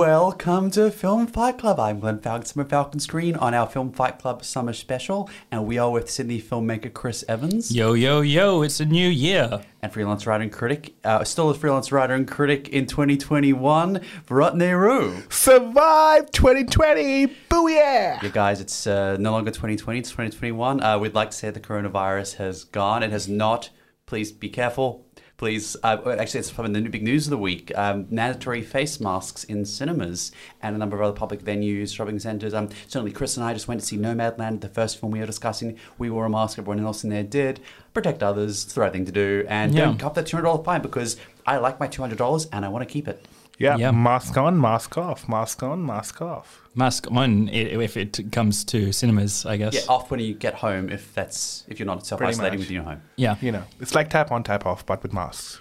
Exactly. 0.00 0.14
Welcome 0.14 0.70
to 0.72 0.90
Film 0.90 1.26
Fight 1.26 1.58
Club. 1.58 1.78
I'm 1.78 2.00
Glenn 2.00 2.20
Falcon 2.20 2.46
from 2.46 2.66
Falcon 2.68 3.00
Screen 3.00 3.36
on 3.36 3.52
our 3.52 3.66
Film 3.68 3.92
Fight 3.92 4.18
Club 4.18 4.42
Summer 4.42 4.72
Special, 4.72 5.28
and 5.50 5.66
we 5.66 5.76
are 5.76 5.90
with 5.90 6.10
Sydney 6.10 6.40
filmmaker 6.40 6.90
Chris 6.92 7.22
Evans 7.28 7.70
Yo, 7.74 7.92
yo, 7.92 8.22
yo, 8.22 8.62
it's 8.62 8.80
a 8.80 8.86
new 8.86 9.08
year. 9.08 9.60
and 9.82 9.92
freelance 9.92 10.26
writer 10.26 10.42
and 10.42 10.52
critic, 10.52 10.94
uh, 11.04 11.22
still 11.24 11.50
a 11.50 11.54
freelance 11.54 11.92
writer 11.92 12.14
and 12.14 12.26
critic 12.26 12.70
in 12.70 12.86
2021, 12.86 14.00
Bharat 14.26 14.54
Nehru. 14.54 15.22
Survive 15.28 16.30
2020! 16.30 17.26
Booyah! 17.50 18.22
Yeah, 18.22 18.30
guys, 18.32 18.62
it's 18.62 18.86
uh, 18.86 19.18
no 19.20 19.32
longer 19.32 19.50
2020, 19.50 19.98
it's 19.98 20.10
2021. 20.10 20.82
Uh, 20.82 20.98
we'd 20.98 21.14
like 21.14 21.30
to 21.30 21.36
say 21.36 21.50
the 21.50 21.60
coronavirus 21.60 22.36
has 22.36 22.64
gone. 22.64 23.02
It 23.02 23.10
has 23.10 23.28
not. 23.28 23.68
Please 24.06 24.32
be 24.32 24.48
careful. 24.48 25.06
Please, 25.40 25.74
uh, 25.82 25.96
actually, 26.18 26.40
it's 26.40 26.50
from 26.50 26.70
the 26.70 26.82
big 26.82 27.02
news 27.02 27.26
of 27.26 27.30
the 27.30 27.38
week. 27.38 27.72
Um, 27.74 28.06
mandatory 28.10 28.60
face 28.60 29.00
masks 29.00 29.42
in 29.44 29.64
cinemas 29.64 30.32
and 30.60 30.76
a 30.76 30.78
number 30.78 30.96
of 30.96 31.02
other 31.02 31.16
public 31.16 31.42
venues, 31.42 31.94
shopping 31.94 32.18
centres. 32.18 32.52
Um, 32.52 32.68
certainly, 32.88 33.10
Chris 33.10 33.38
and 33.38 33.46
I 33.46 33.54
just 33.54 33.66
went 33.66 33.80
to 33.80 33.86
see 33.86 33.96
Nomadland, 33.96 34.60
the 34.60 34.68
first 34.68 35.00
film 35.00 35.12
we 35.12 35.18
were 35.18 35.24
discussing. 35.24 35.78
We 35.96 36.10
wore 36.10 36.26
a 36.26 36.28
mask, 36.28 36.58
everyone 36.58 36.84
else 36.84 37.04
in 37.04 37.08
there 37.08 37.22
did. 37.22 37.58
Protect 37.94 38.22
others, 38.22 38.64
it's 38.64 38.74
the 38.74 38.82
right 38.82 38.92
thing 38.92 39.06
to 39.06 39.12
do. 39.12 39.46
And 39.48 39.72
Yeah. 39.74 39.86
don't 39.86 39.96
cop 39.98 40.12
that 40.16 40.26
$200 40.26 40.62
fine 40.62 40.82
because 40.82 41.16
I 41.46 41.56
like 41.56 41.80
my 41.80 41.88
$200 41.88 42.46
and 42.52 42.66
I 42.66 42.68
want 42.68 42.86
to 42.86 42.92
keep 42.92 43.08
it. 43.08 43.24
Yeah, 43.60 43.76
Yeah. 43.76 43.90
mask 43.90 44.36
on, 44.38 44.58
mask 44.60 44.96
off, 44.96 45.28
mask 45.28 45.62
on, 45.62 45.84
mask 45.84 46.22
off. 46.22 46.62
Mask 46.74 47.06
on 47.10 47.48
if 47.50 47.96
it 47.96 48.18
comes 48.32 48.64
to 48.64 48.90
cinemas, 48.90 49.44
I 49.44 49.56
guess. 49.58 49.74
Yeah, 49.74 49.80
off 49.88 50.10
when 50.10 50.18
you 50.18 50.34
get 50.34 50.54
home 50.54 50.88
if 50.88 51.14
that's 51.14 51.64
if 51.68 51.78
you're 51.78 51.86
not 51.86 52.06
self 52.06 52.22
isolating 52.22 52.58
much. 52.58 52.64
within 52.68 52.74
your 52.76 52.84
home. 52.84 53.02
Yeah. 53.16 53.36
You 53.42 53.52
know, 53.52 53.64
it's 53.78 53.94
like 53.94 54.08
tap 54.08 54.32
on, 54.32 54.42
tap 54.44 54.64
off, 54.66 54.86
but 54.86 55.02
with 55.02 55.12
masks. 55.12 55.60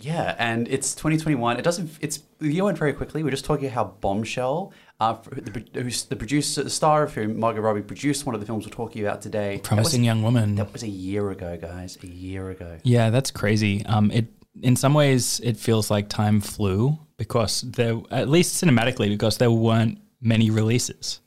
Yeah, 0.00 0.36
and 0.38 0.68
it's 0.68 0.94
2021. 0.94 1.58
It 1.58 1.62
doesn't. 1.62 1.90
It's 2.00 2.20
the 2.38 2.52
year 2.52 2.64
went 2.64 2.78
very 2.78 2.92
quickly. 2.92 3.22
We're 3.24 3.30
just 3.30 3.44
talking 3.44 3.68
how 3.68 3.84
Bombshell, 4.00 4.72
uh, 5.00 5.16
the, 5.32 5.64
who's 5.82 6.04
the 6.04 6.14
producer, 6.14 6.62
the 6.62 6.70
star 6.70 7.02
of 7.02 7.14
whom 7.14 7.38
Margot 7.40 7.60
Robbie 7.60 7.82
produced 7.82 8.24
one 8.24 8.34
of 8.36 8.40
the 8.40 8.46
films 8.46 8.64
we're 8.64 8.70
talking 8.72 9.02
about 9.04 9.22
today. 9.22 9.56
That 9.56 9.62
was- 9.62 9.68
Promising 9.68 10.04
young 10.04 10.22
woman. 10.22 10.54
That 10.54 10.72
was 10.72 10.84
a 10.84 10.88
year 10.88 11.30
ago, 11.32 11.56
guys. 11.60 11.98
A 12.02 12.06
year 12.06 12.50
ago. 12.50 12.78
Yeah, 12.84 13.10
that's 13.10 13.30
crazy. 13.32 13.84
Um, 13.86 14.10
it 14.12 14.26
in 14.62 14.76
some 14.76 14.94
ways 14.94 15.40
it 15.42 15.56
feels 15.56 15.90
like 15.90 16.08
time 16.08 16.40
flew 16.40 16.98
because 17.18 17.60
there, 17.62 18.00
at 18.10 18.28
least 18.28 18.62
cinematically, 18.62 19.10
because 19.10 19.36
there 19.36 19.50
weren't 19.50 19.98
many 20.20 20.50
releases. 20.50 21.20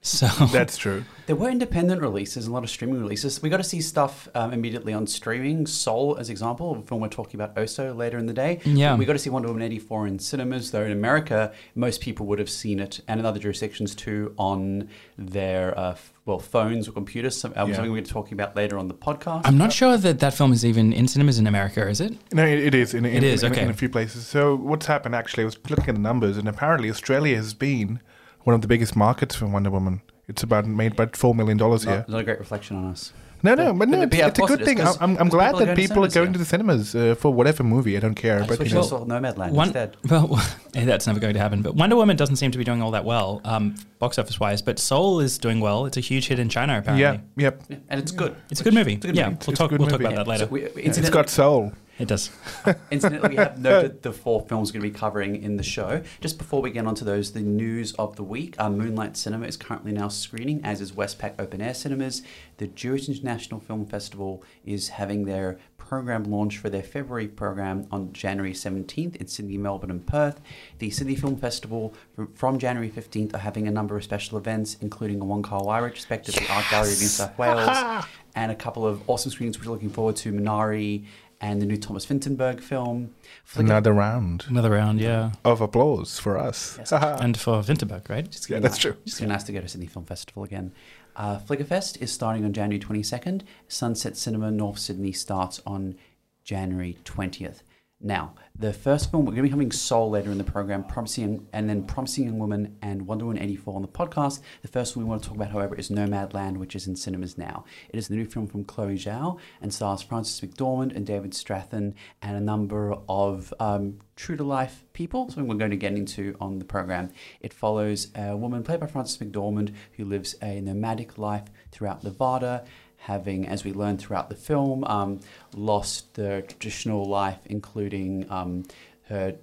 So 0.00 0.26
That's 0.52 0.76
true. 0.76 1.04
There 1.26 1.36
were 1.36 1.50
independent 1.50 2.00
releases 2.00 2.46
a 2.46 2.52
lot 2.52 2.62
of 2.62 2.70
streaming 2.70 3.00
releases. 3.00 3.42
We 3.42 3.50
got 3.50 3.58
to 3.58 3.64
see 3.64 3.80
stuff 3.80 4.28
um, 4.34 4.52
immediately 4.52 4.94
on 4.94 5.06
streaming. 5.06 5.66
Soul, 5.66 6.16
as 6.18 6.30
example, 6.30 6.76
a 6.76 6.82
film 6.82 7.02
we're 7.02 7.08
talking 7.08 7.38
about 7.38 7.58
also 7.58 7.92
later 7.92 8.16
in 8.16 8.26
the 8.26 8.32
day. 8.32 8.60
Yeah. 8.64 8.96
We 8.96 9.04
got 9.04 9.14
to 9.14 9.18
see 9.18 9.28
Wonder 9.28 9.48
Woman 9.48 9.62
84 9.62 10.06
in 10.06 10.18
cinemas, 10.20 10.70
though 10.70 10.84
in 10.84 10.92
America, 10.92 11.52
most 11.74 12.00
people 12.00 12.26
would 12.26 12.38
have 12.38 12.48
seen 12.48 12.78
it, 12.80 13.00
and 13.08 13.20
in 13.20 13.26
other 13.26 13.40
jurisdictions 13.40 13.94
too, 13.94 14.34
on 14.38 14.88
their, 15.18 15.78
uh, 15.78 15.96
well, 16.24 16.38
phones 16.38 16.88
or 16.88 16.92
computers. 16.92 17.36
Some, 17.36 17.52
uh, 17.56 17.66
Yeah. 17.66 17.74
Something 17.74 17.92
we're 17.92 18.02
talking 18.02 18.34
about 18.34 18.56
later 18.56 18.78
on 18.78 18.88
the 18.88 18.94
podcast. 18.94 19.42
I'm 19.44 19.58
not 19.58 19.72
sure 19.72 19.98
that 19.98 20.20
that 20.20 20.32
film 20.32 20.52
is 20.52 20.64
even 20.64 20.92
in 20.92 21.08
cinemas 21.08 21.38
in 21.38 21.46
America, 21.46 21.86
is 21.86 22.00
it? 22.00 22.16
No, 22.32 22.46
it, 22.46 22.60
it 22.60 22.74
is. 22.74 22.94
In, 22.94 23.04
in, 23.04 23.16
It 23.16 23.24
is, 23.24 23.42
in, 23.42 23.52
okay. 23.52 23.62
in 23.62 23.70
a 23.70 23.74
few 23.74 23.88
places. 23.90 24.26
So 24.26 24.54
what's 24.54 24.86
happened 24.86 25.14
actually, 25.14 25.42
I 25.42 25.46
was 25.46 25.58
looking 25.68 25.88
at 25.88 25.94
the 25.96 26.00
numbers, 26.00 26.38
and 26.38 26.48
apparently 26.48 26.88
Australia 26.88 27.36
has 27.36 27.52
been 27.52 28.00
one 28.48 28.54
of 28.54 28.62
the 28.62 28.66
biggest 28.68 28.96
markets 28.96 29.34
for 29.36 29.46
Wonder 29.46 29.70
Woman. 29.70 30.00
It's 30.26 30.42
about 30.42 30.64
made 30.66 30.92
about 30.92 31.12
$4 31.12 31.34
million 31.36 31.58
here. 31.58 32.04
not 32.08 32.20
a 32.20 32.24
great 32.24 32.38
reflection 32.38 32.76
on 32.78 32.86
us. 32.92 33.12
No, 33.42 33.54
no, 33.54 33.72
but 33.74 33.88
no, 33.90 33.98
but 33.98 34.08
it's, 34.08 34.16
yeah, 34.16 34.26
it's 34.28 34.38
a 34.38 34.42
good 34.42 34.60
it 34.60 34.62
is, 34.62 34.66
thing. 34.68 34.78
'cause- 34.78 34.96
I'm, 35.00 35.10
I'm 35.18 35.28
'cause 35.28 35.30
glad 35.30 35.50
people 35.52 35.60
are 35.62 35.66
that 35.66 35.66
going 35.66 35.76
to 35.76 35.82
people 35.82 36.04
are 36.04 36.10
cinemas 36.10 36.14
going 36.14 36.32
to 36.32 36.38
the 36.40 36.44
cinemas 36.44 36.94
uh, 36.96 37.14
for 37.14 37.30
whatever 37.32 37.62
movie. 37.62 37.94
I 37.96 38.00
don't 38.00 38.14
care. 38.14 38.42
I 38.42 38.46
but 38.46 38.58
wish 38.58 38.72
you 38.72 38.78
I 38.78 38.80
know. 38.80 38.86
saw 38.86 39.04
Nomadland 39.04 39.50
One, 39.52 39.68
instead. 39.68 39.96
well, 40.10 40.34
hey, 40.74 40.84
that's 40.86 41.06
never 41.06 41.20
going 41.20 41.34
to 41.34 41.40
happen. 41.40 41.60
But 41.62 41.74
Wonder 41.76 41.94
Woman 41.96 42.16
doesn't 42.16 42.36
seem 42.36 42.50
to 42.52 42.58
be 42.58 42.64
doing 42.64 42.80
all 42.82 42.90
that 42.92 43.04
well, 43.04 43.40
um, 43.44 43.74
box 44.00 44.18
office 44.18 44.40
wise. 44.40 44.60
But 44.62 44.78
Soul 44.78 45.20
is 45.20 45.36
doing 45.38 45.60
well. 45.60 45.84
It's 45.86 45.98
a 45.98 46.00
huge 46.00 46.26
hit 46.28 46.38
in 46.40 46.48
China, 46.48 46.78
apparently. 46.78 47.02
yeah, 47.02 47.18
yep. 47.36 47.62
Yeah, 47.68 47.76
and 47.90 48.00
it's 48.00 48.12
good. 48.12 48.34
It's 48.50 48.60
a 48.62 48.64
good 48.64 48.74
movie. 48.74 48.94
It's 48.94 49.04
a 49.04 49.08
good 49.08 49.16
yeah, 49.16 49.26
movie. 49.28 49.38
we'll 49.46 49.50
It's 49.50 49.58
talk. 49.60 49.70
good 49.70 49.78
We'll 49.80 49.88
talk 49.90 50.00
movie. 50.00 50.12
about 50.14 50.24
that 50.26 50.30
later. 50.30 50.44
So 50.46 50.50
we, 50.50 50.62
It's 50.62 50.76
incident- 50.98 51.12
got 51.14 51.28
soul. 51.28 51.72
It 51.98 52.08
does. 52.08 52.30
Incidentally, 52.90 53.30
we 53.30 53.36
have 53.36 53.58
noted 53.58 54.02
the 54.02 54.12
four 54.12 54.40
films 54.42 54.70
we're 54.70 54.80
going 54.80 54.90
to 54.90 54.94
be 54.94 54.98
covering 54.98 55.36
in 55.36 55.56
the 55.56 55.62
show. 55.62 56.02
Just 56.20 56.38
before 56.38 56.62
we 56.62 56.70
get 56.70 56.86
onto 56.86 57.04
those, 57.04 57.32
the 57.32 57.40
news 57.40 57.92
of 57.94 58.16
the 58.16 58.22
week. 58.22 58.54
Uh, 58.58 58.70
Moonlight 58.70 59.16
Cinema 59.16 59.46
is 59.46 59.56
currently 59.56 59.92
now 59.92 60.08
screening, 60.08 60.64
as 60.64 60.80
is 60.80 60.92
Westpac 60.92 61.34
Open 61.38 61.60
Air 61.60 61.74
Cinemas. 61.74 62.22
The 62.58 62.68
Jewish 62.68 63.08
International 63.08 63.60
Film 63.60 63.84
Festival 63.84 64.44
is 64.64 64.90
having 64.90 65.24
their 65.24 65.58
program 65.88 66.24
launch 66.24 66.58
for 66.58 66.68
their 66.68 66.82
February 66.82 67.26
program 67.26 67.86
on 67.90 68.12
January 68.12 68.52
17th 68.52 69.16
in 69.16 69.26
Sydney, 69.26 69.56
Melbourne, 69.56 69.90
and 69.90 70.06
Perth. 70.06 70.40
The 70.80 70.90
Sydney 70.90 71.16
Film 71.16 71.36
Festival 71.36 71.94
from, 72.34 72.58
January 72.58 72.90
15th 72.90 73.34
are 73.34 73.38
having 73.38 73.66
a 73.66 73.70
number 73.70 73.96
of 73.96 74.04
special 74.04 74.36
events, 74.36 74.76
including 74.82 75.20
a 75.20 75.24
Wai 75.24 75.80
retrospective 75.80 76.36
at 76.36 76.42
the 76.42 76.52
Art 76.52 76.66
Gallery 76.70 76.92
of 76.92 77.00
New 77.00 77.06
South 77.06 77.38
Wales, 77.38 78.04
and 78.34 78.52
a 78.52 78.54
couple 78.54 78.86
of 78.86 79.00
awesome 79.08 79.32
screenings 79.32 79.58
which 79.58 79.66
we're 79.66 79.72
looking 79.72 79.88
forward 79.88 80.16
to 80.16 80.32
Minari 80.32 81.06
and 81.40 81.62
the 81.62 81.66
new 81.66 81.76
Thomas 81.76 82.04
Vinterberg 82.06 82.60
film. 82.60 83.14
Flicker- 83.44 83.66
Another 83.70 83.92
round 83.92 84.44
Another 84.48 84.70
round, 84.70 85.00
yeah. 85.00 85.32
of 85.44 85.60
applause 85.60 86.18
for 86.18 86.36
us. 86.38 86.76
Yes. 86.78 86.92
And 86.92 87.38
for 87.38 87.60
Vinterberg, 87.62 88.08
right? 88.08 88.28
Just 88.30 88.48
Yeah, 88.48 88.56
gonna- 88.56 88.62
that's 88.62 88.78
true. 88.78 88.96
Just 89.04 89.18
gonna 89.20 89.32
nice 89.32 89.44
to 89.44 89.52
go 89.52 89.60
to 89.60 89.68
Sydney 89.68 89.86
Film 89.86 90.04
Festival 90.04 90.42
again. 90.44 90.72
Uh, 91.16 91.38
Flickerfest 91.38 92.00
is 92.00 92.12
starting 92.12 92.44
on 92.44 92.52
January 92.52 92.78
22nd. 92.78 93.42
Sunset 93.66 94.16
Cinema 94.16 94.50
North 94.50 94.78
Sydney 94.78 95.12
starts 95.12 95.60
on 95.66 95.96
January 96.44 96.96
20th. 97.04 97.62
Now, 98.00 98.34
the 98.56 98.72
first 98.72 99.10
film, 99.10 99.24
we're 99.24 99.32
going 99.32 99.42
to 99.42 99.48
be 99.48 99.50
having 99.50 99.72
Soul 99.72 100.10
later 100.10 100.30
in 100.30 100.38
the 100.38 100.44
program, 100.44 100.84
Promising, 100.84 101.48
and 101.52 101.68
then 101.68 101.82
Promising 101.82 102.26
Young 102.26 102.38
Woman 102.38 102.76
and 102.80 103.08
Wonder 103.08 103.24
Woman 103.24 103.42
84 103.42 103.74
on 103.74 103.82
the 103.82 103.88
podcast. 103.88 104.40
The 104.62 104.68
first 104.68 104.94
one 104.94 105.04
we 105.04 105.10
want 105.10 105.24
to 105.24 105.28
talk 105.28 105.36
about, 105.36 105.50
however, 105.50 105.74
is 105.74 105.90
Nomadland, 105.90 106.58
which 106.58 106.76
is 106.76 106.86
in 106.86 106.94
cinemas 106.94 107.36
now. 107.36 107.64
It 107.88 107.98
is 107.98 108.06
the 108.06 108.14
new 108.14 108.24
film 108.24 108.46
from 108.46 108.62
Chloe 108.62 108.94
Zhao 108.94 109.40
and 109.60 109.74
stars 109.74 110.00
Frances 110.00 110.40
McDormand 110.40 110.94
and 110.94 111.04
David 111.04 111.32
Strathairn 111.32 111.94
and 112.22 112.36
a 112.36 112.40
number 112.40 112.94
of 113.08 113.52
um, 113.58 113.98
true 114.14 114.36
to 114.36 114.44
life 114.44 114.84
people, 114.92 115.28
something 115.28 115.48
we're 115.48 115.56
going 115.56 115.72
to 115.72 115.76
get 115.76 115.94
into 115.94 116.36
on 116.40 116.60
the 116.60 116.64
program. 116.64 117.10
It 117.40 117.52
follows 117.52 118.12
a 118.14 118.36
woman 118.36 118.62
played 118.62 118.78
by 118.78 118.86
Frances 118.86 119.18
McDormand 119.18 119.74
who 119.94 120.04
lives 120.04 120.36
a 120.40 120.60
nomadic 120.60 121.18
life 121.18 121.46
throughout 121.72 122.04
Nevada, 122.04 122.64
having, 122.98 123.46
as 123.46 123.64
we 123.64 123.72
learn 123.72 123.96
throughout 123.96 124.28
the 124.28 124.34
film, 124.34 124.84
um, 124.84 125.20
lost 125.54 126.14
the 126.14 126.44
traditional 126.46 127.04
life, 127.04 127.38
including 127.46 128.30
um, 128.30 128.64
her 129.08 129.36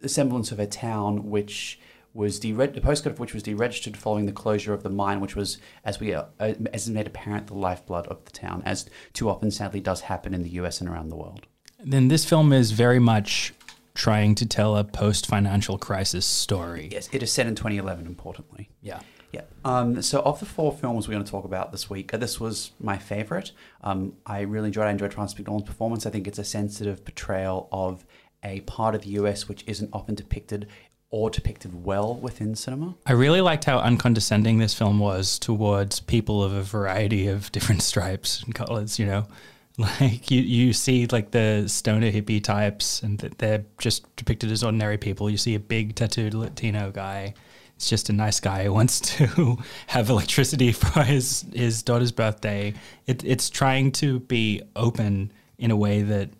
the 0.00 0.08
semblance 0.08 0.52
of 0.52 0.58
her 0.58 0.66
town, 0.66 1.30
which 1.30 1.78
was 2.12 2.38
dere- 2.38 2.66
the 2.66 2.80
postcode 2.80 3.06
of 3.06 3.18
which 3.18 3.34
was 3.34 3.42
deregistered 3.42 3.96
following 3.96 4.26
the 4.26 4.32
closure 4.32 4.72
of 4.72 4.82
the 4.82 4.90
mine, 4.90 5.20
which 5.20 5.34
was, 5.34 5.58
as 5.84 5.98
we 5.98 6.14
uh, 6.14 6.24
as 6.38 6.86
is 6.86 6.90
made 6.90 7.06
apparent, 7.06 7.48
the 7.48 7.54
lifeblood 7.54 8.06
of 8.06 8.24
the 8.24 8.30
town, 8.30 8.62
as 8.64 8.88
too 9.12 9.28
often 9.28 9.50
sadly 9.50 9.80
does 9.80 10.02
happen 10.02 10.32
in 10.34 10.42
the 10.42 10.50
U.S. 10.50 10.80
and 10.80 10.88
around 10.88 11.08
the 11.08 11.16
world. 11.16 11.46
Then 11.82 12.08
this 12.08 12.24
film 12.24 12.52
is 12.52 12.70
very 12.70 12.98
much 12.98 13.52
trying 13.94 14.34
to 14.36 14.46
tell 14.46 14.76
a 14.76 14.84
post 14.84 15.26
financial 15.26 15.78
crisis 15.78 16.24
story. 16.24 16.88
Yes, 16.92 17.08
it 17.12 17.22
is 17.22 17.32
set 17.32 17.46
in 17.46 17.54
2011. 17.54 18.06
Importantly. 18.06 18.70
Yeah. 18.80 19.00
Yeah. 19.34 19.42
Um, 19.64 20.00
so, 20.02 20.20
of 20.20 20.40
the 20.40 20.46
four 20.46 20.72
films 20.72 21.08
we're 21.08 21.14
going 21.14 21.24
to 21.24 21.30
talk 21.30 21.44
about 21.44 21.72
this 21.72 21.90
week, 21.90 22.14
uh, 22.14 22.16
this 22.16 22.38
was 22.38 22.72
my 22.80 22.98
favorite. 22.98 23.52
Um, 23.82 24.14
I 24.26 24.40
really 24.40 24.68
enjoyed. 24.68 24.86
I 24.86 24.90
enjoyed 24.90 25.12
Frances 25.12 25.38
McDormand's 25.38 25.64
performance. 25.64 26.06
I 26.06 26.10
think 26.10 26.26
it's 26.26 26.38
a 26.38 26.44
sensitive 26.44 27.04
portrayal 27.04 27.68
of 27.72 28.04
a 28.42 28.60
part 28.60 28.94
of 28.94 29.02
the 29.02 29.10
US 29.10 29.48
which 29.48 29.64
isn't 29.66 29.90
often 29.92 30.14
depicted 30.14 30.68
or 31.10 31.30
depicted 31.30 31.84
well 31.84 32.14
within 32.16 32.56
cinema. 32.56 32.94
I 33.06 33.12
really 33.12 33.40
liked 33.40 33.64
how 33.64 33.78
uncondescending 33.78 34.58
this 34.58 34.74
film 34.74 34.98
was 34.98 35.38
towards 35.38 36.00
people 36.00 36.42
of 36.42 36.52
a 36.52 36.62
variety 36.62 37.28
of 37.28 37.52
different 37.52 37.82
stripes 37.90 38.42
and 38.42 38.54
colors, 38.54 38.98
you 38.98 39.06
know. 39.06 39.26
Like 39.76 40.30
you, 40.30 40.40
you 40.40 40.72
see 40.72 41.08
like 41.08 41.32
the 41.32 41.64
stoner 41.66 42.12
hippie 42.12 42.40
types 42.40 43.02
and 43.02 43.18
th- 43.18 43.32
they're 43.38 43.64
just 43.78 44.14
depicted 44.14 44.52
as 44.52 44.62
ordinary 44.62 44.98
people. 44.98 45.28
You 45.28 45.36
see 45.36 45.56
a 45.56 45.58
big 45.58 45.96
tattooed 45.96 46.32
Latino 46.32 46.92
guy. 46.92 47.34
It's 47.76 47.88
just 47.88 48.08
a 48.08 48.12
nice 48.12 48.40
guy 48.40 48.64
who 48.64 48.72
wants 48.72 49.00
to 49.00 49.58
have 49.88 50.08
electricity 50.10 50.72
for 50.82 51.02
his, 51.02 51.44
his 51.54 51.82
daughter's 51.82 52.12
birthday. 52.12 52.74
It, 53.06 53.24
it's 53.24 53.50
trying 53.50 53.92
to 53.92 54.20
be 54.20 54.62
open 54.76 55.32
in 55.58 55.70
a 55.70 55.76
way 55.76 56.02
that 56.02 56.30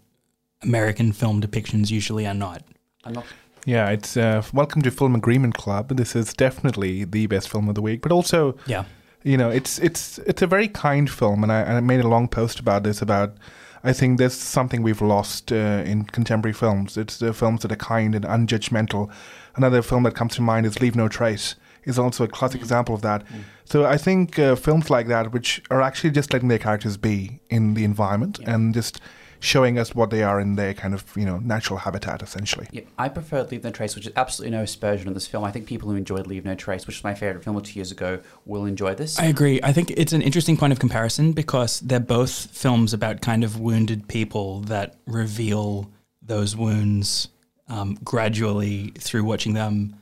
American 0.62 1.12
film 1.12 1.40
depictions 1.42 1.90
usually 1.90 2.26
are 2.26 2.34
not. 2.34 2.62
I'm 3.04 3.12
not. 3.14 3.26
Yeah, 3.66 3.88
it's 3.90 4.16
uh, 4.16 4.42
welcome 4.52 4.82
to 4.82 4.90
Film 4.90 5.14
Agreement 5.14 5.54
Club. 5.54 5.88
This 5.96 6.14
is 6.14 6.32
definitely 6.34 7.04
the 7.04 7.26
best 7.26 7.48
film 7.48 7.68
of 7.68 7.74
the 7.74 7.82
week, 7.82 8.02
but 8.02 8.12
also, 8.12 8.56
Yeah. 8.66 8.84
you 9.22 9.36
know, 9.38 9.48
it's 9.50 9.78
it's 9.78 10.18
it's 10.18 10.42
a 10.42 10.46
very 10.46 10.68
kind 10.68 11.10
film, 11.10 11.42
and 11.42 11.50
I, 11.50 11.60
and 11.62 11.72
I 11.76 11.80
made 11.80 12.00
a 12.00 12.08
long 12.08 12.28
post 12.28 12.60
about 12.60 12.82
this. 12.82 13.00
About 13.00 13.36
I 13.82 13.92
think 13.94 14.18
there's 14.18 14.34
something 14.34 14.82
we've 14.82 15.00
lost 15.00 15.50
uh, 15.50 15.82
in 15.86 16.04
contemporary 16.04 16.52
films. 16.52 16.98
It's 16.98 17.16
the 17.18 17.32
films 17.32 17.62
that 17.62 17.72
are 17.72 17.76
kind 17.76 18.14
and 18.14 18.24
unjudgmental. 18.26 19.10
Another 19.56 19.82
film 19.82 20.02
that 20.04 20.14
comes 20.14 20.34
to 20.36 20.42
mind 20.42 20.66
is 20.66 20.80
Leave 20.80 20.96
No 20.96 21.08
Trace. 21.08 21.54
Is 21.84 21.98
also 21.98 22.24
a 22.24 22.28
classic 22.28 22.62
example 22.62 22.94
of 22.94 23.02
that. 23.02 23.24
So 23.66 23.84
I 23.84 23.98
think 23.98 24.38
uh, 24.38 24.56
films 24.56 24.88
like 24.88 25.06
that, 25.08 25.32
which 25.32 25.62
are 25.70 25.82
actually 25.82 26.12
just 26.12 26.32
letting 26.32 26.48
their 26.48 26.58
characters 26.58 26.96
be 26.96 27.40
in 27.50 27.74
the 27.74 27.84
environment 27.84 28.38
and 28.46 28.72
just 28.72 29.02
showing 29.44 29.78
us 29.78 29.94
what 29.94 30.08
they 30.08 30.22
are 30.22 30.40
in 30.40 30.56
their 30.56 30.72
kind 30.72 30.94
of 30.94 31.04
you 31.16 31.24
know 31.26 31.38
natural 31.38 31.78
habitat 31.78 32.22
essentially. 32.22 32.66
Yeah, 32.72 32.82
I 32.98 33.08
prefer 33.08 33.42
Leave 33.42 33.62
No 33.62 33.70
Trace, 33.70 33.94
which 33.94 34.06
is 34.06 34.12
absolutely 34.16 34.56
no 34.56 34.62
aspersion 34.62 35.06
on 35.08 35.14
this 35.14 35.26
film. 35.26 35.44
I 35.44 35.50
think 35.50 35.66
people 35.66 35.90
who 35.90 35.96
enjoyed 35.96 36.26
Leave 36.26 36.44
No 36.44 36.54
Trace, 36.54 36.86
which 36.86 36.96
was 36.96 37.04
my 37.04 37.14
favorite 37.14 37.44
film 37.44 37.60
two 37.60 37.78
years 37.78 37.92
ago, 37.92 38.20
will 38.46 38.64
enjoy 38.64 38.94
this. 38.94 39.18
I 39.18 39.26
agree. 39.26 39.60
I 39.62 39.72
think 39.72 39.90
it's 39.90 40.12
an 40.12 40.22
interesting 40.22 40.56
point 40.56 40.72
of 40.72 40.78
comparison 40.78 41.32
because 41.32 41.80
they're 41.80 42.00
both 42.00 42.46
films 42.46 42.94
about 42.94 43.20
kind 43.20 43.44
of 43.44 43.60
wounded 43.60 44.08
people 44.08 44.60
that 44.62 44.96
reveal 45.06 45.90
those 46.22 46.56
wounds 46.56 47.28
um, 47.68 47.98
gradually 48.04 48.92
through 48.98 49.24
watching 49.24 49.54
them 49.54 49.96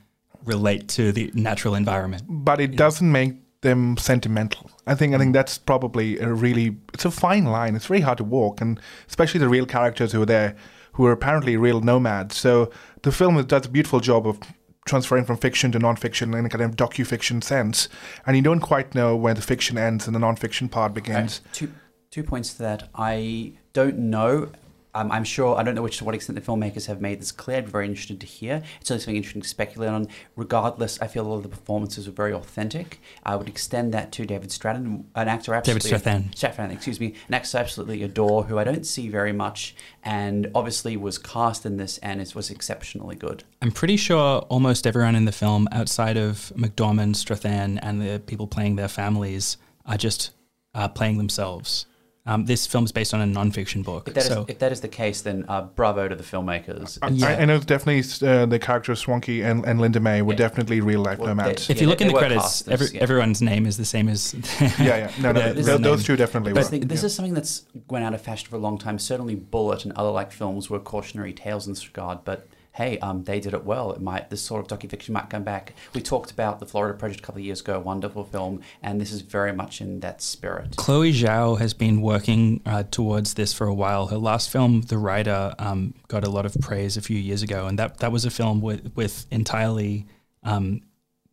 relate 0.45 0.87
to 0.89 1.11
the 1.11 1.31
natural 1.33 1.75
environment. 1.75 2.23
But 2.27 2.59
it 2.59 2.75
doesn't 2.75 3.11
make 3.11 3.35
them 3.61 3.97
sentimental. 3.97 4.69
I 4.85 4.95
think 4.95 5.15
I 5.15 5.17
think 5.17 5.33
that's 5.33 5.57
probably 5.57 6.19
a 6.19 6.31
really 6.33 6.77
it's 6.93 7.05
a 7.05 7.11
fine 7.11 7.45
line. 7.45 7.75
It's 7.75 7.87
very 7.87 8.01
hard 8.01 8.17
to 8.19 8.23
walk, 8.23 8.61
and 8.61 8.79
especially 9.07 9.39
the 9.39 9.49
real 9.49 9.65
characters 9.65 10.11
who 10.11 10.21
are 10.21 10.25
there, 10.25 10.55
who 10.93 11.05
are 11.05 11.11
apparently 11.11 11.57
real 11.57 11.81
nomads. 11.81 12.37
So 12.37 12.69
the 13.01 13.11
film 13.11 13.41
does 13.45 13.65
a 13.65 13.69
beautiful 13.69 13.99
job 13.99 14.27
of 14.27 14.39
transferring 14.85 15.23
from 15.23 15.37
fiction 15.37 15.71
to 15.71 15.79
non-fiction 15.79 16.33
in 16.33 16.45
a 16.45 16.49
kind 16.49 16.61
of 16.61 16.75
docu-fiction 16.75 17.41
sense, 17.41 17.87
and 18.25 18.35
you 18.35 18.43
don't 18.43 18.59
quite 18.59 18.93
know 18.93 19.15
where 19.15 19.33
the 19.33 19.41
fiction 19.41 19.77
ends 19.77 20.05
and 20.07 20.15
the 20.15 20.19
non-fiction 20.19 20.67
part 20.67 20.93
begins. 20.93 21.39
Uh, 21.45 21.49
two 21.53 21.71
two 22.11 22.23
points 22.23 22.53
to 22.53 22.59
that. 22.63 22.89
I 22.93 23.53
don't 23.71 23.97
know 23.97 24.49
um, 24.95 25.11
I'm 25.11 25.23
sure, 25.23 25.57
I 25.57 25.63
don't 25.63 25.75
know 25.75 25.81
which 25.81 25.97
to 25.97 26.05
what 26.05 26.15
extent 26.15 26.35
the 26.39 26.45
filmmakers 26.45 26.85
have 26.87 27.01
made 27.01 27.19
this 27.19 27.31
clear. 27.31 27.57
I'd 27.57 27.65
be 27.65 27.71
very 27.71 27.87
interested 27.87 28.19
to 28.19 28.25
hear. 28.25 28.61
It's 28.79 28.91
only 28.91 29.01
something 29.01 29.15
interesting 29.15 29.41
to 29.41 29.47
speculate 29.47 29.89
on. 29.89 30.07
Regardless, 30.35 31.01
I 31.01 31.07
feel 31.07 31.25
a 31.25 31.29
lot 31.29 31.37
of 31.37 31.43
the 31.43 31.49
performances 31.49 32.07
were 32.07 32.13
very 32.13 32.33
authentic. 32.33 33.01
I 33.25 33.35
would 33.35 33.47
extend 33.47 33.93
that 33.93 34.11
to 34.13 34.25
David 34.25 34.51
Stratton, 34.51 35.05
an 35.15 35.27
actor 35.27 35.53
absolutely. 35.53 35.89
David 35.89 36.03
Strathairn. 36.03 36.35
Strathairn, 36.35 36.71
excuse 36.71 36.99
me. 36.99 37.15
An 37.27 37.33
actor 37.33 37.57
I 37.57 37.61
absolutely 37.61 38.03
adore, 38.03 38.43
who 38.43 38.57
I 38.57 38.63
don't 38.63 38.85
see 38.85 39.09
very 39.09 39.33
much, 39.33 39.75
and 40.03 40.51
obviously 40.53 40.95
was 40.97 41.17
cast 41.17 41.65
in 41.65 41.77
this 41.77 41.97
and 41.99 42.21
it 42.21 42.35
was 42.35 42.49
exceptionally 42.49 43.15
good. 43.15 43.43
I'm 43.61 43.71
pretty 43.71 43.97
sure 43.97 44.39
almost 44.49 44.85
everyone 44.85 45.15
in 45.15 45.25
the 45.25 45.31
film, 45.31 45.67
outside 45.71 46.17
of 46.17 46.51
McDormand, 46.55 47.15
Strathairn, 47.15 47.79
and 47.81 48.01
the 48.01 48.19
people 48.19 48.47
playing 48.47 48.75
their 48.75 48.87
families, 48.87 49.57
are 49.85 49.97
just 49.97 50.31
uh, 50.75 50.87
playing 50.87 51.17
themselves. 51.17 51.85
Um, 52.25 52.45
this 52.45 52.65
film's 52.65 52.93
based 52.93 53.13
on 53.13 53.19
a 53.19 53.25
non-fiction 53.25 53.81
book. 53.81 54.07
If 54.07 54.13
that, 54.13 54.23
so 54.23 54.43
is, 54.43 54.49
if 54.49 54.59
that 54.59 54.71
is 54.71 54.79
the 54.79 54.87
case, 54.87 55.21
then 55.21 55.43
uh, 55.49 55.63
bravo 55.63 56.07
to 56.07 56.15
the 56.15 56.23
filmmakers. 56.23 56.97
I, 57.01 57.09
yeah. 57.09 57.27
I, 57.27 57.43
know 57.43 57.59
definitely 57.59 57.99
uh, 58.25 58.45
the 58.45 58.59
characters 58.59 59.03
Swankie 59.03 59.43
and, 59.43 59.65
and 59.65 59.81
Linda 59.81 59.99
May 59.99 60.21
were 60.21 60.31
yeah. 60.31 60.37
definitely 60.37 60.79
real 60.79 61.01
life 61.01 61.19
well, 61.19 61.35
nomads. 61.35 61.67
They, 61.67 61.73
if 61.73 61.81
you 61.81 61.87
look 61.87 61.99
in 61.99 62.07
the 62.07 62.13
credits, 62.13 62.65
every, 62.69 62.87
yeah. 62.93 63.01
everyone's 63.01 63.41
name 63.41 63.65
is 63.65 63.75
the 63.75 63.83
same 63.83 64.07
as. 64.07 64.33
yeah, 64.61 64.71
yeah, 64.79 65.11
no, 65.19 65.33
no, 65.33 65.51
those, 65.51 65.81
those 65.81 66.03
two 66.05 66.15
definitely. 66.15 66.53
But 66.53 66.71
were. 66.71 66.77
this 66.77 67.03
is 67.03 67.13
something 67.13 67.33
that's 67.33 67.65
went 67.89 68.05
out 68.05 68.13
of 68.13 68.21
fashion 68.21 68.49
for 68.49 68.55
a 68.55 68.59
long 68.59 68.77
time. 68.77 68.99
Certainly, 68.99 69.35
Bullitt 69.35 69.83
and 69.83 69.91
other 69.95 70.11
like 70.11 70.31
films 70.31 70.69
were 70.69 70.79
cautionary 70.79 71.33
tales 71.33 71.67
in 71.67 71.73
this 71.73 71.85
regard, 71.85 72.23
but 72.23 72.47
hey, 72.73 72.97
um, 72.99 73.23
they 73.23 73.39
did 73.39 73.53
it 73.53 73.63
well. 73.63 73.91
It 73.91 74.01
might 74.01 74.29
this 74.29 74.41
sort 74.41 74.61
of 74.61 74.79
docufiction 74.79 75.09
might 75.09 75.29
come 75.29 75.43
back. 75.43 75.73
We 75.93 76.01
talked 76.01 76.31
about 76.31 76.59
the 76.59 76.65
Florida 76.65 76.97
Project 76.97 77.21
a 77.21 77.23
couple 77.23 77.39
of 77.39 77.45
years 77.45 77.61
ago, 77.61 77.79
wonderful 77.79 78.23
film, 78.23 78.61
and 78.81 78.99
this 78.99 79.11
is 79.11 79.21
very 79.21 79.53
much 79.53 79.79
in 79.79 79.99
that 80.01 80.21
spirit. 80.21 80.75
Chloe 80.75 81.13
Zhao 81.13 81.59
has 81.59 81.73
been 81.73 82.01
working 82.01 82.61
uh, 82.65 82.83
towards 82.83 83.35
this 83.35 83.53
for 83.53 83.67
a 83.67 83.73
while. 83.73 84.07
Her 84.07 84.17
last 84.17 84.49
film, 84.49 84.81
The 84.81 84.97
Rider, 84.97 85.53
um, 85.59 85.93
got 86.07 86.23
a 86.23 86.29
lot 86.29 86.45
of 86.45 86.55
praise 86.61 86.97
a 86.97 87.01
few 87.01 87.17
years 87.17 87.43
ago, 87.43 87.67
and 87.67 87.77
that 87.79 87.99
that 87.99 88.11
was 88.11 88.25
a 88.25 88.31
film 88.31 88.61
with 88.61 88.91
with 88.95 89.27
entirely 89.31 90.07
um, 90.43 90.81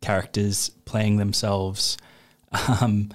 characters 0.01 0.69
playing 0.85 1.17
themselves. 1.17 1.97
Um, 2.81 3.09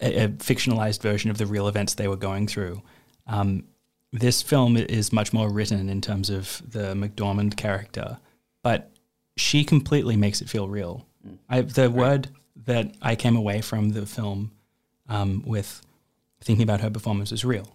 a, 0.00 0.24
a, 0.24 0.28
fictionalized 0.28 1.00
version 1.00 1.30
of 1.30 1.38
the 1.38 1.46
real 1.46 1.68
events 1.68 1.94
they 1.94 2.08
were 2.08 2.16
going 2.16 2.48
through. 2.48 2.82
Um, 3.26 3.64
this 4.12 4.42
film 4.42 4.76
is 4.76 5.12
much 5.12 5.32
more 5.32 5.50
written 5.50 5.88
in 5.88 6.00
terms 6.00 6.30
of 6.30 6.62
the 6.70 6.94
McDormand 6.94 7.56
character, 7.56 8.18
but 8.62 8.90
she 9.36 9.64
completely 9.64 10.16
makes 10.16 10.40
it 10.40 10.48
feel 10.48 10.68
real. 10.68 11.06
Mm. 11.26 11.38
I, 11.48 11.60
the 11.62 11.90
word 11.90 12.28
that 12.64 12.94
I 13.02 13.16
came 13.16 13.36
away 13.36 13.60
from 13.60 13.90
the 13.90 14.06
film 14.06 14.52
um, 15.08 15.42
with 15.46 15.82
thinking 16.40 16.62
about 16.62 16.80
her 16.80 16.90
performance 16.90 17.30
was 17.30 17.44
real. 17.44 17.74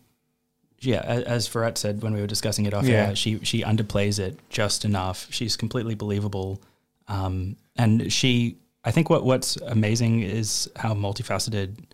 Yeah, 0.80 1.02
as 1.02 1.48
Virat 1.48 1.78
said 1.78 2.02
when 2.02 2.14
we 2.14 2.20
were 2.20 2.28
discussing 2.28 2.66
it 2.66 2.74
off 2.74 2.86
yeah. 2.86 3.08
air, 3.08 3.16
she 3.16 3.40
she 3.44 3.64
underplays 3.64 4.20
it 4.20 4.38
just 4.50 4.84
enough. 4.84 5.28
She's 5.30 5.56
completely 5.56 5.96
believable, 5.96 6.62
um, 7.08 7.56
and 7.78 8.12
she. 8.12 8.58
I 8.84 8.92
think 8.92 9.10
what 9.10 9.24
what's 9.24 9.56
amazing 9.56 10.24
is 10.24 10.70
how 10.76 10.94
multifaceted 10.94 11.86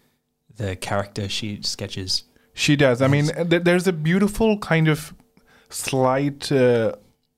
the 0.56 0.75
character 0.75 1.30
she 1.30 1.62
sketches 1.62 2.24
she 2.54 2.75
does. 2.75 3.01
I 3.01 3.07
mean, 3.07 3.28
th- 3.50 3.63
there's 3.63 3.88
a 3.88 3.94
beautiful 3.94 4.57
kind 4.57 4.88
of 4.88 5.13
slight 5.69 6.51
uh, 6.51 6.94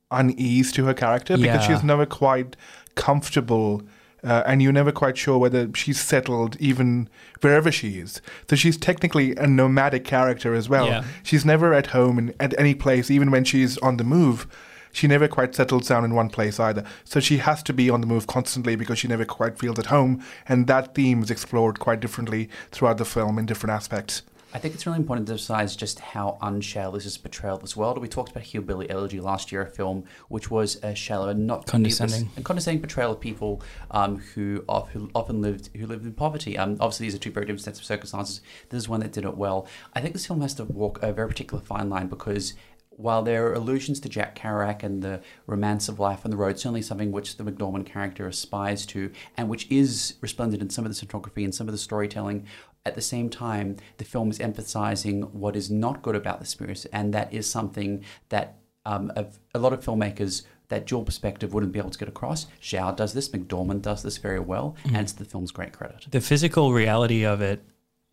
unease 0.10 0.72
to 0.74 0.86
her 0.86 0.94
character 0.94 1.38
because 1.38 1.64
she's 1.66 1.84
never 1.84 2.06
quite 2.06 2.56
comfortable. 2.96 3.82
Uh, 4.24 4.44
and 4.46 4.62
you're 4.62 4.72
never 4.72 4.92
quite 4.92 5.18
sure 5.18 5.40
whether 5.40 5.68
she's 5.74 6.00
settled 6.00 6.56
even 6.60 7.10
wherever 7.40 7.72
she 7.72 7.98
is. 7.98 8.22
So 8.48 8.56
she's 8.56 8.78
technically 8.78 9.36
a 9.36 9.48
nomadic 9.48 10.06
character 10.06 10.54
as 10.54 10.70
well. 10.70 10.86
Yeah. 10.86 11.04
She's 11.24 11.44
never 11.44 11.74
at 11.74 11.88
home 11.88 12.20
in, 12.20 12.36
at 12.40 12.54
any 12.60 12.76
place, 12.76 13.10
even 13.10 13.32
when 13.32 13.44
she's 13.46 13.80
on 13.80 13.98
the 13.98 14.04
move. 14.04 14.46
She 14.94 15.08
never 15.08 15.28
quite 15.28 15.56
settles 15.56 15.88
down 15.88 16.06
in 16.06 16.14
one 16.14 16.30
place 16.30 16.60
either. 16.60 16.84
So 17.04 17.20
she 17.20 17.38
has 17.38 17.64
to 17.64 17.74
be 17.74 17.90
on 17.90 18.02
the 18.02 18.06
move 18.08 18.28
constantly 18.28 18.76
because 18.76 19.00
she 19.00 19.08
never 19.08 19.26
quite 19.26 19.58
feels 19.58 19.80
at 19.80 19.88
home. 19.88 20.24
And 20.48 20.68
that 20.68 20.94
theme 20.94 21.24
is 21.24 21.32
explored 21.32 21.80
quite 21.80 22.00
differently 22.00 22.48
throughout 22.72 23.00
the 23.00 23.06
film 23.06 23.40
in 23.40 23.48
different 23.48 23.72
aspects. 23.72 24.22
I 24.54 24.60
think 24.60 24.74
it's 24.74 24.86
really 24.86 25.00
important 25.00 25.28
to 25.28 25.34
emphasize 25.34 25.76
just 25.76 26.00
how 26.00 26.38
unshallow 26.42 26.94
this 26.94 27.06
is 27.06 27.18
portrayal 27.18 27.56
of 27.56 27.62
this 27.62 27.78
world. 27.78 27.98
We 28.00 28.08
talked 28.08 28.32
about 28.32 28.44
Hillbilly 28.44 28.90
Elegy 28.90 29.20
last 29.20 29.52
year, 29.52 29.62
a 29.62 29.70
film 29.70 30.04
which 30.28 30.52
was 30.52 30.78
a 30.84 30.94
shallow 30.94 31.30
and 31.30 31.48
not 31.48 31.66
condescending, 31.66 32.30
and 32.36 32.44
condescending 32.44 32.82
portrayal 32.82 33.14
of 33.14 33.20
people 33.20 33.62
um, 33.92 34.18
who, 34.18 34.64
who 34.92 35.10
often 35.16 35.42
lived 35.42 35.70
who 35.76 35.88
lived 35.88 36.06
in 36.06 36.14
poverty. 36.14 36.58
Um, 36.58 36.78
obviously, 36.82 37.06
these 37.06 37.16
are 37.16 37.20
two 37.20 37.32
very 37.32 37.46
different 37.46 37.62
sets 37.62 37.80
of 37.80 37.86
circumstances. 37.86 38.42
This 38.70 38.84
is 38.84 38.90
one 38.90 39.00
that 39.00 39.14
did 39.14 39.24
it 39.24 39.38
well. 39.38 39.68
I 39.94 40.02
think 40.02 40.14
this 40.14 40.26
film 40.26 40.42
has 40.42 40.54
to 40.56 40.66
walk 40.66 41.02
a 41.02 41.14
very 41.14 41.30
particular 41.30 41.64
fine 41.64 41.90
line 41.90 42.08
because 42.08 42.54
while 43.02 43.24
there 43.24 43.48
are 43.48 43.54
allusions 43.54 44.00
to 44.02 44.10
Jack 44.10 44.38
Kerouac 44.38 44.84
and 44.84 45.02
the 45.02 45.22
romance 45.48 45.90
of 45.90 46.00
life 46.00 46.22
on 46.24 46.32
the 46.32 46.38
road, 46.38 46.60
certainly 46.60 46.82
something 46.82 47.12
which 47.12 47.38
the 47.38 47.44
McDormand 47.44 47.86
character 47.86 48.28
aspires 48.28 48.86
to, 48.88 49.12
and 49.38 49.50
which 49.50 49.70
is 49.72 50.16
resplendent 50.22 50.62
in 50.62 50.70
some 50.70 50.86
of 50.86 50.94
the 50.94 51.06
cinematography 51.06 51.44
and 51.44 51.56
some 51.56 51.68
of 51.68 51.72
the 51.72 51.78
storytelling, 51.78 52.46
at 52.86 52.96
the 52.96 53.02
same 53.02 53.30
time, 53.30 53.78
the 53.98 54.06
film 54.06 54.32
is 54.32 54.40
emphasizing 54.40 55.22
what 55.34 55.56
is 55.56 55.70
not 55.70 56.02
good 56.02 56.16
about 56.16 56.40
the 56.40 56.46
spirits, 56.46 56.86
and 56.86 57.14
that 57.14 57.34
is 57.34 57.50
something 57.50 58.04
that 58.30 58.58
um, 58.86 59.12
a, 59.16 59.26
a, 59.54 59.60
lot 59.60 59.74
of 59.74 59.86
filmmakers 59.86 60.44
that 60.70 60.88
dual 60.88 61.04
perspective 61.04 61.54
wouldn't 61.54 61.72
be 61.72 61.80
able 61.80 61.92
to 61.92 62.00
get 62.00 62.08
across. 62.08 62.48
Zhao 62.62 62.96
does 62.96 63.14
this, 63.14 63.30
McDormand 63.30 63.84
does 63.84 64.02
this 64.02 64.18
very 64.18 64.40
well, 64.40 64.76
mm. 64.84 64.94
and 64.94 65.02
it's 65.02 65.12
the 65.12 65.26
film's 65.26 65.52
great 65.52 65.74
credit. 65.74 66.08
The 66.10 66.22
physical 66.22 66.74
reality 66.74 67.24
of 67.24 67.42
it, 67.42 67.64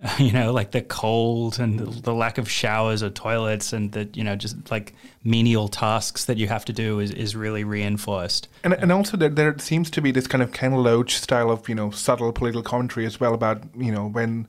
you 0.19 0.31
know, 0.31 0.53
like 0.53 0.71
the 0.71 0.81
cold 0.81 1.59
and 1.59 1.81
the 1.81 2.15
lack 2.15 2.39
of 2.39 2.49
showers 2.49 3.03
or 3.03 3.11
toilets, 3.11 3.73
and 3.73 3.91
the 3.91 4.09
you 4.13 4.23
know 4.23 4.37
just 4.37 4.71
like 4.71 4.95
menial 5.25 5.67
tasks 5.67 6.27
that 6.27 6.37
you 6.37 6.47
have 6.47 6.65
to 6.67 6.73
do 6.73 7.01
is, 7.01 7.11
is 7.11 7.35
really 7.35 7.65
reinforced. 7.65 8.47
And 8.63 8.75
and 8.75 8.93
also 8.93 9.17
there, 9.17 9.29
there 9.29 9.59
seems 9.59 9.91
to 9.91 10.01
be 10.01 10.13
this 10.13 10.29
kind 10.29 10.43
of 10.43 10.53
Ken 10.53 10.73
Loach 10.73 11.17
style 11.19 11.51
of 11.51 11.69
you 11.69 11.75
know 11.75 11.91
subtle 11.91 12.33
political 12.33 12.63
commentary 12.63 13.07
as 13.07 13.19
well 13.19 13.35
about 13.35 13.63
you 13.77 13.91
know 13.91 14.07
when 14.07 14.47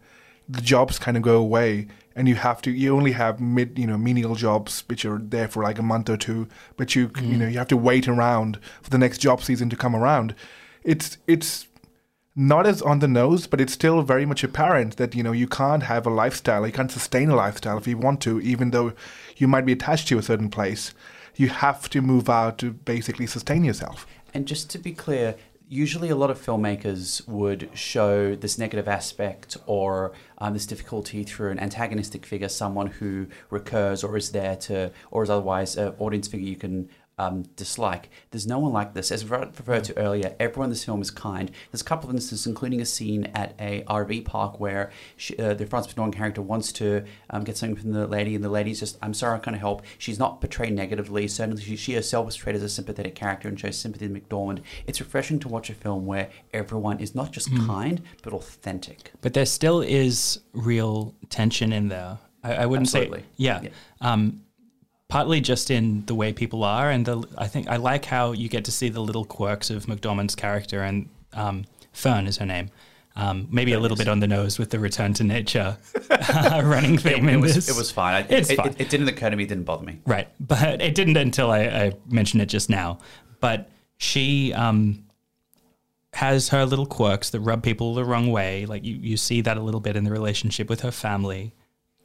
the 0.47 0.61
jobs 0.61 0.99
kind 0.99 1.17
of 1.17 1.23
go 1.23 1.37
away 1.37 1.87
and 2.15 2.27
you 2.27 2.35
have 2.35 2.61
to 2.61 2.71
you 2.71 2.95
only 2.95 3.13
have 3.13 3.39
mid 3.39 3.77
you 3.77 3.87
know 3.87 3.97
menial 3.97 4.35
jobs 4.35 4.83
which 4.87 5.05
are 5.05 5.17
there 5.17 5.47
for 5.47 5.63
like 5.63 5.79
a 5.79 5.83
month 5.83 6.09
or 6.09 6.17
two 6.17 6.47
but 6.75 6.95
you 6.95 7.09
mm. 7.09 7.27
you 7.27 7.37
know 7.37 7.47
you 7.47 7.57
have 7.57 7.67
to 7.67 7.77
wait 7.77 8.07
around 8.07 8.59
for 8.81 8.89
the 8.89 8.97
next 8.97 9.19
job 9.19 9.41
season 9.41 9.69
to 9.69 9.75
come 9.75 9.95
around 9.95 10.35
it's 10.83 11.17
it's 11.27 11.67
not 12.39 12.65
as 12.65 12.81
on 12.81 12.99
the 12.99 13.07
nose 13.07 13.47
but 13.47 13.59
it's 13.59 13.73
still 13.73 14.01
very 14.01 14.25
much 14.25 14.43
apparent 14.43 14.95
that 14.95 15.13
you 15.13 15.21
know 15.21 15.33
you 15.33 15.47
can't 15.47 15.83
have 15.83 16.07
a 16.07 16.09
lifestyle 16.09 16.65
you 16.65 16.71
can't 16.71 16.91
sustain 16.91 17.29
a 17.29 17.35
lifestyle 17.35 17.77
if 17.77 17.85
you 17.85 17.97
want 17.97 18.21
to 18.21 18.39
even 18.39 18.71
though 18.71 18.93
you 19.39 19.47
might 19.47 19.65
be 19.65 19.71
attached 19.71 20.07
to 20.09 20.17
a 20.17 20.21
certain 20.21 20.49
place. 20.49 20.93
You 21.35 21.49
have 21.49 21.89
to 21.91 22.01
move 22.01 22.29
out 22.29 22.57
to 22.59 22.71
basically 22.71 23.25
sustain 23.25 23.63
yourself. 23.63 24.05
And 24.33 24.45
just 24.45 24.69
to 24.71 24.77
be 24.77 24.91
clear 24.91 25.35
usually 25.71 26.09
a 26.09 26.15
lot 26.15 26.31
of 26.31 26.43
filmmakers 26.43 27.25
would 27.27 27.69
show 27.75 28.35
this 28.35 28.57
negative 28.57 28.87
aspect 28.87 29.55
or 29.67 30.11
um, 30.39 30.53
this 30.53 30.65
difficulty 30.65 31.23
through 31.23 31.51
an 31.51 31.59
antagonistic 31.59 32.25
figure, 32.25 32.49
someone 32.49 32.87
who 32.87 33.27
recurs 33.51 34.03
or 34.03 34.17
is 34.17 34.31
there 34.31 34.55
to, 34.55 34.91
or 35.11 35.21
is 35.21 35.29
otherwise 35.29 35.77
an 35.77 35.93
audience 35.99 36.27
figure 36.27 36.47
you 36.47 36.55
can 36.55 36.89
um, 37.19 37.43
dislike. 37.55 38.09
There's 38.31 38.47
no 38.47 38.57
one 38.59 38.71
like 38.71 38.93
this. 38.93 39.11
As 39.11 39.25
referred 39.25 39.83
to 39.83 39.97
earlier, 39.97 40.35
everyone 40.39 40.65
in 40.65 40.69
this 40.71 40.85
film 40.85 41.01
is 41.01 41.11
kind. 41.11 41.51
There's 41.71 41.81
a 41.81 41.85
couple 41.85 42.09
of 42.09 42.15
instances, 42.15 42.47
including 42.47 42.81
a 42.81 42.85
scene 42.85 43.25
at 43.35 43.53
a 43.59 43.83
RV 43.83 44.25
park 44.25 44.59
where 44.59 44.91
she, 45.17 45.37
uh, 45.37 45.53
the 45.53 45.65
Frances 45.65 45.93
McDormand 45.93 46.13
character 46.13 46.41
wants 46.41 46.71
to 46.73 47.03
um, 47.29 47.43
get 47.43 47.57
something 47.57 47.75
from 47.75 47.91
the 47.91 48.07
lady, 48.07 48.35
and 48.35 48.43
the 48.43 48.49
lady's 48.49 48.79
just, 48.79 48.97
I'm 49.01 49.13
sorry, 49.13 49.37
I 49.37 49.39
can't 49.39 49.57
help. 49.57 49.83
She's 49.97 50.17
not 50.17 50.39
portrayed 50.39 50.73
negatively. 50.73 51.27
Certainly, 51.27 51.61
she, 51.61 51.75
she 51.75 51.93
herself 51.93 52.29
is 52.29 52.37
portrayed 52.37 52.55
as 52.55 52.63
a 52.63 52.69
sympathetic 52.69 53.15
character 53.15 53.49
and 53.49 53.59
shows 53.59 53.77
sympathy 53.77 54.07
to 54.07 54.13
McDormand. 54.13 54.61
It's 54.87 54.99
refreshing 54.99 55.39
to 55.39 55.49
watch 55.49 55.69
a 55.69 55.73
film 55.73 56.05
where 56.05 56.29
everyone 56.53 56.99
is 56.99 57.13
not 57.13 57.31
just 57.31 57.51
mm. 57.51 57.67
kind, 57.67 58.01
but 58.23 58.33
authentic. 58.33 59.11
But 59.21 59.33
there 59.33 59.45
still 59.45 59.81
is 59.81 60.39
real 60.53 61.13
tension 61.29 61.73
in 61.73 61.89
there 61.89 62.19
I, 62.43 62.53
I 62.55 62.65
wouldn't 62.65 62.87
Absolutely. 62.87 63.19
say 63.19 63.25
yeah. 63.37 63.61
Yeah. 63.61 63.69
Um, 64.01 64.41
partly 65.09 65.41
just 65.41 65.69
in 65.69 66.05
the 66.05 66.15
way 66.15 66.31
people 66.31 66.63
are, 66.63 66.89
and 66.89 67.05
the 67.05 67.27
I 67.37 67.47
think 67.47 67.67
I 67.67 67.75
like 67.75 68.05
how 68.05 68.31
you 68.31 68.47
get 68.47 68.63
to 68.65 68.71
see 68.71 68.87
the 68.89 69.01
little 69.01 69.25
quirks 69.25 69.69
of 69.69 69.85
McDormand's 69.87 70.35
character, 70.35 70.81
and 70.81 71.09
um, 71.33 71.65
Fern 71.91 72.25
is 72.27 72.37
her 72.37 72.45
name. 72.45 72.69
Um, 73.15 73.49
maybe 73.51 73.73
a 73.73 73.79
little 73.79 73.97
bit 73.97 74.07
on 74.07 74.21
the 74.21 74.27
nose 74.27 74.57
with 74.57 74.69
the 74.69 74.79
return 74.79 75.13
to 75.15 75.25
nature 75.25 75.77
running 76.63 76.97
theme 76.97 77.27
It 77.27 77.33
in 77.33 77.41
was, 77.41 77.55
this. 77.55 77.67
it 77.69 77.75
was 77.75 77.91
fine. 77.91 78.13
I, 78.13 78.27
It's 78.29 78.49
it, 78.49 78.55
fine. 78.55 78.69
It, 78.69 78.81
it 78.81 78.89
didn't 78.89 79.09
occur 79.09 79.29
to 79.29 79.35
me. 79.35 79.43
It 79.43 79.47
didn't 79.49 79.65
bother 79.65 79.83
me. 79.85 79.99
Right. 80.05 80.29
But 80.39 80.81
it 80.81 80.95
didn't 80.95 81.17
until 81.17 81.51
I, 81.51 81.59
I 81.63 81.93
mentioned 82.07 82.41
it 82.41 82.45
just 82.45 82.69
now. 82.69 82.99
But 83.41 83.69
she 83.97 84.53
um, 84.53 85.03
has 86.13 86.47
her 86.49 86.65
little 86.65 86.85
quirks 86.85 87.31
that 87.31 87.41
rub 87.41 87.61
people 87.61 87.93
the 87.93 88.05
wrong 88.05 88.31
way. 88.31 88.65
Like 88.65 88.85
you, 88.85 88.95
you 88.95 89.17
see 89.17 89.41
that 89.41 89.57
a 89.57 89.61
little 89.61 89.81
bit 89.81 89.97
in 89.97 90.05
the 90.05 90.11
relationship 90.11 90.69
with 90.69 90.79
her 90.81 90.91
family, 90.91 91.53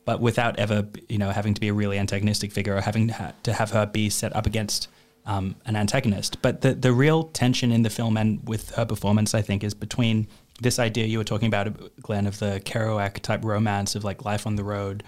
but 0.05 0.21
without 0.21 0.59
ever, 0.59 0.87
you 1.09 1.19
know, 1.19 1.31
having 1.31 1.55
to 1.55 1.61
be 1.61 1.69
a 1.69 1.73
really 1.73 1.99
antagonistic 1.99 2.53
figure 2.53 2.77
or 2.77 2.81
having 2.81 3.13
to, 3.43 3.53
have 3.53 3.71
her 3.71 3.87
be 3.87 4.11
set 4.11 4.35
up 4.37 4.47
against 4.47 4.89
um, 5.27 5.57
an 5.65 5.77
antagonist. 5.77 6.43
But 6.43 6.61
the, 6.61 6.75
the 6.75 6.93
real 6.93 7.25
tension 7.25 7.73
in 7.73 7.83
the 7.83 7.91
film 7.91 8.17
and 8.17 8.47
with 8.47 8.71
her 8.71 8.85
performance, 8.85 9.35
I 9.35 9.43
think, 9.43 9.65
is 9.65 9.75
between 9.75 10.29
this 10.61 10.79
idea 10.79 11.07
you 11.07 11.19
were 11.19 11.25
talking 11.25 11.49
about, 11.49 12.01
Glenn, 12.03 12.27
of 12.27 12.39
the 12.39 12.61
Kerouac 12.65 13.21
type 13.21 13.45
romance 13.45 13.95
of 13.95 14.05
like 14.05 14.25
life 14.25 14.47
on 14.47 14.57
the 14.57 14.65
road 14.65 15.03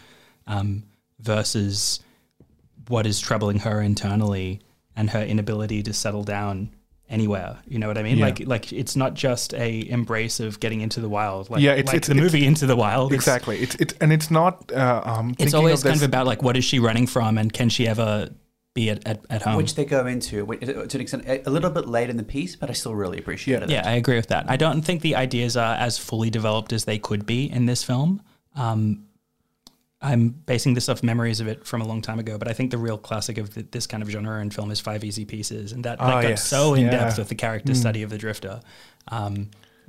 um, 0.46 0.84
versus 1.20 2.00
what 2.88 3.06
is 3.06 3.20
troubling 3.20 3.60
her 3.60 3.80
internally 3.80 4.60
and 4.94 5.10
her 5.10 5.22
inability 5.22 5.82
to 5.82 5.92
settle 5.92 6.24
down 6.24 6.70
anywhere. 7.08 7.56
You 7.66 7.78
know 7.78 7.86
what 7.88 7.98
I 7.98 8.02
mean? 8.02 8.18
Yeah. 8.18 8.26
Like 8.26 8.40
like 8.46 8.72
it's 8.72 8.96
not 8.96 9.14
just 9.14 9.54
a 9.54 9.88
embrace 9.88 10.40
of 10.40 10.58
getting 10.60 10.80
into 10.80 11.00
the 11.00 11.08
wild. 11.08 11.48
Like, 11.50 11.60
Yeah, 11.62 11.72
it's- 11.72 11.86
like 11.86 11.96
it's- 11.96 12.08
the 12.08 12.12
it's- 12.14 12.32
movie 12.32 12.46
Into 12.46 12.66
the 12.66 12.76
Wild. 12.76 13.12
Exactly. 13.12 13.58
It's 13.60 13.74
it's 13.76 13.94
and 14.00 14.12
it's 14.12 14.30
not. 14.30 14.70
Uh, 14.72 15.02
um, 15.04 15.30
It's, 15.30 15.38
thinking 15.38 15.54
always 15.56 15.82
kind 15.82 15.94
this- 15.94 16.02
of 16.02 16.08
about 16.08 16.26
like 16.26 16.42
what 16.42 16.56
is 16.56 16.64
she 16.64 16.78
running 16.78 17.06
from 17.06 17.38
and 17.38 17.52
can 17.52 17.68
she 17.68 17.86
ever 17.86 18.30
be 18.74 18.90
at, 18.90 19.06
at, 19.06 19.20
at 19.30 19.42
home? 19.42 19.56
Which 19.56 19.74
they 19.74 19.84
go 19.84 20.06
into 20.06 20.44
which- 20.44 20.60
to 20.60 20.80
an 20.96 21.00
extent 21.00 21.24
a 21.26 21.48
a 21.48 21.50
little 21.50 21.70
bit 21.70 21.88
late 21.88 22.10
in 22.10 22.16
the 22.16 22.22
piece, 22.24 22.56
but 22.56 22.68
I 22.70 22.72
still 22.74 22.94
really 22.94 23.18
appreciated 23.18 23.70
it. 23.70 23.72
Yeah, 23.72 23.88
I 23.88 23.92
agree 23.92 24.16
with 24.16 24.26
that. 24.28 24.44
I 24.50 24.56
don't 24.56 24.82
think 24.82 25.00
the 25.02 25.14
ideas 25.16 25.56
are 25.56 25.74
as 25.76 25.96
fully 25.98 26.28
developed 26.30 26.72
as 26.72 26.84
they 26.84 26.98
could 26.98 27.24
be 27.24 27.50
in 27.50 27.66
this 27.66 27.82
film. 27.84 28.20
Um, 28.54 29.04
I'm 30.12 30.28
basing 30.52 30.74
this 30.74 30.88
off 30.88 31.02
memories 31.02 31.40
of 31.40 31.48
it 31.48 31.66
from 31.66 31.80
a 31.82 31.86
long 31.86 32.00
time 32.02 32.18
ago, 32.18 32.38
but 32.38 32.48
I 32.48 32.52
think 32.52 32.70
the 32.70 32.78
real 32.78 32.98
classic 33.08 33.36
of 33.38 33.46
th 33.54 33.66
this 33.70 33.86
kind 33.86 34.02
of 34.04 34.08
genre 34.14 34.40
in 34.40 34.50
film 34.50 34.70
is 34.70 34.80
Five 34.80 35.02
Easy 35.08 35.24
Pieces, 35.24 35.72
and 35.72 35.84
that, 35.84 35.98
that 35.98 36.04
Ah, 36.14 36.22
got 36.22 36.28
yes. 36.28 36.46
so 36.46 36.74
in 36.74 36.84
depth 36.86 36.94
Yeah. 37.02 37.10
Hmm. 37.14 37.20
with 37.20 37.28
the 37.28 37.34
character 37.46 37.74
study 37.74 38.02
of 38.04 38.10
the 38.10 38.18
Drifter. 38.18 38.60
Um, 39.08 39.34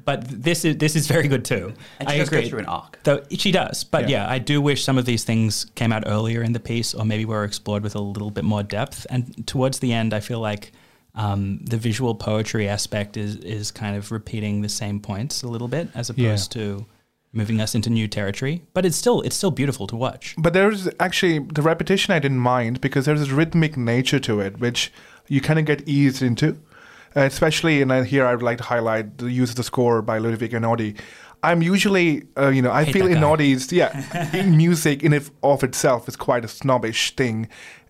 but 0.05 0.19
this 0.47 0.63
is 0.65 0.77
this 0.77 0.95
is 0.95 1.07
very 1.15 1.27
good 1.27 1.43
too. 1.53 1.73
And 1.99 2.09
she 2.09 2.15
I 2.15 2.17
does 2.19 2.29
go 2.29 2.37
agree. 2.37 2.49
through 2.49 2.59
an 2.65 2.65
arc. 2.79 2.99
Though 3.03 3.21
she 3.31 3.51
does, 3.51 3.83
but 3.83 4.03
Yeah. 4.09 4.23
yeah. 4.25 4.35
I 4.35 4.39
do 4.39 4.61
wish 4.69 4.83
some 4.83 4.97
of 5.01 5.05
these 5.05 5.23
things 5.23 5.65
came 5.75 5.91
out 5.95 6.03
earlier 6.05 6.41
in 6.43 6.53
the 6.53 6.59
piece, 6.71 6.93
or 6.97 7.03
maybe 7.05 7.25
were 7.25 7.43
explored 7.43 7.83
with 7.83 7.95
a 7.95 7.99
little 8.15 8.31
bit 8.31 8.43
more 8.43 8.63
depth. 8.63 9.05
And 9.09 9.21
towards 9.47 9.79
the 9.79 9.91
end, 9.93 10.13
I 10.13 10.19
feel 10.19 10.39
like 10.51 10.71
um, 11.15 11.59
the 11.73 11.77
visual 11.77 12.13
poetry 12.15 12.67
aspect 12.69 13.17
is 13.17 13.35
is 13.57 13.71
kind 13.71 13.95
of 13.97 14.11
repeating 14.11 14.61
the 14.61 14.69
same 14.69 14.99
points 14.99 15.43
a 15.43 15.47
little 15.47 15.67
bit, 15.67 15.89
as 15.95 16.09
opposed 16.11 16.51
to 16.53 16.85
moving 17.37 17.61
us 17.61 17.75
into 17.75 17.89
new 17.89 18.07
territory. 18.07 18.63
But 18.73 18.85
it's 18.85 18.97
still 18.97 19.21
it's 19.21 19.35
still 19.35 19.51
beautiful 19.51 19.87
to 19.87 19.95
watch. 19.95 20.35
But 20.37 20.53
there's 20.53 20.89
actually 20.99 21.39
the 21.39 21.61
repetition 21.61 22.13
I 22.13 22.19
didn't 22.19 22.39
mind 22.39 22.81
because 22.81 23.05
there's 23.05 23.19
this 23.19 23.29
rhythmic 23.29 23.77
nature 23.77 24.19
to 24.19 24.39
it, 24.41 24.59
which 24.59 24.91
you 25.27 25.39
kind 25.41 25.59
of 25.59 25.65
get 25.65 25.87
eased 25.87 26.21
into. 26.21 26.57
Uh, 27.15 27.21
especially, 27.21 27.81
and 27.81 28.05
here 28.05 28.25
I 28.27 28.33
would 28.35 28.43
like 28.43 28.57
to 28.59 28.63
highlight 28.65 29.17
the 29.17 29.31
use 29.31 29.49
of 29.51 29.55
the 29.55 29.63
score 29.63 30.01
by 30.01 30.19
Ludovico 30.19 30.59
Einaudi. 30.59 30.99
I'm 31.41 31.61
usually, 31.61 32.23
uh, 32.37 32.49
you 32.49 32.61
know, 32.61 32.71
I 32.71 32.83
Hate 32.83 32.93
feel. 32.93 33.07
Einaudi's, 33.07 33.71
yeah, 33.71 33.91
music 34.45 35.03
in 35.03 35.13
it 35.13 35.29
of 35.41 35.63
itself 35.63 36.07
is 36.07 36.15
quite 36.15 36.43
a 36.45 36.47
snobbish 36.47 37.15
thing. 37.15 37.47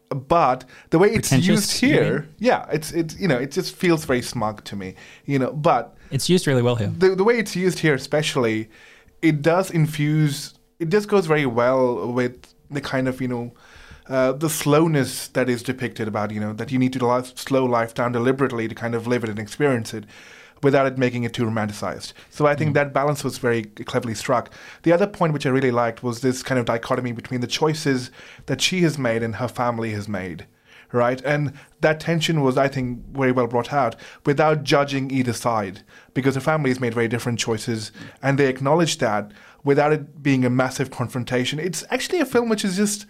But 0.10 0.64
the 0.92 1.00
way 1.00 1.10
it's 1.10 1.32
used 1.34 1.72
here, 1.82 2.30
yeah, 2.40 2.66
it's 2.72 2.92
it's 2.92 3.20
you 3.20 3.28
know, 3.28 3.38
it 3.38 3.52
just 3.52 3.76
feels 3.76 4.06
very 4.06 4.22
smug 4.22 4.64
to 4.66 4.76
me, 4.78 4.96
you 5.26 5.40
know. 5.40 5.52
But 5.52 5.98
It's 6.12 6.30
used 6.30 6.48
really 6.48 6.62
well 6.62 6.76
here. 6.78 6.92
the 6.98 7.10
the 7.16 7.24
way 7.26 7.38
it's 7.40 7.56
used 7.56 7.80
here, 7.80 7.94
especially, 7.96 8.70
it 9.22 9.42
does 9.42 9.72
infuse. 9.72 10.54
It 10.80 10.90
just 10.90 11.08
goes 11.08 11.26
very 11.26 11.46
well 11.46 12.12
with 12.12 12.54
the 12.70 12.82
kind 12.82 13.08
of 13.08 13.22
you 13.22 13.28
know, 13.28 13.54
uh, 14.08 14.34
the 14.34 14.50
slowness 14.50 15.28
that 15.30 15.50
is 15.50 15.64
depicted 15.64 16.08
about 16.08 16.32
you 16.32 16.40
know 16.40 16.54
that 16.54 16.72
you 16.72 16.80
need 16.80 16.94
to 16.94 17.24
slow 17.36 17.66
life 17.66 17.94
down 17.94 18.12
deliberately 18.12 18.68
to 18.68 18.76
kind 18.76 18.96
of 18.96 19.08
live 19.08 19.24
it 19.24 19.30
and 19.30 19.40
experience 19.40 19.94
it, 19.94 20.06
without 20.64 20.88
it 20.88 20.98
making 20.98 21.24
it 21.24 21.34
too 21.34 21.46
romanticized. 21.46 22.14
So 22.30 22.46
I 22.46 22.56
think 22.56 22.74
that 22.74 22.94
balance 22.94 23.24
was 23.24 23.38
very 23.38 23.64
cleverly 23.64 24.16
struck. 24.16 24.52
The 24.84 24.94
other 24.94 25.08
point 25.08 25.34
which 25.34 25.46
I 25.46 25.50
really 25.50 25.72
liked 25.72 26.04
was 26.04 26.22
this 26.22 26.44
kind 26.44 26.60
of 26.60 26.66
dichotomy 26.66 27.12
between 27.12 27.42
the 27.42 27.48
choices 27.48 28.12
that 28.46 28.62
she 28.62 28.82
has 28.82 28.98
made 28.98 29.24
and 29.24 29.36
her 29.36 29.48
family 29.48 29.92
has 29.92 30.08
made 30.08 30.46
right? 30.92 31.22
And 31.24 31.54
that 31.82 32.00
tension 32.00 32.42
was, 32.42 32.58
I 32.58 32.68
think, 32.68 33.06
very 33.08 33.32
well 33.32 33.48
brought 33.48 33.74
out 33.74 33.96
without 34.26 34.64
judging 34.64 35.12
either 35.12 35.34
side, 35.34 35.84
because 36.14 36.36
the 36.36 36.42
families 36.42 36.80
made 36.80 36.94
very 36.94 37.08
different 37.08 37.40
choices, 37.40 37.92
and 38.22 38.38
they 38.38 38.48
acknowledged 38.48 39.00
that 39.00 39.32
without 39.64 39.94
it 39.94 40.24
being 40.24 40.46
a 40.46 40.50
massive 40.50 40.92
confrontation. 40.92 41.60
It's 41.60 41.84
actually 41.90 42.20
a 42.20 42.26
film 42.26 42.50
which 42.50 42.66
is 42.66 42.76
just. 42.76 43.06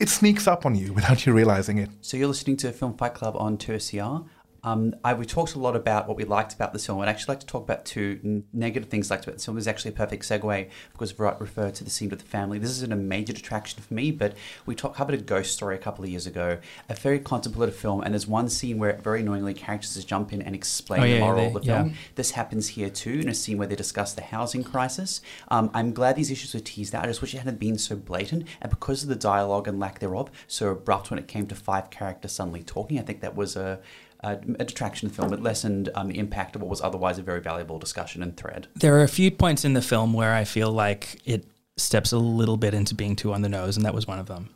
It 0.00 0.08
sneaks 0.08 0.48
up 0.48 0.66
on 0.66 0.74
you 0.74 0.92
without 0.98 1.24
you 1.24 1.32
realizing 1.32 1.78
it. 1.78 1.88
So 2.00 2.16
you're 2.16 2.28
listening 2.28 2.56
to 2.58 2.68
a 2.68 2.72
Film 2.72 2.96
Fight 2.96 3.14
Club 3.14 3.36
on 3.36 3.56
2SER. 3.56 4.26
Um, 4.64 4.94
I, 5.04 5.12
we 5.14 5.26
talked 5.26 5.54
a 5.54 5.58
lot 5.58 5.76
about 5.76 6.08
what 6.08 6.16
we 6.16 6.24
liked 6.24 6.54
about 6.54 6.72
the 6.72 6.78
film. 6.78 7.00
I'd 7.00 7.08
actually 7.08 7.32
like 7.32 7.40
to 7.40 7.46
talk 7.46 7.62
about 7.62 7.84
two 7.84 8.42
negative 8.52 8.88
things 8.88 9.10
I 9.10 9.14
liked 9.16 9.26
about 9.26 9.36
the 9.38 9.44
film. 9.44 9.56
This 9.56 9.64
is 9.64 9.68
actually 9.68 9.90
a 9.90 9.94
perfect 9.94 10.24
segue 10.24 10.70
because 10.92 11.12
Virat 11.12 11.40
referred 11.40 11.74
to 11.76 11.84
the 11.84 11.90
scene 11.90 12.08
with 12.08 12.20
the 12.20 12.24
family. 12.24 12.58
This 12.58 12.70
isn't 12.70 12.92
a 12.92 12.96
major 12.96 13.34
detraction 13.34 13.82
for 13.82 13.92
me, 13.92 14.10
but 14.10 14.34
we 14.64 14.74
talked 14.74 14.96
covered 14.96 15.14
a 15.14 15.18
ghost 15.18 15.52
story 15.52 15.74
a 15.74 15.78
couple 15.78 16.02
of 16.04 16.08
years 16.10 16.26
ago, 16.26 16.58
a 16.88 16.94
very 16.94 17.18
contemplative 17.18 17.76
film, 17.76 18.00
and 18.00 18.14
there's 18.14 18.26
one 18.26 18.48
scene 18.48 18.78
where 18.78 18.94
very 18.96 19.20
annoyingly 19.20 19.52
characters 19.54 19.94
just 19.94 20.08
jump 20.08 20.32
in 20.32 20.40
and 20.40 20.54
explain 20.54 21.02
Oh, 21.02 21.06
the 21.08 21.18
moral 21.20 21.36
they- 21.36 21.46
of 21.46 21.52
the 21.54 21.60
yeah. 21.64 21.82
film. 21.82 21.94
This 22.14 22.30
happens 22.30 22.68
here 22.68 22.88
too, 22.88 23.20
in 23.20 23.28
a 23.28 23.34
scene 23.34 23.58
where 23.58 23.68
they 23.68 23.76
discuss 23.76 24.14
the 24.14 24.22
housing 24.22 24.64
crisis. 24.64 25.20
Um, 25.48 25.70
I'm 25.74 25.92
glad 25.92 26.16
these 26.16 26.30
issues 26.30 26.54
were 26.54 26.60
teased 26.60 26.94
out. 26.94 27.04
I 27.04 27.08
just 27.08 27.20
wish 27.20 27.34
it 27.34 27.38
hadn't 27.38 27.58
been 27.60 27.76
so 27.76 27.96
blatant, 27.96 28.46
and 28.62 28.70
because 28.70 29.02
of 29.02 29.08
the 29.10 29.16
dialogue 29.16 29.68
and 29.68 29.78
lack 29.78 29.98
thereof, 29.98 30.30
so 30.46 30.68
abrupt 30.70 31.10
when 31.10 31.18
it 31.18 31.28
came 31.28 31.46
to 31.48 31.54
five 31.54 31.90
characters 31.90 32.32
suddenly 32.32 32.62
talking. 32.62 32.98
I 32.98 33.02
think 33.02 33.20
that 33.20 33.34
was 33.36 33.56
a, 33.56 33.80
a, 34.24 34.40
a 34.58 34.64
detraction 34.64 35.06
of 35.06 35.12
the 35.12 35.22
film. 35.22 35.32
It 35.32 35.42
lessened 35.42 35.90
um, 35.94 36.08
the 36.08 36.18
impact 36.18 36.56
of 36.56 36.62
what 36.62 36.70
was 36.70 36.80
otherwise 36.80 37.18
a 37.18 37.22
very 37.22 37.40
valuable 37.40 37.78
discussion 37.78 38.22
and 38.22 38.36
thread. 38.36 38.66
There 38.74 38.96
are 38.98 39.02
a 39.02 39.08
few 39.08 39.30
points 39.30 39.64
in 39.64 39.74
the 39.74 39.82
film 39.82 40.12
where 40.12 40.32
I 40.32 40.44
feel 40.44 40.72
like 40.72 41.20
it 41.24 41.44
steps 41.76 42.12
a 42.12 42.18
little 42.18 42.56
bit 42.56 42.74
into 42.74 42.94
being 42.94 43.16
too 43.16 43.32
on 43.32 43.42
the 43.42 43.48
nose, 43.48 43.76
and 43.76 43.84
that 43.84 43.94
was 43.94 44.06
one 44.06 44.18
of 44.18 44.26
them. 44.26 44.50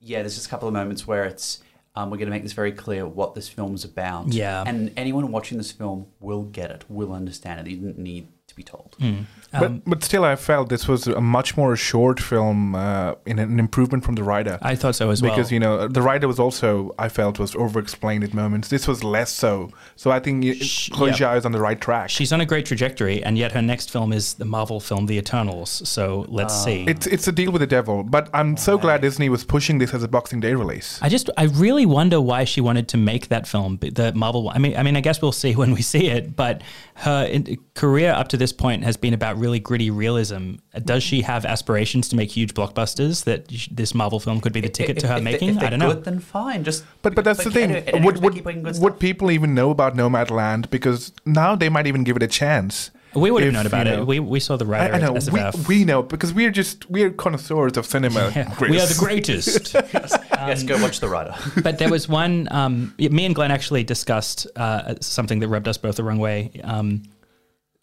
Yeah, 0.00 0.20
there's 0.20 0.34
just 0.34 0.46
a 0.46 0.50
couple 0.50 0.68
of 0.68 0.74
moments 0.74 1.06
where 1.06 1.24
it's. 1.24 1.60
Um, 1.96 2.10
we're 2.10 2.16
going 2.16 2.26
to 2.26 2.32
make 2.32 2.42
this 2.42 2.54
very 2.54 2.72
clear 2.72 3.06
what 3.06 3.36
this 3.36 3.48
film's 3.48 3.84
about. 3.84 4.32
Yeah. 4.32 4.64
And 4.66 4.90
anyone 4.96 5.30
watching 5.30 5.58
this 5.58 5.70
film 5.70 6.08
will 6.18 6.42
get 6.42 6.72
it, 6.72 6.84
will 6.88 7.12
understand 7.12 7.60
it. 7.60 7.70
You 7.70 7.76
didn't 7.76 7.98
need 7.98 8.26
to 8.54 8.56
be 8.56 8.62
told. 8.62 8.96
Um, 9.00 9.26
but, 9.52 9.84
but 9.84 10.04
still, 10.04 10.24
I 10.24 10.36
felt 10.36 10.68
this 10.68 10.88
was 10.88 11.06
a 11.06 11.20
much 11.20 11.56
more 11.56 11.76
short 11.76 12.18
film 12.20 12.74
uh, 12.74 13.14
in 13.26 13.38
an 13.38 13.58
improvement 13.58 14.04
from 14.04 14.14
the 14.16 14.22
Rider. 14.24 14.58
I 14.62 14.74
thought 14.74 14.94
so 14.96 15.10
as 15.10 15.22
well. 15.22 15.30
because 15.30 15.52
you 15.52 15.60
know 15.60 15.86
the 15.88 16.02
Rider 16.02 16.26
was 16.26 16.38
also 16.40 16.94
I 16.98 17.08
felt 17.08 17.38
was 17.38 17.54
over-explained 17.54 18.24
at 18.24 18.34
moments. 18.34 18.68
This 18.68 18.88
was 18.88 19.04
less 19.04 19.30
so. 19.32 19.70
So 19.96 20.10
I 20.10 20.18
think 20.20 20.44
you- 20.44 20.54
Sh- 20.54 20.90
Chloe 20.90 21.10
yeah. 21.10 21.16
Zhao 21.16 21.36
is 21.38 21.44
on 21.46 21.52
the 21.52 21.60
right 21.60 21.80
track. 21.80 22.10
She's 22.10 22.32
on 22.32 22.40
a 22.40 22.46
great 22.46 22.66
trajectory, 22.66 23.22
and 23.22 23.38
yet 23.38 23.52
her 23.52 23.62
next 23.62 23.90
film 23.90 24.12
is 24.12 24.34
the 24.34 24.44
Marvel 24.44 24.80
film 24.80 25.06
The 25.06 25.18
Eternals. 25.18 25.88
So 25.88 26.26
let's 26.28 26.54
see. 26.64 26.84
It's 26.88 27.06
it's 27.06 27.28
a 27.28 27.32
deal 27.32 27.52
with 27.52 27.60
the 27.60 27.66
devil, 27.66 28.02
but 28.02 28.28
I'm 28.34 28.56
so 28.56 28.76
glad 28.78 29.02
Disney 29.02 29.28
was 29.28 29.44
pushing 29.44 29.78
this 29.78 29.94
as 29.94 30.02
a 30.02 30.08
Boxing 30.08 30.40
Day 30.40 30.54
release. 30.54 30.98
I 31.02 31.08
just, 31.08 31.30
I 31.36 31.44
really 31.44 31.86
wonder 31.86 32.20
why 32.20 32.44
she 32.44 32.60
wanted 32.60 32.88
to 32.88 32.96
make 32.96 33.28
that 33.28 33.46
film, 33.46 33.78
the 33.80 34.12
Marvel 34.14 34.42
one. 34.44 34.56
I 34.56 34.58
mean, 34.58 34.76
I 34.76 34.82
mean, 34.82 34.96
I 34.96 35.00
guess 35.00 35.22
we'll 35.22 35.32
see 35.32 35.54
when 35.60 35.72
we 35.72 35.82
see 35.82 36.06
it. 36.08 36.34
But 36.36 36.62
her 36.96 37.24
in, 37.24 37.58
career 37.74 38.12
up 38.12 38.28
to 38.28 38.36
this 38.36 38.52
point 38.52 38.84
has 38.84 38.96
been 38.96 39.12
about 39.14 39.36
really 39.36 39.58
gritty 39.58 39.90
realism. 39.90 40.54
Does 40.84 41.02
she 41.02 41.22
have 41.22 41.44
aspirations 41.44 42.08
to 42.10 42.16
make 42.16 42.30
huge 42.30 42.54
blockbusters? 42.54 43.24
That 43.24 43.50
sh- 43.50 43.68
this 43.72 43.94
Marvel 43.94 44.20
film 44.20 44.40
could 44.40 44.52
be 44.52 44.60
the 44.60 44.68
ticket 44.68 44.98
to 45.00 45.08
her 45.08 45.14
If- 45.14 45.18
if 45.18 45.24
making? 45.24 45.48
If 45.56 45.62
I 45.62 45.70
don't 45.70 45.80
know. 45.80 45.92
then 45.94 46.20
fine. 46.20 46.62
Just 46.62 46.84
But 47.02 47.14
but 47.16 47.24
that's 47.24 47.42
the 47.42 47.50
thing. 47.50 47.70
edit- 47.72 47.88
editors 47.88 48.04
Would 48.04 48.22
would, 48.22 48.34
you 48.36 48.42
put 48.42 48.54
in 48.54 48.62
good 48.62 48.78
would 48.78 48.98
people 49.00 49.30
even 49.32 49.54
know 49.54 49.70
about 49.70 49.96
Nomadland? 49.96 50.70
Because 50.70 51.12
now 51.26 51.56
they 51.56 51.68
might 51.68 51.86
even 51.88 52.04
give 52.04 52.16
it 52.16 52.22
a 52.22 52.28
chance. 52.28 52.90
We 53.14 53.30
would 53.30 53.42
have 53.42 53.48
if, 53.48 53.54
known 53.54 53.66
about 53.66 53.86
you 53.86 53.92
it. 53.94 54.06
We, 54.06 54.20
we 54.20 54.40
saw 54.40 54.56
the 54.56 54.66
Rider 54.66 54.94
I 54.94 54.98
know 54.98 55.16
at 55.16 55.24
we, 55.24 55.40
SFF. 55.40 55.68
we 55.68 55.84
know 55.84 56.02
because 56.02 56.32
we're 56.32 56.50
just 56.50 56.88
we're 56.90 57.10
connoisseurs 57.10 57.76
of 57.76 57.86
cinema. 57.86 58.32
Yeah, 58.34 58.54
we 58.60 58.80
are 58.80 58.86
the 58.86 58.96
greatest. 58.98 59.74
yes, 59.92 60.62
go 60.62 60.80
watch 60.82 61.00
the 61.00 61.08
Rider. 61.08 61.34
but 61.62 61.78
there 61.78 61.90
was 61.90 62.08
one. 62.08 62.48
Um, 62.50 62.94
me 62.98 63.24
and 63.24 63.34
Glenn 63.34 63.50
actually 63.50 63.84
discussed 63.84 64.46
uh, 64.56 64.94
something 65.00 65.38
that 65.40 65.48
rubbed 65.48 65.68
us 65.68 65.78
both 65.78 65.96
the 65.96 66.04
wrong 66.04 66.18
way, 66.18 66.60
um, 66.64 67.02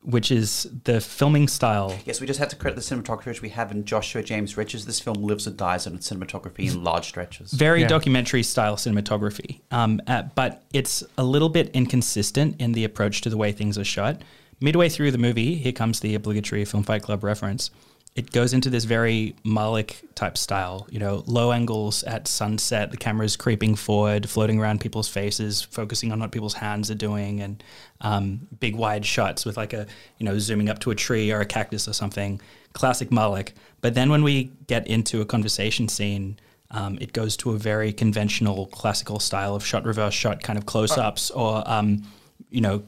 which 0.03 0.31
is 0.31 0.67
the 0.83 0.99
filming 0.99 1.47
style. 1.47 1.95
yes, 2.05 2.19
we 2.19 2.25
just 2.25 2.39
had 2.39 2.49
to 2.49 2.55
credit 2.55 2.75
the 2.75 2.81
cinematographer 2.81 3.27
which 3.27 3.41
we 3.43 3.49
have 3.49 3.71
in 3.71 3.85
Joshua 3.85 4.23
James 4.23 4.57
Richards. 4.57 4.85
This 4.85 4.99
film 4.99 5.21
lives 5.23 5.45
and 5.45 5.55
dies 5.55 5.85
on 5.85 5.93
its 5.95 6.09
cinematography 6.09 6.71
in 6.71 6.83
large 6.83 7.05
stretches. 7.07 7.51
Very 7.51 7.81
Yeah. 7.81 7.87
documentary 7.87 8.41
style 8.43 8.75
cinematography, 8.77 9.61
um, 9.71 10.01
uh, 10.07 10.23
but 10.33 10.63
it's 10.73 11.03
a 11.17 11.23
little 11.23 11.49
bit 11.49 11.69
inconsistent 11.75 12.59
in 12.59 12.71
the 12.71 12.83
approach 12.83 13.21
to 13.21 13.29
the 13.29 13.37
way 13.37 13.51
things 13.51 13.77
are 13.77 13.83
shot. 13.83 14.21
Midway 14.61 14.89
through 14.89 15.09
the 15.09 15.17
movie, 15.17 15.55
here 15.55 15.71
comes 15.71 15.99
the 15.99 16.13
obligatory 16.13 16.63
Film 16.65 16.83
Fight 16.83 17.01
Club 17.01 17.23
reference. 17.23 17.71
it 18.13 18.31
goes 18.31 18.53
into 18.53 18.69
this 18.69 18.83
very 18.83 19.33
Malick 19.45 20.03
type 20.15 20.37
style. 20.37 20.85
You 20.91 20.99
know, 20.99 21.23
low 21.27 21.53
angles 21.53 22.03
at 22.03 22.27
sunset, 22.27 22.91
the 22.91 22.97
camera's 22.97 23.37
creeping 23.37 23.75
forward, 23.75 24.29
floating 24.29 24.59
around 24.59 24.81
people's 24.81 25.07
faces, 25.07 25.61
focusing 25.61 26.11
on 26.11 26.19
what 26.19 26.31
people's 26.31 26.55
hands 26.55 26.91
are 26.91 26.95
doing, 26.95 27.39
and 27.39 27.63
um, 28.01 28.47
big 28.59 28.75
wide 28.75 29.05
shots 29.05 29.45
with 29.45 29.55
like 29.57 29.73
a 29.73 29.87
you 30.17 30.25
know 30.25 30.37
zooming 30.39 30.69
up 30.69 30.79
to 30.79 30.91
a 30.91 30.95
tree 30.95 31.31
or 31.31 31.39
a 31.39 31.45
cactus 31.45 31.87
or 31.87 31.93
something. 31.93 32.39
Classic 32.73 33.09
Malick. 33.09 33.53
But 33.79 33.95
then 33.95 34.09
when 34.09 34.23
we 34.23 34.51
get 34.67 34.85
into 34.87 35.21
a 35.21 35.25
conversation 35.25 35.87
scene. 35.87 36.37
Um, 36.73 36.97
it 37.01 37.11
goes 37.11 37.35
to 37.37 37.51
a 37.51 37.57
very 37.57 37.91
conventional 37.91 38.67
classical 38.67 39.19
style 39.19 39.55
of 39.55 39.65
shot 39.65 39.83
reverse 39.83 40.13
shot 40.13 40.41
kind 40.41 40.57
of 40.57 40.65
close 40.65 40.97
ups 40.97 41.29
or 41.29 41.69
um, 41.69 42.03
you 42.49 42.61
know 42.61 42.81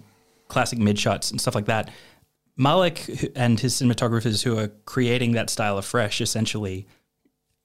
classic 0.54 0.80
mid 0.80 0.98
shots 0.98 1.32
and 1.32 1.42
stuff 1.42 1.56
like 1.56 1.66
that 1.66 1.90
Malick 2.58 3.32
and 3.36 3.60
his 3.60 3.76
cinematographers 3.76 4.44
who 4.44 4.58
are 4.58 4.68
creating 4.86 5.32
that 5.34 5.50
style 5.50 5.78
afresh 5.78 6.22
essentially 6.22 6.88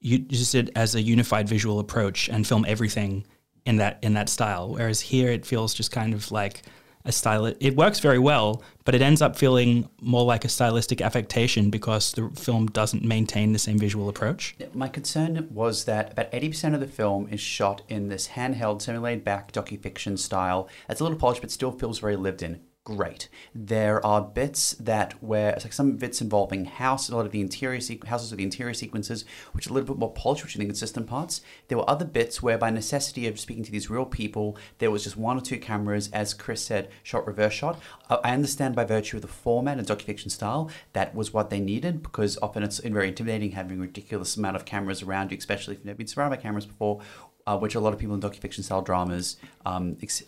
use 0.01 0.55
it 0.55 0.71
as 0.77 0.95
a 0.95 1.03
unified 1.03 1.49
visual 1.49 1.79
approach 1.79 2.29
and 2.29 2.47
film 2.47 2.65
everything 2.67 3.27
in 3.67 3.77
that 3.77 3.99
in 4.03 4.15
that 4.15 4.29
style. 4.29 4.71
Whereas 4.71 5.01
here 5.01 5.31
it 5.31 5.45
feels 5.45 5.75
just 5.75 5.91
kind 5.91 6.15
of 6.15 6.31
like 6.33 6.63
a 7.05 7.13
style. 7.13 7.47
It 7.47 7.77
works 7.77 8.01
very 8.01 8.19
well, 8.19 8.63
but 8.85 8.95
it 8.95 9.03
ends 9.03 9.21
up 9.21 9.37
feeling 9.37 9.89
more 10.01 10.25
like 10.25 10.45
a 10.45 10.49
stylistic 10.49 11.01
affectation 11.01 11.69
because 11.69 12.13
the 12.13 12.31
film 12.31 12.67
doesn't 12.67 13.05
maintain 13.05 13.53
the 13.53 13.59
same 13.59 13.79
visual 13.79 14.09
approach. 14.09 14.57
My 14.73 14.89
concern 14.89 15.49
was 15.51 15.85
that 15.85 16.13
about 16.13 16.33
80% 16.33 16.75
of 16.75 16.81
the 16.81 16.87
film 16.87 17.29
is 17.31 17.41
shot 17.41 17.83
in 17.89 18.09
this 18.09 18.29
handheld, 18.29 18.81
semi 18.81 18.99
laid 18.99 19.23
back 19.23 19.53
docufiction 19.53 20.19
style. 20.19 20.69
It's 20.89 21.01
a 21.01 21.05
little 21.05 21.19
polished, 21.19 21.43
but 21.43 21.51
still 21.51 21.73
feels 21.73 21.99
very 21.99 22.17
lived 22.17 22.43
in 22.43 22.61
great. 22.97 23.29
There 23.55 24.05
are 24.05 24.23
bits 24.23 24.73
that 24.81 25.23
where 25.23 25.51
it's 25.51 25.65
like 25.65 25.75
some 25.75 25.97
bits 25.97 26.23
involving 26.23 26.65
house, 26.65 27.11
a 27.11 27.17
lot 27.17 27.27
of 27.27 27.33
the 27.33 27.41
interior 27.43 27.81
sequ- 27.81 28.07
houses 28.07 28.31
with 28.31 28.39
the 28.39 28.45
interior 28.45 28.73
sequences, 28.73 29.27
which 29.53 29.67
are 29.67 29.71
a 29.71 29.75
little 29.75 29.95
bit 29.95 30.01
more 30.01 30.13
polished, 30.13 30.43
which 30.43 30.57
are 30.57 30.59
the 30.59 30.65
consistent 30.65 31.07
parts. 31.07 31.43
There 31.69 31.77
were 31.77 31.89
other 31.89 32.07
bits 32.07 32.43
where, 32.43 32.57
by 32.57 32.71
necessity 32.71 33.27
of 33.27 33.39
speaking 33.39 33.65
to 33.65 33.71
these 33.71 33.91
real 33.91 34.07
people, 34.07 34.57
there 34.79 34.91
was 34.91 35.05
just 35.05 35.19
one 35.19 35.37
or 35.37 35.43
two 35.43 35.59
cameras, 35.59 36.09
as 36.13 36.33
Chris 36.33 36.63
said, 36.63 36.89
shot 37.03 37.27
reverse 37.27 37.53
shot. 37.53 37.79
Uh, 38.09 38.19
I 38.25 38.33
understand 38.33 38.75
by 38.75 38.85
virtue 38.85 39.17
of 39.17 39.23
the 39.23 39.29
format 39.29 39.79
and 39.79 39.87
docufiction 39.87 40.31
style 40.31 40.71
that 40.95 41.15
was 41.15 41.35
what 41.35 41.51
they 41.51 41.61
needed 41.61 42.03
because 42.03 42.39
often 42.41 42.63
it's 42.63 42.79
very 42.79 43.09
intimidating 43.09 43.51
having 43.51 43.79
a 43.79 43.83
ridiculous 43.83 44.37
amount 44.39 44.57
of 44.57 44.65
cameras 44.65 45.03
around 45.03 45.31
you, 45.31 45.37
especially 45.37 45.75
if 45.75 45.81
you've 45.81 45.87
never 45.87 45.99
been 45.99 46.07
surrounded 46.07 46.37
by 46.39 46.43
cameras 46.43 46.65
before 46.65 47.01
uh, 47.49 47.57
which 47.57 47.75
a 47.75 47.81
lot 47.81 47.95
of 47.95 47.99
people 47.99 48.15
in 48.15 48.21
docufiction 48.21 48.63
style 48.63 48.83
dramas 48.83 49.39
um, 49.65 49.97
ex- 50.03 50.23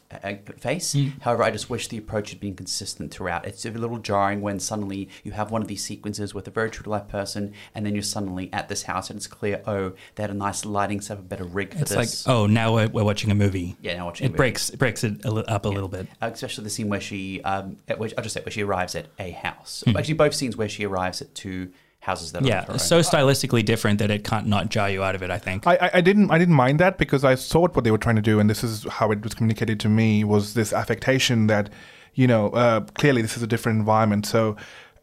face. 0.56 0.94
Mm. 0.94 1.20
However, 1.20 1.42
I 1.42 1.50
just 1.50 1.68
wish 1.68 1.88
the 1.88 1.98
approach 1.98 2.30
had 2.30 2.40
been 2.40 2.56
consistent 2.56 3.12
throughout. 3.12 3.44
It's 3.44 3.66
a 3.66 3.70
little 3.70 3.98
jarring 3.98 4.40
when 4.40 4.58
suddenly 4.58 5.10
you 5.22 5.32
have 5.32 5.50
one 5.50 5.60
of 5.60 5.68
these 5.68 5.84
sequences 5.84 6.32
with 6.32 6.48
a 6.48 6.50
very 6.50 6.70
true 6.70 6.84
to 6.84 6.88
life 6.88 7.08
person, 7.08 7.52
and 7.74 7.84
then 7.84 7.94
you're 7.94 8.02
suddenly 8.02 8.50
at 8.54 8.70
this 8.70 8.84
house, 8.84 9.10
and 9.10 9.18
it's 9.18 9.26
clear, 9.26 9.62
oh, 9.66 9.92
they 10.14 10.22
had 10.22 10.30
a 10.30 10.34
nice 10.34 10.64
lighting 10.64 11.02
set, 11.02 11.18
a 11.18 11.22
better 11.22 11.44
rig 11.44 11.74
for 11.74 11.80
it's 11.82 11.94
this. 11.94 12.26
like, 12.26 12.34
oh, 12.34 12.46
now 12.46 12.72
we're, 12.72 12.88
we're 12.88 13.04
watching 13.04 13.30
a 13.30 13.34
movie. 13.34 13.76
Yeah, 13.82 13.98
now 13.98 14.06
watching. 14.06 14.26
It 14.26 14.36
breaks 14.36 14.70
it 14.70 14.78
breaks 14.78 15.04
it 15.04 15.24
up 15.26 15.66
a 15.66 15.68
yeah. 15.68 15.74
little 15.74 15.88
bit. 15.90 16.06
Uh, 16.22 16.30
especially 16.32 16.64
the 16.64 16.70
scene 16.70 16.88
where 16.88 17.02
she, 17.02 17.42
um, 17.42 17.76
which, 17.98 18.14
I'll 18.16 18.24
just 18.24 18.34
say, 18.34 18.40
where 18.40 18.50
she 18.50 18.62
arrives 18.62 18.94
at 18.94 19.08
a 19.18 19.32
house. 19.32 19.84
Mm. 19.86 19.98
Actually, 19.98 20.14
both 20.14 20.34
scenes 20.34 20.56
where 20.56 20.70
she 20.70 20.86
arrives 20.86 21.20
at 21.20 21.34
two 21.34 21.70
houses 22.00 22.32
that 22.32 22.44
yeah, 22.44 22.76
so 22.78 23.00
stylistically 23.00 23.62
different 23.62 23.98
that 23.98 24.10
it 24.10 24.24
can't 24.24 24.46
not 24.46 24.70
jar 24.70 24.88
you 24.88 25.02
out 25.02 25.14
of 25.14 25.22
it. 25.22 25.30
I 25.30 25.38
think. 25.38 25.66
I, 25.66 25.76
I, 25.76 25.90
I, 25.94 26.00
didn't 26.00 26.30
I 26.30 26.38
didn't 26.38 26.54
mind 26.54 26.80
that 26.80 26.96
because 26.96 27.24
I 27.24 27.36
thought 27.36 27.74
what 27.74 27.84
they 27.84 27.90
were 27.90 27.98
trying 27.98 28.16
to 28.16 28.22
do, 28.22 28.40
and 28.40 28.48
this 28.48 28.64
is 28.64 28.84
how 28.84 29.10
it 29.10 29.22
was 29.22 29.34
communicated 29.34 29.78
to 29.80 29.88
me, 29.88 30.24
was 30.24 30.54
this 30.54 30.72
affectation 30.72 31.46
that, 31.48 31.68
you 32.14 32.26
know, 32.26 32.50
uh, 32.50 32.80
clearly 32.94 33.20
this 33.20 33.36
is 33.36 33.42
a 33.42 33.46
different 33.46 33.78
environment. 33.78 34.24
So, 34.24 34.56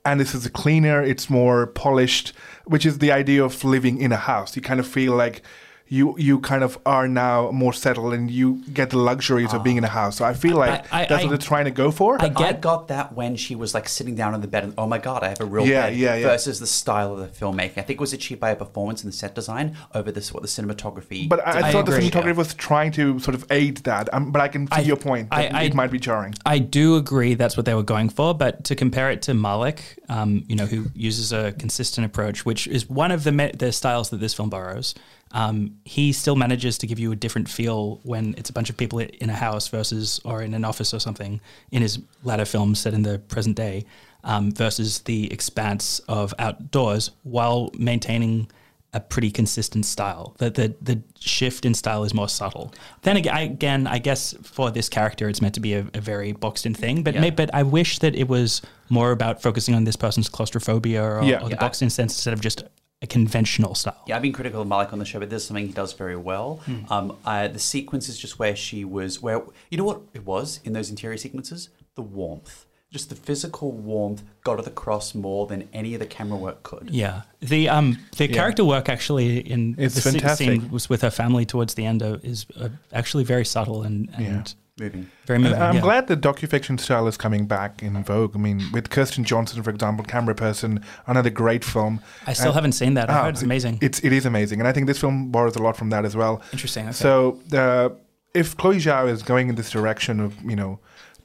and 0.05 0.19
this 0.19 0.33
is 0.33 0.45
a 0.45 0.49
cleaner, 0.49 1.03
it's 1.03 1.29
more 1.29 1.67
polished, 1.67 2.33
which 2.65 2.85
is 2.85 2.97
the 2.97 3.11
idea 3.11 3.43
of 3.43 3.63
living 3.63 4.01
in 4.01 4.11
a 4.11 4.17
house. 4.17 4.55
You 4.55 4.63
kind 4.63 4.79
of 4.79 4.87
feel 4.87 5.13
like 5.13 5.43
you 5.89 6.15
you 6.17 6.39
kind 6.39 6.63
of 6.63 6.77
are 6.85 7.07
now 7.07 7.51
more 7.51 7.73
settled 7.73 8.13
and 8.13 8.29
you 8.29 8.61
get 8.73 8.89
the 8.89 8.97
luxuries 8.97 9.53
of 9.53 9.63
being 9.63 9.77
in 9.77 9.83
a 9.83 9.89
house. 9.89 10.17
So 10.17 10.25
I 10.25 10.33
feel 10.33 10.57
like 10.57 10.91
I, 10.93 11.03
I, 11.03 11.05
that's 11.05 11.23
I, 11.23 11.25
what 11.25 11.29
they're 11.29 11.37
trying 11.37 11.65
to 11.65 11.71
go 11.71 11.91
for. 11.91 12.21
I, 12.21 12.29
get, 12.29 12.41
I 12.41 12.53
got 12.53 12.89
that 12.89 13.13
when 13.13 13.35
she 13.35 13.55
was 13.55 13.73
like 13.73 13.87
sitting 13.87 14.15
down 14.15 14.33
on 14.33 14.41
the 14.41 14.47
bed 14.47 14.63
and 14.63 14.73
oh 14.77 14.87
my 14.87 14.97
god, 14.97 15.23
I 15.23 15.29
have 15.29 15.39
a 15.39 15.45
real 15.45 15.65
yeah, 15.65 15.87
bed. 15.87 15.97
Yeah, 15.97 16.15
yeah. 16.15 16.27
Versus 16.27 16.59
the 16.59 16.67
style 16.67 17.13
of 17.13 17.19
the 17.19 17.27
filmmaking. 17.27 17.77
I 17.77 17.81
think 17.81 17.91
it 17.91 17.99
was 17.99 18.13
achieved 18.13 18.41
by 18.41 18.51
a 18.51 18.55
performance 18.55 19.03
and 19.03 19.11
the 19.11 19.15
set 19.15 19.35
design 19.35 19.77
over 19.93 20.11
this 20.11 20.33
what 20.33 20.43
the 20.43 20.49
cinematography. 20.49 21.29
But 21.29 21.45
I, 21.47 21.71
thought 21.71 21.85
the 21.85 21.93
cinematography 21.93 22.35
was 22.35 22.53
trying 22.53 22.91
to 22.93 23.19
sort 23.19 23.35
of 23.35 23.45
aid 23.49 23.77
that. 23.77 24.13
Um, 24.13 24.31
but 24.31 24.41
I 24.41 24.47
can 24.49 24.69
see 24.71 24.81
your 24.81 24.97
point. 24.97 25.29
it 25.31 25.73
might 25.73 25.91
be 25.91 25.99
jarring. 25.99 26.35
I 26.45 26.59
do 26.59 26.95
agree 26.95 27.33
that's 27.35 27.55
what 27.55 27.65
they 27.65 27.73
were 27.73 27.83
going 27.83 28.09
for. 28.09 28.33
But 28.33 28.65
to 28.65 28.75
compare 28.75 29.09
it 29.11 29.21
to 29.23 29.31
Malick, 29.33 29.79
um, 30.09 30.43
you 30.47 30.55
know, 30.55 30.65
who 30.65 30.87
uses 30.93 31.31
a 31.31 31.53
consistent 31.53 32.05
approach, 32.05 32.45
which 32.45 32.67
is 32.67 32.89
one 32.89 33.11
of 33.11 33.23
the 33.23 33.31
me- 33.31 33.51
the 33.53 33.71
styles 33.71 34.09
that 34.09 34.17
this 34.17 34.33
film 34.33 34.49
borrows 34.49 34.93
um, 35.37 35.77
he 35.85 36.13
still 36.13 36.35
manages 36.35 36.79
to 36.79 36.87
give 36.87 36.97
you 36.97 37.11
a 37.11 37.15
different 37.15 37.47
feel 37.47 37.99
when 38.01 38.33
it's 38.39 38.49
a 38.49 38.53
bunch 38.53 38.71
of 38.71 38.75
people 38.75 38.97
in 38.97 39.29
a 39.29 39.35
house 39.35 39.67
versus 39.67 40.19
or 40.25 40.41
in 40.41 40.55
an 40.55 40.65
office 40.65 40.95
or 40.95 40.99
something 40.99 41.39
in 41.69 41.83
his 41.83 41.99
latter 42.23 42.43
films 42.43 42.79
set 42.79 42.95
in 42.95 43.03
the 43.03 43.19
present 43.19 43.55
day 43.55 43.85
um, 44.23 44.51
versus 44.51 45.01
the 45.01 45.31
expanse 45.31 45.99
of 46.07 46.33
outdoors 46.39 47.11
while 47.21 47.69
maintaining 47.77 48.49
a 48.93 48.99
pretty 48.99 49.29
consistent 49.29 49.85
style. 49.85 50.33
That 50.39 50.55
the, 50.55 50.73
the 50.81 51.03
shift 51.19 51.65
in 51.65 51.75
style 51.75 52.03
is 52.03 52.15
more 52.15 52.29
subtle. 52.29 52.73
Then 53.03 53.17
again, 53.17 53.35
I, 53.35 53.41
again, 53.41 53.85
I 53.85 53.99
guess 53.99 54.33
for 54.41 54.71
this 54.71 54.89
character, 54.89 55.29
it's 55.29 55.41
meant 55.41 55.53
to 55.53 55.59
be 55.59 55.75
a, 55.75 55.85
a 55.93 56.01
very 56.01 56.31
boxed 56.31 56.65
in 56.65 56.73
thing. 56.73 57.03
But 57.03 57.13
yeah. 57.13 57.21
may, 57.21 57.29
but 57.29 57.53
I 57.53 57.61
wish 57.61 57.99
that 57.99 58.15
it 58.15 58.27
was 58.27 58.63
more 58.89 59.11
about 59.11 59.39
focusing 59.43 59.75
on 59.75 59.83
this 59.83 59.95
person's 59.95 60.29
claustrophobia 60.29 61.03
or, 61.03 61.21
yeah. 61.21 61.41
or 61.41 61.49
the 61.49 61.49
yeah. 61.51 61.59
boxed 61.59 61.83
in 61.83 61.91
sense 61.91 62.15
instead 62.15 62.33
of 62.33 62.41
just 62.41 62.63
a 63.01 63.07
conventional 63.07 63.75
style. 63.75 64.01
Yeah, 64.07 64.15
I've 64.15 64.21
been 64.21 64.33
critical 64.33 64.61
of 64.61 64.67
Malick 64.67 64.91
on 64.91 64.99
the 64.99 65.05
show, 65.05 65.19
but 65.19 65.29
this 65.29 65.43
is 65.43 65.47
something 65.47 65.67
he 65.67 65.73
does 65.73 65.93
very 65.93 66.15
well. 66.15 66.61
Mm. 66.65 66.91
Um, 66.91 67.17
uh, 67.25 67.47
the 67.47 67.59
sequence 67.59 68.09
is 68.09 68.17
just 68.17 68.39
where 68.39 68.55
she 68.55 68.83
was, 68.85 69.21
where 69.21 69.41
you 69.69 69.77
know 69.77 69.83
what 69.83 70.01
it 70.13 70.25
was 70.25 70.59
in 70.63 70.73
those 70.73 70.89
interior 70.89 71.17
sequences, 71.17 71.69
the 71.95 72.01
warmth. 72.01 72.65
Just 72.89 73.09
the 73.09 73.15
physical 73.15 73.73
warmth 73.73 74.23
got 74.45 74.59
it 74.59 74.65
across 74.65 75.13
more 75.13 75.45
than 75.45 75.67
any 75.73 75.93
of 75.93 75.99
the 75.99 76.05
camera 76.05 76.37
work 76.37 76.63
could. 76.63 76.89
Yeah, 76.89 77.23
the 77.41 77.69
um 77.69 77.99
the 78.15 78.27
yeah. 78.27 78.33
character 78.33 78.63
work 78.63 78.89
actually 78.89 79.39
in 79.39 79.75
it's 79.77 79.95
the 79.95 80.09
fantastic. 80.09 80.47
scene 80.47 80.71
was 80.71 80.89
with 80.89 81.01
her 81.01 81.11
family 81.11 81.45
towards 81.45 81.73
the 81.75 81.85
end 81.85 82.01
uh, 82.01 82.17
is 82.23 82.45
uh, 82.59 82.69
actually 82.93 83.25
very 83.25 83.45
subtle 83.45 83.83
and, 83.83 84.09
and 84.15 84.25
yeah 84.25 84.43
moving. 84.79 85.09
Very 85.25 85.39
moving. 85.39 85.61
I'm 85.61 85.75
yeah. 85.75 85.81
glad 85.81 86.07
the 86.07 86.17
docufiction 86.17 86.79
style 86.79 87.07
is 87.07 87.17
coming 87.17 87.45
back 87.45 87.81
in 87.81 88.01
vogue. 88.03 88.35
I 88.35 88.39
mean, 88.39 88.61
with 88.71 88.89
Kirsten 88.89 89.23
Johnson, 89.23 89.61
for 89.63 89.69
example, 89.69 90.05
Cameraperson, 90.05 90.83
another 91.07 91.29
great 91.29 91.63
film. 91.63 92.01
I 92.25 92.33
still 92.33 92.47
and, 92.47 92.55
haven't 92.55 92.71
seen 92.73 92.93
that. 92.95 93.09
I 93.09 93.19
oh, 93.19 93.23
heard 93.23 93.35
it's 93.35 93.41
amazing. 93.41 93.79
It's 93.81 93.99
it 94.03 94.13
is 94.13 94.25
amazing, 94.25 94.59
and 94.59 94.67
I 94.67 94.71
think 94.71 94.87
this 94.87 94.99
film 94.99 95.31
borrows 95.31 95.55
a 95.55 95.61
lot 95.61 95.77
from 95.77 95.89
that 95.89 96.05
as 96.05 96.15
well. 96.15 96.41
Interesting. 96.51 96.85
Okay. 96.85 96.93
So, 96.93 97.39
uh, 97.53 97.89
if 98.33 98.55
Chloe 98.57 98.77
Zhao 98.77 99.09
is 99.09 99.23
going 99.23 99.49
in 99.49 99.55
this 99.55 99.71
direction 99.71 100.19
of 100.19 100.41
you 100.43 100.55
know 100.55 100.79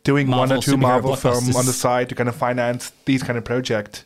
doing 0.04 0.28
Marvel, 0.28 0.56
one 0.56 0.58
or 0.58 0.62
two 0.62 0.76
Marvel 0.76 1.16
films 1.16 1.54
on 1.56 1.66
the 1.66 1.72
side 1.72 2.08
to 2.08 2.14
kind 2.14 2.28
of 2.28 2.34
finance 2.34 2.92
these 3.04 3.22
kind 3.22 3.38
of 3.38 3.44
projects 3.44 4.04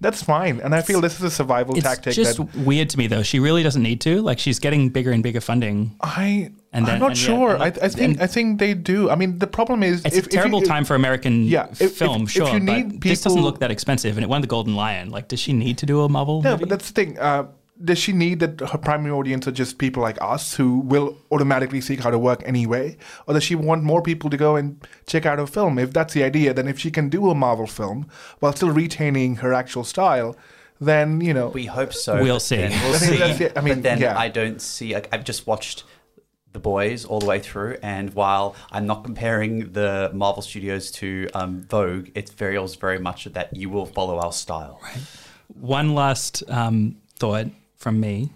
that's 0.00 0.22
fine. 0.22 0.60
And 0.60 0.74
I 0.74 0.82
feel 0.82 1.00
this 1.00 1.16
is 1.16 1.22
a 1.22 1.30
survival 1.30 1.74
it's 1.74 1.84
tactic. 1.84 2.16
It's 2.16 2.16
just 2.16 2.38
that, 2.38 2.56
weird 2.56 2.90
to 2.90 2.98
me, 2.98 3.06
though. 3.06 3.22
She 3.22 3.40
really 3.40 3.62
doesn't 3.62 3.82
need 3.82 4.00
to. 4.02 4.22
Like, 4.22 4.38
she's 4.38 4.58
getting 4.58 4.90
bigger 4.90 5.10
and 5.10 5.22
bigger 5.22 5.40
funding. 5.40 5.96
I, 6.00 6.52
and 6.72 6.86
then, 6.86 6.94
I'm 6.94 7.00
not 7.00 7.16
sure. 7.16 7.56
Yeah, 7.56 7.64
I, 7.64 7.66
I, 7.66 7.88
think 7.88 8.20
I 8.20 8.26
think 8.26 8.60
they 8.60 8.74
do. 8.74 9.10
I 9.10 9.16
mean, 9.16 9.38
the 9.38 9.46
problem 9.46 9.82
is 9.82 10.04
it's 10.04 10.16
if, 10.16 10.26
a 10.26 10.30
terrible 10.30 10.60
you, 10.60 10.66
time 10.66 10.84
for 10.84 10.94
American 10.94 11.44
yeah, 11.44 11.68
if, 11.80 11.96
film. 11.96 12.22
If, 12.22 12.30
sure, 12.30 12.46
if 12.46 12.52
you 12.52 12.60
need 12.60 12.82
but 12.84 12.92
people, 12.92 13.08
this 13.10 13.22
doesn't 13.22 13.42
look 13.42 13.58
that 13.60 13.70
expensive, 13.70 14.16
and 14.16 14.24
it 14.24 14.28
won 14.28 14.40
the 14.40 14.46
Golden 14.46 14.76
Lion. 14.76 15.10
Like, 15.10 15.28
does 15.28 15.40
she 15.40 15.52
need 15.52 15.78
to 15.78 15.86
do 15.86 16.02
a 16.02 16.08
Marvel? 16.08 16.42
No, 16.42 16.52
movie? 16.52 16.60
but 16.60 16.68
that's 16.68 16.90
the 16.90 16.94
thing. 16.94 17.18
Uh, 17.18 17.48
does 17.82 17.98
she 17.98 18.12
need 18.12 18.40
that 18.40 18.60
her 18.60 18.78
primary 18.78 19.12
audience 19.12 19.46
are 19.46 19.52
just 19.52 19.78
people 19.78 20.02
like 20.02 20.18
us 20.20 20.54
who 20.54 20.80
will 20.80 21.16
automatically 21.30 21.80
seek 21.80 22.04
out 22.04 22.10
to 22.10 22.18
work 22.18 22.42
anyway? 22.44 22.96
Or 23.26 23.34
does 23.34 23.44
she 23.44 23.54
want 23.54 23.82
more 23.82 24.02
people 24.02 24.30
to 24.30 24.36
go 24.36 24.56
and 24.56 24.84
check 25.06 25.26
out 25.26 25.38
her 25.38 25.46
film? 25.46 25.78
If 25.78 25.92
that's 25.92 26.14
the 26.14 26.24
idea, 26.24 26.52
then 26.52 26.66
if 26.66 26.78
she 26.78 26.90
can 26.90 27.08
do 27.08 27.30
a 27.30 27.34
Marvel 27.34 27.66
film 27.66 28.08
while 28.40 28.52
still 28.52 28.70
retaining 28.70 29.36
her 29.36 29.52
actual 29.52 29.84
style, 29.84 30.36
then, 30.80 31.20
you 31.20 31.34
know. 31.34 31.48
We 31.48 31.66
hope 31.66 31.92
so. 31.92 32.22
We'll 32.22 32.40
see. 32.40 32.58
We'll 32.58 32.94
see. 32.94 33.22
I 33.22 33.60
mean, 33.60 33.74
but 33.74 33.82
then 33.82 34.00
yeah. 34.00 34.18
I 34.18 34.28
don't 34.28 34.60
see. 34.60 34.94
Like, 34.94 35.08
I've 35.12 35.24
just 35.24 35.46
watched 35.46 35.84
the 36.52 36.58
boys 36.58 37.04
all 37.04 37.20
the 37.20 37.26
way 37.26 37.38
through 37.38 37.76
and 37.82 38.14
while 38.14 38.56
i'm 38.72 38.86
not 38.86 39.04
comparing 39.04 39.70
the 39.72 40.10
marvel 40.14 40.42
studios 40.42 40.90
to 40.90 41.28
um, 41.34 41.60
vogue 41.68 42.08
it 42.14 42.30
feels 42.30 42.74
very 42.76 42.98
much 42.98 43.26
that 43.26 43.54
you 43.54 43.68
will 43.68 43.84
follow 43.84 44.18
our 44.18 44.32
style 44.32 44.80
right 44.82 45.02
one 45.48 45.94
last 45.94 46.42
um, 46.48 46.96
thought 47.16 47.48
from 47.78 48.00
me. 48.00 48.32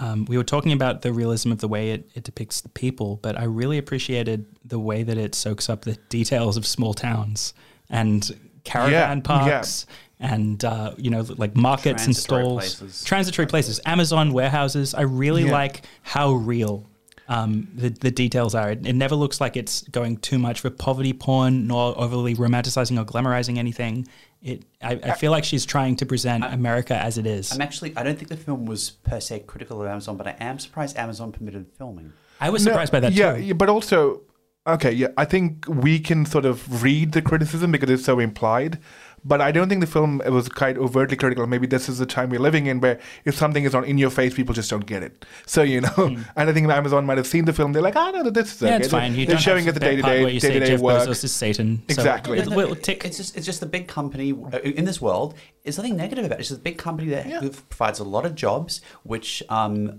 Um, 0.00 0.24
we 0.24 0.38
were 0.38 0.44
talking 0.44 0.72
about 0.72 1.02
the 1.02 1.12
realism 1.12 1.52
of 1.52 1.58
the 1.58 1.68
way 1.68 1.90
it, 1.90 2.10
it 2.14 2.24
depicts 2.24 2.62
the 2.62 2.70
people, 2.70 3.20
but 3.22 3.38
I 3.38 3.44
really 3.44 3.76
appreciated 3.76 4.46
the 4.64 4.78
way 4.78 5.02
that 5.02 5.18
it 5.18 5.34
soaks 5.34 5.68
up 5.68 5.82
the 5.82 5.94
details 6.08 6.56
of 6.56 6.66
small 6.66 6.94
towns 6.94 7.52
and 7.90 8.30
caravan 8.64 9.18
yeah, 9.18 9.22
parks 9.22 9.86
yeah. 10.20 10.34
and 10.34 10.64
uh, 10.64 10.94
you 10.96 11.10
know 11.10 11.26
like 11.36 11.54
markets 11.56 12.04
transitory 12.04 12.06
and 12.06 12.16
stalls, 12.16 12.74
places. 12.76 13.04
transitory 13.04 13.46
places, 13.46 13.80
Amazon 13.84 14.32
warehouses. 14.32 14.94
I 14.94 15.02
really 15.02 15.44
yeah. 15.44 15.52
like 15.52 15.84
how 16.02 16.32
real 16.32 16.88
um, 17.28 17.68
the 17.74 17.90
the 17.90 18.10
details 18.10 18.54
are. 18.54 18.70
It, 18.70 18.86
it 18.86 18.94
never 18.94 19.14
looks 19.14 19.40
like 19.42 19.58
it's 19.58 19.82
going 19.88 20.16
too 20.18 20.38
much 20.38 20.60
for 20.60 20.70
poverty 20.70 21.12
porn, 21.12 21.66
nor 21.66 21.98
overly 21.98 22.34
romanticizing 22.34 22.98
or 23.00 23.04
glamorizing 23.04 23.58
anything. 23.58 24.08
It, 24.42 24.64
I, 24.82 24.98
I 25.02 25.12
feel 25.12 25.30
like 25.30 25.44
she's 25.44 25.64
trying 25.64 25.94
to 25.96 26.06
present 26.06 26.44
America 26.44 26.94
as 26.96 27.16
it 27.16 27.26
is. 27.26 27.52
I'm 27.52 27.60
actually, 27.60 27.96
I 27.96 28.02
don't 28.02 28.16
think 28.16 28.28
the 28.28 28.36
film 28.36 28.66
was 28.66 28.90
per 28.90 29.20
se 29.20 29.44
critical 29.46 29.80
of 29.80 29.86
Amazon, 29.86 30.16
but 30.16 30.26
I 30.26 30.36
am 30.40 30.58
surprised 30.58 30.96
Amazon 30.96 31.30
permitted 31.30 31.66
filming. 31.78 32.12
I 32.40 32.50
was 32.50 32.64
surprised 32.64 32.90
by 32.90 32.98
that 33.00 33.12
yeah, 33.12 33.36
too. 33.36 33.42
yeah, 33.42 33.52
but 33.52 33.68
also, 33.68 34.22
okay, 34.66 34.90
yeah, 34.90 35.08
I 35.16 35.26
think 35.26 35.64
we 35.68 36.00
can 36.00 36.26
sort 36.26 36.44
of 36.44 36.82
read 36.82 37.12
the 37.12 37.22
criticism 37.22 37.70
because 37.70 37.88
it's 37.88 38.04
so 38.04 38.18
implied. 38.18 38.80
But 39.24 39.40
I 39.40 39.52
don't 39.52 39.68
think 39.68 39.80
the 39.80 39.86
film 39.86 40.20
was 40.26 40.48
quite 40.48 40.76
overtly 40.76 41.16
critical. 41.16 41.46
Maybe 41.46 41.68
this 41.68 41.88
is 41.88 41.98
the 41.98 42.06
time 42.06 42.30
we're 42.30 42.40
living 42.40 42.66
in 42.66 42.80
where 42.80 42.98
if 43.24 43.36
something 43.36 43.62
is 43.62 43.72
not 43.72 43.84
in 43.86 43.96
your 43.96 44.10
face, 44.10 44.34
people 44.34 44.52
just 44.52 44.68
don't 44.68 44.84
get 44.84 45.04
it. 45.04 45.24
So, 45.46 45.62
you 45.62 45.80
know, 45.80 45.94
and 46.36 46.50
I 46.50 46.52
think 46.52 46.68
Amazon 46.68 47.06
might 47.06 47.18
have 47.18 47.26
seen 47.28 47.44
the 47.44 47.52
film. 47.52 47.72
They're 47.72 47.82
like, 47.82 47.94
ah, 47.94 48.10
no, 48.10 48.28
this 48.30 48.56
is. 48.56 48.62
Yeah, 48.62 48.74
okay. 48.74 48.76
it's 48.84 48.90
fine. 48.90 49.14
You 49.14 49.26
They're 49.26 49.38
showing 49.38 49.66
it 49.66 49.72
the 49.74 49.80
day 49.80 49.94
to 49.96 50.02
day, 50.02 50.24
day 50.24 50.38
to 50.40 50.60
day 50.60 50.66
Jeff 50.66 50.80
work. 50.80 51.08
Bezos 51.08 51.22
is 51.22 51.32
Satan. 51.32 51.82
So 51.88 51.94
Exactly. 51.94 52.38
it 52.40 52.48
will 52.48 52.72
It- 52.72 52.82
tick. 52.82 53.04
It's 53.04 53.16
just 53.16 53.36
it's 53.36 53.46
just 53.46 53.62
a 53.62 53.66
big 53.66 53.86
company 53.86 54.32
uh, 54.32 54.58
in 54.58 54.84
this 54.84 55.00
world. 55.00 55.34
There's 55.62 55.76
nothing 55.78 55.96
negative 55.96 56.24
about 56.24 56.38
it. 56.38 56.40
It's 56.40 56.48
just 56.48 56.60
a 56.60 56.64
big 56.64 56.78
company 56.78 57.10
that 57.10 57.26
Yeah. 57.26 57.40
provides 57.68 58.00
a 58.00 58.04
lot 58.04 58.26
of 58.26 58.34
jobs, 58.34 58.80
which 59.04 59.42
um, 59.48 59.98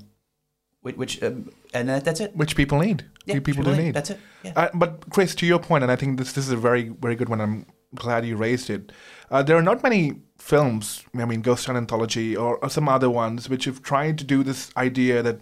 which, 0.81 0.97
which 0.97 1.23
um, 1.23 1.49
and 1.73 1.88
that, 1.88 2.03
that's 2.03 2.19
it. 2.19 2.36
Which 2.36 2.57
people 2.57 2.79
need. 2.79 3.05
Yeah, 3.25 3.39
people 3.39 3.63
really, 3.63 3.77
do 3.77 3.83
need. 3.83 3.93
That's 3.93 4.09
it. 4.09 4.19
Yeah. 4.43 4.51
Uh, 4.57 4.69
but 4.73 5.09
Chris, 5.09 5.33
to 5.36 5.45
your 5.45 5.59
point, 5.59 5.83
and 5.83 5.91
I 5.91 5.95
think 5.95 6.19
this 6.19 6.33
this 6.33 6.45
is 6.45 6.51
a 6.51 6.57
very 6.57 6.89
very 6.89 7.15
good 7.15 7.29
one. 7.29 7.39
I'm 7.39 7.65
glad 7.95 8.25
you 8.25 8.36
raised 8.36 8.69
it. 8.69 8.91
Uh, 9.31 9.43
there 9.43 9.57
are 9.57 9.62
not 9.62 9.83
many 9.83 10.15
films. 10.38 11.03
I 11.15 11.25
mean, 11.25 11.41
Ghost 11.41 11.65
Town 11.65 11.77
Anthology 11.77 12.36
or, 12.36 12.57
or 12.57 12.69
some 12.69 12.89
other 12.89 13.09
ones 13.09 13.49
which 13.49 13.65
have 13.65 13.81
tried 13.81 14.17
to 14.19 14.23
do 14.23 14.43
this 14.43 14.71
idea 14.77 15.23
that 15.23 15.41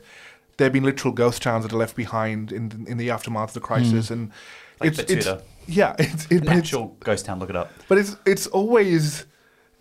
there 0.58 0.65
have 0.65 0.74
been 0.74 0.84
literal 0.84 1.13
ghost 1.13 1.41
towns 1.41 1.63
that 1.63 1.74
are 1.74 1.78
left 1.78 1.96
behind 1.96 2.52
in 2.52 2.86
in 2.88 2.98
the 2.98 3.10
aftermath 3.10 3.50
of 3.50 3.54
the 3.56 3.60
crisis, 3.62 4.12
and 4.12 4.32
Like 4.80 4.91
it's 4.91 5.00
it's 5.12 5.28
yeah, 5.67 5.96
it's 6.00 6.26
it, 6.26 6.41
An 6.41 6.46
but 6.46 6.58
it's 6.58 6.67
actual 6.67 6.96
ghost 7.00 7.26
town. 7.26 7.39
Look 7.39 7.50
it 7.50 7.56
up. 7.56 7.72
but 7.88 7.98
it's 7.98 8.15
it's 8.26 8.48
always 8.48 9.26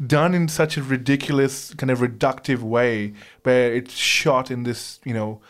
done 0.07 0.35
in 0.35 0.49
such 0.49 0.79
a 0.79 0.83
ridiculous 0.83 1.75
kind 1.75 1.91
of 1.91 1.99
reductive 1.99 2.61
way 2.61 3.13
where 3.43 3.75
it's 3.75 3.93
shot 3.95 4.51
in 4.51 4.63
this 4.63 4.99
you 5.05 5.13
know 5.13 5.41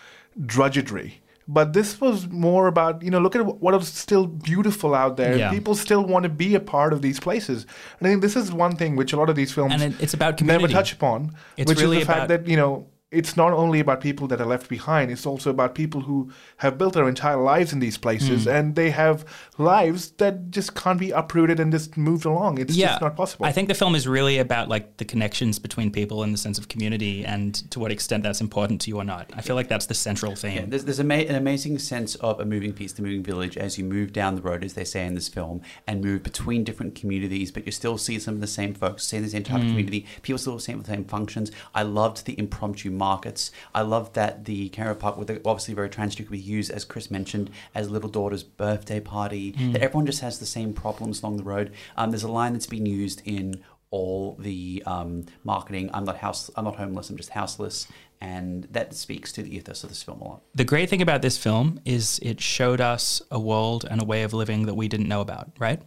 drudgery 0.45 1.20
but 1.53 1.73
this 1.73 2.01
was 2.01 2.29
more 2.29 2.69
about 2.69 3.03
you 3.03 3.11
know 3.11 3.19
look 3.19 3.35
at 3.35 3.45
what 3.45 3.75
is 3.75 3.89
still 3.89 4.27
beautiful 4.27 4.95
out 4.95 5.17
there. 5.17 5.37
Yeah. 5.37 5.51
people 5.51 5.75
still 5.75 6.05
want 6.05 6.23
to 6.23 6.29
be 6.29 6.55
a 6.55 6.61
part 6.61 6.93
of 6.93 7.03
these 7.03 7.19
places. 7.19 7.67
And 7.99 8.07
i 8.07 8.11
think 8.11 8.23
this 8.23 8.37
is 8.37 8.53
one 8.53 8.77
thing 8.77 8.95
which 8.95 9.13
a 9.13 9.17
lot 9.17 9.29
of 9.29 9.37
these 9.37 9.53
films 9.53 9.75
and 9.75 9.83
it, 9.83 10.01
it's 10.01 10.15
about 10.15 10.41
never 10.41 10.69
touch 10.69 10.93
upon 10.93 11.35
It's 11.57 11.69
which 11.69 11.81
really 11.81 11.99
is 11.99 12.07
the 12.07 12.13
fact 12.13 12.29
that 12.29 12.47
you 12.47 12.57
know 12.57 12.87
it's 13.13 13.37
not 13.37 13.53
only 13.53 13.81
about 13.81 14.01
people 14.01 14.29
that 14.29 14.41
are 14.41 14.47
left 14.47 14.69
behind 14.69 15.11
it's 15.11 15.27
also 15.27 15.51
about 15.51 15.75
people 15.75 16.03
who 16.03 16.31
have 16.59 16.79
built 16.79 16.95
their 16.95 17.09
entire 17.09 17.37
lives 17.37 17.73
in 17.73 17.81
these 17.81 17.99
places 17.99 18.45
Hmm. 18.45 18.51
and 18.51 18.75
they 18.77 18.91
have 18.91 19.25
lives 19.59 20.13
that 20.13 20.51
just 20.51 20.75
can't 20.75 20.99
be 20.99 21.11
uprooted 21.11 21.59
and 21.61 21.73
just 21.73 21.97
moved 21.97 22.25
along 22.25 22.59
it's 22.59 22.77
just 22.77 23.01
not 23.01 23.17
possible 23.17 23.47
I 23.47 23.53
think 23.53 23.69
the 23.69 23.75
film 23.75 23.95
is 23.95 24.07
really 24.07 24.39
about 24.39 24.69
like 24.69 24.97
the 24.99 25.05
connections 25.05 25.59
between 25.59 25.91
people 25.91 26.23
and 26.23 26.33
the 26.33 26.39
sense 26.39 26.59
of 26.59 26.69
community 26.69 27.25
and 27.25 27.55
to 27.73 27.81
what 27.81 27.91
extent 27.91 28.23
that's 28.23 28.41
important 28.41 28.81
to 28.83 28.91
you 28.91 28.97
or 28.99 29.05
not. 29.05 29.31
I 29.35 29.41
feel 29.43 29.57
like 29.57 29.69
that's 29.69 29.87
the 29.87 29.95
central 29.95 30.35
theme. 30.37 30.55
Yeah, 30.57 30.65
there's, 30.69 30.85
there's 30.85 30.99
a 30.99 31.05
ma- 31.05 31.15
an 31.15 31.35
amazing 31.35 31.79
sense 31.79 32.15
of 32.17 32.39
a 32.41 32.45
moving 32.45 32.73
piece, 32.73 32.93
the 32.93 33.03
moving 33.03 33.23
village, 33.23 33.57
as 33.57 33.79
you 33.79 33.85
move 33.85 34.13
down 34.13 34.35
the 34.37 34.43
road, 34.43 34.65
as 34.65 34.75
they 34.75 34.85
say 34.85 35.05
in 35.07 35.15
this 35.15 35.29
film, 35.29 35.61
and 35.87 36.03
move 36.03 36.23
between 36.23 36.65
different 36.65 36.95
communities, 36.95 37.51
but 37.51 37.67
you 37.67 37.73
still 37.73 37.99
see 37.99 38.19
some 38.19 38.35
of 38.35 38.41
the 38.41 38.47
same 38.47 38.75
folks, 38.75 39.05
see 39.07 39.19
the 39.19 39.29
same 39.29 39.43
type 39.45 39.61
of 39.61 39.67
community. 39.67 40.07
People 40.23 40.39
still 40.39 40.59
see 40.59 40.73
the 40.75 40.85
same 40.85 41.05
functions. 41.05 41.51
I 41.75 41.83
loved 41.83 42.25
the 42.27 42.39
impromptu 42.39 42.91
markets. 43.09 43.51
I 43.75 43.83
love 43.83 44.13
that 44.13 44.45
the 44.45 44.69
caravan 44.69 45.01
park, 45.01 45.17
with 45.17 45.31
obviously 45.45 45.75
very 45.75 45.91
trans 45.91 46.15
could 46.15 46.31
be 46.31 46.39
used, 46.39 46.71
as 46.71 46.85
Chris 46.85 47.11
mentioned, 47.11 47.51
as 47.75 47.91
little 47.91 48.11
daughter's 48.11 48.45
birthday 48.45 49.01
party. 49.01 49.55
That 49.73 49.83
everyone 49.83 50.07
just 50.07 50.21
has 50.21 50.39
the 50.39 50.47
same 50.47 50.73
problems 50.73 51.23
along 51.23 51.37
the 51.39 51.45
road. 51.55 51.73
Um, 51.97 52.11
there's 52.11 52.23
a 52.23 52.31
line 52.41 52.53
that's 52.55 52.67
been 52.67 52.87
used 52.87 53.23
in 53.25 53.63
all 53.91 54.37
the 54.39 54.83
um, 54.87 55.27
marketing. 55.43 55.91
I'm 55.93 56.05
not 56.05 56.19
house. 56.19 56.51
I'm 56.57 56.65
not 56.65 56.77
homeless. 56.77 57.11
I'm 57.11 57.17
just 57.17 57.31
houseless, 57.31 57.89
and 58.21 58.65
that 58.71 58.95
speaks 58.95 59.33
to 59.33 59.43
the 59.43 59.57
ethos 59.57 59.83
of 59.83 59.91
this 59.91 60.03
film 60.03 60.21
a 60.21 60.25
lot. 60.25 60.43
The 60.55 60.65
great 60.65 60.89
thing 60.91 61.03
about 61.03 61.23
this 61.23 61.37
film 61.39 61.81
is 61.85 62.21
it 62.23 62.41
showed 62.41 62.81
us 62.81 63.23
a 63.31 63.41
world 63.41 63.85
and 63.91 64.01
a 64.01 64.05
way 64.05 64.23
of 64.23 64.33
living 64.33 64.67
that 64.67 64.75
we 64.75 64.89
didn't 64.89 65.09
know 65.09 65.21
about, 65.21 65.51
right? 65.59 65.83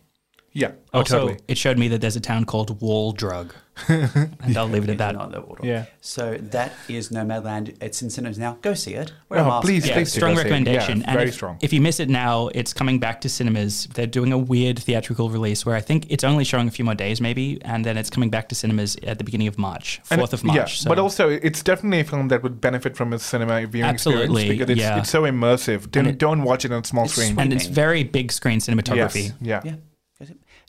Yeah 0.54 0.72
oh 0.94 1.00
also, 1.00 1.20
totally 1.20 1.40
it 1.48 1.58
showed 1.58 1.78
me 1.78 1.88
that 1.88 2.02
there's 2.02 2.16
a 2.16 2.22
town 2.22 2.46
called 2.46 2.82
Wall 2.82 3.12
Drug. 3.12 3.54
and 3.88 4.56
I'll 4.56 4.68
leave 4.68 4.84
it 4.84 4.92
at 4.92 4.98
that. 5.00 5.16
Not 5.16 5.32
that 5.32 5.40
order. 5.40 5.66
Yeah. 5.66 5.86
So 6.00 6.38
that 6.40 6.74
is 6.88 7.10
Nomadland. 7.10 7.76
It's 7.82 8.04
in 8.04 8.12
cinemas 8.12 8.38
now. 8.38 8.58
Go 8.62 8.76
see 8.76 8.94
it. 8.94 9.12
Wear 9.30 9.40
oh, 9.40 9.44
a 9.44 9.46
Oh, 9.46 9.50
mask. 9.50 9.66
please, 9.66 9.88
Yeah, 9.88 9.96
please 9.96 10.14
do 10.14 10.20
strong 10.20 10.36
go 10.36 10.42
recommendation. 10.42 11.00
Yeah, 11.00 11.06
and 11.08 11.18
very 11.18 11.30
if, 11.30 11.34
strong. 11.34 11.58
If 11.60 11.74
you 11.74 11.82
miss 11.82 12.00
it 12.00 12.08
now, 12.08 12.50
it's 12.50 12.72
coming 12.72 13.00
back 13.00 13.22
to 13.22 13.30
cinemas. 13.30 13.88
They're 13.96 14.06
doing 14.06 14.32
a 14.32 14.38
weird 14.38 14.78
theatrical 14.78 15.30
release 15.32 15.66
where 15.66 15.76
I 15.76 15.82
think 15.82 16.06
it's 16.10 16.24
only 16.24 16.44
showing 16.44 16.68
a 16.68 16.72
few 16.72 16.86
more 16.86 16.94
days, 16.94 17.20
maybe, 17.20 17.60
and 17.64 17.84
then 17.84 17.98
it's 17.98 18.12
coming 18.12 18.30
back 18.30 18.48
to 18.50 18.56
cinemas 18.56 18.96
at 19.08 19.18
the 19.18 19.24
beginning 19.24 19.48
of 19.48 19.58
March, 19.58 20.02
fourth 20.04 20.34
of 20.34 20.44
March. 20.44 20.56
Yeah, 20.58 20.66
so. 20.66 20.90
but 20.90 21.00
also 21.00 21.30
it's 21.30 21.64
definitely 21.64 22.02
a 22.02 22.04
film 22.04 22.28
that 22.28 22.44
would 22.44 22.62
benefit 22.62 22.96
from 22.96 23.12
a 23.12 23.18
cinema 23.18 23.66
viewing 23.66 23.90
Absolutely, 23.90 24.44
experience 24.44 24.60
because 24.60 24.70
it's, 24.70 24.82
yeah. 24.82 25.00
it's 25.00 25.10
so 25.10 25.24
immersive. 25.24 25.90
Don't, 25.90 26.06
it- 26.06 26.20
don't 26.20 26.44
watch 26.44 26.64
it 26.64 26.72
on 26.72 26.82
a 26.84 26.86
small 26.86 27.08
screen. 27.08 27.34
sweet. 27.34 27.42
and 27.42 27.52
it's 27.54 27.66
very 27.66 28.04
big 28.04 28.32
screen 28.32 28.60
cinematography. 28.60 29.30
Yes, 29.30 29.34
yeah. 29.42 29.62
Yeah. 29.66 29.76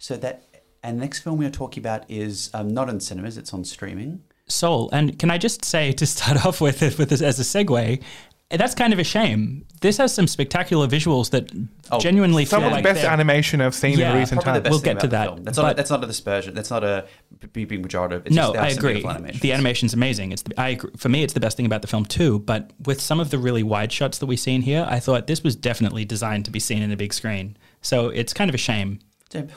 Go 0.09 0.14
see 0.14 0.14
it. 0.14 0.17
So 0.17 0.17
that 0.17 0.45
and 0.83 0.99
the 0.99 1.01
next 1.01 1.21
film 1.21 1.38
we 1.38 1.47
are 1.47 1.51
talking 1.51 1.83
about 1.83 2.05
is 2.11 2.51
um, 2.53 2.69
not 2.69 2.90
in 2.90 3.01
cinemas. 3.01 3.38
It's 3.38 3.55
on 3.55 3.64
streaming. 3.64 4.23
Soul. 4.47 4.90
And 4.93 5.19
can 5.19 5.31
I 5.31 5.38
just 5.38 5.64
say 5.64 5.93
to 5.93 6.07
start 6.07 6.45
off 6.47 6.61
with 6.61 6.83
it 6.83 6.99
with 6.99 7.09
this 7.09 7.23
as 7.23 7.40
a 7.40 7.43
segue, 7.43 8.03
that's 8.51 8.75
kind 8.75 8.93
of 8.93 8.99
a 8.99 9.05
shame. 9.05 9.64
This 9.81 9.97
has 9.97 10.14
some 10.14 10.27
spectacular 10.27 10.87
visuals 10.87 11.31
that 11.31 11.51
Oh, 11.90 11.99
genuinely 11.99 12.45
Some 12.45 12.61
feel 12.61 12.69
of 12.69 12.73
the 12.73 12.77
like 12.77 12.85
best 12.85 13.05
animation 13.05 13.61
I've 13.61 13.75
seen 13.75 13.99
Yeah, 13.99 14.12
in 14.12 14.19
recent 14.19 14.43
times. 14.43 14.69
We'll 14.69 14.81
get 14.81 15.01
to 15.01 15.07
that. 15.09 15.45
That's 15.45 15.57
not. 15.57 15.73
A, 15.73 15.75
that's 15.75 15.90
not 15.90 16.05
a 16.05 16.07
dispersion. 16.07 16.55
That's 16.55 16.71
not 16.71 16.85
a 16.85 17.07
being 17.53 17.67
pejorative. 17.67 18.27
It's 18.27 18.35
no, 18.35 18.53
just, 18.53 18.53
there 18.53 18.62
are 18.62 18.67
I 18.67 18.71
agree. 18.71 19.38
The 19.40 19.53
animation's 19.53 19.95
amazing. 19.95 20.33
It's 20.33 20.43
the, 20.43 20.61
I 20.61 20.71
agree. 20.71 20.90
for 20.97 21.09
me, 21.09 21.23
it's 21.23 21.33
the 21.33 21.40
best 21.40 21.57
thing 21.57 21.67
about 21.67 21.83
the 21.83 21.88
film 21.88 22.05
too. 22.05 22.38
But 22.40 22.73
with 22.85 23.01
some 23.01 23.21
of 23.21 23.31
the 23.31 23.38
really 23.38 23.62
wide 23.62 23.93
shots 23.93 24.19
that 24.19 24.27
we 24.27 24.37
see 24.37 24.55
in 24.55 24.62
here, 24.62 24.87
I 24.88 25.01
thought 25.01 25.27
this 25.27 25.43
was 25.43 25.57
definitely 25.57 26.05
designed 26.05 26.45
to 26.45 26.51
be 26.51 26.61
seen 26.61 26.83
in 26.83 26.93
a 26.93 26.97
big 26.97 27.12
screen. 27.12 27.57
So 27.83 28.09
it's 28.09 28.33
kind 28.33 28.51
of 28.51 28.55
a 28.55 28.59
shame. 28.59 29.01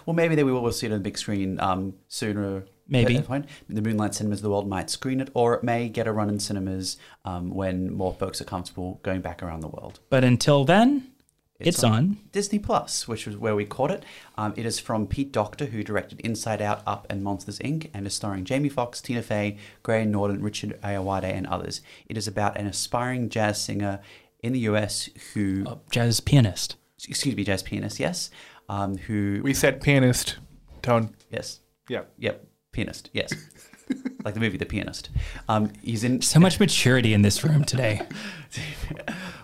Well, 0.05 0.13
maybe 0.15 0.35
they 0.35 0.43
will 0.43 0.71
see 0.71 0.87
it 0.87 0.91
on 0.91 0.97
the 0.99 1.03
big 1.03 1.17
screen 1.17 1.59
um, 1.59 1.93
sooner. 2.07 2.65
Maybe. 2.89 3.15
at 3.17 3.23
that 3.23 3.27
point. 3.27 3.47
The 3.67 3.81
Moonlight 3.81 4.15
Cinemas 4.15 4.39
of 4.39 4.43
the 4.43 4.49
world 4.49 4.67
might 4.67 4.89
screen 4.89 5.19
it, 5.19 5.29
or 5.33 5.53
it 5.55 5.63
may 5.63 5.89
get 5.89 6.07
a 6.07 6.13
run 6.13 6.29
in 6.29 6.39
cinemas 6.39 6.95
um, 7.25 7.49
when 7.49 7.91
more 7.93 8.13
folks 8.13 8.39
are 8.39 8.45
comfortable 8.45 9.01
going 9.03 9.19
back 9.19 9.43
around 9.43 9.59
the 9.59 9.67
world. 9.67 9.99
But 10.09 10.23
until 10.23 10.63
then, 10.63 11.11
it's, 11.59 11.69
It's 11.79 11.83
on. 11.83 11.91
on. 11.91 12.17
Disney 12.31 12.59
Plus, 12.59 13.05
which 13.05 13.27
is 13.27 13.35
where 13.35 13.57
we 13.57 13.65
caught 13.65 13.91
it. 13.91 14.03
Um, 14.37 14.53
it 14.55 14.65
is 14.65 14.79
from 14.79 15.05
Pete 15.05 15.33
Docter, 15.33 15.65
who 15.65 15.83
directed 15.83 16.21
Inside 16.21 16.61
Out, 16.61 16.81
Up, 16.87 17.05
and 17.09 17.21
Monsters 17.23 17.59
Inc., 17.59 17.89
and 17.93 18.07
is 18.07 18.13
starring 18.13 18.45
Jamie 18.45 18.69
Foxx, 18.69 19.01
Tina 19.01 19.21
Fey, 19.21 19.57
Graham 19.83 20.11
Norton, 20.11 20.41
Richard 20.41 20.79
Ayoade, 20.81 21.23
and 21.25 21.45
others. 21.47 21.81
It 22.07 22.15
is 22.15 22.25
about 22.27 22.57
an 22.57 22.67
aspiring 22.67 23.27
jazz 23.27 23.61
singer 23.61 23.99
in 24.41 24.53
the 24.53 24.59
US 24.59 25.09
who, 25.33 25.65
Uh, 25.67 25.75
jazz 25.91 26.21
pianist. 26.21 26.77
excuse 27.07 27.35
me, 27.35 27.43
jazz 27.43 27.63
pianist, 27.63 27.99
yes, 27.99 28.29
um, 28.69 28.97
who, 28.97 29.41
We 29.43 29.53
said 29.53 29.81
pianist. 29.81 30.37
Don't. 30.81 31.13
yes, 31.29 31.59
Yeah. 31.89 32.03
yep, 32.17 32.45
pianist, 32.71 33.09
yes, 33.13 33.33
like 34.23 34.33
the 34.33 34.39
movie 34.39 34.57
The 34.57 34.65
Pianist. 34.65 35.09
Um, 35.49 35.71
he's 35.83 36.03
in 36.03 36.21
So 36.21 36.39
much 36.39 36.59
maturity 36.59 37.13
in 37.13 37.21
this 37.21 37.43
room 37.43 37.63
today. 37.63 38.01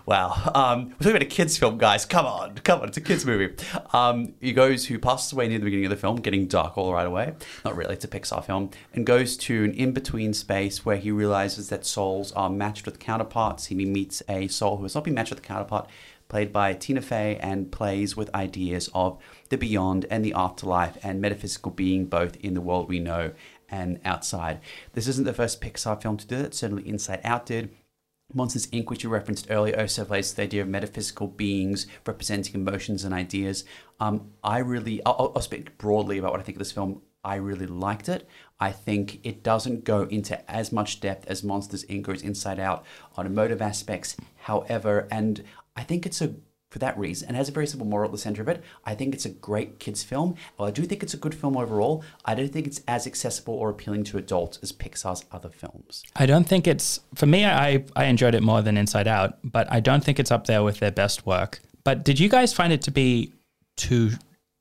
Wow. 0.06 0.34
Um, 0.54 0.88
we're 0.88 0.94
talking 0.96 1.10
about 1.12 1.22
a 1.22 1.26
kids' 1.26 1.56
film, 1.56 1.78
guys. 1.78 2.04
Come 2.04 2.26
on, 2.26 2.56
come 2.56 2.80
on. 2.80 2.88
It's 2.88 2.98
a 2.98 3.00
kids' 3.00 3.24
movie. 3.24 3.54
Um, 3.94 4.34
he 4.38 4.52
goes 4.52 4.84
who 4.86 4.98
passes 4.98 5.32
away 5.32 5.48
near 5.48 5.58
the 5.58 5.64
beginning 5.64 5.86
of 5.86 5.90
the 5.90 5.96
film, 5.96 6.16
getting 6.16 6.46
dark 6.46 6.76
all 6.76 6.92
right 6.92 7.06
away. 7.06 7.32
Not 7.64 7.74
really. 7.74 7.94
It's 7.94 8.04
a 8.04 8.08
Pixar 8.08 8.44
film, 8.44 8.70
and 8.92 9.06
goes 9.06 9.36
to 9.38 9.64
an 9.64 9.72
in-between 9.72 10.34
space 10.34 10.84
where 10.84 10.98
he 10.98 11.10
realizes 11.10 11.70
that 11.70 11.86
souls 11.86 12.32
are 12.32 12.50
matched 12.50 12.84
with 12.84 12.98
counterparts. 12.98 13.66
He 13.66 13.74
meets 13.74 14.22
a 14.28 14.46
soul 14.48 14.76
who 14.76 14.82
has 14.82 14.94
not 14.94 15.04
been 15.04 15.14
matched 15.14 15.30
with 15.30 15.38
a 15.38 15.42
counterpart, 15.42 15.88
played 16.28 16.52
by 16.52 16.74
Tina 16.74 17.00
Fey, 17.00 17.36
and 17.36 17.70
plays 17.70 18.16
with 18.16 18.34
ideas 18.34 18.88
of 18.94 19.18
the 19.48 19.58
beyond 19.58 20.06
and 20.10 20.24
the 20.24 20.34
afterlife 20.34 20.98
and 21.02 21.20
metaphysical 21.20 21.72
being, 21.72 22.06
both 22.06 22.36
in 22.36 22.54
the 22.54 22.60
world 22.60 22.88
we 22.88 22.98
know 22.98 23.32
and 23.68 24.00
outside. 24.04 24.60
This 24.92 25.08
isn't 25.08 25.24
the 25.24 25.32
first 25.32 25.60
Pixar 25.60 26.00
film 26.00 26.16
to 26.16 26.26
do 26.26 26.38
that. 26.38 26.54
Certainly, 26.54 26.88
Inside 26.88 27.20
Out 27.24 27.46
did. 27.46 27.70
Monsters 28.32 28.66
Inc., 28.68 28.88
which 28.88 29.04
you 29.04 29.10
referenced 29.10 29.48
earlier, 29.50 29.78
also 29.78 30.04
plays 30.04 30.32
the 30.32 30.42
idea 30.42 30.62
of 30.62 30.68
metaphysical 30.68 31.28
beings 31.28 31.86
representing 32.06 32.54
emotions 32.54 33.04
and 33.04 33.14
ideas. 33.14 33.64
Um, 34.00 34.32
I 34.42 34.58
really, 34.58 35.04
I'll, 35.04 35.32
I'll 35.36 35.42
speak 35.42 35.76
broadly 35.78 36.18
about 36.18 36.32
what 36.32 36.40
I 36.40 36.42
think 36.42 36.56
of 36.56 36.60
this 36.60 36.72
film. 36.72 37.02
I 37.22 37.36
really 37.36 37.66
liked 37.66 38.08
it. 38.08 38.28
I 38.60 38.70
think 38.70 39.20
it 39.24 39.42
doesn't 39.42 39.84
go 39.84 40.02
into 40.02 40.50
as 40.50 40.72
much 40.72 41.00
depth 41.00 41.26
as 41.26 41.44
Monsters 41.44 41.84
Inc. 41.86 42.08
or 42.08 42.14
Inside 42.14 42.58
Out 42.58 42.84
on 43.16 43.26
emotive 43.26 43.62
aspects. 43.62 44.16
However, 44.36 45.06
and 45.10 45.44
I 45.76 45.82
think 45.82 46.06
it's 46.06 46.20
a 46.20 46.34
for 46.70 46.80
that 46.80 46.98
reason 46.98 47.28
and 47.28 47.36
has 47.36 47.48
a 47.48 47.52
very 47.52 47.68
simple 47.68 47.86
moral 47.86 48.06
at 48.06 48.12
the 48.12 48.18
center 48.18 48.42
of 48.42 48.48
it. 48.48 48.60
I 48.84 48.96
think 48.96 49.14
it's 49.14 49.24
a 49.24 49.28
great 49.28 49.78
kids 49.78 50.02
film. 50.02 50.34
While 50.56 50.66
I 50.66 50.72
do 50.72 50.82
think 50.82 51.04
it's 51.04 51.14
a 51.14 51.16
good 51.16 51.32
film 51.32 51.56
overall, 51.56 52.02
I 52.24 52.34
don't 52.34 52.48
think 52.48 52.66
it's 52.66 52.80
as 52.88 53.06
accessible 53.06 53.54
or 53.54 53.70
appealing 53.70 54.02
to 54.04 54.18
adults 54.18 54.58
as 54.60 54.72
Pixar's 54.72 55.24
other 55.30 55.50
films. 55.50 56.02
I 56.16 56.26
don't 56.26 56.48
think 56.48 56.66
it's 56.66 56.98
for 57.14 57.26
me. 57.26 57.44
I 57.46 57.84
I 57.94 58.06
enjoyed 58.06 58.34
it 58.34 58.42
more 58.42 58.60
than 58.60 58.76
Inside 58.76 59.06
Out, 59.06 59.38
but 59.44 59.70
I 59.70 59.78
don't 59.78 60.02
think 60.02 60.18
it's 60.18 60.32
up 60.32 60.46
there 60.46 60.64
with 60.64 60.80
their 60.80 60.90
best 60.90 61.24
work. 61.24 61.60
But 61.84 62.04
did 62.04 62.18
you 62.18 62.28
guys 62.28 62.52
find 62.52 62.72
it 62.72 62.82
to 62.82 62.90
be 62.90 63.32
too 63.76 64.10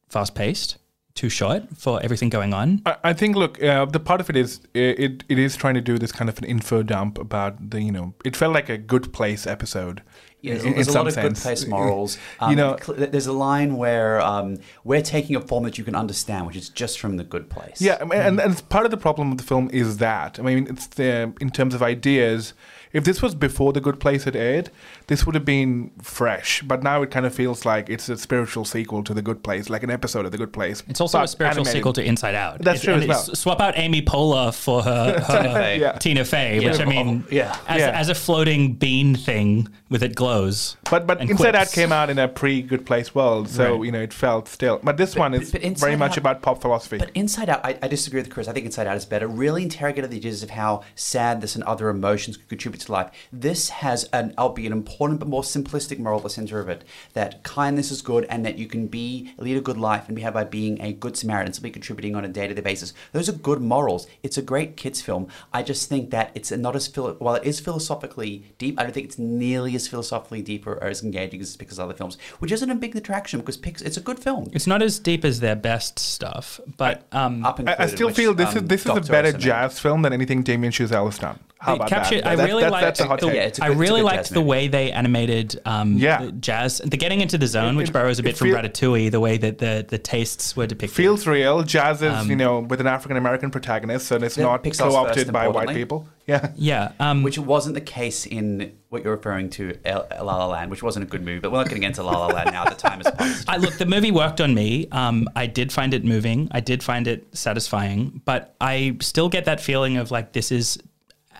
fast 0.09 0.35
paced, 0.35 0.77
too 1.15 1.29
short 1.29 1.63
for 1.75 1.99
everything 2.03 2.29
going 2.29 2.53
on? 2.53 2.81
I, 2.85 2.97
I 3.05 3.13
think, 3.13 3.35
look, 3.35 3.61
uh, 3.63 3.85
the 3.85 3.99
part 3.99 4.21
of 4.21 4.29
it 4.29 4.35
is 4.35 4.59
it, 4.73 5.23
it 5.27 5.39
is 5.39 5.55
trying 5.55 5.73
to 5.75 5.81
do 5.81 5.97
this 5.97 6.11
kind 6.11 6.29
of 6.29 6.37
an 6.37 6.43
info 6.43 6.83
dump 6.83 7.17
about 7.17 7.71
the, 7.71 7.81
you 7.81 7.91
know, 7.91 8.13
it 8.23 8.35
felt 8.35 8.53
like 8.53 8.69
a 8.69 8.77
good 8.77 9.13
place 9.13 9.47
episode. 9.47 10.03
Yeah, 10.43 10.53
there's, 10.55 10.65
in- 10.65 10.73
there's 10.73 10.87
in 10.89 10.93
a 10.93 10.97
lot 10.97 11.07
of 11.07 11.13
some 11.13 11.23
good 11.23 11.35
place 11.37 11.65
morals. 11.65 12.17
Um, 12.39 12.49
you 12.49 12.55
know, 12.57 12.75
there's 12.87 13.27
a 13.27 13.31
line 13.33 13.77
where 13.77 14.19
um, 14.21 14.57
we're 14.83 15.01
taking 15.01 15.35
a 15.35 15.41
form 15.41 15.63
that 15.63 15.77
you 15.77 15.83
can 15.85 15.95
understand, 15.95 16.45
which 16.45 16.57
is 16.57 16.67
just 16.67 16.99
from 16.99 17.15
the 17.17 17.23
good 17.23 17.49
place. 17.49 17.79
Yeah, 17.81 17.97
I 18.01 18.03
mean, 18.03 18.19
and, 18.19 18.39
and 18.39 18.51
it's 18.51 18.61
part 18.61 18.83
of 18.85 18.91
the 18.91 18.97
problem 18.97 19.29
with 19.29 19.39
the 19.39 19.45
film 19.45 19.69
is 19.71 19.97
that. 19.97 20.39
I 20.39 20.43
mean, 20.43 20.67
it's 20.69 20.87
the, 20.87 21.33
in 21.39 21.49
terms 21.49 21.73
of 21.73 21.81
ideas. 21.81 22.53
If 22.91 23.05
this 23.05 23.21
was 23.23 23.33
before 23.33 23.73
The 23.73 23.81
Good 23.81 23.99
Place 23.99 24.25
had 24.25 24.35
aired, 24.35 24.69
this 25.07 25.25
would 25.25 25.35
have 25.35 25.45
been 25.45 25.91
fresh. 26.01 26.61
But 26.63 26.83
now 26.83 27.01
it 27.01 27.11
kind 27.11 27.25
of 27.25 27.33
feels 27.33 27.65
like 27.65 27.89
it's 27.89 28.09
a 28.09 28.17
spiritual 28.17 28.65
sequel 28.65 29.03
to 29.03 29.13
The 29.13 29.21
Good 29.21 29.43
Place, 29.43 29.69
like 29.69 29.83
an 29.83 29.89
episode 29.91 30.25
of 30.25 30.31
The 30.31 30.37
Good 30.37 30.53
Place. 30.53 30.83
It's 30.87 31.01
also 31.01 31.21
a 31.21 31.27
spiritual 31.27 31.61
animated. 31.61 31.77
sequel 31.79 31.93
to 31.93 32.03
Inside 32.03 32.35
Out. 32.35 32.59
That's 32.61 32.81
It- 32.81 32.85
true 32.85 32.93
as 32.95 33.07
well. 33.07 33.19
Swap 33.35 33.59
out 33.61 33.73
Amy 33.77 34.01
Poehler 34.01 34.53
for 34.53 34.81
her, 34.83 35.19
her 35.27 35.75
Yeah. 35.79 35.91
Tina 35.93 36.23
Fey, 36.25 36.63
which 36.67 36.79
I 36.79 36.85
mean, 36.85 37.23
oh, 37.25 37.29
Yeah. 37.31 37.55
as, 37.67 37.79
Yeah. 37.79 37.99
as 37.99 38.09
a 38.09 38.15
floating 38.15 38.73
bean 38.73 39.15
thing 39.15 39.67
with 39.89 40.03
it 40.03 40.15
glows. 40.15 40.77
But 40.89 41.05
but 41.07 41.21
and 41.21 41.29
Inside 41.29 41.55
Out 41.55 41.71
came 41.71 41.91
out 41.91 42.09
in 42.09 42.17
a 42.19 42.27
pre 42.27 42.61
Good 42.61 42.85
Place 42.85 43.13
world, 43.15 43.49
so 43.49 43.75
Right. 43.77 43.85
you 43.85 43.91
know 43.91 44.01
it 44.01 44.13
felt 44.13 44.47
still. 44.47 44.79
But 44.83 44.97
this 44.97 45.15
one 45.15 45.33
is 45.33 45.51
but 45.51 45.61
very 45.61 45.71
Inside 45.71 45.99
much 45.99 46.11
Out- 46.13 46.17
about 46.19 46.41
pop 46.41 46.61
philosophy. 46.61 46.97
But 46.97 47.11
Inside 47.15 47.49
Out, 47.49 47.65
I, 47.65 47.77
I 47.81 47.87
disagree 47.87 48.21
with 48.21 48.29
Chris. 48.29 48.47
I 48.47 48.53
think 48.53 48.65
Inside 48.65 48.87
Out 48.87 48.97
is 48.97 49.05
better. 49.05 49.27
Really 49.27 49.63
interrogated 49.63 50.11
the 50.11 50.17
ideas 50.17 50.43
of 50.43 50.51
how 50.51 50.83
sadness 50.95 51.55
and 51.55 51.63
other 51.65 51.89
emotions 51.89 52.37
could 52.37 52.49
contribute 52.49 52.81
to 52.81 52.91
life. 52.91 53.09
This 53.31 53.69
has 53.69 54.03
an, 54.13 54.33
albeit 54.37 54.71
important 54.71 54.93
but 55.11 55.27
more 55.27 55.43
simplistic 55.43 55.99
moral 55.99 56.19
at 56.19 56.23
the 56.23 56.29
center 56.29 56.59
of 56.59 56.69
it 56.69 56.83
that 57.13 57.43
kindness 57.43 57.91
is 57.91 58.01
good 58.01 58.25
and 58.25 58.45
that 58.45 58.57
you 58.57 58.67
can 58.67 58.87
be 58.87 59.33
lead 59.37 59.57
a 59.57 59.61
good 59.61 59.77
life 59.77 60.07
and 60.07 60.15
be 60.15 60.23
by 60.23 60.43
being 60.43 60.81
a 60.81 60.93
good 60.93 61.17
Samaritan, 61.17 61.53
simply 61.53 61.71
contributing 61.71 62.15
on 62.15 62.25
a 62.25 62.27
day 62.27 62.47
to 62.47 62.53
day 62.53 62.61
basis. 62.61 62.93
Those 63.11 63.29
are 63.29 63.33
good 63.33 63.61
morals. 63.61 64.07
It's 64.23 64.37
a 64.37 64.41
great 64.41 64.77
kids 64.77 65.01
film. 65.01 65.27
I 65.51 65.63
just 65.63 65.89
think 65.89 66.11
that 66.11 66.31
it's 66.33 66.51
not 66.51 66.75
as 66.75 66.87
philo- 66.87 67.15
while 67.15 67.35
it 67.35 67.43
is 67.43 67.59
philosophically 67.59 68.45
deep. 68.57 68.79
I 68.79 68.83
don't 68.83 68.93
think 68.93 69.05
it's 69.05 69.19
nearly 69.19 69.75
as 69.75 69.87
philosophically 69.87 70.41
deep 70.41 70.65
or, 70.65 70.73
or 70.75 70.87
as 70.87 71.03
engaging 71.03 71.41
as 71.41 71.55
Pixar's 71.57 71.79
other 71.79 71.93
films, 71.93 72.17
which 72.39 72.51
isn't 72.51 72.69
a 72.69 72.75
big 72.75 72.95
attraction 72.95 73.39
because 73.39 73.57
Pix, 73.57 73.81
it's 73.81 73.97
a 73.97 74.01
good 74.01 74.19
film. 74.19 74.49
It's 74.53 74.67
not 74.67 74.81
as 74.81 74.99
deep 74.99 75.25
as 75.25 75.39
their 75.39 75.55
best 75.55 75.99
stuff, 75.99 76.59
but 76.77 77.03
um, 77.11 77.45
Up 77.45 77.59
I, 77.65 77.75
I 77.79 77.85
still 77.87 78.07
which, 78.07 78.15
feel 78.15 78.33
this 78.33 78.51
is 78.51 78.57
um, 78.57 78.67
this 78.67 78.85
is 78.85 78.95
a 78.95 79.01
better 79.01 79.31
jazz 79.33 79.79
film 79.79 80.01
than 80.01 80.13
anything 80.13 80.43
Damien 80.43 80.71
Chazelle 80.71 81.05
has 81.05 81.19
done. 81.19 81.39
How 81.63 81.75
about 81.75 81.87
captured- 81.89 82.23
that? 82.23 82.27
I 82.27 82.35
That- 82.35 82.45
really 82.45 82.63
that's, 82.63 82.71
liked 82.71 82.85
that's 82.85 82.99
a 82.99 83.05
hot 83.07 83.19
the- 83.19 83.27
take. 83.27 83.35
Yeah, 83.35 83.41
a 83.41 83.45
I 83.45 83.49
good- 83.49 83.71
it's 83.71 83.79
really 83.79 84.01
liked 84.01 84.29
the 84.29 84.35
movie. 84.35 84.47
way 84.49 84.67
they 84.67 84.91
animated 84.91 85.59
um, 85.65 85.93
Yeah. 85.97 86.25
the 86.25 86.31
jazz. 86.33 86.79
The 86.83 86.97
getting 86.97 87.21
into 87.21 87.37
the 87.37 87.47
zone, 87.47 87.75
It- 87.75 87.77
which 87.77 87.93
borrows 87.93 88.19
a 88.19 88.21
it 88.21 88.25
bit 88.25 88.37
from 88.37 88.49
feel- 88.49 88.57
Ratatouille, 88.57 89.11
the 89.11 89.19
way 89.19 89.37
that 89.37 89.59
the, 89.59 89.85
the 89.87 89.97
tastes 89.97 90.55
were 90.57 90.67
depicted. 90.67 90.95
feels 90.95 91.25
real. 91.25 91.63
Jazz 91.63 92.01
is 92.01 92.11
Um, 92.13 92.29
you 92.29 92.35
know 92.35 92.59
with 92.59 92.81
an 92.81 92.87
African 92.87 93.17
American 93.17 93.49
protagonist, 93.51 94.11
and 94.11 94.23
it's 94.23 94.37
Yeah, 94.37 94.43
not 94.45 94.63
Pixar's 94.63 94.79
co-opted 94.93 95.31
by 95.31 95.47
white 95.47 95.69
people. 95.69 96.07
Yeah. 96.25 96.51
yeah, 96.55 96.91
um, 97.01 97.21
which 97.23 97.37
wasn't 97.37 97.75
the 97.75 97.81
case 97.81 98.25
in 98.25 98.71
what 98.87 99.03
you're 99.03 99.13
referring 99.15 99.49
to, 99.51 99.77
El- 99.83 100.07
La 100.21 100.37
La 100.37 100.45
Land, 100.47 100.71
which 100.71 100.81
wasn't 100.81 101.03
a 101.03 101.07
good 101.07 101.21
movie. 101.21 101.39
But 101.39 101.51
we're 101.51 101.57
not 101.57 101.67
getting 101.67 101.83
into 101.83 102.01
La 102.01 102.17
La 102.17 102.27
Land 102.27 102.51
now. 102.53 102.63
The 102.63 102.75
time 102.75 103.01
has 103.03 103.11
passed. 103.17 103.49
I 103.49 103.57
look, 103.57 103.73
the 103.77 103.85
movie 103.85 104.11
worked 104.11 104.39
on 104.39 104.53
me. 104.53 104.87
Um, 104.93 105.27
I 105.35 105.47
did 105.47 105.71
find 105.73 105.93
it 105.93 106.05
moving. 106.05 106.47
I 106.51 106.61
did 106.61 106.81
find 106.81 107.07
it 107.09 107.27
satisfying, 107.33 108.21
but 108.23 108.55
I 108.61 108.95
still 109.01 109.27
get 109.27 109.45
that 109.45 109.59
feeling 109.59 109.97
of 109.97 110.11
like 110.11 110.31
this 110.31 110.49
is 110.51 110.77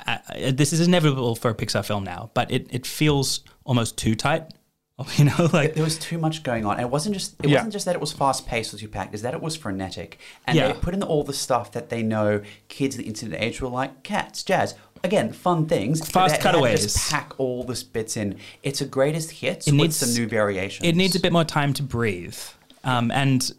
uh, 0.07 0.51
this 0.51 0.73
is 0.73 0.79
inevitable 0.85 1.35
for 1.35 1.49
a 1.49 1.55
Pixar 1.55 1.85
film 1.85 2.03
now. 2.03 2.31
But 2.33 2.51
it 2.51 2.67
it 2.71 2.85
feels 2.85 3.41
almost 3.65 3.97
too 3.97 4.15
tight. 4.15 4.53
You 5.17 5.25
know, 5.25 5.49
like 5.51 5.73
There 5.73 5.83
was 5.83 5.97
too 5.97 6.17
much 6.19 6.43
going 6.43 6.65
on, 6.65 6.73
and 6.73 6.81
it 6.81 6.89
wasn't 6.89 7.15
just 7.15 7.33
it 7.43 7.49
Yeah. 7.49 7.57
wasn't 7.57 7.73
just 7.73 7.85
that 7.85 7.95
it 7.95 7.99
was 8.01 8.13
fast 8.13 8.45
paced 8.47 8.73
or 8.73 8.77
too 8.77 8.87
packed. 8.87 9.13
Is 9.15 9.23
that 9.23 9.33
it 9.33 9.41
was 9.41 9.55
frenetic, 9.55 10.19
and 10.45 10.55
Yeah. 10.55 10.67
they 10.67 10.73
put 10.79 10.93
in 10.93 11.01
all 11.03 11.23
the 11.23 11.33
stuff 11.33 11.71
that 11.71 11.89
they 11.89 12.03
know 12.03 12.41
kids 12.69 12.95
of 12.95 12.99
the 13.01 13.07
internet 13.07 13.41
age 13.41 13.59
will 13.59 13.71
like: 13.71 14.03
cats, 14.03 14.43
jazz. 14.43 14.75
Again, 15.03 15.33
fun 15.33 15.65
things. 15.65 15.99
Fast 15.99 16.13
they- 16.13 16.19
they 16.19 16.27
had 16.31 16.37
to 16.37 16.43
cutaways. 16.43 16.83
Just 16.83 17.09
pack 17.11 17.33
all 17.37 17.63
this 17.65 17.83
bits 17.83 18.15
in. 18.15 18.37
It's 18.61 18.79
a 18.79 18.85
greatest 18.85 19.31
hits 19.31 19.67
It 19.67 19.71
with 19.71 19.81
needs- 19.81 19.97
some 19.97 20.13
new 20.13 20.27
variations. 20.27 20.87
it 20.87 20.95
needs 20.95 21.15
a 21.15 21.19
bit 21.19 21.33
more 21.33 21.43
time 21.43 21.73
to 21.73 21.83
breathe. 21.83 22.37
Um, 22.85 23.11
and 23.11 23.51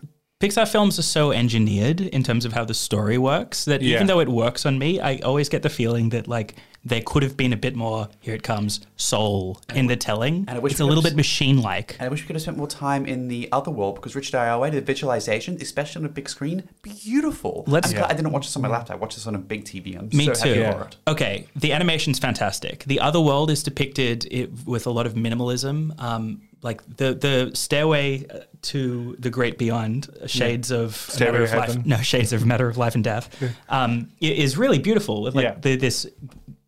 Pixar 0.44 0.68
films 0.70 0.98
are 0.98 1.02
so 1.02 1.32
engineered 1.32 2.02
in 2.02 2.22
terms 2.22 2.44
of 2.44 2.52
how 2.52 2.66
the 2.66 2.74
story 2.74 3.16
works 3.16 3.64
that 3.64 3.80
Yeah. 3.80 3.94
even 3.96 4.06
though 4.08 4.20
it 4.20 4.28
works 4.28 4.66
on 4.66 4.78
me, 4.78 5.00
I 5.00 5.16
always 5.24 5.48
get 5.48 5.62
the 5.62 5.70
feeling 5.70 6.10
that 6.10 6.28
like 6.28 6.54
there 6.84 7.00
could 7.00 7.22
have 7.22 7.34
been 7.34 7.54
a 7.54 7.56
bit 7.56 7.74
more. 7.74 8.08
Here 8.20 8.34
it 8.34 8.42
comes, 8.42 8.80
soul 8.96 9.58
in 9.74 9.86
the 9.86 9.96
telling. 9.96 10.44
and 10.46 10.50
I 10.50 10.58
wish 10.58 10.72
it's 10.72 10.80
a 10.80 10.84
little 10.84 11.02
bit 11.02 11.16
machine-like. 11.16 11.96
And 11.98 12.02
I 12.06 12.08
wish 12.10 12.20
we 12.20 12.26
could 12.26 12.36
have 12.36 12.42
spent 12.42 12.58
more 12.58 12.66
time 12.66 13.06
in 13.06 13.28
the 13.28 13.48
other 13.52 13.70
world 13.70 13.94
because 13.94 14.14
Richard 14.14 14.34
Ayoade, 14.36 14.72
the 14.72 14.82
visualization, 14.82 15.56
especially 15.62 16.00
on 16.00 16.04
a 16.04 16.10
big 16.10 16.28
screen, 16.28 16.64
beautiful. 16.82 17.64
Let's- 17.66 17.88
I'm 17.88 17.94
glad 17.96 18.10
I 18.10 18.14
didn't 18.14 18.32
watch 18.32 18.44
this 18.46 18.54
on 18.56 18.60
my 18.60 18.68
laptop. 18.68 18.96
I 18.96 19.00
watched 19.00 19.16
this 19.16 19.26
on 19.26 19.34
a 19.34 19.38
big 19.38 19.64
TV. 19.64 19.96
I'm 19.98 20.10
Me 20.12 20.26
so 20.26 20.34
too. 20.34 20.48
happy 20.60 20.60
Yeah. 20.60 20.86
Okay, 21.12 21.46
the 21.56 21.72
animation's 21.72 22.18
fantastic. 22.18 22.84
The 22.86 23.00
other 23.00 23.20
world 23.20 23.50
is 23.50 23.62
depicted 23.62 24.26
it, 24.30 24.50
with 24.66 24.86
a 24.86 24.90
lot 24.90 25.06
of 25.06 25.14
minimalism. 25.14 25.98
Um, 25.98 26.42
like 26.64 26.82
the 26.96 27.14
the 27.14 27.50
stairway 27.54 28.26
to 28.62 29.14
the 29.18 29.30
great 29.30 29.58
beyond, 29.58 30.08
uh, 30.22 30.26
shades 30.26 30.70
of 30.70 30.96
Stairway 30.96 31.40
matter 31.40 31.44
of 31.44 31.50
to 31.50 31.56
life. 31.78 31.86
No, 31.86 31.96
shades 31.98 32.32
of 32.32 32.44
matter 32.46 32.68
of 32.68 32.76
life 32.76 32.94
and 32.96 33.04
death. 33.04 33.28
Um, 33.68 34.08
is 34.20 34.56
really 34.56 34.78
beautiful. 34.78 35.22
With 35.22 35.34
like 35.36 35.44
Yeah. 35.44 35.54
the, 35.60 35.76
this 35.76 36.06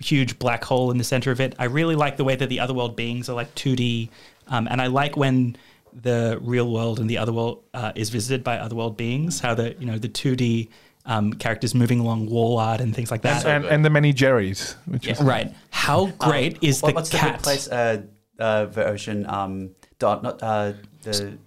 huge 0.01 0.39
black 0.39 0.63
hole 0.65 0.91
in 0.91 0.99
the 0.99 1.05
center 1.05 1.31
of 1.33 1.41
it. 1.41 1.55
I 1.59 1.65
really 1.65 1.97
like 1.97 2.19
the 2.19 2.25
way 2.25 2.37
that 2.37 2.49
the 2.51 2.61
other 2.61 2.75
world 2.75 2.95
beings 2.97 3.29
are 3.31 3.35
like 3.35 3.53
two 3.55 3.75
D, 3.75 4.11
um, 4.49 4.69
and 4.71 4.81
I 4.83 4.87
like 4.89 5.17
when 5.17 5.57
the 6.03 6.39
real 6.43 6.71
world 6.71 7.01
and 7.01 7.09
the 7.09 7.17
other 7.17 7.33
world 7.33 7.65
uh, 7.73 7.93
is 7.95 8.11
visited 8.11 8.45
by 8.45 8.59
other 8.59 8.77
world 8.77 8.97
beings. 8.99 9.41
How 9.41 9.55
the 9.55 9.75
you 9.81 9.87
know 9.87 9.99
the 9.99 10.09
two 10.09 10.37
D. 10.37 10.69
Um, 11.09 11.33
characters 11.35 11.73
moving 11.73 12.01
along 12.01 12.27
wall 12.29 12.59
art 12.59 12.81
and 12.81 12.93
things 12.93 13.13
like 13.13 13.23
that. 13.23 13.43
So 13.43 13.49
and, 13.49 13.63
good. 13.63 13.73
and 13.73 13.85
the 13.85 13.91
many 13.91 14.13
Jerrys, 14.13 14.75
which 14.87 15.07
is 15.07 15.21
Right. 15.21 15.55
How 15.71 16.07
great 16.19 16.55
Um, 16.55 16.59
is 16.63 16.83
what- 16.83 16.89
the 16.89 16.95
what's 16.97 17.11
cat? 17.11 17.23
the 17.23 17.31
good 17.37 17.43
place 17.45 17.69
uh, 17.69 18.03
uh, 18.41 18.67
version? 18.67 19.25
Um, 19.29 19.71
dot, 19.99 20.23
not 20.23 20.43
uh, 20.43 20.73
the. 21.03 21.39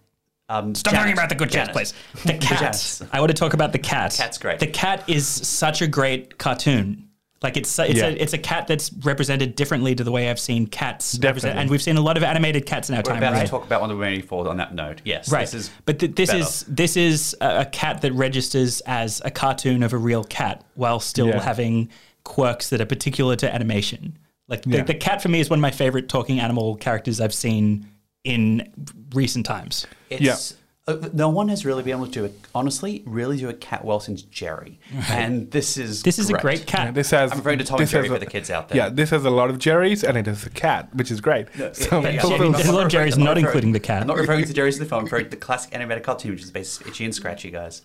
Um, 0.52 0.74
Stop 0.74 0.94
Janet. 0.94 1.04
talking 1.06 1.14
about 1.14 1.30
the 1.30 1.36
good 1.36 1.52
Janet. 1.52 1.68
cat's 1.76 1.92
place. 1.92 2.24
The 2.26 2.34
cat. 2.34 2.60
Janet's. 2.60 3.04
I 3.12 3.20
want 3.20 3.30
to 3.30 3.36
talk 3.36 3.54
about 3.54 3.72
the 3.72 3.78
cat. 3.78 4.16
Cat's 4.18 4.40
great. 4.40 4.60
The 4.60 4.66
cat 4.68 5.04
is 5.08 5.28
such 5.28 5.82
a 5.84 5.88
great 5.88 6.40
cartoon. 6.40 7.06
Like 7.44 7.56
it's 7.56 7.78
it's 7.80 8.00
Yeah. 8.00 8.08
a 8.08 8.12
it's 8.14 8.34
a 8.34 8.38
cat 8.40 8.66
that's 8.68 8.92
represented 9.04 9.56
differently 9.56 9.94
to 9.96 10.04
the 10.04 10.12
way 10.12 10.28
I've 10.30 10.40
seen 10.40 10.66
cats 10.66 11.14
represented, 11.22 11.22
Definitely. 11.42 11.62
and 11.62 11.70
we've 11.70 11.82
seen 11.84 11.98
a 11.98 12.02
lot 12.02 12.18
of 12.18 12.24
animated 12.24 12.66
cats 12.66 12.90
in 12.90 12.96
our 12.96 13.04
We're 13.06 13.12
time, 13.14 13.18
about 13.20 13.34
right? 13.34 13.46
to 13.46 13.48
talk 13.48 13.64
about 13.64 13.80
one 13.80 13.92
of 13.92 13.98
the 13.98 14.02
many 14.02 14.22
Falls 14.22 14.48
on 14.48 14.58
that 14.58 14.74
note. 14.74 15.02
Yes, 15.06 15.32
Right, 15.32 15.42
This 15.46 15.54
is 15.54 15.72
but 15.86 16.00
th- 16.00 16.16
this 16.16 16.32
better. 16.32 16.40
is 16.42 16.66
this 16.68 16.98
is 16.98 17.36
a, 17.40 17.60
a 17.62 17.66
cat 17.66 18.02
that 18.02 18.12
registers 18.14 18.82
as 18.82 19.22
a 19.24 19.32
cartoon 19.32 19.84
of 19.84 19.94
a 19.94 19.98
real 19.98 20.24
cat, 20.26 20.66
while 20.74 21.00
still 21.00 21.28
Yeah. 21.28 21.42
having 21.42 21.90
quirks 22.26 22.72
that 22.72 22.82
are 22.82 22.86
particular 22.88 23.36
to 23.38 23.54
animation. 23.54 24.18
Like 24.50 24.64
the, 24.64 24.72
Yeah. 24.72 24.84
the 24.84 24.96
cat 24.96 25.22
for 25.22 25.30
me 25.30 25.40
is 25.40 25.50
one 25.50 25.60
of 25.60 25.62
my 25.62 25.72
favorite 25.72 26.10
talking 26.10 26.40
animal 26.42 26.76
characters 26.76 27.22
I've 27.22 27.34
seen 27.36 27.88
in 28.24 28.72
recent 29.14 29.46
times. 29.46 29.88
It's, 30.10 30.56
uh, 30.88 31.10
no 31.14 31.30
one 31.30 31.50
has 31.50 31.66
really 31.66 31.84
been 31.84 31.92
able 31.94 32.08
to 32.08 32.12
do 32.12 32.26
it. 32.26 32.34
Honestly, 32.56 33.04
really 33.06 33.38
do 33.38 33.48
a 33.48 33.54
cat 33.54 33.86
well 33.86 34.00
since 34.00 34.24
Jerry, 34.24 34.80
and 35.10 35.52
this 35.52 35.78
is 35.78 36.02
This 36.02 36.18
is 36.18 36.30
a 36.30 36.34
great. 36.34 36.42
great 36.42 36.66
cat. 36.66 36.86
Yeah, 36.88 36.92
this 36.92 37.12
has. 37.12 37.32
I'm 37.32 37.38
referring 37.38 37.60
to 37.60 37.64
Tom 37.64 37.76
and 37.78 37.84
this 37.84 37.92
Jerry 37.92 38.08
has 38.08 38.14
for 38.14 38.20
the 38.20 38.26
kids 38.26 38.50
out 38.50 38.70
there. 38.70 38.78
Yeah, 38.78 38.90
this 38.90 39.12
has 39.12 39.24
a 39.24 39.30
lot 39.30 39.52
of 39.52 39.60
Jerry's, 39.60 40.04
and 40.04 40.18
it 40.18 40.26
has 40.26 40.46
a 40.48 40.50
cat, 40.50 40.94
which 40.96 41.12
is 41.12 41.22
great. 41.22 41.48
so 41.74 42.02
yeah, 42.02 42.10
yeah, 42.10 42.26
yeah, 42.28 42.52
there's 42.52 42.68
a 42.68 42.72
lot 42.72 42.86
of 42.86 42.92
Jerry's 42.92 43.18
I'm 43.18 43.24
not 43.24 43.38
including 43.38 43.72
the 43.72 43.80
cat. 43.80 44.02
I'm 44.02 44.08
not 44.08 44.18
referring 44.18 44.46
to 44.46 44.54
Jerry's 44.54 44.78
in 44.78 44.84
the 44.84 44.90
film. 44.90 45.00
I'm 45.00 45.06
referring 45.06 45.26
to 45.26 45.30
the 45.32 45.38
classic 45.38 45.76
animated 45.76 46.04
cartoon, 46.04 46.32
which 46.32 46.42
is 46.44 46.50
basically 46.52 46.92
itchy 46.92 47.06
and 47.06 47.14
scratchy, 47.14 47.52
guys. 47.52 47.84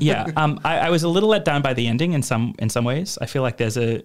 yeah, 0.00 0.28
um, 0.36 0.58
I, 0.64 0.78
I 0.78 0.90
was 0.90 1.04
a 1.04 1.08
little 1.08 1.28
let 1.28 1.44
down 1.44 1.62
by 1.62 1.72
the 1.72 1.86
ending 1.86 2.14
in 2.14 2.22
some 2.22 2.56
in 2.58 2.68
some 2.68 2.84
ways. 2.84 3.16
I 3.20 3.26
feel 3.26 3.42
like 3.42 3.58
there's 3.58 3.76
a. 3.78 4.02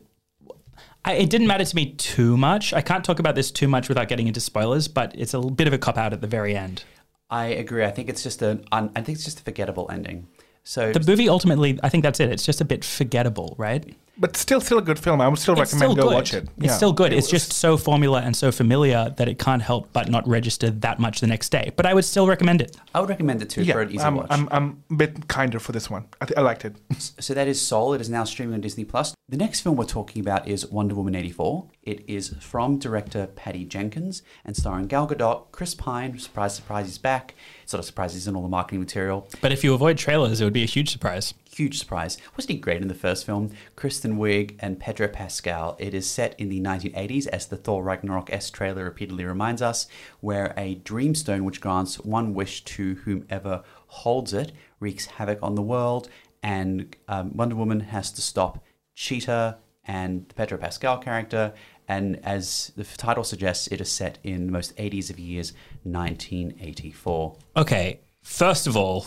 I, 1.05 1.13
it 1.13 1.29
didn't 1.29 1.47
matter 1.47 1.65
to 1.65 1.75
me 1.75 1.93
too 1.93 2.37
much. 2.37 2.73
I 2.73 2.81
can't 2.81 3.03
talk 3.03 3.19
about 3.19 3.35
this 3.35 3.51
too 3.51 3.67
much 3.67 3.87
without 3.87 4.07
getting 4.07 4.27
into 4.27 4.41
spoilers, 4.41 4.87
but 4.87 5.13
it's 5.17 5.33
a 5.33 5.39
bit 5.41 5.67
of 5.67 5.73
a 5.73 5.77
cop 5.77 5.97
out 5.97 6.13
at 6.13 6.21
the 6.21 6.27
very 6.27 6.55
end. 6.55 6.83
I 7.29 7.45
agree. 7.45 7.85
I 7.85 7.91
think 7.91 8.09
it's 8.09 8.23
just 8.23 8.41
a. 8.41 8.59
I 8.71 8.87
think 8.87 9.09
it's 9.09 9.23
just 9.23 9.39
a 9.39 9.43
forgettable 9.43 9.89
ending. 9.91 10.27
So 10.63 10.91
The 10.93 10.99
movie 10.99 11.29
ultimately, 11.29 11.79
I 11.83 11.89
think 11.89 12.03
that's 12.03 12.19
it. 12.19 12.29
It's 12.31 12.45
just 12.45 12.61
a 12.61 12.65
bit 12.65 12.83
forgettable, 12.85 13.55
right? 13.57 13.93
but 14.21 14.35
still, 14.35 14.59
still 14.59 14.77
a 14.79 14.81
good 14.81 14.99
film. 14.99 15.21
I 15.21 15.29
would 15.29 15.39
still 15.39 15.53
It's 15.53 15.71
recommend 15.71 15.93
still 15.93 15.95
go 16.03 16.09
good. 16.09 16.15
watch 16.15 16.33
it. 16.33 16.43
It's 16.57 16.65
Yeah. 16.65 16.73
still 16.73 16.91
good. 16.91 17.13
It 17.13 17.17
it's 17.19 17.31
was- 17.31 17.41
just 17.47 17.53
so 17.53 17.77
formula 17.77 18.19
and 18.21 18.35
so 18.35 18.51
familiar 18.51 19.13
that 19.15 19.29
it 19.29 19.39
can't 19.39 19.61
help 19.61 19.87
but 19.93 20.09
not 20.09 20.27
register 20.27 20.69
that 20.69 20.99
much 20.99 21.21
the 21.21 21.27
next 21.27 21.53
day. 21.53 21.71
But 21.77 21.85
I 21.85 21.93
would 21.93 22.03
still 22.03 22.27
recommend 22.27 22.61
it. 22.61 22.75
I 22.93 22.99
would 22.99 23.07
recommend 23.07 23.41
it 23.41 23.49
too 23.49 23.63
yeah. 23.63 23.75
for 23.75 23.81
an 23.81 23.91
easy 23.91 24.01
I'm, 24.03 24.15
watch. 24.15 24.27
I'm, 24.29 24.49
I'm 24.51 24.83
a 24.91 24.93
bit 24.95 25.29
kinder 25.29 25.57
for 25.57 25.71
this 25.71 25.89
one. 25.89 26.03
I, 26.19 26.25
th- 26.25 26.37
I 26.37 26.41
liked 26.41 26.65
it. 26.65 26.75
So 26.97 27.33
that 27.33 27.47
is 27.47 27.61
Soul. 27.65 27.93
It 27.93 28.01
is 28.01 28.09
now 28.09 28.25
streaming 28.25 28.55
on 28.55 28.61
Disney 28.61 28.83
Plus. 28.83 29.15
The 29.29 29.37
next 29.37 29.61
film 29.61 29.77
we're 29.77 29.85
talking 29.85 30.19
about 30.21 30.49
is 30.49 30.65
Wonder 30.67 30.95
Woman 30.95 31.15
84. 31.15 31.67
It 31.83 32.03
is 32.05 32.35
from 32.41 32.77
director 32.77 33.27
Patty 33.27 33.63
Jenkins 33.63 34.21
and 34.43 34.53
starring 34.57 34.87
Gal 34.87 35.07
Gadot, 35.07 35.43
Chris 35.53 35.73
Pine. 35.75 36.19
Surprise, 36.19 36.55
surprise, 36.55 36.87
he's 36.87 36.97
back. 36.97 37.35
Sort 37.69 37.77
of 37.77 37.85
surprise 37.85 38.15
he's 38.15 38.27
in 38.27 38.35
all 38.35 38.41
the 38.41 38.49
marketing 38.49 38.79
material. 38.79 39.29
But 39.41 39.51
if 39.51 39.63
you 39.63 39.75
avoid 39.75 39.99
trailers, 39.99 40.41
it 40.41 40.43
would 40.43 40.53
be 40.53 40.63
a 40.63 40.65
huge 40.65 40.89
surprise. 40.89 41.35
Huge 41.51 41.77
surprise. 41.77 42.17
Wasn't 42.35 42.49
he 42.49 42.57
great 42.57 42.81
in 42.81 42.87
the 42.87 42.95
first 42.95 43.27
film? 43.27 43.51
Kristen 43.75 44.17
Wiig 44.17 44.55
and 44.57 44.79
Pedro 44.79 45.07
Pascal. 45.07 45.75
It 45.77 45.93
is 45.93 46.09
set 46.09 46.33
in 46.39 46.49
the 46.49 46.59
1980s, 46.61 47.27
as 47.27 47.45
the 47.45 47.57
Thor 47.57 47.83
Ragnarok 47.83 48.33
S 48.33 48.49
trailer 48.49 48.85
repeatedly 48.85 49.23
reminds 49.23 49.61
us, 49.61 49.85
where 50.19 50.51
a 50.57 50.77
dreamstone 50.77 51.43
which 51.43 51.61
grants 51.61 51.99
one 51.99 52.33
wish 52.33 52.63
to 52.63 52.95
whomever 53.03 53.61
holds 53.85 54.33
it 54.33 54.51
wreaks 54.79 55.05
havoc 55.05 55.37
on 55.43 55.53
the 55.53 55.61
world, 55.61 56.09
and 56.41 56.95
um, 57.07 57.37
Wonder 57.37 57.55
Woman 57.55 57.81
has 57.81 58.11
to 58.13 58.21
stop 58.23 58.63
Cheetah 58.95 59.59
and 59.85 60.27
the 60.27 60.33
Pedro 60.33 60.57
Pascal 60.57 60.97
character. 60.97 61.53
And 61.89 62.23
as 62.23 62.71
the 62.77 62.83
title 62.83 63.23
suggests, 63.23 63.67
it 63.67 63.81
is 63.81 63.91
set 63.91 64.19
in 64.23 64.45
the 64.45 64.51
most 64.51 64.75
80s 64.77 65.09
of 65.09 65.17
years, 65.19 65.53
1984. 65.83 67.35
Okay, 67.57 67.99
first 68.21 68.67
of 68.67 68.77
all, 68.77 69.01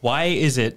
why 0.00 0.24
is 0.24 0.56
it 0.56 0.74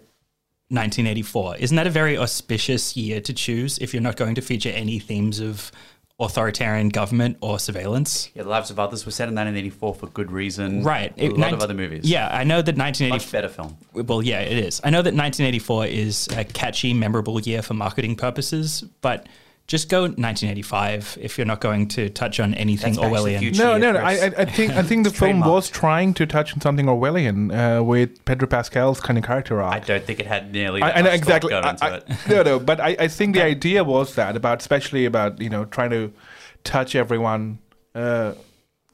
1984? 0.69 1.57
Isn't 1.57 1.77
that 1.77 1.87
a 1.87 1.91
very 1.91 2.17
auspicious 2.17 2.97
year 2.97 3.21
to 3.21 3.33
choose 3.33 3.77
if 3.77 3.93
you're 3.93 4.01
not 4.01 4.15
going 4.15 4.35
to 4.35 4.41
feature 4.41 4.69
any 4.69 4.97
themes 4.99 5.39
of 5.39 5.71
authoritarian 6.19 6.89
government 6.89 7.37
or 7.41 7.59
surveillance? 7.59 8.29
Yeah, 8.33 8.43
The 8.43 8.49
Lives 8.49 8.71
of 8.71 8.79
Others 8.79 9.05
was 9.05 9.13
set 9.13 9.29
in 9.29 9.35
1984 9.35 9.93
for 9.95 10.07
good 10.07 10.31
reason. 10.31 10.83
Right. 10.83 11.13
A 11.17 11.25
It- 11.25 11.29
lot 11.33 11.37
nine- 11.39 11.53
of 11.53 11.61
other 11.61 11.73
movies. 11.75 12.05
Yeah, 12.09 12.27
I 12.27 12.43
know 12.43 12.61
that 12.63 12.75
1984... 12.75 13.09
Much 13.17 13.31
better 13.31 13.49
film. 13.49 13.77
Well, 13.93 14.23
yeah, 14.23 14.39
it 14.41 14.57
is. 14.57 14.81
I 14.83 14.89
know 14.89 15.03
that 15.03 15.13
1984 15.13 15.85
is 15.87 16.27
a 16.35 16.43
catchy, 16.43 16.93
memorable 16.93 17.39
year 17.39 17.61
for 17.61 17.75
marketing 17.75 18.15
purposes, 18.15 18.83
but 19.01 19.27
just 19.67 19.87
go 19.89 20.01
1985 20.01 21.17
if 21.21 21.37
you're 21.37 21.47
not 21.47 21.61
going 21.61 21.87
to 21.87 22.09
touch 22.09 22.39
on 22.39 22.53
anything 22.55 22.93
That's 22.95 23.07
back 23.07 23.13
to 23.17 23.23
the 23.23 23.29
Orwellian. 23.31 23.39
future. 23.39 23.63
No, 23.63 23.77
no, 23.77 23.91
no. 23.93 23.99
I, 23.99 24.11
I, 24.37 24.45
think 24.45 24.73
I 24.73 24.83
think 24.83 25.05
the 25.05 25.09
film 25.23 25.39
was 25.39 25.69
trying 25.69 26.13
to 26.15 26.25
touch 26.25 26.53
on 26.53 26.59
something 26.61 26.85
Orwellian 26.85 27.51
uh, 27.79 27.83
with 27.83 28.23
Pedro 28.25 28.47
Pascal's 28.47 28.99
kind 28.99 29.17
of 29.17 29.23
character 29.23 29.61
arc. 29.61 29.73
I 29.73 29.79
don't 29.79 30.03
think 30.05 30.19
it 30.19 30.27
had 30.27 30.51
nearly. 30.51 30.81
I, 30.81 30.91
I 30.99 31.01
know 31.01 31.11
exactly. 31.11 31.49
gone 31.51 31.63
I- 31.63 31.69
into 31.71 31.85
I- 31.85 31.95
it. 31.97 32.03
no, 32.27 32.43
no, 32.43 32.59
but 32.59 32.79
I, 32.81 32.95
I 32.99 33.07
think 33.07 33.35
the 33.35 33.43
idea 33.43 33.83
was 33.83 34.15
that 34.15 34.35
about, 34.35 34.59
especially 34.61 35.05
about 35.05 35.39
you 35.39 35.49
know 35.49 35.63
trying 35.65 35.91
to 35.91 36.11
touch 36.65 36.93
everyone 36.93 37.59
uh, 37.95 38.33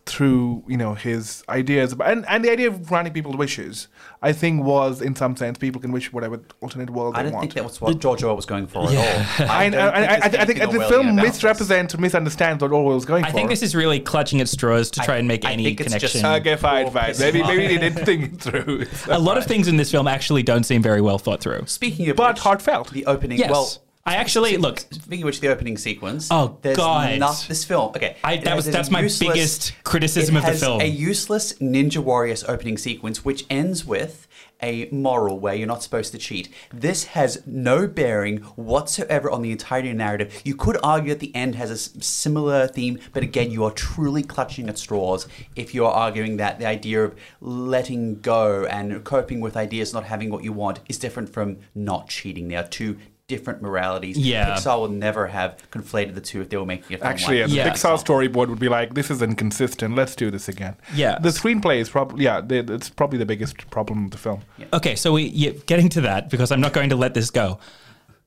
through 0.05 0.63
you 0.67 0.77
know 0.77 0.93
his 0.93 1.43
ideas, 1.49 1.93
about, 1.93 2.11
and 2.11 2.25
and 2.27 2.45
the 2.45 2.51
idea 2.51 2.67
of 2.67 2.87
granting 2.87 3.13
people's 3.13 3.37
wishes. 3.37 3.87
I 4.21 4.33
think 4.33 4.63
was 4.65 5.01
in 5.01 5.15
some 5.15 5.37
sense 5.37 5.57
people 5.57 5.79
can 5.79 5.91
wish 5.93 6.11
whatever 6.11 6.41
alternate 6.59 6.89
world 6.89 7.15
I 7.15 7.19
they 7.19 7.29
don't 7.29 7.33
want. 7.35 7.43
think 7.43 7.53
that 7.53 7.63
was 7.63 7.79
what 7.79 7.99
George 7.99 8.21
Orwell 8.21 8.35
was 8.35 8.45
going 8.45 8.67
for 8.67 8.91
Yeah. 8.91 8.99
at 8.99 9.39
all. 9.41 9.47
I, 9.49 9.65
I, 9.65 9.69
don't 9.69 9.79
I, 9.79 10.03
I, 10.03 10.15
I 10.17 10.45
think 10.45 10.59
the 10.59 10.67
film 10.89 11.07
about 11.09 11.15
this. 11.23 11.33
misrepresents, 11.35 11.97
misunderstands 11.97 12.61
what 12.61 12.71
Orwell 12.73 12.95
was 12.95 13.05
going 13.05 13.23
I 13.23 13.29
for. 13.31 13.35
think 13.37 13.49
this 13.49 13.61
is 13.63 13.75
really 13.75 13.99
clutching 14.01 14.41
at 14.41 14.49
straws 14.49 14.91
to 14.91 14.99
try 15.01 15.17
and 15.17 15.27
make 15.27 15.45
I 15.45 15.53
any 15.53 15.63
think 15.63 15.79
it's 15.81 15.93
just 15.95 16.15
connection. 16.15 16.41
Okay, 16.41 16.55
fine, 16.61 16.87
Or 16.87 16.91
fine. 16.91 17.13
Maybe 17.17 17.41
maybe 17.43 17.67
they 17.77 17.77
didn't 17.77 18.05
think 18.05 18.33
it 18.33 18.41
through. 18.41 18.79
It's 18.81 19.07
a 19.07 19.17
lot 19.19 19.37
of 19.37 19.45
things 19.45 19.67
in 19.69 19.77
this 19.77 19.89
film 19.91 20.07
actually 20.07 20.43
don't 20.43 20.63
seem 20.63 20.81
very 20.81 20.99
well 21.01 21.17
thought 21.17 21.39
through. 21.39 21.63
Speaking 21.67 22.09
of 22.09 22.17
But 22.17 22.35
which, 22.35 22.43
heartfelt. 22.43 22.91
The 22.91 23.05
opening. 23.05 23.37
Yes. 23.39 23.49
Well, 23.51 23.71
I 24.09 24.15
actually- 24.15 24.57
look- 24.57 24.79
Speaking 24.79 25.23
of 25.23 25.25
which, 25.25 25.39
the 25.39 25.47
opening 25.49 25.77
sequence. 25.77 26.27
Oh, 26.31 26.57
there's 26.61 26.77
God. 26.77 27.19
Not 27.19 27.45
this 27.47 27.63
film. 27.63 27.89
Okay, 27.95 28.15
I- 28.23 28.37
that 28.37 28.55
was- 28.55 28.65
that's 28.65 28.89
my 28.89 29.01
useless- 29.01 29.33
biggest 29.33 29.73
criticism 29.83 30.35
it 30.35 30.39
of 30.39 30.45
the 30.45 30.53
film. 30.59 30.81
A 30.81 30.85
useless 30.85 31.53
Ninja 31.61 31.97
Warriors 31.97 32.43
opening 32.47 32.77
sequence, 32.77 33.23
which 33.23 33.45
ends 33.49 33.85
with 33.85 34.27
a 34.61 34.89
moral 34.91 35.39
where 35.39 35.55
you're 35.55 35.65
not 35.67 35.81
supposed 35.81 36.11
to 36.11 36.17
cheat. 36.17 36.49
This 36.73 37.05
has 37.05 37.41
no 37.45 37.87
bearing 37.87 38.37
whatsoever 38.57 39.31
on 39.31 39.41
the 39.41 39.51
entirety 39.51 39.89
of 39.89 39.95
the 39.95 40.03
narrative. 40.03 40.41
You 40.43 40.53
could 40.55 40.77
argue 40.83 41.11
at 41.11 41.19
the 41.19 41.33
end 41.33 41.55
has 41.55 41.71
a 41.71 41.77
similar 42.03 42.67
theme, 42.67 42.99
but 43.13 43.23
again, 43.23 43.51
you 43.51 43.63
are 43.63 43.71
truly 43.71 44.21
clutching 44.21 44.67
at 44.67 44.77
straws 44.77 45.27
if 45.55 45.73
you're 45.73 45.87
arguing 45.89 46.37
that 46.37 46.59
the 46.59 46.65
idea 46.65 47.05
of 47.05 47.15
letting 47.39 48.19
go 48.19 48.65
and 48.65 49.03
coping 49.05 49.39
with 49.39 49.55
ideas 49.55 49.93
not 49.93 50.05
having 50.05 50.29
what 50.29 50.43
you 50.43 50.51
want 50.51 50.79
is 50.89 50.97
different 50.97 51.29
from 51.31 51.57
not 51.73 52.09
cheating. 52.09 52.49
They 52.49 52.55
are 52.57 52.67
two 52.67 52.97
different 53.29 53.61
moralities. 53.61 54.17
Yeah. 54.17 54.55
Pixar 54.55 54.77
will 54.77 54.89
never 54.89 55.27
have 55.27 55.55
conflated 55.71 56.15
the 56.15 56.21
two 56.21 56.41
if 56.41 56.49
they 56.49 56.57
were 56.57 56.65
making 56.65 56.95
a 56.95 56.97
film. 56.97 57.09
Actually, 57.09 57.41
like 57.41 57.51
yeah, 57.51 57.63
the 57.63 57.69
Yeah. 57.69 57.73
Pixar 57.73 58.03
storyboard 58.03 58.49
would 58.49 58.59
be 58.59 58.67
like, 58.67 58.95
"This 58.95 59.09
is 59.09 59.21
inconsistent. 59.21 59.95
Let's 59.95 60.15
do 60.15 60.29
this 60.29 60.49
again." 60.49 60.75
Yeah. 60.93 61.17
the 61.19 61.29
screenplay 61.29 61.77
is 61.77 61.89
probably 61.89 62.25
yeah, 62.25 62.41
the, 62.41 62.57
it's 62.73 62.89
probably 62.89 63.19
the 63.19 63.25
biggest 63.25 63.69
problem 63.69 64.05
of 64.05 64.11
the 64.11 64.17
film. 64.17 64.41
Okay, 64.73 64.95
so 64.97 65.13
we 65.13 65.23
yeah, 65.23 65.51
getting 65.65 65.87
to 65.89 66.01
that 66.01 66.29
because 66.29 66.51
I'm 66.51 66.59
not 66.59 66.73
going 66.73 66.89
to 66.89 66.97
let 66.97 67.13
this 67.13 67.29
go. 67.29 67.59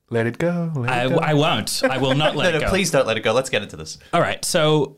Let 0.09 0.25
it 0.25 0.37
go. 0.39 0.71
Let 0.75 0.89
I, 0.89 1.05
it 1.05 1.09
go. 1.09 1.17
I 1.17 1.33
won't. 1.33 1.83
I 1.83 1.97
will 1.97 2.15
not 2.15 2.35
let 2.37 2.43
no, 2.43 2.49
it 2.49 2.53
no, 2.53 2.59
go. 2.61 2.69
please 2.69 2.89
don't 2.89 3.05
let 3.05 3.17
it 3.17 3.21
go. 3.21 3.33
Let's 3.33 3.49
get 3.49 3.61
into 3.61 3.75
this. 3.77 3.99
All 4.13 4.21
right, 4.21 4.43
so 4.43 4.97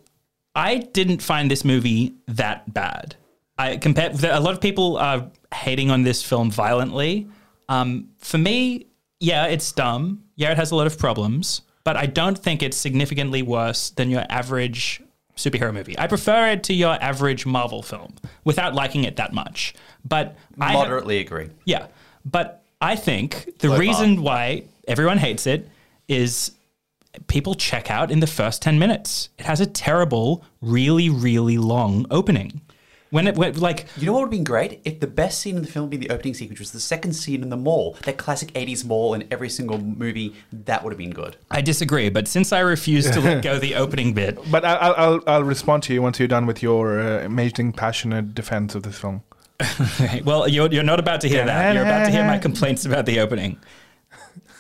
I 0.56 0.78
didn't 0.78 1.22
find 1.22 1.50
this 1.50 1.66
movie 1.66 2.16
that 2.28 2.72
bad. 2.74 3.16
I 3.58 3.78
compared. 3.78 4.24
A 4.24 4.40
lot 4.40 4.54
of 4.54 4.62
people 4.62 4.98
are 4.98 5.30
hating 5.54 5.90
on 5.90 6.04
this 6.04 6.22
film 6.22 6.52
violently. 6.52 7.28
Um, 7.68 8.10
for 8.20 8.38
me, 8.38 8.88
yeah, 9.20 9.46
it's 9.48 9.72
dumb. 9.72 10.24
Yeah, 10.36 10.52
it 10.52 10.58
has 10.58 10.72
a 10.72 10.76
lot 10.76 10.88
of 10.88 10.98
problems, 10.98 11.62
but 11.84 11.96
I 11.96 12.06
don't 12.06 12.38
think 12.38 12.62
it's 12.64 12.78
significantly 12.78 13.42
worse 13.42 13.90
than 13.92 14.10
your 14.10 14.26
average 14.30 15.02
superhero 15.36 15.74
movie. 15.74 15.98
I 16.00 16.08
prefer 16.08 16.50
it 16.52 16.64
to 16.64 16.74
your 16.74 17.02
average 17.02 17.46
Marvel 17.46 17.82
film 17.82 18.16
without 18.44 18.74
liking 18.74 19.04
it 19.04 19.18
that 19.18 19.34
much. 19.34 19.74
But 20.04 20.36
I 20.60 20.74
Moderately 20.74 21.20
agree. 21.20 21.50
yeah, 21.66 21.88
but 22.24 22.64
I 22.82 22.96
think 22.96 23.58
the 23.60 23.70
reason 23.70 24.22
why 24.22 24.64
everyone 24.88 25.18
hates 25.18 25.48
it 25.48 25.70
is 26.08 26.52
people 27.28 27.56
check 27.56 27.90
out 27.90 28.12
in 28.12 28.20
the 28.20 28.28
first 28.28 28.62
10 28.62 28.78
minutes. 28.78 29.30
It 29.40 29.46
has 29.46 29.62
a 29.62 29.66
terrible, 29.66 30.44
really, 30.62 31.10
really 31.10 31.58
long 31.58 32.06
opening. 32.12 32.62
When 33.16 33.28
it 33.28 33.36
went 33.38 33.58
like, 33.58 33.86
You 33.96 34.08
know 34.08 34.12
what 34.12 34.20
would 34.24 34.26
have 34.26 34.32
been 34.32 34.44
great? 34.44 34.82
If 34.84 35.00
the 35.00 35.08
best 35.08 35.40
scene 35.40 35.56
in 35.56 35.62
the 35.62 35.70
film 35.70 35.88
being 35.90 36.02
the 36.02 36.10
opening 36.10 36.34
sequence 36.34 36.50
which 36.56 36.60
was 36.60 36.72
the 36.74 36.82
second 36.82 37.14
scene 37.14 37.42
in 37.44 37.50
the 37.50 37.56
mall, 37.56 37.96
that 38.04 38.18
classic 38.18 38.52
80s 38.52 38.84
mall 38.84 39.14
in 39.14 39.26
every 39.32 39.48
single 39.50 39.78
movie, 39.78 40.36
that 40.52 40.84
would 40.84 40.92
have 40.92 40.98
been 40.98 41.12
good. 41.12 41.38
I 41.50 41.62
disagree, 41.62 42.10
but 42.10 42.28
since 42.28 42.52
I 42.52 42.60
refuse 42.60 43.10
to 43.12 43.22
let 43.22 43.42
go 43.42 43.58
the 43.58 43.76
opening 43.84 44.14
bit, 44.14 44.38
But 44.52 44.66
I- 44.66 44.76
I'll, 44.76 44.96
I'll 44.98 45.24
I'll 45.28 45.44
respond 45.46 45.84
to 45.84 45.94
you 45.94 46.02
once 46.02 46.20
you're 46.20 46.28
done 46.28 46.46
with 46.46 46.62
your 46.62 47.00
uh, 47.00 47.26
amazing, 47.26 47.72
passionate 47.72 48.36
defense 48.36 48.76
of 48.76 48.84
this 48.84 48.98
film. 49.00 49.24
well, 50.26 50.50
you're, 50.50 50.70
you're 50.70 50.84
not 50.84 51.00
about 51.00 51.22
to 51.22 51.30
hear 51.30 51.46
that. 51.46 51.74
You're 51.74 51.84
about 51.84 52.04
to 52.08 52.12
hear 52.12 52.26
my 52.26 52.38
complaints 52.38 52.86
about 52.86 53.06
the 53.06 53.22
opening. 53.22 53.60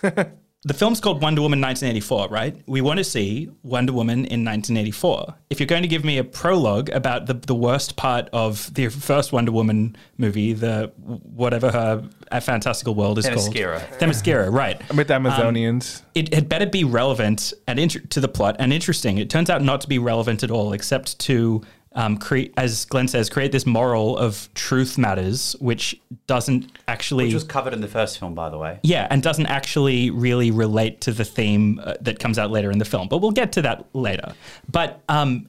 the 0.65 0.73
film's 0.73 0.99
called 0.99 1.21
Wonder 1.21 1.43
Woman 1.43 1.61
1984, 1.61 2.27
right? 2.29 2.59
We 2.65 2.81
want 2.81 2.97
to 2.97 3.03
see 3.03 3.49
Wonder 3.61 3.93
Woman 3.93 4.25
in 4.25 4.43
1984. 4.43 5.35
If 5.51 5.59
you're 5.59 5.67
going 5.67 5.83
to 5.83 5.87
give 5.87 6.03
me 6.03 6.17
a 6.17 6.23
prologue 6.23 6.89
about 6.89 7.27
the, 7.27 7.35
the 7.35 7.53
worst 7.53 7.95
part 7.97 8.29
of 8.33 8.73
the 8.73 8.89
first 8.89 9.31
Wonder 9.31 9.51
Woman 9.51 9.95
movie, 10.17 10.53
the 10.53 10.91
whatever 10.97 11.71
her 11.71 12.09
uh, 12.31 12.39
fantastical 12.39 12.95
world 12.95 13.19
is 13.19 13.27
Themyscira. 13.27 13.79
called. 13.79 14.01
Themyscira, 14.01 14.51
right. 14.51 14.81
With 14.95 15.09
Amazonians. 15.09 16.01
It 16.15 16.33
had 16.33 16.49
better 16.49 16.65
be 16.65 16.83
relevant 16.83 17.53
and 17.67 17.77
inter- 17.77 17.99
to 17.99 18.19
the 18.19 18.27
plot 18.27 18.55
and 18.57 18.73
interesting. 18.73 19.19
It 19.19 19.29
turns 19.29 19.51
out 19.51 19.61
not 19.61 19.81
to 19.81 19.87
be 19.87 19.99
relevant 19.99 20.41
at 20.41 20.49
all, 20.49 20.73
except 20.73 21.19
to 21.19 21.61
um, 21.95 22.17
create, 22.17 22.53
as 22.57 22.85
Glenn 22.85 23.07
says, 23.07 23.29
create 23.29 23.51
this 23.51 23.65
moral 23.65 24.17
of 24.17 24.49
truth 24.53 24.97
matters, 24.97 25.55
which 25.59 25.99
doesn't 26.27 26.77
actually, 26.87 27.25
Which 27.25 27.33
was 27.33 27.43
covered 27.45 27.73
in 27.73 27.81
the 27.81 27.87
first 27.87 28.19
film, 28.19 28.35
by 28.35 28.49
the 28.49 28.57
way. 28.57 28.79
yeah, 28.83 29.07
and 29.09 29.23
doesn't 29.23 29.47
actually 29.47 30.09
really 30.09 30.51
relate 30.51 31.01
to 31.01 31.11
the 31.11 31.25
theme 31.25 31.79
uh, 31.83 31.93
that 32.01 32.19
comes 32.19 32.37
out 32.37 32.51
later 32.51 32.69
in 32.69 32.77
the 32.77 32.85
film. 32.85 33.07
But 33.07 33.19
we'll 33.19 33.31
get 33.31 33.53
to 33.53 33.61
that 33.63 33.85
later. 33.93 34.33
But 34.69 35.01
um, 35.07 35.47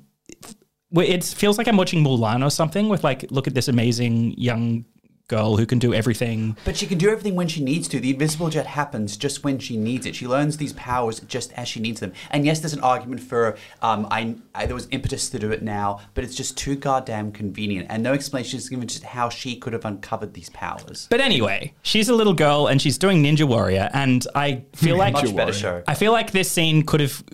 it 0.93 1.25
feels 1.25 1.59
like 1.59 1.67
I'm 1.67 1.77
watching 1.77 2.03
Mulan 2.05 2.45
or 2.47 2.51
something 2.51 2.89
with 2.89 3.03
like, 3.03 3.31
look 3.31 3.47
at 3.47 3.55
this 3.55 3.69
amazing 3.69 4.39
young 4.39 4.85
girl 5.29 5.57
who 5.57 5.67
can 5.67 5.81
do 5.81 5.93
everything. 5.93 6.57
But 6.65 6.77
she 6.77 6.87
can 6.87 6.99
do 6.99 7.11
everything 7.11 7.35
when 7.35 7.49
she 7.49 7.63
needs 7.63 7.89
to. 7.89 7.99
The 7.99 8.11
invisible 8.11 8.49
jet 8.49 8.67
happens 8.67 9.17
just 9.17 9.43
when 9.43 9.59
she 9.59 9.77
needs 9.77 10.07
it. 10.07 10.15
She 10.15 10.27
learns 10.27 10.57
these 10.57 10.73
powers 10.75 11.19
just 11.21 11.53
as 11.55 11.67
she 11.67 11.81
needs 11.81 11.99
them. 11.99 12.13
And 12.31 12.47
yes, 12.47 12.61
there's 12.61 12.73
an 12.73 12.81
argument 12.81 13.21
for 13.21 13.57
um, 13.83 14.07
I, 14.11 14.37
I 14.55 14.67
there 14.67 14.75
was 14.75 14.87
impetus 14.93 15.29
to 15.31 15.39
do 15.39 15.51
it 15.51 15.63
now, 15.63 16.01
but 16.15 16.23
it's 16.23 16.37
just 16.37 16.57
too 16.57 16.77
goddamn 16.77 17.33
convenient, 17.33 17.89
and 17.91 18.03
no 18.03 18.13
explanation 18.13 18.59
is 18.59 18.69
given 18.69 18.87
just 18.87 19.03
how 19.03 19.29
she 19.29 19.57
could 19.57 19.73
have 19.73 19.85
uncovered 19.85 20.35
these 20.35 20.51
powers. 20.51 21.09
But 21.11 21.21
anyway, 21.21 21.75
she's 21.83 22.09
a 22.09 22.15
little 22.15 22.35
girl 22.35 22.69
and 22.69 22.81
she's 22.81 22.99
doing 22.99 23.23
Ninja 23.23 23.49
Warrior, 23.49 23.91
and 23.93 24.25
I 24.35 24.63
feel 24.75 24.97
like 24.97 25.15
Much 25.15 25.35
better 25.35 25.53
show. 25.53 25.83
I 25.89 25.95
feel 25.95 26.13
like 26.13 26.31
this 26.31 26.51
scene 26.51 26.83
could 26.85 27.01
have 27.01 27.25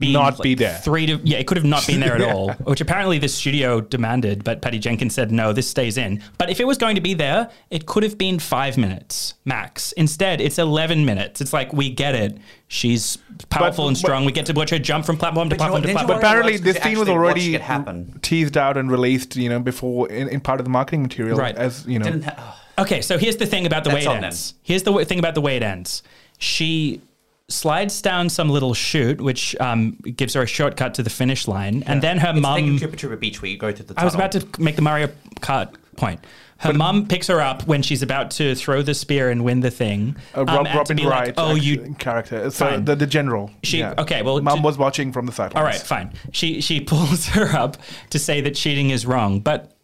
been 0.00 0.12
Not 0.12 0.38
like, 0.38 0.42
be 0.42 0.54
there. 0.56 0.76
Three 0.78 1.06
to 1.06 1.20
yeah, 1.22 1.38
it 1.38 1.46
could 1.46 1.56
have 1.58 1.64
not 1.66 1.86
been 1.86 2.00
there 2.00 2.16
at 2.16 2.22
all, 2.34 2.50
which 2.64 2.80
apparently 2.80 3.18
the 3.18 3.28
studio 3.28 3.80
demanded, 3.80 4.42
but 4.42 4.60
Patty 4.62 4.78
Jenkins 4.80 5.14
said 5.14 5.30
no, 5.30 5.52
this 5.52 5.70
stays 5.70 5.96
in. 5.96 6.22
But 6.38 6.50
if 6.50 6.58
it 6.58 6.66
was 6.66 6.78
going 6.78 6.96
to 6.96 7.00
be 7.00 7.14
there, 7.14 7.48
it 7.70 7.86
could 7.86 8.02
have 8.02 8.18
been 8.18 8.38
five 8.40 8.76
minutes 8.76 9.34
max. 9.44 9.92
Instead, 9.92 10.40
it's 10.40 10.58
eleven 10.58 11.04
minutes. 11.04 11.40
It's 11.40 11.52
like 11.52 11.72
we 11.72 11.90
get 11.90 12.14
it. 12.16 12.38
She's 12.66 13.18
powerful 13.50 13.84
But- 13.84 13.88
and 13.88 13.94
but- 13.96 13.98
strong. 14.00 14.24
we 14.24 14.32
get 14.32 14.46
to 14.46 14.52
watch 14.52 14.70
her 14.70 14.78
jump 14.78 15.04
from 15.04 15.16
platform 15.16 15.48
to 15.50 15.56
But 15.56 15.62
you 15.64 15.68
know 15.68 15.72
platform 15.72 15.82
to 15.82 15.92
platform. 15.92 16.20
But 16.20 16.26
apparently, 16.26 16.56
this 16.56 16.74
because 16.74 16.82
scene 16.90 16.98
was 16.98 17.08
already 17.08 17.40
watching 17.40 17.54
it 17.54 17.60
happen. 17.60 18.18
teased 18.22 18.56
out 18.56 18.76
and 18.76 18.90
released, 18.90 19.36
you 19.36 19.48
know, 19.48 19.60
before 19.60 20.08
in, 20.08 20.28
in 20.28 20.40
part 20.40 20.60
of 20.60 20.64
the 20.64 20.70
marketing 20.70 21.02
material. 21.02 21.36
Right. 21.38 21.54
As 21.56 21.86
you 21.86 21.98
know, 21.98 22.04
Didn't 22.06 22.24
ha- 22.24 22.34
oh, 22.78 22.82
Okay, 22.82 23.02
so 23.02 23.18
here's 23.18 23.36
the 23.36 23.44
thing 23.44 23.66
about 23.66 23.84
the 23.84 23.90
That's 23.90 24.06
way 24.06 24.10
it 24.10 24.14
on 24.14 24.22
them. 24.22 24.24
ends. 24.24 24.54
Here's 24.62 24.84
the 24.84 24.90
w- 24.90 25.04
thing 25.04 25.18
about 25.18 25.34
the 25.34 25.42
way 25.42 25.56
it 25.58 25.62
ends. 25.62 26.02
She 26.38 27.02
slides 27.50 28.00
down 28.00 28.28
some 28.28 28.48
little 28.48 28.72
chute, 28.74 29.20
which 29.20 29.54
um, 29.60 29.92
gives 30.16 30.34
her 30.34 30.42
a 30.42 30.46
shortcut 30.46 30.94
to 30.94 31.02
the 31.02 31.10
finish 31.10 31.46
line, 31.48 31.82
and 31.86 32.00
then 32.02 32.18
her 32.18 32.30
it's 32.30 32.40
like 32.40 32.62
in 32.64 32.70
mum. 32.70 32.78
Trooper 32.96 33.16
Beach 33.16 33.42
where 33.42 33.50
you 33.50 33.58
go 33.58 33.72
through 33.72 33.86
the 33.86 33.94
I 34.00 34.04
was 34.04 34.14
about 34.14 34.32
to 34.32 34.46
make 34.58 34.76
the 34.76 34.82
Mario 34.82 35.08
Kart 35.40 35.74
point. 35.96 36.20
Her 36.58 36.74
mum 36.74 37.08
picks 37.08 37.26
her 37.28 37.40
up 37.40 37.66
when 37.66 37.80
she's 37.80 38.02
about 38.02 38.32
to 38.32 38.54
throw 38.54 38.82
the 38.82 38.92
spear 38.92 39.30
and 39.30 39.44
win 39.44 39.60
the 39.60 39.70
thing. 39.70 40.14
uh, 40.34 40.40
um, 40.42 40.46
Rob, 40.46 40.58
and 40.58 40.68
to 40.68 40.76
Robin 40.78 40.96
be 40.98 41.04
like, 41.04 41.12
Wright, 41.28 41.34
oh, 41.38 41.54
you 41.54 41.94
character. 41.98 42.50
So 42.50 42.66
Fine. 42.66 42.84
the, 42.84 42.96
the 42.96 43.06
general. 43.06 43.50
She- 43.62 43.78
yeah. 43.78 43.94
okay, 43.96 44.20
well, 44.20 44.42
mom 44.42 44.58
to- 44.58 44.62
was 44.62 44.76
watching 44.76 45.10
from 45.10 45.24
the 45.24 45.32
sidelines. 45.32 45.56
All 45.56 45.62
right, 45.64 45.80
fine. 45.80 46.12
She 46.32 46.60
she 46.60 46.80
pulls 46.92 47.28
her 47.28 47.46
up 47.56 47.78
to 48.10 48.18
say 48.18 48.42
that 48.42 48.54
cheating 48.56 48.90
is 48.90 49.06
wrong, 49.06 49.40
but 49.40 49.72
i- 49.72 49.79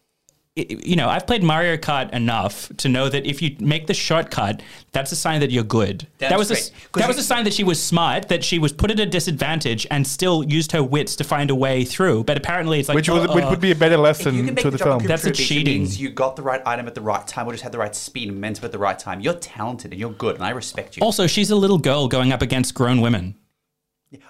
you 0.57 0.95
know, 0.95 1.07
I've 1.07 1.27
played 1.27 1.43
Mario 1.43 1.77
Kart 1.77 2.11
enough 2.13 2.71
to 2.77 2.89
know 2.89 3.09
that 3.09 3.25
if 3.25 3.41
you 3.41 3.55
make 3.59 3.85
the 3.87 3.93
shortcut, 3.93 4.61
that's 4.91 5.11
a 5.11 5.15
sign 5.15 5.39
that 5.41 5.51
you're 5.51 5.63
good. 5.63 6.07
That's 6.17 6.31
that 6.31 6.39
was 6.39 6.47
great. 6.47 6.71
a, 6.73 6.89
'Cause 6.91 7.01
that 7.01 7.07
was 7.07 7.17
a 7.19 7.23
sign 7.23 7.43
that 7.43 7.53
she 7.53 7.63
was 7.63 7.81
smart, 7.81 8.29
that 8.29 8.43
she 8.43 8.57
was 8.57 8.73
put 8.73 8.89
at 8.89 8.99
a 8.99 9.05
disadvantage 9.05 9.85
and 9.91 10.07
still 10.07 10.43
used 10.43 10.71
her 10.71 10.81
wits 10.83 11.15
to 11.17 11.23
find 11.23 11.51
a 11.51 11.55
way 11.55 11.85
through. 11.85 12.23
But 12.23 12.37
apparently, 12.37 12.79
it's 12.79 12.89
like 12.89 12.95
Which 12.95 13.09
was 13.09 13.27
uh, 13.29 13.33
which 13.33 13.43
uh, 13.45 13.49
would 13.49 13.61
be 13.61 13.71
a 13.71 13.75
better 13.75 13.93
If 13.93 13.97
you 13.99 14.03
lesson 14.03 14.35
can 14.35 14.45
make 14.45 14.57
to 14.57 14.63
the 14.63 14.71
the 14.71 14.77
jump 14.77 15.01
film. 15.01 15.07
That's 15.07 15.25
a 15.25 15.31
cheating. 15.31 15.81
Means 15.83 16.01
you 16.01 16.09
got 16.09 16.35
the 16.35 16.41
right 16.41 16.61
item 16.65 16.87
at 16.87 16.95
the 16.95 17.01
right 17.01 17.25
time 17.27 17.47
or 17.47 17.51
just 17.51 17.63
had 17.63 17.71
the 17.71 17.77
right 17.77 17.95
speed 17.95 18.29
and 18.29 18.37
momentum 18.37 18.65
at 18.65 18.71
the 18.71 18.79
right 18.79 18.97
time. 18.97 19.21
You're 19.21 19.33
talented 19.35 19.91
and 19.91 19.99
you're 19.99 20.09
good 20.11 20.35
and 20.35 20.43
I 20.43 20.49
respect 20.49 20.97
you. 20.97 21.03
Also, 21.03 21.27
she's 21.27 21.51
a 21.51 21.55
little 21.55 21.77
girl 21.77 22.07
going 22.07 22.31
up 22.31 22.41
against 22.41 22.73
grown 22.73 23.01
women. 23.01 23.35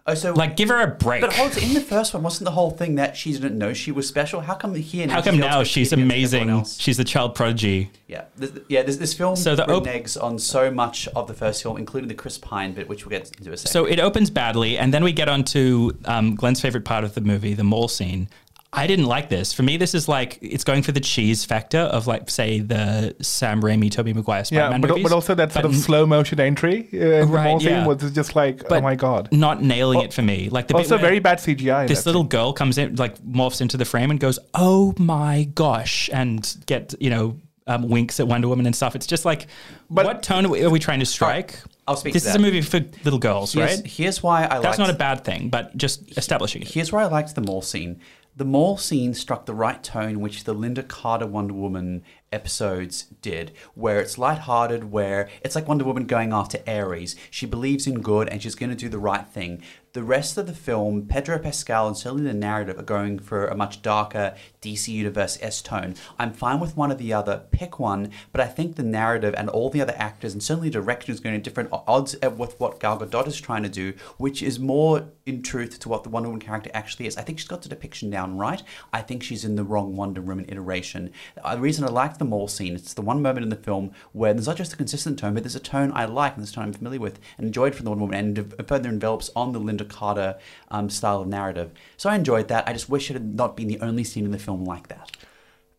Oh, 0.05 0.13
so 0.13 0.33
Like, 0.33 0.57
give 0.57 0.69
her 0.69 0.81
a 0.81 0.87
break. 0.87 1.21
But 1.21 1.33
hold 1.33 1.51
on, 1.53 1.63
in 1.63 1.73
the 1.73 1.81
first 1.81 2.13
one, 2.13 2.23
wasn't 2.23 2.45
the 2.45 2.51
whole 2.51 2.71
thing 2.71 2.95
that 2.95 3.15
she 3.15 3.31
didn't 3.31 3.57
know 3.57 3.73
she 3.73 3.91
was 3.91 4.07
special? 4.07 4.41
How 4.41 4.55
come 4.55 4.73
here 4.75 5.07
now? 5.07 5.13
How 5.15 5.21
come 5.21 5.35
she's 5.35 5.41
now 5.41 5.63
she's 5.63 5.93
amazing? 5.93 6.63
She's 6.65 6.99
a 6.99 7.03
child 7.03 7.35
prodigy. 7.35 7.91
Yeah, 8.07 8.25
this, 8.35 8.51
yeah. 8.69 8.83
This, 8.83 8.97
this 8.97 9.13
film 9.13 9.35
So 9.35 9.55
the 9.55 9.69
op- 9.69 9.83
reneges 9.83 10.21
on 10.21 10.39
so 10.39 10.71
much 10.71 11.07
of 11.09 11.27
the 11.27 11.33
first 11.33 11.61
film, 11.63 11.77
including 11.77 12.07
the 12.07 12.15
Chris 12.15 12.37
Pine 12.37 12.73
bit, 12.73 12.87
which 12.87 13.05
we'll 13.05 13.17
get 13.17 13.31
into 13.37 13.51
a 13.51 13.57
second. 13.57 13.71
So 13.71 13.85
it 13.85 13.99
opens 13.99 14.29
badly, 14.29 14.77
and 14.77 14.93
then 14.93 15.03
we 15.03 15.11
get 15.11 15.29
on 15.29 15.43
to 15.45 15.97
um, 16.05 16.35
Glenn's 16.35 16.61
favorite 16.61 16.85
part 16.85 17.03
of 17.03 17.13
the 17.13 17.21
movie, 17.21 17.53
the 17.53 17.63
mall 17.63 17.87
scene. 17.87 18.29
I 18.73 18.85
didn't 18.85 19.05
like 19.05 19.29
this. 19.29 19.53
For 19.53 19.63
me, 19.63 19.77
this 19.77 19.95
is 19.95 20.07
like 20.09 20.37
it's 20.41 20.63
going 20.65 20.83
for 20.83 20.91
the 20.91 20.99
cheese 20.99 21.45
factor 21.45 21.77
of 21.79 22.05
like, 22.05 22.29
say, 22.29 22.59
the 22.59 23.15
Sam 23.21 23.61
Raimi, 23.61 23.89
Tobey 23.89 24.13
Maguire 24.13 24.39
Yeah, 24.39 24.43
Spider-Man 24.43 24.81
but, 24.81 24.89
movies. 24.89 25.03
but 25.03 25.11
also 25.13 25.33
that 25.35 25.53
sort 25.53 25.63
but 25.63 25.71
of 25.71 25.77
slow 25.77 26.05
motion 26.05 26.39
entry 26.39 26.89
uh, 26.93 26.97
in 26.97 27.29
Right, 27.29 27.43
the 27.43 27.49
mall 27.49 27.59
scene 27.59 27.69
yeah. 27.69 27.87
was 27.87 28.11
just 28.11 28.35
like, 28.35 28.69
oh 28.69 28.81
my 28.81 28.95
god. 28.95 29.29
not 29.31 29.63
nailing 29.63 30.01
it 30.01 30.13
for 30.13 30.21
me. 30.21 30.49
Like 30.49 30.67
the 30.67 30.73
bit 30.73 30.79
Also, 30.81 30.95
where 30.95 30.99
very 31.05 31.19
bad 31.19 31.37
CGI. 31.39 31.87
This 31.87 32.05
little 32.05 32.23
scene. 32.23 32.29
girl 32.29 32.53
comes 32.53 32.77
in, 32.77 32.95
like 32.97 33.17
morphs 33.19 33.61
into 33.61 33.77
the 33.77 33.85
frame 33.85 34.11
and 34.11 34.19
goes, 34.19 34.37
"Oh 34.53 34.93
my 34.99 35.45
gosh!" 35.55 36.09
and 36.11 36.55
get 36.65 36.93
you 36.99 37.09
know 37.09 37.37
um, 37.67 37.87
winks 37.87 38.19
at 38.19 38.27
Wonder 38.27 38.47
Woman 38.49 38.65
and 38.65 38.75
stuff. 38.75 38.95
It's 38.95 39.07
just 39.07 39.23
like, 39.25 39.47
But- 39.89 40.05
what 40.05 40.23
tone 40.23 40.45
are 40.45 40.49
we, 40.49 40.63
are 40.63 40.69
we 40.69 40.79
trying 40.79 40.99
to 40.99 41.05
strike? 41.05 41.59
I'll 41.87 41.95
speak 41.95 42.11
This 42.13 42.23
to 42.23 42.29
is 42.31 42.35
a 42.35 42.39
movie 42.39 42.61
for 42.61 42.81
little 43.05 43.17
girls, 43.19 43.53
here's, 43.53 43.77
right? 43.77 43.87
here's 43.87 44.21
why 44.21 44.43
I 44.43 44.59
That's 44.59 44.65
liked, 44.77 44.79
not 44.79 44.89
a 44.89 44.93
bad 44.93 45.23
thing, 45.23 45.47
but 45.49 45.75
just 45.77 46.17
establishing 46.17 46.61
it. 46.63 46.67
Here's 46.67 46.91
where 46.91 47.01
I 47.01 47.05
liked 47.05 47.33
the 47.33 47.39
mall 47.41 47.61
scene. 47.61 48.01
The 48.37 48.45
mall 48.45 48.77
scene 48.77 49.15
struck 49.15 49.47
the 49.47 49.55
right 49.55 49.81
tone, 49.81 50.19
which 50.19 50.43
the 50.43 50.53
Lynda 50.53 50.87
Carter 50.87 51.25
Wonder 51.25 51.55
Woman 51.55 52.03
episodes 52.31 53.05
did, 53.23 53.51
where 53.73 53.99
it's 53.99 54.19
lighthearted, 54.19 54.91
where 54.91 55.27
it's 55.41 55.55
like 55.55 55.67
Wonder 55.67 55.85
Woman 55.85 56.05
going 56.05 56.31
after 56.31 56.59
Ares. 56.67 57.15
She 57.31 57.47
believes 57.47 57.87
in 57.87 58.01
good 58.01 58.29
and 58.29 58.43
she's 58.43 58.53
going 58.53 58.69
to 58.69 58.75
do 58.75 58.89
the 58.89 58.99
right 58.99 59.25
thing. 59.25 59.63
The 59.97 60.03
rest 60.03 60.37
of 60.37 60.45
the 60.45 60.53
film, 60.53 61.07
Pedro 61.07 61.39
Pascal 61.39 61.87
and 61.87 61.97
certainly 61.97 62.25
the 62.25 62.33
narrative 62.35 62.77
are 62.77 62.83
going 62.83 63.17
for 63.17 63.47
a 63.47 63.55
much 63.55 63.81
darker 63.81 64.35
DC 64.61 64.89
Universe 64.89 65.39
S 65.41 65.59
tone. 65.59 65.95
I'm 66.19 66.33
fine 66.33 66.59
with 66.59 66.77
one 66.77 66.91
or 66.91 66.95
the 66.95 67.13
other, 67.13 67.45
pick 67.49 67.79
one, 67.79 68.11
but 68.31 68.39
I 68.39 68.45
think 68.45 68.75
the 68.75 68.83
narrative 68.83 69.33
and 69.35 69.49
all 69.49 69.71
the 69.71 69.81
other 69.81 69.95
actors 69.97 70.33
and 70.33 70.43
certainly 70.43 70.69
direction 70.69 71.15
is 71.15 71.19
going 71.19 71.33
in 71.33 71.41
different 71.41 71.69
odds 71.71 72.15
with 72.21 72.59
what 72.59 72.79
Gal 72.79 72.99
Gadot 72.99 73.25
is 73.25 73.41
trying 73.41 73.63
to 73.63 73.69
do, 73.69 73.93
which 74.17 74.43
is 74.43 74.59
more 74.59 75.09
in 75.25 75.41
truth 75.41 75.79
to 75.79 75.89
what 75.89 76.03
the 76.03 76.09
Wonder 76.09 76.29
Woman 76.29 76.41
character 76.41 76.69
actually 76.75 77.07
is. 77.07 77.17
I 77.17 77.23
think 77.23 77.39
she's 77.39 77.47
got 77.47 77.63
the 77.63 77.69
depiction 77.69 78.11
down 78.11 78.37
right. 78.37 78.61
I 78.93 79.01
think 79.01 79.23
she's 79.23 79.43
in 79.43 79.55
the 79.55 79.63
wrong 79.63 79.95
Wonder 79.95 80.21
Woman 80.21 80.45
iteration. 80.47 81.11
Uh, 81.43 81.55
The 81.55 81.61
reason 81.61 81.83
I 81.83 81.87
like 81.87 82.19
the 82.19 82.25
mall 82.25 82.47
scene, 82.47 82.75
it's 82.75 82.93
the 82.93 83.01
one 83.01 83.23
moment 83.23 83.45
in 83.45 83.49
the 83.49 83.55
film 83.55 83.91
where 84.13 84.33
there's 84.33 84.47
not 84.47 84.57
just 84.57 84.73
a 84.73 84.77
consistent 84.77 85.17
tone, 85.17 85.33
but 85.33 85.41
there's 85.41 85.55
a 85.55 85.59
tone 85.59 85.91
I 85.95 86.05
like 86.05 86.37
and 86.37 86.47
a 86.47 86.51
tone 86.51 86.65
I'm 86.65 86.73
familiar 86.73 86.99
with 86.99 87.19
and 87.39 87.47
enjoyed 87.47 87.73
from 87.73 87.85
the 87.85 87.89
Wonder 87.89 88.05
Woman 88.05 88.37
and 88.37 88.67
further 88.67 88.89
envelops 88.89 89.31
on 89.35 89.53
the 89.53 89.59
Lynda 89.59 89.86
Carter 89.87 90.37
um, 90.69 90.89
style 90.89 91.21
of 91.21 91.27
narrative. 91.27 91.71
So 91.97 92.09
I 92.09 92.15
enjoyed 92.15 92.47
that. 92.49 92.67
I 92.67 92.73
just 92.73 92.89
wish 92.89 93.09
it 93.09 93.13
had 93.13 93.35
not 93.35 93.57
been 93.57 93.67
the 93.67 93.79
only 93.79 94.03
scene 94.03 94.25
in 94.25 94.31
the 94.31 94.39
film 94.39 94.63
like 94.63 94.87
that. 94.89 95.11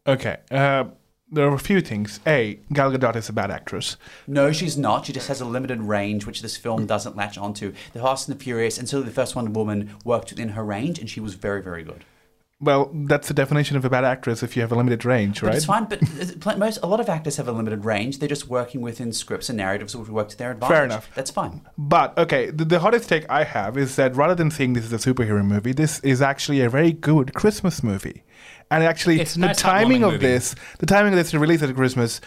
Okay. 0.06 0.38
Uh, 0.50 0.84
there 1.30 1.46
are 1.46 1.54
a 1.54 1.58
few 1.58 1.80
things. 1.80 2.20
A, 2.26 2.58
Gal 2.72 2.90
Gadot 2.90 3.14
is 3.14 3.28
a 3.28 3.32
bad 3.34 3.50
actress. 3.50 3.96
No, 4.26 4.50
she's 4.50 4.78
not. 4.78 5.04
She 5.04 5.12
just 5.12 5.28
has 5.28 5.42
a 5.42 5.44
limited 5.44 5.82
range, 5.82 6.24
which 6.24 6.40
this 6.40 6.56
film 6.56 6.86
doesn't 6.86 7.16
latch 7.16 7.36
onto. 7.36 7.74
The 7.92 8.00
Fast 8.00 8.28
and 8.28 8.38
the 8.38 8.42
Furious, 8.42 8.78
and 8.78 8.88
certainly 8.88 9.10
the 9.10 9.14
first 9.14 9.36
Wonder 9.36 9.50
Woman, 9.50 9.94
worked 10.04 10.30
within 10.30 10.50
her 10.50 10.64
range, 10.64 10.98
and 10.98 11.08
she 11.08 11.20
was 11.20 11.34
very, 11.34 11.62
very 11.62 11.82
good. 11.82 12.04
Well, 12.60 12.90
that's 12.92 13.28
the 13.28 13.34
definition 13.34 13.76
of 13.76 13.84
a 13.84 13.90
bad 13.90 14.02
actress 14.02 14.42
if 14.42 14.56
you 14.56 14.62
have 14.62 14.72
a 14.72 14.74
limited 14.74 15.04
range, 15.04 15.40
But 15.40 15.46
right? 15.46 15.56
it's 15.56 15.64
fine. 15.64 15.84
But 15.84 16.58
most, 16.58 16.80
a 16.82 16.86
lot 16.88 16.98
of 16.98 17.08
actors 17.08 17.36
have 17.36 17.46
a 17.46 17.52
limited 17.52 17.84
range. 17.84 18.18
They're 18.18 18.28
just 18.28 18.48
working 18.48 18.80
within 18.80 19.12
scripts 19.12 19.48
and 19.48 19.56
narratives 19.58 19.94
which 19.94 20.08
work 20.08 20.28
to 20.30 20.36
their 20.36 20.50
advantage. 20.50 20.86
enough. 20.86 21.08
That's 21.14 21.30
fine. 21.30 21.60
But 21.78 22.18
okay, 22.18 22.50
the, 22.50 22.64
the 22.64 22.80
hottest 22.80 23.08
take 23.08 23.24
I 23.30 23.44
have 23.44 23.76
is 23.78 23.94
that 23.94 24.16
rather 24.16 24.34
than 24.34 24.50
saying 24.50 24.72
this 24.72 24.84
is 24.84 24.92
a 24.92 24.96
superhero 24.96 25.44
movie, 25.46 25.72
this 25.72 26.00
is 26.00 26.20
actually 26.20 26.60
a 26.60 26.68
very 26.68 26.90
good 26.90 27.32
Christmas 27.32 27.84
movie. 27.84 28.24
And 28.72 28.82
actually, 28.82 29.20
It's 29.20 29.34
the 29.34 29.40
nice 29.40 29.56
timing 29.58 30.02
of 30.02 30.14
movie. 30.14 30.26
this, 30.26 30.56
the 30.80 30.86
timing 30.86 31.12
of 31.12 31.16
this 31.16 31.32
release 31.32 31.62
at 31.62 31.72
Christmas, 31.76 32.20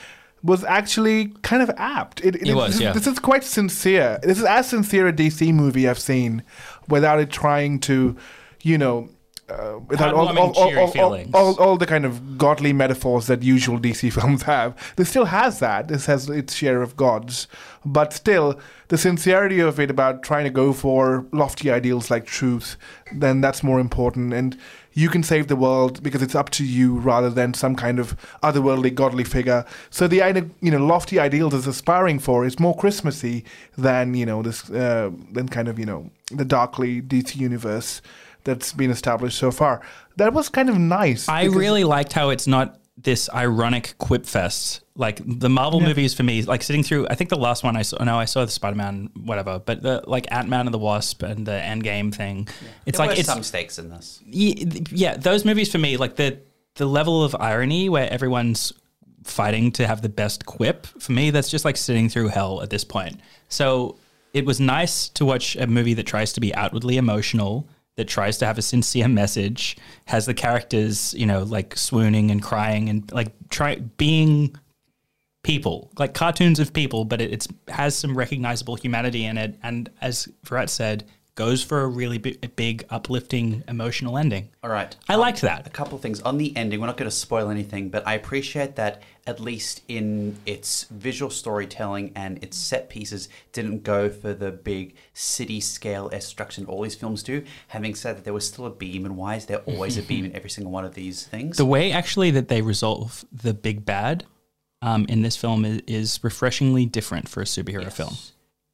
was 0.44 0.64
actually 0.64 1.28
kind 1.44 1.62
of 1.62 1.70
apt. 1.78 2.24
It, 2.24 2.36
It 2.48 2.54
was, 2.56 2.72
this, 2.76 2.82
yeah. 2.84 2.94
This 2.94 3.06
is 3.06 3.20
quite 3.20 3.44
sincere. 3.44 4.18
This 4.24 4.40
is 4.40 4.46
as 4.46 4.70
sincere 4.70 5.10
a 5.10 5.14
DC 5.14 5.54
movie 5.54 5.90
I've 5.90 6.00
seen, 6.00 6.42
without 6.88 7.20
it 7.20 7.32
trying 7.32 7.80
to, 7.82 8.16
you 8.62 8.78
know. 8.78 9.10
Uh, 9.52 9.80
without 9.88 10.14
all, 10.14 10.28
all, 10.30 10.52
all, 10.52 10.78
all, 10.78 11.00
all, 11.00 11.26
all, 11.34 11.60
all 11.60 11.78
the 11.78 11.86
kind 11.86 12.06
of 12.06 12.38
godly 12.38 12.72
metaphors 12.72 13.28
that 13.28 13.44
usual 13.44 13.78
DC 13.78 14.12
films 14.22 14.44
have. 14.44 14.76
This 14.96 15.10
still 15.10 15.26
has 15.26 15.60
that. 15.60 15.90
This 15.90 16.06
has 16.06 16.30
its 16.30 16.54
share 16.54 16.82
of 16.82 16.96
gods. 16.96 17.48
But 17.86 18.14
still, 18.14 18.60
the 18.88 18.98
sincerity 18.98 19.60
of 19.60 19.80
it 19.80 19.90
about 19.90 20.24
trying 20.24 20.46
to 20.46 20.50
go 20.50 20.72
for 20.72 21.26
lofty 21.32 21.70
ideals 21.70 22.10
like 22.10 22.26
truth, 22.26 22.78
then 23.14 23.42
that's 23.42 23.64
more 23.64 23.80
important. 23.80 24.34
And 24.34 24.58
you 24.94 25.10
can 25.10 25.24
save 25.24 25.48
the 25.48 25.56
world 25.56 26.02
because 26.04 26.22
it's 26.22 26.36
up 26.36 26.50
to 26.52 26.66
you 26.66 26.96
rather 26.96 27.30
than 27.30 27.54
some 27.54 27.76
kind 27.76 28.00
of 28.00 28.16
otherworldly 28.44 28.94
godly 28.94 29.24
figure. 29.24 29.66
So 29.90 30.08
the 30.08 30.22
idea, 30.22 30.48
you 30.62 30.72
know, 30.72 30.86
lofty 30.86 31.20
ideals 31.20 31.54
is 31.54 31.68
aspiring 31.68 32.20
for 32.20 32.46
is 32.46 32.60
more 32.60 32.76
Christmassy 32.76 33.44
than, 33.78 34.14
you 34.14 34.26
know, 34.26 34.42
this, 34.42 34.70
uh, 34.70 35.12
than 35.32 35.50
kind 35.50 35.68
of, 35.68 35.80
you 35.80 35.86
know, 35.86 36.10
the 36.32 36.46
darkly 36.46 37.02
DC 37.02 37.36
universe 37.36 38.02
that's 38.44 38.74
been 38.74 38.92
established 38.92 39.38
so 39.38 39.52
far. 39.52 39.82
That 40.18 40.34
was 40.34 40.50
kind 40.50 40.70
of 40.70 40.78
nice. 40.78 41.28
I 41.30 41.46
really 41.46 41.84
liked 41.84 42.14
how 42.14 42.30
it's 42.30 42.48
not 42.48 42.80
this 42.98 43.30
ironic 43.34 43.96
quip 43.98 44.26
fest. 44.26 44.82
Like 44.96 45.22
the 45.26 45.50
Marvel 45.50 45.80
movies 45.80 46.14
for 46.14 46.24
me, 46.24 46.44
like 46.44 46.62
sitting 46.62 46.84
through. 46.84 47.08
I 47.10 47.16
think 47.16 47.30
the 47.30 47.38
last 47.38 47.64
one 47.64 47.76
I 47.76 47.82
saw. 47.82 48.04
No, 48.04 48.20
I 48.20 48.26
saw 48.26 48.46
the 48.46 48.52
Spider 48.52 48.76
Man, 48.76 49.10
whatever. 49.16 49.60
But 49.60 49.82
the 49.82 50.04
like 50.06 50.32
Ant 50.32 50.50
Man 50.50 50.68
and 50.68 50.74
the 50.74 50.80
Wasp 50.80 51.24
and 51.24 51.46
the 51.46 51.54
Endgame 51.54 52.14
thing. 52.14 52.48
It's 52.86 52.98
there 52.98 53.08
like 53.08 53.16
were 53.16 53.20
it's 53.20 53.30
some 53.30 53.44
stakes 53.44 53.80
in 53.80 53.90
this. 53.90 54.20
Ye- 54.26 54.84
yeah, 54.92 55.18
those 55.18 55.46
movies 55.46 55.72
for 55.72 55.78
me, 55.78 55.98
like 55.98 56.18
the 56.18 56.40
the 56.76 56.86
level 56.86 57.24
of 57.24 57.36
irony 57.40 57.90
where 57.90 58.12
everyone's 58.12 58.74
fighting 59.24 59.72
to 59.74 59.88
have 59.88 60.02
the 60.02 60.10
best 60.10 60.46
quip. 60.46 60.86
For 60.86 61.12
me, 61.12 61.32
that's 61.32 61.50
just 61.50 61.66
like 61.66 61.78
sitting 61.78 62.10
through 62.10 62.28
hell 62.30 62.62
at 62.62 62.70
this 62.70 62.84
point. 62.84 63.20
So 63.50 63.98
it 64.34 64.46
was 64.46 64.60
nice 64.60 65.10
to 65.10 65.26
watch 65.26 65.56
a 65.56 65.68
movie 65.68 65.94
that 65.96 66.06
tries 66.06 66.34
to 66.34 66.42
be 66.42 66.54
outwardly 66.56 66.98
emotional, 66.98 67.68
that 68.02 68.08
tries 68.08 68.40
to 68.40 68.48
have 68.48 68.58
a 68.58 68.64
sincere 68.64 69.08
message, 69.08 69.78
has 70.06 70.26
the 70.26 70.34
characters, 70.34 71.14
you 71.14 71.28
know, 71.28 71.44
like 71.44 71.78
swooning 71.78 72.32
and 72.32 72.42
crying 72.42 72.90
and 72.90 73.12
like 73.12 73.32
try 73.50 73.76
being 73.76 74.56
people, 75.44 75.92
like 76.00 76.16
cartoons 76.16 76.60
of 76.60 76.74
people, 76.74 77.06
but 77.06 77.22
it 77.22 77.32
it's, 77.32 77.48
has 77.68 77.96
some 77.96 78.18
recognizable 78.18 78.74
humanity 78.76 79.24
in 79.24 79.38
it. 79.38 79.56
And 79.62 79.88
as 80.02 80.28
Virat 80.44 80.72
said, 80.72 81.06
goes 81.36 81.64
for 81.64 81.82
a 81.82 81.88
really 81.88 82.18
big, 82.18 82.56
big 82.56 82.86
uplifting, 82.90 83.64
emotional 83.68 84.18
ending. 84.18 84.50
All 84.64 84.70
right. 84.70 84.96
I 85.08 85.16
liked 85.16 85.42
that. 85.42 85.66
A 85.66 85.70
couple 85.70 85.96
of 85.96 86.02
things 86.02 86.22
on 86.22 86.38
the 86.38 86.56
ending. 86.58 86.80
We're 86.80 86.88
not 86.88 86.98
going 86.98 87.10
to 87.10 87.16
spoil 87.16 87.50
anything, 87.50 87.90
but 87.90 88.06
I 88.06 88.14
appreciate 88.14 88.76
that 88.76 89.02
at 89.28 89.40
least 89.40 89.82
in 89.88 90.38
its 90.46 90.86
visual 90.86 91.30
storytelling 91.30 92.12
and 92.16 92.44
its 92.44 92.58
set 92.58 92.90
pieces, 92.90 93.30
didn't 93.52 93.84
go 93.84 94.10
for 94.10 94.34
the 94.34 94.52
big 94.52 94.96
city 95.14 95.60
scale 95.60 96.10
destruction 96.10 96.66
all 96.66 96.82
these 96.82 96.96
films 96.96 97.22
do. 97.22 97.44
Having 97.68 97.96
said 97.96 98.18
that, 98.18 98.24
there 98.24 98.34
was 98.34 98.48
still 98.48 98.66
a 98.66 98.70
beam, 98.70 99.06
and 99.06 99.18
why 99.18 99.36
is 99.36 99.46
there 99.46 99.60
always 99.60 99.98
a 99.98 100.02
beam 100.02 100.26
in 100.26 100.36
every 100.36 100.50
single 100.50 100.72
one 100.72 100.86
of 100.86 100.96
these 100.96 101.26
things? 101.26 101.58
The 101.58 101.66
way 101.66 101.92
actually 101.92 102.32
that 102.32 102.48
they 102.48 102.62
resolve 102.62 103.26
the 103.32 103.54
big 103.54 103.86
bad 103.86 104.26
um, 104.82 105.06
in 105.08 105.22
this 105.22 105.38
film 105.38 105.66
is, 105.66 105.82
is 105.86 106.20
refreshingly 106.24 106.86
different 106.86 107.30
for 107.30 107.42
a 107.42 107.46
superhero 107.46 107.92
film. 107.92 108.16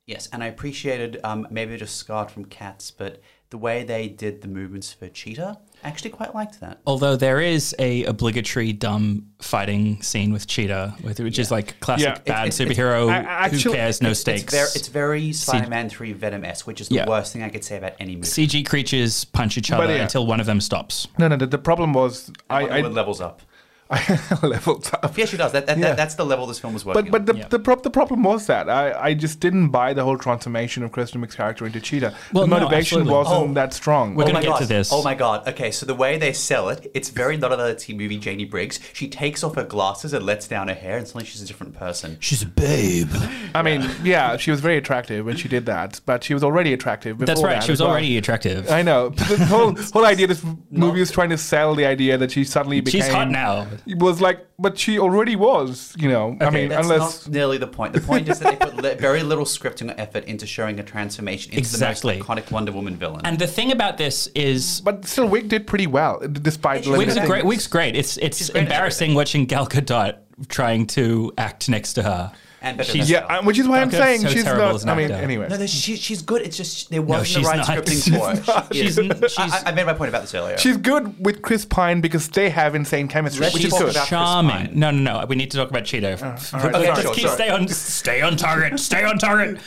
Yes, 0.07 0.29
and 0.31 0.41
I 0.41 0.47
appreciated 0.47 1.19
um, 1.25 1.45
maybe 1.51 1.75
just 1.75 1.97
scarred 1.97 2.31
from 2.31 2.45
Cats, 2.45 2.91
but 2.91 3.21
the 3.49 3.57
way 3.57 3.83
they 3.83 4.07
did 4.07 4.41
the 4.41 4.47
movements 4.47 4.91
for 4.93 5.09
Cheetah, 5.09 5.59
I 5.83 5.87
actually 5.87 6.11
quite 6.11 6.33
liked 6.33 6.61
that. 6.61 6.79
Although 6.87 7.17
there 7.17 7.41
is 7.41 7.75
a 7.77 8.05
obligatory 8.05 8.71
dumb 8.71 9.27
fighting 9.39 10.01
scene 10.01 10.31
with 10.31 10.47
Cheetah, 10.47 10.95
with, 11.03 11.19
which 11.19 11.37
is 11.37 11.51
like 11.51 11.77
classic 11.81 12.05
Yeah. 12.07 12.13
bad 12.33 12.47
It's- 12.47 12.59
it's- 12.61 12.77
superhero. 12.77 13.09
I- 13.09 13.17
I 13.19 13.49
who 13.49 13.55
actually- 13.57 13.75
cares? 13.75 14.01
No 14.01 14.07
It's- 14.11 14.21
stakes. 14.21 14.43
It's 14.43 14.53
very, 14.53 14.69
it's 14.75 14.87
very 14.87 15.33
Spider-Man 15.33 15.89
3 15.89 16.13
Venom-esque, 16.13 16.65
which 16.67 16.79
is 16.79 16.87
the 16.87 16.95
Yeah. 16.95 17.07
worst 17.07 17.33
thing 17.33 17.43
I 17.43 17.49
could 17.49 17.65
say 17.65 17.77
about 17.77 17.93
any 17.99 18.15
movie. 18.15 18.27
CG 18.27 18.63
creatures 18.63 19.25
punch 19.25 19.57
each 19.57 19.71
other 19.71 19.93
yeah. 19.93 20.03
until 20.03 20.25
one 20.25 20.39
of 20.39 20.45
them 20.45 20.61
stops. 20.61 21.07
No, 21.19 21.27
no. 21.27 21.35
The, 21.35 21.47
the 21.47 21.57
problem 21.57 21.91
was 21.93 22.31
I, 22.49 22.61
Wonder 22.61 22.73
I, 22.73 22.77
Woman 22.77 22.93
levels 22.95 23.19
up. 23.21 23.41
I 23.89 24.19
leveled 24.43 24.89
up. 25.01 25.17
Yeah, 25.17 25.25
she 25.25 25.37
does. 25.37 25.53
That, 25.53 25.65
that, 25.67 25.77
Yeah. 25.77 25.87
that, 25.89 25.97
that's 25.97 26.15
the 26.15 26.25
level 26.25 26.45
this 26.45 26.59
film 26.59 26.73
was 26.73 26.83
working 26.83 27.09
But 27.09 27.25
but 27.25 27.33
the. 27.33 27.39
Yeah. 27.39 27.47
the, 27.47 27.59
prob- 27.59 27.83
the 27.83 27.89
problem 27.89 28.23
was 28.23 28.47
that 28.47 28.69
I, 28.69 28.91
I 29.09 29.13
just 29.13 29.39
didn't 29.39 29.69
buy 29.69 29.93
the 29.93 30.03
whole 30.03 30.17
transformation 30.17 30.83
of 30.83 30.91
Kristen 30.91 31.21
Wiig's 31.21 31.35
character 31.35 31.65
into 31.65 31.79
Cheetah. 31.79 32.13
Well, 32.33 32.43
the 32.43 32.47
motivation 32.49 32.99
absolutely. 33.01 33.13
wasn't 33.13 33.51
Oh. 33.51 33.53
that 33.53 33.73
strong. 33.73 34.15
We're 34.15 34.23
Oh 34.23 34.27
gonna 34.27 34.39
my 34.39 34.41
get 34.41 34.49
god. 34.49 34.59
to 34.59 34.65
this. 34.65 34.91
Oh 34.91 35.03
my 35.03 35.15
god. 35.15 35.47
Okay, 35.47 35.71
so 35.71 35.85
the 35.85 35.95
way 35.95 36.17
they 36.17 36.33
sell 36.33 36.69
it, 36.69 36.91
it's 36.93 37.09
very 37.09 37.37
not 37.37 37.53
another 37.53 37.73
teen 37.75 37.97
movie 37.97 38.17
Janey 38.17 38.45
Briggs. 38.45 38.79
She 38.93 39.07
takes 39.07 39.43
off 39.43 39.55
her 39.55 39.63
glasses 39.63 40.13
and 40.13 40.25
lets 40.25 40.47
down 40.47 40.67
her 40.67 40.73
hair, 40.73 40.97
and 40.97 41.07
suddenly 41.07 41.25
she's 41.25 41.41
a 41.41 41.45
different 41.45 41.73
person. 41.75 42.17
She's 42.19 42.41
a 42.41 42.45
babe. 42.47 43.09
I 43.55 43.61
mean, 43.61 43.89
yeah, 44.03 44.37
she 44.37 44.51
was 44.51 44.59
very 44.59 44.77
attractive 44.77 45.25
when 45.25 45.37
she 45.37 45.47
did 45.47 45.65
that, 45.67 46.01
but 46.05 46.23
she 46.23 46.33
was 46.33 46.43
already 46.43 46.73
attractive. 46.73 47.17
That's 47.19 47.31
before 47.31 47.47
right. 47.47 47.53
that 47.55 47.63
She 47.63 47.71
was 47.71 47.79
well. 47.81 47.89
already 47.91 48.17
attractive. 48.17 48.69
I 48.69 48.81
know. 48.81 49.11
But 49.11 49.27
the 49.39 49.45
whole 49.45 49.75
whole 49.93 50.05
idea 50.05 50.27
this 50.27 50.43
movie 50.71 51.01
is 51.01 51.09
trying 51.11 51.29
to 51.29 51.37
sell 51.37 51.73
the 51.75 51.85
idea 51.85 52.17
that 52.17 52.31
she 52.31 52.43
suddenly 52.43 52.81
became. 52.81 53.01
She's 53.01 53.11
hot 53.11 53.29
now. 53.29 53.67
It 53.85 53.99
was 53.99 54.19
like, 54.21 54.45
but 54.57 54.77
she 54.77 54.97
already 54.99 55.35
was. 55.35 55.93
You 55.97 56.09
know, 56.09 56.37
I 56.41 56.49
mean, 56.49 56.69
That's 56.69 56.87
unless 56.89 57.25
not 57.27 57.33
nearly 57.33 57.57
the 57.57 57.67
point. 57.67 57.93
The 57.93 58.01
point 58.01 58.27
is 58.29 58.39
that 58.39 58.59
they 58.59 58.65
put 58.65 58.75
li- 58.77 58.95
very 58.95 59.23
little 59.23 59.45
scripting 59.45 59.89
or 59.91 59.99
effort 59.99 60.25
into 60.25 60.45
showing 60.47 60.79
a 60.79 60.83
transformation 60.83 61.51
into 61.51 61.59
Exactly. 61.59 62.13
the 62.13 62.19
most 62.23 62.27
iconic 62.29 62.51
Wonder 62.51 62.71
Woman 62.71 62.95
villain. 62.95 63.21
And 63.25 63.37
the 63.37 63.47
thing 63.47 63.71
about 63.71 63.97
this 63.97 64.27
is 64.35 64.81
but 64.81 65.05
still, 65.05 65.29
Wiig 65.29 65.47
did 65.49 65.67
pretty 65.67 65.87
well 65.87 66.19
despite. 66.31 66.85
She 66.85 66.89
limited 66.91 67.17
Wiig's 67.17 67.27
great. 67.27 67.41
things. 67.43 67.53
Wiig's 67.55 67.67
great. 67.67 67.95
It's 67.95 68.17
it's 68.17 68.49
great 68.49 68.63
embarrassing 68.63 69.13
watching 69.13 69.45
Gal 69.45 69.67
Gadot 69.67 70.17
trying 70.49 70.85
to 70.87 71.33
act 71.37 71.67
next 71.69 71.93
to 71.93 72.03
her. 72.03 72.31
And 72.59 72.75
better 72.75 72.91
She's- 72.91 73.07
than 73.07 73.23
Yeah, 73.29 73.37
uh, 73.37 73.43
which 73.43 73.59
is 73.59 73.67
why 73.67 73.81
I'm 73.81 73.89
Gal 73.89 74.01
saying 74.01 74.21
so 74.21 74.29
she's 74.29 74.43
terrible 74.43 74.65
not. 74.65 74.75
as 74.75 74.83
an 74.83 74.89
I 74.89 74.95
mean, 74.95 75.11
actor. 75.11 75.23
anyway. 75.23 75.47
No, 75.47 75.57
no, 75.57 75.67
she, 75.67 75.95
she's 75.95 76.23
good. 76.23 76.41
It's 76.41 76.57
just 76.57 76.89
there 76.89 77.03
wasn't 77.03 77.27
she's 77.27 77.35
the 77.35 77.41
right 77.43 77.57
not. 77.57 77.67
scripting 77.67 78.43
for 78.47 78.71
it. 78.71 78.75
She's 78.75 78.97
is- 78.97 79.31
she's 79.31 79.53
I, 79.53 79.61
I 79.67 79.71
made 79.73 79.85
my 79.85 79.93
point 79.93 80.09
about 80.09 80.21
this 80.23 80.33
earlier. 80.33 80.57
She's 80.57 80.75
good 80.77 81.23
with 81.23 81.43
Chris 81.43 81.65
Pine 81.65 82.01
because 82.01 82.27
they 82.29 82.49
have 82.49 82.73
insane 82.73 83.07
chemistry, 83.09 83.41
Let's 83.41 83.53
which 83.53 83.61
she's 83.63 83.71
is 83.73 83.77
talk 83.77 83.87
good. 83.87 83.95
about 83.95 84.07
Chris 84.07 84.09
charming. 84.09 84.51
Pine. 84.55 84.71
No, 84.73 84.89
no, 84.89 85.19
no. 85.19 85.25
We 85.27 85.35
need 85.35 85.51
to 85.51 85.57
talk 85.57 85.69
about 85.69 85.85
Cheetah. 85.85 86.07
all 86.23 86.31
right, 86.31 86.33
okay, 86.33 86.43
sorry. 86.43 86.73
let's 86.73 87.01
Sure, 87.01 87.13
keep 87.13 87.21
sure. 87.25 87.31
stay 87.35 87.49
on 87.49 87.67
stay 87.67 88.21
on 88.23 88.35
target. 88.37 88.79
Stay 88.79 89.03
on 89.03 89.19
target. 89.19 89.59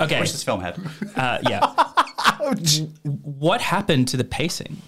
Okay. 0.00 0.18
wish 0.18 0.32
this 0.32 0.42
film 0.42 0.60
had. 0.62 0.78
Uh, 1.16 1.38
yeah. 1.48 1.66
what 3.04 3.60
happened 3.60 4.08
to 4.08 4.16
the 4.16 4.24
pacing? 4.24 4.80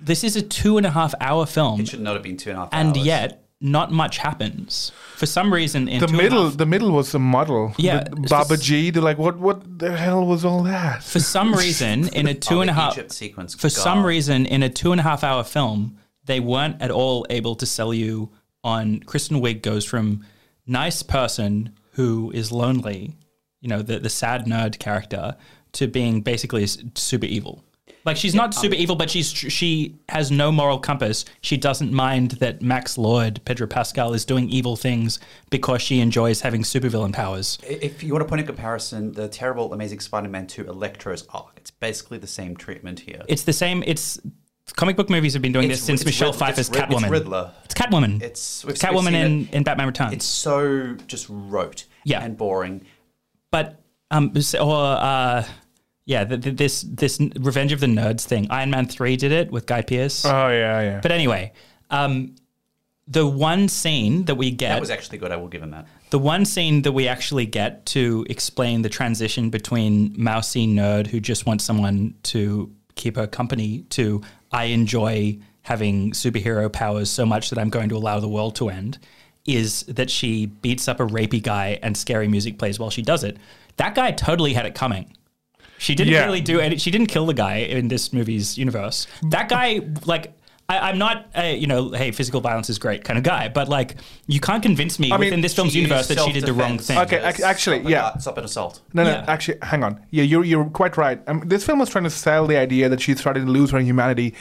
This 0.00 0.22
is 0.24 0.36
a 0.36 0.42
two 0.42 0.76
and 0.76 0.86
a 0.86 0.90
half 0.90 1.14
hour 1.20 1.46
film, 1.46 1.80
It 1.80 1.88
should 1.88 2.00
not 2.00 2.14
have 2.14 2.22
been 2.22 2.36
two 2.36 2.50
and 2.50 2.58
a 2.58 2.62
half 2.62 2.68
and 2.72 2.96
hours. 2.96 3.06
yet 3.06 3.43
not 3.64 3.90
much 3.90 4.18
happens. 4.18 4.92
For 5.16 5.26
some 5.26 5.52
reason, 5.52 5.88
in 5.88 6.00
The 6.00 6.06
two 6.06 6.12
and 6.12 6.20
a 6.20 6.22
middle, 6.22 6.44
half- 6.50 6.56
the 6.58 6.66
middle 6.66 6.90
was 6.90 7.12
the 7.12 7.18
muddle. 7.18 7.72
Yeah, 7.78 8.04
The 8.04 8.26
Baba 8.28 8.56
G. 8.58 8.90
They're 8.90 9.02
like, 9.02 9.16
what? 9.18 9.38
What 9.38 9.78
the 9.78 9.96
hell 9.96 10.26
was 10.26 10.44
all 10.44 10.62
that? 10.64 11.02
for 11.02 11.18
some 11.20 11.54
reason, 11.54 12.08
in 12.14 12.26
a 12.28 12.34
two 12.34 12.56
Oh, 12.58 12.60
and 12.60 12.68
the 12.68 12.72
a 12.72 12.76
half, 12.76 12.92
Egypt 12.92 13.12
sequence. 13.12 13.54
for 13.54 13.70
some 13.70 14.04
reason, 14.04 14.44
in 14.46 14.62
a 14.62 14.68
two 14.68 14.92
and 14.92 15.00
a 15.00 15.04
half 15.04 15.24
hour 15.24 15.42
film, 15.42 15.96
they 16.26 16.40
weren't 16.40 16.82
at 16.82 16.90
all 16.90 17.24
able 17.30 17.54
to 17.56 17.64
sell 17.66 17.94
you 17.94 18.30
on 18.62 19.00
Kristen 19.00 19.40
Wiig 19.40 19.62
goes 19.62 19.84
from 19.84 20.24
nice 20.66 21.02
person 21.02 21.72
who 21.92 22.30
is 22.34 22.52
lonely, 22.52 23.16
you 23.62 23.68
know, 23.68 23.80
the 23.80 23.98
the 23.98 24.10
sad 24.10 24.44
nerd 24.44 24.78
character, 24.78 25.36
to 25.72 25.86
being 25.88 26.20
basically 26.20 26.66
super 26.94 27.26
evil. 27.26 27.63
Like 28.04 28.16
she's 28.18 28.34
not 28.34 28.52
super 28.54 28.74
evil, 28.74 28.96
but 28.96 29.08
she's 29.08 29.30
she 29.32 29.96
has 30.10 30.30
no 30.30 30.52
moral 30.52 30.78
compass. 30.78 31.24
She 31.40 31.56
doesn't 31.56 31.90
mind 31.92 32.32
that 32.32 32.60
Max 32.60 32.98
Lord, 32.98 33.40
Pedro 33.46 33.66
Pascal, 33.66 34.12
is 34.12 34.26
doing 34.26 34.48
evil 34.50 34.76
things 34.76 35.18
because 35.48 35.80
she 35.80 36.00
enjoys 36.00 36.42
having 36.42 36.62
supervillain 36.62 37.14
powers. 37.14 37.58
If 37.66 38.02
you 38.02 38.12
want 38.12 38.22
to 38.22 38.28
point 38.28 38.40
in 38.40 38.46
comparison, 38.46 39.12
the 39.12 39.26
terrible 39.28 39.72
Amazing 39.72 40.00
Spider-Man 40.00 40.46
2 40.48 40.66
Electro's 40.68 41.26
arc, 41.32 41.52
it's 41.56 41.70
basically 41.70 42.18
the 42.18 42.26
same 42.26 42.56
treatment 42.56 43.00
here. 43.00 43.22
It's 43.26 43.44
the 43.44 43.54
same. 43.54 43.82
It's 43.86 44.20
comic 44.76 44.96
book 44.96 45.08
movies 45.08 45.32
have 45.32 45.40
been 45.42 45.52
doing 45.52 45.64
It's- 45.66 45.78
this 45.80 45.86
since 45.86 46.04
Michelle 46.04 46.32
Rid- 46.32 46.38
Pfeiffer's 46.38 46.68
it's 46.68 46.76
Catwoman. 46.76 47.02
It's 47.02 47.10
Riddler. 47.10 47.52
It's 47.64 47.74
Catwoman. 47.74 48.22
It's, 48.22 48.64
It's 48.64 48.82
Catwoman 48.82 49.14
in, 49.14 49.42
it. 49.44 49.54
in 49.54 49.62
Batman 49.62 49.86
Returns. 49.86 50.12
It's 50.12 50.26
so 50.26 50.94
just 51.06 51.26
rote 51.30 51.84
Yeah. 52.04 52.22
and 52.22 52.36
boring. 52.36 52.84
but 53.50 53.80
um, 54.10 54.32
or 54.60 54.74
uh, 55.00 55.44
yeah, 56.06 56.24
th 56.24 56.42
th 56.42 56.56
this 56.56 56.82
this 56.82 57.18
Revenge 57.38 57.72
of 57.72 57.80
the 57.80 57.86
Nerds 57.86 58.24
thing. 58.24 58.46
Iron 58.50 58.70
Man 58.70 58.86
three 58.86 59.16
did 59.16 59.32
it 59.32 59.50
with 59.50 59.66
Guy 59.66 59.82
Pearce. 59.82 60.24
Oh 60.24 60.48
yeah, 60.48 60.80
yeah. 60.82 61.00
but 61.00 61.12
anyway, 61.12 61.52
um, 61.90 62.34
the 63.08 63.26
one 63.26 63.68
scene 63.68 64.24
that 64.24 64.34
we 64.36 64.50
get 64.50 64.70
That 64.70 64.80
was 64.80 64.90
actually 64.90 65.18
good. 65.18 65.32
I 65.32 65.36
will 65.36 65.48
give 65.48 65.62
him 65.62 65.70
that. 65.70 65.86
the 66.10 66.18
one 66.18 66.44
scene 66.44 66.82
that 66.82 66.92
we 66.92 67.08
actually 67.08 67.46
get 67.46 67.84
to 67.86 68.24
explain 68.30 68.82
the 68.82 68.88
transition 68.88 69.50
between 69.50 70.14
mousy 70.16 70.66
nerd 70.66 71.06
who 71.06 71.20
just 71.20 71.46
wants 71.46 71.64
someone 71.64 72.14
to 72.24 72.70
keep 72.94 73.16
her 73.16 73.26
company 73.26 73.84
to 73.90 74.22
I 74.52 74.64
enjoy 74.66 75.38
having 75.62 76.12
superhero 76.12 76.70
powers 76.72 77.10
so 77.10 77.24
much 77.26 77.50
that 77.50 77.58
I'm 77.58 77.70
going 77.70 77.88
to 77.88 77.96
allow 77.96 78.20
the 78.20 78.28
world 78.28 78.54
to 78.56 78.68
end 78.68 78.98
is 79.46 79.82
that 79.84 80.10
she 80.10 80.46
beats 80.46 80.88
up 80.88 81.00
a 81.00 81.06
rapey 81.06 81.42
guy 81.42 81.78
and 81.82 81.96
scary 81.96 82.28
music 82.28 82.58
plays 82.58 82.78
while 82.78 82.90
she 82.90 83.02
does 83.02 83.24
it. 83.24 83.36
That 83.76 83.94
guy 83.94 84.12
totally 84.12 84.52
had 84.52 84.66
it 84.66 84.74
coming. 84.74 85.14
She 85.78 85.94
didn't 85.94 86.12
Yeah. 86.12 86.24
really 86.24 86.40
do 86.40 86.60
it. 86.60 86.80
She 86.80 86.90
didn't 86.90 87.08
kill 87.08 87.26
the 87.26 87.34
guy 87.34 87.56
in 87.56 87.88
this 87.88 88.12
movie's 88.12 88.56
universe. 88.58 89.06
That 89.30 89.48
guy, 89.48 89.80
like, 90.06 90.32
I, 90.66 90.78
I'm 90.88 90.96
not, 90.96 91.26
a, 91.34 91.54
you 91.54 91.66
know, 91.66 91.90
hey, 91.90 92.10
physical 92.10 92.40
violence 92.40 92.70
is 92.70 92.78
great 92.78 93.04
kind 93.04 93.18
of 93.18 93.22
guy, 93.22 93.48
but 93.48 93.68
like, 93.68 93.96
you 94.26 94.40
can't 94.40 94.62
convince 94.62 94.98
me 94.98 95.08
I 95.12 95.16
mean, 95.18 95.26
within 95.26 95.40
this 95.42 95.52
film's 95.54 95.76
universe 95.76 96.08
that 96.08 96.18
she 96.20 96.32
did 96.32 96.44
the 96.46 96.54
wrong 96.54 96.78
thing. 96.78 96.96
Okay, 96.96 97.22
ac- 97.22 97.42
actually, 97.42 97.76
stop 97.80 97.84
an- 97.86 97.90
yeah. 97.92 98.16
Stop 98.18 98.38
an 98.38 98.44
assault. 98.44 98.80
No, 98.94 99.04
no, 99.04 99.10
Yeah. 99.10 99.24
actually, 99.28 99.58
hang 99.60 99.84
on. 99.84 100.00
Yeah, 100.10 100.22
you're 100.22 100.42
you're 100.44 100.64
quite 100.64 100.96
right. 100.96 101.20
Um, 101.26 101.42
this 101.44 101.66
film 101.66 101.80
was 101.80 101.90
trying 101.90 102.04
to 102.04 102.10
sell 102.10 102.46
the 102.46 102.56
idea 102.56 102.88
that 102.88 103.02
she's 103.02 103.20
starting 103.20 103.44
to 103.44 103.50
lose 103.52 103.72
her 103.72 103.78
humanity, 103.80 104.32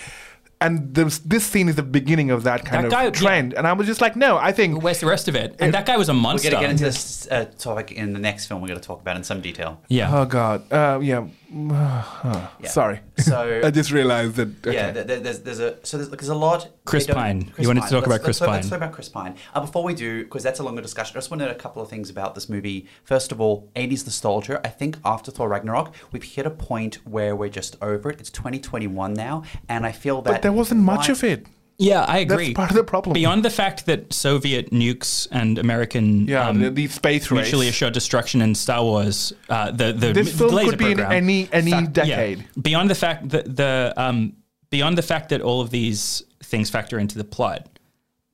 and 0.66 0.94
this 0.96 1.20
this 1.20 1.46
scene 1.46 1.68
is 1.70 1.76
the 1.76 1.84
beginning 1.84 2.32
of 2.32 2.44
that 2.44 2.66
kind 2.66 2.84
That 2.84 2.86
of 2.86 2.92
guy- 2.92 3.10
trend. 3.12 3.54
And 3.54 3.68
I 3.68 3.74
was 3.74 3.86
just 3.88 4.02
like, 4.02 4.16
no, 4.16 4.38
I 4.38 4.52
think 4.52 4.82
Where's 4.84 5.00
the 5.00 5.06
rest 5.08 5.28
of 5.28 5.36
it? 5.36 5.56
And 5.60 5.74
that 5.74 5.86
guy 5.86 5.98
was 5.98 6.10
a 6.10 6.14
monster. 6.14 6.48
We're 6.50 6.52
going 6.52 6.62
to 6.62 6.68
get 6.68 6.72
into 6.72 6.84
this 6.86 7.28
uh, 7.30 7.46
topic 7.58 7.92
in 7.92 8.14
the 8.14 8.20
next 8.20 8.48
film 8.48 8.62
we're 8.62 8.68
going 8.70 8.80
to 8.80 8.86
talk 8.88 9.02
about 9.02 9.16
in 9.18 9.24
some 9.24 9.42
detail. 9.42 9.82
yeah. 9.90 10.16
Oh 10.18 10.26
God, 10.26 10.72
uh, 10.72 11.00
yeah. 11.02 11.26
Yeah. 11.54 12.68
Sorry, 12.70 13.00
So 13.18 13.62
I 13.66 13.70
just 13.70 13.92
realized 13.92 14.36
that. 14.38 14.66
Okay. 14.66 14.74
Yeah, 14.74 14.92
there, 14.92 15.20
there's 15.20 15.42
there's 15.42 15.60
a 15.60 15.78
so 15.86 15.98
there's, 15.98 16.10
there's 16.10 16.30
a 16.30 16.36
lot. 16.36 16.70
Chris 16.86 17.06
they 17.06 17.14
don't- 17.14 17.22
Pine. 17.22 17.54
You 17.60 17.68
wanted 17.68 17.84
to 17.84 17.90
talk 17.90 18.08
Let's- 18.08 18.08
about 18.08 18.24
Chris 18.24 18.42
let's, 18.42 18.50
Pine. 18.50 18.56
Let's 18.56 18.70
talk 18.70 18.78
about 18.78 18.92
Chris 18.94 19.10
Pine. 19.10 19.36
Uh, 19.54 19.62
before 19.62 19.84
we 19.84 19.94
do, 19.94 20.24
because 20.24 20.42
that's 20.42 20.60
a 20.60 20.64
longer 20.64 20.82
discussion, 20.82 21.16
I 21.16 21.18
just 21.20 21.30
wanted 21.30 21.50
a 21.50 21.56
couple 21.56 21.82
of 21.82 21.90
things 21.90 22.10
about 22.10 22.34
this 22.34 22.50
movie. 22.50 22.88
First 23.04 23.32
of 23.32 23.40
all, 23.40 23.70
80s 23.76 24.06
nostalgia. 24.06 24.60
I 24.66 24.70
think 24.70 24.98
after 25.06 25.30
Thor 25.30 25.48
Ragnarok, 25.48 25.94
we've 26.12 26.24
hit 26.24 26.46
a 26.48 26.50
point 26.50 26.96
where 27.06 27.36
we're 27.36 27.50
just 27.50 27.76
over 27.84 28.10
it. 28.10 28.20
It's 28.20 28.32
2021 28.32 29.14
now, 29.14 29.44
and 29.70 29.86
I 29.86 29.92
feel 29.92 30.22
that 30.24 30.32
but 30.32 30.42
there 30.42 30.52
wasn't 30.52 30.82
much 30.82 31.10
of 31.10 31.24
it. 31.24 31.46
Yeah, 31.80 32.02
I 32.08 32.20
agree. 32.20 32.46
That's 32.48 32.56
part 32.56 32.70
of 32.70 32.76
the 32.78 32.84
problem. 32.84 33.14
Beyond 33.14 33.44
the 33.44 33.50
fact 33.50 33.88
that 33.88 34.14
Soviet 34.14 34.70
nukes 34.72 35.28
and 35.32 35.58
American 35.58 36.28
Yeah, 36.28 36.48
um, 36.50 36.60
the, 36.60 36.70
the 36.70 36.88
space 36.88 37.32
race. 37.32 37.44
mutually 37.46 37.68
assured 37.68 37.94
destruction 37.94 38.42
in 38.42 38.54
Star 38.56 38.84
Wars, 38.84 39.34
uh, 39.50 39.72
the 39.72 39.92
the 39.92 40.14
This 40.14 40.38
film 40.38 40.52
could 40.70 40.78
be 40.78 40.92
in 40.92 40.98
program, 40.98 41.12
any 41.12 41.50
any 41.52 41.72
fact- 41.72 41.98
yeah. 41.98 42.04
decade. 42.06 42.46
Beyond 42.62 42.90
the 42.90 42.96
fact 42.96 43.30
that 43.30 43.56
the 43.56 43.94
um, 43.98 44.34
beyond 44.70 44.98
the 44.98 45.02
fact 45.02 45.30
that 45.30 45.42
all 45.42 45.62
of 45.62 45.72
these 45.72 46.24
things 46.44 46.70
factor 46.70 47.00
into 47.00 47.18
the 47.18 47.24
plot, 47.24 47.68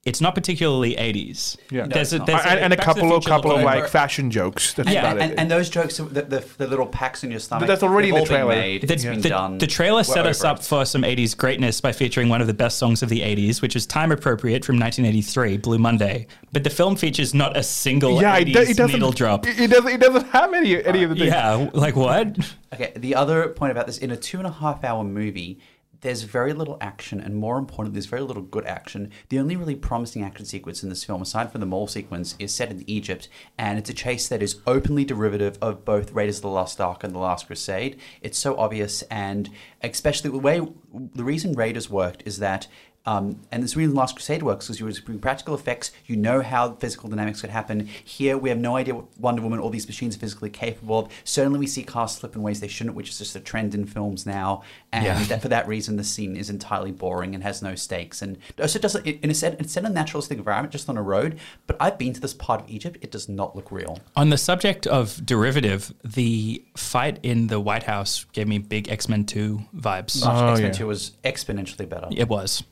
it's 0.05 0.21
not 0.21 0.33
particularly 0.33 0.95
80s. 0.95 1.57
Yeah. 1.69 1.81
No, 1.81 1.87
there's 1.87 2.13
a, 2.13 2.19
there's 2.19 2.39
and, 2.45 2.59
and 2.61 2.73
a 2.73 2.77
Back 2.77 2.85
to 2.87 2.93
couple 2.93 3.13
of 3.13 3.25
couple 3.25 3.51
of 3.51 3.61
like 3.63 3.89
fashion 3.89 4.31
jokes. 4.31 4.73
That's 4.73 4.89
Yeah, 4.89 5.11
about 5.11 5.21
and, 5.21 5.33
it. 5.33 5.39
and 5.39 5.51
those 5.51 5.69
jokes, 5.69 5.97
the, 5.97 6.03
the, 6.05 6.45
the 6.57 6.67
little 6.67 6.85
packs 6.87 7.25
in 7.25 7.31
your 7.31 7.41
stomach. 7.41 7.67
that's 7.67 7.83
already 7.83 8.09
the 8.09 8.13
all 8.15 8.21
been 8.21 8.27
trailer. 8.27 8.55
Made, 8.55 8.87
The, 8.87 8.93
it's 8.93 9.03
the- 9.03 9.29
done. 9.29 9.57
the 9.57 9.67
trailer 9.67 9.97
We're 9.99 10.03
set 10.05 10.25
us 10.25 10.43
up 10.43 10.59
it. 10.59 10.63
for 10.63 10.85
some 10.85 11.01
80s 11.01 11.35
greatness 11.37 11.81
by 11.81 11.91
featuring 11.91 12.29
one 12.29 12.39
of 12.39 12.47
the 12.47 12.53
best 12.53 12.77
songs 12.77 13.03
of 13.03 13.09
the 13.09 13.19
80s, 13.19 13.61
which 13.61 13.75
is 13.75 13.85
time 13.85 14.11
appropriate 14.13 14.63
from 14.63 14.79
1983, 14.79 15.57
Blue 15.57 15.77
Monday. 15.77 16.27
But 16.53 16.63
the 16.63 16.69
film 16.69 16.95
features 16.95 17.33
not 17.33 17.57
a 17.57 17.61
single 17.63 18.21
yeah, 18.21 18.37
it, 18.37 18.47
80s 18.47 18.53
do- 18.53 18.59
it 18.61 18.77
doesn't. 18.77 18.93
needle 18.93 19.11
drop. 19.11 19.45
It, 19.47 19.59
it 19.59 19.69
doesn't. 19.69 19.91
It 19.91 19.99
doesn't 19.99 20.27
have 20.29 20.53
any 20.53 20.81
any 20.83 21.03
of 21.03 21.09
the 21.09 21.15
things. 21.17 21.27
Yeah, 21.27 21.69
like 21.73 21.95
what? 21.97 22.37
Okay, 22.73 22.93
the 22.95 23.15
other 23.15 23.49
point 23.49 23.71
about 23.71 23.85
this 23.85 23.97
in 23.97 24.11
a 24.11 24.17
two 24.17 24.37
and 24.37 24.47
a 24.47 24.51
half 24.51 24.83
hour 24.85 25.03
movie, 25.03 25.59
there's 26.01 26.23
very 26.23 26.53
little 26.53 26.77
action, 26.81 27.19
and 27.19 27.35
more 27.35 27.57
importantly, 27.57 27.97
there's 27.97 28.05
very 28.05 28.21
little 28.21 28.43
good 28.43 28.65
action. 28.65 29.11
The 29.29 29.39
only 29.39 29.55
really 29.55 29.75
promising 29.75 30.23
action 30.23 30.45
sequence 30.45 30.83
in 30.83 30.89
this 30.89 31.03
film, 31.03 31.21
aside 31.21 31.51
from 31.51 31.61
the 31.61 31.67
mall 31.67 31.87
sequence, 31.87 32.35
is 32.39 32.53
set 32.53 32.71
in 32.71 32.89
Egypt, 32.89 33.27
and 33.57 33.77
it's 33.77 33.89
a 33.89 33.93
chase 33.93 34.27
that 34.29 34.41
is 34.41 34.61
openly 34.65 35.05
derivative 35.05 35.57
of 35.61 35.85
both 35.85 36.13
Raiders 36.13 36.37
of 36.37 36.43
the 36.43 36.49
Lost 36.49 36.79
Ark 36.79 37.03
and 37.03 37.13
The 37.13 37.19
Last 37.19 37.47
Crusade. 37.47 37.99
It's 38.21 38.37
so 38.37 38.57
obvious, 38.57 39.01
and 39.03 39.49
especially 39.81 40.31
the 40.31 40.39
way 40.39 40.61
the 40.91 41.23
reason 41.23 41.53
Raiders 41.53 41.89
worked 41.89 42.23
is 42.25 42.39
that. 42.39 42.67
Um, 43.09 43.39
and 43.51 43.63
this 43.63 43.75
reason 43.75 43.95
Last 43.95 44.15
Crusade 44.15 44.43
works 44.43 44.67
because 44.67 44.79
you 44.79 44.85
were 44.85 44.91
doing 44.91 45.17
practical 45.17 45.55
effects. 45.55 45.91
You 46.05 46.15
know 46.15 46.43
how 46.43 46.73
physical 46.73 47.09
dynamics 47.09 47.41
could 47.41 47.49
happen. 47.49 47.87
Here, 48.05 48.37
we 48.37 48.49
have 48.49 48.59
no 48.59 48.75
idea 48.75 48.93
what 48.93 49.05
Wonder 49.19 49.41
Woman 49.41 49.57
or 49.57 49.71
these 49.71 49.87
machines 49.87 50.15
are 50.15 50.19
physically 50.19 50.51
capable 50.51 50.99
of. 50.99 51.11
Certainly, 51.23 51.57
we 51.57 51.65
see 51.65 51.81
cars 51.81 52.11
slip 52.11 52.35
in 52.35 52.43
ways 52.43 52.59
they 52.59 52.67
shouldn't, 52.67 52.95
which 52.95 53.09
is 53.09 53.17
just 53.17 53.35
a 53.35 53.39
trend 53.39 53.73
in 53.73 53.87
films 53.87 54.27
now. 54.27 54.61
And 54.91 55.05
Yeah. 55.05 55.23
that, 55.23 55.41
for 55.41 55.47
that 55.47 55.67
reason, 55.67 55.95
the 55.97 56.03
scene 56.03 56.35
is 56.35 56.51
entirely 56.51 56.91
boring 56.91 57.33
and 57.33 57.43
has 57.43 57.63
no 57.63 57.73
stakes. 57.73 58.21
And 58.21 58.37
also, 58.61 58.77
it 58.77 58.83
doesn't. 58.83 59.07
It, 59.07 59.19
in 59.23 59.31
a 59.31 59.33
set, 59.33 59.59
it's 59.59 59.73
set 59.73 59.85
in 59.85 59.89
a 59.91 59.93
naturalistic 59.93 60.37
environment, 60.37 60.71
just 60.71 60.87
on 60.87 60.95
a 60.95 61.01
road. 61.01 61.39
But 61.65 61.77
I've 61.79 61.97
been 61.97 62.13
to 62.13 62.21
this 62.21 62.35
part 62.35 62.61
of 62.61 62.69
Egypt. 62.69 62.99
It 63.01 63.09
does 63.09 63.27
not 63.27 63.55
look 63.55 63.71
real. 63.71 63.97
On 64.15 64.29
the 64.29 64.37
subject 64.37 64.85
of 64.85 65.25
derivative, 65.25 65.95
the 66.05 66.63
fight 66.77 67.17
in 67.23 67.47
the 67.47 67.59
White 67.59 67.83
House 67.83 68.25
gave 68.33 68.47
me 68.47 68.59
big 68.59 68.87
X 68.87 69.09
Men 69.09 69.25
2 69.25 69.61
vibes. 69.75 70.21
Oh, 70.23 70.51
X 70.51 70.59
Men 70.59 70.67
yeah. 70.67 70.77
Two 70.77 70.85
was 70.85 71.13
exponentially 71.23 71.89
better. 71.89 72.07
It 72.11 72.27
was. 72.27 72.63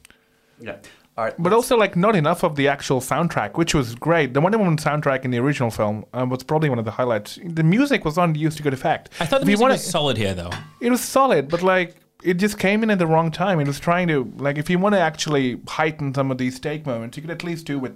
Yeah. 0.59 0.77
All 1.17 1.25
right. 1.25 1.33
But 1.39 1.51
also, 1.51 1.75
like, 1.77 1.95
not 1.95 2.15
enough 2.15 2.43
of 2.43 2.55
the 2.55 2.67
actual 2.67 2.99
soundtrack, 3.01 3.57
which 3.57 3.73
was 3.73 3.95
great. 3.95 4.33
The 4.35 4.41
Wonder 4.41 4.57
Woman 4.59 4.77
soundtrack 4.77 5.25
in 5.25 5.31
the 5.31 5.39
original 5.39 5.71
film 5.71 6.05
uh, 6.13 6.25
was 6.29 6.43
probably 6.43 6.69
one 6.69 6.77
of 6.79 6.85
the 6.85 6.91
highlights. 6.91 7.39
The 7.43 7.63
music 7.63 8.05
was 8.05 8.17
not 8.17 8.35
used 8.35 8.57
to 8.57 8.63
good 8.63 8.73
effect. 8.73 9.09
I 9.19 9.25
thought 9.25 9.37
the 9.39 9.43
If 9.43 9.47
music 9.47 9.61
wanna- 9.61 9.73
was 9.75 9.83
solid 9.89 10.17
here, 10.17 10.35
though. 10.35 10.51
It 10.79 10.91
was 10.91 11.01
solid, 11.01 11.49
but 11.49 11.63
like 11.63 11.95
it 12.23 12.35
just 12.35 12.59
came 12.59 12.83
in 12.83 12.89
at 12.91 12.99
the 12.99 13.07
wrong 13.07 13.31
time. 13.31 13.59
It 13.59 13.67
was 13.67 13.79
trying 13.79 14.07
to 14.09 14.31
like 14.37 14.57
if 14.59 14.69
you 14.69 14.77
want 14.77 14.93
to 14.93 14.99
actually 14.99 15.59
heighten 15.67 16.13
some 16.13 16.29
of 16.31 16.37
these 16.37 16.55
stake 16.55 16.85
moments, 16.85 17.17
you 17.17 17.21
could 17.21 17.31
at 17.31 17.43
least 17.43 17.65
do 17.65 17.79
with 17.79 17.93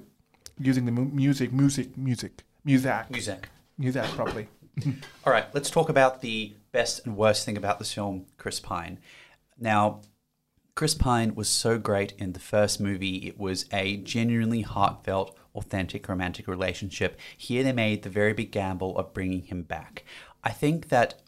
using 0.59 0.85
the 0.85 0.91
mu- 0.91 1.05
music, 1.05 1.51
music, 1.53 1.95
music, 1.97 2.43
music, 2.65 3.09
Music. 3.11 3.49
music 3.77 4.03
properly. 4.15 4.47
All 5.25 5.33
right, 5.33 5.45
let's 5.53 5.69
talk 5.69 5.89
about 5.89 6.21
the 6.21 6.53
best 6.71 7.05
and 7.05 7.15
worst 7.17 7.45
thing 7.45 7.57
about 7.57 7.77
this 7.77 7.93
film, 7.93 8.25
Chris 8.37 8.59
Pine. 8.59 8.97
Now, 9.59 10.01
Chris 10.73 10.95
Pine 10.95 11.35
was 11.35 11.49
so 11.49 11.77
great 11.77 12.13
in 12.17 12.31
the 12.31 12.39
first 12.39 12.79
movie. 12.79 13.27
It 13.27 13.37
was 13.37 13.65
a 13.73 13.97
genuinely 13.97 14.61
heartfelt, 14.61 15.37
authentic 15.53 16.07
romantic 16.07 16.47
relationship. 16.47 17.19
Here 17.37 17.61
they 17.63 17.73
made 17.73 18.03
the 18.03 18.09
very 18.09 18.33
big 18.33 18.51
gamble 18.51 18.97
of 18.97 19.13
bringing 19.13 19.43
him 19.43 19.63
back. 19.63 20.05
I 20.43 20.51
think 20.51 20.89
that 20.89 21.21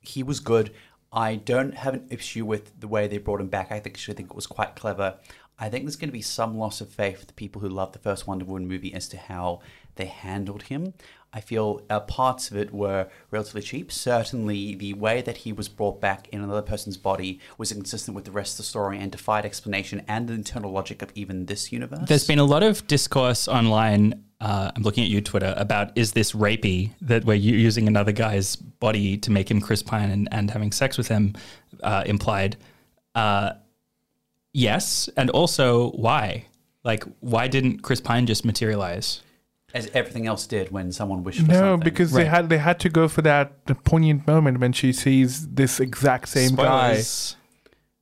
he 0.00 0.22
was 0.22 0.40
good. 0.40 0.72
I 1.10 1.36
don't 1.36 1.74
have 1.74 1.94
an 1.94 2.06
issue 2.10 2.44
with 2.44 2.78
the 2.78 2.88
way 2.88 3.06
they 3.06 3.18
brought 3.18 3.40
him 3.40 3.48
back. 3.48 3.72
I 3.72 3.76
actually 3.76 4.14
think 4.14 4.30
it 4.30 4.36
was 4.36 4.46
quite 4.46 4.76
clever. 4.76 5.18
I 5.58 5.70
think 5.70 5.84
there's 5.84 5.96
going 5.96 6.10
to 6.10 6.12
be 6.12 6.22
some 6.22 6.58
loss 6.58 6.82
of 6.82 6.90
faith 6.90 7.18
with 7.18 7.28
the 7.28 7.34
people 7.34 7.62
who 7.62 7.68
love 7.68 7.92
the 7.92 7.98
first 7.98 8.26
Wonder 8.26 8.44
Woman 8.44 8.68
movie 8.68 8.92
as 8.92 9.08
to 9.08 9.16
how 9.16 9.60
they 9.94 10.04
handled 10.04 10.64
him. 10.64 10.92
I 11.32 11.40
feel 11.40 11.82
uh, 11.90 12.00
parts 12.00 12.50
of 12.50 12.56
it 12.56 12.72
were 12.72 13.08
relatively 13.30 13.60
cheap. 13.60 13.92
Certainly, 13.92 14.76
the 14.76 14.94
way 14.94 15.20
that 15.22 15.38
he 15.38 15.52
was 15.52 15.68
brought 15.68 16.00
back 16.00 16.28
in 16.28 16.42
another 16.42 16.62
person's 16.62 16.96
body 16.96 17.40
was 17.58 17.70
inconsistent 17.70 18.14
with 18.14 18.24
the 18.24 18.30
rest 18.30 18.54
of 18.54 18.58
the 18.58 18.62
story 18.62 18.98
and 18.98 19.12
defied 19.12 19.44
explanation 19.44 20.02
and 20.08 20.28
the 20.28 20.32
internal 20.32 20.72
logic 20.72 21.02
of 21.02 21.10
even 21.14 21.46
this 21.46 21.72
universe. 21.72 22.08
There's 22.08 22.26
been 22.26 22.38
a 22.38 22.44
lot 22.44 22.62
of 22.62 22.86
discourse 22.86 23.48
online. 23.48 24.24
Uh, 24.40 24.70
I'm 24.74 24.82
looking 24.82 25.04
at 25.04 25.10
you, 25.10 25.20
Twitter, 25.20 25.52
about 25.56 25.96
is 25.96 26.12
this 26.12 26.32
rapey 26.32 26.92
that 27.02 27.24
we're 27.24 27.34
using 27.34 27.86
another 27.86 28.12
guy's 28.12 28.56
body 28.56 29.18
to 29.18 29.30
make 29.30 29.50
him 29.50 29.60
Chris 29.60 29.82
Pine 29.82 30.10
and, 30.10 30.28
and 30.32 30.50
having 30.50 30.72
sex 30.72 30.96
with 30.96 31.08
him 31.08 31.34
uh, 31.82 32.02
implied? 32.06 32.56
Uh, 33.14 33.52
yes. 34.52 35.10
And 35.16 35.28
also, 35.30 35.90
why? 35.90 36.46
Like, 36.84 37.04
why 37.20 37.48
didn't 37.48 37.82
Chris 37.82 38.00
Pine 38.00 38.26
just 38.26 38.44
materialize? 38.44 39.22
As 39.76 39.90
everything 39.94 40.26
else 40.26 40.46
did 40.46 40.70
when 40.70 40.90
someone 40.92 41.22
wished 41.24 41.40
for 41.42 41.48
No, 41.48 41.58
something. 41.58 41.84
because 41.84 42.10
they 42.12 42.24
had 42.24 42.48
they 42.48 42.58
had 42.58 42.78
to 42.80 42.88
go 42.88 43.08
for 43.08 43.22
that 43.22 43.46
poignant 43.84 44.26
moment 44.26 44.58
when 44.60 44.72
she 44.72 44.92
sees 44.92 45.48
this 45.48 45.78
exact 45.80 46.28
same 46.28 46.50
Spoilers. 46.50 47.36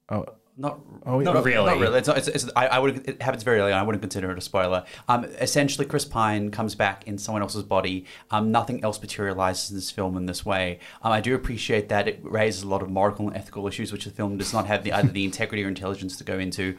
guy. 0.09 0.17
Oh, 0.17 0.25
Not, 0.57 0.79
Oh, 1.07 1.19
not, 1.21 1.35
Not 1.35 1.45
really. 1.45 1.67
Not 1.67 1.79
really. 1.79 1.99
It's, 1.99 2.09
it's, 2.09 2.29
it's, 2.29 2.51
I, 2.57 2.67
I 2.69 2.79
would. 2.79 3.07
It 3.07 3.21
happens 3.21 3.43
very 3.43 3.59
early 3.61 3.73
on. 3.73 3.79
I 3.79 3.83
wouldn't 3.83 4.01
consider 4.01 4.31
it 4.33 4.39
a 4.39 4.41
spoiler. 4.41 4.85
Um, 5.07 5.25
essentially, 5.25 5.85
Chris 5.85 6.07
Pine 6.07 6.51
comes 6.51 6.75
back 6.75 7.07
in 7.07 7.19
someone 7.19 7.43
else's 7.43 7.63
body. 7.65 8.07
Um, 8.31 8.51
nothing 8.53 8.83
else 8.83 8.99
materializes 9.03 9.69
in 9.71 9.77
this 9.77 9.91
film 9.91 10.17
in 10.17 10.25
this 10.25 10.47
way. 10.47 10.79
Um, 11.03 11.13
I 11.13 11.21
do 11.21 11.35
appreciate 11.35 11.91
that 11.91 12.09
it 12.09 12.21
raises 12.23 12.63
a 12.63 12.69
lot 12.69 12.81
of 12.83 12.89
moral 12.89 13.29
and 13.29 13.37
ethical 13.37 13.67
issues, 13.69 13.93
which 13.93 14.05
the 14.07 14.11
film 14.13 14.39
does 14.39 14.53
not 14.55 14.67
have 14.67 14.83
the 14.85 14.93
either 14.95 15.09
the 15.09 15.25
integrity 15.27 15.63
or 15.65 15.69
intelligence 15.69 16.17
to 16.17 16.25
go 16.25 16.39
into. 16.39 16.79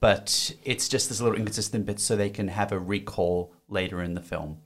But 0.00 0.52
it's 0.64 0.88
just 0.88 1.08
this 1.08 1.20
little 1.20 1.38
inconsistent 1.38 1.86
bit, 1.86 1.98
so 2.00 2.16
they 2.16 2.30
can 2.30 2.48
have 2.48 2.70
a 2.72 2.78
recall 2.78 3.52
later 3.68 4.02
in 4.02 4.14
the 4.14 4.20
film, 4.20 4.58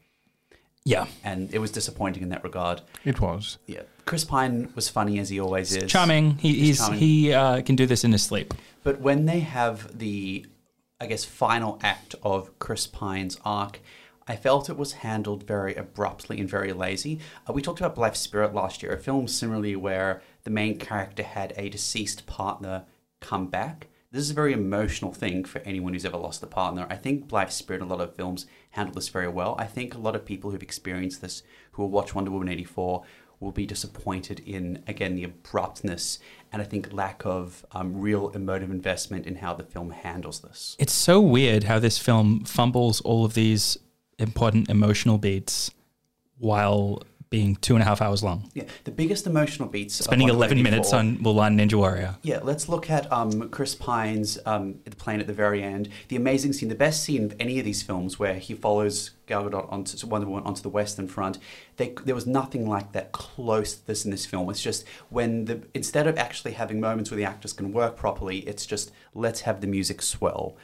Yeah. 0.85 1.07
and 1.24 1.53
it 1.55 1.59
was 1.61 1.70
disappointing 1.70 2.22
in 2.22 2.28
that 2.31 2.43
regard. 2.45 2.83
it 3.05 3.20
was. 3.20 3.59
Yeah, 3.66 3.83
Chris 4.07 4.24
Pine 4.24 4.72
was 4.74 4.89
funny 4.89 5.18
as 5.18 5.28
he 5.28 5.39
always 5.41 5.74
is. 5.74 5.91
Charming. 5.91 6.37
He, 6.39 6.49
He's 6.55 6.61
he's, 6.66 6.78
charming. 6.78 6.99
he 6.99 7.33
uh, 7.33 7.62
can 7.62 7.76
do 7.76 7.87
this 7.87 8.03
in 8.05 8.12
his 8.12 8.22
sleep. 8.22 8.53
But 8.83 9.01
when 9.01 9.26
they 9.26 9.41
have 9.41 9.99
the, 9.99 10.47
I 11.01 11.07
guess, 11.07 11.24
final 11.24 11.78
act 11.83 12.14
of 12.22 12.59
Chris 12.59 12.87
Pine's 12.89 13.39
arc, 13.45 13.81
I 14.26 14.37
felt 14.37 14.68
it 14.68 14.76
was 14.76 14.93
handled 14.95 15.45
very 15.47 15.74
abruptly 15.74 16.41
and 16.41 16.49
very 16.49 16.72
lazy. 16.72 17.20
Uh, 17.49 17.53
we 17.53 17.62
talked 17.62 17.81
about 17.81 17.95
Blithe 17.95 18.14
Spirit 18.14 18.53
last 18.55 18.83
year, 18.83 18.93
a 18.93 18.99
film 18.99 19.28
similarly 19.28 19.76
where 19.76 20.22
the 20.45 20.51
main 20.51 20.76
character 20.78 21.22
had 21.22 21.53
a 21.57 21.68
deceased 21.68 22.26
partner 22.26 22.85
come 23.20 23.47
back. 23.47 23.87
This 24.12 24.24
is 24.24 24.30
a 24.30 24.34
very 24.34 24.52
emotional 24.52 25.12
thing 25.12 25.44
for 25.44 25.61
anyone 25.61 25.92
who's 25.92 26.04
ever 26.04 26.16
lost 26.16 26.42
a 26.42 26.46
partner. 26.48 26.84
I 26.90 26.96
think 26.96 27.28
Blithe 27.28 27.50
Spirit 27.50 27.80
and 27.80 27.88
a 27.88 27.94
lot 27.94 28.02
of 28.02 28.16
films 28.16 28.44
handle 28.70 28.92
this 28.92 29.08
very 29.08 29.28
well. 29.28 29.54
I 29.56 29.66
think 29.66 29.94
a 29.94 29.98
lot 29.98 30.16
of 30.16 30.24
people 30.24 30.50
who've 30.50 30.62
experienced 30.62 31.22
this, 31.22 31.44
who 31.72 31.82
will 31.82 31.90
watch 31.90 32.12
Wonder 32.12 32.32
Woman 32.32 32.48
84, 32.48 33.04
will 33.38 33.52
be 33.52 33.66
disappointed 33.66 34.40
in, 34.40 34.82
again, 34.88 35.14
the 35.14 35.22
abruptness 35.22 36.18
and 36.52 36.61
I 36.61 36.64
think 36.64 36.92
lack 36.92 37.24
of 37.24 37.64
um, 37.70 38.00
real 38.00 38.30
emotive 38.30 38.72
investment 38.72 39.26
in 39.28 39.36
how 39.36 39.54
the 39.54 39.62
film 39.62 39.92
handles 39.92 40.40
this. 40.40 40.74
It's 40.80 40.92
so 40.92 41.20
weird 41.20 41.64
how 41.64 41.78
this 41.78 41.96
film 41.96 42.44
fumbles 42.44 43.00
all 43.02 43.24
of 43.24 43.34
these 43.34 43.78
important 44.18 44.68
emotional 44.68 45.18
beats 45.18 45.70
while 46.36 47.04
being 47.31 47.55
two 47.57 47.74
and 47.74 47.83
a 47.83 47.87
half 47.87 48.03
hours 48.03 48.24
long. 48.24 48.51
Yeah, 48.55 48.64
the 48.83 48.91
biggest 48.91 49.24
emotional 49.24 49.68
beats. 49.68 49.95
Spending 49.95 50.28
11 50.28 50.61
minutes 50.61 50.93
on 50.93 51.16
Mulan 51.18 51.61
Ninja 51.61 51.74
Warrior. 51.74 52.16
Yeah, 52.22 52.41
let's 52.43 52.68
look 52.68 52.91
at 52.91 53.11
um, 53.12 53.49
Chris 53.51 53.76
Pine's 53.76 54.37
um, 54.47 54.81
the 54.85 54.97
plane 54.97 55.20
at 55.20 55.28
the 55.28 55.33
very 55.33 55.62
end. 55.62 55.89
The 56.09 56.16
amazing 56.16 56.53
scene, 56.55 56.68
the 56.68 56.74
best 56.74 57.05
scene 57.05 57.24
of 57.24 57.37
any 57.39 57.61
of 57.61 57.64
these 57.64 57.83
films, 57.83 58.18
where 58.18 58.35
he 58.35 58.55
follows 58.55 59.12
Gal 59.26 59.45
Gadot 59.45 59.72
onto 59.72 60.07
Wonder 60.09 60.26
Woman 60.26 60.45
onto 60.45 60.61
the 60.61 60.68
Western 60.68 61.07
Front. 61.07 61.39
They, 61.76 61.95
there 62.05 62.16
was 62.16 62.26
nothing 62.26 62.68
like 62.68 62.93
that 62.93 63.12
close 63.12 63.76
to 63.76 63.87
this 63.87 64.05
in 64.05 64.11
this 64.11 64.26
film. 64.26 64.51
It's 64.51 64.62
just 64.62 64.85
when 65.09 65.45
the 65.45 65.62
instead 65.72 66.09
of 66.09 66.18
actually 66.18 66.53
having 66.53 66.81
moments 66.81 67.12
where 67.12 67.16
the 67.16 67.24
actors 67.24 67.53
can 67.53 67.72
work 67.72 67.97
properly, 67.97 68.39
it's 68.41 68.66
just 68.66 68.91
let's 69.14 69.43
have 69.43 69.61
the 69.61 69.68
music 69.68 70.03
swell. 70.03 70.57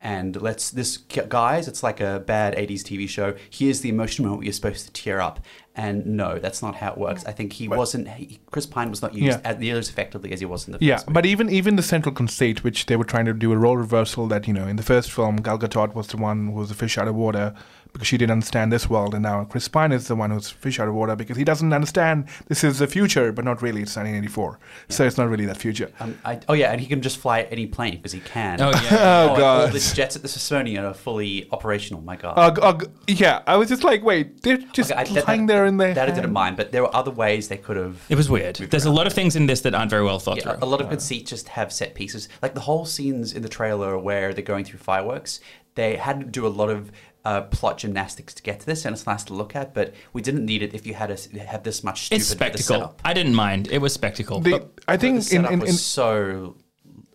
And 0.00 0.40
let's 0.42 0.70
this 0.70 0.98
guys, 0.98 1.66
it's 1.66 1.82
like 1.82 1.98
a 1.98 2.20
bad 2.20 2.54
'80s 2.56 2.82
TV 2.82 3.08
show. 3.08 3.34
Here's 3.48 3.80
the 3.80 3.88
emotional 3.88 4.28
moment 4.28 4.44
you're 4.44 4.52
supposed 4.52 4.86
to 4.86 4.92
tear 4.92 5.18
up, 5.18 5.40
and 5.76 6.06
no, 6.06 6.38
that's 6.38 6.62
not 6.62 6.76
how 6.76 6.92
it 6.92 6.98
works. 6.98 7.24
I 7.26 7.32
think 7.32 7.52
he 7.52 7.66
wasn't. 7.68 8.08
He, 8.08 8.38
Chris 8.50 8.64
Pine 8.66 8.90
was 8.90 9.02
not 9.02 9.12
used 9.14 9.40
Yeah. 9.40 9.50
as 9.50 9.58
nearly 9.58 9.78
as 9.80 9.88
effectively 9.88 10.32
as 10.32 10.40
he 10.40 10.46
was 10.46 10.66
in 10.66 10.72
the 10.72 10.78
first. 10.78 10.86
Yeah, 10.86 10.96
first 10.98 11.12
but 11.12 11.26
even 11.26 11.50
even 11.50 11.76
the 11.76 11.82
central 11.82 12.14
conceit, 12.14 12.62
which 12.62 12.86
they 12.86 12.96
were 12.96 13.04
trying 13.04 13.24
to 13.24 13.32
do 13.34 13.52
a 13.52 13.56
role 13.56 13.76
reversal, 13.76 14.26
that 14.28 14.46
you 14.46 14.54
know, 14.54 14.66
in 14.68 14.76
the 14.76 14.82
first 14.82 15.10
film, 15.10 15.36
Gal 15.36 15.58
Gadot 15.58 15.94
was 15.94 16.06
the 16.08 16.16
one 16.16 16.46
who 16.48 16.52
was 16.52 16.70
a 16.70 16.74
fish 16.74 16.96
out 16.98 17.08
of 17.08 17.14
water 17.14 17.54
because 17.94 18.06
she 18.08 18.18
didn't 18.18 18.32
understand 18.32 18.70
this 18.72 18.90
world, 18.90 19.14
and 19.14 19.22
now 19.22 19.44
Chris 19.44 19.68
Pine 19.68 19.92
is 19.92 20.08
the 20.08 20.14
one 20.16 20.30
who's 20.30 20.50
fish 20.50 20.78
out 20.78 20.88
of 20.88 20.94
water 20.94 21.16
because 21.16 21.36
he 21.38 21.44
doesn't 21.44 21.72
understand 21.72 22.26
this 22.48 22.62
is 22.62 22.80
the 22.80 22.86
future, 22.86 23.32
but 23.32 23.44
not 23.44 23.62
really. 23.62 23.80
It's 23.82 23.96
1984, 23.96 24.58
so 24.90 25.06
it's 25.06 25.16
not 25.16 25.28
really 25.28 25.46
that 25.46 25.56
future. 25.56 25.90
Um, 26.00 26.18
I, 26.24 26.40
oh 26.48 26.52
yeah, 26.54 26.72
and 26.72 26.80
he 26.80 26.86
can 26.88 27.00
just 27.00 27.16
fly 27.18 27.42
any 27.42 27.66
plane 27.66 27.96
because 27.96 28.12
he 28.12 28.20
can. 28.20 28.60
Oh, 28.60 28.70
yeah. 28.70 28.80
Oh, 29.24 29.28
all 29.28 29.36
God. 29.36 29.72
the 29.72 29.78
jets 29.94 30.16
at 30.16 30.22
the 30.22 30.28
Smithsonian 30.28 30.84
are 30.84 30.92
fully 30.92 31.48
operational. 31.52 32.02
My 32.02 32.16
God. 32.16 32.36
Uh, 32.36 32.60
uh, 32.60 32.80
yeah, 33.06 33.42
I 33.46 33.56
was 33.56 33.68
just 33.68 33.84
like, 33.84 34.02
wait, 34.02 34.42
they're 34.42 34.56
just 34.58 34.90
Okay, 34.90 35.00
I- 35.00 35.04
that- 35.04 35.28
lying 35.28 35.46
that- 35.46 35.52
there 35.52 35.66
in 35.66 35.76
their 35.76 35.94
That 35.94 36.08
I 36.10 36.12
didn't 36.12 36.32
mind, 36.32 36.56
but 36.56 36.72
there 36.72 36.82
were 36.82 36.94
other 36.94 37.10
ways 37.12 37.46
they 37.48 37.56
could 37.56 37.76
have. 37.76 38.04
It 38.08 38.16
was 38.16 38.28
weird. 38.28 38.58
moved 38.60 38.72
There's 38.72 38.84
a 38.86 38.90
lot 38.90 39.06
of 39.06 39.12
things 39.12 39.36
in 39.36 39.46
this 39.46 39.60
that 39.62 39.74
aren't 39.74 39.90
very 39.90 40.02
well 40.04 40.18
thought 40.18 40.38
Yeah, 40.38 40.54
through. 40.56 40.58
a 40.62 40.66
lot 40.66 40.80
of 40.80 40.88
conceits 40.88 41.30
just 41.30 41.48
have 41.50 41.72
set 41.72 41.94
pieces. 41.94 42.28
Like 42.42 42.54
the 42.54 42.60
whole 42.60 42.84
scenes 42.86 43.32
in 43.32 43.42
the 43.42 43.48
trailer 43.48 43.96
where 43.98 44.34
they're 44.34 44.42
going 44.44 44.64
through 44.64 44.80
fireworks, 44.80 45.38
they 45.76 45.96
had 45.96 46.20
to 46.20 46.26
do 46.26 46.46
a 46.46 46.48
lot 46.48 46.70
of 46.70 46.90
uh, 47.24 47.42
plot 47.42 47.78
gymnastics 47.78 48.34
to 48.34 48.42
get 48.42 48.60
to 48.60 48.66
this, 48.66 48.84
and 48.84 48.94
it's 48.94 49.06
nice 49.06 49.24
to 49.24 49.34
look 49.34 49.56
at. 49.56 49.72
But 49.74 49.94
we 50.12 50.20
didn't 50.22 50.44
need 50.44 50.62
it 50.62 50.74
if 50.74 50.86
you 50.86 50.94
had 50.94 51.10
a, 51.10 51.16
have 51.46 51.62
this 51.62 51.82
much 51.82 52.04
stupid 52.06 52.20
It's 52.20 52.28
spectacle. 52.28 52.62
setup. 52.76 53.00
I 53.04 53.14
didn't 53.14 53.34
mind. 53.34 53.68
It 53.70 53.78
was 53.78 53.92
spectacle. 53.94 54.40
The, 54.40 54.50
but 54.50 54.62
I 54.88 54.94
But 54.94 55.00
think 55.00 55.16
the 55.16 55.22
setup 55.22 55.52
in, 55.52 55.60
was 55.60 55.70
in, 55.70 55.76
so 55.76 56.56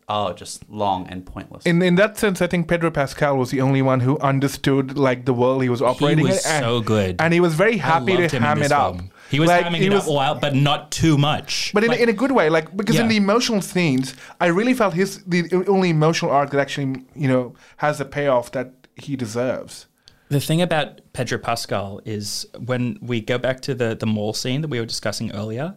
oh, 0.07 0.33
just 0.33 0.67
long 0.69 1.07
and 1.07 1.23
pointless. 1.25 1.63
in 1.65 1.81
in 1.83 1.95
that 1.95 2.17
sense, 2.17 2.41
I 2.41 2.47
think 2.47 2.67
Pedro 2.67 2.89
Pascal 2.91 3.37
was 3.37 3.51
the 3.51 3.61
only 3.61 3.81
one 3.83 3.99
who 3.99 4.17
understood 4.19 4.97
like 4.97 5.25
the 5.25 5.33
world 5.33 5.61
he 5.61 5.69
was 5.69 5.81
operating 5.81 6.25
He 6.25 6.31
was 6.31 6.43
in, 6.45 6.51
and, 6.53 6.63
so 6.63 6.81
good. 6.81 7.15
and 7.19 7.31
he 7.33 7.39
was 7.39 7.53
very 7.53 7.77
happy 7.77 8.15
to 8.17 8.39
ham 8.39 8.57
this 8.59 8.67
it 8.67 8.71
up. 8.71 8.95
film. 8.95 9.11
He 9.29 9.39
was 9.39 9.47
Like, 9.47 9.63
hamming 9.65 9.75
he 9.77 9.85
it 9.85 9.93
was- 9.93 10.01
up 10.05 10.09
a 10.09 10.13
while, 10.13 10.35
but 10.39 10.55
not 10.55 10.89
too 10.89 11.15
much. 11.19 11.69
But 11.71 11.83
in, 11.83 11.91
Like, 11.91 11.99
in 11.99 12.09
a 12.09 12.13
good 12.13 12.31
way, 12.31 12.49
like 12.49 12.75
because 12.75 12.97
in 12.97 13.07
the 13.09 13.17
emotional 13.17 13.61
scenes, 13.61 14.15
I 14.41 14.47
really 14.47 14.73
felt 14.73 14.95
his 14.95 15.23
the 15.27 15.65
only 15.67 15.91
emotional 15.91 16.31
arc 16.31 16.49
that 16.49 16.59
actually 16.59 17.05
you 17.15 17.27
know 17.27 17.53
has 17.77 17.99
the 17.99 18.05
payoff 18.05 18.51
that 18.53 18.71
he 18.95 19.15
deserves. 19.15 19.85
The 20.29 20.39
thing 20.39 20.61
about 20.61 21.01
Pedro 21.13 21.37
Pascal 21.39 22.01
is 22.05 22.45
when 22.65 22.97
we 23.01 23.19
go 23.19 23.37
back 23.37 23.61
to 23.61 23.73
the 23.73 23.95
the 23.95 24.05
mall 24.05 24.33
scene 24.33 24.61
that 24.61 24.67
we 24.67 24.79
were 24.79 24.85
discussing 24.85 25.31
earlier. 25.31 25.75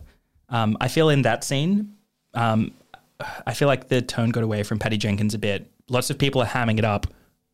Um, 0.50 0.76
I 0.80 0.88
feel 0.88 1.08
in 1.08 1.22
that 1.22 1.42
scene, 1.44 1.94
um, 2.34 2.72
I 3.46 3.54
feel 3.54 3.66
like 3.68 3.88
the 3.88 4.02
tone 4.02 4.30
got 4.30 4.44
away 4.44 4.62
from 4.62 4.78
Patty 4.78 4.98
Jenkins 4.98 5.32
a 5.32 5.38
bit. 5.38 5.70
Lots 5.88 6.10
of 6.10 6.18
people 6.18 6.42
are 6.42 6.46
hamming 6.46 6.78
it 6.78 6.84
up 6.84 7.06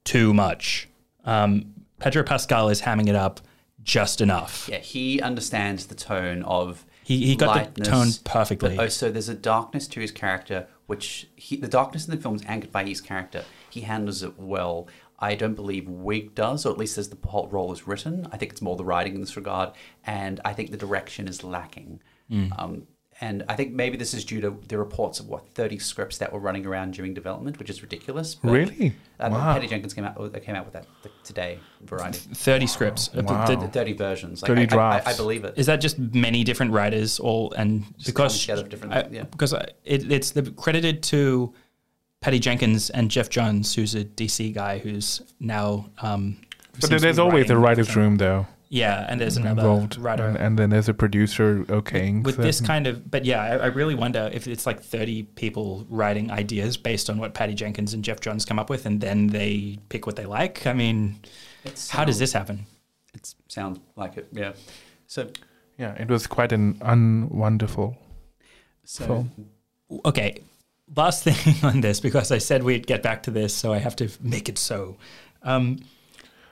too 0.05 0.35
much. 0.35 0.89
Um, 1.25 1.73
Pedro 2.01 2.25
Pascal 2.25 2.69
is 2.69 2.83
hamming 2.83 3.09
it 3.09 3.15
up 3.15 3.41
just 3.85 4.21
enough. 4.21 4.69
yeah, 4.71 4.79
he 4.79 5.21
understands 5.23 5.87
the 5.87 5.95
tone 5.95 6.43
of 6.43 6.85
He- 7.05 7.25
he 7.27 7.37
got 7.37 7.75
the 7.77 7.85
tone 7.85 8.09
perfectly. 8.25 8.77
But 8.77 8.83
also, 8.85 9.11
there's 9.11 9.29
a 9.29 9.35
darkness 9.35 9.87
to 9.89 10.01
his 10.01 10.11
character, 10.11 10.67
which 10.87 11.29
he, 11.37 11.57
the 11.57 11.69
darkness 11.69 12.07
in 12.09 12.15
the 12.15 12.21
film 12.21 12.35
is 12.35 12.43
anchored 12.47 12.73
by 12.73 12.85
his 12.85 13.01
character. 13.01 13.45
He 13.71 13.83
handles 13.83 14.23
it 14.25 14.39
well. 14.39 14.89
I 15.19 15.35
don't 15.35 15.55
believe 15.55 15.85
Wiig 15.85 16.35
does, 16.35 16.65
or 16.65 16.71
at 16.73 16.79
least 16.79 16.97
as 16.99 17.09
the 17.09 17.19
whole 17.29 17.49
role 17.49 17.73
is 17.73 17.87
written. 17.89 18.27
I 18.33 18.37
think 18.37 18.53
it's 18.53 18.63
more 18.63 18.77
the 18.77 18.85
writing 18.85 19.15
in 19.15 19.21
this 19.21 19.37
regard, 19.37 19.73
and 20.07 20.41
I 20.45 20.53
think 20.53 20.71
the 20.71 20.77
direction 20.77 21.27
is 21.29 21.43
lacking. 21.43 22.01
Hmm. 22.31 22.47
Um, 22.57 22.87
and 23.21 23.43
I 23.49 23.57
think 23.57 23.73
maybe 23.73 23.97
this 23.97 24.15
is 24.15 24.25
due 24.25 24.41
to 24.43 24.57
the 24.69 24.79
reports 24.79 25.19
of 25.19 25.27
what 25.27 25.45
30 25.45 25.81
scripts 25.81 26.19
that 26.19 26.33
were 26.33 26.39
running 26.39 26.65
around 26.65 26.93
during 26.95 27.15
development, 27.15 27.59
which 27.59 27.69
is 27.69 27.83
ridiculous. 27.83 28.37
Really? 28.45 28.95
Uh, 29.19 29.31
Wow. 29.33 29.55
Patty 29.55 29.67
Jenkins 29.67 29.93
came 29.93 30.05
out. 30.05 30.33
They 30.33 30.39
came 30.39 30.55
out 30.55 30.65
with 30.65 30.75
that 30.75 30.87
th- 31.03 31.13
today. 31.25 31.59
Variety. 31.85 32.21
30 32.33 32.69
scripts. 32.69 33.11
Uh, 33.13 33.23
Wow. 33.25 33.45
the- 33.49 33.57
The 33.57 33.67
30 33.67 33.95
versions. 33.95 34.41
Like, 34.43 34.51
30 34.51 34.63
I- 34.63 34.67
drafts. 34.67 35.09
I, 35.09 35.15
I 35.15 35.17
believe 35.17 35.45
it. 35.45 35.55
Is 35.57 35.67
that 35.67 35.81
just 35.81 35.99
many 35.99 36.45
different 36.45 36.71
writers 36.71 37.19
all 37.19 37.51
and 37.55 37.85
because 38.07 38.41
together 38.41 38.63
different- 38.69 38.95
I- 38.95 39.09
yeah. 39.11 39.25
because 39.25 39.53
it, 39.53 40.13
it's 40.13 40.31
the, 40.31 40.43
credited 40.53 41.03
to 41.05 41.53
Patty 42.21 42.39
Jenkins 42.39 42.91
and 42.91 43.11
Jeff 43.11 43.29
Johns, 43.31 43.75
who's 43.75 43.95
a 43.95 44.05
DC 44.05 44.53
guy 44.55 44.79
who's 44.79 45.23
now. 45.41 45.89
Um, 46.03 46.39
But 46.81 46.91
there's 47.01 47.19
always 47.19 47.45
writing 47.45 47.57
a 47.57 47.61
writer's 47.61 47.97
room 47.97 48.17
though 48.17 48.47
Yeah, 48.71 49.07
and 49.09 49.21
there's 49.21 49.37
another 49.37 49.61
involved, 49.63 49.99
writer. 49.99 50.27
and, 50.27 50.37
and 50.37 50.59
then 50.59 50.71
there's 50.71 50.89
a 50.89 50.95
producer 50.95 51.65
okaying. 51.69 52.25
with 52.25 52.37
so- 52.37 52.43
this 52.43 52.61
kind 52.61 52.87
of, 52.87 53.09
but 53.11 53.25
yeah, 53.25 53.43
I, 53.43 53.57
I 53.57 53.67
really 53.67 53.95
wonder 53.95 54.29
if 54.33 54.47
it's 54.49 54.67
like 54.67 54.83
30 54.83 55.23
people 55.37 55.87
writing 55.89 56.31
ideas 56.31 56.77
based 56.77 57.09
on 57.09 57.19
what 57.19 57.35
Patty 57.35 57.55
Jenkins 57.55 57.95
and 57.95 58.03
Jeff 58.05 58.21
Johns 58.21 58.45
come 58.45 58.59
up 58.59 58.69
with, 58.71 58.85
and 58.87 59.01
then 59.01 59.29
they 59.29 59.79
pick 59.89 60.07
what 60.07 60.17
they 60.17 60.27
like. 60.27 60.67
I 60.67 60.73
mean, 60.73 61.21
It's, 61.65 61.89
how 61.91 62.05
does 62.05 62.19
this 62.19 62.33
happen? 62.33 62.67
It 63.15 63.33
sounds 63.49 63.79
like 63.97 64.17
it. 64.17 64.29
Yeah. 64.33 64.53
So, 65.07 65.31
yeah, 65.79 65.95
it 65.95 66.09
was 66.09 66.27
quite 66.27 66.53
an 66.53 66.79
unwonderful. 66.83 67.97
so 68.85 69.07
Film. 69.07 69.31
okay, 70.05 70.41
last 70.97 71.25
thing 71.29 71.57
on 71.63 71.81
this 71.81 72.01
because 72.01 72.33
I 72.33 72.39
said 72.39 72.63
we'd 72.63 72.87
get 72.87 73.03
back 73.03 73.23
to 73.25 73.31
this, 73.31 73.55
so 73.55 73.73
I 73.73 73.79
have 73.79 73.97
to 73.97 74.09
make 74.21 74.49
it 74.49 74.59
so. 74.59 74.97
Um, 75.43 75.79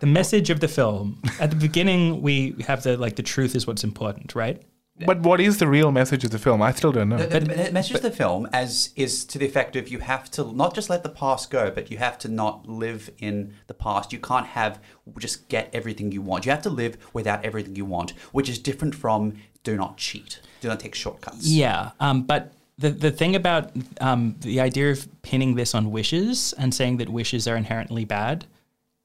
the 0.01 0.07
message 0.07 0.51
of 0.51 0.61
the 0.61 0.69
film 0.69 1.23
at 1.41 1.51
the 1.51 1.57
beginning, 1.57 2.23
we 2.23 2.55
have 2.67 2.83
the 2.83 2.97
like 2.97 3.17
the 3.17 3.23
truth 3.23 3.55
is 3.55 3.67
what's 3.67 3.85
important, 3.85 4.35
right? 4.35 4.63
But 5.05 5.21
what 5.21 5.41
is 5.41 5.59
the 5.59 5.67
real 5.67 5.93
message 5.93 6.25
of 6.25 6.31
the 6.31 6.39
film? 6.39 6.63
I 6.63 6.73
still 6.73 6.91
don't 6.91 7.11
know. 7.11 7.19
the, 7.19 7.41
the, 7.41 7.55
the 7.55 7.73
message 7.73 7.97
of 7.97 8.03
the 8.03 8.11
film 8.11 8.49
as 8.53 8.91
is 8.97 9.27
to 9.27 9.39
the 9.39 9.45
effect 9.45 9.77
of 9.77 9.89
you 9.89 9.99
have 9.99 10.31
to 10.33 10.53
not 10.53 10.75
just 10.75 10.89
let 10.89 11.03
the 11.03 11.11
past 11.11 11.51
go, 11.51 11.71
but 11.71 11.91
you 11.91 11.99
have 11.99 12.19
to 12.21 12.29
not 12.29 12.67
live 12.67 13.11
in 13.19 13.55
the 13.67 13.75
past. 13.75 14.13
You 14.13 14.19
can't 14.19 14.47
have 14.47 14.81
just 15.19 15.49
get 15.49 15.69
everything 15.75 16.13
you 16.13 16.23
want. 16.23 16.47
You 16.47 16.53
have 16.53 16.63
to 16.63 16.71
live 16.71 16.97
without 17.13 17.45
everything 17.45 17.77
you 17.77 17.85
want, 17.85 18.13
which 18.33 18.49
is 18.49 18.59
different 18.59 18.95
from 18.95 19.35
do 19.65 19.77
not 19.77 19.99
cheat, 19.99 20.41
do 20.61 20.69
not 20.69 20.81
take 20.81 20.95
shortcuts. 20.95 21.47
Yeah, 21.47 21.91
um, 22.01 22.23
but 22.23 22.53
the 22.79 22.91
the 22.91 23.11
thing 23.11 23.35
about 23.37 23.71
um, 24.01 24.37
the 24.41 24.61
idea 24.61 24.91
of 24.91 25.09
pinning 25.23 25.55
this 25.55 25.75
on 25.75 25.91
wishes 25.91 26.53
and 26.59 26.75
saying 26.75 26.99
that 26.99 27.09
wishes 27.09 27.49
are 27.49 27.57
inherently 27.57 28.05
bad 28.05 28.45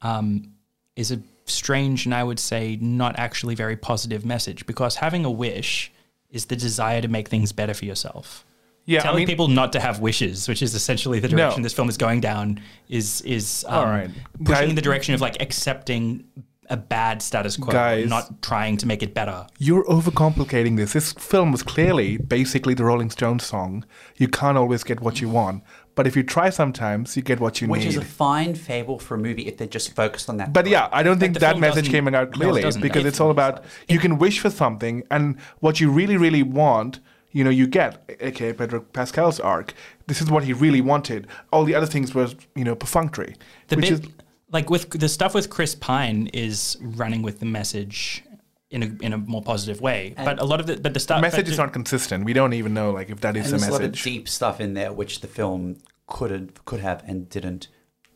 um, 0.02 0.52
is 0.96 1.10
a 1.12 1.20
strange 1.46 2.04
and 2.06 2.14
I 2.14 2.22
would 2.24 2.38
say 2.38 2.76
not 2.80 3.18
actually 3.18 3.54
very 3.54 3.76
positive 3.76 4.24
message 4.24 4.66
because 4.66 4.96
having 4.96 5.24
a 5.24 5.30
wish 5.30 5.90
is 6.30 6.46
the 6.46 6.56
desire 6.56 7.00
to 7.02 7.08
make 7.08 7.28
things 7.28 7.52
better 7.52 7.74
for 7.74 7.84
yourself. 7.84 8.44
yeah, 8.86 9.00
I 9.00 9.02
Telling 9.02 9.16
mean, 9.18 9.26
people 9.26 9.48
not 9.48 9.72
to 9.74 9.80
have 9.80 10.00
wishes, 10.00 10.48
which 10.48 10.62
is 10.62 10.74
essentially 10.74 11.18
the 11.20 11.28
No. 11.28 11.36
direction 11.36 11.62
this 11.62 11.72
film 11.74 11.88
is 11.88 11.96
going 11.96 12.20
down, 12.20 12.60
is 12.88 13.20
is 13.22 13.64
um, 13.68 13.74
All 13.78 13.86
right. 13.86 14.10
pushing 14.44 14.70
in 14.70 14.74
the 14.76 14.82
direction 14.82 15.14
of 15.14 15.20
like 15.20 15.40
accepting 15.42 16.24
a 16.70 16.76
bad 16.76 17.20
status 17.22 17.56
quo, 17.56 17.72
Guys- 17.72 18.08
not 18.08 18.40
trying 18.42 18.76
to 18.78 18.86
make 18.86 19.02
it 19.02 19.14
better. 19.14 19.46
You're 19.58 19.84
overcomplicating 19.84 20.76
this. 20.76 20.92
This 20.92 21.12
film 21.12 21.52
was 21.52 21.62
clearly 21.62 22.16
basically 22.16 22.74
the 22.74 22.84
Rolling 22.84 23.10
Stones 23.10 23.44
song. 23.44 23.84
You 24.16 24.28
can't 24.28 24.56
always 24.56 24.84
get 24.84 25.00
what 25.00 25.20
you 25.20 25.28
want, 25.28 25.64
but 25.94 26.06
if 26.06 26.16
you 26.16 26.22
try 26.22 26.50
sometimes, 26.50 27.16
you 27.16 27.22
get 27.22 27.40
what 27.40 27.60
you 27.60 27.68
Which 27.68 27.80
need. 27.80 27.86
Which 27.88 27.96
is 27.96 28.02
a 28.02 28.04
fine 28.04 28.54
fable 28.54 28.98
for 28.98 29.16
a 29.16 29.18
movie 29.18 29.42
if 29.48 29.56
they're 29.56 29.66
just 29.66 29.94
focused 29.94 30.28
on 30.30 30.36
that. 30.38 30.52
but 30.52 30.66
yeah, 30.66 30.88
I 30.92 31.02
don't 31.02 31.18
think 31.18 31.38
that 31.40 31.58
message 31.58 31.90
came 31.90 32.06
out 32.08 32.12
no, 32.12 32.26
clearly 32.26 32.62
doesn't. 32.62 32.80
because 32.80 33.04
It- 33.04 33.08
it's 33.08 33.20
all 33.20 33.30
about 33.30 33.64
you 33.88 33.98
can 33.98 34.18
wish 34.18 34.38
for 34.38 34.50
something 34.50 35.02
and 35.10 35.36
what 35.60 35.80
you 35.80 35.90
really, 35.90 36.16
really 36.16 36.42
want, 36.44 37.00
you 37.32 37.42
know, 37.44 37.50
you 37.50 37.66
get. 37.66 38.02
Okay, 38.22 38.52
Pedro 38.52 38.80
Pascal's 38.80 39.40
arc. 39.40 39.74
This 40.06 40.20
is 40.20 40.30
what 40.30 40.44
he 40.44 40.52
really 40.52 40.80
wanted. 40.80 41.26
All 41.52 41.64
the 41.64 41.74
other 41.74 41.86
things 41.86 42.14
were, 42.14 42.28
you 42.54 42.64
know, 42.64 42.74
perfunctory. 42.74 43.34
The 43.68 43.76
which 43.76 43.88
bit, 43.90 43.92
is 44.04 44.10
like 44.52 44.70
with 44.70 44.90
the 44.90 45.08
stuff 45.08 45.34
with 45.34 45.50
Chris 45.50 45.74
Pine 45.74 46.28
is 46.32 46.76
running 46.80 47.22
with 47.22 47.40
the 47.40 47.46
message 47.46 48.22
in 48.70 48.82
a 48.82 49.04
in 49.04 49.12
a 49.12 49.18
more 49.18 49.42
positive 49.42 49.80
way. 49.80 50.14
but 50.16 50.40
a 50.40 50.44
lot 50.44 50.60
of 50.60 50.66
the 50.66 50.76
but 50.76 50.94
the 50.94 51.00
stuff 51.00 51.18
the 51.18 51.22
message 51.22 51.46
but 51.46 51.52
is 51.52 51.58
not 51.58 51.72
consistent. 51.72 52.24
We 52.24 52.32
don't 52.32 52.52
even 52.54 52.74
know 52.74 52.90
like 52.90 53.10
if 53.10 53.20
that 53.20 53.36
is 53.36 53.52
and 53.52 53.54
the 53.54 53.66
there's 53.66 53.68
a 53.68 53.72
lot 53.72 53.84
of 53.84 53.92
deep 53.92 54.28
stuff 54.28 54.60
in 54.60 54.74
there 54.74 54.92
which 54.92 55.20
the 55.20 55.26
film 55.28 55.78
could 56.06 56.30
have, 56.30 56.64
could 56.64 56.80
have 56.80 57.02
and 57.06 57.28
didn't 57.28 57.68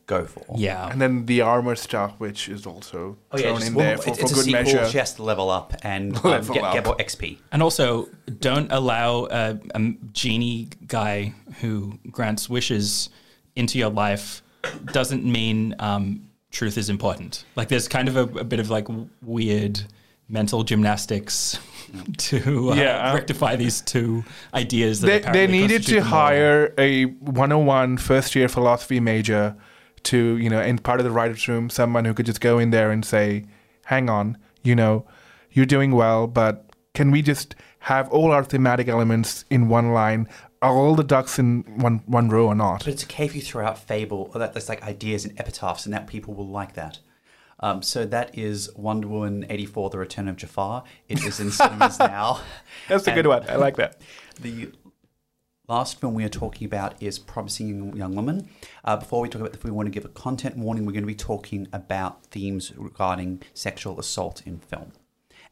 go 0.05 0.25
for. 0.25 0.45
Yeah, 0.55 0.87
And 0.89 1.01
then 1.01 1.25
the 1.25 1.41
armor 1.41 1.75
stuff, 1.75 2.13
which 2.17 2.47
is 2.47 2.65
also 2.65 3.17
Oh 3.31 3.37
yeah, 3.37 3.43
thrown 3.47 3.55
just, 3.55 3.67
in 3.67 3.73
well, 3.75 3.85
there 3.85 3.97
for, 3.97 4.09
it's, 4.09 4.19
for 4.19 4.23
it's 4.23 4.31
a 4.31 4.35
good 4.35 4.45
sequel. 4.45 4.63
measure. 4.63 4.89
She 4.89 4.97
has 4.99 5.13
to 5.15 5.23
level 5.23 5.49
up 5.49 5.73
and 5.83 6.15
um, 6.23 6.23
Level 6.23 6.55
get, 6.55 6.73
get 6.73 6.85
more 6.85 6.95
XP. 6.97 7.37
and 7.51 7.61
also 7.61 8.07
don't 8.39 8.71
allow 8.71 9.25
a, 9.25 9.59
a 9.75 9.93
genie 10.13 10.69
guy 10.87 11.33
who 11.59 11.99
grants 12.09 12.49
wishes 12.49 13.09
into 13.55 13.77
your 13.77 13.89
life. 13.89 14.41
Doesn't 14.93 15.25
mean 15.25 15.75
um, 15.79 16.26
truth 16.57 16.77
is 16.77 16.89
important. 16.89 17.45
Like 17.55 17.67
there's 17.69 17.87
kind 17.87 18.07
of 18.09 18.15
a, 18.17 18.23
a 18.39 18.43
bit 18.43 18.59
of 18.59 18.69
like 18.69 18.87
weird 19.21 19.83
mental 20.27 20.63
gymnastics 20.63 21.57
to 22.17 22.71
uh, 22.71 22.75
Yeah. 22.75 23.13
rectify 23.13 23.55
these 23.55 23.81
two 23.81 24.23
ideas. 24.53 25.01
That 25.01 25.23
they, 25.31 25.45
they 25.45 25.47
needed 25.47 25.83
to 25.87 26.01
hire 26.01 26.73
a 26.77 27.05
101 27.05 27.97
first 27.97 28.35
year 28.35 28.47
philosophy 28.49 28.99
major 28.99 29.55
to 30.03 30.37
you 30.37 30.49
know 30.49 30.61
in 30.61 30.77
part 30.77 30.99
of 30.99 31.03
the 31.05 31.11
writers 31.11 31.47
room 31.47 31.69
someone 31.69 32.05
who 32.05 32.13
could 32.13 32.25
just 32.25 32.39
go 32.39 32.59
in 32.59 32.69
there 32.71 32.91
and 32.91 33.03
say 33.03 33.43
hang 33.85 34.09
on 34.09 34.37
you 34.63 34.75
know 34.75 35.05
you're 35.51 35.65
doing 35.65 35.91
well 35.91 36.27
but 36.27 36.66
can 36.97 37.11
we 37.11 37.21
just 37.21 37.53
have 37.79 38.09
all 38.09 38.31
our 38.31 38.43
thematic 38.43 38.87
elements 38.87 39.45
in 39.51 39.69
one 39.69 39.91
line 39.93 40.27
are 40.63 40.73
all 40.73 40.95
the 40.95 41.03
ducks 41.03 41.37
in 41.37 41.61
one 41.77 42.01
one 42.07 42.27
row 42.27 42.47
or 42.47 42.55
not 42.55 42.79
But 42.79 42.87
it's 42.95 43.03
okay 43.03 43.25
if 43.25 43.35
you 43.35 43.41
throw 43.41 43.63
out 43.63 43.77
fable 43.77 44.31
or 44.33 44.39
that 44.39 44.53
there's 44.53 44.67
like 44.67 44.81
ideas 44.81 45.23
and 45.23 45.39
epitaphs, 45.39 45.85
and 45.85 45.93
that 45.93 46.07
people 46.07 46.33
will 46.33 46.47
like 46.47 46.73
that. 46.73 46.97
Um, 47.59 47.83
so 47.83 48.05
that 48.05 48.35
is 48.37 48.69
Wonder 48.75 49.07
Woman 49.07 49.45
'84: 49.47 49.91
The 49.91 49.99
Return 49.99 50.27
of 50.27 50.37
Jafar. 50.37 50.83
It 51.07 51.23
is 51.23 51.39
in 51.39 51.51
cinemas 51.51 51.99
now. 52.17 52.41
that's 52.89 53.07
a 53.07 53.13
good 53.13 53.27
one 53.27 53.43
i 53.47 53.55
like 53.55 53.77
that 53.77 54.01
The 54.41 54.71
last 55.67 55.99
film 56.01 56.15
we 56.15 56.23
are 56.23 56.29
talking 56.43 56.65
about 56.65 56.91
is 56.99 57.19
Promising 57.19 57.95
Young- 57.95 58.15
Woman. 58.15 58.49
Uh, 58.83 58.97
before 58.97 59.21
we 59.21 59.29
talk 59.29 59.41
about 59.41 59.53
if 59.53 59.63
we 59.63 59.69
want 59.69 59.85
to 59.85 59.91
give 59.91 60.05
a 60.05 60.13
content 60.25 60.57
warning, 60.57 60.85
we're 60.85 60.93
going 60.99 61.03
to 61.03 61.15
be 61.17 61.23
talking 61.31 61.67
about 61.71 62.25
themes 62.27 62.73
regarding 62.75 63.43
sexual 63.53 63.99
assault 63.99 64.41
in 64.47 64.57
film. 64.59 64.93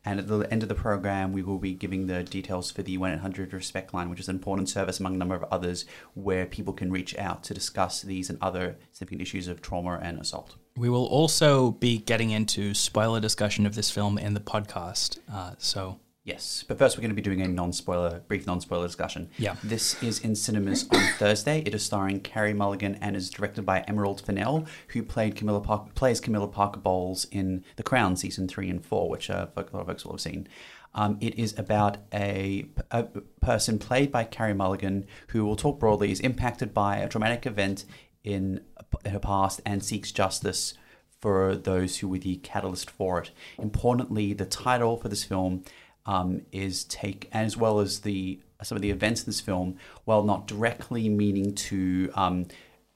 And 0.06 0.20
at 0.20 0.28
the 0.28 0.41
end 0.51 0.62
of 0.62 0.70
the 0.70 0.76
program, 0.76 1.34
we 1.34 1.41
will 1.41 1.58
be 1.58 1.74
giving 1.74 2.06
the 2.06 2.24
details 2.24 2.72
for 2.72 2.84
the 2.84 2.97
1 2.97 3.14
800 3.14 3.53
Respect 3.53 3.93
line, 3.93 4.10
which 4.10 4.20
is 4.20 4.30
an 4.30 4.36
important 4.36 4.70
service 4.70 4.99
among 4.99 5.16
a 5.16 5.18
number 5.18 5.36
of 5.36 5.43
others 5.51 5.86
where 6.14 6.45
people 6.45 6.74
can 6.74 6.91
reach 6.91 7.18
out 7.18 7.43
to 7.45 7.53
discuss 7.53 8.03
these 8.03 8.30
and 8.30 8.38
other 8.41 8.78
significant 8.91 9.22
issues 9.22 9.47
of 9.47 9.62
trauma 9.62 9.99
and 10.01 10.20
assault. 10.20 10.56
We 10.78 10.89
will 10.89 11.06
also 11.06 11.72
be 11.72 11.97
getting 11.97 12.30
into 12.30 12.74
spoiler 12.74 13.20
discussion 13.20 13.66
of 13.66 13.76
this 13.76 13.89
film 13.89 14.18
in 14.18 14.34
the 14.34 14.39
podcast. 14.39 15.20
Uh, 15.32 15.53
so 15.58 15.99
Yes, 16.26 16.65
but 16.67 16.80
first 16.80 16.97
we're 16.97 17.03
going 17.03 17.11
to 17.11 17.15
be 17.15 17.21
doing 17.21 17.41
a 17.41 17.47
non-spoiler, 17.47 18.23
brief 18.28 18.47
non-spoiler 18.47 18.88
discussion. 18.88 19.30
Yeah. 19.38 19.57
This 19.63 20.01
is 20.01 20.19
in 20.21 20.36
cinemas 20.36 20.89
on 20.89 20.99
Thursday. 21.19 21.61
It 21.63 21.76
is 21.76 21.86
starring 21.86 22.19
Carey 22.19 22.51
Mulligan 22.51 22.95
and 22.95 23.15
is 23.15 23.30
directed 23.30 23.63
by 23.63 23.82
Emerald 23.82 24.21
Fennell, 24.21 24.65
who 24.88 25.03
played 25.03 25.36
Camilla 25.36 25.61
Parker, 25.61 25.91
plays 25.93 26.19
Camilla 26.19 26.47
Parker 26.47 26.80
Bowles 26.80 27.26
in 27.26 27.63
The 27.76 27.84
Crown 27.84 28.15
season 28.15 28.47
three 28.47 28.71
and 28.71 28.84
four, 28.84 29.07
which 29.07 29.30
uh, 29.30 29.45
a 29.55 29.59
lot 29.59 29.82
of 29.82 29.86
folks 29.86 30.03
will 30.03 30.13
have 30.13 30.21
seen. 30.21 30.47
Um, 30.95 31.19
it 31.21 31.38
is 31.38 31.57
about 31.59 31.97
a, 32.11 32.65
a 32.89 33.03
person 33.41 33.78
played 33.78 34.11
by 34.11 34.23
Carey 34.23 34.55
Mulligan, 34.55 35.05
who 35.28 35.45
we'll 35.45 35.55
talk 35.55 35.80
broadly 35.80 36.11
is 36.11 36.21
impacted 36.21 36.73
by 36.73 36.97
a 36.97 37.07
traumatic 37.07 37.45
event 37.45 37.86
in 38.23 38.61
her 39.05 39.19
past 39.19 39.61
and 39.63 39.84
seeks 39.84 40.11
justice 40.11 40.73
for 41.21 41.55
those 41.55 41.97
who 41.97 42.07
were 42.07 42.17
the 42.17 42.38
catalyst 42.38 42.89
for 42.89 43.19
it. 43.19 43.32
Importantly, 43.59 44.34
the 44.34 44.45
title 44.45 44.97
for 44.97 45.09
this 45.09 45.23
film 45.23 45.63
um, 46.06 46.41
is 46.51 46.84
take 46.86 47.30
as 47.32 47.58
well 47.58 47.80
as 47.80 48.01
the 48.01 48.39
some 48.64 48.76
of 48.78 48.82
the 48.82 48.89
events 48.89 49.22
in 49.22 49.26
this 49.26 49.41
film, 49.41 49.78
while 50.06 50.24
not 50.24 50.47
directly 50.47 51.10
meaning 51.10 51.53
to 51.53 52.10
um, 52.16 52.45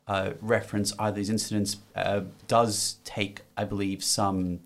uh, 0.07 0.31
reference 0.41 0.93
either 0.97 1.17
these 1.17 1.29
incidents, 1.29 1.77
uh, 1.95 2.21
does 2.47 2.97
take, 3.03 3.41
I 3.57 3.65
believe, 3.65 4.03
some 4.03 4.61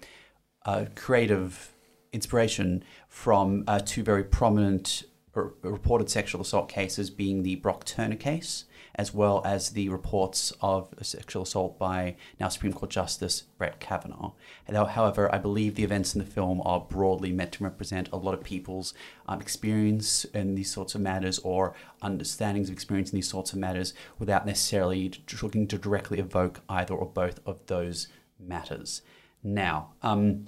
uh, 0.66 0.86
creative 0.96 1.74
inspiration 2.14 2.84
from 3.10 3.64
uh, 3.68 3.80
two 3.80 4.04
very 4.04 4.24
prominent 4.24 5.04
reported 5.34 6.10
sexual 6.10 6.42
assault 6.42 6.70
cases, 6.70 7.10
being 7.10 7.42
the 7.42 7.56
Brock 7.56 7.86
Turner 7.86 8.16
case 8.16 8.66
as 8.96 9.14
well 9.14 9.42
as 9.44 9.72
the 9.72 9.90
reports 9.90 10.54
of 10.62 10.88
a 10.98 11.04
sexual 11.04 11.44
assault 11.44 11.80
by 11.80 12.16
now 12.40 12.48
Supreme 12.48 12.74
Court 12.74 12.92
Justice 12.92 13.42
Brett 13.58 13.80
Kavanaugh. 13.80 14.34
However, 14.68 15.34
I 15.34 15.38
believe 15.38 15.76
the 15.76 15.84
events 15.84 16.14
in 16.14 16.20
the 16.20 16.30
film 16.30 16.62
are 16.64 16.80
broadly 16.80 17.32
meant 17.32 17.54
to 17.54 17.64
represent 17.64 18.10
a 18.12 18.18
lot 18.18 18.34
of 18.34 18.44
people's 18.44 18.94
um, 19.28 19.42
experience 19.42 20.26
in 20.26 20.56
these 20.56 20.72
sorts 20.72 20.96
of 20.96 21.02
matters 21.02 21.40
or 21.40 21.76
understandings 22.02 22.70
of 22.70 22.74
experience 22.74 23.12
in 23.12 23.16
these 23.16 23.30
sorts 23.30 23.54
of 23.54 23.60
matters 23.60 23.94
without 24.20 24.46
necessarily 24.46 25.12
looking 25.42 25.68
to 25.68 25.78
directly 25.78 26.20
evoke 26.20 26.62
either 26.70 26.94
or 26.94 27.08
both 27.08 27.40
of 27.46 27.66
those 27.66 28.08
matters. 28.40 29.02
Now, 29.44 29.94
um, 30.02 30.48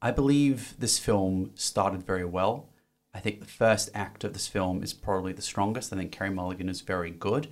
I 0.00 0.10
believe 0.10 0.74
this 0.78 0.98
film 0.98 1.52
started 1.54 2.02
very 2.02 2.24
well. 2.24 2.68
I 3.14 3.20
think 3.20 3.40
the 3.40 3.46
first 3.46 3.90
act 3.94 4.24
of 4.24 4.32
this 4.32 4.48
film 4.48 4.82
is 4.82 4.92
probably 4.92 5.32
the 5.32 5.42
strongest. 5.42 5.92
I 5.92 5.96
think 5.96 6.12
Carey 6.12 6.30
Mulligan 6.30 6.68
is 6.68 6.80
very 6.80 7.10
good. 7.10 7.48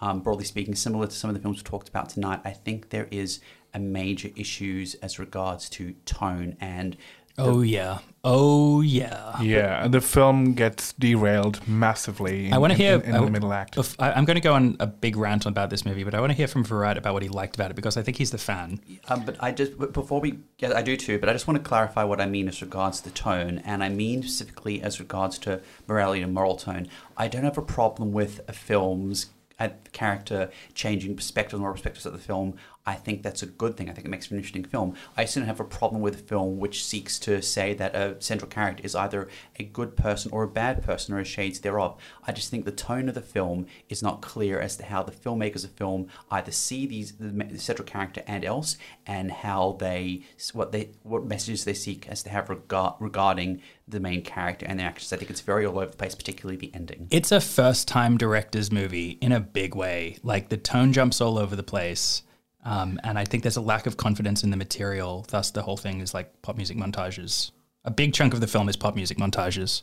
Um, 0.00 0.20
broadly 0.20 0.44
speaking, 0.44 0.74
similar 0.74 1.06
to 1.06 1.14
some 1.14 1.30
of 1.30 1.34
the 1.34 1.42
films 1.42 1.58
we 1.58 1.64
talked 1.64 1.88
about 1.88 2.10
tonight, 2.10 2.40
I 2.44 2.52
think 2.52 2.90
there 2.90 3.08
is 3.10 3.40
a 3.74 3.78
major 3.78 4.30
issues 4.36 4.94
as 4.96 5.18
regards 5.18 5.68
to 5.70 5.94
tone 6.04 6.56
and 6.60 6.96
Oh 7.38 7.60
yeah. 7.60 7.98
Oh 8.24 8.80
yeah. 8.80 9.40
Yeah, 9.40 9.86
the 9.86 10.00
film 10.00 10.54
gets 10.54 10.92
derailed 10.94 11.66
massively. 11.68 12.46
In, 12.46 12.52
I 12.52 12.58
want 12.58 12.72
to 12.72 12.76
hear 12.76 12.96
in, 12.96 13.14
in, 13.14 13.24
the 13.24 13.30
middle 13.30 13.52
act. 13.52 13.78
I, 14.00 14.18
am 14.18 14.24
going 14.24 14.34
to 14.34 14.40
go 14.40 14.54
on 14.54 14.76
a 14.80 14.86
big 14.86 15.16
rant 15.16 15.46
about 15.46 15.70
this 15.70 15.84
movie, 15.84 16.02
but 16.02 16.14
I 16.14 16.20
want 16.20 16.30
to 16.30 16.36
hear 16.36 16.48
from 16.48 16.64
Virat 16.64 16.98
about 16.98 17.14
what 17.14 17.22
he 17.22 17.28
liked 17.28 17.54
about 17.54 17.70
it 17.70 17.74
because 17.74 17.96
I 17.96 18.02
think 18.02 18.16
he's 18.16 18.32
the 18.32 18.38
fan. 18.38 18.80
Um, 19.08 19.24
but 19.24 19.36
I 19.40 19.52
just 19.52 19.78
before 19.92 20.20
we, 20.20 20.40
yeah, 20.58 20.72
I 20.74 20.82
do 20.82 20.96
too. 20.96 21.18
But 21.18 21.28
I 21.28 21.32
just 21.32 21.46
want 21.46 21.62
to 21.62 21.66
clarify 21.66 22.02
what 22.02 22.20
I 22.20 22.26
mean 22.26 22.48
as 22.48 22.60
regards 22.60 23.00
to 23.00 23.08
the 23.08 23.14
tone, 23.14 23.62
and 23.64 23.84
I 23.84 23.88
mean 23.88 24.22
specifically 24.22 24.82
as 24.82 24.98
regards 24.98 25.38
to 25.40 25.60
morality 25.86 26.22
and 26.22 26.34
moral 26.34 26.56
tone. 26.56 26.88
I 27.16 27.28
don't 27.28 27.44
have 27.44 27.58
a 27.58 27.62
problem 27.62 28.12
with 28.12 28.40
a 28.48 28.52
film's 28.52 29.26
a 29.60 29.70
character 29.92 30.50
changing 30.74 31.16
perspectives, 31.16 31.58
moral 31.60 31.74
perspectives 31.74 32.06
of 32.06 32.12
the 32.12 32.18
film. 32.18 32.54
I 32.88 32.94
think 32.94 33.22
that's 33.22 33.42
a 33.42 33.46
good 33.46 33.76
thing. 33.76 33.90
I 33.90 33.92
think 33.92 34.06
it 34.06 34.10
makes 34.10 34.24
for 34.24 34.34
an 34.34 34.38
interesting 34.38 34.64
film. 34.64 34.94
I 35.14 35.26
still 35.26 35.44
have 35.44 35.60
a 35.60 35.64
problem 35.64 36.00
with 36.00 36.14
a 36.14 36.22
film 36.22 36.58
which 36.58 36.82
seeks 36.82 37.18
to 37.18 37.42
say 37.42 37.74
that 37.74 37.94
a 37.94 38.16
central 38.18 38.48
character 38.48 38.82
is 38.82 38.94
either 38.94 39.28
a 39.58 39.64
good 39.64 39.94
person 39.94 40.30
or 40.32 40.44
a 40.44 40.48
bad 40.48 40.82
person 40.82 41.12
or 41.12 41.18
a 41.18 41.24
shades 41.24 41.60
thereof. 41.60 42.00
I 42.26 42.32
just 42.32 42.50
think 42.50 42.64
the 42.64 42.72
tone 42.72 43.10
of 43.10 43.14
the 43.14 43.20
film 43.20 43.66
is 43.90 44.02
not 44.02 44.22
clear 44.22 44.58
as 44.58 44.78
to 44.78 44.86
how 44.86 45.02
the 45.02 45.12
filmmakers 45.12 45.64
of 45.64 45.72
film 45.72 46.08
either 46.30 46.50
see 46.50 46.86
these 46.86 47.12
the 47.18 47.58
central 47.58 47.86
character 47.86 48.22
and 48.26 48.42
else, 48.42 48.78
and 49.06 49.30
how 49.30 49.76
they 49.78 50.22
what 50.54 50.72
they 50.72 50.88
what 51.02 51.26
messages 51.26 51.66
they 51.66 51.74
seek 51.74 52.08
as 52.08 52.22
to 52.22 52.30
have 52.30 52.48
regard, 52.48 52.94
regarding 53.00 53.60
the 53.86 54.00
main 54.00 54.22
character 54.22 54.64
and 54.66 54.80
the 54.80 54.84
actors. 54.84 55.12
I 55.12 55.18
think 55.18 55.30
it's 55.30 55.42
very 55.42 55.66
all 55.66 55.78
over 55.78 55.90
the 55.90 55.96
place, 55.98 56.14
particularly 56.14 56.56
the 56.56 56.74
ending. 56.74 57.08
It's 57.10 57.32
a 57.32 57.40
first 57.42 57.86
time 57.86 58.16
director's 58.16 58.72
movie 58.72 59.18
in 59.20 59.32
a 59.32 59.40
big 59.40 59.74
way. 59.74 60.16
Like 60.22 60.48
the 60.48 60.56
tone 60.56 60.94
jumps 60.94 61.20
all 61.20 61.36
over 61.36 61.54
the 61.54 61.62
place. 61.62 62.22
Um, 62.64 63.00
and 63.04 63.18
I 63.18 63.24
think 63.24 63.42
there's 63.42 63.56
a 63.56 63.62
lack 63.62 63.86
of 63.86 63.96
confidence 63.96 64.42
in 64.42 64.50
the 64.50 64.56
material. 64.56 65.24
Thus, 65.28 65.50
the 65.50 65.62
whole 65.62 65.76
thing 65.76 66.00
is 66.00 66.12
like 66.12 66.42
pop 66.42 66.56
music 66.56 66.76
montages. 66.76 67.50
A 67.84 67.90
big 67.90 68.12
chunk 68.12 68.34
of 68.34 68.40
the 68.40 68.46
film 68.46 68.68
is 68.68 68.76
pop 68.76 68.94
music 68.94 69.18
montages. 69.18 69.82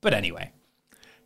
But 0.00 0.14
anyway. 0.14 0.52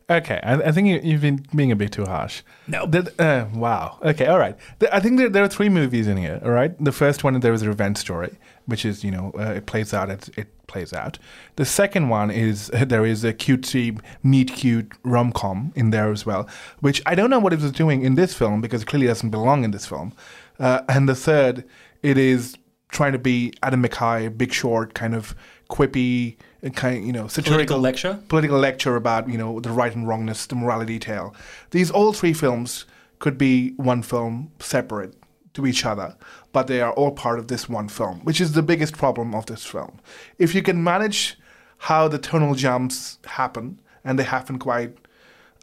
Okay, 0.09 0.39
I, 0.41 0.53
I 0.55 0.71
think 0.71 1.03
you, 1.03 1.11
have 1.11 1.21
been 1.21 1.45
being 1.53 1.71
a 1.71 1.75
bit 1.75 1.91
too 1.91 2.05
harsh. 2.05 2.41
No. 2.65 2.83
uh, 3.19 3.45
wow. 3.53 3.99
Okay, 4.01 4.25
all 4.27 4.39
right. 4.39 4.55
The, 4.79 4.93
I 4.95 5.01
think 5.01 5.17
there, 5.17 5.27
there, 5.27 5.43
are 5.43 5.49
three 5.49 5.67
movies 5.67 6.07
in 6.07 6.15
here, 6.15 6.39
all 6.45 6.51
right? 6.51 6.73
The 6.81 6.93
first 6.93 7.25
one, 7.25 7.37
there 7.41 7.51
is 7.51 7.61
a 7.61 7.67
revenge 7.67 7.97
story, 7.97 8.37
which 8.67 8.85
is, 8.85 9.03
you 9.03 9.11
know, 9.11 9.33
uh, 9.37 9.51
it 9.51 9.65
plays 9.65 9.93
out, 9.93 10.09
it, 10.09 10.29
it 10.37 10.67
plays 10.67 10.93
out. 10.93 11.19
The 11.57 11.65
second 11.65 12.07
one 12.07 12.31
is 12.31 12.71
uh, 12.73 12.85
there 12.87 13.05
is 13.05 13.25
a 13.25 13.33
cutesy, 13.33 13.99
meet 14.23 14.53
cute 14.53 14.93
rom 15.03 15.33
com 15.33 15.73
in 15.75 15.89
there 15.89 16.09
as 16.09 16.25
well, 16.25 16.47
which 16.79 17.01
I 17.05 17.13
don't 17.13 17.29
know 17.29 17.39
what 17.39 17.51
it 17.51 17.59
was 17.59 17.73
doing 17.73 18.03
in 18.03 18.15
this 18.15 18.33
film 18.33 18.61
because 18.61 18.83
it 18.83 18.85
clearly 18.85 19.07
doesn't 19.07 19.29
belong 19.29 19.65
in 19.65 19.71
this 19.71 19.85
film. 19.85 20.13
Uh, 20.59 20.81
and 20.89 21.07
the 21.07 21.15
third, 21.15 21.63
it 22.01 22.17
is 22.17 22.57
trying 22.89 23.11
to 23.11 23.19
be 23.19 23.53
Adam 23.63 23.83
McKay, 23.83 24.35
Big 24.35 24.51
Short, 24.51 24.93
kind 24.93 25.13
of 25.13 25.35
quippy, 25.69 26.37
uh, 26.63 26.69
kind 26.69 26.97
of, 26.97 27.03
you 27.03 27.13
know, 27.13 27.27
satirical 27.27 27.77
political 27.77 27.79
lecture, 27.79 28.19
political 28.27 28.59
lecture 28.59 28.95
about 28.95 29.29
you 29.29 29.37
know 29.37 29.59
the 29.59 29.71
right 29.71 29.93
and 29.93 30.07
wrongness, 30.07 30.45
the 30.45 30.55
morality 30.55 30.99
tale. 30.99 31.35
These 31.71 31.91
all 31.91 32.13
three 32.13 32.33
films 32.33 32.85
could 33.19 33.37
be 33.37 33.71
one 33.71 34.03
film 34.03 34.51
separate 34.59 35.15
to 35.53 35.65
each 35.65 35.85
other, 35.85 36.15
but 36.53 36.67
they 36.67 36.81
are 36.81 36.93
all 36.93 37.11
part 37.11 37.39
of 37.39 37.47
this 37.47 37.67
one 37.67 37.89
film, 37.89 38.19
which 38.21 38.39
is 38.39 38.53
the 38.53 38.61
biggest 38.61 38.95
problem 38.95 39.33
of 39.33 39.47
this 39.47 39.65
film. 39.65 39.99
If 40.37 40.53
you 40.53 40.61
can 40.61 40.83
manage 40.83 41.37
how 41.79 42.07
the 42.07 42.19
tonal 42.19 42.55
jumps 42.55 43.19
happen, 43.25 43.79
and 44.03 44.17
they 44.17 44.23
happen 44.23 44.57
quite 44.57 44.95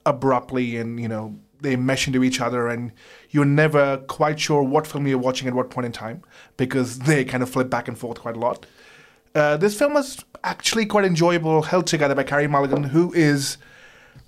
abruptly 0.07 0.76
and 0.76 1.01
you 1.01 1.09
know 1.09 1.34
they 1.64 1.76
mesh 1.76 2.06
into 2.06 2.22
each 2.22 2.40
other 2.40 2.68
and 2.68 2.92
you're 3.30 3.44
never 3.44 3.96
quite 4.06 4.38
sure 4.38 4.62
what 4.62 4.86
film 4.86 5.06
you're 5.06 5.18
watching 5.18 5.48
at 5.48 5.54
what 5.54 5.70
point 5.70 5.86
in 5.86 5.92
time 5.92 6.22
because 6.56 7.00
they 7.00 7.24
kind 7.24 7.42
of 7.42 7.50
flip 7.50 7.68
back 7.68 7.88
and 7.88 7.98
forth 7.98 8.20
quite 8.20 8.36
a 8.36 8.38
lot. 8.38 8.66
Uh, 9.34 9.56
this 9.56 9.76
film 9.76 9.94
was 9.94 10.24
actually 10.44 10.86
quite 10.86 11.04
enjoyable, 11.04 11.62
held 11.62 11.86
together 11.86 12.14
by 12.14 12.22
Carey 12.22 12.46
Mulligan, 12.46 12.84
who 12.84 13.12
is 13.14 13.56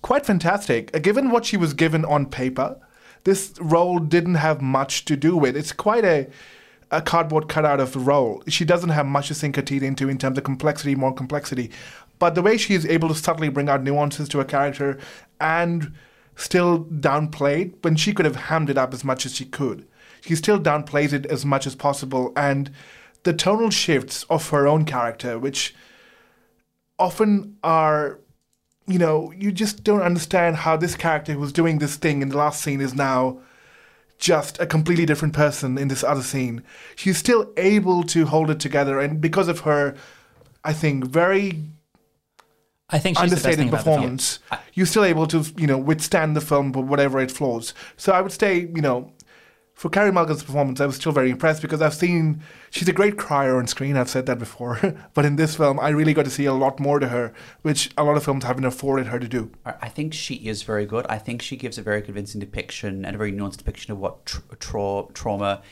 quite 0.03 0.27
fantastic. 0.27 0.95
Uh, 0.95 0.99
given 0.99 1.31
what 1.31 1.45
she 1.45 1.57
was 1.57 1.75
given 1.75 2.05
on 2.05 2.27
paper, 2.27 2.77
this 3.23 3.55
role 3.61 4.01
didn't 4.01 4.35
have 4.35 4.61
much 4.61 5.05
to 5.05 5.17
do 5.17 5.37
with. 5.37 5.57
It's 5.57 5.73
quite 5.73 6.05
a 6.05 6.29
a 6.91 7.03
cardboard 7.03 7.49
cutout 7.49 7.81
of 7.81 7.93
the 7.93 7.99
role. 7.99 8.43
She 8.47 8.65
doesn't 8.65 8.91
have 8.91 9.07
much 9.07 9.29
to 9.29 9.35
sink 9.35 9.57
her 9.57 9.63
teeth 9.63 9.83
into 9.83 10.09
in 10.09 10.19
terms 10.19 10.39
of 10.39 10.45
complexity, 10.45 10.95
more 10.95 11.13
complexity. 11.13 11.71
But 12.19 12.35
the 12.35 12.43
way 12.43 12.57
she 12.57 12.75
is 12.75 12.87
able 12.87 13.09
to 13.09 13.15
subtly 13.15 13.49
bring 13.49 13.69
out 13.69 13.83
nuances 13.83 14.29
to 14.31 14.41
a 14.41 14.45
character 14.45 14.99
and 15.41 15.93
still 16.37 16.85
downplayed 16.85 17.75
when 17.83 17.97
she 17.97 18.13
could 18.13 18.27
have 18.27 18.37
hammed 18.37 18.71
it 18.71 18.79
up 18.79 18.95
as 18.95 19.03
much 19.03 19.27
as 19.27 19.35
she 19.35 19.45
could. 19.45 19.87
She 20.21 20.37
still 20.37 20.61
downplays 20.61 21.13
it 21.13 21.27
as 21.27 21.45
much 21.45 21.67
as 21.67 21.75
possible, 21.75 22.33
and 22.37 22.71
the 23.23 23.33
tonal 23.33 23.71
shifts 23.71 24.25
of 24.31 24.51
her 24.51 24.69
own 24.69 24.85
character, 24.85 25.39
which 25.39 25.75
often 26.99 27.57
are, 27.65 28.21
you 28.87 28.99
know, 28.99 29.33
you 29.33 29.51
just 29.51 29.83
don't 29.83 30.03
understand 30.03 30.57
how 30.57 30.77
this 30.77 30.95
character 30.95 31.33
who 31.33 31.41
was 31.41 31.53
doing 31.53 31.79
this 31.79 31.97
thing 31.97 32.23
in 32.23 32.29
the 32.29 32.37
last 32.37 32.63
scene 32.63 32.81
is 32.81 32.95
now 32.95 33.41
just 34.19 34.59
a 34.61 34.67
completely 34.67 35.05
different 35.05 35.35
person 35.35 35.77
in 35.77 35.89
this 35.89 36.03
other 36.05 36.23
scene. 36.23 36.63
She's 36.95 37.19
still 37.19 37.53
able 37.57 38.03
to 38.05 38.27
hold 38.27 38.51
it 38.51 38.61
together, 38.61 39.01
and 39.01 39.21
because 39.21 39.49
of 39.49 39.61
her, 39.61 39.95
I 40.65 40.73
think, 40.73 41.05
very 41.05 41.65
I 42.89 42.99
think 42.99 43.19
understated 43.19 43.71
performance, 43.71 44.39
you're 44.75 44.87
still 44.87 45.05
able 45.05 45.27
to 45.29 45.45
you 45.57 45.67
know 45.67 45.79
withstand 45.79 46.37
the 46.37 46.41
film 46.41 46.73
for 46.73 46.85
whatever 46.85 47.21
it 47.21 47.31
flaws. 47.31 47.75
So 47.97 48.13
I 48.13 48.21
would 48.21 48.33
say 48.33 48.61
you 48.61 48.83
know 48.83 49.13
for 49.77 49.91
Carey 49.91 50.11
Mulligan's 50.11 50.43
performance, 50.43 50.81
I 50.81 50.87
was 50.87 50.97
still 50.97 51.13
very 51.13 51.31
impressed 51.31 51.61
because 51.61 51.83
I've 51.83 51.93
seen 51.93 52.43
she's 52.71 52.89
a 52.89 52.95
great 52.95 53.19
crier 53.19 53.59
on 53.59 53.67
screen. 53.67 53.97
I've 53.97 54.09
said 54.09 54.25
that 54.27 54.39
before, 54.39 54.97
but 55.15 55.27
in 55.27 55.37
this 55.37 55.55
film, 55.57 55.79
I 55.79 55.91
really 55.91 56.15
got 56.15 56.25
to 56.25 56.31
see 56.31 56.47
a 56.47 56.55
lot 56.55 56.81
more 56.81 56.99
to 56.99 57.09
her, 57.09 57.35
which 57.61 57.91
a 57.99 58.03
lot 58.03 58.17
of 58.17 58.25
films 58.25 58.45
haven't 58.45 58.65
afforded 58.65 59.09
her 59.09 59.19
to 59.19 59.29
do. 59.29 59.53
I 59.67 59.91
think 59.91 60.15
she 60.15 60.37
is 60.37 60.63
very 60.63 60.87
good. 60.87 61.07
I 61.09 61.19
think 61.19 61.43
she 61.43 61.57
gives 61.57 61.77
a 61.77 61.83
very 61.83 62.01
convincing 62.01 62.41
depiction 62.41 63.05
and 63.05 63.15
a 63.15 63.19
very 63.19 63.33
nuanced 63.33 63.59
depiction 63.59 63.93
of 63.93 63.99
what 63.99 64.25
tra- 64.25 64.57
tra- 64.59 65.05
trauma 65.13 65.63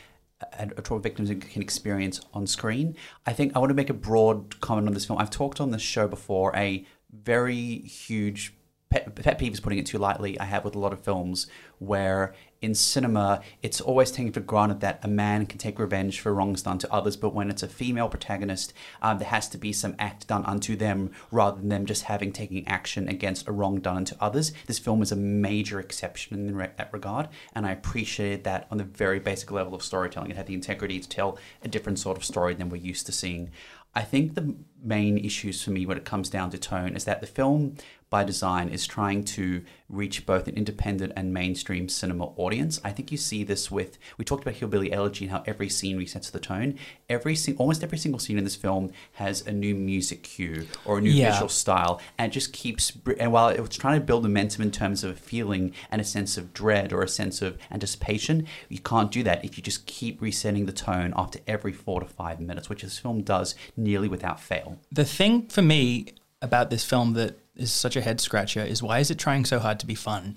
uh, 0.42 0.46
and 0.58 0.74
uh, 0.76 0.82
trauma 0.82 1.00
victims 1.00 1.30
can 1.30 1.62
experience 1.62 2.20
on 2.34 2.46
screen. 2.46 2.96
I 3.24 3.32
think 3.32 3.56
I 3.56 3.58
want 3.58 3.70
to 3.70 3.74
make 3.74 3.88
a 3.88 3.94
broad 3.94 4.60
comment 4.60 4.86
on 4.86 4.92
this 4.92 5.06
film. 5.06 5.18
I've 5.18 5.30
talked 5.30 5.60
on 5.62 5.70
this 5.70 5.82
show 5.82 6.08
before. 6.08 6.54
A 6.54 6.84
very 7.25 7.79
huge 7.79 8.55
pet, 8.95 9.14
pet 9.14 9.39
peeve 9.39 9.53
is 9.53 9.61
putting 9.61 9.79
it 9.79 9.87
too 9.87 9.99
lightly. 9.99 10.39
I 10.39 10.45
have 10.45 10.64
with 10.64 10.75
a 10.75 10.79
lot 10.79 10.93
of 10.93 11.01
films 11.01 11.47
where 11.79 12.35
in 12.62 12.75
cinema 12.75 13.43
it's 13.62 13.81
always 13.81 14.11
taken 14.11 14.33
for 14.33 14.41
granted 14.41 14.81
that 14.81 15.01
a 15.03 15.09
man 15.09 15.45
can 15.45 15.59
take 15.59 15.79
revenge 15.79 16.20
for 16.20 16.33
wrongs 16.33 16.62
done 16.62 16.79
to 16.79 16.93
others, 16.93 17.16
but 17.16 17.35
when 17.35 17.51
it's 17.51 17.62
a 17.62 17.68
female 17.68 18.09
protagonist, 18.09 18.72
um, 19.03 19.18
there 19.18 19.29
has 19.29 19.49
to 19.49 19.59
be 19.59 19.72
some 19.72 19.95
act 19.99 20.29
done 20.29 20.45
unto 20.47 20.77
them 20.77 21.11
rather 21.31 21.59
than 21.59 21.68
them 21.68 21.85
just 21.85 22.05
having 22.05 22.33
taking 22.33 22.66
action 22.66 23.09
against 23.09 23.47
a 23.49 23.53
wrong 23.53 23.81
done 23.81 23.97
unto 23.97 24.14
others. 24.20 24.53
This 24.66 24.79
film 24.79 25.03
is 25.03 25.12
a 25.12 25.16
major 25.16 25.79
exception 25.79 26.49
in 26.49 26.57
that 26.57 26.91
regard, 26.93 27.29
and 27.55 27.66
I 27.66 27.72
appreciated 27.72 28.45
that 28.45 28.66
on 28.70 28.79
the 28.79 28.85
very 28.85 29.18
basic 29.18 29.51
level 29.51 29.75
of 29.75 29.83
storytelling. 29.83 30.31
It 30.31 30.37
had 30.37 30.47
the 30.47 30.55
integrity 30.55 31.01
to 31.01 31.09
tell 31.09 31.39
a 31.62 31.68
different 31.68 31.99
sort 31.99 32.16
of 32.16 32.25
story 32.25 32.55
than 32.55 32.70
we're 32.70 32.77
used 32.77 33.07
to 33.07 33.12
seeing. 33.12 33.51
I 33.95 34.03
think 34.03 34.35
the 34.35 34.57
main 34.85 35.18
issues 35.18 35.62
for 35.62 35.70
me 35.70 35.87
when 35.87 35.97
it 35.97 36.05
comes 36.05 36.28
down 36.28 36.51
to 36.51 36.59
tone 36.59 36.95
is 36.95 37.05
that 37.05 37.20
the 37.20 37.26
film 37.26 37.76
by 38.14 38.22
design 38.22 38.68
is 38.68 38.86
trying 38.86 39.24
to 39.24 39.60
reach 39.88 40.24
both 40.24 40.46
an 40.46 40.54
independent 40.54 41.12
and 41.16 41.34
mainstream 41.34 41.88
cinema 41.88 42.26
audience. 42.36 42.80
I 42.84 42.92
think 42.92 43.10
you 43.10 43.18
see 43.18 43.42
this 43.42 43.72
with 43.72 43.98
we 44.16 44.24
talked 44.24 44.44
about 44.44 44.54
Hillbilly 44.54 44.92
Elegy 44.92 45.24
and 45.24 45.32
how 45.32 45.42
every 45.46 45.68
scene 45.68 45.98
resets 45.98 46.30
the 46.30 46.38
tone. 46.38 46.78
Every 47.08 47.36
almost 47.58 47.82
every 47.82 47.98
single 47.98 48.20
scene 48.20 48.38
in 48.38 48.44
this 48.44 48.54
film 48.54 48.92
has 49.14 49.44
a 49.44 49.50
new 49.50 49.74
music 49.74 50.22
cue 50.22 50.68
or 50.84 50.98
a 50.98 51.00
new 51.00 51.10
Yeah. 51.10 51.32
visual 51.32 51.48
style, 51.48 52.00
and 52.16 52.30
it 52.30 52.32
just 52.34 52.52
keeps. 52.52 52.92
And 53.18 53.32
while 53.32 53.48
it's 53.48 53.76
trying 53.76 53.98
to 53.98 54.06
build 54.06 54.22
momentum 54.22 54.62
in 54.62 54.70
terms 54.70 55.02
of 55.02 55.10
a 55.10 55.16
feeling 55.16 55.72
and 55.90 56.00
a 56.00 56.04
sense 56.04 56.38
of 56.38 56.52
dread 56.52 56.92
or 56.92 57.02
a 57.02 57.08
sense 57.08 57.42
of 57.42 57.58
anticipation, 57.72 58.46
you 58.68 58.78
can't 58.78 59.10
do 59.10 59.24
that 59.24 59.44
if 59.44 59.56
you 59.56 59.62
just 59.64 59.86
keep 59.86 60.22
resetting 60.22 60.66
the 60.66 60.72
tone 60.72 61.12
after 61.16 61.40
every 61.48 61.72
four 61.72 61.98
to 61.98 62.06
five 62.06 62.38
minutes, 62.38 62.68
which 62.68 62.82
this 62.82 62.96
film 62.96 63.22
does 63.22 63.56
nearly 63.76 64.06
without 64.06 64.38
fail. 64.38 64.78
The 64.92 65.04
thing 65.04 65.48
for 65.48 65.62
me 65.62 66.14
about 66.40 66.70
this 66.70 66.84
film 66.84 67.14
that 67.14 67.38
is 67.57 67.72
such 67.72 67.96
a 67.96 68.00
head 68.00 68.20
scratcher 68.20 68.62
is 68.62 68.82
why 68.82 68.98
is 68.98 69.11
it 69.11 69.18
trying 69.18 69.44
so 69.44 69.59
hard 69.59 69.80
to 69.80 69.86
be 69.86 69.94
fun? 69.94 70.36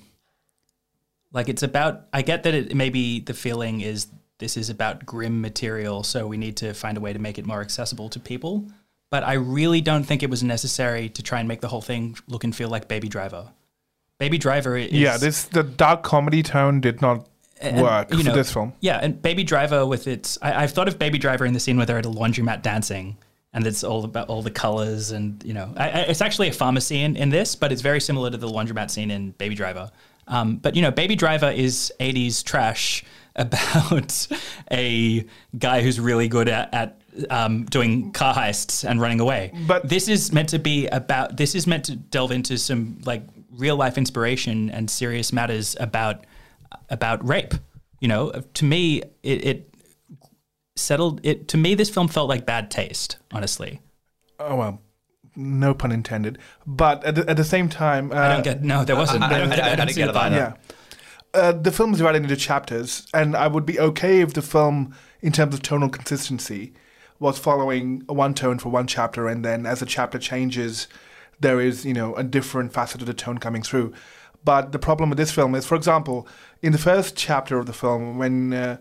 Like 1.34 1.49
it's 1.49 1.63
about 1.63 2.07
I 2.13 2.22
get 2.22 2.43
that 2.43 2.53
it 2.53 2.76
maybe 2.76 3.20
the 3.20 3.34
feeling 3.34 3.82
is 3.82 4.07
this 4.39 4.55
is 4.55 4.70
about 4.70 5.05
grim 5.05 5.41
material, 5.41 6.03
so 6.03 6.28
we 6.28 6.38
need 6.38 6.57
to 6.57 6.74
find 6.74 6.97
a 6.97 7.01
way 7.01 7.11
to 7.11 7.20
make 7.20 7.39
it 7.39 7.45
more 7.45 7.61
accessible 7.61 8.09
to 8.09 8.20
people. 8.20 8.68
But 9.09 9.24
I 9.24 9.34
really 9.34 9.82
don't 9.82 10.03
think 10.03 10.22
it 10.22 10.30
was 10.30 10.43
necessary 10.43 11.09
to 11.09 11.24
try 11.24 11.39
and 11.39 11.47
make 11.47 11.61
the 11.61 11.70
whole 11.70 11.82
thing 11.82 12.18
look 12.28 12.43
and 12.43 12.55
feel 12.55 12.70
like 12.70 12.88
Baby 12.88 13.07
Driver. 13.07 13.49
Baby 14.20 14.38
Driver 14.38 14.78
is 14.78 14.91
yeah, 14.91 15.18
this 15.18 15.45
the 15.45 15.63
dark 15.63 16.03
comedy 16.03 16.43
tone 16.43 16.82
did 16.82 17.01
not 17.01 17.28
and, 17.61 17.82
work 17.82 18.11
you 18.11 18.20
for 18.20 18.24
know, 18.26 18.36
this 18.36 18.51
film. 18.51 18.74
Yeah, 18.80 18.99
and 19.01 19.22
Baby 19.22 19.43
Driver 19.43 19.86
with 19.86 20.07
its 20.07 20.38
I, 20.41 20.63
I've 20.63 20.72
thought 20.72 20.88
of 20.88 20.99
Baby 20.99 21.18
Driver 21.18 21.45
in 21.45 21.53
the 21.53 21.59
scene 21.59 21.78
where 21.78 21.86
they're 21.86 21.97
at 21.97 22.05
a 22.05 22.09
laundromat 22.09 22.61
dancing, 22.61 23.18
and 23.54 23.66
it's 23.66 23.84
all 23.84 24.04
about 24.04 24.30
all 24.30 24.41
the 24.41 24.52
colors 24.52 25.12
and 25.12 25.43
you 25.43 25.54
know, 25.54 25.74
I, 25.78 25.89
I, 25.89 26.00
it's 26.02 26.22
actually 26.22 26.50
a 26.50 26.54
pharmacy 26.54 27.02
in, 27.02 27.16
in 27.16 27.30
this, 27.30 27.56
but 27.56 27.72
it's 27.72 27.82
very 27.82 28.02
similar 28.02 28.30
to 28.30 28.38
the 28.38 28.48
laundromat 28.48 28.91
scene 28.91 29.12
in 29.12 29.32
Baby 29.32 29.56
Driver. 29.56 29.89
Um, 30.28 30.58
but 30.58 30.76
you 30.76 30.82
know, 30.82 30.91
Baby 30.91 31.16
Driver 31.16 31.50
is 31.50 31.91
'80s 32.00 32.43
trash 32.43 33.04
about 33.36 34.28
a 34.72 35.26
guy 35.58 35.82
who's 35.82 36.00
really 36.00 36.28
good 36.28 36.50
at, 36.50 36.74
at 36.74 37.02
um, 37.30 37.66
doing 37.66 38.12
car 38.12 38.34
heists 38.34 38.88
and 38.88 39.00
running 39.00 39.20
away. 39.20 39.54
But- 39.68 39.88
this 39.88 40.08
is 40.08 40.32
meant 40.32 40.50
to 40.50 40.60
be 40.60 40.88
about. 40.88 41.38
This 41.38 41.56
is 41.56 41.68
meant 41.68 41.86
to 41.86 41.95
delve 41.95 42.32
into 42.32 42.58
some 42.58 43.00
like 43.06 43.24
real 43.52 43.76
life 43.76 43.98
inspiration 43.98 44.70
and 44.70 44.89
serious 44.89 45.32
matters 45.32 45.76
about 45.80 46.26
about 46.89 47.28
rape. 47.28 47.54
You 48.00 48.08
know, 48.08 48.32
to 48.56 48.66
me, 48.66 49.02
it, 49.24 49.45
it 49.45 49.74
settled. 50.80 51.19
It 51.23 51.47
to 51.49 51.57
me, 51.57 51.75
this 51.75 51.89
film 51.89 52.07
felt 52.07 52.30
like 52.30 52.45
bad 52.45 52.69
taste. 52.71 53.17
Honestly, 53.32 53.82
Oh 54.39 54.55
well, 54.55 54.82
no 55.36 55.73
pun 55.73 55.91
intended. 55.91 56.38
But 56.65 57.03
at 57.03 57.15
the, 57.15 57.30
at 57.30 57.38
the 57.38 57.43
same 57.43 57.69
time, 57.69 58.11
uh, 58.11 58.15
I 58.15 58.28
don't 58.34 58.43
get. 58.43 58.63
No, 58.63 58.84
there 58.84 58.95
wasn't. 58.95 59.23
I- 59.23 59.28
I- 59.28 59.30
I- 59.30 59.43
I 59.43 59.75
don't 59.75 59.88
didn't 59.88 59.95
get 59.95 60.13
the 60.13 60.19
it 60.19 60.23
either. 60.23 60.36
Yeah. 60.36 60.53
Uh, 61.34 61.51
the 61.51 61.71
film 61.71 61.91
is 61.91 61.97
divided 61.97 62.23
into 62.23 62.36
chapters, 62.36 63.05
and 63.13 63.36
I 63.36 63.47
would 63.47 63.65
be 63.65 63.80
okay 63.80 64.21
if 64.21 64.34
the 64.34 64.41
film, 64.41 64.95
in 65.21 65.32
terms 65.32 65.53
of 65.53 65.61
tonal 65.61 65.89
consistency, 65.89 66.73
was 67.19 67.38
following 67.38 68.01
one 68.07 68.34
tone 68.34 68.59
for 68.59 68.69
one 68.69 68.88
chapter, 68.88 69.28
and 69.28 69.43
then 69.43 69.65
as 69.65 69.80
the 69.82 69.86
chapter 69.86 70.17
changes, 70.19 70.88
there 71.39 71.59
is 71.59 71.86
you 71.86 71.93
know 71.93 72.15
a 72.15 72.23
different 72.23 72.73
facet 72.73 73.01
of 73.01 73.07
the 73.07 73.13
tone 73.13 73.38
coming 73.38 73.61
through. 73.61 73.93
But 74.45 74.71
the 74.71 74.80
problem 74.80 75.09
with 75.09 75.17
this 75.17 75.32
film 75.32 75.53
is, 75.55 75.65
for 75.65 75.75
example, 75.75 76.28
in 76.61 76.71
the 76.71 76.78
first 76.78 77.15
chapter 77.17 77.57
of 77.59 77.65
the 77.65 77.73
film, 77.73 78.17
when 78.17 78.53
uh, 78.53 78.78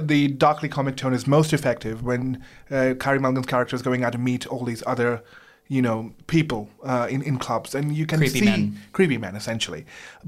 the 0.00 0.28
darkly 0.28 0.68
comic 0.68 0.96
tone 0.96 1.12
is 1.12 1.26
most 1.26 1.52
effective, 1.52 2.02
when 2.02 2.42
uh, 2.70 2.94
Carey 2.98 3.18
Mulligan's 3.18 3.46
character 3.46 3.76
is 3.76 3.82
going 3.82 4.04
out 4.04 4.12
to 4.12 4.18
meet 4.18 4.46
all 4.46 4.64
these 4.64 4.82
other, 4.86 5.22
you 5.76 5.80
know, 5.86 5.98
people 6.26 6.60
uh, 6.92 7.06
in 7.14 7.20
in 7.22 7.34
clubs, 7.46 7.74
and 7.74 7.84
you 7.98 8.04
can 8.10 8.18
Creepy 8.18 8.40
see 8.40 8.44
men. 8.44 8.62
creepy 8.96 9.18
men 9.24 9.34
essentially. 9.36 9.82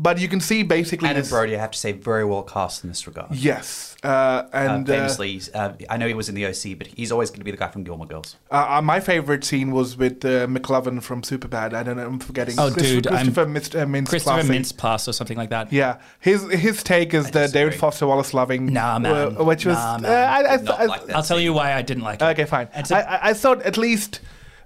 But 0.07 0.15
you 0.23 0.29
can 0.29 0.41
see 0.41 0.63
basically 0.79 1.09
Adam 1.11 1.23
this- 1.23 1.31
Brody, 1.31 1.55
I 1.57 1.61
have 1.61 1.71
to 1.73 1.79
say, 1.85 1.93
very 2.11 2.25
well 2.25 2.43
cast 2.55 2.83
in 2.85 2.89
this 2.93 3.07
regard. 3.07 3.31
Yes, 3.35 3.97
uh, 4.03 4.43
and 4.53 4.89
uh, 4.89 4.93
uh, 4.93 4.97
famously, 4.97 5.33
uh, 5.61 5.73
I 5.91 5.97
know 5.99 6.09
he 6.09 6.15
was 6.23 6.29
in 6.31 6.35
the 6.35 6.47
OC, 6.51 6.79
but 6.79 6.87
he's 6.99 7.13
always 7.13 7.29
going 7.31 7.41
to 7.41 7.45
be 7.45 7.51
the 7.57 7.57
guy 7.65 7.69
from 7.69 7.85
Gilmore 7.85 8.07
Girls. 8.07 8.37
uh, 8.51 8.67
uh, 8.79 8.83
my 8.83 9.01
favorite 9.01 9.45
scene 9.45 9.71
was 9.79 9.97
with 9.97 10.25
uh, 10.25 10.47
McLovin 10.47 11.03
from 11.03 11.23
Superbad. 11.23 11.75
I 11.75 11.83
don't 11.83 11.97
know, 11.99 12.07
I'm 12.07 12.19
forgetting. 12.31 12.55
Oh, 12.59 12.71
dude, 12.71 13.07
I'm- 13.07 13.17
Christopher 13.17 13.47
Mist- 13.47 13.77
uh, 13.77 13.85
Mintz 13.95 14.09
Christopher 14.09 14.43
Plasse. 14.43 14.51
Mintz 14.57 14.73
Pass 14.77 15.09
or 15.09 15.13
something 15.13 15.37
like 15.43 15.51
that. 15.51 15.73
Yeah, 15.73 15.99
his 16.21 16.41
his 16.65 16.83
take 16.83 17.13
is 17.13 17.27
the 17.31 17.41
disagree. 17.43 17.61
David 17.61 17.75
Foster 17.81 18.07
Wallace 18.07 18.33
loving. 18.33 18.73
Nah, 18.73 18.99
man. 18.99 19.37
uh, 19.39 19.45
which 19.45 19.67
was 19.67 19.77
Nah, 19.77 19.95
uh, 19.97 19.99
man. 20.01 20.11
I, 20.37 20.39
I, 20.55 20.57
Not 20.57 20.81
I, 20.81 20.85
like 20.87 21.07
that. 21.07 21.17
I'll 21.17 21.23
tell 21.23 21.41
you 21.41 21.53
why 21.53 21.75
I 21.75 21.83
didn't 21.83 22.05
like 22.05 22.21
it. 22.23 22.25
Okay, 22.33 22.47
fine. 22.47 22.69
It's 22.75 22.91
I, 22.91 23.01
a- 23.01 23.05
I, 23.05 23.19
I 23.31 23.33
thought 23.35 23.61
at 23.63 23.77
least 23.77 24.21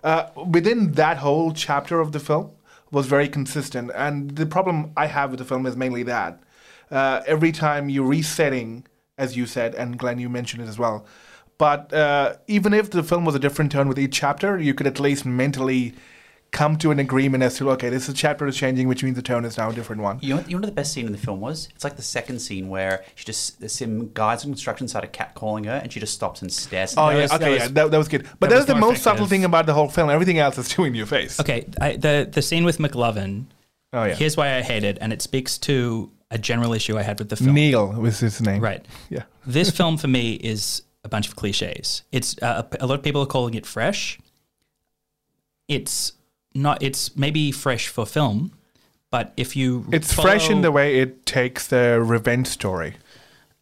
uh, 0.04 0.28
within 0.46 0.92
that 0.92 1.18
whole 1.18 1.52
chapter 1.52 2.00
of 2.00 2.12
the 2.12 2.20
film 2.20 2.50
was 2.90 3.06
very 3.06 3.28
consistent. 3.28 3.90
And 3.94 4.30
the 4.36 4.46
problem 4.46 4.92
I 4.96 5.06
have 5.06 5.30
with 5.30 5.38
the 5.38 5.44
film 5.44 5.66
is 5.66 5.76
mainly 5.76 6.02
that 6.04 6.40
uh, 6.90 7.22
every 7.26 7.52
time 7.52 7.88
you're 7.88 8.06
resetting, 8.06 8.86
as 9.16 9.36
you 9.36 9.46
said, 9.46 9.74
and 9.74 9.98
Glenn, 9.98 10.18
you 10.18 10.28
mentioned 10.28 10.62
it 10.62 10.68
as 10.68 10.78
well. 10.78 11.04
But 11.58 11.92
uh, 11.92 12.36
even 12.46 12.72
if 12.72 12.90
the 12.90 13.02
film 13.02 13.24
was 13.24 13.34
a 13.34 13.38
different 13.38 13.72
tone 13.72 13.88
with 13.88 13.98
each 13.98 14.14
chapter, 14.14 14.58
you 14.58 14.74
could 14.74 14.86
at 14.86 15.00
least 15.00 15.26
mentally 15.26 15.94
come 16.50 16.76
to 16.78 16.90
an 16.90 16.98
agreement 16.98 17.42
as 17.42 17.56
to 17.56 17.70
okay, 17.72 17.88
this 17.90 18.08
is 18.08 18.14
chapter 18.14 18.46
is 18.46 18.56
changing, 18.56 18.88
which 18.88 19.04
means 19.04 19.16
the 19.16 19.22
tone 19.22 19.44
is 19.44 19.58
now 19.58 19.70
a 19.70 19.72
different 19.72 20.02
one. 20.02 20.18
You 20.22 20.36
know, 20.36 20.44
you 20.46 20.56
know 20.56 20.60
what 20.60 20.66
the 20.66 20.72
best 20.72 20.92
scene 20.92 21.06
in 21.06 21.12
the 21.12 21.18
film 21.18 21.40
was? 21.40 21.68
It's 21.74 21.84
like 21.84 21.96
the 21.96 22.02
second 22.02 22.40
scene 22.40 22.68
where 22.68 23.04
she 23.14 23.24
just 23.24 23.68
some 23.70 24.10
guys 24.14 24.44
on 24.44 24.50
construction 24.50 24.88
started 24.88 25.12
catcalling 25.12 25.66
her, 25.66 25.80
and 25.82 25.92
she 25.92 26.00
just 26.00 26.14
stops 26.14 26.42
and 26.42 26.52
stares. 26.52 26.94
Oh 26.96 27.08
them. 27.08 27.16
yeah, 27.16 27.22
was- 27.22 27.32
okay, 27.32 27.44
that 27.44 27.50
yeah, 27.50 27.62
was- 27.62 27.72
that, 27.72 27.90
that 27.90 27.98
was 27.98 28.08
good. 28.08 28.22
But 28.40 28.50
that 28.50 28.56
that's 28.56 28.58
was 28.60 28.66
the 28.66 28.74
more 28.74 28.90
most 28.92 29.02
subtle 29.02 29.26
thing 29.26 29.44
about 29.44 29.66
the 29.66 29.74
whole 29.74 29.88
film. 29.88 30.10
Everything 30.10 30.38
else 30.38 30.58
is 30.58 30.68
too 30.68 30.84
in 30.84 30.94
your 30.94 31.06
face. 31.06 31.38
Okay, 31.40 31.66
I, 31.80 31.96
the 31.96 32.28
the 32.30 32.42
scene 32.42 32.64
with 32.64 32.78
McLovin. 32.78 33.44
Oh 33.92 34.04
yeah. 34.04 34.14
Here's 34.14 34.36
why 34.36 34.56
I 34.56 34.62
hate 34.62 34.84
it, 34.84 34.98
and 35.00 35.12
it 35.12 35.22
speaks 35.22 35.58
to 35.58 36.10
a 36.30 36.38
general 36.38 36.72
issue 36.74 36.98
I 36.98 37.02
had 37.02 37.18
with 37.18 37.30
the 37.30 37.36
film. 37.36 37.54
Neil 37.54 37.92
was 37.92 38.20
his 38.20 38.40
name. 38.40 38.60
Right. 38.60 38.84
Yeah. 39.08 39.22
This 39.46 39.70
film 39.76 39.96
for 39.96 40.08
me 40.08 40.34
is 40.34 40.82
a 41.04 41.08
bunch 41.08 41.28
of 41.28 41.36
cliches. 41.36 42.02
It's 42.12 42.40
uh, 42.42 42.64
a 42.80 42.86
lot 42.86 42.98
of 42.98 43.02
people 43.02 43.22
are 43.22 43.26
calling 43.26 43.54
it 43.54 43.64
fresh. 43.64 44.18
It's 45.68 46.12
not. 46.62 46.82
It's 46.82 47.16
maybe 47.16 47.52
fresh 47.52 47.88
for 47.88 48.06
film, 48.06 48.52
but 49.10 49.32
if 49.36 49.56
you 49.56 49.86
It's 49.92 50.12
fresh 50.12 50.50
in 50.50 50.60
the 50.60 50.72
way 50.72 50.98
it 51.00 51.24
takes 51.26 51.66
the 51.66 52.00
revenge 52.00 52.46
story. 52.46 52.94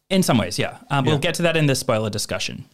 In 0.09 0.23
some 0.23 0.37
ways, 0.37 0.57
yeah. 0.57 0.77
Um, 0.89 1.05
We'll 1.05 1.17
get 1.17 1.35
to 1.35 1.41
that 1.43 1.57
in 1.57 1.65
the 1.65 1.75
spoiler 1.75 2.09
discussion. 2.09 2.65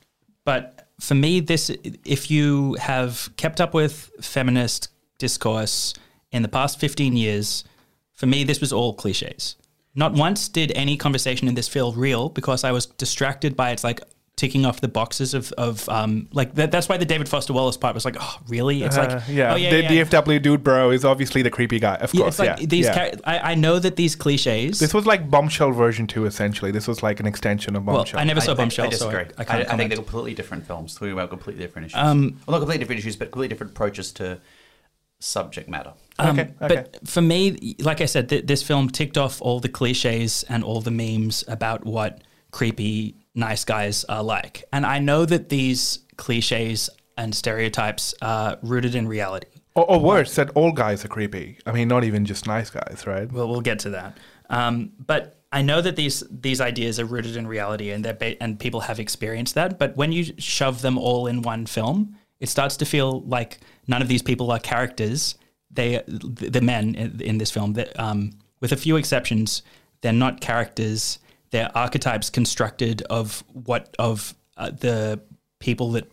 But 0.45 0.87
for 0.99 1.15
me, 1.15 1.39
this 1.39 1.69
if 2.05 2.29
you 2.29 2.75
have 2.75 3.29
kept 3.37 3.59
up 3.59 3.73
with 3.73 4.11
feminist 4.21 4.89
discourse 5.17 5.93
in 6.31 6.41
the 6.41 6.47
past 6.47 6.79
15 6.79 7.15
years, 7.15 7.63
for 8.13 8.25
me, 8.25 8.43
this 8.43 8.59
was 8.61 8.71
all 8.73 8.93
cliches. 8.93 9.55
Not 9.95 10.13
once 10.13 10.47
did 10.47 10.71
any 10.75 10.97
conversation 10.97 11.47
in 11.47 11.55
this 11.55 11.67
feel 11.67 11.93
real 11.93 12.29
because 12.29 12.63
I 12.63 12.71
was 12.71 12.87
distracted 12.87 13.55
by 13.55 13.71
its 13.71 13.83
like 13.83 14.01
ticking 14.43 14.65
off 14.65 14.81
the 14.81 14.89
boxes 14.89 15.33
of, 15.33 15.53
of 15.53 15.87
um, 15.87 16.27
like 16.33 16.53
that, 16.55 16.69
that's 16.69 16.89
why 16.89 16.97
the 16.97 17.05
David 17.05 17.29
Foster 17.29 17.53
Wallace 17.53 17.77
part 17.77 17.93
was 17.95 18.03
like, 18.03 18.17
oh, 18.19 18.37
really? 18.49 18.83
It's 18.83 18.97
like, 18.97 19.09
Uh, 19.11 19.21
yeah, 19.29 19.53
oh, 19.53 19.55
yeah, 19.55 19.69
the 19.69 19.81
yeah. 19.83 20.03
DFW 20.03 20.41
dude 20.41 20.63
bro 20.65 20.89
is 20.91 21.05
obviously 21.05 21.41
the 21.41 21.49
creepy 21.49 21.79
guy. 21.79 21.95
Of 21.95 22.13
Yeah, 22.13 22.23
course, 22.23 22.33
it's 22.33 22.39
like 22.39 22.59
yeah. 22.59 22.65
these. 22.65 22.85
yeah. 22.87 23.09
char- 23.11 23.19
I, 23.23 23.51
I 23.51 23.55
know 23.55 23.79
that 23.79 23.95
these 23.95 24.17
cliches. 24.17 24.79
this 24.79 24.93
was 24.93 25.05
like 25.05 25.29
Bombshell 25.29 25.71
version 25.71 26.07
two, 26.07 26.25
essentially. 26.25 26.71
This 26.71 26.87
was 26.89 27.01
like 27.01 27.21
an 27.21 27.25
extension 27.25 27.77
of 27.77 27.85
well, 27.85 27.97
Bombshell. 27.97 28.19
I 28.19 28.25
never 28.25 28.41
saw 28.41 28.51
I, 28.51 28.55
Bombshell, 28.55 28.87
I, 28.87 28.89
disagree. 28.89 29.23
so 29.23 29.29
I, 29.37 29.39
I 29.39 29.41
I, 29.41 29.43
can't 29.45 29.69
I 29.73 29.77
think 29.77 29.89
they're 29.89 29.97
completely 29.97 30.33
different 30.33 30.67
films, 30.67 30.93
talking 30.95 31.13
about 31.13 31.29
completely 31.29 31.63
different 31.63 31.85
issues. 31.87 31.99
Um, 32.01 32.41
well, 32.45 32.55
not 32.55 32.59
completely 32.59 32.79
different 32.79 32.99
issues, 32.99 33.15
but 33.15 33.31
completely 33.31 33.47
different 33.55 33.71
approaches 33.71 34.11
to 34.13 34.39
subject 35.19 35.69
matter. 35.69 35.93
Um, 36.19 36.37
Okay, 36.39 36.51
okay. 36.61 36.75
But 36.75 37.07
for 37.07 37.21
me, 37.21 37.75
like 37.79 38.01
I 38.01 38.05
said, 38.05 38.27
th- 38.27 38.45
this 38.45 38.61
film 38.61 38.89
ticked 38.89 39.17
off 39.17 39.41
all 39.41 39.59
the 39.61 39.69
cliches 39.69 40.43
and 40.49 40.63
all 40.65 40.81
the 40.81 40.91
memes 40.91 41.45
about 41.47 41.85
what 41.85 42.21
creepy 42.51 43.15
nice 43.35 43.65
guys 43.65 44.03
are 44.05 44.23
like. 44.23 44.63
And 44.71 44.85
I 44.85 44.99
know 44.99 45.25
that 45.25 45.49
these 45.49 45.99
cliches 46.17 46.89
and 47.17 47.33
stereotypes 47.33 48.13
are 48.21 48.57
rooted 48.61 48.95
in 48.95 49.07
reality. 49.07 49.47
or, 49.75 49.89
or 49.89 49.99
worse, 49.99 50.35
that 50.35 50.49
all 50.55 50.71
guys 50.71 51.03
are 51.03 51.07
creepy. 51.07 51.57
I 51.65 51.71
mean, 51.71 51.87
not 51.87 52.03
even 52.03 52.25
just 52.25 52.47
nice 52.47 52.69
guys, 52.69 53.05
right? 53.07 53.31
Well, 53.31 53.47
we'll 53.47 53.61
get 53.61 53.79
to 53.79 53.89
that. 53.91 54.17
Um, 54.49 54.91
but 54.99 55.39
I 55.51 55.61
know 55.61 55.81
that 55.81 55.95
these 55.95 56.23
these 56.29 56.59
ideas 56.61 56.99
are 56.99 57.05
rooted 57.05 57.35
in 57.37 57.47
reality, 57.47 57.91
and 57.91 58.03
they're 58.03 58.13
ba- 58.13 58.41
and 58.41 58.59
people 58.59 58.81
have 58.81 58.99
experienced 58.99 59.55
that. 59.55 59.77
But 59.79 59.95
when 59.95 60.11
you 60.11 60.33
shove 60.37 60.81
them 60.81 60.97
all 60.97 61.27
in 61.27 61.41
one 61.41 61.65
film, 61.65 62.17
it 62.39 62.49
starts 62.49 62.77
to 62.77 62.85
feel 62.85 63.21
like 63.21 63.59
none 63.87 64.01
of 64.01 64.07
these 64.07 64.21
people 64.23 64.51
are 64.51 64.59
characters. 64.59 65.35
they 65.71 66.01
the 66.07 66.49
the 66.49 66.61
men 66.61 66.95
in, 66.95 67.21
in 67.21 67.37
this 67.37 67.51
film 67.51 67.73
that 67.73 67.97
um, 67.99 68.31
with 68.59 68.71
a 68.71 68.77
few 68.77 68.95
exceptions 68.95 69.63
they're 70.01 70.13
not 70.13 70.41
characters 70.41 71.19
they're 71.53 71.71
archetypes 71.75 72.29
constructed 72.29 73.01
of 73.09 73.43
what 73.53 73.95
of 73.99 74.35
uh, 74.57 74.69
the 74.71 75.21
people 75.59 75.91
that 75.91 76.11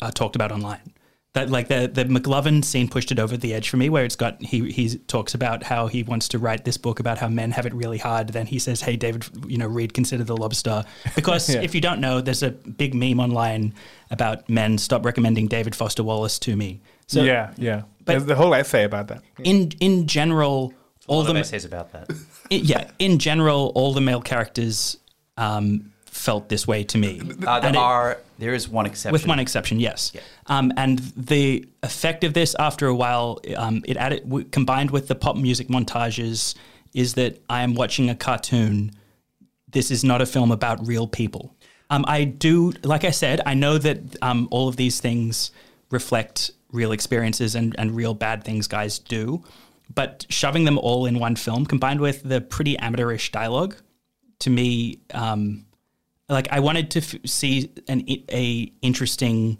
are 0.00 0.10
talked 0.12 0.36
about 0.36 0.50
online 0.52 0.92
that 1.34 1.50
like 1.50 1.68
the 1.68 1.86
the 1.92 2.04
McLovin 2.04 2.64
scene 2.64 2.88
pushed 2.88 3.12
it 3.12 3.18
over 3.18 3.36
the 3.36 3.52
edge 3.52 3.68
for 3.68 3.76
me 3.76 3.88
where 3.90 4.04
it's 4.04 4.16
got 4.16 4.40
he 4.40 4.70
he 4.70 4.96
talks 5.14 5.34
about 5.34 5.62
how 5.62 5.86
he 5.88 6.02
wants 6.02 6.26
to 6.28 6.38
write 6.38 6.64
this 6.64 6.78
book 6.78 7.00
about 7.00 7.18
how 7.18 7.28
men 7.28 7.50
have 7.50 7.66
it 7.66 7.74
really 7.74 7.98
hard 7.98 8.28
then 8.28 8.46
he 8.46 8.58
says 8.58 8.80
hey 8.80 8.96
David 8.96 9.24
you 9.46 9.58
know 9.58 9.66
read 9.66 9.92
consider 9.92 10.24
the 10.24 10.36
lobster 10.36 10.84
because 11.14 11.48
Yeah. 11.54 11.60
if 11.60 11.74
you 11.74 11.80
don't 11.82 12.00
know 12.00 12.20
there's 12.22 12.42
a 12.42 12.50
big 12.52 12.94
meme 12.94 13.20
online 13.20 13.74
about 14.10 14.48
men 14.48 14.78
stop 14.78 15.04
recommending 15.04 15.48
David 15.48 15.74
Foster 15.74 16.02
Wallace 16.02 16.38
to 16.40 16.56
me 16.56 16.80
so 17.06 17.22
yeah, 17.22 17.52
yeah. 17.56 17.82
but- 18.04 18.12
There's 18.12 18.24
the 18.26 18.34
whole 18.36 18.54
essay 18.54 18.84
about 18.84 19.08
that. 19.08 19.22
in 19.44 19.72
in 19.80 20.06
general 20.06 20.72
all 21.08 21.22
the 21.24 21.34
essays 21.34 21.64
about 21.64 21.92
that. 21.92 22.06
yeah 22.50 22.90
in 22.98 23.18
general 23.18 23.72
all 23.74 23.92
the 23.92 24.00
male 24.00 24.20
characters 24.22 24.96
um, 25.36 25.92
felt 26.04 26.48
this 26.48 26.66
way 26.66 26.84
to 26.84 26.98
me 26.98 27.20
Uh, 27.46 27.60
there 27.60 27.70
it- 27.70 27.76
are 27.76 28.18
there 28.38 28.54
is 28.54 28.68
one 28.68 28.86
exception. 28.86 29.12
with 29.12 29.26
one 29.26 29.40
exception, 29.40 29.80
yes. 29.80 30.12
Um, 30.46 30.72
and 30.76 31.00
the 31.16 31.66
effect 31.82 32.22
of 32.22 32.34
this, 32.34 32.54
after 32.60 32.86
a 32.86 32.94
while, 32.94 33.40
um, 33.56 33.82
it 33.84 33.96
added 33.96 34.22
w- 34.22 34.46
combined 34.52 34.92
with 34.92 35.08
the 35.08 35.16
pop 35.16 35.34
music 35.34 35.66
montages, 35.66 36.54
is 36.94 37.14
that 37.14 37.40
I 37.50 37.62
am 37.62 37.74
watching 37.74 38.08
a 38.10 38.14
cartoon. 38.14 38.92
This 39.68 39.90
is 39.90 40.04
not 40.04 40.22
a 40.22 40.26
film 40.26 40.52
about 40.52 40.86
real 40.86 41.08
people. 41.08 41.52
Um, 41.90 42.04
I 42.06 42.22
do, 42.22 42.70
like 42.84 43.02
I 43.04 43.10
said, 43.10 43.40
I 43.44 43.54
know 43.54 43.76
that 43.78 43.98
um, 44.22 44.46
all 44.52 44.68
of 44.68 44.76
these 44.76 45.00
things 45.00 45.50
reflect 45.90 46.52
real 46.70 46.92
experiences 46.92 47.56
and, 47.56 47.74
and 47.76 47.96
real 47.96 48.14
bad 48.14 48.44
things 48.44 48.68
guys 48.68 49.00
do. 49.00 49.42
But 49.92 50.26
shoving 50.28 50.64
them 50.64 50.78
all 50.78 51.06
in 51.06 51.18
one 51.18 51.36
film, 51.36 51.66
combined 51.66 52.00
with 52.00 52.22
the 52.22 52.40
pretty 52.40 52.78
amateurish 52.78 53.32
dialogue, 53.32 53.76
to 54.40 54.50
me, 54.50 55.00
um, 55.12 55.64
like 56.28 56.48
I 56.52 56.60
wanted 56.60 56.90
to 56.92 56.98
f- 57.00 57.16
see 57.24 57.72
an 57.88 58.04
a 58.30 58.72
interesting 58.82 59.58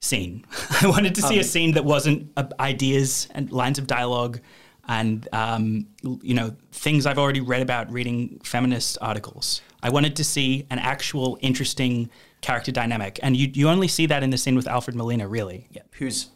scene. 0.00 0.44
I 0.82 0.88
wanted 0.88 1.14
to 1.16 1.22
see 1.22 1.38
a 1.38 1.44
scene 1.44 1.72
that 1.72 1.84
wasn't 1.84 2.32
uh, 2.36 2.44
ideas 2.58 3.28
and 3.32 3.52
lines 3.52 3.78
of 3.78 3.86
dialogue 3.86 4.40
and 4.88 5.28
um, 5.32 5.86
you 6.22 6.34
know 6.34 6.54
things 6.72 7.06
I've 7.06 7.18
already 7.18 7.40
read 7.40 7.62
about 7.62 7.90
reading 7.90 8.40
feminist 8.44 8.98
articles. 9.00 9.62
I 9.82 9.90
wanted 9.90 10.16
to 10.16 10.24
see 10.24 10.66
an 10.70 10.78
actual 10.78 11.38
interesting 11.40 12.10
character 12.40 12.72
dynamic, 12.72 13.18
and 13.22 13.36
you 13.36 13.50
you 13.52 13.68
only 13.68 13.88
see 13.88 14.06
that 14.06 14.22
in 14.22 14.30
the 14.30 14.38
scene 14.38 14.56
with 14.56 14.66
Alfred 14.66 14.96
Molina, 14.96 15.26
really. 15.28 15.68
Yeah, 15.70 15.82
who's 15.92 16.30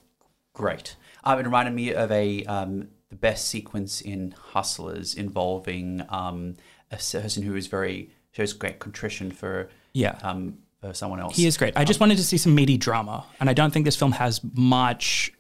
great. 0.55 0.97
Um, 1.25 1.39
it 1.39 1.45
reminded 1.45 1.75
me 1.75 1.93
of 1.93 2.11
a 2.11 2.45
um, 2.45 2.89
the 3.11 3.17
best 3.17 3.49
sequence 3.49 4.01
in 4.01 4.33
Hustlers 4.33 5.15
involving 5.15 6.03
um, 6.11 6.55
a 6.91 6.97
person 6.97 7.43
who 7.43 7.55
is 7.57 7.67
very 7.67 8.11
shows 8.33 8.53
great 8.53 8.79
contrition 8.79 9.31
for 9.31 9.69
Yeah. 9.95 10.19
um, 10.23 10.59
for 10.81 10.93
someone 10.95 11.19
else. 11.21 11.37
He 11.37 11.47
is 11.47 11.57
great. 11.57 11.77
I 11.77 11.85
just 11.85 12.01
wanted 12.01 12.19
to 12.19 12.25
see 12.25 12.37
some 12.39 12.55
meaty 12.55 12.77
drama, 12.77 13.25
and 13.41 13.49
I 13.51 13.53
don't 13.55 13.73
think 13.73 13.85
this 13.85 13.97
film 13.97 14.13
has 14.13 14.41
much 14.55 15.33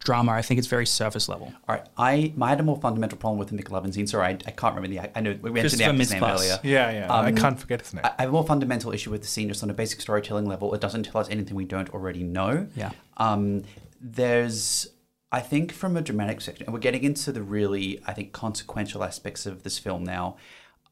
drama. 0.00 0.32
I 0.32 0.42
think 0.42 0.58
it's 0.58 0.66
very 0.66 0.84
surface 0.84 1.28
level. 1.28 1.52
All 1.68 1.76
right, 1.76 1.86
I, 1.96 2.32
I 2.40 2.48
had 2.50 2.58
a 2.60 2.62
more 2.64 2.76
fundamental 2.80 3.16
problem 3.16 3.38
with 3.38 3.48
the 3.48 3.56
McLovin 3.56 3.94
scene. 3.94 4.06
Sorry, 4.06 4.26
I, 4.26 4.30
I 4.30 4.50
can't 4.50 4.74
remember 4.74 4.88
the. 4.88 4.98
act- 4.98 5.16
I 5.16 5.20
know 5.20 5.30
we 5.40 5.50
mentioned 5.50 5.80
the 5.80 5.84
Christopher 5.84 5.90
actor's 5.92 6.10
name 6.12 6.24
earlier. 6.24 6.58
Yeah, 6.64 6.90
yeah. 6.90 7.12
I 7.12 7.28
Um, 7.28 7.36
can't 7.36 7.58
forget 7.58 7.80
his 7.80 7.94
name. 7.94 8.04
I 8.04 8.08
I 8.18 8.22
have 8.22 8.28
a 8.30 8.32
more 8.32 8.44
fundamental 8.44 8.92
issue 8.92 9.10
with 9.10 9.22
the 9.22 9.28
scene 9.28 9.48
just 9.48 9.62
on 9.62 9.70
a 9.70 9.74
basic 9.74 10.00
storytelling 10.00 10.44
level. 10.46 10.74
It 10.74 10.80
doesn't 10.80 11.04
tell 11.04 11.20
us 11.20 11.28
anything 11.30 11.54
we 11.56 11.64
don't 11.64 11.88
already 11.90 12.22
know. 12.24 12.66
Yeah. 12.76 12.90
Um, 13.16 13.62
there's, 14.00 14.88
I 15.34 15.40
think, 15.40 15.72
from 15.72 15.96
a 15.96 16.02
dramatic 16.02 16.42
section, 16.42 16.66
and 16.66 16.74
we're 16.74 16.80
getting 16.80 17.04
into 17.04 17.32
the 17.32 17.42
really, 17.42 18.00
I 18.06 18.12
think, 18.12 18.32
consequential 18.32 19.02
aspects 19.02 19.46
of 19.46 19.62
this 19.62 19.78
film 19.78 20.04
now. 20.04 20.36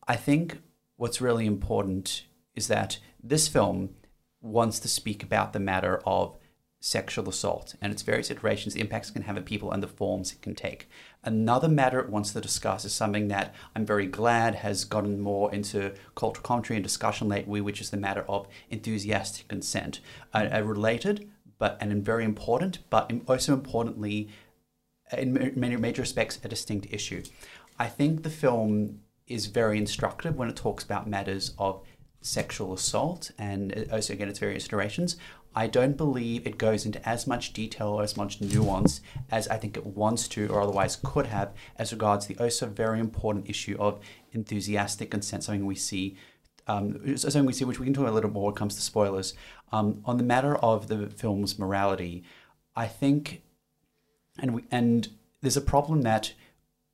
I 0.08 0.16
think 0.16 0.62
what's 0.96 1.20
really 1.20 1.44
important 1.44 2.24
is 2.54 2.66
that 2.68 2.98
this 3.22 3.48
film 3.48 3.90
wants 4.40 4.80
to 4.80 4.88
speak 4.88 5.22
about 5.22 5.52
the 5.52 5.60
matter 5.60 6.00
of 6.06 6.38
sexual 6.82 7.28
assault 7.28 7.74
and 7.82 7.92
its 7.92 8.00
various 8.00 8.30
iterations, 8.30 8.72
the 8.72 8.80
impacts 8.80 9.10
it 9.10 9.12
can 9.12 9.22
have 9.22 9.36
on 9.36 9.42
people, 9.42 9.70
and 9.70 9.82
the 9.82 9.86
forms 9.86 10.32
it 10.32 10.40
can 10.40 10.54
take. 10.54 10.88
Another 11.22 11.68
matter 11.68 12.00
it 12.00 12.08
wants 12.08 12.32
to 12.32 12.40
discuss 12.40 12.86
is 12.86 12.94
something 12.94 13.28
that 13.28 13.54
I'm 13.76 13.84
very 13.84 14.06
glad 14.06 14.54
has 14.54 14.84
gotten 14.84 15.20
more 15.20 15.52
into 15.52 15.92
cultural 16.14 16.42
commentary 16.42 16.78
and 16.78 16.82
discussion 16.82 17.28
lately, 17.28 17.60
which 17.60 17.82
is 17.82 17.90
the 17.90 17.98
matter 17.98 18.24
of 18.26 18.48
enthusiastic 18.70 19.48
consent. 19.48 20.00
A, 20.32 20.60
a 20.60 20.64
related, 20.64 21.28
but 21.60 21.76
and 21.80 22.04
very 22.04 22.24
important, 22.24 22.78
but 22.90 23.12
also 23.28 23.52
importantly, 23.52 24.28
in 25.16 25.52
many 25.54 25.76
major 25.76 26.02
respects, 26.02 26.40
a 26.42 26.48
distinct 26.48 26.88
issue. 26.90 27.22
I 27.78 27.86
think 27.86 28.24
the 28.24 28.30
film 28.30 29.00
is 29.28 29.46
very 29.46 29.78
instructive 29.78 30.36
when 30.36 30.48
it 30.48 30.56
talks 30.56 30.82
about 30.82 31.06
matters 31.06 31.54
of 31.58 31.82
sexual 32.22 32.72
assault 32.72 33.30
and 33.38 33.76
uh, 33.76 33.94
also 33.94 34.12
again 34.12 34.28
its 34.28 34.38
various 34.40 34.66
iterations. 34.66 35.16
I 35.54 35.66
don't 35.66 35.96
believe 35.96 36.46
it 36.46 36.58
goes 36.58 36.86
into 36.86 37.06
as 37.08 37.26
much 37.26 37.52
detail 37.52 37.88
or 37.88 38.02
as 38.02 38.16
much 38.16 38.40
nuance 38.40 39.00
as 39.30 39.48
I 39.48 39.56
think 39.56 39.76
it 39.76 39.86
wants 39.86 40.28
to 40.28 40.46
or 40.48 40.60
otherwise 40.60 40.98
could 41.02 41.26
have 41.26 41.52
as 41.76 41.92
regards 41.92 42.26
the 42.26 42.36
also 42.38 42.66
very 42.66 43.00
important 43.00 43.50
issue 43.50 43.76
of 43.78 44.00
enthusiastic 44.32 45.10
consent, 45.10 45.44
something 45.44 45.66
we 45.66 45.74
see 45.74 46.16
um, 46.66 47.16
something 47.16 47.44
we 47.44 47.52
see, 47.52 47.64
which 47.64 47.78
we 47.78 47.86
can 47.86 47.94
talk 47.94 48.08
a 48.08 48.10
little 48.10 48.30
more 48.30 48.46
when 48.46 48.54
it 48.54 48.58
comes 48.58 48.76
to 48.76 48.82
spoilers. 48.82 49.34
Um, 49.72 50.02
on 50.04 50.16
the 50.16 50.22
matter 50.22 50.56
of 50.56 50.88
the 50.88 51.08
film's 51.08 51.58
morality, 51.58 52.24
I 52.76 52.86
think, 52.86 53.42
and 54.38 54.54
we, 54.54 54.64
and 54.70 55.08
there's 55.40 55.56
a 55.56 55.62
problem 55.62 56.02
that 56.02 56.32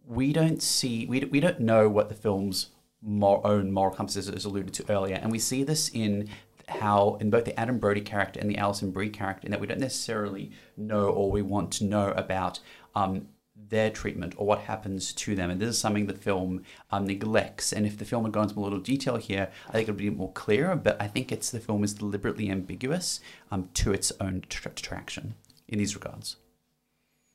we 0.06 0.32
don't 0.32 0.62
see, 0.62 1.06
we, 1.06 1.20
we 1.24 1.40
don't 1.40 1.60
know 1.60 1.88
what 1.88 2.08
the 2.08 2.14
film's 2.14 2.68
mor- 3.02 3.46
own 3.46 3.72
moral 3.72 3.94
compass 3.94 4.16
is, 4.16 4.28
as 4.28 4.44
alluded 4.44 4.74
to 4.74 4.90
earlier, 4.90 5.16
and 5.16 5.30
we 5.32 5.38
see 5.38 5.64
this 5.64 5.88
in 5.88 6.28
how 6.68 7.16
in 7.20 7.30
both 7.30 7.44
the 7.44 7.58
Adam 7.58 7.78
Brody 7.78 8.00
character 8.00 8.40
and 8.40 8.50
the 8.50 8.58
Alison 8.58 8.90
Brie 8.90 9.08
character, 9.08 9.46
in 9.46 9.52
that 9.52 9.60
we 9.60 9.66
don't 9.66 9.78
necessarily 9.78 10.50
know 10.76 11.08
or 11.08 11.30
we 11.30 11.42
want 11.42 11.70
to 11.72 11.84
know 11.84 12.08
about 12.10 12.58
um, 12.94 13.28
their 13.68 13.90
treatment 13.90 14.34
or 14.36 14.46
what 14.46 14.60
happens 14.60 15.12
to 15.12 15.34
them. 15.34 15.50
And 15.50 15.60
this 15.60 15.70
is 15.70 15.78
something 15.78 16.06
the 16.06 16.14
film 16.14 16.62
um, 16.90 17.06
neglects. 17.06 17.72
And 17.72 17.86
if 17.86 17.98
the 17.98 18.04
film 18.04 18.24
had 18.24 18.32
gone 18.32 18.48
into 18.48 18.58
a 18.58 18.62
little 18.62 18.78
detail 18.78 19.16
here, 19.16 19.50
I 19.68 19.72
think 19.72 19.88
it 19.88 19.92
would 19.92 19.98
be 19.98 20.10
more 20.10 20.32
clear. 20.32 20.74
But 20.76 21.00
I 21.00 21.08
think 21.08 21.32
it's 21.32 21.50
the 21.50 21.60
film 21.60 21.84
is 21.84 21.94
deliberately 21.94 22.50
ambiguous 22.50 23.20
um, 23.50 23.68
to 23.74 23.92
its 23.92 24.12
own 24.20 24.42
detra- 24.42 24.74
detraction 24.74 25.34
in 25.68 25.78
these 25.78 25.94
regards. 25.94 26.36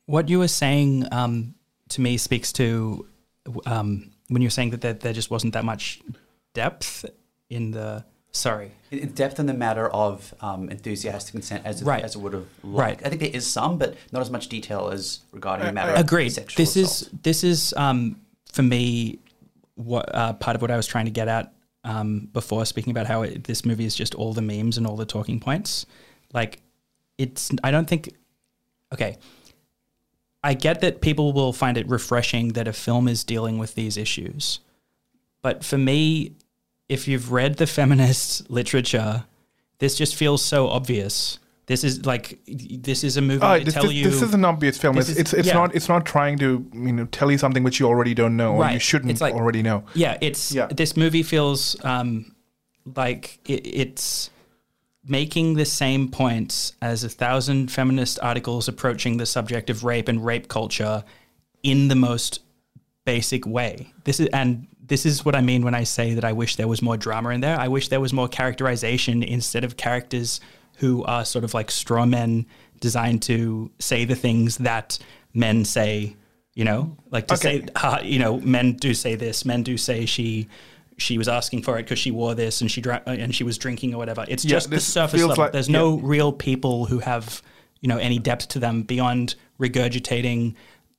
What 0.06 0.28
you 0.28 0.38
were 0.38 0.48
saying 0.48 1.06
um, 1.12 1.54
to 1.90 2.00
me 2.00 2.16
speaks 2.16 2.52
to 2.54 3.06
um, 3.66 4.12
when 4.28 4.42
you're 4.42 4.50
saying 4.50 4.70
that 4.70 4.80
there, 4.80 4.92
there 4.94 5.12
just 5.12 5.30
wasn't 5.30 5.52
that 5.54 5.64
much 5.64 6.00
depth 6.54 7.04
in 7.50 7.72
the. 7.72 8.04
Sorry. 8.32 8.72
In 8.90 8.98
in 9.00 9.08
depth 9.12 9.38
in 9.38 9.46
the 9.46 9.54
matter 9.54 9.88
of 9.88 10.32
um, 10.40 10.68
enthusiastic 10.70 11.32
consent 11.32 11.64
as 11.66 11.82
it, 11.82 11.84
Right. 11.84 12.02
as 12.02 12.14
it 12.16 12.18
would 12.18 12.32
have 12.32 12.46
liked. 12.62 13.00
Right. 13.02 13.06
I 13.06 13.08
think 13.10 13.20
there 13.20 13.30
is 13.32 13.46
some, 13.46 13.76
but 13.78 13.94
not 14.10 14.20
as 14.22 14.30
much 14.30 14.48
detail 14.48 14.88
as 14.88 15.20
regarding 15.32 15.66
the 15.66 15.72
matter 15.72 15.92
of 15.92 16.00
Agreed. 16.00 16.30
sexual 16.30 16.62
This 16.62 16.76
assault. 16.76 17.12
is 17.12 17.18
this 17.22 17.44
is 17.44 17.74
um, 17.76 18.16
for 18.50 18.62
me 18.62 19.18
what 19.74 20.14
uh, 20.14 20.32
part 20.34 20.56
of 20.56 20.62
what 20.62 20.70
I 20.70 20.76
was 20.76 20.86
trying 20.86 21.04
to 21.06 21.10
get 21.10 21.28
at 21.28 21.52
um, 21.84 22.28
before 22.32 22.64
speaking 22.64 22.90
about 22.90 23.06
how 23.06 23.22
it, 23.22 23.44
this 23.44 23.64
movie 23.64 23.84
is 23.84 23.94
just 23.94 24.14
all 24.14 24.32
the 24.32 24.42
memes 24.42 24.78
and 24.78 24.86
all 24.86 24.96
the 24.96 25.06
talking 25.06 25.38
points. 25.40 25.84
Like 26.32 26.60
it's 27.18 27.50
I 27.62 27.70
don't 27.70 27.86
think 27.88 28.14
okay. 28.94 29.18
I 30.44 30.54
get 30.54 30.80
that 30.80 31.00
people 31.02 31.32
will 31.32 31.52
find 31.52 31.76
it 31.76 31.86
refreshing 31.88 32.54
that 32.54 32.66
a 32.66 32.72
film 32.72 33.06
is 33.08 33.22
dealing 33.24 33.58
with 33.58 33.74
these 33.76 33.96
issues. 33.96 34.58
But 35.40 35.62
for 35.64 35.78
me, 35.78 36.32
if 36.92 37.08
you've 37.08 37.32
read 37.32 37.56
the 37.56 37.66
feminist 37.66 38.50
literature, 38.50 39.24
this 39.78 39.94
just 39.96 40.14
feels 40.14 40.42
so 40.42 40.68
obvious. 40.68 41.38
This 41.66 41.84
is 41.84 42.04
like 42.04 42.38
this 42.46 43.02
is 43.04 43.16
a 43.16 43.20
movie 43.22 43.44
Oh, 43.44 43.58
to 43.58 43.64
this, 43.64 43.74
tell 43.74 43.84
this, 43.84 43.92
you 43.94 44.04
this 44.10 44.20
is 44.20 44.34
an 44.34 44.44
obvious 44.44 44.76
film. 44.76 44.98
It's 44.98 45.08
is- 45.08 45.16
it's, 45.18 45.32
it's 45.32 45.48
yeah. 45.48 45.54
not 45.54 45.74
it's 45.74 45.88
not 45.88 46.04
trying 46.04 46.36
to 46.38 46.48
you 46.74 46.92
know 46.92 47.06
tell 47.06 47.30
you 47.30 47.38
something 47.38 47.62
which 47.62 47.78
you 47.80 47.86
already 47.86 48.14
don't 48.14 48.36
know 48.36 48.56
or 48.56 48.68
you 48.70 48.78
shouldn't 48.78 49.20
like- 49.20 49.34
already 49.34 49.62
know. 49.62 49.84
Yeah, 49.94 50.18
it's 50.20 50.52
Yeah. 50.52 50.66
this 50.66 50.96
movie 50.96 51.22
feels 51.22 51.82
um, 51.84 52.34
like 52.96 53.38
it, 53.46 53.66
it's 53.66 54.28
making 55.04 55.54
the 55.54 55.64
same 55.64 56.08
points 56.10 56.74
as 56.82 57.04
a 57.04 57.08
thousand 57.08 57.70
feminist 57.70 58.18
articles 58.22 58.68
approaching 58.68 59.16
the 59.16 59.26
subject 59.26 59.70
of 59.70 59.82
rape 59.84 60.08
and 60.08 60.24
rape 60.24 60.48
culture 60.48 61.04
in 61.62 61.88
the 61.88 61.96
most 61.96 62.40
basic 63.04 63.46
way. 63.46 63.92
This 64.04 64.20
is 64.20 64.28
and 64.32 64.66
this 64.84 65.06
is 65.06 65.24
what 65.24 65.34
I 65.36 65.40
mean 65.40 65.62
when 65.62 65.74
I 65.74 65.84
say 65.84 66.14
that 66.14 66.24
I 66.24 66.32
wish 66.32 66.56
there 66.56 66.68
was 66.68 66.82
more 66.82 66.96
drama 66.96 67.30
in 67.30 67.40
there. 67.40 67.58
I 67.58 67.68
wish 67.68 67.88
there 67.88 68.00
was 68.00 68.12
more 68.12 68.28
characterization 68.28 69.22
instead 69.22 69.64
of 69.64 69.76
characters 69.76 70.40
who 70.78 71.04
are 71.04 71.24
sort 71.24 71.44
of 71.44 71.54
like 71.54 71.70
straw 71.70 72.04
men 72.04 72.46
designed 72.80 73.22
to 73.22 73.70
say 73.78 74.04
the 74.04 74.16
things 74.16 74.58
that 74.58 74.98
men 75.34 75.64
say, 75.64 76.16
you 76.54 76.64
know, 76.64 76.96
like 77.10 77.28
to 77.28 77.34
Okay. 77.34 77.60
say 77.60 77.66
uh, 77.76 78.00
you 78.02 78.18
know, 78.18 78.40
men 78.40 78.72
do 78.72 78.92
say 78.92 79.14
this, 79.14 79.44
men 79.44 79.62
do 79.62 79.76
say 79.76 80.04
she 80.04 80.48
she 80.98 81.16
was 81.16 81.26
asking 81.28 81.62
for 81.62 81.78
it 81.78 81.84
because 81.84 81.98
she 81.98 82.10
wore 82.10 82.34
this 82.34 82.60
and 82.60 82.70
she 82.70 82.80
drank 82.80 83.02
and 83.06 83.34
she 83.34 83.44
was 83.44 83.56
drinking 83.58 83.94
or 83.94 83.98
whatever. 83.98 84.24
It's 84.28 84.44
Yeah, 84.44 84.50
just 84.56 84.70
the 84.70 84.78
surface 84.80 85.22
level. 85.22 85.36
like- 85.44 85.52
There's 85.52 85.68
no 85.68 85.98
real 85.98 86.32
people 86.32 86.86
who 86.86 86.98
have 86.98 87.40
you 87.80 87.88
know 87.88 87.98
any 87.98 88.18
depth 88.18 88.48
to 88.48 88.58
them 88.58 88.82
beyond 88.82 89.34
regurgitating 89.58 90.54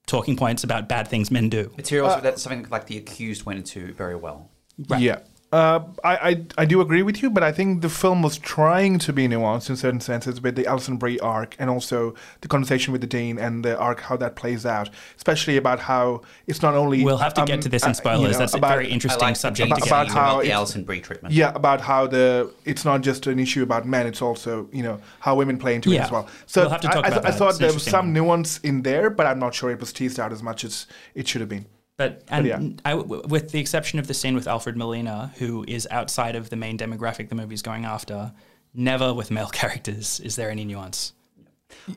talking 0.06 0.36
points 0.36 0.64
about 0.64 0.88
bad 0.89 1.08
things 1.08 1.32
men 1.32 1.49
do. 1.49 1.72
Materials 1.78 2.14
uh, 2.14 2.20
that 2.22 2.39
something 2.39 2.68
like 2.70 2.88
the 2.88 2.97
accused 2.97 3.45
went 3.45 3.60
into 3.60 3.93
very 3.93 4.16
well. 4.16 4.49
Right. 4.88 5.01
Yeah. 5.01 5.20
Uh, 5.54 5.80
I, 6.04 6.14
I 6.30 6.45
I 6.64 6.66
do 6.66 6.82
agree 6.82 7.04
with 7.04 7.22
you, 7.22 7.30
but 7.30 7.43
I 7.43 7.51
think 7.51 7.82
the 7.84 7.89
film 7.89 8.24
was 8.24 8.39
trying 8.39 8.97
to 9.06 9.14
be 9.14 9.28
nuanced 9.28 9.70
in 9.70 9.76
certain 9.76 9.99
senses 9.99 10.41
with 10.41 10.56
the 10.56 10.66
Alison 10.66 10.97
Brie 10.97 11.20
arc 11.20 11.56
and 11.60 11.70
also 11.70 12.16
the 12.41 12.47
conversation 12.47 12.91
with 12.91 13.01
the 13.01 13.08
Dean 13.08 13.38
and 13.38 13.64
the 13.64 13.78
arc 13.78 13.99
how 14.08 14.18
that 14.18 14.36
plays 14.36 14.66
out, 14.66 14.89
especially 15.16 15.55
about 15.58 15.80
how 15.82 16.21
it's 16.47 16.63
not 16.63 16.74
only 16.74 17.04
We'll 17.04 17.17
have 17.28 17.36
to 17.36 17.42
um, 17.42 17.46
get 17.47 17.62
to 17.62 17.70
this 17.70 17.84
uh, 17.84 17.88
in 17.88 17.92
you 17.92 17.96
spoilers. 17.96 18.32
know, 18.32 18.38
That's 18.39 18.55
a 18.55 18.58
very 18.58 18.88
interesting 18.89 19.21
like 19.30 19.36
subject 19.36 19.70
the 19.70 19.75
to 19.75 19.82
get 19.82 19.89
about 19.89 20.08
into. 20.08 20.20
how 20.20 20.32
about 20.34 20.43
the 20.46 20.51
Alison 20.54 20.84
Brie 20.86 21.01
treatment. 21.01 21.36
Yeah, 21.36 21.51
about 21.54 21.82
how 21.82 22.08
the 22.08 22.51
it's 22.66 22.84
not 22.84 23.01
just 23.01 23.28
an 23.28 23.38
issue 23.38 23.62
about 23.62 23.86
men; 23.86 24.08
it's 24.08 24.24
also 24.24 24.67
you 24.74 24.82
know 24.82 25.00
how 25.20 25.36
women 25.36 25.58
play 25.59 25.75
into 25.75 25.92
it 25.92 26.00
as 26.00 26.09
well. 26.12 26.28
So 26.47 26.62
We'll 26.62 26.71
have 26.71 26.82
to 26.82 26.88
talk 26.88 27.05
I, 27.05 27.09
I, 27.09 27.12
about 27.12 27.25
I 27.25 27.30
that. 27.30 27.38
thought 27.38 27.50
It's 27.50 27.59
there 27.59 27.74
was 27.74 27.84
some 27.84 28.08
one. 28.08 28.13
nuance 28.13 28.58
in 28.70 28.82
there, 28.82 29.12
but 29.12 29.28
I'm 29.28 29.38
not 29.38 29.54
sure 29.54 29.70
it 29.70 29.80
was 29.80 29.93
teased 29.93 30.20
out 30.20 30.32
as 30.34 30.42
much 30.42 30.63
as 30.63 30.88
it 31.13 31.28
should 31.28 31.42
have 31.42 31.50
been. 31.50 31.67
But 31.97 32.24
and 32.28 32.45
yeah. 32.47 32.59
I, 32.86 32.95
with 32.95 33.51
the 33.51 33.59
exception 33.59 33.99
of 33.99 34.07
the 34.07 34.13
scene 34.13 34.33
with 34.36 34.47
Alfred 34.47 34.75
Molina, 34.75 35.32
who 35.37 35.63
is 35.67 35.87
outside 35.91 36.36
of 36.36 36.49
the 36.49 36.55
main 36.55 36.78
demographic 36.78 37.29
the 37.29 37.36
movie's 37.36 37.61
going 37.61 37.86
after, 37.86 38.33
never 38.74 39.13
with 39.13 39.29
male 39.29 39.47
characters 39.53 40.20
is 40.20 40.36
there 40.36 40.49
any 40.49 40.65
nuance. 40.65 41.13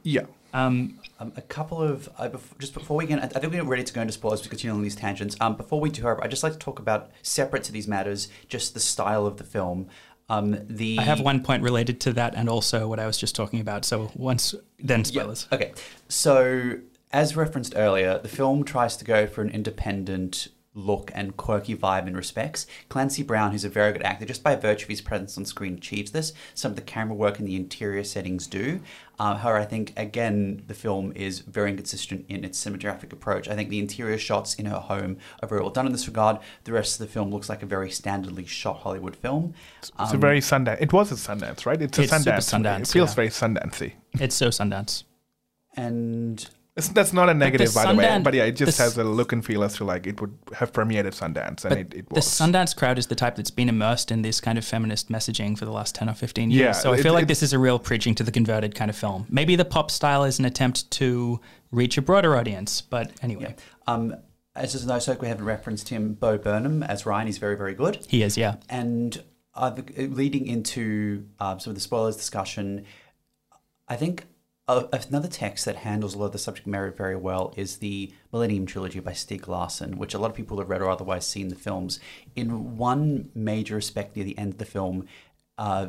Yeah. 0.03 0.27
Um, 0.53 0.99
Um, 1.19 1.33
a 1.37 1.41
couple 1.41 1.83
of 1.83 2.11
uh, 2.19 2.29
bef- 2.29 2.59
just 2.59 2.75
before 2.75 2.99
we 2.99 3.07
get, 3.07 3.19
I 3.23 3.27
think 3.41 3.53
we're 3.53 3.65
ready 3.65 3.85
to 3.85 3.93
go 3.93 4.03
into 4.03 4.13
spoilers 4.13 4.43
to 4.43 4.51
continue 4.51 4.75
on 4.75 4.83
these 4.83 4.95
tangents. 4.97 5.35
Um, 5.41 5.57
before 5.57 5.81
we 5.81 5.89
do, 5.89 6.03
however, 6.03 6.23
I'd 6.23 6.31
just 6.31 6.43
like 6.43 6.53
to 6.53 6.59
talk 6.59 6.79
about 6.79 7.11
separate 7.23 7.65
to 7.65 7.73
these 7.73 7.89
matters, 7.89 8.29
just 8.49 8.75
the 8.75 8.81
style 8.81 9.25
of 9.25 9.39
the 9.39 9.45
film. 9.45 9.89
Um, 10.29 10.59
the 10.69 10.99
I 10.99 11.03
have 11.03 11.21
one 11.21 11.43
point 11.43 11.63
related 11.63 12.01
to 12.03 12.13
that, 12.15 12.35
and 12.35 12.51
also 12.51 12.87
what 12.87 12.99
I 12.99 13.07
was 13.07 13.17
just 13.17 13.35
talking 13.35 13.61
about. 13.61 13.87
So 13.87 14.11
once 14.15 14.55
then 14.79 15.05
spoilers. 15.05 15.49
Okay, 15.53 15.73
so 16.09 16.79
as 17.17 17.35
referenced 17.35 17.73
earlier, 17.77 18.19
the 18.19 18.29
film 18.29 18.63
tries 18.63 18.95
to 18.99 19.05
go 19.05 19.27
for 19.27 19.41
an 19.43 19.51
independent 19.51 20.49
look 20.75 21.11
and 21.15 21.35
quirky 21.39 21.75
vibe 21.75 22.07
in 22.07 22.15
respects. 22.15 22.67
Clancy 22.91 23.23
Brown, 23.23 23.51
who's 23.53 23.65
a 23.65 23.71
very 23.71 23.91
good 23.95 24.03
actor, 24.03 24.27
just 24.27 24.43
by 24.43 24.55
virtue 24.55 24.85
of 24.85 24.91
his 24.91 25.01
presence 25.01 25.39
on 25.39 25.47
screen, 25.47 25.77
achieves 25.79 26.11
this. 26.11 26.35
Some 26.53 26.73
of 26.73 26.77
the 26.77 26.83
camera 26.83 27.15
work 27.17 27.39
and 27.39 27.49
the 27.49 27.57
interior 27.57 28.05
settings 28.05 28.47
do. 28.47 28.81
Uh, 29.19 29.37
however, 29.37 29.59
I 29.61 29.65
think 29.65 29.95
again 29.97 30.63
the 30.67 30.75
film 30.75 31.13
is 31.17 31.41
very 31.41 31.71
inconsistent 31.71 32.27
in 32.29 32.45
its 32.45 32.63
cinematographic 32.63 33.11
approach. 33.15 33.49
I 33.49 33.55
think 33.57 33.71
the 33.71 33.79
interior 33.79 34.19
shots 34.19 34.55
in 34.57 34.67
her 34.67 34.79
home 34.79 35.17
are 35.43 35.49
very 35.49 35.63
well 35.63 35.71
done 35.71 35.87
in 35.87 35.93
this 35.93 36.07
regard. 36.07 36.37
The 36.65 36.73
rest 36.73 37.01
of 37.01 37.07
the 37.07 37.11
film 37.11 37.31
looks 37.31 37.49
like 37.49 37.63
a 37.63 37.67
very 37.77 37.89
standardly 37.89 38.47
shot 38.47 38.81
Hollywood 38.81 39.17
film. 39.17 39.55
It's 39.79 39.91
Um, 39.97 40.15
a 40.15 40.19
very 40.19 40.41
Sundance. 40.41 40.83
It 40.83 40.93
was 40.93 41.11
a 41.11 41.15
Sundance, 41.15 41.65
right? 41.65 41.81
It's 41.81 41.99
a 41.99 42.03
It's 42.03 42.13
super 42.13 42.31
Sundance. 42.31 42.53
movie. 42.53 42.69
Sundance, 42.69 42.81
It 42.83 42.89
feels 42.99 43.11
yeah. 43.13 43.15
very 43.15 43.29
Sundancey. 43.31 43.93
It's 44.21 44.35
so 44.37 44.49
Sundance. 44.51 45.05
and 45.79 46.49
It's, 46.77 46.89
that's 46.89 47.15
not 47.15 47.31
a 47.31 47.35
negative, 47.35 47.75
by 47.75 47.91
the 47.91 47.99
way. 47.99 48.21
But 48.23 48.35
yeah, 48.35 48.45
it 48.45 48.53
just 48.53 48.77
the 48.77 48.85
has 48.85 48.99
a 48.99 49.05
look 49.05 49.33
and 49.33 49.43
feel 49.43 49.65
as 49.65 49.77
to 49.77 49.85
like 49.85 50.07
it 50.07 50.21
would 50.21 50.37
have 50.55 50.73
premiered 50.73 51.07
at 51.07 51.15
Sundance, 51.15 51.65
and 51.65 51.71
But 51.71 51.79
it, 51.79 51.95
it 51.95 52.09
the. 52.11 52.21
Sundance 52.21 52.77
crowd 52.77 52.99
is 52.99 53.07
the 53.07 53.15
type 53.15 53.37
that's 53.37 53.51
been 53.51 53.71
immersed 53.71 54.11
in 54.11 54.21
this 54.21 54.43
kind 54.43 54.59
of 54.59 54.65
feminist 54.65 55.09
messaging 55.09 55.57
for 55.57 55.65
the 55.65 55.71
last 55.71 55.95
10 55.95 56.11
or 56.11 56.15
15 56.15 56.51
years. 56.51 56.61
Yeah, 56.61 56.73
so 56.73 56.93
I 56.93 56.99
it- 56.99 57.03
feel 57.03 57.15
like 57.15 57.29
this 57.29 57.43
is 57.43 57.55
a 57.55 57.59
real 57.59 57.79
preaching 57.79 58.15
to 58.17 58.23
the 58.23 58.31
converted 58.31 58.75
kind 58.75 58.91
of 58.91 58.97
film. 58.97 59.27
Maybe 59.31 59.57
the 59.57 59.65
pop 59.65 59.91
style 59.91 60.25
is 60.25 60.39
an 60.39 60.45
attempt 60.45 60.91
to 60.93 61.41
reach 61.71 61.97
a 61.97 62.03
broader 62.03 62.37
audience, 62.37 62.83
but 62.83 63.11
anyway, 63.23 63.57
um, 63.87 64.15
as 64.55 64.73
just 64.73 64.87
no 64.87 64.99
so 64.99 65.17
we 65.19 65.29
haven't 65.29 65.47
referenced 65.47 65.89
him, 65.89 66.13
Bo 66.13 66.37
Burnham 66.37 66.83
as 66.83 67.07
Ryan. 67.07 67.27
He's 67.27 67.39
very 67.39 67.57
very 67.57 67.75
good. 67.75 68.05
he 68.07 68.23
is, 68.23 68.37
yeah. 68.37 68.57
And 68.69 69.23
uh, 69.55 69.75
leading 69.97 70.47
into 70.47 71.25
uh, 71.41 71.57
some 71.57 71.71
of 71.71 71.75
the 71.75 71.81
spoilers 71.81 72.17
discussion, 72.17 72.85
I 73.89 73.97
think 73.97 74.27
uh, 74.69 74.87
another 75.09 75.29
text 75.29 75.65
that 75.65 75.77
handles 75.77 76.15
a 76.15 76.19
lot 76.19 76.27
of 76.27 76.33
the 76.33 76.39
subject 76.39 76.67
matter 76.67 76.91
very 76.91 77.17
well 77.17 77.55
is 77.57 77.77
the 77.77 78.13
Millennium 78.33 78.67
Trilogy 78.67 78.99
by 78.99 79.13
Stieg 79.13 79.47
Larsson, 79.47 79.97
which 79.97 80.13
a 80.13 80.19
lot 80.19 80.31
of 80.31 80.37
people 80.37 80.59
have 80.59 80.69
read 80.69 80.83
or 80.83 80.91
otherwise 80.91 81.27
seen 81.27 81.49
the 81.49 81.55
films. 81.55 82.01
In 82.35 82.77
one 82.77 83.31
major 83.35 83.77
respect 83.77 84.17
near 84.17 84.25
the 84.25 84.37
end 84.37 84.55
of 84.55 84.59
the 84.59 84.65
film, 84.65 85.07
uh, 85.57 85.89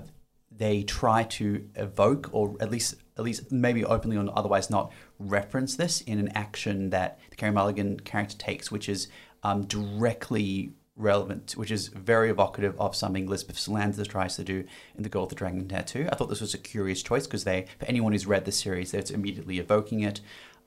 they 0.56 0.84
try 0.84 1.24
to 1.24 1.68
evoke, 1.76 2.30
or 2.32 2.56
at 2.60 2.70
least, 2.70 2.96
at 3.18 3.24
least 3.24 3.52
maybe 3.52 3.84
openly 3.84 4.16
or 4.16 4.30
otherwise 4.38 4.70
not, 4.70 4.92
reference 5.20 5.76
this 5.76 6.02
in 6.02 6.20
an 6.20 6.30
action 6.36 6.92
that 6.92 7.20
the 7.32 7.36
Carey 7.36 7.52
Mulligan 7.52 8.00
character 8.02 8.38
takes, 8.38 8.72
which 8.72 8.88
is 8.88 9.08
um, 9.44 9.66
directly 9.66 10.72
relevant, 10.98 11.54
which 11.54 11.72
is 11.72 11.88
very 11.90 12.30
evocative 12.30 12.80
of 12.80 12.96
something 12.96 13.26
Elizabeth 13.26 13.58
Salander 13.58 14.08
tries 14.08 14.36
to 14.36 14.44
do 14.44 14.66
in 14.96 15.04
The 15.04 15.10
Girl 15.10 15.22
with 15.22 15.30
the 15.30 15.36
Dragon 15.36 15.68
Tattoo. 15.68 16.10
I 16.12 16.16
thought 16.16 16.30
this 16.30 16.42
was 16.42 16.54
a 16.54 16.58
curious 16.58 17.02
choice 17.04 17.28
because 17.28 17.44
they, 17.44 17.68
for 17.80 17.86
anyone 17.86 18.12
who's 18.12 18.26
read 18.26 18.46
the 18.46 18.52
series, 18.52 18.94
it's 18.94 19.12
immediately 19.12 19.60
evoking 19.60 20.02
it. 20.02 20.22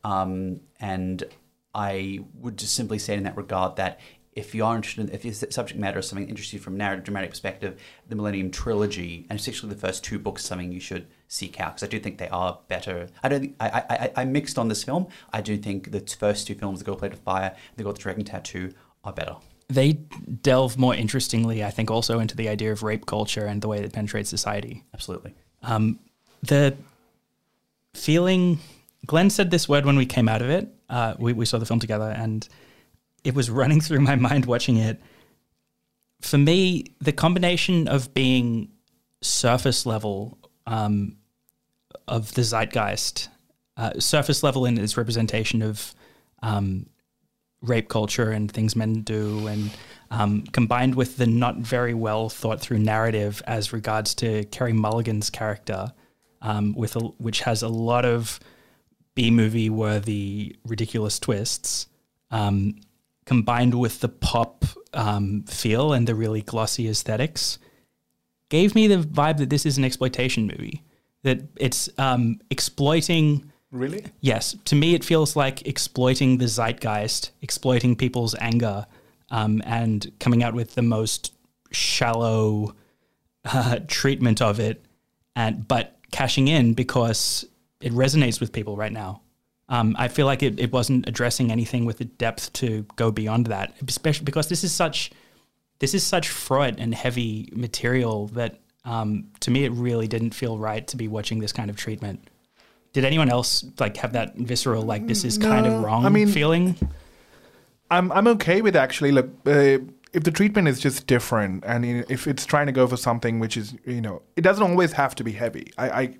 Um, 0.04 0.60
and 0.78 1.24
I 1.74 2.20
would 2.34 2.56
just 2.56 2.74
simply 2.74 2.98
say 2.98 3.14
in 3.14 3.24
that 3.24 3.36
regard 3.36 3.76
that 3.76 4.00
if 4.32 4.54
you 4.54 4.64
are 4.64 4.76
interested, 4.76 5.08
in, 5.08 5.14
if 5.14 5.24
your 5.24 5.34
subject 5.34 5.78
matter 5.78 5.98
is 5.98 6.08
something 6.08 6.28
interesting 6.28 6.60
from 6.60 6.74
a 6.74 6.78
narrative 6.78 7.04
dramatic 7.04 7.30
perspective, 7.30 7.80
the 8.08 8.14
Millennium 8.14 8.50
Trilogy, 8.50 9.26
and 9.28 9.38
especially 9.38 9.70
the 9.70 9.74
first 9.74 10.04
two 10.04 10.18
books, 10.18 10.44
something 10.44 10.70
you 10.70 10.80
should 10.80 11.08
seek 11.26 11.60
out 11.60 11.74
because 11.74 11.82
I 11.82 11.90
do 11.90 11.98
think 11.98 12.18
they 12.18 12.28
are 12.28 12.60
better. 12.68 13.08
I 13.22 13.28
don't. 13.28 13.54
I, 13.58 13.82
I 13.90 14.22
I 14.22 14.24
mixed 14.24 14.58
on 14.58 14.68
this 14.68 14.84
film. 14.84 15.08
I 15.32 15.40
do 15.40 15.56
think 15.56 15.90
the 15.90 16.00
first 16.00 16.46
two 16.46 16.54
films, 16.54 16.78
The 16.78 16.84
Girl 16.84 16.96
Played 16.96 17.12
with 17.12 17.20
Fire, 17.20 17.50
and 17.54 17.76
The 17.76 17.82
Girl 17.82 17.90
with 17.90 17.98
the 17.98 18.02
Dragon 18.04 18.24
Tattoo, 18.24 18.72
are 19.02 19.12
better. 19.12 19.36
They 19.70 19.92
delve 19.92 20.76
more 20.76 20.94
interestingly, 20.94 21.64
I 21.64 21.70
think, 21.70 21.90
also 21.90 22.18
into 22.18 22.36
the 22.36 22.48
idea 22.48 22.72
of 22.72 22.82
rape 22.82 23.06
culture 23.06 23.46
and 23.46 23.62
the 23.62 23.68
way 23.68 23.78
it 23.78 23.92
penetrates 23.92 24.28
society. 24.28 24.84
Absolutely. 24.92 25.32
Um, 25.62 26.00
the 26.42 26.76
feeling, 27.94 28.58
Glenn 29.06 29.30
said 29.30 29.50
this 29.50 29.68
word 29.68 29.86
when 29.86 29.96
we 29.96 30.06
came 30.06 30.28
out 30.28 30.42
of 30.42 30.50
it. 30.50 30.68
Uh, 30.88 31.14
we, 31.18 31.32
we 31.32 31.44
saw 31.44 31.58
the 31.58 31.66
film 31.66 31.80
together, 31.80 32.10
and 32.10 32.48
it 33.24 33.34
was 33.34 33.48
running 33.48 33.80
through 33.86 34.00
my 34.00 34.16
mind 34.16 34.46
watching 34.46 34.76
it. 34.76 35.00
For 36.20 36.36
me, 36.36 36.84
the 37.00 37.12
combination 37.12 37.88
of 37.88 38.12
being 38.12 38.70
surface 39.22 39.86
level 39.86 40.38
um, 40.66 41.16
of 42.08 42.34
the 42.34 42.42
zeitgeist, 42.42 43.28
uh, 43.76 43.92
surface 43.98 44.42
level 44.42 44.66
in 44.66 44.78
its 44.78 44.96
representation 44.96 45.62
of 45.62 45.94
um, 46.42 46.86
rape 47.62 47.88
culture 47.88 48.30
and 48.30 48.50
things 48.50 48.74
men 48.74 49.02
do, 49.02 49.46
and 49.46 49.70
um, 50.10 50.42
combined 50.52 50.94
with 50.94 51.16
the 51.16 51.26
not 51.26 51.56
very 51.58 51.94
well 51.94 52.28
thought 52.28 52.60
through 52.60 52.78
narrative 52.78 53.42
as 53.46 53.72
regards 53.72 54.14
to 54.16 54.44
Carey 54.46 54.72
Mulligan's 54.72 55.30
character, 55.30 55.92
um, 56.42 56.74
with 56.74 56.96
a, 56.96 57.00
which 57.00 57.40
has 57.42 57.62
a 57.62 57.68
lot 57.68 58.04
of 58.04 58.40
B 59.14 59.30
movie 59.30 59.70
worthy 59.70 60.56
ridiculous 60.64 61.18
twists, 61.18 61.86
um, 62.30 62.76
combined 63.26 63.78
with 63.78 64.00
the 64.00 64.08
pop 64.08 64.64
um, 64.94 65.42
feel 65.42 65.92
and 65.92 66.06
the 66.06 66.14
really 66.14 66.42
glossy 66.42 66.88
aesthetics, 66.88 67.58
gave 68.48 68.74
me 68.74 68.86
the 68.86 68.96
vibe 68.96 69.38
that 69.38 69.50
this 69.50 69.66
is 69.66 69.78
an 69.78 69.84
exploitation 69.84 70.46
movie. 70.46 70.82
That 71.22 71.42
it's 71.56 71.90
um, 71.98 72.40
exploiting 72.50 73.49
really? 73.70 74.04
Yes, 74.20 74.56
to 74.66 74.74
me 74.74 74.94
it 74.94 75.04
feels 75.04 75.36
like 75.36 75.66
exploiting 75.66 76.38
the 76.38 76.46
zeitgeist, 76.46 77.30
exploiting 77.42 77.96
people's 77.96 78.34
anger, 78.40 78.86
um, 79.30 79.62
and 79.64 80.10
coming 80.18 80.42
out 80.42 80.54
with 80.54 80.74
the 80.74 80.82
most 80.82 81.32
shallow 81.70 82.74
uh, 83.44 83.78
treatment 83.86 84.42
of 84.42 84.60
it, 84.60 84.84
and 85.36 85.66
but 85.66 85.96
cashing 86.10 86.48
in 86.48 86.74
because 86.74 87.44
it 87.80 87.92
resonates 87.92 88.40
with 88.40 88.52
people 88.52 88.76
right 88.76 88.92
now. 88.92 89.22
Um, 89.68 89.94
I 89.98 90.08
feel 90.08 90.26
like 90.26 90.42
it, 90.42 90.58
it 90.58 90.72
wasn't 90.72 91.08
addressing 91.08 91.52
anything 91.52 91.84
with 91.84 91.98
the 91.98 92.04
depth 92.04 92.52
to 92.54 92.84
go 92.96 93.12
beyond 93.12 93.46
that, 93.46 93.74
especially 93.86 94.24
because 94.24 94.48
this 94.48 94.64
is 94.64 94.72
such 94.72 95.12
this 95.78 95.94
is 95.94 96.04
such 96.04 96.28
fraught 96.28 96.74
and 96.78 96.94
heavy 96.94 97.48
material 97.52 98.26
that 98.28 98.60
um, 98.84 99.28
to 99.40 99.50
me 99.50 99.64
it 99.64 99.72
really 99.72 100.08
didn't 100.08 100.32
feel 100.32 100.58
right 100.58 100.86
to 100.88 100.96
be 100.96 101.08
watching 101.08 101.38
this 101.38 101.52
kind 101.52 101.70
of 101.70 101.76
treatment. 101.76 102.29
Did 102.92 103.04
anyone 103.04 103.28
else 103.30 103.64
like 103.78 103.96
have 103.98 104.12
that 104.14 104.36
visceral 104.36 104.82
like 104.82 105.06
this 105.06 105.24
is 105.24 105.38
kind 105.38 105.66
of 105.66 105.82
wrong 105.82 106.04
I 106.04 106.08
mean- 106.08 106.28
feeling? 106.28 106.76
I'm 107.90 108.12
I'm 108.12 108.26
okay 108.28 108.62
with 108.62 108.76
actually. 108.76 109.12
Look, 109.12 109.30
uh, 109.46 109.78
if 110.12 110.24
the 110.24 110.30
treatment 110.30 110.68
is 110.68 110.80
just 110.80 111.06
different, 111.06 111.64
and 111.66 111.84
if 111.84 112.26
it's 112.26 112.46
trying 112.46 112.66
to 112.66 112.72
go 112.72 112.86
for 112.86 112.96
something 112.96 113.38
which 113.40 113.56
is, 113.56 113.74
you 113.84 114.00
know, 114.00 114.22
it 114.36 114.42
doesn't 114.42 114.62
always 114.62 114.92
have 114.92 115.14
to 115.16 115.24
be 115.24 115.32
heavy. 115.32 115.72
I, 115.76 115.90
I 115.90 116.14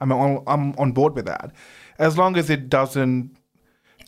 I'm 0.00 0.12
on 0.12 0.42
I'm 0.46 0.74
on 0.76 0.92
board 0.92 1.14
with 1.14 1.26
that, 1.26 1.52
as 1.98 2.18
long 2.18 2.36
as 2.36 2.50
it 2.50 2.68
doesn't. 2.68 3.36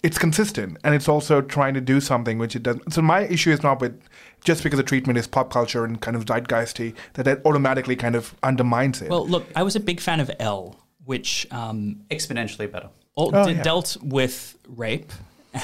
It's 0.02 0.18
consistent, 0.18 0.78
and 0.84 0.94
it's 0.94 1.08
also 1.08 1.40
trying 1.40 1.74
to 1.74 1.80
do 1.80 2.00
something 2.00 2.38
which 2.38 2.54
it 2.54 2.62
doesn't. 2.62 2.92
So 2.92 3.02
my 3.02 3.22
issue 3.22 3.50
is 3.50 3.62
not 3.62 3.80
with 3.80 4.00
just 4.44 4.62
because 4.62 4.76
the 4.76 4.82
treatment 4.84 5.18
is 5.18 5.26
pop 5.26 5.50
culture 5.50 5.84
and 5.84 6.00
kind 6.00 6.16
of 6.16 6.26
zeitgeisty 6.26 6.94
that 7.14 7.24
that 7.24 7.44
automatically 7.44 7.96
kind 7.96 8.14
of 8.14 8.34
undermines 8.42 9.00
it. 9.02 9.10
Well, 9.10 9.26
look, 9.26 9.46
I 9.56 9.62
was 9.62 9.74
a 9.74 9.80
big 9.80 10.00
fan 10.00 10.20
of 10.20 10.30
L, 10.38 10.85
which 11.06 11.46
um, 11.50 12.02
Exponentially 12.10 12.70
better. 12.70 12.88
all, 13.14 13.34
Oh, 13.34 13.46
de- 13.46 13.54
yeah. 13.54 13.62
dealt 13.62 13.96
with 14.02 14.56
rape 14.68 15.10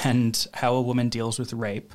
and 0.04 0.46
how 0.54 0.74
a 0.74 0.80
woman 0.80 1.08
deals 1.10 1.38
with 1.38 1.52
rape. 1.52 1.92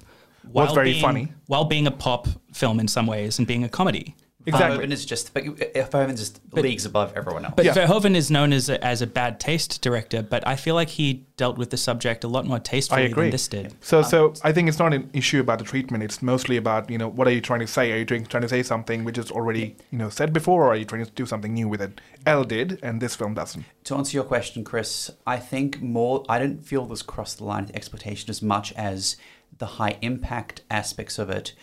Was 0.54 0.72
very 0.74 0.92
being, 0.92 1.02
funny. 1.02 1.28
While 1.48 1.66
being 1.66 1.88
a 1.88 1.92
pop 1.92 2.28
film 2.54 2.80
in 2.80 2.88
some 2.88 3.06
ways 3.08 3.38
and 3.40 3.46
being 3.48 3.64
a 3.66 3.70
comedy. 3.70 4.16
Um, 4.48 4.54
exactly. 4.54 4.86
Verhoeven 4.86 4.92
is 4.92 5.06
just 5.06 5.34
but 5.34 5.44
Verhoeven's 5.44 6.20
just 6.20 6.40
leagues 6.54 6.86
above 6.86 7.14
everyone 7.16 7.46
else. 7.46 7.54
But 7.56 7.66
Yeah. 7.66 7.74
Verhoeven 7.74 8.16
is 8.16 8.32
known 8.32 8.54
as 8.54 8.70
a, 8.70 8.84
as 8.84 9.02
a 9.02 9.08
bad 9.08 9.40
taste 9.40 9.82
director, 9.82 10.22
but 10.22 10.48
I 10.48 10.56
feel 10.56 10.76
like 10.76 10.90
he 10.90 11.26
dealt 11.36 11.58
with 11.58 11.70
the 11.70 11.78
subject 11.78 12.24
a 12.24 12.28
lot 12.28 12.46
more 12.46 12.60
tastefully 12.60 13.06
agree. 13.06 13.26
than 13.26 13.32
this 13.32 13.48
did. 13.48 13.76
So, 13.82 14.02
so 14.02 14.28
um, 14.28 14.34
I 14.44 14.52
think 14.52 14.70
it's 14.70 14.80
not 14.80 14.94
an 14.94 15.10
issue 15.14 15.40
about 15.40 15.60
the 15.60 15.66
treatment. 15.66 16.04
It's 16.04 16.22
mostly 16.22 16.58
about 16.58 16.90
you 16.90 16.98
know 16.98 17.10
what 17.10 17.28
are 17.28 17.32
you 17.32 17.42
trying 17.42 17.60
to 17.60 17.68
say? 17.68 17.92
Are 17.92 17.98
you 17.98 18.06
trying, 18.06 18.26
trying 18.26 18.44
to 18.44 18.50
say 18.50 18.64
something 18.64 19.04
which 19.04 19.18
is 19.18 19.32
already 19.32 19.76
you 19.92 19.98
know 19.98 20.10
said 20.10 20.32
before, 20.34 20.66
or 20.66 20.70
are 20.70 20.76
you 20.76 20.86
trying 20.86 21.06
to 21.06 21.12
do 21.12 21.26
something 21.26 21.54
new 21.54 21.68
with 21.68 21.82
it? 21.82 22.00
Elle 22.26 22.44
did, 22.44 22.80
and 22.82 23.02
this 23.02 23.16
film 23.16 23.34
doesn't. 23.34 23.66
to 23.86 23.96
answer 23.96 24.16
your 24.18 24.24
question, 24.24 24.64
Chris, 24.64 25.12
I 25.26 25.38
think 25.38 25.82
more. 25.82 26.24
I 26.30 26.40
don't 26.40 26.66
feel 26.66 26.86
this 26.86 27.02
crossed 27.02 27.40
the 27.40 27.46
line 27.46 27.66
of 27.66 27.72
exploitation 27.72 28.30
as 28.30 28.42
much 28.42 28.74
as 28.74 29.18
the 29.58 29.66
high 29.66 29.98
impact 30.02 30.62
aspects 30.70 31.18
of 31.20 31.30
it 31.30 31.54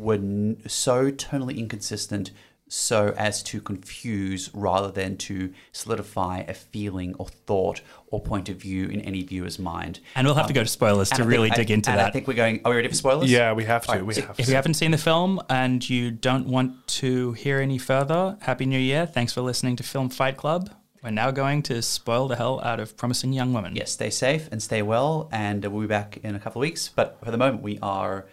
were 0.00 0.14
n- 0.14 0.62
so 0.66 1.10
tonally 1.10 1.56
inconsistent, 1.58 2.30
so 2.72 3.12
as 3.16 3.42
to 3.42 3.60
confuse 3.60 4.48
rather 4.54 4.92
than 4.92 5.16
to 5.16 5.52
solidify 5.72 6.44
a 6.46 6.54
feeling 6.54 7.14
or 7.18 7.26
thought 7.26 7.80
or 8.12 8.20
point 8.20 8.48
of 8.48 8.56
view 8.56 8.86
in 8.86 9.00
any 9.00 9.22
viewer's 9.24 9.58
mind. 9.58 9.98
And 10.14 10.24
we'll 10.26 10.36
have 10.36 10.46
to 10.46 10.52
go 10.52 10.60
um, 10.60 10.66
to 10.66 10.70
spoilers 10.70 11.08
to 11.08 11.14
I 11.14 11.18
think- 11.18 11.28
really 11.30 11.50
I- 11.50 11.54
dig 11.56 11.70
into 11.72 11.90
and 11.90 11.98
that. 11.98 12.06
I 12.06 12.10
think 12.10 12.28
we're 12.28 12.34
going. 12.34 12.60
Are 12.64 12.70
we 12.70 12.76
ready 12.76 12.88
for 12.88 12.94
spoilers? 12.94 13.30
Yeah, 13.30 13.52
we 13.54 13.64
have 13.64 13.82
to. 13.86 13.90
Alright, 13.90 14.06
we 14.06 14.14
so 14.14 14.22
have 14.22 14.38
If 14.38 14.46
to. 14.46 14.50
you 14.52 14.56
haven't 14.56 14.74
seen 14.74 14.92
the 14.92 14.98
film 14.98 15.40
and 15.50 15.88
you 15.88 16.10
don't 16.12 16.46
want 16.46 16.86
to 17.02 17.32
hear 17.32 17.58
any 17.58 17.78
further, 17.78 18.36
Happy 18.42 18.66
New 18.66 18.78
Year. 18.78 19.04
Thanks 19.06 19.32
for 19.32 19.40
listening 19.40 19.74
to 19.76 19.82
Film 19.82 20.08
Fight 20.08 20.36
Club. 20.36 20.70
We're 21.02 21.10
now 21.10 21.30
going 21.30 21.62
to 21.64 21.80
spoil 21.82 22.28
the 22.28 22.36
hell 22.36 22.60
out 22.62 22.78
of 22.78 22.94
Promising 22.96 23.32
Young 23.32 23.54
Women. 23.54 23.74
Yes, 23.74 23.90
stay 23.90 24.10
safe 24.10 24.48
and 24.52 24.62
stay 24.62 24.82
well, 24.82 25.30
and 25.32 25.64
we'll 25.64 25.80
be 25.80 25.86
back 25.86 26.18
in 26.22 26.34
a 26.34 26.38
couple 26.38 26.60
of 26.60 26.68
weeks. 26.68 26.90
But 26.94 27.18
for 27.24 27.30
the 27.30 27.38
moment, 27.38 27.62
we 27.62 27.78
are 27.80 28.26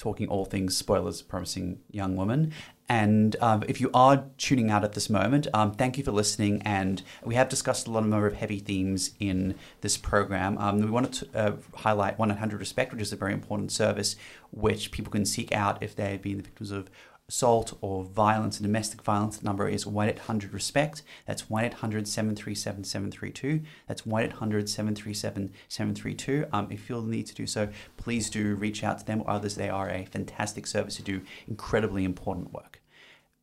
talking 0.00 0.26
all 0.28 0.46
things 0.46 0.74
spoilers, 0.74 1.20
promising 1.20 1.78
young 1.90 2.16
woman. 2.16 2.52
And 2.88 3.36
um, 3.40 3.62
if 3.68 3.80
you 3.80 3.90
are 3.94 4.24
tuning 4.38 4.70
out 4.70 4.82
at 4.82 4.94
this 4.94 5.08
moment, 5.08 5.46
um, 5.54 5.72
thank 5.72 5.96
you 5.96 6.02
for 6.02 6.10
listening. 6.10 6.60
And 6.62 7.02
we 7.22 7.36
have 7.36 7.48
discussed 7.48 7.86
a 7.86 7.90
lot 7.90 8.02
of 8.02 8.08
of 8.26 8.34
heavy 8.34 8.58
themes 8.58 9.12
in 9.20 9.54
this 9.82 9.96
program. 9.96 10.58
Um, 10.58 10.80
we 10.80 10.90
wanted 10.90 11.12
to 11.12 11.38
uh, 11.38 11.56
highlight 11.76 12.18
100 12.18 12.58
Respect, 12.58 12.92
which 12.92 13.02
is 13.02 13.12
a 13.12 13.16
very 13.16 13.32
important 13.32 13.70
service 13.70 14.16
which 14.50 14.90
people 14.90 15.12
can 15.12 15.24
seek 15.24 15.52
out 15.52 15.80
if 15.82 15.94
they 15.94 16.12
have 16.12 16.22
been 16.22 16.38
the 16.38 16.42
victims 16.42 16.72
of 16.72 16.90
assault 17.30 17.78
or 17.80 18.02
violence 18.02 18.58
and 18.58 18.66
domestic 18.66 19.02
violence, 19.02 19.38
the 19.38 19.44
number 19.44 19.68
is 19.68 19.86
1 19.86 20.08
800 20.08 20.52
RESPECT. 20.52 21.02
That's 21.26 21.48
1 21.48 21.64
800 21.64 22.08
737 22.08 22.82
732. 22.82 23.62
That's 23.86 24.04
1 24.04 24.24
800 24.24 24.68
737 24.68 25.52
732. 25.68 26.46
Um, 26.52 26.64
if 26.66 26.72
you 26.72 26.78
feel 26.78 27.02
the 27.02 27.10
need 27.10 27.26
to 27.26 27.34
do 27.34 27.46
so, 27.46 27.68
please 27.96 28.28
do 28.30 28.56
reach 28.56 28.82
out 28.82 28.98
to 28.98 29.06
them 29.06 29.22
or 29.22 29.30
others. 29.30 29.54
They 29.54 29.70
are 29.70 29.88
a 29.88 30.06
fantastic 30.06 30.66
service 30.66 30.96
to 30.96 31.02
do 31.02 31.22
incredibly 31.46 32.04
important 32.04 32.52
work. 32.52 32.80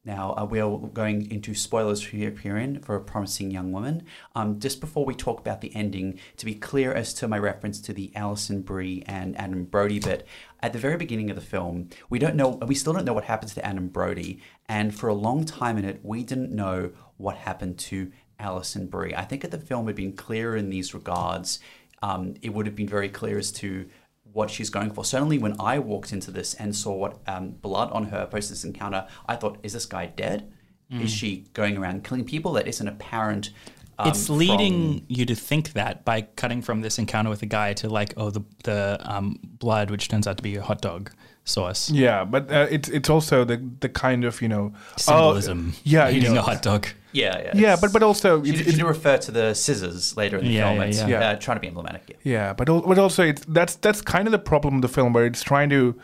Now, 0.08 0.36
uh, 0.38 0.46
we 0.46 0.62
are 0.62 0.78
going 0.78 1.30
into 1.30 1.54
spoilers 1.54 2.08
here, 2.08 2.32
herein 2.32 2.80
for 2.80 2.96
a 2.96 3.02
promising 3.02 3.52
young 3.52 3.74
woman. 3.74 4.06
Um, 4.36 4.58
just 4.58 4.80
before 4.80 5.04
we 5.04 5.14
talk 5.14 5.42
about 5.42 5.60
the 5.60 5.76
ending, 5.76 6.18
to 6.38 6.46
be 6.46 6.56
clear 6.56 6.94
as 6.94 7.14
to 7.16 7.28
my 7.28 7.38
reference 7.38 7.82
to 7.82 7.92
the 7.92 8.14
Alison 8.16 8.62
Brie 8.62 9.04
and 9.06 9.38
Adam 9.38 9.66
Brody 9.66 10.00
bit, 10.00 10.26
at 10.62 10.74
the 10.74 10.80
very 10.80 10.98
beginning 10.98 11.30
of 11.30 11.36
the 11.36 11.42
film, 11.42 11.90
we 12.10 12.20
don't 12.20 12.36
know, 12.36 12.60
we 12.66 12.76
still 12.76 12.94
don't 12.94 13.06
know 13.06 13.14
what 13.14 13.26
happens 13.26 13.54
to 13.54 13.66
Adam 13.66 13.88
Brody, 13.88 14.42
and 14.68 14.94
for 14.94 15.08
a 15.08 15.14
long 15.14 15.46
time 15.46 15.78
in 15.78 15.86
it, 15.86 16.00
we 16.04 16.24
didn't 16.24 16.52
know 16.52 16.92
what 17.18 17.38
happened 17.38 17.78
to 17.80 18.12
Alison 18.40 18.88
Brie. 18.88 19.16
I 19.16 19.24
think 19.24 19.44
if 19.44 19.52
the 19.52 19.58
film 19.58 19.88
had 19.88 19.96
been 19.96 20.14
clearer 20.14 20.56
in 20.56 20.70
these 20.70 20.94
regards, 20.94 21.60
um, 22.02 22.36
it 22.42 22.54
would 22.54 22.66
have 22.66 22.76
been 22.76 22.88
very 22.88 23.10
clear 23.10 23.38
as 23.38 23.52
to 23.54 23.88
what 24.34 24.50
she's 24.50 24.70
going 24.70 24.92
for. 24.92 25.04
Certainly, 25.04 25.40
when 25.40 25.60
I 25.60 25.80
walked 25.80 26.14
into 26.14 26.32
this 26.32 26.54
and 26.54 26.76
saw 26.76 26.94
what 26.94 27.20
um, 27.28 27.50
blood 27.52 27.92
on 27.92 28.06
her 28.06 28.28
post 28.28 28.50
this 28.50 28.64
encounter, 28.64 29.08
I 29.28 29.36
thought, 29.36 29.58
"Is 29.64 29.74
this 29.74 29.86
guy 29.86 30.06
dead? 30.08 30.52
Is 31.02 31.12
she 31.12 31.48
going 31.54 31.78
around 31.78 32.04
killing 32.04 32.24
people?" 32.24 32.54
That 32.54 32.68
isn't 32.68 32.88
apparent. 32.88 33.52
Um, 34.00 34.08
it's 34.10 34.30
leading 34.30 35.00
from- 35.00 35.06
you 35.08 35.26
to 35.26 35.36
think 35.36 35.74
that 35.74 36.06
by 36.06 36.22
cutting 36.22 36.62
from 36.62 36.82
this 36.82 37.00
encounter 37.00 37.30
with 37.30 37.42
a 37.42 37.48
guy 37.48 37.74
to 37.74 37.90
like, 37.90 38.14
oh, 38.18 38.30
the 38.30 38.42
the 38.64 39.00
um, 39.04 39.40
blood, 39.44 39.90
which 39.90 40.08
turns 40.08 40.28
out 40.28 40.38
to 40.38 40.44
be 40.44 40.56
a 40.56 40.62
hot 40.62 40.82
dog 40.82 41.12
sauce. 41.46 41.90
Yeah, 41.90 42.24
but 42.26 42.52
uh, 42.52 42.68
it's 42.70 42.90
it's 42.90 43.10
also 43.10 43.44
the 43.44 43.58
the 43.80 43.90
kind 43.90 44.24
of 44.24 44.42
you 44.42 44.50
know 44.50 44.74
Symbolism. 44.98 45.74
Oh, 45.76 45.80
yeah, 45.84 46.10
you 46.10 46.18
eating 46.20 46.34
know, 46.36 46.42
a 46.42 46.44
hot 46.44 46.62
dog. 46.62 46.88
yeah, 47.12 47.42
yeah, 47.42 47.52
yeah, 47.56 47.76
but 47.82 47.92
but 47.92 48.04
also 48.04 48.44
she, 48.44 48.50
it's, 48.52 48.60
she 48.60 48.68
it's- 48.70 48.82
refer 48.84 49.18
to 49.18 49.32
the 49.32 49.54
scissors 49.56 50.16
later 50.16 50.38
in 50.38 50.46
the 50.46 50.52
Yeah, 50.52 50.68
film. 50.70 50.78
yeah, 50.82 50.88
it's 50.88 51.00
yeah. 51.00 51.08
Yeah. 51.08 51.30
Uh, 51.30 51.36
trying 51.36 51.58
to 51.58 51.62
be 51.62 51.68
emblematic. 51.68 52.04
Yeah. 52.10 52.16
Yeah, 52.34 52.54
but 52.54 52.66
but 52.68 53.00
also 53.00 53.24
it's 53.24 53.44
that's 53.48 53.76
that's 53.78 54.02
kind 54.02 54.28
of 54.28 54.32
the 54.32 54.40
problem 54.52 54.76
of 54.76 54.82
the 54.84 54.90
film 54.90 55.14
where 55.14 55.26
it's 55.26 55.42
trying 55.42 55.70
to 55.72 55.96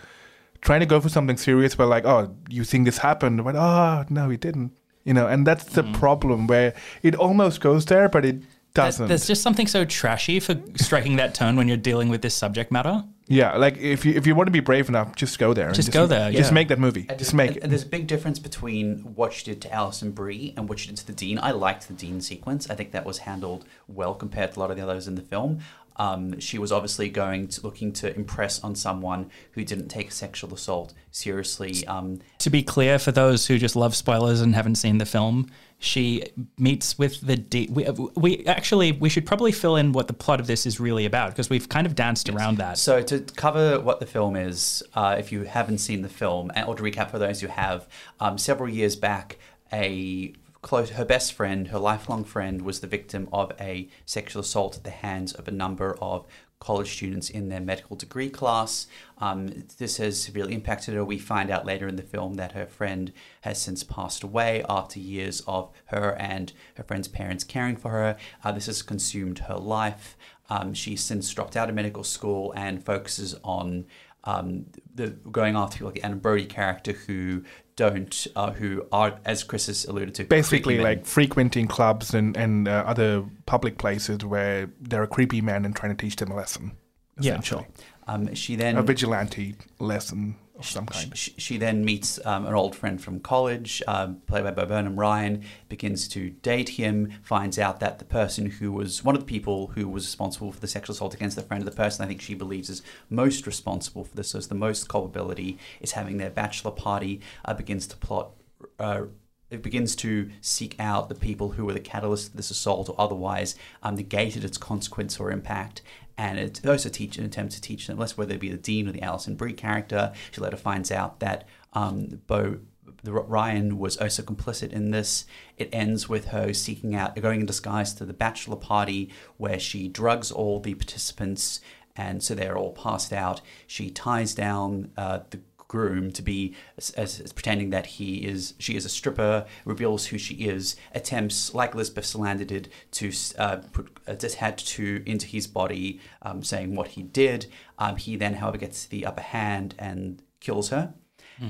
trying 0.62 0.80
to 0.80 0.86
go 0.88 1.00
for 1.02 1.10
something 1.10 1.38
serious, 1.38 1.76
but 1.76 1.88
like, 1.90 2.06
oh, 2.06 2.34
you 2.50 2.64
think 2.64 2.86
this 2.86 2.98
happened? 3.00 3.44
But 3.44 3.56
oh, 3.56 4.06
no, 4.10 4.32
it 4.32 4.40
didn't. 4.40 4.72
You 5.04 5.14
know, 5.14 5.28
and 5.28 5.46
that's 5.46 5.66
the 5.66 5.84
mm. 5.84 5.94
problem 5.94 6.48
where 6.48 6.74
it 7.02 7.16
almost 7.16 7.60
goes 7.60 7.86
there, 7.86 8.08
but 8.08 8.24
it 8.24 8.42
doesn't. 8.74 9.08
There's 9.08 9.28
just 9.28 9.42
something 9.42 9.68
so 9.68 9.86
trashy 9.86 10.40
for 10.40 10.56
striking 10.76 11.18
that 11.18 11.36
tone 11.36 11.56
when 11.56 11.68
you're 11.68 11.78
dealing 11.78 12.10
with 12.10 12.22
this 12.22 12.34
subject 12.34 12.72
matter. 12.72 13.04
yeah, 13.28 13.56
like 13.58 13.78
if 13.78 14.04
you 14.06 14.14
if 14.14 14.26
you 14.26 14.34
want 14.34 14.48
to 14.48 14.52
be 14.52 14.62
brave 14.62 14.90
enough, 14.90 15.16
just 15.16 15.38
go 15.40 15.54
there. 15.54 15.68
and 15.68 15.76
Just 15.76 15.92
go 15.92 16.06
there, 16.08 16.32
Just 16.32 16.50
yeah. 16.50 16.54
make 16.56 16.70
that 16.70 16.80
movie. 16.80 17.06
And 17.10 17.20
Just 17.20 17.32
there's- 17.32 17.34
make 17.34 17.48
and, 17.50 17.58
it. 17.58 17.64
and 17.64 17.72
there's 17.72 17.84
a 17.84 17.88
big 17.88 18.08
difference 18.08 18.40
between 18.40 19.00
what 19.16 19.32
she 19.34 19.44
did 19.46 19.62
to 19.64 19.72
Alison 19.74 20.12
Brie 20.12 20.54
and 20.58 20.68
what 20.68 20.80
she 20.80 20.88
did 20.88 20.98
to 20.98 21.06
the 21.06 21.14
Dean. 21.14 21.38
I 21.42 21.52
liked 21.52 21.88
the 21.88 21.94
Dean 21.94 22.20
sequence. 22.22 22.70
I 22.70 22.76
think 22.76 22.92
that 22.92 23.06
was 23.06 23.20
handled 23.20 23.66
well 23.88 24.16
compared 24.16 24.54
to 24.54 24.60
a 24.60 24.62
lot 24.62 24.72
of 24.72 24.78
the 24.78 24.84
others 24.84 25.08
in 25.08 25.16
the 25.16 25.22
film. 25.22 25.60
Um, 25.98 26.40
she 26.40 26.58
was 26.58 26.72
obviously 26.72 27.10
going 27.10 27.48
to 27.50 27.62
looking 27.62 27.92
to 27.94 28.16
impress 28.16 28.64
on 28.64 28.76
someone 28.76 29.30
who 29.52 29.64
didn't 29.64 29.90
take 29.90 30.12
sexual 30.12 30.54
assault 30.54 30.94
seriously. 31.12 31.86
Um, 31.88 32.20
To 32.40 32.50
be 32.50 32.64
clear, 32.64 33.00
for 33.00 33.12
those 33.12 33.48
who 33.48 33.58
just 33.58 33.76
love 33.76 33.96
spoilers 33.96 34.42
and 34.42 34.56
haven't 34.56 34.76
seen 34.76 34.98
the 34.98 35.06
film, 35.06 35.50
she 35.80 36.24
meets 36.58 36.98
with 36.98 37.20
the 37.22 37.36
D. 37.36 37.68
We, 37.70 37.90
we 38.16 38.46
actually 38.46 38.94
we 38.94 39.10
should 39.10 39.26
probably 39.26 39.52
fill 39.52 39.76
in 39.76 39.92
what 39.92 40.08
the 40.08 40.14
plot 40.14 40.40
of 40.40 40.48
this 40.48 40.66
is 40.66 40.80
really 40.80 41.06
about 41.06 41.32
because 41.32 41.50
we've 41.50 41.68
kind 41.68 41.86
of 41.86 41.94
danced 41.94 42.30
around 42.30 42.58
that. 42.58 42.78
So 42.78 43.02
to 43.02 43.20
cover 43.20 43.80
what 43.82 44.00
the 44.00 44.06
film 44.06 44.36
is, 44.36 44.82
uh, 44.94 45.18
if 45.20 45.32
you 45.32 45.44
haven't 45.44 45.80
seen 45.80 46.02
the 46.02 46.10
film, 46.10 46.52
or 46.66 46.76
to 46.76 46.84
recap 46.84 47.12
for 47.12 47.20
those 47.20 47.42
who 47.42 47.48
have, 47.48 47.88
um, 48.20 48.38
several 48.38 48.70
years 48.70 48.96
back, 48.96 49.38
a 49.74 50.34
close 50.64 50.92
her 50.92 51.06
best 51.06 51.34
friend, 51.34 51.68
her 51.68 51.78
lifelong 51.78 52.24
friend, 52.24 52.64
was 52.64 52.80
the 52.80 52.88
victim 52.88 53.30
of 53.32 53.52
a 53.60 53.90
sexual 54.06 54.40
assault 54.40 54.78
at 54.78 54.84
the 54.84 54.90
hands 54.90 55.34
of 55.34 55.48
a 55.48 55.52
number 55.52 55.96
of 56.02 56.26
college 56.60 56.94
students 56.94 57.30
in 57.30 57.50
their 57.50 57.60
medical 57.60 57.98
degree 57.98 58.30
class. 58.30 58.88
Um, 59.18 59.66
this 59.78 59.98
has 59.98 60.20
severely 60.20 60.54
impacted 60.54 60.94
her. 60.94 61.04
We 61.04 61.20
find 61.20 61.52
out 61.52 61.66
later 61.66 61.90
in 61.90 61.98
the 61.98 62.02
film 62.02 62.36
that 62.36 62.54
her 62.54 62.66
friend 62.66 63.12
has 63.42 63.62
since 63.62 63.84
passed 63.84 64.24
away 64.24 64.64
after 64.70 65.00
years 65.00 65.44
of 65.46 65.70
her 65.88 66.16
and 66.18 66.54
her 66.76 66.84
friend's 66.84 67.10
parents 67.10 67.44
caring 67.44 67.76
for 67.76 67.92
her. 67.92 68.16
Uh, 68.44 68.54
this 68.54 68.68
has 68.68 68.82
consumed 68.82 69.40
her 69.40 69.58
life. 69.58 70.18
Um, 70.50 70.74
she's 70.74 71.04
since 71.04 71.30
dropped 71.34 71.58
out 71.58 71.68
of 71.68 71.76
medical 71.76 72.04
school 72.06 72.54
and 72.56 72.84
focuses 72.84 73.36
on 73.44 73.86
um, 74.24 74.68
the 74.96 75.08
going 75.08 75.56
after 75.56 75.78
people 75.78 75.88
like 75.88 75.96
the 75.96 76.06
Adam 76.06 76.20
Brody 76.20 76.46
character 76.46 76.92
who 76.92 77.44
don't, 77.76 78.28
uh, 78.36 78.52
who 78.52 78.86
are, 78.92 79.20
as 79.26 79.44
Chris 79.44 79.68
has 79.68 79.86
alluded 79.86 80.14
to, 80.16 80.26
Basically, 80.26 80.80
like 80.80 81.06
frequenting 81.06 81.68
clubs 81.68 82.14
and 82.14 82.38
and 82.38 82.68
uh, 82.68 82.84
other 82.86 83.26
public 83.46 83.78
places 83.78 84.24
where 84.24 84.70
there 84.80 85.02
are 85.02 85.08
creepy 85.08 85.42
men 85.42 85.66
and 85.66 85.76
trying 85.76 85.96
to 85.96 86.02
teach 86.02 86.16
them 86.18 86.32
a 86.32 86.36
lesson. 86.36 86.74
Yeah, 87.20 87.34
essentially. 87.34 87.68
Um, 88.08 88.34
she 88.36 88.56
then 88.56 88.78
a 88.78 88.84
vigilante 88.84 89.56
lesson 89.80 90.36
of 90.58 90.66
some 90.66 90.86
She, 90.92 91.00
kind. 91.06 91.18
she- 91.18 91.34
she 91.38 91.58
then 91.58 91.84
meets 91.84 92.24
um, 92.26 92.46
an 92.46 92.54
old 92.54 92.76
friend 92.76 93.02
from 93.02 93.20
college, 93.20 93.82
um, 93.88 94.18
played 94.28 94.44
by 94.44 94.52
Burnham 94.66 95.00
Ryan, 95.00 95.44
begins 95.68 96.08
to 96.10 96.30
date 96.30 96.70
him, 96.70 97.14
finds 97.24 97.58
out 97.58 97.80
that 97.80 98.00
the 98.00 98.06
person 98.06 98.46
who 98.48 98.72
was 98.72 99.04
one 99.04 99.16
of 99.16 99.22
the 99.22 99.26
people 99.28 99.68
who 99.76 99.88
was 99.90 100.06
responsible 100.06 100.52
for 100.52 100.60
the 100.60 100.68
sexual 100.68 100.94
assault 100.94 101.14
against 101.14 101.36
the 101.36 101.42
friend 101.42 101.62
of 101.62 101.70
the 101.70 101.76
person 101.76 102.04
I 102.04 102.08
think 102.08 102.22
she 102.22 102.36
believes 102.36 102.70
is 102.70 102.82
most 103.10 103.48
responsible 103.48 104.04
for 104.04 104.16
this, 104.16 104.30
so 104.30 104.38
is 104.38 104.48
the 104.48 104.56
most 104.56 104.88
culpability, 104.88 105.58
is 105.82 105.94
having 105.94 106.18
their 106.18 106.30
bachelor 106.30 106.72
party, 106.72 107.22
uh, 107.46 107.54
begins 107.54 107.88
to 107.88 107.98
plot. 107.98 108.32
Uh, 108.80 109.04
it 109.50 109.62
begins 109.62 109.96
to 109.98 110.32
seek 110.42 110.76
out 110.80 111.10
the 111.10 111.16
people 111.16 111.52
who 111.52 111.66
were 111.66 111.74
the 111.74 111.80
catalyst 111.80 112.30
of 112.30 112.38
this 112.38 112.50
assault 112.50 112.90
or 112.90 112.96
otherwise 112.98 113.56
um, 113.84 113.94
negated 113.96 114.44
its 114.44 114.58
consequence 114.58 115.20
or 115.20 115.30
impact. 115.30 115.84
And 116.18 116.38
it 116.38 116.66
also 116.66 116.90
teach 116.90 117.18
an 117.18 117.26
attempt 117.26 117.54
to 117.54 117.62
teach 117.62 117.88
them, 117.88 117.98
less 117.98 118.18
whether 118.18 118.36
it 118.36 118.40
be 118.40 118.50
the 118.50 118.58
Dean 118.58 118.88
or 118.88 118.92
the 118.92 119.02
Alison 119.02 119.36
Brie 119.36 119.54
character. 119.54 120.14
She 120.32 120.42
later 120.42 120.58
finds 120.58 120.92
out 120.92 121.20
that 121.20 121.48
um, 121.74 122.22
Bo 122.28 122.60
the 123.04 123.12
Ryan 123.12 123.78
was 123.78 123.98
also 123.98 124.24
complicit 124.24 124.72
in 124.72 124.92
this. 124.92 125.26
It 125.58 125.70
ends 125.74 126.08
with 126.08 126.28
her 126.28 126.54
seeking 126.54 126.96
out, 126.96 127.16
going 127.20 127.42
in 127.42 127.46
disguise 127.46 127.94
to 127.96 128.06
the 128.06 128.14
bachelor 128.14 128.56
party 128.56 129.10
where 129.38 129.60
she 129.60 129.88
drugs 129.90 130.32
all 130.32 130.60
the 130.60 130.74
participants, 130.74 131.60
and 131.96 132.24
so 132.24 132.34
they're 132.34 132.58
all 132.58 132.72
passed 132.72 133.12
out. 133.12 133.42
She 133.68 133.90
ties 133.90 134.34
down 134.34 134.92
uh, 134.98 135.20
the 135.30 135.42
groom 135.74 136.12
to 136.12 136.22
be 136.22 136.54
as, 136.78 136.92
as, 136.92 137.34
pretending 137.34 137.72
that 137.72 137.86
he 137.98 138.18
is 138.18 138.54
she 138.60 138.76
is 138.76 138.86
a 138.86 138.90
stripper 138.90 139.46
reveals 139.66 140.06
who 140.08 140.18
she 140.20 140.36
is 140.36 140.76
attempts 140.94 141.54
like 141.56 141.74
elizabeth 141.74 142.06
salander 142.06 142.46
did 142.46 142.70
to 142.92 143.12
uh, 143.40 143.58
put 143.72 143.88
a 144.06 144.16
tattoo 144.16 145.02
into 145.06 145.26
his 145.26 145.48
body 145.48 146.00
um, 146.22 146.44
saying 146.44 146.76
what 146.76 146.90
he 146.90 147.04
did. 147.04 147.48
Um, 147.80 147.96
he 147.96 148.16
then 148.16 148.36
however 148.36 148.58
gets 148.58 148.86
the 148.86 149.06
upper 149.06 149.22
hand 149.22 149.76
and 149.80 150.22
kills 150.40 150.70
her 150.70 150.94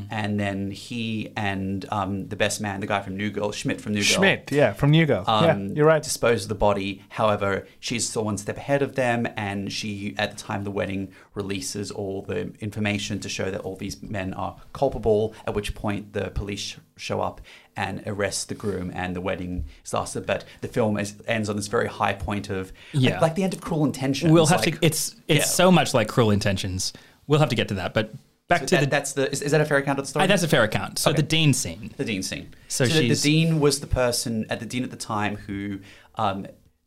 and 0.10 0.40
then 0.40 0.72
he 0.72 1.32
and 1.38 1.86
um, 1.92 2.28
the 2.30 2.36
best 2.36 2.62
man, 2.62 2.80
the 2.80 2.88
guy 2.88 3.02
from 3.02 3.16
New 3.18 3.30
Girl, 3.30 3.52
Schmidt 3.52 3.80
from 3.82 3.94
New 3.94 4.00
Girl, 4.00 4.06
Schmidt, 4.18 4.52
yeah, 4.52 4.74
from 4.74 4.92
New 4.92 5.06
Girl. 5.06 5.24
yeah, 5.28 5.52
um, 5.52 5.68
you're 5.76 5.86
right. 5.86 6.02
Dispose 6.02 6.44
of 6.44 6.50
the 6.50 6.56
body. 6.56 7.04
However, 7.10 7.68
she's 7.80 8.08
still 8.10 8.26
one 8.26 8.38
step 8.38 8.58
ahead 8.58 8.82
of 8.82 8.96
them, 8.96 9.28
and 9.38 9.72
she, 9.72 10.16
at 10.18 10.32
the 10.32 10.38
time 10.38 10.60
of 10.60 10.66
the 10.66 10.72
wedding, 10.72 11.12
releases 11.36 11.92
all 11.92 12.22
the 12.24 12.52
information 12.60 13.20
to 13.20 13.30
show 13.30 13.52
that 13.52 13.62
all 13.62 13.76
these 13.76 14.02
men 14.02 14.34
are 14.34 14.56
culpable. 14.74 15.34
At 15.46 15.54
which 15.54 15.76
point, 15.76 16.14
the 16.14 16.32
police 16.32 16.60
sh- 16.60 16.76
show 16.98 17.22
up 17.22 17.42
and 17.76 18.04
arrest 18.06 18.50
the 18.50 18.56
groom, 18.56 18.92
and 18.94 19.16
the 19.16 19.22
wedding 19.22 19.66
is 19.84 19.94
lasted. 19.94 20.26
But 20.26 20.46
the 20.62 20.68
film 20.68 20.98
is, 20.98 21.16
ends 21.28 21.50
on 21.50 21.56
this 21.56 21.68
very 21.68 21.88
high 21.88 22.14
point 22.14 22.50
of, 22.50 22.72
like- 22.94 23.04
Yeah. 23.04 23.20
like, 23.20 23.36
the 23.36 23.44
end 23.44 23.54
of 23.54 23.62
Cruel 23.62 23.84
Intentions. 23.86 24.32
We'll 24.32 24.46
have 24.48 24.62
like- 24.66 24.80
to. 24.80 24.86
It's 24.86 25.16
it's 25.28 25.40
yeah. 25.40 25.44
so 25.46 25.72
much 25.72 25.94
like 25.94 26.08
Cruel 26.08 26.32
Intentions. 26.32 26.94
We'll 27.28 27.40
have 27.40 27.50
to 27.50 27.56
get 27.56 27.68
to 27.70 27.74
that. 27.76 27.94
But 27.94 28.12
back 28.54 28.62
So 28.62 28.66
to 28.68 28.76
that- 28.76 28.82
the. 28.82 28.90
that's 28.96 29.14
the 29.14 29.32
is, 29.32 29.42
is 29.42 29.52
that 29.52 29.62
a 29.62 29.66
fair 29.66 29.78
account 29.78 30.00
of 30.00 30.06
the 30.06 30.10
story? 30.10 30.24
Uh, 30.24 30.28
that's 30.28 30.44
a 30.44 30.48
fair 30.48 30.64
account. 30.64 31.00
So 31.00 31.10
Okay. 31.12 31.18
the 31.22 31.28
Dean 31.36 31.54
scene. 31.54 31.94
the 31.98 32.06
dean 32.06 32.24
scene. 32.24 32.48
So 32.68 32.86
the, 32.86 33.10
the 33.10 33.16
dean 33.16 33.60
was 33.60 33.80
the 33.80 33.88
person 33.88 34.46
at 34.50 34.60
the 34.60 34.66
dean 34.66 34.84
at 34.84 34.92
the 34.92 34.98
time 35.16 35.36
who 35.48 35.80
um, 36.16 36.46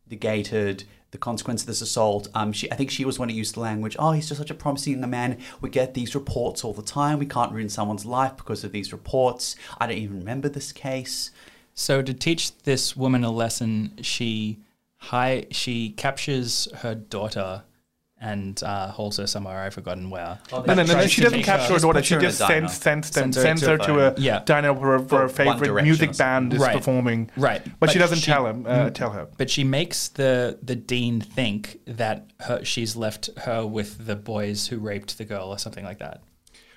negated 0.09 0.83
the 1.11 1.17
consequence 1.17 1.61
of 1.61 1.67
this 1.67 1.81
assault. 1.81 2.27
Um, 2.33 2.51
she, 2.51 2.69
I 2.71 2.75
think 2.75 2.91
she 2.91 3.05
was 3.05 3.17
one 3.17 3.29
who 3.29 3.35
used 3.35 3.55
the 3.55 3.61
language, 3.61 3.95
"Oh, 3.97 4.11
he's 4.11 4.27
just 4.27 4.39
such 4.39 4.49
a 4.51 4.53
promising 4.53 4.99
young 4.99 5.09
man. 5.09 5.37
We 5.61 5.69
get 5.69 5.93
these 5.93 6.13
reports 6.15 6.63
all 6.63 6.73
the 6.73 6.81
time. 6.81 7.19
We 7.19 7.25
can't 7.25 7.51
ruin 7.51 7.69
someone's 7.69 8.05
life 8.05 8.35
because 8.37 8.63
of 8.63 8.71
these 8.71 8.91
reports. 8.91 9.55
I 9.79 9.87
don't 9.87 9.97
even 9.97 10.19
remember 10.19 10.49
this 10.49 10.71
case." 10.71 11.31
So 11.73 12.01
to 12.01 12.13
teach 12.13 12.57
this 12.63 12.97
woman 12.97 13.23
a 13.23 13.31
lesson, 13.31 13.93
she 14.01 14.59
hi 14.99 15.45
she 15.51 15.91
captures 15.91 16.67
her 16.77 16.95
daughter 16.95 17.63
and 18.19 18.63
uh, 18.63 18.87
holds 18.89 19.17
her 19.17 19.27
somewhere 19.27 19.59
I've 19.59 19.73
forgotten 19.75 20.09
where. 20.09 20.39
Oh, 20.51 20.61
No, 20.63 20.73
no, 20.73 20.83
no, 20.83 20.93
no. 20.95 21.07
She 21.07 21.21
doesn't 21.21 21.43
capture 21.43 21.67
her 21.67 21.73
her- 21.75 21.79
daughter. 21.79 22.01
She 22.01 22.15
her 22.15 22.19
in 22.19 22.25
a 22.25 22.29
just 22.29 22.39
sends 22.39 22.73
sends 22.73 23.11
them 23.11 23.31
Sends 23.31 23.35
her 23.37 23.41
sends 23.43 23.61
to 23.61 23.67
her 23.67 23.73
a 23.75 23.77
to 23.77 23.85
diner. 23.87 24.13
a 24.17 24.19
Yeah. 24.19 24.39
diner 24.43 24.73
where, 24.73 24.97
where 24.97 25.21
her 25.21 25.29
favorite 25.29 25.83
music 25.83 26.17
band 26.17 26.53
is 26.53 26.59
Right. 26.59 26.75
performing. 26.75 27.29
Right. 27.37 27.61
But, 27.79 27.91
she 27.91 27.99
doesn't 27.99 28.17
she- 28.19 28.31
tell 28.31 28.47
him. 28.47 28.65
Uh, 28.67 28.89
tell 28.89 29.11
her. 29.11 29.27
But 29.37 29.49
she 29.51 29.63
makes 29.63 30.07
the 30.07 30.57
the 30.63 30.75
dean 30.75 31.21
think 31.21 31.79
that 31.85 32.25
her, 32.41 32.65
she's 32.65 32.95
left 32.95 33.29
her 33.45 33.65
with 33.67 34.05
the 34.07 34.15
boys 34.15 34.67
who 34.67 34.79
raped 34.79 35.17
the 35.19 35.25
girl 35.25 35.49
or 35.49 35.59
something 35.59 35.85
like 35.85 35.99
that. 35.99 36.21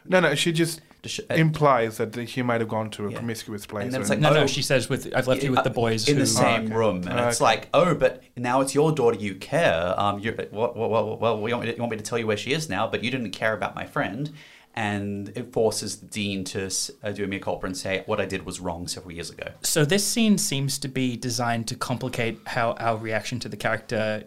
No, 0.06 0.20
no. 0.20 0.34
She 0.34 0.52
just 0.52 0.78
To 0.78 0.82
sh- 1.08 1.20
implies 1.30 1.96
that 1.98 2.14
he 2.16 2.42
might 2.42 2.60
have 2.60 2.68
gone 2.68 2.90
to 2.90 3.06
a 3.06 3.10
Yeah. 3.10 3.18
promiscuous 3.18 3.66
place. 3.66 3.84
And 3.84 3.92
then 3.92 4.00
or 4.00 4.02
it's 4.02 4.10
like, 4.10 4.20
No, 4.20 4.30
Oh. 4.30 4.34
no, 4.34 4.46
she 4.46 4.62
says 4.62 4.88
with 4.88 5.12
I've 5.14 5.26
left 5.26 5.42
you 5.42 5.50
with 5.52 5.64
the 5.64 5.70
boys 5.70 6.08
in 6.08 6.14
who 6.16 6.20
the 6.22 6.26
same 6.26 6.66
okay. 6.66 6.74
room, 6.74 6.96
and 7.08 7.18
it's 7.20 7.40
Okay. 7.40 7.44
like, 7.44 7.68
"Oh, 7.72 7.94
but 7.94 8.22
now 8.36 8.60
it's 8.60 8.74
your 8.74 8.92
daughter. 8.92 9.16
You 9.18 9.34
care. 9.36 9.94
Um, 9.98 10.18
you're, 10.18 10.34
well, 10.52 10.72
well, 10.76 10.88
well, 10.90 11.16
well, 11.18 11.48
you 11.48 11.54
want, 11.54 11.64
me 11.66 11.70
to, 11.72 11.76
you 11.76 11.82
want 11.82 11.90
me 11.92 11.96
to 11.96 12.02
tell 12.04 12.18
you 12.18 12.26
where 12.26 12.36
she 12.36 12.52
is 12.52 12.68
now, 12.68 12.86
but 12.86 13.02
you 13.04 13.10
didn't 13.10 13.30
care 13.30 13.54
about 13.54 13.74
my 13.74 13.84
friend." 13.86 14.30
And 14.72 15.32
it 15.34 15.52
forces 15.52 15.96
the 15.96 16.06
dean 16.06 16.44
to 16.44 16.66
s- 16.66 16.92
uh, 17.02 17.10
do 17.10 17.24
a 17.24 17.26
mea 17.26 17.40
culpa 17.40 17.66
and 17.66 17.76
say, 17.76 18.04
"What 18.06 18.20
I 18.20 18.24
did 18.24 18.46
was 18.46 18.60
wrong 18.60 18.86
several 18.86 19.12
years 19.12 19.28
ago." 19.28 19.48
So 19.62 19.84
this 19.84 20.06
scene 20.06 20.38
seems 20.38 20.78
to 20.78 20.86
be 20.88 21.16
designed 21.16 21.66
to 21.68 21.74
complicate 21.74 22.38
how 22.46 22.72
our 22.78 22.96
reaction 22.96 23.40
to 23.40 23.48
the 23.48 23.56
character 23.56 24.24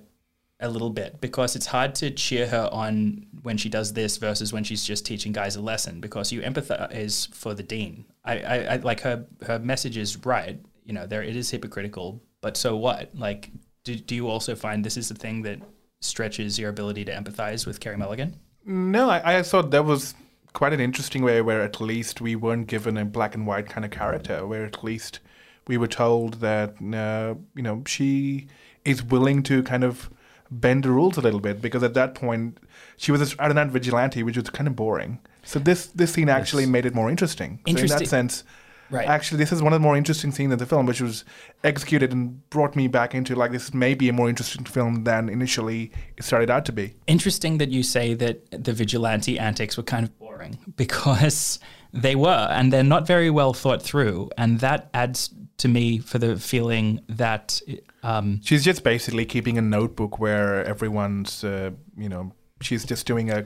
a 0.63 0.69
little 0.69 0.89
bit 0.89 1.19
because 1.21 1.55
it's 1.55 1.65
hard 1.65 1.93
to 1.95 2.09
cheer 2.09 2.47
her 2.47 2.69
on 2.71 3.27
when 3.43 3.57
she 3.57 3.69
does 3.69 3.93
this 3.93 4.17
versus 4.17 4.53
when 4.53 4.63
she's 4.63 4.83
just 4.83 5.05
teaching 5.05 5.31
guys 5.31 5.55
a 5.55 5.61
lesson 5.61 5.99
because 5.99 6.31
you 6.31 6.41
empathize 6.41 7.31
for 7.33 7.53
the 7.53 7.63
dean. 7.63 8.05
I, 8.23 8.39
I, 8.39 8.55
I 8.55 8.75
like 8.77 9.01
her 9.01 9.25
her 9.45 9.59
message 9.59 9.97
is 9.97 10.25
right. 10.25 10.59
You 10.85 10.93
know, 10.93 11.05
there 11.05 11.21
it 11.21 11.35
is 11.35 11.51
hypocritical, 11.51 12.21
but 12.41 12.57
so 12.57 12.75
what? 12.75 13.11
Like, 13.13 13.51
do, 13.83 13.95
do 13.95 14.15
you 14.15 14.27
also 14.27 14.55
find 14.55 14.83
this 14.83 14.97
is 14.97 15.09
the 15.09 15.15
thing 15.15 15.43
that 15.43 15.59
stretches 16.01 16.57
your 16.57 16.69
ability 16.69 17.05
to 17.05 17.11
empathize 17.13 17.67
with 17.67 17.79
Carey 17.79 17.97
Mulligan? 17.97 18.39
No, 18.65 19.09
I, 19.09 19.39
I 19.39 19.43
thought 19.43 19.71
that 19.71 19.85
was 19.85 20.15
quite 20.53 20.73
an 20.73 20.79
interesting 20.79 21.23
way 21.23 21.41
where 21.41 21.61
at 21.61 21.81
least 21.81 22.21
we 22.21 22.35
weren't 22.35 22.67
given 22.67 22.97
a 22.97 23.05
black 23.05 23.35
and 23.35 23.45
white 23.45 23.67
kind 23.67 23.83
of 23.83 23.91
character, 23.91 24.45
where 24.45 24.65
at 24.65 24.83
least 24.83 25.19
we 25.67 25.77
were 25.77 25.87
told 25.87 26.35
that, 26.35 26.75
uh, 26.93 27.35
you 27.55 27.63
know, 27.63 27.83
she 27.85 28.47
is 28.85 29.03
willing 29.03 29.43
to 29.43 29.63
kind 29.63 29.83
of 29.83 30.09
bend 30.59 30.83
the 30.83 30.91
rules 30.91 31.17
a 31.17 31.21
little 31.21 31.39
bit 31.39 31.61
because 31.61 31.83
at 31.83 31.93
that 31.93 32.15
point 32.15 32.57
she 32.97 33.11
was 33.11 33.21
a 33.33 33.41
out-and-out 33.41 33.67
vigilante, 33.67 34.23
which 34.23 34.37
was 34.37 34.49
kind 34.49 34.67
of 34.67 34.75
boring. 34.75 35.19
So 35.43 35.59
this 35.59 35.87
this 35.87 36.13
scene 36.13 36.29
actually 36.29 36.65
made 36.65 36.85
it 36.85 36.93
more 36.95 37.09
interesting. 37.09 37.59
So 37.67 37.77
in 37.77 37.87
that 37.87 38.07
sense, 38.07 38.43
Right. 38.89 39.07
actually, 39.07 39.39
this 39.39 39.51
is 39.51 39.61
one 39.61 39.73
of 39.73 39.79
the 39.81 39.83
more 39.83 39.97
interesting 39.97 40.31
scenes 40.31 40.53
in 40.53 40.59
the 40.59 40.65
film, 40.67 40.85
which 40.85 41.01
was 41.01 41.25
executed 41.63 42.11
and 42.11 42.47
brought 42.51 42.75
me 42.75 42.87
back 42.87 43.15
into 43.15 43.33
like 43.33 43.51
this 43.51 43.73
may 43.73 43.95
be 43.95 44.07
a 44.07 44.13
more 44.13 44.29
interesting 44.29 44.65
film 44.65 45.03
than 45.03 45.29
initially 45.29 45.91
it 46.15 46.23
started 46.23 46.51
out 46.51 46.63
to 46.65 46.71
be. 46.71 46.93
Interesting 47.07 47.57
that 47.57 47.69
you 47.69 47.81
say 47.81 48.13
that 48.13 48.63
the 48.63 48.71
vigilante 48.73 49.39
antics 49.39 49.77
were 49.77 49.83
kind 49.83 50.03
of 50.05 50.19
boring 50.19 50.59
because 50.75 51.59
they 51.91 52.15
were, 52.15 52.47
and 52.51 52.71
they're 52.71 52.83
not 52.83 53.07
very 53.07 53.31
well 53.31 53.53
thought 53.53 53.81
through. 53.81 54.29
And 54.37 54.59
that 54.59 54.89
adds 54.93 55.29
to 55.57 55.67
me 55.67 55.99
for 55.99 56.17
the 56.19 56.37
feeling 56.37 56.99
that 57.07 57.61
um, 58.03 58.41
She's 58.43 58.63
just 58.63 58.83
basically 58.83 59.25
keeping 59.25 59.57
a 59.57 59.61
notebook 59.61 60.19
where 60.19 60.65
everyone's, 60.65 61.43
uh, 61.43 61.71
you 61.97 62.09
know, 62.09 62.33
she's 62.61 62.83
just 62.85 63.05
doing 63.05 63.29
a 63.31 63.45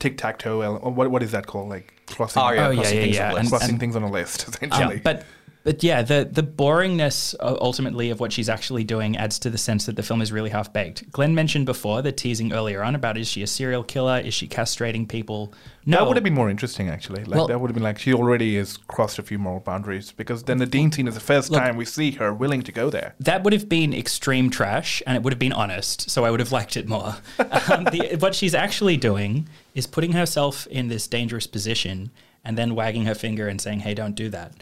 tic 0.00 0.18
tac 0.18 0.38
toe. 0.38 0.78
What 0.78 1.10
what 1.10 1.22
is 1.22 1.30
that 1.32 1.46
called? 1.46 1.68
Like 1.68 1.94
crossing, 2.06 2.42
Oh, 2.42 2.50
yeah, 2.50 2.66
Oh, 2.66 2.70
yeah, 2.70 2.82
yeah, 2.82 2.88
things 2.90 3.16
yeah, 3.16 3.22
off 3.30 3.36
and- 3.38 3.44
lists. 3.44 3.50
crossing 3.58 3.78
things 3.78 3.96
on 3.96 4.02
a 4.02 4.10
list, 4.10 4.48
essentially. 4.48 4.96
yeah, 4.96 5.00
but 5.02 5.24
but 5.64 5.82
yeah, 5.82 6.02
the 6.02 6.28
the 6.30 6.42
boringness 6.42 7.34
ultimately 7.40 8.10
of 8.10 8.20
what 8.20 8.32
she's 8.32 8.48
actually 8.48 8.84
doing 8.84 9.16
adds 9.16 9.38
to 9.40 9.50
the 9.50 9.58
sense 9.58 9.86
that 9.86 9.96
the 9.96 10.02
film 10.02 10.20
is 10.22 10.30
really 10.30 10.50
half 10.50 10.72
baked. 10.72 11.10
Glenn 11.10 11.34
mentioned 11.34 11.66
before 11.66 12.02
the 12.02 12.12
teasing 12.12 12.52
earlier 12.52 12.82
on 12.82 12.94
about 12.94 13.16
is 13.18 13.26
she 13.28 13.42
a 13.42 13.46
serial 13.46 13.82
killer? 13.82 14.18
Is 14.20 14.34
she 14.34 14.46
castrating 14.46 15.08
people? 15.08 15.52
No, 15.86 15.98
That 15.98 16.06
would 16.06 16.16
have 16.16 16.24
been 16.24 16.34
more 16.34 16.48
interesting, 16.48 16.88
actually. 16.88 17.24
Like 17.24 17.34
Well- 17.36 17.46
that 17.48 17.60
would 17.60 17.68
have 17.70 17.74
been 17.74 17.82
like 17.82 17.98
she 17.98 18.14
already 18.14 18.56
has 18.56 18.76
crossed 18.76 19.18
a 19.18 19.22
few 19.22 19.38
moral 19.38 19.60
boundaries 19.60 20.12
because 20.12 20.44
then 20.44 20.58
the 20.58 20.66
Dean 20.66 20.92
scene 20.92 21.08
is 21.08 21.14
the 21.14 21.20
first 21.20 21.50
Look- 21.50 21.60
time 21.60 21.76
we 21.76 21.84
see 21.84 22.12
her 22.12 22.32
willing 22.32 22.62
to 22.62 22.72
go 22.72 22.88
there. 22.90 23.14
that 23.20 23.42
would 23.42 23.52
have 23.52 23.68
been 23.68 23.92
extreme 23.92 24.50
trash 24.50 25.02
and 25.06 25.16
it 25.16 25.22
would 25.22 25.32
have 25.32 25.38
been 25.38 25.52
honest 25.52 26.10
so 26.10 26.24
i 26.24 26.30
would 26.30 26.40
have 26.40 26.52
liked 26.52 26.76
it 26.76 26.86
more 26.88 27.16
um, 27.38 27.84
the, 27.84 28.16
what 28.20 28.34
she's 28.34 28.54
actually 28.54 28.96
doing 28.96 29.48
is 29.74 29.86
putting 29.86 30.12
herself 30.12 30.66
in 30.68 30.88
this 30.88 31.06
dangerous 31.06 31.46
position 31.46 32.10
and 32.44 32.56
then 32.58 32.74
wagging 32.74 33.04
her 33.06 33.14
finger 33.14 33.48
and 33.48 33.60
saying 33.60 33.80
hey 33.80 33.94
don't 33.94 34.14
do 34.14 34.28
that 34.28 34.52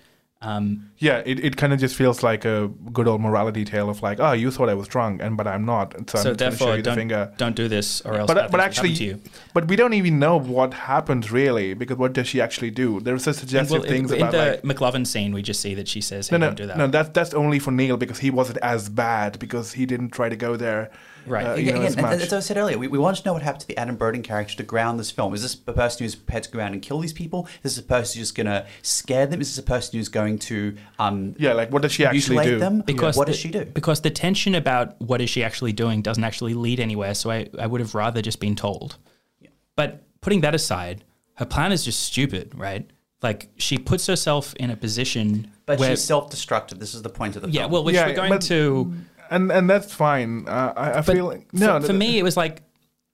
um, 0.43 0.91
Yeah, 0.99 1.23
it, 1.25 1.45
it 1.45 1.57
kind 1.57 1.73
of 1.73 1.81
just 1.81 1.97
feels 1.97 2.23
like 2.23 2.45
a 2.45 2.69
good 2.93 3.09
old 3.09 3.21
morality 3.21 3.65
tale 3.65 3.89
of 3.89 4.03
like, 4.03 4.19
oh, 4.21 4.33
you 4.33 4.51
thought 4.51 4.69
I 4.69 4.75
was 4.75 4.89
drunk, 4.89 5.23
and 5.23 5.37
but 5.37 5.47
I'm 5.47 5.65
not, 5.65 5.95
so, 6.11 6.19
so 6.19 6.31
I'm 6.31 6.37
going 6.37 6.37
to 6.37 6.45
show 6.45 6.51
therefore 6.51 6.77
the 6.77 6.83
don't, 6.83 6.95
finger. 6.97 7.33
don't 7.37 7.57
do 7.57 7.69
this 7.69 8.01
or 8.03 8.15
else 8.15 8.27
But 8.27 8.51
but 8.51 8.61
actually, 8.61 8.95
to 8.95 9.05
you 9.05 9.21
but 9.55 9.69
we 9.69 9.77
don't 9.77 9.95
even 9.95 10.19
know 10.19 10.39
what 10.39 10.75
happens 10.75 11.31
really 11.31 11.75
because 11.75 11.97
what 11.97 12.13
does 12.13 12.27
she 12.27 12.41
actually 12.41 12.71
do? 12.71 13.01
There's 13.01 13.27
a 13.27 13.35
suggestive 13.35 13.81
Well, 13.81 13.89
things 13.89 14.11
in, 14.11 14.19
about 14.19 14.33
the 14.33 14.61
like 14.63 14.63
McLovin 14.63 15.07
scene, 15.07 15.33
we 15.33 15.43
just 15.43 15.61
see 15.61 15.75
that 15.75 15.89
she 15.89 16.01
says, 16.01 16.29
"Hey, 16.29 16.37
no, 16.37 16.39
no, 16.39 16.47
don't 16.49 16.57
do 16.57 16.67
that." 16.67 16.77
no. 16.77 16.87
That's 16.89 17.09
that's 17.11 17.35
only 17.35 17.59
for 17.59 17.71
Neil 17.71 17.97
because 17.97 18.19
he 18.19 18.31
wasn't 18.31 18.59
as 18.59 18.89
bad 18.89 19.39
because 19.39 19.73
he 19.75 19.87
didn't 19.87 20.11
try 20.11 20.29
to 20.29 20.37
go 20.37 20.57
there, 20.57 20.91
Right. 21.27 21.47
Uh, 21.47 21.53
Again, 21.53 21.67
you 21.67 21.73
know, 21.75 21.83
as 21.83 21.93
Again, 21.95 22.05
much. 22.05 22.21
as 22.21 22.33
I 22.33 22.41
said 22.41 22.57
earlier, 22.57 22.79
we, 22.79 22.89
we 22.89 22.99
want 22.99 23.17
to 23.17 23.25
know 23.25 23.33
what 23.33 23.43
happened 23.43 23.61
to 23.63 23.67
the 23.69 23.77
Adam 23.79 23.97
Burden 23.97 24.23
character 24.23 24.57
to 24.57 24.63
ground 24.63 24.99
this 24.99 25.11
film. 25.11 25.35
Is 25.35 25.43
this 25.43 25.55
a 25.67 25.73
person 25.73 26.05
who's 26.05 26.15
prepared 26.15 26.45
to 26.45 26.51
go 26.51 26.59
around 26.59 26.73
and 26.73 26.83
kill 26.83 26.99
these 26.99 27.13
people? 27.13 27.47
Is 27.63 27.77
this 27.77 27.85
a 27.85 27.87
person 27.87 28.19
who's 28.19 28.29
just 28.29 28.35
going 28.35 28.47
to 28.47 28.67
scare 28.83 29.27
them? 29.27 29.41
Is 29.41 29.49
this 29.55 29.59
a 29.59 29.67
person 29.67 29.99
who's 29.99 30.09
going 30.09 30.39
to 30.41 30.77
um, 30.99 31.35
yeah, 31.39 31.53
like 31.53 31.71
what 31.71 31.83
does 31.83 31.93
she 31.93 32.05
actually 32.05 32.37
mutilate 32.37 32.47
do? 32.47 32.59
them? 32.59 32.81
because 32.81 33.17
what 33.17 33.27
the, 33.27 33.33
does 33.33 33.41
she 33.41 33.51
do? 33.51 33.65
Because 33.65 34.01
the 34.01 34.11
tension 34.11 34.55
about 34.55 35.01
what 35.01 35.21
is 35.21 35.31
she 35.31 35.45
actually 35.45 35.73
doing 35.73 36.03
doesn't 36.03 36.25
actually 36.25 36.55
lead 36.55 36.81
anywhere. 36.81 37.15
So 37.15 37.31
I, 37.31 37.49
I 37.59 37.67
would 37.67 37.81
have 37.81 37.95
rather 37.95 38.21
just 38.23 38.41
been 38.41 38.57
told. 38.57 38.97
But 39.77 40.03
putting 40.21 40.41
that 40.43 40.55
aside, 40.55 41.05
her 41.35 41.47
plan 41.47 41.73
is 41.73 41.85
just 41.85 42.01
stupid, 42.01 42.53
right? 42.55 42.89
Like 43.23 43.51
she 43.57 43.79
puts 43.79 44.07
herself 44.07 44.55
in 44.57 44.71
a 44.71 44.77
position 44.77 45.51
But 45.65 45.79
where 45.79 45.91
she's 45.91 46.03
self-destructive. 46.05 46.81
This 46.81 46.93
is 46.95 47.03
the 47.03 47.09
point 47.09 47.37
of 47.37 47.43
the 47.43 47.51
yeah, 47.51 47.63
film. 47.63 47.73
well, 47.73 47.85
which 47.85 47.95
Yeah, 47.95 48.09
we're 48.09 48.15
going 48.15 48.31
but- 48.31 48.43
to. 48.43 48.93
And 49.33 49.51
and 49.51 49.69
that's 49.69 49.93
fine. 49.95 50.47
Uh, 50.49 50.73
I, 50.77 50.99
I 50.99 51.03
feel 51.03 51.27
like, 51.27 51.53
no. 51.53 51.81
for, 51.81 51.89
for 51.89 51.93
me, 51.93 52.19
it 52.19 52.23
was 52.23 52.37
like 52.37 52.63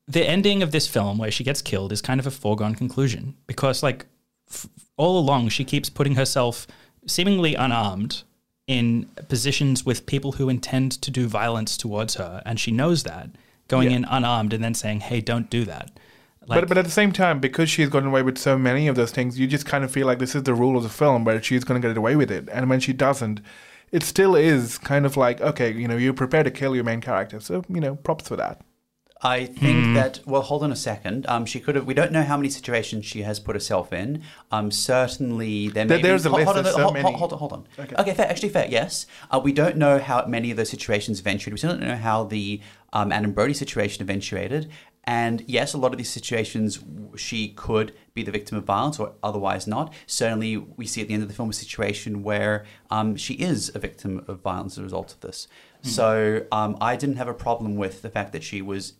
the 0.07 0.27
ending 0.28 0.62
of 0.62 0.70
this 0.73 0.86
film 0.86 1.19
where 1.19 1.31
she 1.31 1.45
gets 1.45 1.62
killed 1.62 1.93
is 1.93 2.01
kind 2.01 2.19
of 2.20 2.27
a 2.27 2.31
foregone 2.31 2.74
conclusion 2.74 3.35
because, 3.47 3.82
like, 3.82 4.07
f- 4.51 4.66
all 4.97 5.19
along 5.19 5.51
she 5.51 5.65
keeps 5.65 5.90
putting 5.90 6.15
herself 6.15 6.66
seemingly 7.07 7.55
unarmed 7.55 8.23
in 8.66 9.07
positions 9.28 9.85
with 9.86 10.05
people 10.07 10.32
who 10.32 10.49
intend 10.49 10.93
to 10.93 11.11
do 11.11 11.27
violence 11.27 11.77
towards 11.77 12.16
her, 12.16 12.43
and 12.45 12.59
she 12.61 12.70
knows 12.70 13.03
that 13.05 13.31
going 13.69 13.90
Yeah. 13.90 13.97
in 13.99 14.05
unarmed 14.05 14.53
and 14.53 14.62
then 14.65 14.74
saying, 14.74 15.01
"Hey, 15.01 15.20
don't 15.20 15.49
do 15.51 15.65
that." 15.65 15.90
Like, 16.47 16.61
but 16.62 16.69
but 16.69 16.78
at 16.78 16.85
the 16.86 16.90
same 16.90 17.12
time, 17.12 17.40
because 17.40 17.69
she's 17.69 17.90
gotten 17.90 18.09
away 18.09 18.23
with 18.23 18.39
so 18.39 18.57
many 18.57 18.89
of 18.89 18.97
those 18.97 19.11
things, 19.11 19.39
you 19.39 19.47
just 19.47 19.66
kind 19.66 19.85
of 19.85 19.90
feel 19.90 20.07
like 20.07 20.19
this 20.19 20.35
is 20.35 20.45
the 20.45 20.55
rule 20.55 20.77
of 20.78 20.82
the 20.82 20.89
film, 20.89 21.24
where 21.24 21.43
she's 21.43 21.65
going 21.65 21.81
to 21.81 21.86
get 21.89 21.97
away 21.97 22.16
with 22.16 22.31
it, 22.31 22.49
and 22.51 22.70
when 22.70 22.81
she 22.81 22.95
doesn't, 22.95 23.40
it 23.93 24.02
still 24.02 24.35
is 24.36 24.78
kind 24.78 25.06
of 25.06 25.16
like 25.16 25.40
okay, 25.40 25.73
you 25.73 25.89
know, 25.89 25.97
you're 25.97 26.12
prepared 26.15 26.44
to 26.44 26.51
kill 26.51 26.74
your 26.74 26.85
main 26.85 27.01
character, 27.01 27.40
so 27.40 27.65
you 27.69 27.81
know, 27.81 27.97
props 27.97 28.28
for 28.28 28.36
that. 28.36 28.60
I 29.20 29.47
think 29.47 29.97
that. 29.97 30.20
Well, 30.27 30.43
hold 30.43 30.62
on 30.62 30.70
a 30.70 30.77
second. 30.77 31.27
Um, 31.27 31.44
she 31.44 31.59
could 31.59 31.74
have. 31.74 31.86
We 31.86 31.93
don't 31.94 32.12
know 32.12 32.23
how 32.23 32.36
many 32.36 32.48
situations 32.51 33.05
she 33.05 33.23
has 33.23 33.40
put 33.40 33.56
herself 33.56 33.93
in. 33.93 34.23
Um, 34.52 34.70
certainly 34.70 35.69
there 35.70 35.85
may 35.86 35.94
There- 35.94 36.02
there's 36.02 36.23
be, 36.23 36.28
a 36.28 36.32
list 36.32 36.44
hold, 36.47 36.56
of 36.59 36.66
on, 36.66 36.73
so 36.73 36.82
hold, 36.82 36.94
many. 36.94 37.02
hold, 37.02 37.16
hold 37.19 37.32
on, 37.32 37.39
hold 37.40 37.52
on. 37.52 37.66
Okay. 37.81 37.97
Okay, 37.98 38.15
fair. 38.15 38.28
Actually, 38.31 38.51
fair. 38.51 38.69
Yes. 38.70 39.06
Uh, 39.28 39.40
we 39.43 39.52
don't 39.52 39.77
know 39.77 39.98
how 39.98 40.24
many 40.27 40.52
of 40.52 40.56
those 40.56 40.69
situations 40.70 41.19
eventuated. 41.19 41.52
We 41.55 41.59
still 41.59 41.70
don't 41.70 41.81
know 41.82 41.97
how 41.97 42.24
the 42.24 42.60
um, 42.93 43.10
Adam 43.10 43.32
Brody 43.32 43.55
situation 43.55 44.02
eventuated. 44.02 44.70
And 45.09 45.43
yes, 45.47 45.72
a 45.72 45.78
lot 45.78 45.93
of 45.93 45.97
these 45.97 46.10
situations 46.10 46.80
she 47.16 47.48
could 47.48 47.94
be 48.12 48.22
the 48.22 48.30
victim 48.30 48.59
of 48.59 48.64
violence 48.64 49.01
or 49.01 49.14
otherwise 49.22 49.66
not. 49.66 49.94
Certainly, 50.06 50.59
we 50.59 50.86
see 50.86 51.01
at 51.01 51.09
the 51.09 51.14
end 51.14 51.22
of 51.22 51.30
the 51.30 51.35
film 51.35 51.48
a 51.48 51.55
situation 51.55 52.22
where 52.22 52.66
um, 52.90 53.16
she 53.16 53.32
is 53.32 53.72
a 53.74 53.78
victim 53.78 54.22
of 54.28 54.40
violence 54.40 54.74
as 54.74 54.80
a 54.80 54.82
result 54.82 55.14
of 55.14 55.20
this. 55.20 55.48
So 55.80 56.44
um, 56.52 56.76
I 56.82 56.94
didn't 56.97 57.16
have 57.16 57.26
a 57.26 57.32
problem 57.32 57.76
with 57.76 58.02
the 58.02 58.10
fact 58.10 58.35
that 58.35 58.44
she 58.44 58.60
was 58.60 58.94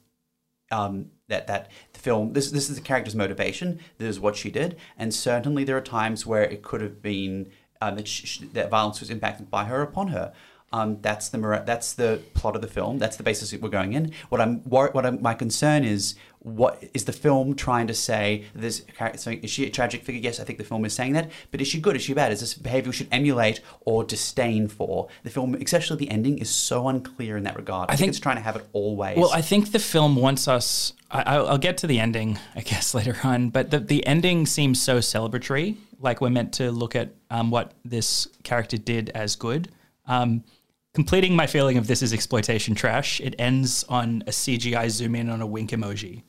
um, 0.70 1.10
that 1.28 1.47
that 1.47 1.70
the 1.93 2.01
film 2.01 2.32
this 2.32 2.51
this 2.52 2.70
is 2.70 2.76
the 2.76 2.82
character's 2.82 3.14
motivation. 3.14 3.78
This 3.98 4.09
is 4.09 4.18
what 4.18 4.35
she 4.35 4.51
did, 4.51 4.78
and 4.97 5.12
certainly 5.12 5.62
there 5.62 5.76
are 5.76 5.82
times 5.82 6.24
where 6.24 6.43
it 6.43 6.62
could 6.62 6.80
have 6.80 7.02
been 7.02 7.51
um, 7.82 7.97
that, 7.97 8.09
sh 8.09 8.24
sh- 8.24 8.40
that 8.55 8.70
violence 8.70 9.01
was 9.01 9.10
impacted 9.10 9.51
by 9.51 9.64
her 9.64 9.82
upon 9.82 10.09
her. 10.09 10.32
Um, 10.73 10.99
that's 11.01 11.31
the 11.31 11.39
mora- 11.39 11.62
that's 11.65 11.95
the 11.95 12.20
plot 12.35 12.55
of 12.55 12.61
the 12.61 12.69
film. 12.69 12.99
That's 12.99 13.16
the 13.16 13.23
basis 13.23 13.53
that 13.53 13.62
we're 13.62 13.70
going 13.70 13.95
in. 13.95 14.12
What 14.28 14.40
I'm 14.40 14.59
what 14.61 15.07
I'm, 15.07 15.23
my 15.23 15.32
concern 15.35 15.82
is 15.82 16.15
what 16.40 16.82
is 16.93 17.05
the 17.05 17.12
film 17.12 17.55
trying 17.55 17.86
to 17.86 17.95
say? 17.95 18.45
This 18.55 18.81
character 18.97 19.19
so 19.19 19.31
is 19.31 19.51
she 19.51 19.66
a 19.66 19.70
tragic 19.70 20.05
figure? 20.05 20.20
Yes, 20.20 20.40
I 20.40 20.45
think 20.45 20.59
the 20.59 20.65
film 20.65 20.85
is 20.85 20.93
saying 20.93 21.15
that. 21.15 21.31
But 21.51 21.62
is 21.62 21.69
she 21.69 21.81
good? 21.81 21.97
Is 21.97 22.03
she 22.03 22.12
bad? 22.12 22.32
Is 22.32 22.40
this 22.40 22.53
behavior 22.53 22.90
we 22.90 22.97
should 22.97 23.09
emulate 23.11 23.61
or 23.81 24.05
disdain 24.05 24.69
for? 24.69 25.09
The 25.23 25.31
film, 25.31 25.55
especially 25.55 25.97
the 25.97 26.11
ending, 26.11 26.39
is 26.39 26.51
so 26.51 26.89
unclear 26.89 27.39
in 27.39 27.45
that 27.45 27.57
regard. 27.57 27.89
I, 27.89 27.93
think, 27.93 28.01
think- 28.01 28.11
it's 28.11 28.20
trying 28.20 28.36
to 28.36 28.43
have 28.43 28.57
it 28.57 28.66
all 28.74 28.95
ways. 28.95 29.16
Well, 29.16 29.32
I 29.32 29.40
think 29.40 29.73
the 29.73 29.78
film 29.78 30.16
wants 30.16 30.49
us. 30.49 30.93
I, 31.11 31.23
I'll, 31.23 31.49
I'll 31.49 31.59
get 31.59 31.78
to 31.78 31.86
the 31.86 31.99
ending, 31.99 32.39
I 32.55 32.61
guess, 32.61 32.95
later 32.99 33.16
on. 33.24 33.49
But 33.49 33.70
the, 33.70 33.81
the 33.81 34.07
ending 34.07 34.45
seems 34.45 34.82
so 34.82 34.99
celebratory. 34.99 35.77
Like 35.99 36.20
we're 36.20 36.31
meant 36.31 36.53
to 36.55 36.70
look 36.70 36.95
at 36.95 37.15
um, 37.31 37.51
what 37.51 37.73
this 37.86 38.28
character 38.45 38.77
did 38.77 39.11
as 39.11 39.35
good. 39.35 39.70
Um, 40.07 40.45
completing 40.94 41.36
my 41.36 41.47
feeling 41.47 41.77
of 41.77 41.86
this 41.86 42.02
is 42.02 42.12
exploitation 42.12 42.74
trash, 42.74 43.20
it 43.20 43.35
ends 43.39 43.85
on 43.89 44.23
a 44.27 44.31
CGI 44.31 44.90
zoom 44.90 45.15
in 45.15 45.31
on 45.31 45.40
a 45.40 45.47
wink 45.47 45.70
emoji, 45.70 46.23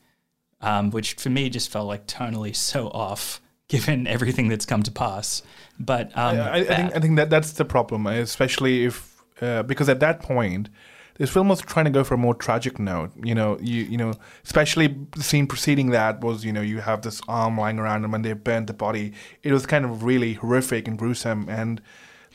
um, 0.60 0.90
which 0.90 1.14
for 1.14 1.30
me 1.30 1.48
just 1.48 1.70
felt 1.70 1.86
like 1.86 2.06
tonally 2.06 2.54
so 2.54 2.88
off, 2.88 3.40
given 3.68 4.06
everything 4.06 4.48
that's 4.48 4.66
come 4.66 4.82
to 4.82 4.90
pass. 4.90 5.42
But 5.78 6.16
um, 6.16 6.38
I, 6.38 6.58
I 6.58 6.64
think 6.64 6.96
I 6.96 7.00
think 7.00 7.16
that 7.16 7.30
that's 7.30 7.52
the 7.52 7.64
problem, 7.64 8.06
especially 8.06 8.84
if 8.84 9.22
uh, 9.40 9.62
because 9.62 9.88
at 9.88 10.00
that 10.00 10.20
point, 10.20 10.68
this 11.16 11.30
film 11.30 11.48
was 11.48 11.60
trying 11.60 11.84
to 11.86 11.90
go 11.90 12.04
for 12.04 12.14
a 12.14 12.18
more 12.18 12.34
tragic 12.34 12.78
note. 12.78 13.10
You 13.22 13.34
know, 13.34 13.58
you 13.60 13.82
you 13.82 13.96
know, 13.96 14.14
especially 14.44 14.96
the 15.16 15.22
scene 15.22 15.46
preceding 15.46 15.90
that 15.90 16.20
was 16.20 16.44
you 16.44 16.52
know 16.52 16.62
you 16.62 16.80
have 16.80 17.02
this 17.02 17.20
arm 17.28 17.58
lying 17.58 17.78
around, 17.78 18.04
and 18.04 18.12
when 18.12 18.22
they 18.22 18.32
burned 18.34 18.66
the 18.66 18.74
body, 18.74 19.12
it 19.42 19.52
was 19.52 19.66
kind 19.66 19.84
of 19.84 20.04
really 20.04 20.34
horrific 20.34 20.86
and 20.86 20.98
gruesome, 20.98 21.48
and 21.48 21.80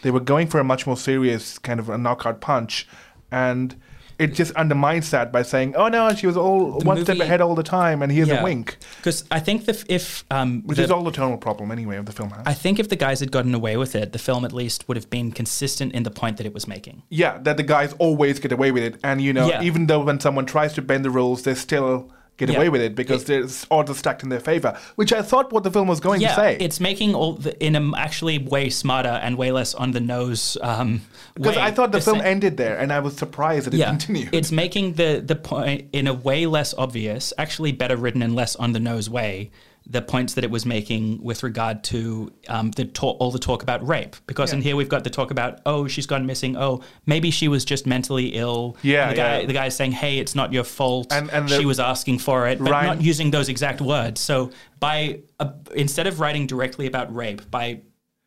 they 0.05 0.11
were 0.11 0.19
going 0.33 0.45
for 0.47 0.59
a 0.59 0.63
much 0.63 0.85
more 0.85 0.95
serious 0.97 1.57
kind 1.57 1.79
of 1.79 1.89
a 1.89 1.97
knockout 1.97 2.39
punch, 2.39 2.87
and. 3.31 3.75
It 4.17 4.33
just 4.33 4.53
undermines 4.53 5.11
that 5.11 5.29
by 5.33 5.41
saying, 5.41 5.75
"Oh 5.75 5.89
no, 5.89 6.13
she 6.13 6.25
was 6.25 6.37
all 6.37 6.79
The 6.79 6.85
one 6.85 7.03
step 7.03 7.19
ahead 7.19 7.41
all 7.41 7.53
the 7.53 7.63
time," 7.63 8.01
and 8.01 8.09
here's 8.09 8.29
Yeah. 8.29 8.39
a 8.39 8.43
wink, 8.45 8.77
because 8.95 9.25
I 9.29 9.41
think 9.41 9.65
the, 9.65 9.75
if 9.89 10.23
um, 10.31 10.63
which 10.65 10.77
the- 10.77 10.85
is 10.85 10.89
all 10.95 11.03
the 11.03 11.11
tonal 11.11 11.35
problem 11.37 11.69
anyway 11.69 11.97
of 11.97 12.05
the 12.05 12.13
film 12.13 12.29
has. 12.29 12.43
I 12.45 12.53
think 12.53 12.79
if 12.79 12.87
the 12.87 12.95
guys 12.95 13.19
had 13.19 13.29
gotten 13.29 13.53
away 13.53 13.75
with 13.75 13.93
it, 13.93 14.13
the 14.13 14.17
film 14.17 14.45
at 14.45 14.53
least 14.53 14.87
would 14.87 14.95
have 14.95 15.09
been 15.09 15.33
consistent 15.33 15.91
in 15.91 16.03
the 16.03 16.11
point 16.11 16.37
that 16.37 16.45
it 16.45 16.53
was 16.53 16.65
making. 16.65 17.03
Yeah, 17.09 17.39
that 17.39 17.57
the 17.57 17.63
guys 17.63 17.93
always 17.99 18.39
get 18.39 18.53
away 18.53 18.71
with 18.71 18.83
it, 18.83 18.95
and 19.03 19.19
you 19.19 19.33
know, 19.33 19.49
Yeah. 19.49 19.61
even 19.69 19.87
though 19.87 19.99
when 20.05 20.21
someone 20.21 20.45
tries 20.45 20.71
to 20.75 20.81
bend 20.81 21.03
the 21.03 21.09
rules, 21.09 21.41
they're 21.43 21.53
still 21.69 22.09
get 22.37 22.49
Yeah. 22.49 22.57
away 22.57 22.69
with 22.69 22.81
it 22.81 22.95
because 22.95 23.23
It- 23.23 23.27
there's 23.27 23.65
odds 23.71 23.89
are 23.89 23.93
stacked 23.93 24.23
in 24.23 24.29
their 24.29 24.39
favor. 24.39 24.77
Which 24.95 25.13
I 25.13 25.21
thought 25.21 25.51
what 25.53 25.63
the 25.63 25.71
film 25.71 25.87
was 25.87 25.99
going 25.99 26.19
to 26.21 26.33
say. 26.35 26.57
it's 26.59 26.79
making 26.79 27.15
all 27.15 27.33
the, 27.33 27.57
in 27.63 27.75
a 27.75 27.91
actually 27.97 28.39
way 28.39 28.69
smarter 28.69 29.09
and 29.09 29.37
way 29.37 29.51
less 29.51 29.73
on 29.73 29.91
the 29.91 29.99
nose. 30.01 30.57
Um, 30.61 31.01
because 31.33 31.57
I 31.57 31.71
thought 31.71 31.91
the 31.91 32.01
film 32.01 32.21
ended 32.21 32.57
there, 32.57 32.77
and 32.77 32.91
I 32.91 32.99
was 32.99 33.15
surprised 33.15 33.67
that 33.67 33.73
it 33.73 33.77
yeah, 33.77 33.89
continued. 33.89 34.29
it's 34.33 34.51
making 34.51 34.93
the 34.93 35.21
the 35.25 35.35
point 35.35 35.85
in 35.93 36.07
a 36.07 36.13
way 36.13 36.45
less 36.45 36.73
obvious, 36.77 37.31
actually 37.37 37.71
better 37.71 37.95
written 37.97 38.21
and 38.21 38.35
less 38.35 38.55
on 38.55 38.71
the 38.73 38.79
nose 38.79 39.09
way. 39.09 39.51
The 39.87 40.01
points 40.01 40.33
that 40.33 40.43
it 40.43 40.49
was 40.49 40.65
making 40.65 41.21
with 41.23 41.43
regard 41.43 41.83
to 41.85 42.31
um, 42.47 42.71
the 42.71 42.85
talk, 42.85 43.17
all 43.19 43.29
the 43.31 43.37
talk 43.39 43.61
about 43.61 43.87
rape, 43.87 44.15
because 44.25 44.51
in 44.51 44.61
here 44.63 44.75
we've 44.75 44.89
got 44.89 45.03
the 45.03 45.11
talk 45.11 45.29
about 45.29 45.59
oh 45.65 45.87
she's 45.87 46.07
gone 46.07 46.25
missing, 46.25 46.57
oh 46.57 46.81
maybe 47.05 47.29
she 47.29 47.47
was 47.47 47.63
just 47.63 47.85
mentally 47.85 48.29
ill. 48.29 48.77
Yeah, 48.81 49.09
the 49.09 49.15
guy 49.15 49.39
yeah. 49.41 49.45
the 49.45 49.53
guy's 49.53 49.75
saying 49.75 49.91
hey 49.91 50.17
it's 50.17 50.33
not 50.33 50.51
your 50.51 50.63
fault, 50.63 51.13
And- 51.13 51.29
and 51.29 51.47
the- 51.47 51.57
she 51.59 51.65
was 51.65 51.79
asking 51.79 52.17
for 52.19 52.47
it, 52.47 52.57
but 52.57 52.71
Ryan- 52.71 52.85
not 52.97 53.01
using 53.01 53.29
those 53.29 53.47
exact 53.47 53.79
words. 53.79 54.21
So 54.21 54.51
by 54.79 55.19
uh, 55.39 55.51
instead 55.75 56.07
of 56.07 56.19
writing 56.19 56.47
directly 56.47 56.87
about 56.87 57.13
rape, 57.13 57.49
by 57.51 57.81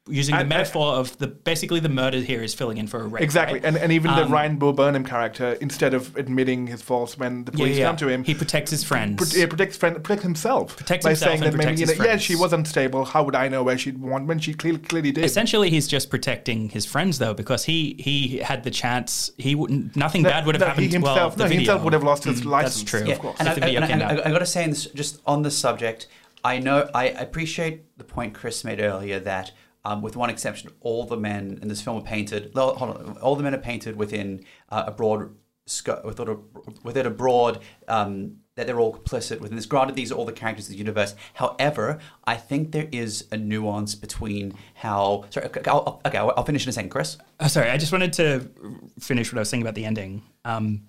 using 0.09 0.35
the 0.35 0.41
And- 0.41 0.49
metaphor 0.49 0.95
of 0.95 1.17
the 1.19 1.27
basically 1.27 1.81
the 1.81 1.89
murder 1.89 2.19
here 2.19 2.43
is 2.43 2.55
filling 2.55 2.79
in 2.79 2.87
for 2.87 3.01
a 3.01 3.07
rape. 3.07 3.23
Exactly, 3.23 3.61
right? 3.61 3.65
and, 3.67 3.77
and 3.77 3.93
even 3.93 4.11
the 4.15 4.25
Um, 4.25 4.33
Ryan 4.33 4.57
Bo 4.57 4.73
Burnham 4.73 5.05
character, 5.05 5.53
instead 5.61 5.95
of 5.95 6.17
admitting 6.17 6.67
his 6.67 6.83
faults 6.83 7.19
when 7.19 7.45
the 7.45 7.53
police 7.53 7.77
yeah, 7.79 7.87
come 7.87 7.97
to 7.99 8.09
him, 8.09 8.25
he 8.25 8.35
protects 8.35 8.71
his 8.71 8.85
friends. 8.85 9.17
Pro- 9.33 9.41
yeah, 9.41 9.47
protects 9.47 9.77
friend, 9.77 9.95
protects 10.03 10.23
himself 10.23 10.77
Protects 10.77 11.05
by 11.05 11.11
himself 11.11 11.31
saying 11.31 11.43
and 11.45 11.53
that 11.53 11.57
maybe 11.57 11.65
protects 11.77 11.81
you 11.81 11.87
his 11.89 11.99
know, 11.99 12.05
yeah, 12.05 12.17
she 12.17 12.37
was 12.37 12.53
unstable. 12.53 13.05
How 13.05 13.23
would 13.23 13.35
I 13.35 13.49
know 13.49 13.63
where 13.63 13.79
she'd 13.79 13.99
want 13.99 14.27
when 14.27 14.39
she 14.39 14.55
clearly, 14.55 14.79
clearly 14.81 15.13
did? 15.13 15.25
Essentially, 15.25 15.71
he's 15.71 15.87
just 15.89 16.11
protecting 16.11 16.69
his 16.71 16.85
friends, 16.87 17.19
though, 17.19 17.35
because 17.35 17.65
he 17.65 17.97
he 17.99 18.39
had 18.39 18.65
the 18.65 18.71
chance. 18.71 19.31
He 19.39 19.55
wouldn't. 19.55 19.95
Nothing 19.97 20.23
No, 20.23 20.31
bad 20.31 20.47
would 20.47 20.55
have 20.55 20.61
no, 20.61 20.67
happened. 20.69 20.87
he 20.87 20.93
himself, 20.93 21.17
well, 21.17 21.31
the 21.31 21.45
no, 21.45 21.49
he 21.51 21.57
himself 21.57 21.83
would 21.83 21.93
have 21.93 22.03
lost 22.05 22.25
his 22.25 22.43
Mm, 22.43 22.47
license. 22.47 22.77
That's 22.83 22.91
true. 22.91 23.05
Yeah, 23.07 23.15
of 23.15 23.19
course. 23.21 23.37
and, 23.41 23.49
If 23.49 23.57
I, 23.57 23.61
the 23.61 23.77
and, 23.77 23.85
and. 23.85 24.03
I, 24.03 24.29
I 24.29 24.31
got 24.31 24.39
to 24.41 24.47
say 24.47 24.67
this, 24.67 24.87
just 24.87 25.21
on 25.27 25.43
this 25.43 25.57
subject, 25.57 26.07
I 26.45 26.59
know 26.59 26.89
I 26.95 27.07
appreciate 27.07 27.83
the 27.99 28.05
point 28.05 28.35
Chris 28.35 28.65
made 28.65 28.81
earlier 28.81 29.19
that, 29.21 29.51
um, 29.85 30.03
with 30.03 30.17
one 30.17 30.31
exception, 30.31 30.71
all 30.81 31.05
the 31.05 31.17
men 31.17 31.59
in 31.63 31.69
this 31.69 31.81
film 31.81 31.99
are 31.99 32.03
painted. 32.03 32.57
On, 32.57 33.19
all 33.23 33.37
the 33.37 33.43
men 33.43 33.55
are 33.55 33.59
painted 33.59 33.97
within 33.97 34.45
uh, 34.69 34.85
a 34.87 34.91
broad 34.91 35.35
scope, 35.67 36.05
within 36.05 37.07
a, 37.07 37.11
broad. 37.11 37.61
Um, 37.87 38.39
that 38.59 38.67
they're 38.67 38.81
all 38.81 38.93
complicit 38.93 39.39
within 39.41 39.55
this. 39.55 39.67
Granted, 39.67 39.95
these 39.95 40.11
are 40.11 40.17
all 40.17 40.25
the 40.25 40.33
characters 40.33 40.67
of 40.67 40.73
the 40.73 40.79
universe. 40.79 41.15
However, 41.35 42.01
I 42.25 42.35
think 42.35 42.73
there 42.73 42.89
is 42.91 43.25
a 43.31 43.37
nuance 43.37 43.95
between 43.95 44.53
how. 44.75 45.27
Sorry, 45.31 45.47
okay, 45.47 45.63
I'll, 45.71 46.01
okay, 46.05 46.19
I'll 46.19 46.45
finish 46.45 46.65
in 46.65 46.71
a 46.71 46.73
second, 46.73 46.91
Chris. 46.91 47.19
Oh, 47.39 47.47
sorry, 47.47 47.71
I 47.71 47.77
just 47.77 47.93
wanted 47.93 48.13
to 48.15 48.51
finish 48.99 49.33
what 49.33 49.39
I 49.39 49.43
was 49.43 49.49
saying 49.49 49.63
about 49.63 49.77
the 49.77 49.85
ending. 49.85 50.23
Um, 50.45 50.89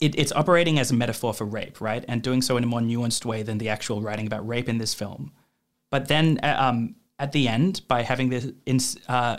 it, 0.00 0.18
it's 0.18 0.32
operating 0.32 0.78
as 0.78 0.90
a 0.90 0.94
metaphor 0.94 1.34
for 1.34 1.44
rape, 1.44 1.82
right, 1.82 2.02
and 2.08 2.22
doing 2.22 2.40
so 2.40 2.56
in 2.56 2.64
a 2.64 2.66
more 2.66 2.80
nuanced 2.80 3.26
way 3.26 3.42
than 3.42 3.58
the 3.58 3.68
actual 3.68 4.00
writing 4.00 4.26
about 4.26 4.48
rape 4.48 4.68
in 4.68 4.78
this 4.78 4.94
film. 4.94 5.32
But 5.90 6.08
then, 6.08 6.40
uh, 6.42 6.56
um, 6.58 6.96
at 7.18 7.32
the 7.32 7.48
end, 7.48 7.82
by 7.88 8.02
having 8.02 8.28
this, 8.28 8.46
in, 8.66 8.78
uh, 9.08 9.38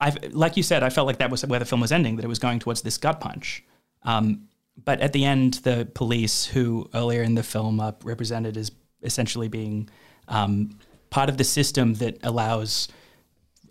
I've 0.00 0.32
like 0.32 0.56
you 0.56 0.62
said, 0.62 0.82
I 0.82 0.90
felt 0.90 1.06
like 1.06 1.18
that 1.18 1.30
was 1.30 1.44
where 1.46 1.58
the 1.58 1.64
film 1.64 1.80
was 1.80 1.92
ending, 1.92 2.16
that 2.16 2.24
it 2.24 2.28
was 2.28 2.38
going 2.38 2.58
towards 2.58 2.82
this 2.82 2.98
gut 2.98 3.20
punch. 3.20 3.64
Um, 4.02 4.48
but 4.84 5.00
at 5.00 5.12
the 5.12 5.24
end, 5.24 5.54
the 5.64 5.88
police, 5.94 6.44
who 6.44 6.88
earlier 6.94 7.22
in 7.22 7.34
the 7.34 7.42
film 7.42 7.80
are 7.80 7.94
represented 8.04 8.56
as 8.56 8.70
essentially 9.02 9.48
being 9.48 9.88
um, 10.28 10.78
part 11.10 11.28
of 11.28 11.36
the 11.36 11.44
system 11.44 11.94
that 11.94 12.18
allows 12.22 12.88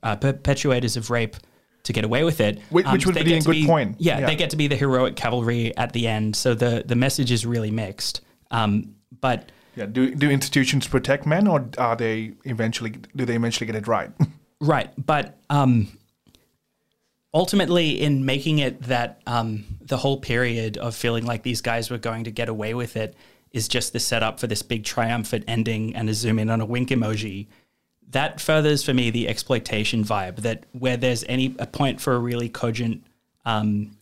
uh, 0.03 0.15
perpetuators 0.17 0.97
of 0.97 1.09
rape 1.09 1.35
to 1.83 1.93
get 1.93 2.03
away 2.03 2.23
with 2.25 2.41
it. 2.41 2.59
Which- 2.69 2.85
which 2.87 3.05
would 3.05 3.15
be 3.15 3.33
a 3.35 3.41
good 3.41 3.65
point. 3.65 3.95
Yeah, 3.99 4.19
Yeah. 4.19 4.25
they 4.25 4.35
get 4.35 4.49
to 4.49 4.57
be 4.57 4.67
the 4.67 4.75
heroic 4.75 5.15
cavalry 5.15 5.75
at 5.77 5.93
the 5.93 6.07
end. 6.07 6.35
So 6.35 6.53
the 6.53 6.83
the 6.85 6.95
message 6.95 7.31
is 7.31 7.45
really 7.45 7.71
mixed. 7.71 8.19
Um, 8.51 8.95
but 9.21 9.49
Yeah, 9.77 9.85
do 9.85 10.15
do 10.15 10.31
institutions 10.31 10.87
protect 10.87 11.27
men, 11.27 11.47
or 11.47 11.69
are 11.77 11.95
they 11.95 12.33
eventually 12.45 12.95
do 13.15 13.25
they 13.25 13.35
eventually 13.35 13.67
get 13.67 13.75
it 13.75 13.87
right? 13.87 14.11
Right, 14.59 14.91
but 14.97 15.37
um, 15.51 15.87
ultimately, 17.31 18.01
in 18.01 18.25
making 18.25 18.57
it 18.57 18.81
that 18.81 19.21
um, 19.27 19.65
the 19.81 19.97
whole 19.97 20.19
period 20.19 20.77
of 20.77 20.95
feeling 20.95 21.27
like 21.27 21.43
these 21.43 21.61
guys 21.61 21.91
were 21.91 21.99
going 21.99 22.23
to 22.23 22.31
get 22.31 22.49
away 22.49 22.73
with 22.73 22.97
it 22.97 23.15
is 23.51 23.67
just 23.67 23.93
the 23.93 23.99
setup 23.99 24.39
for 24.39 24.47
this 24.47 24.63
big 24.63 24.83
triumphant 24.83 25.43
ending 25.47 25.95
and 25.95 26.09
a 26.09 26.13
zoom 26.15 26.39
in 26.39 26.49
on 26.49 26.59
a 26.59 26.65
wink 26.65 26.89
emoji. 26.89 27.45
That 28.09 28.41
furthers 28.41 28.83
for 28.83 28.95
me 28.95 29.11
the 29.11 29.27
exploitation 29.27 30.03
vibe. 30.03 30.37
That 30.37 30.63
where 30.71 30.97
there's 30.97 31.23
any 31.29 31.55
a 31.59 31.67
point 31.67 32.01
for 32.01 32.15
a 32.15 32.19
really 32.19 32.49
cogent 32.49 33.05
um, 33.45 33.95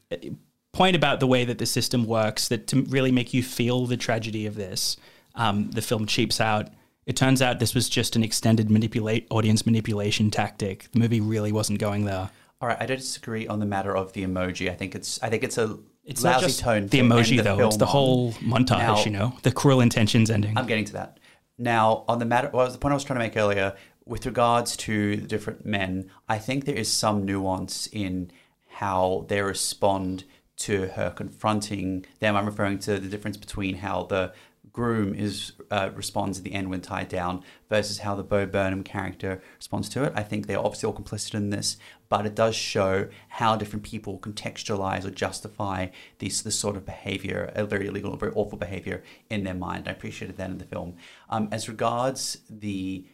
point 0.71 0.95
about 0.95 1.19
the 1.19 1.27
way 1.27 1.43
that 1.43 1.57
the 1.57 1.65
system 1.65 2.05
works, 2.05 2.47
that 2.47 2.67
to 2.67 2.83
really 2.83 3.11
make 3.11 3.33
you 3.33 3.43
feel 3.43 3.87
the 3.87 3.97
tragedy 3.97 4.45
of 4.45 4.55
this, 4.55 4.95
um, 5.35 5.69
the 5.71 5.81
film 5.81 6.05
cheaps 6.05 6.39
out. 6.41 6.69
It 7.05 7.15
turns 7.15 7.41
out 7.41 7.59
this 7.59 7.75
was 7.75 7.87
just 7.87 8.15
an 8.15 8.23
extended 8.23 8.69
manipulate 8.71 9.27
audience 9.29 9.65
manipulation 9.65 10.31
tactic. 10.31 10.87
The 10.91 10.99
movie 10.99 11.21
really 11.21 11.51
wasn't 11.51 11.79
going 11.79 12.05
there. 12.05 12.29
All 12.61 12.67
right, 12.67 12.77
I 12.79 12.85
don't 12.85 12.97
disagree 12.97 13.47
on 13.47 13.59
the 13.59 13.65
matter 13.65 13.95
of 13.95 14.13
the 14.13 14.23
emoji. 14.23 14.69
I 14.71 14.75
think 14.75 14.95
it's 14.95 15.21
I 15.21 15.29
think 15.29 15.43
it's 15.43 15.57
a 15.57 15.77
It's 16.03 16.23
not 16.23 16.35
lousy 16.35 16.45
just 16.47 16.59
tone. 16.61 16.87
the 16.87 16.99
emoji 16.99 17.43
though; 17.43 17.67
it's 17.67 17.77
the 17.77 17.85
whole 17.85 18.31
montage. 18.33 18.79
Now- 18.79 19.03
you 19.03 19.11
know, 19.11 19.37
the 19.43 19.51
cruel 19.51 19.81
intentions 19.81 20.31
ending. 20.31 20.57
I'm 20.57 20.65
getting 20.65 20.85
to 20.85 20.93
that. 20.93 21.19
Now, 21.57 22.03
on 22.07 22.19
the 22.19 22.25
matter, 22.25 22.49
well, 22.53 22.69
the 22.69 22.77
point 22.77 22.91
I 22.91 22.95
was 22.95 23.03
trying 23.03 23.19
to 23.19 23.25
make 23.25 23.37
earlier, 23.37 23.75
with 24.05 24.25
regards 24.25 24.75
to 24.77 25.15
the 25.17 25.27
different 25.27 25.65
men, 25.65 26.09
I 26.27 26.37
think 26.37 26.65
there 26.65 26.75
is 26.75 26.91
some 26.91 27.23
nuance 27.25 27.87
in 27.91 28.31
how 28.67 29.25
they 29.29 29.41
respond 29.41 30.25
to 30.57 30.87
her 30.87 31.11
confronting 31.11 32.05
them. 32.19 32.35
I'm 32.35 32.45
referring 32.45 32.79
to 32.79 32.99
the 32.99 33.07
difference 33.07 33.37
between 33.37 33.75
how 33.77 34.03
the 34.03 34.33
groom 34.75 35.15
is 35.15 35.53
uh, 35.71 35.89
responds 35.95 36.37
at 36.37 36.43
the 36.43 36.51
end 36.51 36.69
when 36.69 36.81
tied 36.81 37.07
down 37.07 37.41
versus 37.69 37.99
how 37.99 38.13
the 38.13 38.23
Bo 38.23 38.45
Burnham 38.45 38.83
character 38.83 39.41
responds 39.55 39.87
to 39.87 40.03
it. 40.03 40.11
I 40.17 40.21
think 40.21 40.47
they're 40.47 40.59
obviously 40.59 40.87
all 40.87 40.93
complicit 40.93 41.33
in 41.33 41.49
this, 41.49 41.77
but 42.09 42.25
it 42.25 42.35
does 42.35 42.57
show 42.57 43.07
how 43.29 43.55
different 43.55 43.83
people 43.83 44.19
contextualize 44.19 45.05
or 45.05 45.11
justify 45.11 45.87
this 46.19 46.41
this 46.41 46.59
sort 46.59 46.75
of 46.75 46.85
behavior, 46.85 47.53
a 47.55 47.65
very 47.65 47.87
illegal, 47.87 48.17
very 48.17 48.33
awful 48.35 48.57
behavior 48.57 49.01
in 49.29 49.45
their 49.45 49.53
mind. 49.53 49.87
I 49.87 49.91
appreciated 49.91 50.35
that 50.35 50.49
in 50.49 50.57
the 50.57 50.65
film. 50.65 50.97
Um, 51.29 51.47
as 51.53 51.69
regards 51.69 52.39
the 52.49 53.05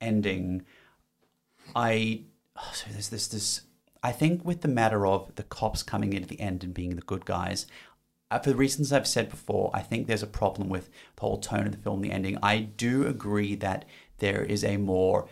ending, 0.00 0.64
I 1.76 2.22
oh, 2.56 2.70
so 2.72 2.86
there's 2.90 3.10
this 3.10 3.28
this. 3.28 3.60
I 4.02 4.10
think 4.10 4.42
with 4.42 4.62
the 4.62 4.68
matter 4.68 5.06
of 5.06 5.32
the 5.36 5.44
cops 5.44 5.82
coming 5.82 6.14
in 6.14 6.22
at 6.22 6.28
the 6.28 6.40
end 6.40 6.64
and 6.64 6.72
being 6.74 6.96
the 6.96 7.02
good 7.02 7.24
guys, 7.24 7.66
Uh, 8.32 8.38
for 8.38 8.48
the 8.48 8.56
reasons 8.56 8.90
I've 8.90 9.06
said 9.06 9.28
before, 9.28 9.70
I 9.74 9.82
think 9.82 10.06
there's 10.06 10.22
a 10.22 10.26
problem 10.26 10.70
with 10.70 10.88
the 11.16 11.20
whole 11.20 11.36
tone 11.36 11.66
of 11.66 11.72
the 11.72 11.76
film, 11.76 12.00
the 12.00 12.10
ending. 12.10 12.38
I 12.42 12.60
do 12.60 13.06
agree 13.06 13.54
that 13.56 13.84
there 14.18 14.42
is 14.42 14.64
a 14.64 14.78
more 14.78 15.28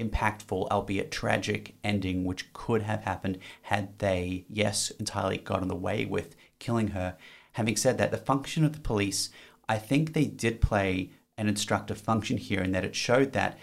impactful, 0.00 0.68
albeit 0.70 1.10
tragic, 1.10 1.74
ending 1.84 2.24
which 2.24 2.50
could 2.54 2.80
have 2.80 3.02
happened 3.02 3.36
had 3.62 3.98
they, 3.98 4.46
yes, 4.48 4.88
entirely 4.92 5.36
gotten 5.36 5.70
away 5.70 6.06
with 6.06 6.36
killing 6.58 6.88
her. 6.88 7.18
Having 7.52 7.76
said 7.76 7.98
that, 7.98 8.12
the 8.12 8.16
function 8.16 8.64
of 8.64 8.72
the 8.72 8.80
police, 8.80 9.28
I 9.68 9.76
think 9.76 10.14
they 10.14 10.24
did 10.24 10.62
play 10.62 11.10
an 11.36 11.48
instructive 11.48 12.00
function 12.00 12.38
here 12.38 12.62
in 12.62 12.72
that 12.72 12.84
it 12.84 12.96
showed 12.96 13.34
that, 13.34 13.58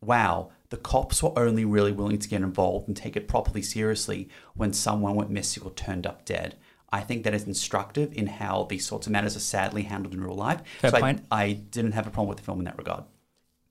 wow, 0.00 0.52
the 0.68 0.76
cops 0.76 1.20
were 1.20 1.36
only 1.36 1.64
really 1.64 1.90
willing 1.90 2.20
to 2.20 2.28
get 2.28 2.42
involved 2.42 2.86
and 2.86 2.96
take 2.96 3.16
it 3.16 3.26
properly 3.26 3.62
seriously 3.62 4.28
when 4.54 4.72
someone 4.72 5.16
went 5.16 5.30
missing 5.30 5.64
or 5.64 5.72
turned 5.72 6.06
up 6.06 6.24
dead. 6.24 6.54
I 6.94 7.00
think 7.00 7.24
that 7.24 7.34
is 7.34 7.42
instructive 7.42 8.12
in 8.12 8.28
how 8.28 8.68
these 8.70 8.86
sorts 8.86 9.08
of 9.08 9.12
matters 9.12 9.34
are 9.34 9.40
sadly 9.40 9.82
handled 9.82 10.14
in 10.14 10.22
real 10.22 10.36
life. 10.36 10.60
Fair 10.78 10.92
so 10.92 11.00
point. 11.00 11.24
I 11.28 11.54
didn't 11.54 11.92
have 11.92 12.06
a 12.06 12.10
problem 12.10 12.28
with 12.28 12.38
the 12.38 12.44
film 12.44 12.60
in 12.60 12.66
that 12.66 12.78
regard. 12.78 13.02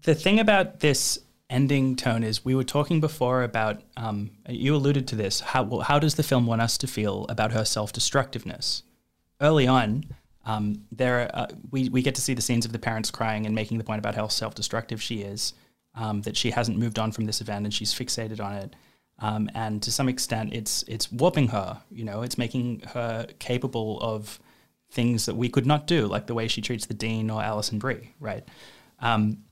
The 0.02 0.14
thing 0.14 0.42
about 0.42 0.82
this 0.82 1.20
ending 1.50 1.96
tone 1.96 2.22
is 2.22 2.44
we 2.44 2.54
were 2.54 2.66
talking 2.66 3.00
before 3.00 3.44
about 3.44 3.82
um, 3.96 4.32
you 4.50 4.76
alluded 4.76 5.08
to 5.08 5.16
this 5.16 5.40
how 5.40 5.64
well, 5.64 5.82
how 5.82 6.00
does 6.00 6.16
the 6.16 6.24
film 6.24 6.46
want 6.46 6.62
us 6.62 6.78
to 6.80 6.88
feel 6.88 7.26
about 7.30 7.52
her 7.52 7.64
self-destructiveness 7.64 8.84
early 9.40 9.68
on 9.68 10.04
um, 10.46 10.84
there 10.92 11.30
uh, 11.34 11.48
we, 11.72 11.90
we 11.90 12.02
get 12.02 12.16
to 12.16 12.22
see 12.22 12.34
the 12.34 12.42
scenes 12.42 12.66
of 12.66 12.72
the 12.72 12.80
parents 12.80 13.12
crying 13.12 13.46
and 13.46 13.54
making 13.54 13.78
the 13.78 13.84
point 13.84 14.00
about 14.00 14.16
how 14.16 14.28
self-destructive 14.28 15.02
she 15.02 15.22
is 15.22 15.54
um, 15.96 16.22
that 16.24 16.36
she 16.36 16.52
hasn't 16.52 16.78
moved 16.78 16.98
on 16.98 17.12
from 17.12 17.26
this 17.26 17.40
event 17.40 17.66
and 17.66 17.74
she's 17.74 17.94
fixated 17.94 18.44
on 18.44 18.54
it 18.54 18.76
um, 19.20 19.50
and 19.54 19.82
to 19.84 19.92
some 19.92 20.10
extent 20.10 20.54
it's 20.54 20.84
it's 20.88 21.12
warping 21.12 21.48
her 21.50 21.82
you 21.92 22.04
know 22.04 22.22
it's 22.22 22.38
making 22.38 22.82
her 22.94 23.26
capable 23.40 24.00
of 24.02 24.40
things 24.92 25.26
that 25.26 25.36
we 25.36 25.50
could 25.50 25.66
not 25.66 25.88
do 25.88 26.06
like 26.06 26.28
the 26.28 26.34
way 26.34 26.48
she 26.48 26.62
treats 26.62 26.86
the 26.86 26.94
dean 26.94 27.30
or 27.30 27.42
Alison 27.42 27.80
Brie 27.80 28.14
right 28.20 28.48
um, 29.00 29.44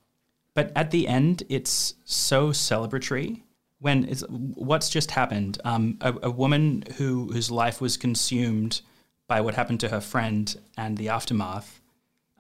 but 0.54 0.72
at 0.76 0.92
the 0.92 1.08
end, 1.08 1.44
it's 1.50 1.96
so 2.06 2.50
celebratory. 2.50 3.44
When 3.80 4.08
it's 4.08 4.22
what's 4.30 4.90
just 4.90 5.12
happened, 5.12 5.60
um, 5.66 5.98
a, 6.02 6.14
a 6.24 6.32
woman 6.32 6.84
who 6.98 7.32
whose 7.32 7.50
life 7.50 7.82
was 7.82 7.98
consumed 7.98 8.82
by 9.28 9.42
what 9.42 9.56
happened 9.56 9.80
to 9.80 9.90
her 9.90 10.02
friend 10.02 10.56
and 10.78 10.98
the 10.98 11.10
aftermath 11.10 11.82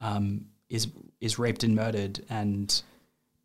um, 0.01 0.45
is 0.69 0.87
is 1.19 1.39
raped 1.39 1.63
and 1.63 1.75
murdered 1.75 2.23
and 2.29 2.81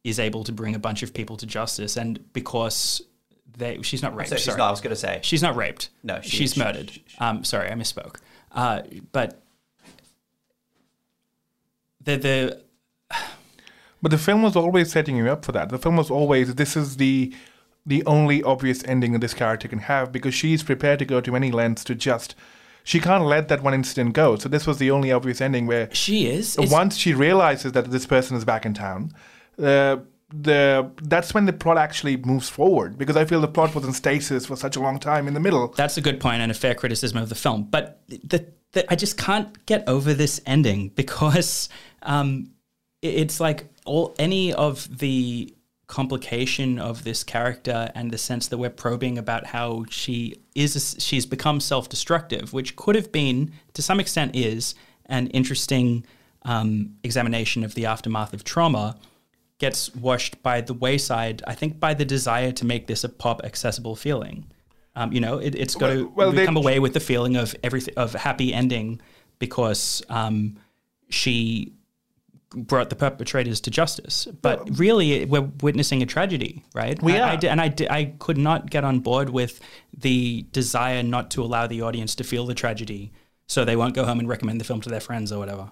is 0.04 0.18
able 0.18 0.44
to 0.44 0.52
bring 0.52 0.74
a 0.74 0.78
bunch 0.78 1.02
of 1.02 1.14
people 1.14 1.36
to 1.38 1.46
justice. 1.46 1.96
And 1.96 2.32
because 2.32 3.00
they, 3.56 3.80
she's 3.82 4.02
not 4.02 4.14
raped. 4.14 4.30
So 4.30 4.36
she's 4.36 4.44
sorry. 4.44 4.58
not, 4.58 4.68
I 4.68 4.70
was 4.70 4.80
going 4.80 4.90
to 4.94 5.00
say. 5.00 5.20
She's 5.22 5.42
not 5.42 5.56
raped. 5.56 5.88
No, 6.02 6.20
she- 6.20 6.30
she's 6.36 6.54
she- 6.54 6.60
murdered. 6.60 6.90
she- 6.90 7.04
she- 7.06 7.18
um, 7.18 7.42
sorry, 7.44 7.70
I 7.70 7.74
misspoke. 7.74 8.16
Uh, 8.52 8.82
but 9.12 9.42
the 12.02 12.16
the 12.16 12.62
But 14.02 14.10
the 14.10 14.18
film 14.18 14.42
was 14.42 14.56
always 14.56 14.92
setting 14.92 15.16
you 15.16 15.28
up 15.28 15.44
for 15.44 15.52
that. 15.52 15.70
The 15.70 15.78
film 15.78 15.96
was 15.96 16.10
always 16.10 16.54
this 16.54 16.76
is 16.76 16.96
the 16.98 17.34
the 17.84 18.04
only 18.04 18.42
obvious 18.42 18.82
ending 18.84 19.12
that 19.12 19.20
this 19.20 19.32
character 19.34 19.68
can 19.68 19.78
have 19.80 20.10
because 20.12 20.34
she's 20.34 20.62
prepared 20.62 20.98
to 20.98 21.04
go 21.04 21.20
to 21.20 21.36
any 21.36 21.50
lengths 21.52 21.84
to 21.84 21.94
just 21.94 22.34
she 22.84 23.00
can't 23.00 23.24
let 23.24 23.48
that 23.48 23.62
one 23.62 23.74
incident 23.74 24.12
go. 24.12 24.36
So 24.36 24.48
this 24.48 24.66
was 24.66 24.78
the 24.78 24.90
only 24.90 25.10
obvious 25.10 25.40
ending 25.40 25.66
where 25.66 25.88
she 25.92 26.26
is. 26.26 26.56
Once 26.58 26.96
she 26.96 27.14
realizes 27.14 27.72
that 27.72 27.90
this 27.90 28.06
person 28.06 28.36
is 28.36 28.44
back 28.44 28.64
in 28.66 28.74
town, 28.74 29.12
uh, 29.60 29.96
the 30.30 30.90
that's 31.02 31.32
when 31.34 31.46
the 31.46 31.52
plot 31.52 31.78
actually 31.78 32.16
moves 32.16 32.48
forward 32.48 32.98
because 32.98 33.16
I 33.16 33.24
feel 33.24 33.40
the 33.40 33.48
plot 33.48 33.74
was 33.74 33.84
in 33.84 33.92
stasis 33.92 34.46
for 34.46 34.56
such 34.56 34.76
a 34.76 34.80
long 34.80 34.98
time 34.98 35.28
in 35.28 35.34
the 35.34 35.40
middle. 35.40 35.68
That's 35.68 35.96
a 35.96 36.00
good 36.00 36.20
point 36.20 36.42
and 36.42 36.50
a 36.50 36.54
fair 36.54 36.74
criticism 36.74 37.18
of 37.18 37.28
the 37.28 37.34
film. 37.36 37.64
But 37.70 38.02
the, 38.08 38.46
the, 38.72 38.92
I 38.92 38.96
just 38.96 39.16
can't 39.16 39.64
get 39.66 39.88
over 39.88 40.12
this 40.14 40.40
ending 40.44 40.88
because 40.90 41.68
um, 42.02 42.50
it- 43.02 43.14
it's 43.14 43.38
like 43.40 43.68
all 43.84 44.14
any 44.18 44.52
of 44.52 44.98
the 44.98 45.54
complication 45.86 46.80
of 46.80 47.04
this 47.04 47.22
character 47.22 47.92
and 47.94 48.10
the 48.10 48.18
sense 48.18 48.48
that 48.48 48.58
we're 48.58 48.68
probing 48.68 49.16
about 49.18 49.46
how 49.46 49.84
she 49.88 50.34
is 50.56 50.96
she's 50.98 51.24
become 51.24 51.60
self-destructive, 51.60 52.52
which 52.52 52.74
could 52.74 52.96
have 52.96 53.12
been 53.12 53.52
to 53.74 53.80
some 53.82 54.00
extent 54.00 54.34
is 54.34 54.74
an 55.06 55.28
interesting 55.28 56.04
um, 56.42 56.96
examination 57.04 57.62
of 57.62 57.74
the 57.76 57.86
aftermath 57.86 58.32
of 58.32 58.42
trauma 58.42 58.96
gets 59.58 59.94
washed 59.94 60.42
by 60.42 60.60
the 60.60 60.74
wayside. 60.74 61.42
I 61.46 61.54
think 61.54 61.80
by 61.80 61.94
the 61.94 62.04
desire 62.04 62.52
to 62.52 62.64
make 62.66 62.86
this 62.86 63.04
a 63.04 63.08
pop 63.08 63.42
accessible 63.44 63.96
feeling. 63.96 64.46
Um, 64.94 65.12
you 65.12 65.20
know, 65.20 65.38
it, 65.38 65.54
it's 65.54 65.74
got 65.74 65.88
to 65.88 66.12
well, 66.14 66.32
they- 66.32 66.46
come 66.46 66.56
away 66.56 66.78
with 66.78 66.94
the 66.94 67.00
feeling 67.00 67.36
of 67.36 67.54
everything 67.62 67.94
of 67.96 68.12
happy 68.14 68.52
ending 68.54 69.00
because 69.38 70.02
um, 70.08 70.56
she 71.10 71.72
brought 72.54 72.88
the 72.88 72.96
perpetrators 72.96 73.60
to 73.62 73.70
justice. 73.70 74.26
But 74.40 74.78
really, 74.78 75.24
we're 75.26 75.48
witnessing 75.60 76.02
a 76.02 76.06
tragedy, 76.06 76.64
right? 76.74 77.02
We 77.02 77.18
I- 77.18 77.30
I 77.32 77.34
are. 77.34 77.36
di- 77.36 77.48
and 77.48 77.60
I, 77.60 77.74
I 77.90 78.04
could 78.18 78.38
not 78.38 78.70
get 78.70 78.84
on 78.84 79.00
board 79.00 79.28
with 79.30 79.60
the 79.96 80.46
desire 80.52 81.02
not 81.02 81.30
to 81.32 81.42
allow 81.42 81.66
the 81.66 81.82
audience 81.82 82.14
to 82.16 82.24
feel 82.24 82.46
the 82.46 82.54
tragedy, 82.54 83.12
so 83.46 83.64
they 83.64 83.76
won't 83.76 83.94
go 83.94 84.04
home 84.04 84.18
and 84.18 84.28
recommend 84.28 84.60
the 84.60 84.64
film 84.64 84.80
to 84.82 84.88
their 84.88 85.00
friends 85.00 85.30
or 85.32 85.38
whatever. 85.38 85.70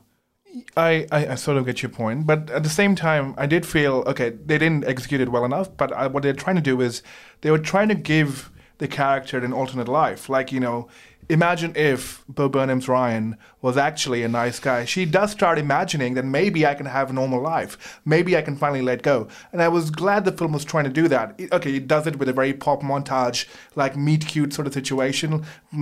I, 0.76 1.06
I, 1.10 1.26
I 1.28 1.35
sort 1.35 1.56
of 1.56 1.66
get 1.66 1.82
your 1.82 1.90
point, 1.90 2.26
but 2.26 2.51
at 2.51 2.62
the 2.62 2.68
same 2.68 2.94
time, 2.94 3.35
I 3.36 3.47
did 3.47 3.66
feel 3.66 4.05
okay. 4.06 4.31
They 4.31 4.59
didn't 4.59 4.85
execute 4.85 5.20
it 5.20 5.31
well 5.31 5.44
enough, 5.44 5.76
but 5.76 5.93
I, 5.93 6.06
what 6.06 6.22
they're 6.22 6.32
trying 6.32 6.56
to 6.56 6.62
do 6.62 6.81
is 6.81 7.02
they 7.40 7.51
were 7.51 7.59
trying 7.59 7.89
to 7.89 7.94
give 7.94 8.51
the 8.78 8.89
character 8.89 9.39
an 9.39 9.52
alternate 9.52 9.89
life. 9.89 10.28
Like 10.28 10.52
you 10.52 10.60
know, 10.60 10.89
imagine 11.28 11.72
if 11.76 12.24
Bo 12.28 12.48
Burnham's 12.48 12.89
Ryan 12.89 13.36
was 13.66 13.77
actually 13.78 14.23
a 14.23 14.28
nice 14.28 14.59
guy. 14.61 14.85
She 14.85 15.03
does 15.19 15.31
start 15.39 15.57
imagining 15.59 16.12
that 16.16 16.24
maybe 16.39 16.61
I 16.66 16.74
can 16.74 16.85
have 16.86 17.09
a 17.09 17.15
normal 17.15 17.41
life. 17.41 17.73
Maybe 18.05 18.36
I 18.36 18.43
can 18.43 18.57
finally 18.57 18.82
let 18.82 19.01
go. 19.03 19.16
And 19.53 19.62
I 19.62 19.69
was 19.69 19.91
glad 19.91 20.27
the 20.27 20.32
film 20.41 20.53
was 20.53 20.65
trying 20.73 20.85
to 20.85 20.91
do 21.03 21.09
that. 21.09 21.27
It- 21.39 21.51
okay, 21.51 21.73
it 21.81 21.86
does 21.95 22.07
it 22.07 22.19
with 22.19 22.28
a 22.28 22.32
very 22.41 22.53
pop 22.53 22.82
montage, 22.82 23.47
like 23.74 23.97
meet 23.97 24.27
cute 24.27 24.53
sort 24.53 24.66
of 24.66 24.74
situation, 24.74 25.31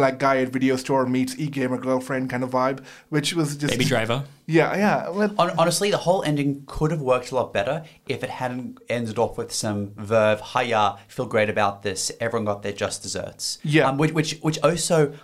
like 0.04 0.20
guy 0.20 0.36
at 0.42 0.50
video 0.50 0.76
store 0.76 1.06
meets 1.06 1.32
e-gamer 1.44 1.78
girlfriend 1.78 2.30
kind 2.30 2.44
of 2.44 2.50
vibe, 2.50 2.78
which 3.08 3.34
was 3.34 3.56
just 3.56 3.72
Baby 3.72 3.84
Driver. 3.86 4.18
yeah, 4.46 4.76
yeah. 4.76 5.08
Well, 5.08 5.34
Honestly, 5.58 5.90
the 5.90 6.02
whole 6.06 6.22
ending 6.22 6.62
could 6.66 6.92
have 6.92 7.00
worked 7.00 7.32
a 7.32 7.34
lot 7.34 7.52
better 7.52 7.82
if 8.06 8.22
it 8.22 8.30
hadn't 8.30 8.78
ended 8.88 9.18
off 9.18 9.36
with 9.36 9.50
some 9.52 9.92
verve. 9.96 10.40
Hiya, 10.52 10.98
feel 11.08 11.26
great 11.26 11.50
about 11.50 11.82
this. 11.82 12.12
Everyone 12.20 12.44
got 12.44 12.62
their 12.62 12.72
just 12.84 13.02
desserts. 13.02 13.58
Yeah. 13.64 13.88
um, 13.88 13.98
which, 13.98 14.12
which 14.12 14.38
which 14.46 14.58
also 14.62 15.14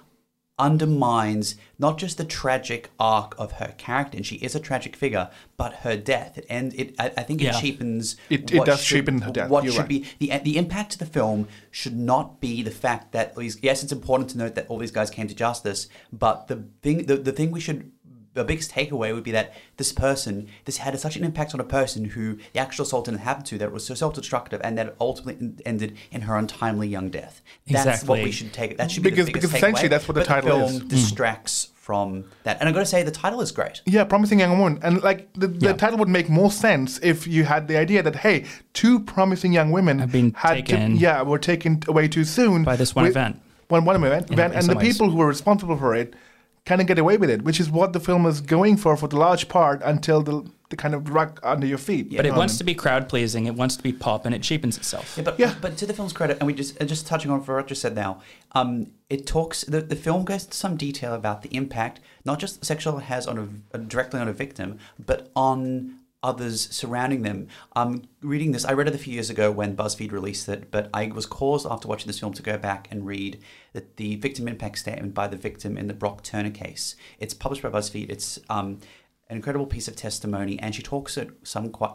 undermines 0.58 1.54
not 1.78 1.98
just 1.98 2.18
the 2.18 2.24
tragic 2.24 2.90
arc 2.98 3.34
of 3.38 3.52
her 3.52 3.74
character, 3.78 4.16
and 4.16 4.26
she 4.26 4.36
is 4.36 4.54
a 4.54 4.60
tragic 4.60 4.96
figure, 4.96 5.30
but 5.56 5.72
her 5.84 5.96
death. 5.96 6.36
It 6.38 6.46
ends. 6.48 6.74
It 6.74 6.94
I, 6.98 7.06
I 7.16 7.22
think 7.22 7.40
it 7.40 7.44
Yeah. 7.44 7.60
cheapens. 7.60 8.16
It- 8.28 8.50
it 8.52 8.64
does 8.64 8.82
should- 8.82 8.96
cheapen 8.98 9.20
her 9.22 9.30
death, 9.30 9.48
What 9.50 9.64
you're 9.64 9.72
should 9.72 9.80
right. 9.80 9.88
be 9.88 10.04
the 10.18 10.38
the 10.38 10.56
impact 10.56 10.94
of 10.94 10.98
the 10.98 11.06
film 11.06 11.48
should 11.70 11.96
not 11.96 12.40
be 12.40 12.62
the 12.62 12.70
fact 12.70 13.12
that 13.12 13.36
these. 13.36 13.58
Yes, 13.62 13.82
it's 13.82 13.92
important 13.92 14.30
to 14.30 14.38
note 14.38 14.54
that 14.56 14.66
all 14.68 14.78
these 14.78 14.90
guys 14.90 15.10
came 15.10 15.28
to 15.28 15.34
justice, 15.34 15.88
but 16.12 16.48
the 16.48 16.64
thing 16.82 17.06
the, 17.06 17.16
the 17.16 17.32
thing 17.32 17.50
we 17.50 17.60
should 17.60 17.90
the 18.38 18.44
biggest 18.44 18.70
takeaway 18.72 19.14
would 19.14 19.24
be 19.24 19.30
that 19.32 19.54
this 19.76 19.92
person, 19.92 20.48
this 20.64 20.78
had 20.78 20.98
such 20.98 21.16
an 21.16 21.24
impact 21.24 21.54
on 21.54 21.60
a 21.60 21.64
person 21.64 22.04
who 22.06 22.38
the 22.52 22.60
actual 22.60 22.84
assault 22.84 23.04
didn't 23.06 23.20
happen 23.20 23.44
to, 23.44 23.58
that 23.58 23.66
it 23.66 23.72
was 23.72 23.84
so 23.84 23.94
self-destructive, 23.94 24.60
and 24.64 24.76
that 24.78 24.86
it 24.86 24.96
ultimately 25.00 25.52
ended 25.66 25.96
in 26.10 26.22
her 26.22 26.36
untimely 26.36 26.88
young 26.88 27.10
death. 27.10 27.42
That's 27.68 28.04
what 28.04 28.22
we 28.22 28.30
should 28.32 28.52
take. 28.52 28.76
That 28.78 28.90
should 28.90 29.02
be 29.02 29.10
Because- 29.10 29.26
the 29.26 29.32
biggest 29.32 29.42
because 29.52 29.56
essentially 29.56 29.88
takeaway, 29.88 29.90
that's 29.90 30.08
what 30.08 30.14
the 30.14 30.20
but 30.20 30.26
title 30.26 30.50
film 30.58 30.62
is. 30.72 30.80
Mm. 30.80 30.88
distracts 30.88 31.68
from 31.74 32.24
that. 32.44 32.58
And 32.60 32.68
I'm 32.68 32.74
going 32.74 32.84
to 32.84 32.90
say 32.90 33.02
the 33.02 33.10
title 33.10 33.40
is 33.40 33.50
great. 33.50 33.80
Yeah, 33.86 34.04
promising 34.04 34.40
young 34.40 34.58
woman, 34.58 34.78
and 34.82 35.02
like 35.02 35.32
the, 35.32 35.46
the 35.48 35.66
Yeah. 35.68 35.72
title 35.72 35.98
would 36.00 36.08
make 36.08 36.28
more 36.28 36.50
sense 36.50 36.98
if 37.02 37.26
you 37.26 37.44
had 37.44 37.66
the 37.66 37.78
idea 37.78 38.02
that 38.02 38.16
hey, 38.16 38.44
two 38.74 39.00
promising 39.00 39.52
young 39.54 39.70
women 39.70 39.98
Have 39.98 40.12
been 40.12 40.34
had 40.36 40.54
taken 40.66 40.94
to, 40.96 40.96
yeah, 40.98 41.22
were 41.22 41.38
taken 41.38 41.80
away 41.88 42.06
too 42.08 42.24
soon 42.24 42.62
by 42.64 42.76
this 42.76 42.94
one 42.94 43.04
with- 43.04 43.12
event. 43.12 43.40
One 43.68 43.84
one 43.84 43.96
event, 44.02 44.30
event 44.30 44.54
in 44.54 44.60
and 44.60 44.68
the 44.68 44.76
ways. 44.76 44.88
people 44.96 45.10
who 45.10 45.16
were 45.18 45.26
responsible 45.26 45.76
for 45.76 45.94
it 45.94 46.14
kind 46.68 46.80
of 46.82 46.86
get 46.86 46.98
away 46.98 47.16
with 47.16 47.30
it, 47.30 47.42
which 47.42 47.58
is 47.60 47.70
what 47.70 47.92
the 47.92 48.00
film 48.00 48.26
is 48.26 48.40
going 48.40 48.76
for 48.76 48.96
for 48.96 49.08
the 49.08 49.16
large 49.16 49.48
part 49.48 49.80
until 49.82 50.22
the 50.22 50.36
the 50.70 50.76
kind 50.76 50.94
of 50.94 51.08
rug 51.08 51.40
under 51.42 51.66
your 51.66 51.78
feet. 51.78 52.14
But 52.14 52.26
it 52.26 52.34
wants 52.34 52.58
to 52.58 52.64
be 52.64 52.74
crowd 52.74 53.08
pleasing. 53.08 53.46
It 53.46 53.54
wants 53.54 53.74
to 53.78 53.82
be 53.82 53.90
pop, 53.90 54.26
and 54.26 54.34
it 54.34 54.42
cheapens 54.42 54.76
itself. 54.76 55.14
Yeah, 55.16 55.24
but 55.24 55.38
Yeah. 55.38 55.54
but 55.62 55.78
to 55.78 55.86
the 55.86 55.94
film's 55.94 56.12
credit, 56.12 56.36
and 56.40 56.46
we 56.46 56.52
just 56.52 56.80
uh, 56.80 56.84
just 56.84 57.06
touching 57.06 57.30
on 57.30 57.38
what 57.38 57.48
Roger 57.48 57.74
said 57.74 57.94
now, 57.94 58.20
um, 58.52 58.88
it 59.08 59.26
talks 59.26 59.64
the, 59.64 59.80
the 59.80 59.96
film 59.96 60.24
goes 60.26 60.44
into 60.44 60.56
some 60.56 60.76
detail 60.76 61.14
about 61.14 61.40
the 61.40 61.48
impact 61.56 62.00
not 62.24 62.38
just 62.38 62.62
sexual 62.64 62.98
has 62.98 63.26
on 63.26 63.62
a, 63.72 63.78
directly 63.78 64.20
on 64.20 64.28
a 64.28 64.32
victim, 64.34 64.78
but 64.98 65.30
on 65.34 65.97
others 66.22 66.68
surrounding 66.74 67.22
them. 67.22 67.48
Um, 67.76 68.02
reading 68.22 68.52
this, 68.52 68.64
I 68.64 68.72
read 68.72 68.88
it 68.88 68.94
a 68.94 68.98
few 68.98 69.14
years 69.14 69.30
ago 69.30 69.50
when 69.52 69.76
BuzzFeed 69.76 70.10
released 70.10 70.48
it, 70.48 70.70
but 70.70 70.90
I 70.92 71.06
was 71.06 71.26
caused 71.26 71.66
after 71.70 71.86
watching 71.86 72.08
this 72.08 72.18
film 72.18 72.32
to 72.34 72.42
go 72.42 72.58
back 72.58 72.88
and 72.90 73.06
read 73.06 73.40
that 73.72 73.96
the 73.96 74.16
victim 74.16 74.48
impact 74.48 74.78
statement 74.78 75.14
by 75.14 75.28
the 75.28 75.36
victim 75.36 75.78
in 75.78 75.86
the 75.86 75.94
Brock 75.94 76.22
Turner 76.22 76.50
case. 76.50 76.96
It's 77.20 77.34
published 77.34 77.62
by 77.62 77.70
BuzzFeed. 77.70 78.10
It's 78.10 78.40
um, 78.50 78.80
an 79.28 79.36
incredible 79.36 79.66
piece 79.66 79.86
of 79.86 79.94
testimony, 79.94 80.58
and 80.58 80.74
she 80.74 80.82
talks 80.82 81.16
at 81.16 81.28
some 81.44 81.70
quite 81.70 81.92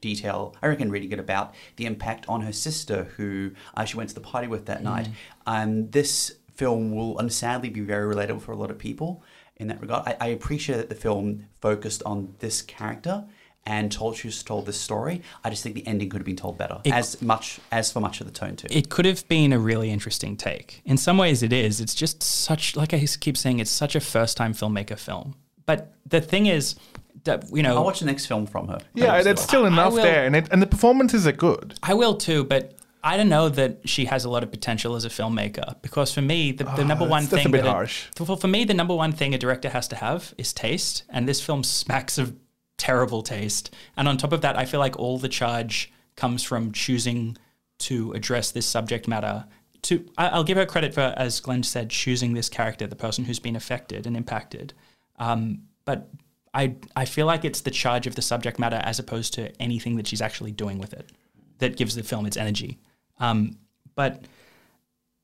detail, 0.00 0.54
I 0.62 0.68
reckon, 0.68 0.90
reading 0.90 1.12
it 1.12 1.18
about 1.18 1.54
the 1.76 1.86
impact 1.86 2.24
on 2.28 2.40
her 2.42 2.52
sister, 2.52 3.04
who 3.16 3.52
uh, 3.76 3.84
she 3.84 3.96
went 3.96 4.08
to 4.08 4.14
the 4.14 4.20
party 4.20 4.48
with 4.48 4.66
that 4.66 4.82
night. 4.82 5.08
Um, 5.46 5.90
this 5.90 6.36
film 6.54 6.94
will, 6.94 7.28
sadly, 7.28 7.68
be 7.68 7.80
very 7.80 8.12
relatable 8.14 8.40
for 8.40 8.52
a 8.52 8.56
lot 8.56 8.70
of 8.70 8.78
people 8.78 9.22
in 9.56 9.68
that 9.68 9.80
regard. 9.80 10.06
I, 10.06 10.16
I 10.20 10.26
appreciate 10.28 10.76
that 10.76 10.88
the 10.88 10.94
film 10.94 11.46
focused 11.60 12.02
on 12.04 12.34
this 12.38 12.62
character 12.62 13.26
and 13.66 13.90
told 13.90 14.16
she 14.16 14.30
told 14.30 14.64
this 14.66 14.80
story. 14.80 15.22
I 15.44 15.50
just 15.50 15.62
think 15.62 15.74
the 15.74 15.86
ending 15.86 16.08
could 16.08 16.18
have 16.20 16.26
been 16.26 16.36
told 16.36 16.56
better, 16.56 16.80
It- 16.84 16.92
as 16.94 17.20
much 17.20 17.58
as 17.72 17.90
for 17.92 18.00
much 18.00 18.20
of 18.20 18.26
the 18.26 18.32
tone 18.32 18.56
too. 18.56 18.68
it 18.70 18.88
could 18.88 19.04
have 19.04 19.26
been 19.28 19.52
a 19.52 19.58
really 19.58 19.90
interesting 19.90 20.36
take. 20.36 20.80
In 20.84 20.96
some 20.96 21.18
ways, 21.18 21.42
it 21.42 21.52
is. 21.52 21.80
It's 21.80 21.94
just 21.94 22.22
such, 22.22 22.76
like 22.76 22.94
I 22.94 23.04
keep 23.20 23.36
saying, 23.36 23.58
it's 23.58 23.70
such 23.70 23.94
a 23.96 24.00
first 24.00 24.36
time 24.36 24.54
filmmaker 24.54 24.98
film. 24.98 25.34
But 25.66 25.92
the 26.08 26.20
thing 26.20 26.46
is, 26.46 26.76
that, 27.24 27.44
you 27.52 27.62
know, 27.64 27.74
I'll 27.76 27.84
watch 27.84 27.98
the 28.00 28.06
next 28.06 28.26
film 28.26 28.46
from 28.46 28.68
her. 28.68 28.78
Yeah, 28.94 29.16
it's 29.16 29.42
still 29.42 29.64
I 29.64 29.68
enough 29.68 29.94
will- 29.94 30.02
there, 30.04 30.24
and 30.26 30.36
it, 30.36 30.48
and 30.52 30.62
the 30.62 30.66
performances 30.66 31.26
are 31.26 31.32
good. 31.32 31.74
I 31.82 31.94
will 31.94 32.14
too, 32.14 32.44
but 32.44 32.74
I 33.02 33.16
don't 33.16 33.28
know 33.28 33.48
that 33.48 33.88
she 33.88 34.04
has 34.04 34.24
a 34.24 34.30
lot 34.30 34.44
of 34.44 34.50
potential 34.52 34.94
as 34.94 35.04
a 35.04 35.08
filmmaker 35.08 35.74
because 35.82 36.12
for 36.14 36.22
me, 36.22 36.52
the, 36.52 36.64
the 36.64 36.70
ah, 36.70 36.84
number 36.84 37.04
one 37.04 37.24
that's- 37.24 37.30
that's 37.30 37.42
thing 37.42 37.46
a 37.52 37.56
bit 37.56 37.64
that 37.64 37.70
harsh. 37.70 38.04
for, 38.14 38.36
for 38.36 38.46
me, 38.48 38.64
the 38.64 38.74
number 38.74 38.94
one 38.94 39.10
thing 39.12 39.34
a 39.34 39.38
director 39.38 39.70
has 39.70 39.88
to 39.88 39.96
have 39.96 40.34
is 40.38 40.52
taste, 40.52 41.02
and 41.08 41.28
this 41.28 41.40
film 41.40 41.64
smacks 41.64 42.16
of 42.16 42.34
terrible 42.78 43.22
taste. 43.22 43.74
And 43.96 44.08
on 44.08 44.16
top 44.16 44.32
of 44.32 44.40
that, 44.42 44.58
I 44.58 44.64
feel 44.64 44.80
like 44.80 44.98
all 44.98 45.18
the 45.18 45.28
charge 45.28 45.92
comes 46.16 46.42
from 46.42 46.72
choosing 46.72 47.36
to 47.78 48.12
address 48.12 48.50
this 48.50 48.66
subject 48.66 49.06
matter. 49.06 49.46
To 49.82 50.04
I'll 50.18 50.44
give 50.44 50.56
her 50.56 50.66
credit 50.66 50.94
for, 50.94 51.14
as 51.16 51.40
Glenn 51.40 51.62
said, 51.62 51.90
choosing 51.90 52.34
this 52.34 52.48
character, 52.48 52.86
the 52.86 52.96
person 52.96 53.24
who's 53.24 53.38
been 53.38 53.56
affected 53.56 54.06
and 54.06 54.16
impacted. 54.16 54.72
Um, 55.18 55.62
but 55.84 56.08
I 56.54 56.76
I 56.96 57.04
feel 57.04 57.26
like 57.26 57.44
it's 57.44 57.60
the 57.60 57.70
charge 57.70 58.06
of 58.06 58.14
the 58.14 58.22
subject 58.22 58.58
matter 58.58 58.80
as 58.82 58.98
opposed 58.98 59.34
to 59.34 59.52
anything 59.60 59.96
that 59.96 60.06
she's 60.06 60.22
actually 60.22 60.52
doing 60.52 60.78
with 60.78 60.92
it 60.92 61.12
that 61.58 61.76
gives 61.76 61.94
the 61.94 62.02
film 62.02 62.26
its 62.26 62.36
energy. 62.36 62.78
Um, 63.18 63.58
but 63.94 64.24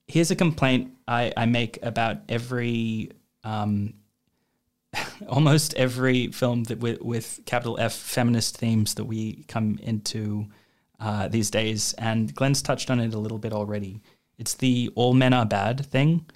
here's 0.06 0.30
a 0.30 0.36
complaint 0.36 0.92
I, 1.08 1.32
I 1.36 1.46
make 1.46 1.78
about 1.82 2.18
every 2.28 3.10
um, 3.44 3.94
almost 5.28 5.74
every 5.74 6.28
film 6.28 6.64
that 6.64 6.78
with, 6.80 7.00
with 7.02 7.40
capital 7.46 7.76
F 7.78 7.92
feminist 7.94 8.56
themes 8.56 8.94
that 8.94 9.04
we 9.04 9.44
come 9.48 9.78
into 9.82 10.46
uh, 11.00 11.28
these 11.28 11.50
days, 11.50 11.94
and 11.98 12.34
Glenn's 12.34 12.62
touched 12.62 12.90
on 12.90 13.00
it 13.00 13.12
a 13.14 13.18
little 13.18 13.38
bit 13.38 13.52
already. 13.52 14.00
It's 14.38 14.54
the 14.54 14.90
all 14.94 15.14
men 15.14 15.32
are 15.32 15.44
bad 15.46 15.84
thing. 15.86 16.26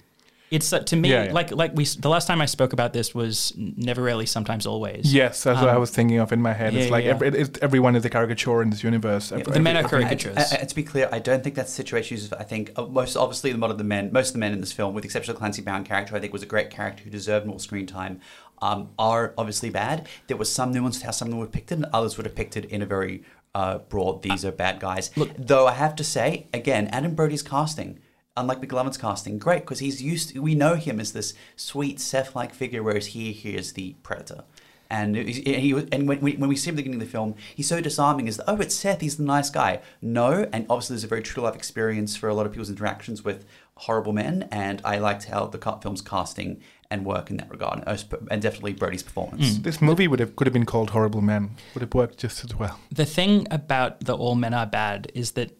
It's 0.49 0.71
uh, 0.71 0.79
to 0.79 0.95
me 0.95 1.09
Yeah, 1.09 1.25
yeah. 1.25 1.33
like 1.33 1.51
like 1.51 1.71
we 1.75 1.83
the 1.83 2.07
last 2.07 2.25
time 2.25 2.39
I 2.39 2.45
spoke 2.45 2.71
about 2.71 2.93
this 2.93 3.13
was 3.13 3.51
never 3.57 4.01
really, 4.01 4.25
sometimes 4.25 4.65
always. 4.65 5.13
Yes, 5.13 5.43
that's 5.43 5.59
what 5.59 5.67
I 5.69 5.73
Um, 5.73 5.81
was 5.81 5.91
thinking 5.91 6.19
of 6.19 6.31
in 6.31 6.41
my 6.41 6.53
head. 6.53 6.71
yeah, 6.73 6.81
it's 6.83 6.89
like 6.91 7.03
yeah. 7.03 7.09
every, 7.11 7.27
it, 7.27 7.57
everyone 7.61 7.97
is 7.97 8.05
a 8.05 8.09
caricature 8.09 8.61
in 8.61 8.69
this 8.69 8.81
universe. 8.81 9.33
Every- 9.33 9.51
The 9.51 9.59
men 9.59 9.75
are 9.75 9.83
caricatures. 9.83 10.37
I- 10.37 10.59
I- 10.61 10.63
to 10.63 10.73
be 10.75 10.83
clear, 10.83 11.09
I 11.11 11.19
don't 11.19 11.43
think 11.43 11.55
that's 11.55 11.71
the 11.71 11.75
situation. 11.75 12.17
I 12.39 12.43
think 12.43 12.71
uh, 12.77 12.85
most 12.85 13.17
obviously 13.17 13.51
the 13.51 13.57
lot 13.57 13.71
of 13.71 13.77
the 13.77 13.83
men, 13.83 14.09
most 14.13 14.27
of 14.29 14.33
the 14.33 14.39
men 14.39 14.53
in 14.53 14.61
this 14.61 14.71
film, 14.71 14.93
with 14.93 15.01
the 15.01 15.07
exception 15.07 15.31
of 15.33 15.37
Clancy 15.37 15.61
Brown 15.61 15.83
character, 15.83 16.15
I 16.15 16.19
think 16.21 16.31
was 16.31 16.43
a 16.43 16.45
great 16.55 16.69
character 16.69 17.03
who 17.03 17.09
deserved 17.09 17.45
more 17.45 17.59
screen 17.59 17.85
time. 17.85 18.21
Um, 18.59 18.89
are 18.97 19.35
obviously 19.37 19.69
bad. 19.69 20.07
There 20.25 20.37
was 20.37 20.51
some 20.51 20.71
nuance 20.71 20.99
to 20.99 21.05
how 21.05 21.11
some 21.11 21.27
of 21.27 21.31
them 21.31 21.39
were 21.39 21.45
depicted, 21.45 21.77
and 21.77 21.85
others 21.93 22.17
were 22.17 22.23
depicted 22.23 22.65
in 22.65 22.81
a 22.81 22.87
very 22.87 23.23
uh, 23.53 23.79
broad. 23.79 24.21
These 24.23 24.45
are 24.45 24.51
bad 24.51 24.79
guys. 24.79 25.09
Look, 25.15 25.31
Though 25.37 25.67
I 25.67 25.73
have 25.73 25.95
to 25.97 26.03
say, 26.03 26.47
again, 26.53 26.87
Adam 26.87 27.15
Brody's 27.15 27.43
casting. 27.43 27.99
Unlike 28.35 28.61
McLovin's 28.61 28.97
casting, 28.97 29.39
great 29.39 29.61
because 29.61 29.79
he's 29.79 29.99
used. 30.01 30.37
we 30.37 30.53
know 30.53 30.75
him 30.75 30.99
as 30.99 31.11
this 31.11 31.33
sweet 31.55 31.99
Seth-like 31.99 32.53
figure, 32.53 32.83
whereas 32.83 33.07
here 33.07 33.33
he 33.33 33.55
is 33.55 33.73
the 33.73 33.95
predator. 34.03 34.43
And 34.89 35.15
he, 35.15 35.71
and 35.91 36.07
when 36.07 36.21
we, 36.21 36.35
when 36.35 36.47
we 36.47 36.55
see 36.55 36.69
him 36.69 36.75
at 36.75 36.77
the 36.77 36.83
beginning 36.83 37.01
of 37.01 37.07
the 37.07 37.11
film, 37.11 37.35
he's 37.55 37.67
so 37.67 37.81
disarming. 37.81 38.27
Is 38.27 38.39
oh, 38.47 38.57
it's 38.57 38.75
Seth. 38.75 39.01
He's 39.01 39.17
the 39.17 39.23
nice 39.23 39.49
guy. 39.49 39.81
No, 40.01 40.47
and 40.53 40.65
obviously 40.69 40.93
there's 40.93 41.03
a 41.03 41.07
very 41.07 41.23
true 41.23 41.43
life 41.43 41.55
experience 41.55 42.15
for 42.15 42.29
a 42.29 42.33
lot 42.33 42.45
of 42.45 42.51
people's 42.53 42.69
interactions 42.69 43.23
with 43.23 43.45
horrible 43.75 44.13
men. 44.13 44.47
And 44.51 44.81
I 44.85 44.99
liked 44.99 45.25
how 45.25 45.47
the 45.47 45.57
film's 45.81 46.01
casting 46.01 46.61
and 46.89 47.05
work 47.05 47.29
in 47.29 47.37
that 47.37 47.49
regard, 47.49 47.83
and, 47.85 47.87
uh, 47.87 48.35
definitely 48.37 48.73
Brody's 48.73 49.03
performance. 49.03 49.57
This 49.57 49.81
movie 49.81 50.07
would 50.07 50.19
have 50.19 50.35
could 50.35 50.47
have 50.47 50.53
been 50.53 50.65
called 50.65 50.91
Horrible 50.91 51.21
Men. 51.21 51.51
Would 51.73 51.81
have 51.81 51.93
worked 51.93 52.17
just 52.17 52.43
as 52.45 52.55
well. 52.55 52.79
The 52.91 53.05
thing 53.05 53.45
about 53.51 53.99
the 54.01 54.15
all 54.15 54.35
men 54.35 54.53
are 54.53 54.65
bad 54.65 55.11
is 55.13 55.31
that 55.31 55.51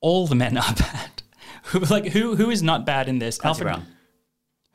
all 0.00 0.26
the 0.26 0.34
men 0.34 0.56
are 0.56 0.74
bad. 0.78 1.22
Who 1.64 1.80
like 1.80 2.06
who 2.06 2.36
who 2.36 2.50
is 2.50 2.62
not 2.62 2.84
bad 2.86 3.08
in 3.08 3.18
this? 3.18 3.38
Clancy 3.38 3.62
Brown, 3.62 3.86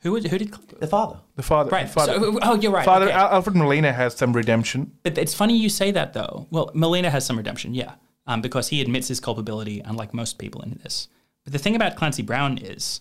Who 0.00 0.12
was- 0.12 0.24
who 0.26 0.38
did 0.38 0.52
the 0.80 0.86
father. 0.86 1.20
The 1.36 1.42
father, 1.42 1.70
right? 1.70 1.86
the 1.86 1.92
father, 1.92 2.14
so, 2.14 2.38
oh, 2.42 2.54
you're 2.56 2.72
right. 2.72 2.84
father 2.84 3.06
okay. 3.06 3.14
Alfred 3.14 3.56
Molina 3.56 3.92
has 3.92 4.14
some 4.16 4.32
redemption. 4.32 4.92
But 5.02 5.16
it's 5.16 5.32
funny 5.34 5.56
you 5.56 5.68
say 5.68 5.90
that 5.92 6.12
though. 6.12 6.46
Well, 6.50 6.70
Molina 6.74 7.10
has 7.10 7.24
some 7.24 7.36
redemption, 7.36 7.74
yeah, 7.74 7.94
um, 8.26 8.40
because 8.42 8.68
he 8.68 8.80
admits 8.80 9.08
his 9.08 9.20
culpability, 9.20 9.80
unlike 9.84 10.12
most 10.12 10.38
people 10.38 10.60
in 10.62 10.78
this. 10.82 11.08
But 11.44 11.52
the 11.52 11.58
thing 11.58 11.76
about 11.76 11.96
Clancy 11.96 12.22
Brown 12.22 12.58
is, 12.58 13.00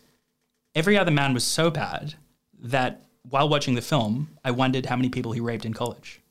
every 0.76 0.98
other 0.98 1.12
man 1.12 1.34
was 1.34 1.44
so 1.44 1.70
bad 1.72 2.16
that 2.62 3.06
while 3.24 3.50
watching 3.50 3.76
the 3.76 3.82
film, 3.82 4.38
I 4.44 4.52
wondered 4.52 4.86
how 4.86 4.96
many 4.96 5.10
people 5.10 5.32
he 5.32 5.40
raped 5.40 5.66
in 5.66 5.74
college. 5.74 6.22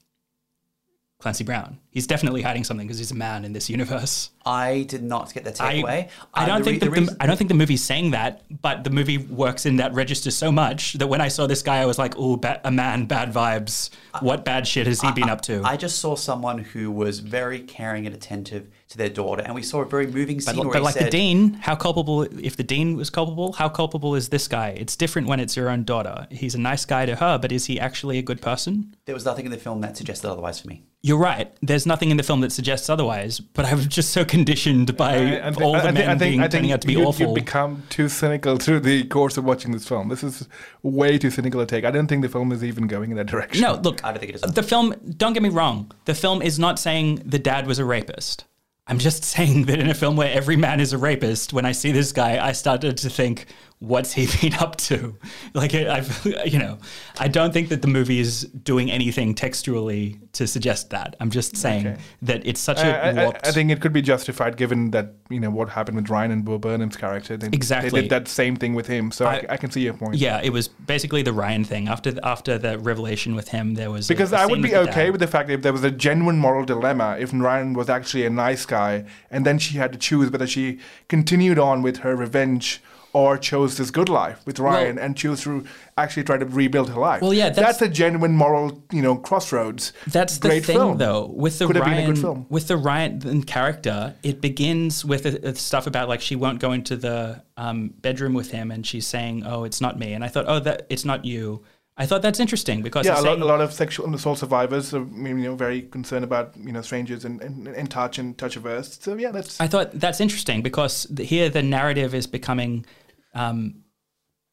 Clancy 1.20 1.44
Brown. 1.44 1.78
He's 1.90 2.06
definitely 2.06 2.42
hiding 2.42 2.64
something 2.64 2.86
because 2.86 2.98
he's 2.98 3.10
a 3.10 3.14
man 3.16 3.44
in 3.44 3.52
this 3.54 3.70
universe. 3.70 4.30
I 4.44 4.82
did 4.88 5.02
not 5.02 5.32
get 5.34 5.44
that 5.44 5.60
I, 5.60 5.74
takeaway. 5.74 6.08
I 6.34 6.42
Uh, 6.44 6.46
don't 6.46 6.58
the 6.64 6.64
think 6.78 6.82
re- 6.94 7.00
the 7.00 7.06
the, 7.12 7.16
I 7.20 7.26
don't 7.26 7.36
think 7.36 7.48
the 7.48 7.54
movie's 7.54 7.82
saying 7.84 8.12
that, 8.12 8.42
but 8.62 8.84
the 8.84 8.90
movie 8.90 9.18
works 9.18 9.66
in 9.66 9.76
that 9.76 9.92
register 9.94 10.30
so 10.30 10.50
much 10.52 10.94
that 10.94 11.06
when 11.06 11.20
I 11.20 11.28
saw 11.28 11.46
this 11.46 11.62
guy, 11.62 11.78
I 11.78 11.86
was 11.86 11.98
like, 11.98 12.14
"Oh, 12.16 12.36
ba- 12.36 12.60
a 12.64 12.70
man, 12.70 13.06
bad 13.06 13.32
vibes. 13.32 13.90
What 14.20 14.44
bad 14.44 14.66
shit 14.66 14.86
has 14.86 15.00
he 15.00 15.12
been 15.12 15.28
up 15.28 15.40
to?" 15.42 15.62
I 15.64 15.76
just 15.76 15.98
saw 15.98 16.14
someone 16.14 16.58
who 16.58 16.90
was 16.90 17.18
very 17.20 17.60
caring 17.60 18.06
and 18.06 18.14
attentive 18.14 18.68
to 18.90 18.96
their 18.98 19.10
daughter, 19.10 19.42
and 19.44 19.54
we 19.54 19.62
saw 19.62 19.80
a 19.82 19.84
very 19.86 20.06
moving 20.06 20.40
scene 20.40 20.56
But, 20.56 20.64
where 20.66 20.72
but 20.74 20.82
like 20.82 20.94
the 20.94 21.10
dean, 21.10 21.54
how 21.54 21.74
culpable? 21.76 22.22
If 22.22 22.56
the 22.56 22.62
dean 22.62 22.96
was 22.96 23.10
culpable, 23.10 23.52
how 23.52 23.68
culpable 23.68 24.14
is 24.14 24.28
this 24.30 24.48
guy? 24.48 24.68
It's 24.70 24.96
different 24.96 25.28
when 25.28 25.40
it's 25.40 25.56
your 25.56 25.68
own 25.68 25.84
daughter. 25.84 26.26
He's 26.30 26.54
a 26.54 26.58
nice 26.60 26.84
guy 26.84 27.04
to 27.06 27.16
her, 27.16 27.38
but 27.38 27.52
is 27.52 27.66
he 27.66 27.78
actually 27.78 28.18
a 28.18 28.22
good 28.22 28.40
person? 28.40 28.94
There 29.04 29.14
was 29.14 29.24
nothing 29.26 29.44
in 29.46 29.50
the 29.50 29.58
film 29.58 29.80
that 29.82 29.96
suggested 29.96 30.30
otherwise 30.30 30.60
for 30.60 30.68
me. 30.68 30.84
You're 31.00 31.18
right. 31.18 31.54
There's 31.62 31.86
nothing 31.88 32.10
in 32.12 32.16
the 32.16 32.22
film 32.22 32.40
that 32.42 32.52
suggests 32.52 32.88
otherwise. 32.88 33.40
But 33.40 33.64
I 33.64 33.74
was 33.74 33.86
just 33.86 34.10
so 34.10 34.24
conditioned 34.24 34.96
by 34.96 35.16
I- 35.16 35.48
I 35.48 35.50
thi- 35.50 35.64
all 35.64 35.72
the 35.72 35.78
I 35.78 35.86
thi- 35.88 35.92
men 35.92 36.04
I 36.04 36.10
think, 36.10 36.20
being 36.20 36.40
I 36.40 36.42
think 36.44 36.52
turning 36.52 36.72
out 36.72 36.80
to 36.82 36.86
be 36.86 36.92
you, 36.92 37.04
awful. 37.04 37.28
You 37.28 37.34
become 37.34 37.82
too 37.90 38.08
cynical 38.08 38.56
through 38.58 38.80
the 38.80 39.02
course 39.04 39.36
of 39.36 39.44
watching 39.44 39.72
this 39.72 39.88
film. 39.88 40.08
This 40.08 40.22
is 40.22 40.46
way 40.82 41.18
too 41.18 41.30
cynical 41.30 41.60
a 41.60 41.66
take. 41.66 41.84
I 41.84 41.90
don't 41.90 42.06
think 42.06 42.22
the 42.22 42.28
film 42.28 42.52
is 42.52 42.62
even 42.62 42.86
going 42.86 43.10
in 43.10 43.16
that 43.16 43.26
direction. 43.26 43.62
no, 43.62 43.74
look, 43.74 44.04
I 44.04 44.10
don't 44.12 44.20
think 44.20 44.30
it 44.30 44.36
is. 44.36 44.42
the 44.42 44.62
film. 44.62 44.94
Don't 45.16 45.32
get 45.32 45.42
me 45.42 45.48
wrong. 45.48 45.90
The 46.04 46.14
film 46.14 46.42
is 46.42 46.58
not 46.58 46.78
saying 46.78 47.22
the 47.24 47.38
dad 47.40 47.66
was 47.66 47.78
a 47.80 47.84
rapist. 47.84 48.44
I'm 48.86 48.98
just 48.98 49.22
saying 49.34 49.64
that 49.66 49.78
in 49.80 49.90
a 49.90 49.94
film 49.94 50.16
where 50.16 50.32
every 50.32 50.56
man 50.56 50.80
is 50.80 50.92
a 50.92 50.98
rapist, 50.98 51.52
when 51.52 51.66
I 51.66 51.72
see 51.72 51.92
this 51.92 52.12
guy, 52.12 52.44
I 52.44 52.52
started 52.52 52.96
to 52.98 53.10
think, 53.10 53.46
what's 53.80 54.12
he 54.12 54.26
been 54.40 54.54
up 54.58 54.76
to? 54.76 55.16
Like, 55.54 55.72
I've, 55.74 56.26
you 56.46 56.58
know, 56.58 56.78
I 57.18 57.28
don't 57.28 57.52
think 57.52 57.68
that 57.68 57.80
the 57.82 57.88
movie 57.88 58.18
is 58.18 58.42
doing 58.42 58.90
anything 58.90 59.34
textually 59.34 60.18
to 60.32 60.46
suggest 60.46 60.90
that. 60.90 61.14
I'm 61.20 61.30
just 61.30 61.56
saying 61.56 61.86
Okay. 61.86 62.00
that 62.22 62.46
it's 62.46 62.60
such 62.60 62.78
I, 62.78 62.88
a 62.88 63.28
I-. 63.28 63.32
I 63.44 63.52
think 63.52 63.70
it 63.70 63.80
could 63.80 63.92
be 63.92 64.02
justified 64.02 64.56
given 64.56 64.90
that 64.90 65.14
you 65.30 65.38
know 65.40 65.50
what 65.50 65.68
happened 65.68 65.96
with 65.96 66.10
Ryan 66.10 66.30
and 66.32 66.44
Bo 66.44 66.58
Burnham's 66.58 66.96
character. 66.96 67.36
They, 67.36 67.46
Exactly. 67.48 67.90
they 67.90 68.00
did 68.02 68.10
that 68.10 68.28
same 68.28 68.56
thing 68.56 68.74
with 68.74 68.86
him, 68.86 69.10
so 69.10 69.26
I, 69.26 69.34
I- 69.34 69.46
I 69.50 69.56
can 69.56 69.70
see 69.70 69.82
your 69.82 69.94
point. 69.94 70.14
yeah, 70.16 70.40
it 70.42 70.50
was 70.50 70.68
basically 70.68 71.22
the 71.22 71.32
Ryan 71.32 71.64
thing. 71.64 71.88
After 71.88 72.10
the, 72.12 72.26
after 72.26 72.58
the 72.58 72.78
revelation 72.78 73.34
with 73.34 73.48
him, 73.48 73.74
there 73.74 73.90
was 73.90 74.08
Because 74.08 74.32
a 74.32 74.38
I 74.38 74.42
scene 74.46 74.50
would 74.50 74.62
be 74.62 74.70
the 74.70 74.80
okay 74.80 75.04
dad. 75.04 75.10
with 75.12 75.20
the 75.20 75.26
fact 75.26 75.48
that 75.48 75.54
if 75.54 75.62
there 75.62 75.72
was 75.72 75.84
a 75.84 75.90
genuine 75.90 76.38
moral 76.38 76.64
dilemma, 76.64 77.16
if 77.20 77.30
Ryan 77.32 77.74
was 77.74 77.88
actually 77.88 78.24
a 78.26 78.30
nice 78.30 78.66
guy, 78.66 79.04
and 79.30 79.46
then 79.46 79.58
she 79.58 79.78
had 79.78 79.92
to 79.92 79.98
choose 79.98 80.30
whether 80.30 80.46
she 80.46 80.78
continued 81.08 81.58
on 81.58 81.82
with 81.82 81.98
her 81.98 82.16
revenge 82.16 82.82
or 83.12 83.38
chose 83.38 83.76
this 83.76 83.90
good 83.90 84.08
life 84.08 84.40
with 84.46 84.58
Ryan 84.58 84.98
and 84.98 85.16
chose 85.16 85.42
to 85.42 85.64
actually 85.96 86.24
try 86.24 86.36
to 86.36 86.44
rebuild 86.44 86.90
her 86.90 87.00
life. 87.00 87.22
Well, 87.22 87.32
yeah, 87.32 87.48
that's- 87.50 87.80
a 87.82 87.88
genuine 87.88 88.32
moral, 88.32 88.82
you 88.92 89.00
know, 89.02 89.16
crossroads. 89.16 89.92
That's 90.06 90.38
the 90.38 90.48
Great 90.48 90.64
thing, 90.64 90.76
film. 90.76 90.98
though. 90.98 91.26
With 91.26 91.58
the 91.58 91.66
Could 91.66 91.76
a 91.78 91.80
Ryan, 91.80 92.06
good 92.12 92.18
film. 92.20 92.46
with 92.48 92.68
the 92.68 92.76
Ryan 92.76 93.42
character, 93.44 94.14
it 94.22 94.40
begins 94.40 95.04
with 95.04 95.24
uh, 95.26 95.48
uh, 95.48 95.54
stuff 95.54 95.86
about 95.86 96.08
like 96.08 96.20
she 96.20 96.36
won't 96.36 96.60
go 96.60 96.72
into 96.72 96.96
the 96.96 97.42
um, 97.56 97.88
bedroom 98.00 98.34
with 98.34 98.50
him, 98.50 98.70
and 98.70 98.86
she's 98.86 99.06
saying, 99.06 99.44
"Oh, 99.46 99.64
it's 99.64 99.80
not 99.80 99.98
me." 99.98 100.12
And 100.12 100.22
I 100.22 100.28
thought, 100.28 100.44
"Oh, 100.46 100.60
that 100.60 100.86
it's 100.90 101.04
not 101.04 101.24
you." 101.24 101.62
I 102.00 102.06
thought 102.06 102.22
that's 102.22 102.38
interesting 102.38 102.80
because 102.82 103.06
yeah, 103.06 103.20
a 103.20 103.22
lot, 103.22 103.40
a 103.40 103.44
lot 103.44 103.60
of 103.60 103.72
sexual 103.72 104.14
assault 104.14 104.38
survivors 104.38 104.94
are 104.94 105.02
you 105.02 105.34
know 105.34 105.56
very 105.56 105.82
concerned 105.82 106.24
about 106.24 106.56
you 106.56 106.70
know 106.70 106.80
strangers 106.80 107.24
and, 107.24 107.42
in, 107.42 107.66
in 107.66 107.86
touch 107.88 108.18
and 108.18 108.38
touch 108.38 108.56
averse. 108.56 108.98
So 109.00 109.16
yeah, 109.16 109.32
that's 109.32 109.60
I 109.60 109.66
thought 109.66 109.90
that's 109.92 110.20
interesting 110.20 110.62
because 110.62 111.08
here 111.18 111.48
the 111.48 111.62
narrative 111.62 112.14
is 112.14 112.28
becoming, 112.28 112.86
um, 113.34 113.82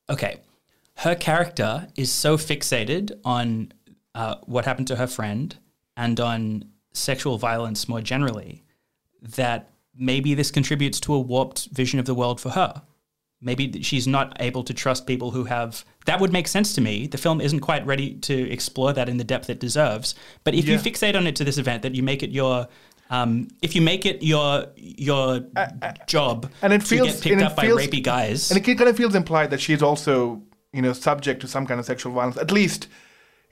okay, 0.09 0.39
her 0.97 1.13
character 1.13 1.87
is 1.95 2.11
so 2.11 2.35
fixated 2.35 3.11
on 3.23 3.71
uh, 4.15 4.35
what 4.45 4.65
happened 4.65 4.87
to 4.87 4.95
her 4.95 5.07
friend 5.07 5.55
and 5.95 6.19
on 6.19 6.65
sexual 6.93 7.37
violence 7.37 7.87
more 7.87 8.01
generally 8.01 8.63
that 9.21 9.69
maybe 9.95 10.33
this 10.33 10.49
contributes 10.49 10.99
to 11.01 11.13
a 11.13 11.19
warped 11.19 11.67
vision 11.67 11.99
of 11.99 12.05
the 12.05 12.15
world 12.15 12.41
for 12.41 12.49
her. 12.49 12.81
Maybe 13.45 13.83
she's 13.83 14.07
not 14.07 14.35
able 14.39 14.63
to 14.63 14.73
trust 14.73 15.05
people 15.05 15.29
who 15.31 15.43
have. 15.43 15.85
That 16.07 16.19
would 16.19 16.33
make 16.33 16.47
sense 16.47 16.73
to 16.73 16.81
me. 16.81 17.05
The 17.05 17.19
film 17.19 17.39
isn't 17.39 17.59
quite 17.59 17.85
ready 17.85 18.15
to 18.21 18.51
explore 18.51 18.91
that 18.93 19.07
in 19.07 19.17
the 19.17 19.23
depth 19.23 19.49
it 19.51 19.59
deserves. 19.59 20.15
But 20.43 20.55
if 20.55 20.67
you 20.67 20.77
fixate 20.79 21.15
on 21.15 21.27
it 21.27 21.35
to 21.37 21.43
this 21.43 21.59
event, 21.59 21.83
that 21.83 21.93
you 21.93 22.01
make 22.01 22.23
it 22.23 22.31
your, 22.31 22.67
um, 23.11 23.47
if 23.61 23.75
you 23.75 23.83
make 23.83 24.03
it 24.05 24.23
your 24.23 24.65
your 24.75 25.41
job 26.07 26.51
and 26.63 26.73
it 26.73 26.81
feels- 26.81 27.13
get 27.21 27.21
picked 27.21 27.41
up 27.43 27.59
feels- 27.61 27.79
by 27.79 27.85
rapey 27.87 28.01
guys, 28.03 28.49
and 28.49 28.57
it 28.67 28.77
kind 28.77 28.89
of 28.89 28.97
feels 28.97 29.13
implied 29.13 29.51
that 29.51 29.61
she's 29.61 29.83
also 29.83 30.41
you 30.73 30.81
know 30.81 30.93
subject 30.93 31.39
to 31.41 31.47
some 31.47 31.67
kind 31.67 31.79
of 31.79 31.85
sexual 31.85 32.13
violence. 32.13 32.37
At 32.37 32.51
least 32.51 32.87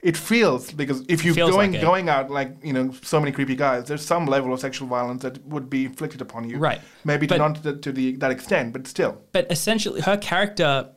it 0.04 0.16
feels 0.18 0.70
because 0.70 1.02
if 1.08 1.24
you're 1.24 1.34
going 1.34 1.72
like 1.72 1.80
going 1.80 2.08
out 2.10 2.30
like 2.30 2.50
you 2.62 2.72
know 2.74 2.92
so 3.02 3.18
many 3.18 3.32
creepy 3.32 3.56
guys, 3.56 3.88
there's 3.88 4.04
some 4.04 4.26
level 4.26 4.52
of 4.52 4.60
sexual 4.60 4.86
violence 4.86 5.22
that 5.22 5.42
would 5.46 5.68
be 5.70 5.86
inflicted 5.86 6.20
upon 6.20 6.48
you. 6.48 6.58
Right. 6.58 6.80
Maybe 7.04 7.26
But- 7.26 7.38
not 7.38 7.54
to, 7.56 7.62
the, 7.62 7.76
to 7.80 7.90
the 7.90 8.16
that 8.16 8.30
extent, 8.30 8.72
but 8.74 8.86
still. 8.86 9.20
but 9.32 9.50
essentially 9.50 10.02
her 10.02 10.18
character 10.18 10.90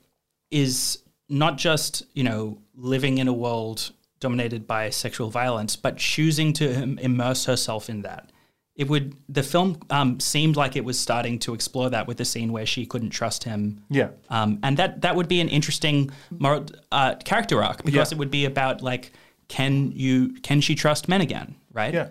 is 0.52 1.00
not 1.30 1.58
just 1.58 2.04
you 2.14 2.24
know 2.24 2.60
living 2.76 3.18
in 3.18 3.28
a 3.28 3.34
world 3.34 3.92
dominated 4.20 4.66
by 4.68 4.90
sexual 4.90 5.30
violence 5.30 5.76
but 5.76 5.98
choosing 5.98 6.52
to 6.54 6.66
immerse 7.00 7.46
herself 7.46 7.90
in 7.90 8.02
that 8.02 8.32
it 8.78 8.88
would 8.88 9.16
the 9.28 9.41
film 9.44 9.80
um, 9.90 10.20
seemed 10.20 10.56
like 10.56 10.76
it 10.76 10.86
was 10.86 10.98
starting 10.99 11.40
to 11.40 11.54
explore 11.54 11.90
that 11.90 12.08
with 12.08 12.18
the 12.18 12.26
scene 12.26 12.52
where 12.52 12.66
she 12.66 12.86
couldn't 12.86 13.10
trust 13.10 13.44
him 13.44 13.84
Yeah. 13.90 14.10
um, 14.30 14.60
and 14.64 14.78
that 14.78 15.02
that 15.02 15.16
would 15.16 15.28
be 15.28 15.41
an 15.41 15.49
interesting 15.49 16.12
moral, 16.30 16.66
uh, 16.91 17.16
character 17.26 17.64
arc 17.64 17.84
because 17.84 18.12
Yeah. 18.12 18.16
it 18.16 18.20
would 18.20 18.32
be 18.32 18.45
about 18.45 18.82
like 18.82 19.12
can 19.48 19.91
you 19.95 20.34
can 20.44 20.62
she 20.62 20.76
trust 20.76 21.08
men 21.10 21.22
again 21.22 21.56
right 21.74 21.94
Yeah. 21.94 22.08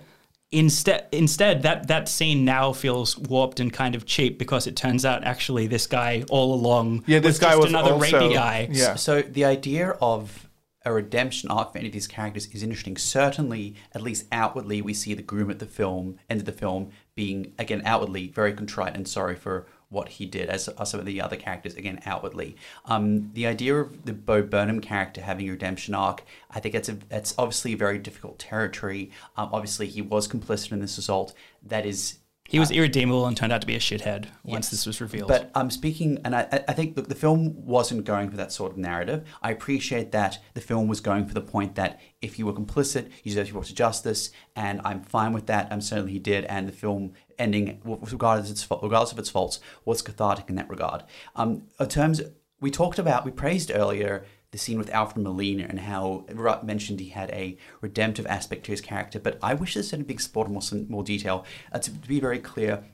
instead 0.52 1.06
instead 1.12 1.62
that 1.62 1.88
that 1.88 2.08
scene 2.08 2.44
now 2.44 2.72
feels 2.72 3.18
warped 3.18 3.60
and 3.60 3.72
kind 3.72 3.94
of 3.94 4.06
cheap 4.06 4.38
because 4.38 4.66
it 4.66 4.76
turns 4.76 5.04
out 5.04 5.24
actually 5.24 5.66
this 5.66 5.86
guy 5.86 6.24
all 6.30 6.54
along 6.54 7.04
Yeah, 7.06 7.18
this 7.18 7.30
was 7.34 7.38
guy 7.40 7.48
just 7.50 7.58
was 7.62 7.70
another 7.70 7.92
also- 7.92 8.06
rapey 8.06 8.34
guy 8.34 8.68
Yeah. 8.70 8.94
So 8.94 9.22
the 9.22 9.44
idea 9.44 9.90
of 10.00 10.45
a 10.86 10.92
redemption 10.92 11.50
arc 11.50 11.72
for 11.72 11.78
any 11.78 11.88
of 11.88 11.92
these 11.92 12.06
characters 12.06 12.46
is 12.46 12.62
interesting. 12.62 12.96
Certainly, 12.96 13.74
at 13.92 14.00
least 14.00 14.26
outwardly, 14.30 14.80
we 14.80 14.94
see 14.94 15.14
the 15.14 15.22
groom 15.22 15.50
at 15.50 15.58
the 15.58 15.66
film, 15.66 16.18
end 16.30 16.40
of 16.40 16.46
the 16.46 16.52
film, 16.52 16.90
being 17.16 17.52
again 17.58 17.82
outwardly 17.84 18.28
very 18.28 18.52
contrite 18.52 18.94
and 18.94 19.06
sorry 19.06 19.34
for 19.34 19.66
what 19.88 20.08
he 20.08 20.26
did, 20.26 20.48
as 20.48 20.68
are 20.68 20.86
some 20.86 21.00
of 21.00 21.06
the 21.06 21.20
other 21.20 21.36
characters 21.36 21.74
again 21.74 22.00
outwardly. 22.06 22.56
Um, 22.84 23.32
the 23.34 23.46
idea 23.46 23.74
of 23.74 24.04
the 24.04 24.12
Bo 24.12 24.42
Burnham 24.42 24.80
character 24.80 25.20
having 25.20 25.48
a 25.48 25.52
redemption 25.52 25.94
arc, 25.94 26.24
I 26.50 26.60
think 26.60 26.74
it's 26.76 26.88
a 26.88 26.98
obviously 27.36 27.72
a 27.72 27.76
very 27.76 27.98
difficult 27.98 28.38
territory. 28.38 29.10
Um, 29.36 29.50
obviously, 29.52 29.88
he 29.88 30.02
was 30.02 30.28
complicit 30.28 30.70
in 30.70 30.80
this 30.80 30.98
assault. 30.98 31.34
That 31.64 31.84
is 31.84 32.18
he 32.48 32.58
was 32.58 32.70
irredeemable 32.70 33.26
and 33.26 33.36
turned 33.36 33.52
out 33.52 33.60
to 33.60 33.66
be 33.66 33.74
a 33.74 33.78
shithead 33.80 34.26
once 34.44 34.66
Yes. 34.66 34.70
this 34.70 34.86
was 34.86 35.00
revealed 35.00 35.28
But 35.28 35.50
I'm 35.54 35.70
speaking, 35.70 36.18
and 36.24 36.34
I, 36.34 36.64
I 36.68 36.72
think 36.72 36.94
the, 36.96 37.02
the 37.02 37.14
film 37.14 37.64
wasn't 37.64 38.04
going 38.04 38.30
for 38.30 38.36
that 38.36 38.52
sort 38.52 38.72
of 38.72 38.78
narrative. 38.78 39.24
I 39.42 39.50
appreciate 39.50 40.12
that 40.12 40.38
the 40.54 40.60
film 40.60 40.88
was 40.88 41.00
going 41.00 41.26
for 41.26 41.34
the 41.34 41.40
point 41.40 41.74
that 41.76 42.00
if 42.22 42.38
you 42.38 42.46
were 42.46 42.52
complicit, 42.52 43.10
you 43.22 43.30
deserve 43.30 43.46
to 43.46 43.52
be 43.52 43.54
brought 43.54 43.66
to 43.66 43.74
justice, 43.74 44.30
and 44.54 44.80
I'm 44.84 45.02
fine 45.02 45.32
with 45.32 45.46
that. 45.46 45.68
I'm 45.70 45.80
certainly 45.80 46.12
he 46.12 46.18
did, 46.18 46.44
and 46.46 46.66
the 46.68 46.72
film 46.72 47.12
ending, 47.38 47.80
regardless 47.84 48.48
of 48.50 48.52
its, 48.56 48.66
regardless 48.82 49.12
of 49.12 49.18
its 49.18 49.30
faults, 49.30 49.60
was 49.84 50.02
cathartic 50.02 50.48
in 50.48 50.56
that 50.56 50.68
regard. 50.70 51.02
Um, 51.34 51.64
in 51.78 51.88
terms, 51.88 52.22
we 52.60 52.70
talked 52.70 52.98
about, 52.98 53.24
we 53.24 53.30
praised 53.30 53.70
earlier 53.74 54.24
the 54.50 54.58
scene 54.58 54.78
with 54.78 54.90
Alfred 54.90 55.22
Molina 55.22 55.66
and 55.68 55.80
how 55.80 56.24
Rutt 56.30 56.64
mentioned 56.64 57.00
he 57.00 57.10
had 57.10 57.30
a 57.30 57.56
redemptive 57.80 58.26
aspect 58.26 58.64
to 58.64 58.72
his 58.72 58.80
character, 58.80 59.18
but 59.18 59.38
I 59.42 59.54
wish 59.54 59.74
this 59.74 59.90
had 59.90 60.06
been 60.06 60.14
explored 60.14 60.48
in 60.48 60.54
more, 60.54 60.62
more 60.88 61.04
detail. 61.04 61.44
Uh, 61.72 61.78
to, 61.78 61.90
be 61.90 62.20
very 62.20 62.38
clear, 62.38 62.84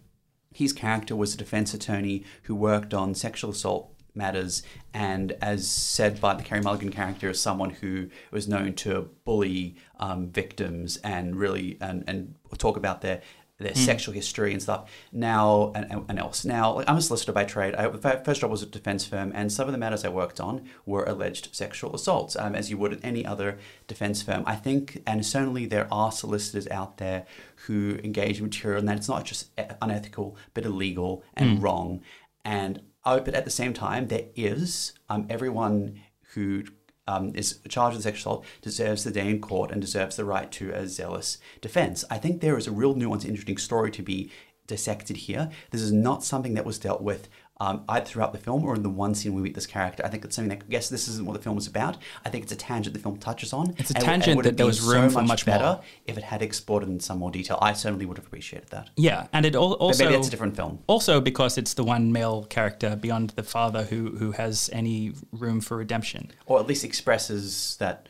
his 0.52 0.72
character 0.72 1.14
was 1.14 1.34
a 1.34 1.38
defense 1.38 1.74
attorney 1.74 2.24
who 2.44 2.54
worked 2.54 2.94
on 2.94 3.14
sexual 3.14 3.50
assault 3.50 3.92
matters 4.14 4.62
and 4.92 5.32
as 5.40 5.68
said 5.68 6.20
by 6.20 6.34
the 6.34 6.42
Carey 6.42 6.60
Mulligan 6.60 6.90
character 6.90 7.30
as 7.30 7.40
someone 7.40 7.70
who 7.70 8.08
was 8.30 8.46
known 8.46 8.74
to 8.74 9.08
bully 9.24 9.76
um, 9.98 10.28
victims 10.28 10.98
and 10.98 11.36
really 11.36 11.78
and, 11.80 12.04
and 12.06 12.34
talk 12.58 12.76
about 12.76 13.00
their 13.00 13.22
their 13.62 13.74
sexual 13.74 14.14
history 14.14 14.52
and 14.52 14.62
stuff 14.62 14.90
now 15.12 15.72
and, 15.74 16.04
and 16.08 16.18
else. 16.18 16.44
Now 16.44 16.74
like, 16.74 16.88
i'm 16.88 16.96
a 16.96 17.02
solicitor 17.02 17.32
by 17.32 17.44
trade. 17.44 17.74
I, 17.74 17.88
my 17.88 18.16
first 18.16 18.40
job 18.40 18.50
was 18.50 18.62
at 18.62 18.68
a 18.68 18.72
defense 18.72 19.04
firm 19.04 19.32
and 19.34 19.50
some 19.52 19.66
of 19.68 19.72
the 19.72 19.78
matters 19.78 20.04
i 20.04 20.08
worked 20.08 20.40
on 20.40 20.68
were 20.86 21.04
alleged 21.04 21.54
sexual 21.54 21.94
assaults 21.94 22.36
um, 22.36 22.54
as 22.54 22.70
you 22.70 22.78
would 22.78 22.92
at 22.92 23.04
any 23.04 23.24
other 23.24 23.58
defense 23.86 24.22
firm. 24.22 24.42
I 24.46 24.56
think 24.56 25.02
and 25.06 25.24
certainly 25.24 25.66
there 25.66 25.88
are 25.90 26.12
solicitors 26.12 26.66
out 26.68 26.98
there 26.98 27.26
who 27.66 27.98
engage 28.02 28.38
in 28.38 28.44
material 28.44 28.80
and 28.80 28.88
that 28.88 28.96
it's 28.96 29.08
not 29.08 29.24
just 29.24 29.48
e- 29.58 29.64
unethical 29.80 30.36
but 30.54 30.64
illegal 30.64 31.22
and 31.34 31.62
wrong. 31.62 32.02
And 32.44 32.82
oh, 33.04 33.20
but 33.20 33.34
at 33.34 33.44
the 33.44 33.50
same 33.50 33.72
time 33.72 34.08
there 34.08 34.26
is 34.34 34.92
um, 35.08 35.26
everyone 35.28 36.00
who 36.34 36.64
um, 37.06 37.32
is 37.34 37.60
charged 37.68 37.96
with 37.96 38.04
sexual 38.04 38.34
assault 38.34 38.46
deserves 38.60 39.04
the 39.04 39.10
day 39.10 39.28
in 39.28 39.40
court 39.40 39.70
and 39.70 39.80
deserves 39.80 40.16
the 40.16 40.24
right 40.24 40.50
to 40.52 40.70
a 40.72 40.86
zealous 40.86 41.38
defense. 41.60 42.04
I 42.10 42.18
think 42.18 42.40
there 42.40 42.56
is 42.56 42.66
a 42.66 42.72
real 42.72 42.94
nuanced, 42.94 43.24
interesting 43.24 43.58
story 43.58 43.90
to 43.92 44.02
be 44.02 44.30
dissected 44.66 45.16
here. 45.16 45.50
This 45.70 45.82
is 45.82 45.92
not 45.92 46.24
something 46.24 46.54
that 46.54 46.64
was 46.64 46.78
dealt 46.78 47.02
with 47.02 47.28
um, 47.60 47.84
either 47.88 48.04
throughout 48.06 48.32
the 48.32 48.38
film 48.38 48.64
or 48.64 48.74
in 48.74 48.82
the 48.82 48.90
one 48.90 49.14
scene 49.14 49.34
we 49.34 49.42
meet 49.42 49.54
this 49.54 49.66
character. 49.66 50.04
I 50.04 50.08
think 50.08 50.24
it's 50.24 50.34
something 50.34 50.58
that, 50.58 50.64
yes, 50.68 50.88
this 50.88 51.06
isn't 51.06 51.24
what 51.26 51.34
the 51.34 51.42
film 51.42 51.58
is 51.58 51.66
about. 51.68 51.96
I 52.24 52.28
think 52.28 52.42
it's 52.44 52.52
a 52.52 52.56
tangent 52.56 52.94
the 52.94 53.00
film 53.00 53.18
touches 53.18 53.52
on. 53.52 53.74
It's 53.78 53.90
a 53.92 53.96
and 53.96 54.04
tangent 54.04 54.32
it 54.32 54.36
would 54.36 54.44
that 54.46 54.56
there 54.56 54.66
was 54.66 54.80
room 54.80 55.10
so 55.10 55.20
for 55.20 55.24
much 55.24 55.46
better 55.46 55.64
more. 55.64 55.80
if 56.06 56.18
it 56.18 56.24
had 56.24 56.42
explored 56.42 56.82
in 56.82 56.98
some 56.98 57.18
more 57.18 57.30
detail. 57.30 57.58
I 57.62 57.74
certainly 57.74 58.04
would 58.06 58.16
have 58.16 58.26
appreciated 58.26 58.70
that. 58.70 58.90
yeah 58.96 59.26
and 59.32 59.46
it 59.46 59.54
al- 59.54 59.70
But 59.70 59.74
also 59.76 60.04
maybe 60.04 60.16
it's 60.16 60.28
a 60.28 60.30
different 60.30 60.56
film. 60.56 60.80
also 60.88 61.20
because 61.20 61.56
it's 61.56 61.74
the 61.74 61.84
one 61.84 62.10
male 62.10 62.44
character 62.44 62.96
beyond 62.96 63.30
the 63.30 63.42
father 63.44 63.84
who 63.84 64.16
who 64.16 64.32
has 64.32 64.68
any 64.72 65.12
room 65.30 65.60
for 65.60 65.76
redemption 65.76 66.30
Or 66.46 66.58
at 66.58 66.66
least 66.66 66.84
expresses 66.84 67.76
that, 67.78 68.08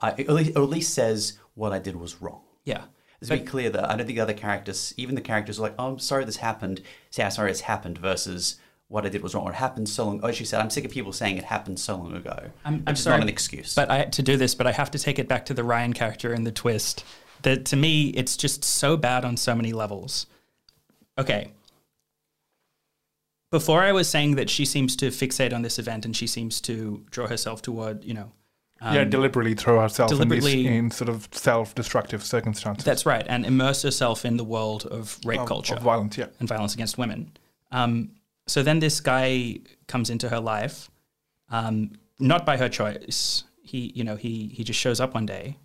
I, 0.00 0.10
at, 0.10 0.28
least, 0.28 0.56
or 0.56 0.62
at 0.62 0.68
least 0.68 0.94
says 0.94 1.38
what 1.54 1.72
I 1.72 1.78
did 1.80 1.96
was 1.96 2.20
wrong. 2.22 2.42
yeah 2.64 2.84
To 3.22 3.28
be 3.36 3.40
clear, 3.40 3.70
though, 3.70 3.84
I 3.84 3.96
don't 3.96 4.06
think 4.06 4.16
the 4.18 4.20
other 4.20 4.32
characters, 4.34 4.94
even 4.96 5.14
the 5.16 5.20
characters, 5.20 5.58
are 5.58 5.62
like, 5.62 5.74
"Oh, 5.78 5.92
I'm 5.92 5.98
sorry 5.98 6.24
this 6.24 6.38
happened." 6.38 6.80
Say, 7.10 7.22
"I'm 7.22 7.30
sorry 7.30 7.50
it's 7.52 7.60
happened," 7.60 7.98
versus 7.98 8.56
"What 8.92 9.06
I 9.06 9.08
did 9.08 9.22
was 9.22 9.34
wrong," 9.34 9.46
or 9.46 9.50
"It 9.52 9.56
happened 9.56 9.88
so 9.88 10.04
long." 10.04 10.20
Oh, 10.22 10.30
she 10.30 10.44
said, 10.44 10.60
"I'm 10.60 10.70
sick 10.70 10.84
of 10.84 10.90
people 10.90 11.12
saying 11.12 11.38
it 11.38 11.44
happened 11.44 11.80
so 11.80 11.96
long 11.96 12.14
ago." 12.14 12.50
I'm, 12.64 12.74
which 12.74 12.84
I'm 12.86 12.96
sorry, 12.96 13.16
not 13.16 13.22
an 13.22 13.28
excuse. 13.28 13.74
But 13.74 13.90
I 13.90 13.98
had 13.98 14.12
to 14.14 14.22
do 14.22 14.36
this, 14.36 14.54
but 14.54 14.66
I 14.66 14.72
have 14.72 14.90
to 14.92 14.98
take 14.98 15.18
it 15.18 15.28
back 15.28 15.46
to 15.46 15.54
the 15.54 15.64
Ryan 15.64 15.92
character 15.94 16.32
and 16.32 16.46
the 16.46 16.52
twist. 16.52 17.04
That 17.42 17.64
to 17.66 17.76
me, 17.76 18.08
it's 18.10 18.36
just 18.36 18.62
so 18.64 18.96
bad 18.96 19.24
on 19.24 19.36
so 19.36 19.54
many 19.54 19.72
levels. 19.72 20.26
Okay. 21.18 21.52
Before 23.50 23.82
I 23.82 23.92
was 23.92 24.08
saying 24.08 24.36
that 24.36 24.48
she 24.48 24.64
seems 24.64 24.96
to 24.96 25.08
fixate 25.08 25.52
on 25.52 25.62
this 25.62 25.78
event 25.78 26.06
and 26.06 26.16
she 26.16 26.26
seems 26.26 26.60
to 26.62 27.04
draw 27.10 27.26
herself 27.26 27.60
toward, 27.60 28.02
you 28.04 28.14
know, 28.14 28.32
um, 28.80 28.94
yeah, 28.94 29.04
deliberately 29.04 29.54
throw 29.54 29.80
herself 29.80 30.10
in, 30.10 30.16
deliberately- 30.16 30.62
these, 30.62 30.66
in 30.66 30.90
sort 30.90 31.08
of 31.08 31.28
self-destructive 31.32 32.24
circumstances. 32.24 32.84
that's 32.84 33.06
right, 33.06 33.24
and 33.28 33.46
immerse 33.46 33.82
herself 33.82 34.24
in 34.24 34.36
the 34.38 34.44
world 34.44 34.86
of 34.86 35.18
rape 35.24 35.40
of, 35.40 35.46
culture. 35.46 35.74
of 35.74 35.82
violence. 35.82 36.18
Yeah, 36.18 36.26
and 36.40 36.48
violence 36.48 36.74
against 36.74 36.98
women. 36.98 37.32
Um, 37.70 38.10
so 38.46 38.62
then 38.62 38.80
this 38.80 39.00
guy 39.00 39.58
comes 39.86 40.10
into 40.10 40.28
her 40.28 40.40
life, 40.40 40.90
um, 41.50 41.92
not 42.18 42.44
by 42.46 42.56
her 42.56 42.68
choice. 42.68 43.44
He, 43.62 43.92
you 43.94 44.04
know, 44.04 44.16
he 44.16 44.48
he 44.54 44.64
just 44.64 44.78
shows 44.78 45.00
up 45.00 45.14
one 45.14 45.26
day, 45.26 45.56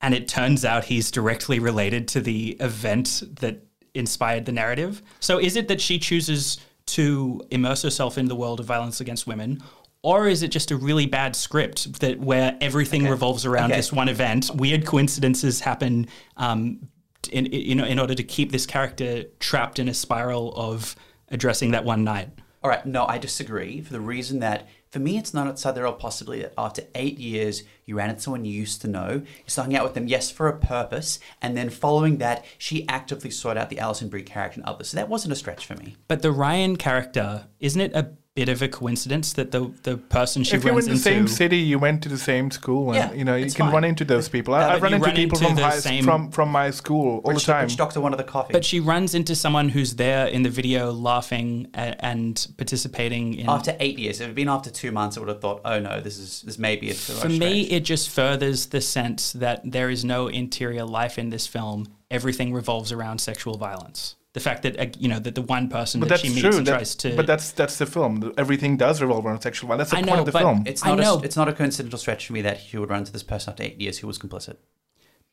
and 0.00 0.14
it 0.14 0.28
turns 0.28 0.64
out 0.64 0.84
he's 0.84 1.10
directly 1.10 1.58
related 1.58 2.08
to 2.08 2.20
the 2.20 2.56
event 2.60 3.22
that 3.40 3.64
inspired 3.94 4.46
the 4.46 4.52
narrative. 4.52 5.02
So 5.20 5.38
is 5.38 5.54
it 5.56 5.68
that 5.68 5.80
she 5.80 5.98
chooses 5.98 6.58
to 6.86 7.42
immerse 7.50 7.82
herself 7.82 8.16
in 8.18 8.26
the 8.26 8.34
world 8.34 8.58
of 8.60 8.66
violence 8.66 9.00
against 9.00 9.26
women? 9.26 9.62
Or 10.02 10.26
is 10.26 10.42
it 10.42 10.48
just 10.48 10.72
a 10.72 10.76
really 10.76 11.06
bad 11.06 11.36
script 11.36 12.00
that 12.00 12.18
where 12.18 12.56
everything 12.60 13.04
revolves 13.08 13.46
around 13.46 13.70
Okay. 13.70 13.76
this 13.78 13.92
one 13.92 14.08
event? 14.08 14.50
Weird 14.52 14.84
coincidences 14.84 15.60
happen 15.60 16.08
um, 16.36 16.88
in, 17.30 17.46
in, 17.46 17.78
in 17.78 17.98
order 18.00 18.14
to 18.16 18.24
keep 18.24 18.50
this 18.50 18.66
character 18.66 19.24
trapped 19.38 19.78
in 19.78 19.88
a 19.88 19.94
spiral 19.94 20.52
of 20.56 20.96
addressing 21.32 21.72
that 21.72 21.84
one 21.84 22.04
night. 22.04 22.28
All 22.62 22.70
right, 22.70 22.86
no, 22.86 23.06
I 23.06 23.18
disagree 23.18 23.80
for 23.80 23.92
the 23.92 24.00
reason 24.00 24.38
that 24.38 24.68
for 24.92 24.98
me, 24.98 25.16
it's 25.16 25.32
not 25.32 25.46
outside 25.46 25.74
the 25.74 25.82
realm 25.82 25.94
of 25.94 26.00
possibility 26.00 26.42
that 26.42 26.52
after 26.58 26.82
eight 26.94 27.18
years, 27.18 27.62
you 27.86 27.96
ran 27.96 28.10
into 28.10 28.20
someone 28.20 28.44
you 28.44 28.52
used 28.52 28.82
to 28.82 28.88
know, 28.88 29.22
you 29.24 29.44
started 29.46 29.70
hanging 29.70 29.76
out 29.78 29.84
with 29.84 29.94
them, 29.94 30.06
yes, 30.06 30.30
for 30.30 30.48
a 30.48 30.58
purpose, 30.58 31.18
and 31.40 31.56
then 31.56 31.70
following 31.70 32.18
that, 32.18 32.44
she 32.58 32.86
actively 32.88 33.30
sought 33.30 33.56
out 33.56 33.70
the 33.70 33.78
Alison 33.78 34.10
Brie 34.10 34.22
character 34.22 34.60
and 34.60 34.68
others. 34.68 34.90
So 34.90 34.98
that 34.98 35.08
wasn't 35.08 35.32
a 35.32 35.36
stretch 35.36 35.64
for 35.64 35.76
me. 35.76 35.96
But 36.08 36.20
the 36.20 36.30
Ryan 36.30 36.76
character, 36.76 37.46
isn't 37.58 37.80
it 37.80 37.92
a 37.94 38.12
bit 38.34 38.48
of 38.48 38.62
a 38.62 38.68
coincidence 38.68 39.34
that 39.34 39.50
the 39.50 39.70
the 39.82 39.98
person 39.98 40.42
she 40.42 40.56
if 40.56 40.64
you're 40.64 40.72
in 40.78 40.84
the 40.86 40.90
into 40.92 41.02
same 41.02 41.28
city, 41.28 41.58
you 41.58 41.78
went 41.78 42.02
to 42.02 42.08
the 42.08 42.16
same 42.16 42.50
school, 42.50 42.92
and 42.92 42.96
Yeah, 42.96 43.12
you 43.12 43.24
know 43.24 43.36
you 43.36 43.44
can 43.50 43.66
fine. 43.66 43.72
run 43.74 43.84
into 43.84 44.06
those 44.06 44.28
people. 44.30 44.54
I, 44.54 44.60
but 44.60 44.70
I've 44.76 44.82
run 44.82 44.94
into 44.94 45.06
run 45.06 45.14
people 45.16 45.36
into 45.38 45.48
from 45.48 45.56
the 45.56 45.62
high, 45.62 45.78
same- 45.78 46.04
from 46.04 46.30
from 46.30 46.48
my 46.50 46.70
school 46.70 47.20
all 47.24 47.34
Which, 47.34 47.44
the 47.44 47.52
time. 47.52 47.66
which 47.66 47.76
doctor 47.76 48.00
wanted 48.00 48.16
the 48.16 48.24
coffee? 48.24 48.52
But 48.54 48.64
she 48.64 48.80
runs 48.80 49.14
into 49.14 49.34
someone 49.34 49.68
who's 49.68 49.96
there 49.96 50.26
in 50.26 50.42
the 50.44 50.48
video, 50.48 50.92
laughing 50.92 51.68
a- 51.74 52.02
and 52.04 52.46
participating 52.56 53.34
in. 53.34 53.50
after 53.50 53.76
eight 53.80 53.98
years, 53.98 54.16
if 54.20 54.22
it 54.24 54.26
had 54.28 54.34
been 54.34 54.48
after 54.48 54.70
two 54.70 54.92
months, 54.92 55.16
I 55.18 55.20
would 55.20 55.28
have 55.28 55.42
thought, 55.42 55.60
oh 55.66 55.78
no, 55.78 56.00
this 56.00 56.16
is 56.18 56.40
this 56.42 56.58
may 56.58 56.76
be 56.76 56.90
a 56.90 56.94
For 56.94 57.28
much 57.28 57.38
me, 57.38 57.62
it 57.64 57.80
just 57.84 58.08
furthers 58.08 58.66
the 58.66 58.80
sense 58.80 59.32
that 59.34 59.60
there 59.70 59.90
is 59.90 60.06
no 60.06 60.28
interior 60.28 60.84
life 60.84 61.18
in 61.18 61.28
this 61.28 61.46
film. 61.46 61.86
Everything 62.10 62.52
revolves 62.54 62.92
around 62.92 63.18
sexual 63.20 63.58
violence. 63.58 64.16
The 64.34 64.40
fact 64.40 64.62
that 64.62 64.80
uh, 64.80 64.86
you 64.98 65.08
know 65.08 65.18
that 65.18 65.34
the 65.34 65.42
one 65.42 65.68
person 65.68 66.00
but 66.00 66.08
that 66.08 66.14
that's 66.14 66.22
she 66.22 66.28
meets 66.30 66.40
true. 66.40 66.56
and 66.56 66.66
that- 66.66 66.72
tries 66.76 66.94
to. 66.96 67.14
But 67.16 67.26
that's 67.26 67.52
that's 67.52 67.76
the 67.76 67.84
film. 67.86 68.32
Everything 68.38 68.76
does 68.78 69.02
revolve 69.02 69.26
around 69.26 69.42
sexual 69.42 69.68
violence. 69.68 69.90
That's 69.90 70.00
the 70.02 70.06
I 70.06 70.08
point 70.08 70.16
know, 70.16 70.20
of 70.20 70.26
the 70.26 70.32
but 70.32 70.38
film. 70.40 70.62
it's 70.66 70.82
I 70.84 70.88
not 70.88 70.98
know. 71.00 71.14
a, 71.18 71.22
it's 71.22 71.36
not 71.36 71.48
a 71.48 71.52
coincidental 71.52 71.98
stretch 71.98 72.26
for 72.26 72.32
me 72.32 72.40
that 72.42 72.56
he 72.56 72.78
would 72.78 72.88
run 72.88 73.00
into 73.00 73.12
this 73.12 73.22
person 73.22 73.50
after 73.50 73.62
eight 73.62 73.78
years 73.80 73.98
who 73.98 74.06
was 74.06 74.18
complicit. 74.18 74.56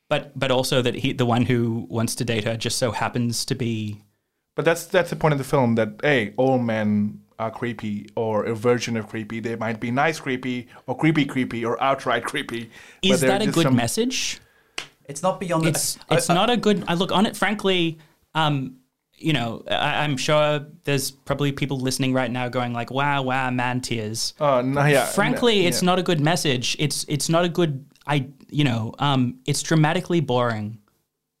but 0.08 0.38
but 0.38 0.50
also 0.50 0.82
that 0.82 0.96
he, 0.96 1.12
the 1.14 1.24
one 1.24 1.46
who 1.46 1.86
wants 1.88 2.14
to 2.16 2.24
date 2.24 2.44
her, 2.44 2.56
just 2.58 2.76
so 2.78 2.90
happens 2.90 3.44
to 3.46 3.54
be. 3.54 4.02
But 4.54 4.64
that's 4.66 4.84
that's 4.84 5.08
the 5.08 5.16
point 5.16 5.32
of 5.32 5.38
the 5.38 5.44
film. 5.44 5.76
That 5.76 6.00
hey, 6.02 6.34
all 6.36 6.58
men 6.58 7.22
are 7.38 7.50
creepy 7.50 8.06
or 8.16 8.44
a 8.44 8.54
version 8.54 8.98
of 8.98 9.08
creepy. 9.08 9.40
They 9.40 9.56
might 9.56 9.80
be 9.80 9.90
nice 9.90 10.20
creepy 10.20 10.68
or 10.86 10.94
creepy 10.94 11.24
creepy 11.24 11.64
or 11.64 11.82
outright 11.82 12.24
creepy. 12.24 12.70
Is 13.00 13.20
they're 13.22 13.30
that 13.30 13.48
a 13.48 13.50
good 13.50 13.62
some- 13.62 13.76
message? 13.76 14.40
It's 15.06 15.22
not 15.22 15.40
beyond. 15.40 15.64
It's 15.66 15.96
I- 16.10 16.16
it's 16.16 16.28
I- 16.28 16.34
not 16.34 16.50
a 16.50 16.58
good. 16.58 16.84
I 16.86 16.92
look 16.94 17.12
on 17.12 17.24
it. 17.24 17.34
Frankly, 17.34 17.98
um, 18.34 18.76
you 19.20 19.32
know, 19.32 19.62
I, 19.70 20.04
I'm 20.04 20.16
sure 20.16 20.66
there's 20.84 21.10
probably 21.10 21.52
people 21.52 21.78
listening 21.78 22.12
right 22.12 22.30
now 22.30 22.48
going 22.48 22.72
like, 22.72 22.90
"Wow, 22.90 23.22
wow, 23.22 23.50
man, 23.50 23.80
tears." 23.80 24.34
Oh 24.40 24.60
no, 24.60 24.84
yeah. 24.86 25.06
Frankly, 25.06 25.62
no, 25.62 25.68
it's 25.68 25.82
yeah. 25.82 25.86
not 25.86 25.98
a 25.98 26.02
good 26.02 26.20
message. 26.20 26.76
It's 26.78 27.04
it's 27.08 27.28
not 27.28 27.44
a 27.44 27.48
good. 27.48 27.84
I 28.06 28.28
you 28.48 28.64
know, 28.64 28.94
um, 28.98 29.40
it's 29.46 29.62
dramatically 29.62 30.20
boring 30.20 30.78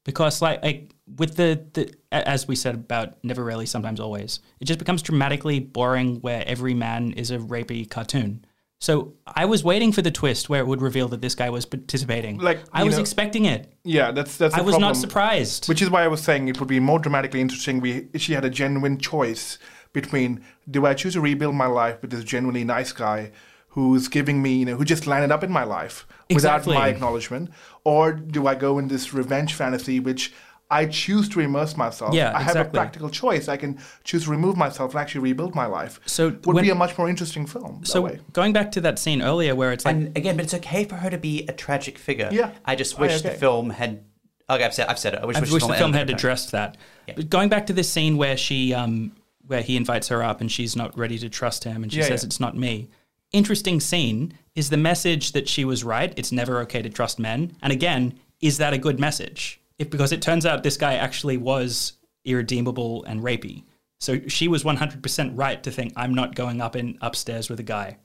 because 0.04 0.40
like, 0.42 0.62
like 0.62 0.94
with 1.16 1.36
the, 1.36 1.64
the 1.72 1.92
as 2.12 2.46
we 2.46 2.56
said 2.56 2.74
about 2.74 3.22
never 3.24 3.42
really 3.44 3.66
sometimes 3.66 4.00
always 4.00 4.40
it 4.60 4.64
just 4.64 4.78
becomes 4.78 5.02
dramatically 5.02 5.58
boring 5.60 6.16
where 6.20 6.44
every 6.46 6.74
man 6.74 7.12
is 7.12 7.30
a 7.30 7.38
rapey 7.38 7.88
cartoon 7.88 8.44
so 8.80 9.12
i 9.26 9.44
was 9.44 9.62
waiting 9.62 9.92
for 9.92 10.02
the 10.02 10.10
twist 10.10 10.48
where 10.48 10.60
it 10.60 10.66
would 10.66 10.80
reveal 10.82 11.06
that 11.08 11.20
this 11.20 11.34
guy 11.34 11.48
was 11.50 11.64
participating 11.66 12.38
Like, 12.38 12.60
i 12.72 12.82
was 12.82 12.94
know- 12.96 13.00
expecting 13.00 13.44
it 13.44 13.72
Yeah, 13.84 14.10
that's 14.10 14.36
that's. 14.36 14.54
i 14.54 14.60
was 14.60 14.78
not 14.78 14.96
surprised 14.96 15.68
Which 15.68 15.82
is 15.82 15.88
why 15.90 16.02
I 16.04 16.08
was 16.08 16.22
saying 16.22 16.48
it 16.48 16.58
would 16.60 16.68
be 16.68 16.80
more 16.80 16.98
dramatically 16.98 17.40
interesting. 17.40 17.80
We 17.80 17.90
she 18.24 18.32
had 18.34 18.44
a 18.44 18.50
genuine 18.50 18.96
choice 18.98 19.58
between 19.92 20.30
do 20.70 20.80
I 20.86 20.92
choose 20.94 21.14
to 21.14 21.20
rebuild 21.20 21.54
my 21.54 21.66
life 21.82 21.96
with 22.02 22.10
this 22.10 22.24
genuinely 22.24 22.64
nice 22.64 22.92
guy 22.92 23.32
who's 23.74 24.08
giving 24.08 24.42
me, 24.42 24.52
you 24.60 24.64
know, 24.66 24.76
who 24.76 24.84
just 24.84 25.06
landed 25.06 25.30
up 25.34 25.42
in 25.44 25.50
my 25.60 25.64
life 25.78 25.96
Exactly. 26.28 26.72
without 26.72 26.80
my 26.82 26.88
acknowledgement, 26.88 27.50
or 27.84 28.12
do 28.12 28.46
I 28.52 28.54
go 28.66 28.78
in 28.80 28.88
this 28.88 29.04
revenge 29.14 29.54
fantasy 29.54 29.98
which 30.00 30.32
I 30.72 30.86
choose 30.86 31.28
to 31.30 31.40
immerse 31.40 31.76
myself. 31.76 32.14
Yeah, 32.14 32.32
I 32.36 32.42
have 32.42 32.56
a 32.56 32.64
practical 32.64 33.10
choice. 33.10 33.48
I 33.48 33.56
can 33.56 33.78
choose 34.04 34.24
to 34.24 34.30
remove 34.30 34.56
myself 34.56 34.92
and 34.92 35.00
actually 35.00 35.22
rebuild 35.22 35.54
my 35.54 35.66
life. 35.66 35.98
So 36.06 36.28
it 36.28 36.46
would 36.46 36.54
when- 36.54 36.64
be 36.64 36.70
a 36.70 36.74
much 36.74 36.96
more 36.96 37.08
interesting 37.08 37.44
film. 37.46 37.80
that 37.80 37.88
so 37.88 38.00
way. 38.02 38.20
going 38.32 38.52
back 38.52 38.70
to 38.72 38.80
that 38.82 38.98
scene 38.98 39.20
earlier 39.20 39.54
where 39.54 39.72
it's 39.72 39.84
like 39.84 39.96
and 39.96 40.16
again, 40.16 40.36
but 40.36 40.44
it's 40.44 40.54
okay 40.54 40.84
for 40.84 40.96
her 40.96 41.10
to 41.10 41.18
be 41.18 41.44
a 41.48 41.52
tragic 41.52 41.98
figure. 41.98 42.28
Yeah. 42.30 42.52
I 42.64 42.76
just 42.76 42.96
Oh, 42.98 43.02
wish 43.02 43.20
the 43.22 43.30
okay. 43.30 43.38
film 43.38 43.70
had. 43.70 44.04
Okay, 44.48 44.64
I've 44.64 44.74
said 44.74 44.88
I've 44.88 44.98
said 44.98 45.14
it. 45.14 45.20
I 45.22 45.26
wish, 45.26 45.36
I 45.36 45.40
wish 45.40 45.50
wish 45.52 45.62
the 45.66 45.74
film 45.74 45.92
had 45.92 46.02
ended 46.02 46.16
addressed 46.16 46.52
that. 46.52 46.76
Yeah. 47.08 47.14
But 47.16 47.30
going 47.30 47.48
back 47.48 47.66
to 47.66 47.72
this 47.72 47.90
scene 47.90 48.16
where 48.16 48.36
she, 48.36 48.72
um, 48.74 49.12
where 49.46 49.62
he 49.62 49.76
invites 49.76 50.08
her 50.08 50.22
up 50.22 50.40
and 50.40 50.50
she's 50.50 50.76
not 50.76 50.96
ready 50.96 51.18
to 51.18 51.28
trust 51.28 51.64
him, 51.64 51.82
and 51.82 51.92
she 51.92 51.98
Yeah, 51.98 52.06
says 52.06 52.22
yeah. 52.22 52.26
it's 52.26 52.40
not 52.40 52.56
me. 52.56 52.88
Interesting 53.32 53.78
scene 53.80 54.34
is 54.56 54.70
the 54.70 54.76
message 54.76 55.32
that 55.32 55.48
she 55.48 55.64
was 55.64 55.84
right. 55.84 56.12
It's 56.16 56.32
never 56.32 56.60
okay 56.62 56.82
to 56.82 56.88
trust 56.88 57.18
men. 57.20 57.56
And 57.62 57.72
again, 57.72 58.14
is 58.40 58.58
that 58.58 58.72
a 58.72 58.78
good 58.78 58.98
message? 58.98 59.59
If 59.80 59.88
because 59.90 60.12
it 60.12 60.20
turns 60.20 60.44
out 60.44 60.62
this 60.62 60.76
guy 60.76 60.94
actually 60.94 61.38
was 61.38 61.94
irredeemable 62.26 63.02
and 63.04 63.22
rapey. 63.22 63.64
So 63.98 64.20
she 64.28 64.46
was 64.46 64.62
100% 64.62 65.32
right 65.34 65.62
to 65.62 65.70
think 65.70 65.94
I'm 65.96 66.14
not 66.14 66.34
going 66.34 66.60
up 66.60 66.76
in 66.76 66.98
upstairs 67.00 67.48
with 67.48 67.60
a 67.60 67.64
guy. 67.64 67.96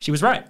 She 0.00 0.12
was 0.12 0.22
right. 0.22 0.46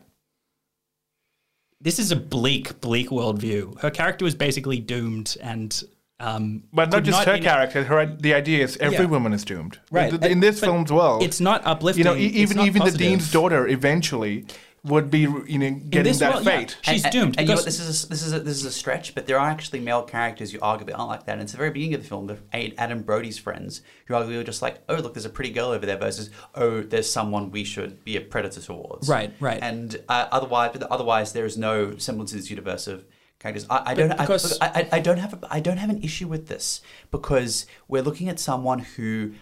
This 1.80 1.98
is 1.98 2.12
a 2.12 2.16
bleak, 2.16 2.80
bleak 2.82 3.08
worldview. 3.08 3.80
Her 3.80 3.90
character 3.90 4.26
was 4.26 4.34
basically 4.34 4.78
doomed 4.78 5.36
and 5.42 5.82
um, 6.20 6.64
But 6.72 6.90
not 6.92 7.02
just 7.02 7.24
her 7.24 7.38
character. 7.38 7.82
Her 7.84 8.06
the 8.06 8.34
idea 8.34 8.62
is 8.62 8.76
every 8.76 8.98
Yeah. 8.98 9.04
woman 9.06 9.32
is 9.32 9.44
doomed. 9.44 9.78
Right. 9.90 10.12
In, 10.12 10.24
in 10.24 10.40
this 10.40 10.60
But 10.60 10.66
film 10.66 10.84
as 10.84 10.92
well. 10.92 11.18
It's 11.22 11.40
not 11.40 11.66
uplifting. 11.66 12.04
you 12.04 12.10
know, 12.10 12.16
even 12.16 12.60
even 12.60 12.84
the 12.84 12.90
dean's 12.92 13.30
daughter 13.32 13.66
eventually 13.68 14.44
would 14.84 15.10
be, 15.10 15.20
you 15.20 15.58
know, 15.58 15.70
getting 15.70 16.02
this 16.04 16.18
that 16.18 16.34
world, 16.34 16.46
yeah. 16.46 16.58
fate. 16.58 16.76
She's 16.82 17.04
and, 17.04 17.12
doomed 17.12 17.26
And, 17.30 17.40
and 17.40 17.48
you 17.48 17.54
know 17.54 17.58
what, 17.58 17.64
this 17.64 17.80
is 17.80 18.04
a, 18.04 18.08
this 18.08 18.22
is 18.22 18.32
a, 18.34 18.40
this 18.40 18.56
is 18.58 18.64
a 18.66 18.70
stretch, 18.70 19.14
but 19.14 19.26
there 19.26 19.38
are 19.38 19.48
actually 19.48 19.80
male 19.80 20.02
characters 20.02 20.52
who 20.52 20.58
arguably 20.58 20.96
aren't 20.96 21.08
like 21.08 21.24
that. 21.24 21.32
And 21.32 21.42
it's 21.42 21.52
the 21.52 21.58
very 21.58 21.70
beginning 21.70 21.94
of 21.94 22.02
the 22.02 22.08
film, 22.08 22.26
the 22.26 22.38
Adam 22.78 23.02
Brody's 23.02 23.38
friends 23.38 23.80
who 24.06 24.14
arguably 24.14 24.38
are 24.38 24.44
just 24.44 24.60
like, 24.60 24.82
oh 24.90 24.96
look, 24.96 25.14
there's 25.14 25.24
a 25.24 25.30
pretty 25.30 25.50
girl 25.50 25.68
over 25.68 25.86
there, 25.86 25.96
versus 25.96 26.28
oh, 26.54 26.82
there's 26.82 27.10
someone 27.10 27.50
we 27.50 27.64
should 27.64 28.04
be 28.04 28.16
a 28.16 28.20
predator 28.20 28.60
towards. 28.60 29.08
Right, 29.08 29.32
right. 29.40 29.58
And 29.62 29.96
uh, 30.08 30.28
otherwise, 30.30 30.70
but 30.74 30.82
otherwise, 30.84 31.32
there 31.32 31.46
is 31.46 31.56
no 31.56 31.96
semblance 31.96 32.30
to 32.32 32.36
this 32.36 32.50
universe 32.50 32.86
of 32.86 33.06
characters. 33.38 33.66
I, 33.70 33.92
I 33.92 33.94
don't. 33.94 34.12
I, 34.12 34.16
because- 34.16 34.52
look, 34.52 34.62
I, 34.62 34.80
I- 34.80 34.88
I 34.96 35.00
don't 35.00 35.18
have. 35.18 35.32
A, 35.34 35.38
I 35.50 35.60
don't 35.60 35.78
have 35.78 35.90
an 35.90 36.02
issue 36.02 36.28
with 36.28 36.48
this 36.48 36.82
because 37.10 37.64
we're 37.88 38.02
looking 38.02 38.28
at 38.28 38.38
someone 38.38 38.80
who 38.80 39.32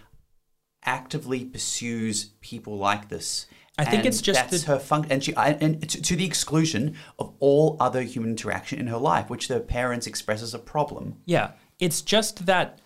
actively 0.85 1.45
pursues 1.45 2.25
people 2.41 2.77
like 2.77 3.09
this. 3.09 3.45
I 3.77 3.85
think 3.85 3.99
and 3.99 4.07
it's 4.07 4.21
just 4.21 4.39
that's 4.39 4.61
the- 4.61 4.73
her 4.73 4.79
function, 4.79 5.11
and 5.11 5.23
she, 5.23 5.35
I, 5.35 5.49
and 5.53 5.89
to, 5.89 6.01
to 6.01 6.15
the 6.15 6.25
exclusion 6.25 6.95
of 7.17 7.33
all 7.39 7.75
other 7.79 8.01
human 8.03 8.31
interaction 8.31 8.79
in 8.79 8.87
her 8.87 8.97
life, 8.97 9.29
which 9.29 9.47
the 9.47 9.59
parents 9.59 10.05
express 10.05 10.43
as 10.43 10.53
a 10.53 10.59
problem. 10.59 11.15
Yeah, 11.25 11.51
it's 11.79 12.01
just 12.01 12.45
that 12.45 12.79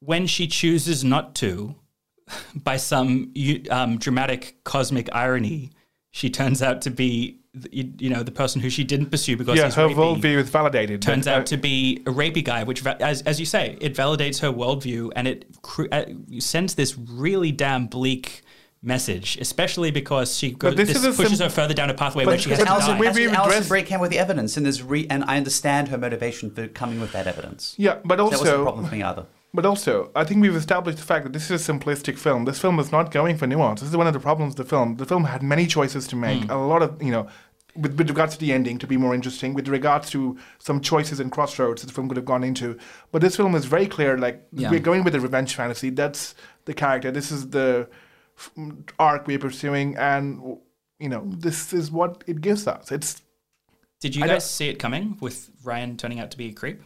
when 0.00 0.26
she 0.26 0.48
chooses 0.48 1.04
not 1.04 1.34
to, 1.36 1.76
by 2.54 2.76
some 2.76 3.32
um, 3.70 3.98
dramatic 3.98 4.56
cosmic 4.64 5.08
irony, 5.14 5.70
she 6.10 6.30
turns 6.30 6.62
out 6.62 6.82
to 6.82 6.90
be, 6.90 7.38
you, 7.70 7.92
you 7.98 8.10
know, 8.10 8.24
the 8.24 8.32
person 8.32 8.60
who 8.60 8.70
she 8.70 8.82
didn't 8.82 9.10
pursue 9.10 9.36
because 9.36 9.56
yeah, 9.56 9.66
he's 9.66 9.76
her 9.76 9.86
rapey, 9.86 9.94
worldview 9.94 10.36
is 10.38 10.50
validated. 10.50 11.00
turns 11.00 11.26
but, 11.26 11.32
uh, 11.32 11.36
out 11.38 11.46
to 11.46 11.56
be 11.56 12.02
a 12.06 12.10
rapey 12.10 12.42
guy, 12.42 12.64
which, 12.64 12.84
as, 12.84 13.22
as 13.22 13.38
you 13.38 13.46
say, 13.46 13.78
it 13.80 13.94
validates 13.94 14.40
her 14.40 14.48
worldview 14.48 15.12
and 15.14 15.28
it 15.28 15.44
cr- 15.62 15.86
uh, 15.92 16.06
sends 16.40 16.74
this 16.74 16.98
really 16.98 17.52
damn 17.52 17.86
bleak 17.86 18.42
message, 18.82 19.36
especially 19.40 19.90
because 19.90 20.36
she 20.38 20.52
goes, 20.52 20.74
this 20.74 20.88
this, 21.00 21.16
pushes 21.16 21.38
sim- 21.38 21.44
her 21.46 21.50
further 21.50 21.74
down 21.74 21.90
a 21.90 21.94
pathway 21.94 22.24
but 22.24 22.30
where 22.30 22.38
she 22.38 22.48
has 22.50 22.58
because 22.58 22.68
to 22.68 22.72
Alison, 22.72 22.94
die. 22.94 23.00
we- 23.00 23.06
That's 23.06 23.18
we've 23.18 23.28
what 23.30 23.36
Alison 23.38 23.52
addressed- 23.52 23.68
Bray 23.68 23.82
came 23.82 24.00
with 24.00 24.10
the 24.10 24.18
evidence, 24.18 24.56
and 24.56 24.64
there's 24.64 24.82
re- 24.82 25.06
and 25.10 25.24
I 25.24 25.36
understand 25.36 25.88
her 25.88 25.98
motivation 25.98 26.50
for 26.50 26.66
coming 26.68 27.00
with 27.00 27.12
that 27.12 27.26
evidence. 27.26 27.74
yeah, 27.76 27.98
but 28.04 28.16
that 28.16 28.24
wasn't 28.24 28.48
a 28.48 28.52
also, 28.52 28.62
problem 28.62 28.86
for 28.86 28.94
me 28.94 29.02
either. 29.02 29.26
but 29.52 29.66
also, 29.66 30.10
I 30.16 30.24
think 30.24 30.40
we've 30.40 30.56
established 30.56 30.96
the 30.98 31.04
fact 31.04 31.24
that 31.24 31.32
this 31.34 31.50
is 31.50 31.68
a 31.68 31.72
simplistic 31.72 32.16
film. 32.16 32.46
This 32.46 32.58
film 32.58 32.78
is 32.78 32.90
not 32.90 33.10
going 33.10 33.36
for 33.36 33.46
nuance. 33.46 33.80
This 33.80 33.90
is 33.90 33.96
one 33.96 34.06
of 34.06 34.14
the 34.14 34.20
problems 34.20 34.52
of 34.54 34.56
the 34.56 34.64
film. 34.64 34.96
The 34.96 35.04
film 35.06 35.24
had 35.24 35.42
many 35.42 35.66
choices 35.66 36.06
to 36.08 36.16
make. 36.16 36.44
Hmm. 36.44 36.50
A 36.50 36.66
lot 36.66 36.80
of, 36.82 37.02
you 37.02 37.10
know, 37.10 37.28
with, 37.76 37.98
with 37.98 38.08
regards 38.08 38.34
to 38.34 38.40
the 38.40 38.52
ending 38.52 38.78
to 38.78 38.86
be 38.86 38.96
more 38.96 39.14
interesting, 39.14 39.52
with 39.54 39.68
regards 39.68 40.08
to 40.10 40.38
some 40.58 40.80
choices 40.80 41.20
and 41.20 41.30
crossroads 41.30 41.82
that 41.82 41.86
the 41.88 41.92
film 41.92 42.08
could 42.08 42.16
have 42.16 42.24
gone 42.26 42.42
into. 42.42 42.78
But 43.12 43.20
this 43.20 43.36
film 43.36 43.54
is 43.54 43.66
very 43.66 43.86
clear. 43.86 44.16
Like 44.16 44.42
Yeah. 44.52 44.70
we're 44.70 44.80
going 44.80 45.04
with 45.04 45.14
a 45.14 45.20
revenge 45.20 45.54
fantasy. 45.54 45.90
That's 45.90 46.34
the 46.64 46.72
character. 46.74 47.10
This 47.12 47.30
is 47.30 47.50
the 47.50 47.86
f- 47.90 47.98
arc 48.98 49.26
we're 49.26 49.38
pursuing, 49.38 49.96
and 49.96 50.58
you 50.98 51.08
know, 51.08 51.22
this 51.26 51.72
is 51.72 51.90
what 51.90 52.24
it 52.26 52.40
gives 52.40 52.66
us. 52.66 52.90
It's 52.92 53.22
Did 54.00 54.16
you 54.16 54.24
I 54.24 54.28
guys 54.28 54.50
see 54.50 54.68
it 54.68 54.78
coming 54.78 55.16
with 55.20 55.50
Ryan 55.64 55.96
turning 55.96 56.20
out 56.20 56.30
to 56.32 56.38
be 56.38 56.48
a 56.48 56.52
creep? 56.52 56.80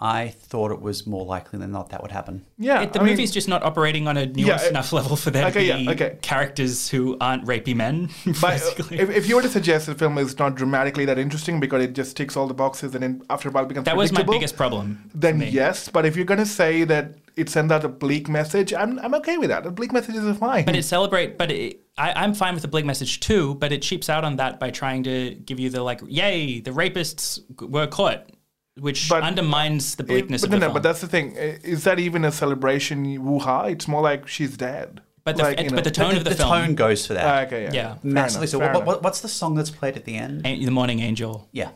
I 0.00 0.28
thought 0.28 0.70
it 0.70 0.80
was 0.80 1.08
more 1.08 1.24
likely 1.24 1.58
than 1.58 1.72
not 1.72 1.90
that 1.90 2.00
would 2.02 2.12
happen. 2.12 2.46
yeah. 2.56 2.82
It, 2.82 2.92
the 2.92 3.00
I 3.00 3.02
mean- 3.02 3.14
movie's 3.14 3.32
just 3.32 3.48
not 3.48 3.64
operating 3.64 4.06
on 4.06 4.16
a 4.16 4.28
nuanced 4.28 4.46
Yeah, 4.46 4.62
it- 4.62 4.70
enough 4.70 4.92
level 4.92 5.16
for 5.16 5.30
there 5.32 5.46
Okay, 5.48 5.66
to 5.66 5.74
be 5.76 5.82
yeah, 5.82 5.90
okay. 5.90 6.18
characters 6.22 6.88
who 6.88 7.16
aren't 7.20 7.44
rapey 7.46 7.74
men. 7.74 8.08
But 8.24 8.36
uh, 8.44 8.48
basically. 8.50 9.00
if, 9.00 9.10
if 9.10 9.28
you 9.28 9.34
were 9.34 9.42
to 9.42 9.48
suggest 9.48 9.86
the 9.86 9.96
film 9.96 10.16
is 10.18 10.38
not 10.38 10.54
dramatically 10.54 11.04
that 11.06 11.18
interesting 11.18 11.58
because 11.58 11.82
it 11.82 11.94
just 11.94 12.16
ticks 12.16 12.36
all 12.36 12.46
the 12.46 12.54
boxes 12.54 12.94
and 12.94 13.02
then 13.02 13.22
after 13.28 13.48
a 13.48 13.52
while 13.52 13.64
becomes 13.66 13.86
that 13.86 13.96
was 13.96 14.12
my 14.12 14.18
predictable, 14.18 14.34
biggest 14.34 14.56
problem. 14.56 15.10
then 15.16 15.40
yes. 15.40 15.88
But 15.88 16.06
if 16.06 16.14
you're 16.14 16.24
going 16.32 16.38
to 16.38 16.46
say 16.46 16.84
that 16.84 17.16
it 17.38 17.48
sends 17.48 17.72
out 17.72 17.84
a 17.84 17.88
bleak 17.88 18.28
message, 18.28 18.74
I'm, 18.74 18.98
I'm 18.98 19.14
okay 19.14 19.38
with 19.38 19.48
that. 19.50 19.64
The 19.64 19.70
bleak 19.70 19.92
messages 19.92 20.24
are 20.26 20.34
fine. 20.34 20.64
But 20.64 20.76
it 20.76 20.82
celebrate, 20.84 21.38
but 21.38 21.50
it, 21.50 21.80
I, 21.96 22.12
I'm 22.12 22.34
fine 22.34 22.54
with 22.54 22.62
the 22.62 22.68
bleak 22.68 22.84
message 22.84 23.20
too. 23.20 23.54
But 23.54 23.72
it 23.72 23.82
cheaps 23.82 24.08
out 24.08 24.24
on 24.24 24.36
that 24.36 24.58
by 24.60 24.70
trying 24.70 25.04
to 25.04 25.34
give 25.34 25.58
you 25.60 25.70
the 25.70 25.82
like, 25.82 26.00
yay, 26.06 26.60
the 26.60 26.72
rapists 26.72 27.40
were 27.60 27.86
caught, 27.86 28.30
which 28.78 29.08
But- 29.08 29.22
undermines 29.22 29.94
the 29.96 30.04
bleakness 30.04 30.42
but 30.42 30.46
of 30.48 30.50
no, 30.52 30.56
the 30.56 30.60
no, 30.60 30.66
film. 30.66 30.74
but 30.74 30.82
that's 30.82 31.00
the 31.00 31.08
thing. 31.08 31.32
Is 31.36 31.84
that 31.84 31.98
even 31.98 32.24
a 32.24 32.32
celebration 32.32 33.24
woo-ha? 33.24 33.64
It's 33.64 33.88
more 33.88 34.02
like 34.02 34.26
she's 34.28 34.56
dead. 34.56 35.00
But 35.24 35.36
the, 35.36 35.42
Like, 35.42 35.58
it- 35.60 35.64
you 35.64 35.70
know- 35.70 35.74
but 35.76 35.84
the 35.84 35.90
tone 35.90 36.12
the, 36.12 36.18
of 36.18 36.24
the, 36.24 36.30
the 36.30 36.36
film, 36.36 36.50
tone 36.50 36.74
goes 36.74 37.06
for 37.06 37.14
that. 37.14 37.24
Ah, 37.24 37.46
okay, 37.46 37.64
yeah. 37.64 37.72
Yeah. 37.72 37.94
Massively. 38.02 38.44
enough, 38.44 38.50
So, 38.50 38.58
what, 38.78 38.86
what, 38.86 39.02
what's 39.02 39.20
the 39.20 39.28
song 39.28 39.54
that's 39.56 39.70
played 39.70 39.96
at 39.96 40.04
the 40.04 40.16
end? 40.16 40.46
Ain't 40.46 40.64
the 40.64 40.70
Morning 40.70 41.00
Angel. 41.00 41.48
Yeah. 41.52 41.70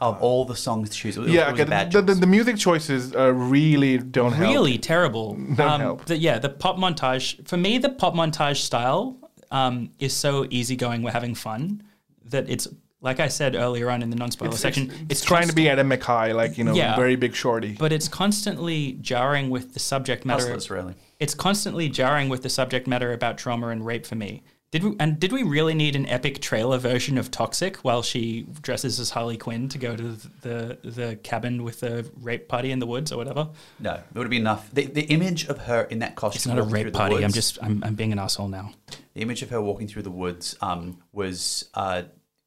Of 0.00 0.20
all 0.22 0.44
the 0.44 0.56
songs 0.56 0.88
to 0.90 0.96
choose, 0.96 1.16
it 1.16 1.20
was, 1.20 1.30
yeah, 1.30 1.50
was 1.50 1.60
okay. 1.60 1.62
a 1.62 1.66
bad 1.66 1.92
The, 1.92 2.00
the, 2.02 2.14
the 2.14 2.26
music 2.26 2.56
choices 2.56 3.14
uh, 3.14 3.32
really 3.34 3.98
don't 3.98 4.32
help. 4.32 4.50
really 4.50 4.78
terrible. 4.78 5.32
Um, 5.32 5.54
Don't 5.56 5.80
help. 5.80 6.04
The, 6.06 6.16
yeah, 6.16 6.38
the 6.38 6.48
pop 6.48 6.76
montage. 6.76 7.46
For 7.46 7.56
me, 7.56 7.78
the 7.78 7.90
pop 7.90 8.14
montage 8.14 8.56
style 8.62 9.16
um, 9.50 9.90
is 9.98 10.14
so 10.14 10.46
easygoing. 10.48 11.02
We're 11.02 11.10
having 11.12 11.34
fun 11.34 11.82
that 12.26 12.48
it's 12.48 12.68
like 13.00 13.20
I 13.20 13.28
said 13.28 13.54
earlier 13.54 13.90
on 13.90 14.02
in 14.02 14.10
the 14.10 14.16
non-spoiler 14.16 14.50
It's, 14.50 14.60
section. 14.60 14.90
it's, 14.90 15.20
it's 15.20 15.24
trying 15.24 15.46
to 15.48 15.54
be 15.54 15.68
Adam 15.68 15.88
McKay, 15.88 16.34
like 16.34 16.58
you 16.58 16.64
know, 16.64 16.74
Yeah. 16.74 16.96
very 16.96 17.14
big 17.14 17.34
shorty. 17.34 17.76
but 17.78 17.92
it's 17.92 18.08
constantly 18.08 18.92
jarring 19.00 19.50
with 19.50 19.72
the 19.74 19.78
subject 19.78 20.24
matter. 20.24 20.42
Hustlers, 20.42 20.68
really. 20.70 20.94
It's 21.20 21.32
constantly 21.34 21.88
jarring 21.88 22.28
with 22.28 22.42
the 22.42 22.48
subject 22.48 22.86
matter 22.88 23.12
about 23.12 23.38
trauma 23.38 23.68
and 23.68 23.86
rape 23.86 24.04
for 24.06 24.16
me. 24.16 24.42
Did 24.70 24.84
we, 24.84 24.96
and 25.00 25.18
did 25.18 25.32
we 25.32 25.42
really 25.42 25.72
need 25.72 25.96
an 25.96 26.06
epic 26.06 26.42
trailer 26.42 26.76
version 26.76 27.16
of 27.16 27.30
Toxic 27.30 27.78
while 27.78 28.02
she 28.02 28.46
dresses 28.60 29.00
as 29.00 29.10
Harley 29.10 29.38
Quinn 29.38 29.70
to 29.70 29.78
go 29.78 29.96
to 29.96 30.02
the 30.02 30.28
the, 30.42 30.90
the 30.90 31.16
cabin 31.16 31.64
with 31.64 31.80
the 31.80 32.10
rape 32.20 32.48
party 32.48 32.70
in 32.70 32.78
the 32.78 32.86
woods 32.86 33.10
or 33.10 33.16
whatever? 33.16 33.48
No, 33.80 33.94
it 33.94 34.04
would 34.14 34.24
have 34.24 34.30
been 34.30 34.42
enough. 34.42 34.70
The, 34.70 34.84
the 34.84 35.04
image 35.04 35.48
of 35.48 35.58
her 35.58 35.82
in 35.84 36.00
that 36.00 36.16
costume. 36.16 36.36
It's 36.36 36.46
not 36.46 36.58
a 36.58 36.62
rape 36.62 36.86
the 36.86 36.92
party. 36.92 37.24
I'm 37.24 37.32
just 37.32 37.58
I'm, 37.62 37.82
I'm 37.82 37.94
being 37.94 38.12
an 38.12 38.18
asshole 38.18 38.48
now. 38.48 38.72
the 39.14 39.22
image 39.22 39.42
of 39.42 39.48
her 39.50 39.60
walking 39.62 39.88
through 39.88 40.02
the 40.02 40.10
woods 40.10 40.54
um, 40.60 41.02
was 41.12 41.70
uh, 41.72 42.02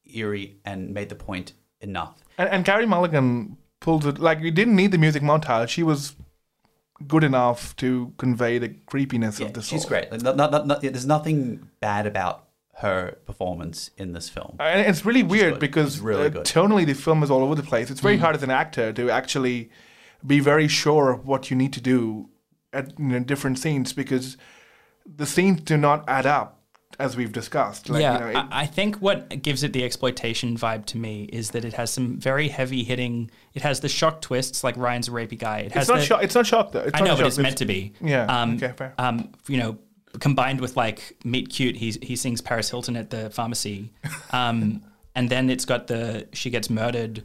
eerie 0.05 0.59
and 0.63 0.93
made 0.93 1.09
the 1.09 1.15
point 1.15 1.53
enough. 1.79 2.17
And, 2.37 2.49
and 2.49 2.65
Carey 2.65 2.85
Mulligan 2.85 3.57
pulled 3.79 4.05
it 4.05 4.19
like 4.19 4.41
you 4.41 4.51
didn't 4.51 4.75
need 4.75 4.91
the 4.91 4.99
music 4.99 5.23
montage. 5.23 5.69
She 5.69 5.81
was 5.81 6.15
good 7.07 7.23
enough 7.23 7.75
to 7.77 8.13
convey 8.17 8.57
the 8.57 8.69
creepiness 8.69 9.39
Yeah, 9.39 9.47
of 9.47 9.53
the 9.53 9.61
she's 9.61 9.85
great. 9.85 10.11
Like, 10.11 10.21
not, 10.21 10.37
not, 10.37 10.67
not, 10.67 10.81
there's 10.81 11.05
nothing 11.05 11.69
bad 11.79 12.05
about 12.07 12.47
her 12.77 13.17
performance 13.25 13.91
in 13.97 14.13
this 14.13 14.29
film. 14.29 14.55
And 14.59 14.81
it's 14.81 15.05
really 15.05 15.23
weird 15.23 15.53
good. 15.53 15.59
because 15.59 15.95
It's 15.95 16.03
really 16.03 16.27
uh, 16.27 16.41
tonally 16.41 16.85
the 16.85 16.93
film 16.93 17.21
is 17.23 17.29
all 17.29 17.43
over 17.43 17.55
the 17.55 17.63
place. 17.63 17.91
It's 17.91 18.01
very 18.01 18.17
hard 18.17 18.35
as 18.35 18.43
an 18.43 18.49
actor 18.49 18.91
to 18.93 19.09
actually 19.09 19.69
be 20.25 20.39
very 20.39 20.67
sure 20.67 21.11
of 21.11 21.27
what 21.27 21.49
you 21.49 21.57
need 21.57 21.73
to 21.73 21.81
do 21.81 22.29
at 22.73 22.97
you 22.97 23.05
know, 23.05 23.19
different 23.19 23.59
scenes 23.59 23.93
because 23.93 24.37
the 25.05 25.25
scenes 25.25 25.61
do 25.61 25.77
not 25.77 26.07
add 26.07 26.25
up 26.25 26.60
as 26.99 27.15
we've 27.17 27.31
discussed. 27.31 27.89
Like, 27.89 28.01
yeah, 28.01 28.13
you 28.13 28.33
know, 28.33 28.39
it- 28.39 28.45
I, 28.51 28.65
think 28.65 28.97
what 28.97 29.41
gives 29.41 29.63
it 29.63 29.73
the 29.73 29.83
exploitation 29.83 30.57
vibe 30.57 30.85
to 30.87 30.97
me 30.97 31.23
is 31.31 31.51
that 31.51 31.65
it 31.65 31.73
has 31.73 31.91
some 31.91 32.17
very 32.17 32.47
heavy 32.49 32.83
hitting. 32.83 33.31
It 33.53 33.61
has 33.61 33.79
the 33.79 33.89
shock 33.89 34.21
twists 34.21 34.63
like 34.63 34.77
Ryan's 34.77 35.07
a 35.07 35.11
rapey 35.11 35.37
guy. 35.37 35.59
It 35.59 35.71
has 35.73 35.83
it's 35.83 35.89
not 35.89 35.99
the, 35.99 36.05
shock. 36.05 36.23
It's 36.23 36.35
not 36.35 36.45
shock 36.47 36.71
though. 36.71 36.81
It's 36.81 36.91
I 36.93 36.99
know, 37.03 37.11
but 37.15 37.19
shock. 37.19 37.27
it's 37.27 37.37
meant 37.37 37.57
to 37.57 37.65
be. 37.65 37.93
Yeah, 38.01 38.25
Um, 38.25 38.55
okay, 38.55 38.73
fair. 38.75 38.93
Um, 38.97 39.29
you 39.47 39.57
know, 39.57 39.77
combined 40.19 40.59
with 40.61 40.75
like 40.75 41.17
Meet 41.23 41.49
Cute, 41.49 41.75
he 41.75 41.91
he 42.01 42.15
sings 42.15 42.41
Paris 42.41 42.69
Hilton 42.69 42.95
at 42.95 43.09
the 43.09 43.29
pharmacy, 43.29 43.91
um, 44.31 44.83
and 45.15 45.29
then 45.29 45.49
it's 45.49 45.65
got 45.65 45.87
the 45.87 46.27
she 46.33 46.49
gets 46.49 46.69
murdered 46.69 47.23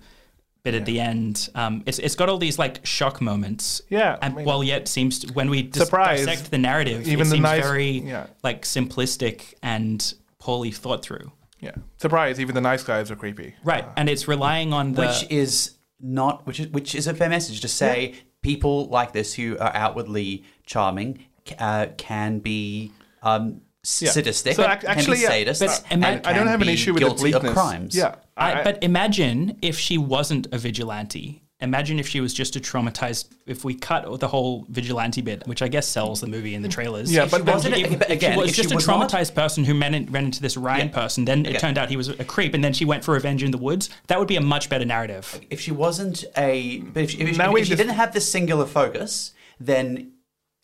bit 0.67 0.75
at 0.75 0.85
the 0.85 1.01
end. 1.01 1.49
Um, 1.55 1.83
it's 1.87 1.99
it's 1.99 2.15
got 2.15 2.29
all 2.29 2.39
these 2.39 2.59
like 2.59 2.85
shock 2.85 3.21
moments. 3.21 3.81
Yeah, 3.89 4.19
I 4.21 4.27
and 4.27 4.35
mean- 4.37 4.45
while 4.45 4.63
yet 4.65 4.89
seems 4.89 5.21
to, 5.21 5.33
when 5.33 5.49
we 5.49 5.63
dis- 5.63 5.83
Surprise. 5.85 6.27
dissect 6.27 6.51
the 6.51 6.59
narrative, 6.59 7.07
Even 7.09 7.27
it 7.27 7.31
the 7.31 7.37
seems 7.37 7.43
nice- 7.43 7.63
very 7.63 7.91
yeah. 8.01 8.27
like 8.43 8.63
simplistic 8.63 9.55
and 9.63 10.15
poorly 10.39 10.71
thought 10.73 11.03
through. 11.03 11.33
yeah, 11.61 11.73
surprise! 11.99 12.39
Even 12.41 12.55
the 12.55 12.61
nice 12.61 12.83
guys 12.83 13.11
are 13.11 13.17
creepy. 13.17 13.55
Right, 13.65 13.85
and 13.97 14.09
it's 14.09 14.29
relying 14.29 14.73
on 14.73 14.93
the 14.93 15.03
which 15.07 15.31
is 15.31 15.77
not 16.01 16.47
which 16.47 16.61
is 16.61 16.69
which 16.69 16.95
is 16.95 17.07
a 17.07 17.15
fair 17.15 17.29
message 17.31 17.61
to 17.63 17.69
say 17.69 18.15
people 18.43 18.87
like 18.89 19.13
this 19.13 19.33
who 19.35 19.57
are 19.59 19.75
outwardly 19.75 20.45
charming 20.67 21.25
uh, 21.59 21.87
can 21.97 22.39
be 22.41 22.93
um, 23.23 23.45
s- 23.49 23.61
Yeah. 24.01 24.11
sadistic, 24.11 24.55
So 24.57 24.63
ac- 24.65 24.81
can 24.81 24.89
actually, 24.91 25.17
be 25.19 25.23
yeah. 25.23 25.31
sadists, 25.31 25.61
But 25.61 25.85
and 25.91 26.03
ima- 26.05 26.09
I 26.09 26.33
don't 26.33 26.35
can 26.35 26.47
have 26.49 26.61
an 26.61 26.67
be 26.67 26.73
issue 26.73 26.93
with 26.95 27.03
the 27.03 27.09
guilty 27.09 27.33
of 27.33 27.43
bleakness. 27.43 27.53
crimes. 27.53 27.95
Yeah, 27.97 28.15
I, 28.37 28.61
I- 28.61 28.65
but 28.65 28.83
imagine 28.83 29.59
if 29.63 29.79
she 29.79 29.97
wasn't 29.99 30.47
a 30.53 30.59
vigilante. 30.59 31.43
Imagine 31.61 31.99
if 31.99 32.07
she 32.07 32.21
was 32.21 32.35
just 32.35 32.55
a 32.57 32.61
traumatized. 32.61 33.29
If 33.47 33.65
we 33.65 33.75
cut 33.75 34.21
the 34.21 34.29
whole 34.29 34.67
vigilante 34.69 35.23
bit, 35.23 35.47
which 35.47 35.63
I 35.63 35.69
guess 35.69 35.89
sells 35.89 36.21
the 36.21 36.27
movie 36.27 36.55
in 36.55 36.61
the 36.61 36.69
trailers. 36.69 37.11
Yeah, 37.11 37.25
but 37.31 37.39
she 37.39 37.51
wasn't- 37.51 37.75
Okay, 37.75 37.85
if- 37.85 37.99
but 37.99 38.11
if 38.11 38.17
again, 38.19 38.33
she 38.35 38.39
was 38.39 38.51
if 38.51 38.57
she 38.57 38.63
just 38.63 38.75
was 38.75 38.85
a 38.87 38.91
not- 38.91 39.09
traumatized 39.11 39.35
person 39.35 39.65
who 39.65 39.81
ran, 39.81 39.95
in, 39.95 40.05
ran 40.13 40.27
into 40.27 40.43
this 40.43 40.59
Ryan 40.59 40.89
Yeah. 40.89 40.93
person, 40.95 41.25
then 41.25 41.47
it 41.47 41.59
turned 41.59 41.79
out 41.79 41.89
he 41.89 41.97
was 41.97 42.09
a 42.09 42.25
creep, 42.25 42.53
and 42.53 42.63
then 42.63 42.75
she 42.75 42.85
went 42.85 43.05
for 43.05 43.13
revenge 43.15 43.43
in 43.43 43.53
the 43.53 43.59
woods. 43.59 43.89
That 44.09 44.19
would 44.19 44.29
be 44.29 44.37
a 44.37 44.41
much 44.43 44.69
better 44.69 44.85
narrative. 44.85 45.41
if 45.49 45.61
she 45.63 45.71
wasn't 45.71 46.25
a 46.37 46.81
but 46.93 47.05
if 47.05 47.11
she, 47.13 47.19
if, 47.21 47.37
she- 47.37 47.41
if 47.43 47.51
we 47.53 47.63
she 47.63 47.69
just- 47.71 47.79
didn't 47.79 47.95
have 47.95 48.13
this 48.13 48.31
singular 48.31 48.67
focus 48.67 49.33
then 49.59 50.11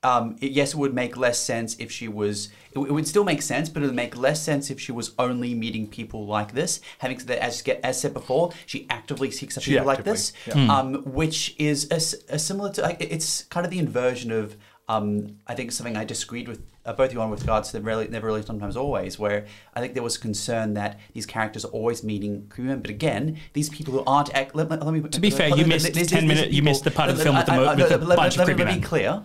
um, 0.05 0.37
it, 0.41 0.51
yes 0.53 0.75
it 0.75 0.77
would 0.79 0.95
make 0.95 1.17
less 1.17 1.39
sense 1.39 1.77
if 1.79 1.91
she 1.93 2.09
was 2.09 2.49
it, 2.73 2.79
it 2.79 2.93
would 2.93 3.07
still 3.07 3.25
make 3.25 3.41
sense 3.43 3.69
but 3.69 3.83
it 3.83 3.87
would 3.87 3.95
make 3.95 4.17
less 4.17 4.43
sense 4.43 4.71
if 4.71 4.81
she 4.81 4.93
was 4.93 5.13
only 5.19 5.55
meeting 5.55 5.87
people 5.87 6.27
like 6.27 6.53
this. 6.55 6.81
Having 6.99 7.19
said 7.21 7.29
that 7.29 7.43
as 7.43 7.63
as 7.85 8.01
said 8.01 8.13
before 8.13 8.53
she 8.67 8.87
actively 8.91 9.31
seeks 9.31 9.57
out 9.57 9.63
She 9.65 9.73
people 9.73 9.87
like 9.87 10.05
this 10.05 10.33
yeah. 10.47 10.55
um, 10.79 10.95
which 11.05 11.55
is 11.59 11.89
a, 11.91 11.95
s- 11.97 12.15
a 12.29 12.39
similar 12.39 12.71
to 12.73 12.83
like, 12.83 12.97
it's 13.01 13.45
kind 13.45 13.65
of 13.65 13.71
the 13.71 13.79
inversion 13.79 14.31
of 14.33 14.57
um, 14.89 15.37
I 15.47 15.55
think 15.55 15.71
something 15.71 15.97
I 15.97 16.05
disagreed 16.05 16.49
with 16.49 16.61
uh, 16.85 16.93
both 16.93 17.11
of 17.11 17.13
you 17.15 17.21
on 17.21 17.31
with 17.31 17.43
regards 17.43 17.71
to 17.71 17.79
the 17.79 17.85
really, 17.85 18.09
never 18.09 18.27
really 18.27 18.43
sometimes 18.43 18.77
always 18.77 19.17
where 19.19 19.47
I 19.75 19.81
think 19.81 19.95
there 19.95 20.03
was 20.03 20.19
concern 20.19 20.75
that 20.75 20.99
these 21.15 21.25
characters 21.25 21.65
are 21.65 21.69
always 21.69 22.03
meeting 22.03 22.47
crewmen 22.49 22.81
but 22.81 22.91
again 22.91 23.39
these 23.53 23.69
people 23.71 23.93
who 23.95 24.03
aren't 24.05 24.35
act, 24.35 24.57
let, 24.57 24.69
let, 24.69 24.85
let 24.85 24.93
me 24.93 25.01
To 25.09 25.21
be 25.21 25.31
fair, 25.31 25.49
you 25.57 25.65
missed 25.67 25.95
10 25.95 26.27
minute- 26.27 26.51
you 26.51 26.63
missed 26.63 26.83
the 26.83 26.91
part 26.91 27.09
of 27.11 27.17
the 27.17 27.23
film 27.23 27.37
with 27.37 27.47
the 27.47 27.53
mo- 27.53 27.75
with 27.77 27.89
the 27.91 27.99
bunch 27.99 28.35
of 28.35 28.39
let, 28.39 28.45
creepy 28.47 28.65
let 28.65 28.75
me 28.75 28.81
be 28.81 28.85
clear 28.85 29.23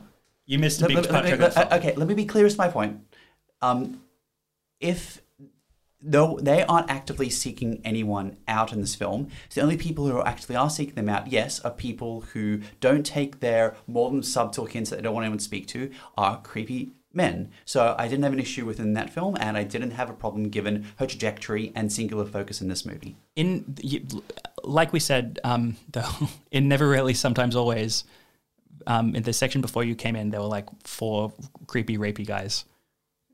You 0.48 0.58
missed 0.58 0.82
a 0.82 0.88
big 0.88 0.96
let- 0.96 1.12
let- 1.12 1.40
let- 1.40 1.54
film. 1.54 1.68
okay 1.74 1.94
let 1.96 2.08
me 2.08 2.16
be 2.16 2.26
clear 2.26 2.46
as 2.46 2.58
my 2.58 2.68
point 2.68 3.02
um, 3.62 4.02
if 4.80 5.22
though 6.02 6.38
they 6.42 6.64
aren't 6.64 6.90
actively 6.90 7.30
seeking 7.30 7.82
anyone 7.84 8.38
out 8.48 8.72
in 8.72 8.82
this 8.82 8.96
film. 8.96 9.28
So 9.50 9.60
the 9.60 9.64
only 9.64 9.78
people 9.78 10.06
who 10.08 10.22
actually 10.22 10.56
are 10.56 10.70
seeking 10.70 10.96
them 10.96 11.10
out, 11.10 11.32
yes, 11.32 11.60
are 11.62 11.72
people 11.72 12.22
who 12.34 12.62
don't 12.80 13.06
take 13.06 13.40
their 13.40 13.76
more 13.88 14.12
than 14.12 14.22
subtle 14.24 14.66
hints 14.66 14.90
that 14.90 14.98
they 14.98 15.02
don't 15.02 15.16
want 15.16 15.26
anyone 15.26 15.40
to 15.40 15.44
speak 15.44 15.68
to, 15.70 15.90
are 16.16 16.40
creepy 16.42 16.92
men. 17.14 17.50
So 17.66 17.96
I 17.98 18.08
didn't 18.08 18.24
have 18.24 18.34
an 18.34 18.40
issue 18.40 18.66
within 18.66 18.94
that 18.94 19.10
film, 19.10 19.38
and 19.40 19.58
I 19.58 19.64
didn't 19.64 19.92
have 19.92 20.10
a 20.10 20.14
problem 20.14 20.50
given 20.50 20.86
her 20.98 21.08
trajectory 21.08 21.72
and 21.76 21.92
singular 21.92 22.26
focus 22.26 22.62
in 22.62 22.68
this 22.68 22.86
movie. 22.86 23.16
in 23.36 23.76
like 24.64 24.94
we 24.94 25.00
said 25.00 25.40
um, 25.44 25.78
though 25.92 26.10
in 26.52 26.68
never 26.68 26.88
really 26.88 27.14
sometimes 27.14 27.56
always 27.56 28.04
um, 28.88 29.16
in 29.16 29.22
the 29.24 29.34
section 29.34 29.62
before 29.62 29.84
you 29.84 29.94
came 29.96 30.16
in 30.16 30.32
there 30.32 30.42
were 30.42 30.48
like 30.48 30.66
four 30.84 31.32
creepy 31.68 31.98
rapey 31.98 32.26
guys 32.26 32.66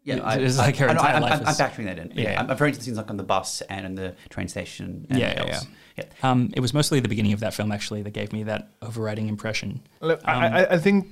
Yeah, 0.03 0.15
It's- 0.15 0.35
I, 0.37 0.39
it's 0.39 0.57
like 0.57 0.75
her 0.77 0.89
I, 0.89 0.91
entire 0.91 1.15
I'm, 1.15 1.21
life 1.21 1.39
I'm, 1.41 1.47
I'm 1.47 1.55
factoring 1.55 1.85
that 1.85 1.97
in. 1.99 2.11
Yeah. 2.13 2.23
Yeah, 2.23 2.39
I'm, 2.39 2.45
I'm 2.45 2.49
referring 2.51 2.73
to 2.73 2.79
the 2.79 2.83
scenes 2.85 2.97
like 2.97 3.09
on 3.09 3.17
the 3.17 3.23
bus 3.23 3.61
and 3.69 3.85
in 3.85 3.95
the 3.95 4.15
train 4.29 4.47
station. 4.49 5.07
And 5.09 5.17
Yeah, 5.19 5.31
yeah, 5.45 5.53
else. 5.55 5.67
yeah. 5.97 6.03
um, 6.29 6.51
it 6.57 6.59
was 6.59 6.73
mostly 6.73 6.99
the 6.99 7.07
beginning 7.07 7.31
of 7.33 7.39
that 7.39 7.53
film 7.53 7.71
actually 7.71 8.01
that 8.03 8.11
gave 8.13 8.33
me 8.33 8.43
that 8.43 8.67
overriding 8.81 9.29
impression 9.29 9.81
Look, 10.01 10.19
Um, 10.27 10.43
I, 10.43 10.65
I, 10.65 10.73
I 10.73 10.77
think 10.77 11.07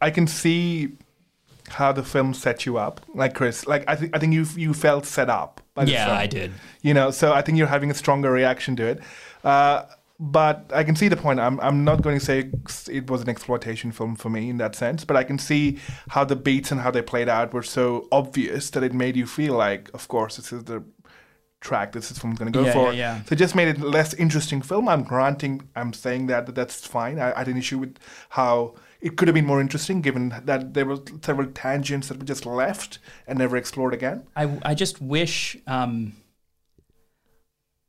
I 0.00 0.10
can 0.10 0.26
see 0.26 0.92
how 1.68 1.92
the 1.92 2.02
film 2.02 2.32
set 2.32 2.64
you 2.64 2.78
up, 2.78 3.00
like 3.14 3.34
Chris. 3.34 3.66
Like 3.66 3.84
I 3.86 3.94
think 3.96 4.16
I 4.16 4.18
think 4.18 4.32
you 4.32 4.46
you 4.56 4.72
felt 4.72 5.04
set 5.04 5.28
up. 5.28 5.60
By 5.74 5.84
the 5.84 5.90
yeah 5.92 6.06
film. 6.06 6.16
i 6.18 6.26
did 6.26 6.50
You 6.80 6.94
know, 6.94 7.10
so 7.10 7.32
I 7.34 7.42
think 7.42 7.58
you're 7.58 7.66
having 7.76 7.90
a 7.90 7.94
stronger 7.94 8.30
reaction 8.32 8.74
to 8.76 8.84
it. 8.86 9.00
Uh, 9.44 9.82
but 10.20 10.70
I 10.74 10.82
can 10.84 10.96
see 10.96 11.08
the 11.08 11.16
point. 11.16 11.38
I'm 11.40 11.60
I'm 11.60 11.84
not 11.84 12.02
going 12.02 12.18
to 12.18 12.24
say 12.24 12.50
it 12.90 13.08
was 13.10 13.22
an 13.22 13.28
exploitation 13.28 13.92
film 13.92 14.16
for 14.16 14.30
me 14.30 14.50
in 14.50 14.56
that 14.58 14.74
sense, 14.74 15.04
but 15.04 15.16
I 15.16 15.24
can 15.24 15.38
see 15.38 15.78
how 16.08 16.24
the 16.24 16.36
beats 16.36 16.72
and 16.72 16.80
how 16.80 16.90
they 16.90 17.02
played 17.02 17.28
out 17.28 17.52
were 17.54 17.62
so 17.62 18.08
obvious 18.10 18.70
that 18.70 18.82
it 18.82 18.92
made 18.92 19.16
you 19.16 19.26
feel 19.26 19.54
like, 19.54 19.90
of 19.94 20.08
course, 20.08 20.36
this 20.36 20.52
is 20.52 20.64
the 20.64 20.82
track 21.60 21.92
this 21.92 22.10
is 22.10 22.18
going 22.20 22.36
to 22.36 22.50
go 22.50 22.64
Yeah, 22.64 22.72
for. 22.72 22.92
yeah, 22.92 23.16
yeah. 23.16 23.22
So 23.24 23.32
it 23.32 23.36
just 23.36 23.54
made 23.54 23.68
it 23.68 23.80
less 23.80 24.14
interesting 24.14 24.62
film. 24.62 24.88
I'm 24.88 25.02
granting, 25.02 25.68
I'm 25.74 25.92
saying 25.92 26.28
that, 26.28 26.46
that 26.46 26.54
that's 26.54 26.86
fine. 26.86 27.18
I, 27.18 27.32
I 27.34 27.38
had 27.38 27.48
an 27.48 27.56
issue 27.56 27.78
with 27.78 27.96
how 28.30 28.74
it 29.00 29.16
could 29.16 29.28
have 29.28 29.34
been 29.34 29.46
more 29.46 29.60
interesting 29.60 30.00
given 30.00 30.34
that 30.44 30.74
there 30.74 30.86
were 30.86 30.98
several 31.22 31.48
tangents 31.50 32.08
that 32.08 32.18
were 32.18 32.24
just 32.24 32.46
left 32.46 32.98
and 33.26 33.38
never 33.38 33.56
explored 33.56 33.94
again. 33.94 34.24
I, 34.36 34.58
I 34.64 34.74
just 34.74 35.00
wish. 35.00 35.56
Um, 35.66 36.14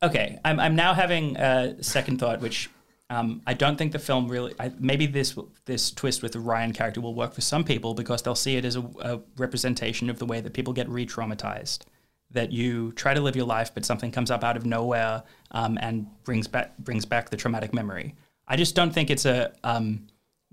okay, 0.04 0.40
I'm, 0.46 0.60
I'm 0.60 0.76
now 0.76 0.94
having 0.94 1.36
a 1.38 1.82
second 1.84 2.20
thought, 2.20 2.42
which 2.42 2.70
um, 3.10 3.42
I 3.48 3.54
don't 3.54 3.78
think 3.78 3.92
the 3.92 4.00
film 4.00 4.28
really. 4.28 4.54
I, 4.60 4.72
maybe 4.80 5.06
this 5.08 5.38
this 5.66 5.92
twist 5.92 6.22
with 6.22 6.34
the 6.34 6.40
Ryan 6.40 6.74
character 6.74 7.02
will 7.02 7.16
work 7.16 7.34
for 7.34 7.42
some 7.42 7.64
people 7.64 7.94
because 7.94 8.22
they'll 8.22 8.36
see 8.36 8.56
it 8.58 8.66
as 8.66 8.76
a, 8.76 8.82
a 9.02 9.20
representation 9.38 10.10
of 10.10 10.20
the 10.20 10.26
way 10.26 10.42
that 10.42 10.54
people 10.54 10.74
get 10.74 10.88
re-traumatized. 10.90 11.80
That 12.32 12.52
you 12.52 12.92
try 12.92 13.16
to 13.16 13.22
live 13.22 13.36
your 13.36 13.48
life, 13.48 13.74
but 13.74 13.84
something 13.86 14.12
comes 14.12 14.30
up 14.30 14.44
out 14.44 14.56
of 14.56 14.64
nowhere 14.64 15.24
um, 15.52 15.80
and 15.82 16.06
brings 16.24 16.48
back 16.48 16.78
brings 16.78 17.04
back 17.06 17.32
the 17.32 17.38
traumatic 17.38 17.74
memory. 17.74 18.14
I 18.48 18.56
just 18.56 18.76
don't 18.76 18.92
think 18.92 19.10
it's 19.10 19.26
a. 19.26 19.54
Um, 19.64 20.08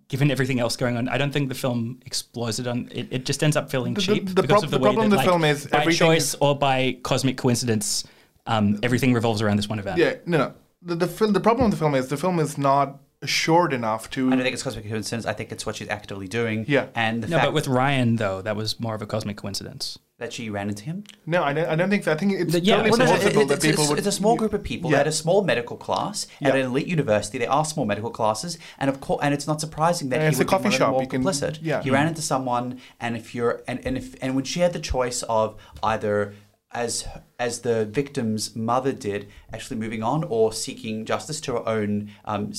given 0.08 0.30
everything 0.30 0.60
else 0.60 0.76
going 0.76 0.96
on, 0.96 1.08
I 1.08 1.18
don't 1.18 1.32
think 1.32 1.48
the 1.48 1.54
film 1.56 1.98
explores 2.06 2.60
it 2.60 2.66
on. 2.68 2.88
It, 2.92 3.08
it 3.10 3.24
just 3.26 3.42
ends 3.42 3.56
up 3.56 3.68
feeling 3.70 3.92
The- 3.94 4.00
the- 4.00 4.06
cheap 4.14 4.28
the 4.28 4.42
because 4.42 4.48
prob- 4.48 4.64
of 4.64 4.70
the, 4.70 4.78
the 4.78 4.82
way 4.84 4.88
problem 4.94 5.10
that, 5.10 5.16
the 5.16 5.16
like, 5.16 5.26
film 5.26 5.44
is 5.44 5.66
by 5.66 5.84
choice 5.92 6.28
is- 6.28 6.36
or 6.40 6.56
by 6.56 6.96
cosmic 7.02 7.36
coincidence, 7.36 8.04
um, 8.46 8.78
everything 8.82 9.12
revolves 9.14 9.42
around 9.42 9.56
this 9.56 9.68
one 9.68 9.78
event. 9.78 9.98
Yeah, 9.98 10.14
no, 10.26 10.38
no. 10.38 10.54
The 10.82 10.94
the, 10.94 11.06
film, 11.06 11.32
the 11.32 11.40
problem 11.40 11.64
with 11.70 11.72
the 11.78 11.82
film 11.84 11.94
is 11.94 12.08
the 12.08 12.16
film 12.16 12.38
is 12.38 12.56
not 12.58 13.00
short 13.24 13.72
enough 13.72 14.10
to. 14.10 14.26
I 14.28 14.30
don't 14.30 14.42
think 14.42 14.52
it's 14.54 14.62
cosmic 14.62 14.88
coincidence. 14.88 15.26
I 15.26 15.32
think 15.32 15.50
it's 15.52 15.64
what 15.66 15.76
she's 15.76 15.88
actively 15.88 16.28
doing. 16.28 16.64
Yeah. 16.68 16.86
And 16.94 17.22
the 17.22 17.28
No, 17.28 17.36
fact 17.38 17.46
but 17.48 17.54
with 17.54 17.66
Ryan 17.68 18.16
though, 18.16 18.42
that 18.42 18.56
was 18.56 18.78
more 18.78 18.94
of 18.94 19.02
a 19.02 19.06
cosmic 19.06 19.36
coincidence. 19.36 19.98
that 20.18 20.32
she 20.32 20.48
ran 20.48 20.68
into 20.70 20.82
him. 20.84 21.04
no, 21.26 21.42
I 21.42 21.52
don't, 21.52 21.68
I 21.68 21.74
don't 21.76 21.90
think 21.90 22.04
so. 22.04 22.12
I 22.12 22.16
think 22.16 22.32
it's 22.32 22.52
The- 22.52 22.60
yeah, 22.60 22.76
totally 22.76 22.90
well, 22.90 22.98
no, 23.00 23.04
no, 23.06 23.12
possible 23.12 23.42
it- 23.42 23.48
that 23.48 23.54
it's, 23.56 23.66
people 23.66 23.82
it's, 23.82 23.88
would. 23.90 23.98
it's 23.98 24.06
a 24.06 24.12
small 24.12 24.34
group 24.36 24.54
of 24.54 24.62
people. 24.62 24.88
Yeah. 24.90 24.94
They 24.96 24.98
had 25.04 25.06
a 25.08 25.12
small 25.12 25.42
medical 25.44 25.76
class 25.76 26.26
at 26.40 26.54
Yeah. 26.54 26.60
an 26.60 26.66
elite 26.66 26.86
university. 26.86 27.36
They 27.36 27.46
are 27.46 27.64
small 27.66 27.84
medical 27.84 28.10
classes, 28.10 28.56
and 28.78 28.88
of 28.88 29.00
course, 29.02 29.20
and 29.22 29.34
it's 29.34 29.46
not 29.46 29.60
surprising 29.60 30.08
that 30.10 30.16
And 30.16 30.22
he 30.24 30.28
it's 30.28 30.38
a 30.38 30.40
would 30.40 30.48
coffee 30.48 30.62
be 30.62 30.68
one 30.68 30.72
of 30.74 30.78
shop, 30.78 30.90
more 30.92 31.02
you 31.02 31.08
can- 31.08 31.22
complicit. 31.22 31.58
yeah. 31.60 31.82
He 31.82 31.90
ran 31.90 32.06
into 32.08 32.22
someone, 32.22 32.80
and 33.00 33.14
if 33.16 33.34
you're 33.34 33.62
and, 33.68 33.78
and 33.86 33.98
if 33.98 34.14
and 34.22 34.34
when 34.34 34.44
she 34.44 34.60
had 34.60 34.72
the 34.72 34.80
choice 34.94 35.22
of 35.24 35.56
either 35.82 36.32
as 36.72 37.06
as 37.38 37.60
the 37.60 37.86
victim's 37.86 38.54
mother 38.56 38.92
did, 38.92 39.28
actually 39.52 39.76
moving 39.76 40.02
on 40.02 40.24
or 40.24 40.52
seeking 40.52 41.04
justice 41.04 41.40
to 41.42 41.52
her 41.52 41.68
own 41.68 42.10
um, 42.24 42.52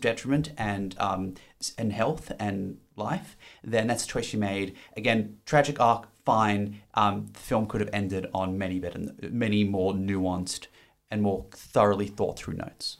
detriment 0.00 0.52
and 0.56 0.94
um, 0.98 1.34
and 1.78 1.92
health 1.92 2.32
and 2.38 2.78
life, 2.96 3.36
then 3.64 3.86
that's 3.86 4.04
a 4.04 4.08
choice 4.08 4.26
she 4.26 4.36
made. 4.36 4.74
Again, 4.96 5.38
tragic 5.46 5.80
arc, 5.80 6.08
fine. 6.24 6.80
Um, 6.94 7.26
the 7.32 7.38
film 7.40 7.66
could 7.66 7.80
have 7.80 7.90
ended 7.92 8.28
on 8.32 8.58
many 8.58 8.78
better, 8.78 9.00
many 9.30 9.64
more 9.64 9.92
nuanced 9.94 10.66
and 11.10 11.22
more 11.22 11.46
thoroughly 11.50 12.06
thought 12.06 12.38
through 12.38 12.54
notes. 12.54 12.98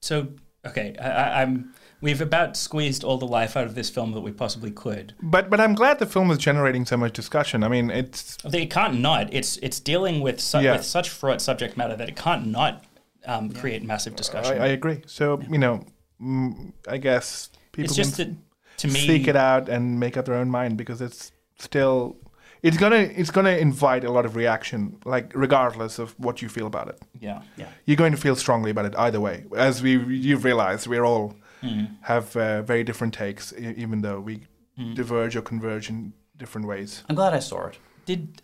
So 0.00 0.28
okay, 0.66 0.96
I, 0.98 1.42
I'm 1.42 1.74
we've 2.00 2.20
about 2.20 2.56
squeezed 2.56 3.02
all 3.04 3.18
the 3.18 3.26
life 3.26 3.56
out 3.56 3.64
of 3.64 3.74
this 3.74 3.90
film 3.90 4.12
that 4.12 4.20
we 4.20 4.32
possibly 4.32 4.70
could. 4.70 5.14
But 5.22 5.50
but 5.50 5.60
I'm 5.60 5.74
glad 5.74 5.98
the 5.98 6.06
film 6.06 6.30
is 6.30 6.38
generating 6.38 6.84
so 6.86 6.96
much 6.96 7.12
discussion. 7.12 7.62
I 7.64 7.68
mean, 7.68 7.90
it's 7.90 8.36
I 8.44 8.56
it 8.56 8.70
can't 8.70 9.00
not. 9.00 9.32
It's 9.32 9.56
it's 9.58 9.80
dealing 9.80 10.20
with 10.20 10.40
su- 10.40 10.60
Yeah. 10.60 10.72
with 10.76 10.84
such 10.84 11.08
fraught 11.10 11.40
subject 11.40 11.76
matter 11.76 11.96
that 11.96 12.08
it 12.08 12.16
can't 12.16 12.46
not 12.46 12.84
um, 13.26 13.50
create 13.50 13.82
massive 13.82 14.14
discussion. 14.16 14.58
I 14.60 14.68
agree. 14.68 15.02
So 15.06 15.40
you 15.50 15.58
know, 15.58 15.84
mm, 16.22 16.72
I 16.88 16.98
guess 16.98 17.50
people 17.72 17.86
it's 17.90 17.96
just 17.96 18.16
can 18.16 18.28
that 18.34 18.78
to 18.78 18.88
me, 18.88 19.06
seek 19.06 19.26
it 19.28 19.36
out 19.36 19.68
and 19.68 19.98
make 19.98 20.16
up 20.16 20.26
their 20.26 20.34
own 20.36 20.50
mind 20.50 20.76
because 20.76 21.00
it's 21.00 21.32
still 21.58 22.16
it's 22.62 22.76
gonna 22.76 22.96
it's 23.16 23.30
gonna 23.30 23.56
invite 23.56 24.04
a 24.04 24.10
lot 24.10 24.26
of 24.26 24.36
reaction, 24.36 24.98
like 25.04 25.32
regardless 25.34 25.98
of 25.98 26.18
what 26.18 26.42
you 26.42 26.48
feel 26.48 26.66
about 26.66 26.88
it. 26.88 26.98
yeah. 27.20 27.42
Yeah. 27.56 27.68
You're 27.84 27.96
going 27.96 28.12
to 28.12 28.18
feel 28.18 28.36
strongly 28.36 28.70
about 28.70 28.84
it 28.86 28.94
either 28.96 29.20
way. 29.20 29.44
As 29.56 29.82
we 29.82 29.96
you've 29.96 30.44
realized, 30.44 30.86
we're 30.86 31.04
all 31.04 31.34
Mm. 31.66 31.96
have 32.02 32.36
uh, 32.36 32.62
very 32.62 32.84
different 32.84 33.14
takes, 33.14 33.52
even 33.58 34.02
though 34.02 34.20
we 34.20 34.40
Mm. 34.78 34.94
diverge 34.94 35.34
or 35.36 35.40
converge 35.42 35.88
in 35.88 36.12
different 36.36 36.66
ways. 36.66 37.02
I'm 37.08 37.16
glad 37.16 37.32
I 37.32 37.38
saw 37.38 37.66
it. 37.66 37.78
Did 38.04 38.42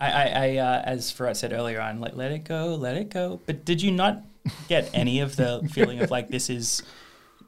I, 0.00 0.10
I, 0.10 0.24
I 0.46 0.56
uh, 0.56 0.82
as 0.84 1.12
Farad 1.12 1.36
said 1.36 1.52
earlier 1.52 1.80
on, 1.80 2.00
like 2.00 2.16
let 2.16 2.32
it 2.32 2.44
go, 2.44 2.74
let 2.74 2.96
it 2.96 3.10
go. 3.10 3.40
But 3.46 3.64
did 3.64 3.82
you 3.82 3.90
not 3.92 4.22
get 4.68 4.88
any 4.94 5.20
of 5.20 5.36
the 5.36 5.68
feeling 5.72 6.00
of 6.00 6.10
like 6.10 6.28
this 6.28 6.48
is 6.48 6.82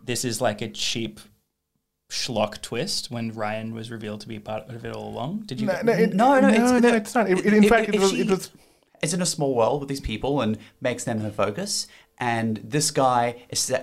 this 0.05 0.25
is 0.25 0.41
like 0.41 0.61
a 0.63 0.69
cheap 0.69 1.21
schlock 2.11 2.61
twist 2.63 3.11
when 3.11 3.33
Ryan 3.33 3.75
was 3.75 3.91
revealed 3.91 4.21
to 4.23 4.29
be 4.29 4.39
part 4.39 4.69
of 4.69 4.85
it 4.85 4.95
all 4.95 5.09
along? 5.09 5.45
Did 5.47 5.61
you? 5.61 5.67
No, 5.69 5.73
get- 5.73 5.85
no, 5.87 5.93
it- 5.93 6.15
No, 6.15 6.35
no, 6.41 6.49
no, 6.49 6.49
it's- 6.49 6.83
no, 6.83 6.95
it's 6.95 7.15
not. 7.15 7.31
It, 7.31 7.39
it- 7.47 7.53
in 7.55 7.65
if- 7.65 7.71
fact, 7.71 7.89
it 7.89 7.95
if 7.95 8.01
was, 8.01 8.11
she- 8.11 8.21
it 8.21 8.29
was 8.31 8.51
It's 9.03 9.13
in 9.15 9.23
a 9.23 9.27
small 9.27 9.55
world 9.55 9.81
with 9.81 9.89
these 9.89 10.01
people 10.01 10.41
and 10.41 10.59
makes 10.81 11.05
them 11.05 11.21
her 11.21 11.31
focus. 11.31 11.87
And 12.21 12.61
this 12.65 12.91
guy 12.91 13.37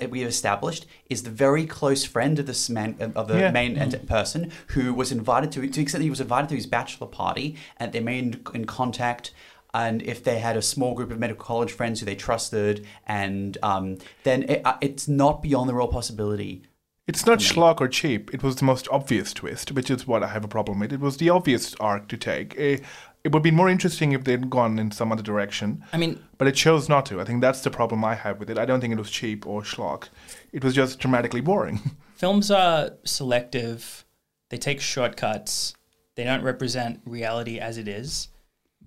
we 0.09 0.19
have 0.19 0.29
established 0.29 0.85
is 1.09 1.23
the 1.23 1.29
very 1.29 1.65
close 1.65 2.03
friend 2.03 2.37
of 2.39 2.45
this 2.45 2.69
man 2.69 2.97
of 3.15 3.27
the 3.27 3.39
Yeah. 3.39 3.51
main 3.51 3.77
ent- 3.77 4.05
person 4.07 4.51
who 4.67 4.93
was 4.93 5.11
invited 5.11 5.51
to 5.53 5.61
to 5.61 5.67
the 5.67 5.81
extent 5.81 5.99
that 6.01 6.03
he 6.03 6.09
was 6.09 6.21
invited 6.21 6.49
to 6.49 6.55
his 6.55 6.67
bachelor 6.67 7.07
party 7.07 7.55
and 7.77 7.91
they 7.93 7.99
remained 7.99 8.47
in 8.53 8.65
contact. 8.65 9.31
And 9.73 10.01
if 10.03 10.23
they 10.23 10.39
had 10.39 10.55
a 10.55 10.61
small 10.61 10.93
group 10.95 11.11
of 11.11 11.19
medical 11.19 11.43
college 11.45 11.71
friends 11.71 11.99
who 11.99 12.05
they 12.05 12.15
trusted, 12.15 12.85
and 13.05 13.57
um, 13.61 13.97
then 14.23 14.43
it, 14.43 14.61
uh, 14.65 14.77
it's 14.79 15.07
not 15.07 15.41
beyond 15.41 15.67
the 15.69 15.73
real 15.73 15.89
possibility 15.89 16.63
It's 17.07 17.25
not 17.25 17.39
schlock 17.39 17.81
or 17.81 17.87
cheap. 17.87 18.33
It 18.33 18.41
was 18.41 18.55
the 18.55 18.65
most 18.65 18.87
obvious 18.89 19.33
twist, 19.33 19.71
which 19.73 19.89
is 19.91 20.07
what 20.07 20.23
I 20.23 20.29
have 20.29 20.43
a 20.43 20.47
problem 20.47 20.79
with. 20.79 20.91
It 20.93 20.99
was 21.01 21.17
the 21.17 21.29
obvious 21.29 21.75
arc 21.79 22.07
to 22.07 22.17
take. 22.17 22.55
Eh, 22.57 22.77
it 23.25 23.31
would 23.33 23.43
be 23.43 23.51
more 23.51 23.67
interesting 23.67 24.11
if 24.13 24.23
they'd 24.23 24.49
gone 24.49 24.77
in 24.79 24.91
some 24.91 25.11
other 25.11 25.23
direction, 25.23 25.83
I 25.91 25.97
mean, 25.97 26.23
but 26.37 26.47
it 26.47 26.53
chose 26.53 26.87
not 26.87 27.05
to. 27.07 27.19
I 27.19 27.25
think 27.25 27.41
that's 27.41 27.61
the 27.61 27.71
problem 27.71 28.05
I 28.05 28.15
have 28.15 28.39
with 28.39 28.49
it. 28.51 28.57
I 28.57 28.65
don't 28.65 28.79
think 28.81 28.93
it 28.93 28.99
was 28.99 29.09
cheap 29.09 29.45
or 29.47 29.61
schlock. 29.63 30.09
It 30.53 30.63
was 30.63 30.73
just 30.75 30.99
dramatically 30.99 31.41
boring. 31.41 31.79
films 32.15 32.51
are 32.51 32.91
selective. 33.03 34.05
They 34.49 34.57
take 34.57 34.79
shortcuts. 34.79 35.73
They 36.15 36.23
don't 36.23 36.43
represent 36.43 37.01
reality 37.05 37.59
as 37.59 37.77
it 37.77 37.87
is. 37.87 38.29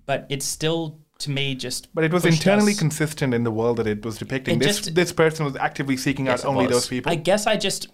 But 0.07 0.25
it's 0.31 0.47
still, 0.47 1.01
to 1.19 1.31
me, 1.31 1.55
just. 1.55 1.93
But 1.95 2.05
it 2.05 2.13
was 2.13 2.25
internally 2.25 2.73
us- 2.73 2.79
consistent 2.79 3.35
in 3.35 3.43
the 3.45 3.51
world 3.51 3.77
that 3.79 3.87
it 3.87 4.05
was 4.05 4.19
depicting. 4.19 4.57
It 4.57 4.65
this 4.65 4.77
just- 4.79 4.95
this 4.95 5.13
person 5.13 5.45
was 5.45 5.57
actively 5.57 5.97
seeking 5.97 6.27
Yes, 6.27 6.45
out 6.45 6.49
only 6.51 6.67
was. 6.67 6.77
those 6.77 6.89
people. 6.89 7.13
I 7.13 7.17
guess 7.17 7.47
I 7.47 7.57
just. 7.57 7.89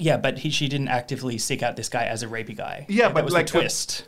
Yeah, 0.00 0.16
but 0.16 0.38
he, 0.38 0.50
she 0.50 0.68
didn't 0.68 0.88
actively 0.88 1.38
seek 1.38 1.62
out 1.62 1.74
this 1.74 1.88
guy 1.88 2.04
as 2.04 2.22
a 2.22 2.28
rapey 2.28 2.56
guy. 2.56 2.86
Yeah, 2.88 3.06
Like, 3.06 3.14
but 3.14 3.24
was 3.24 3.34
like 3.34 3.46
uh, 3.46 3.58
twist. 3.58 4.06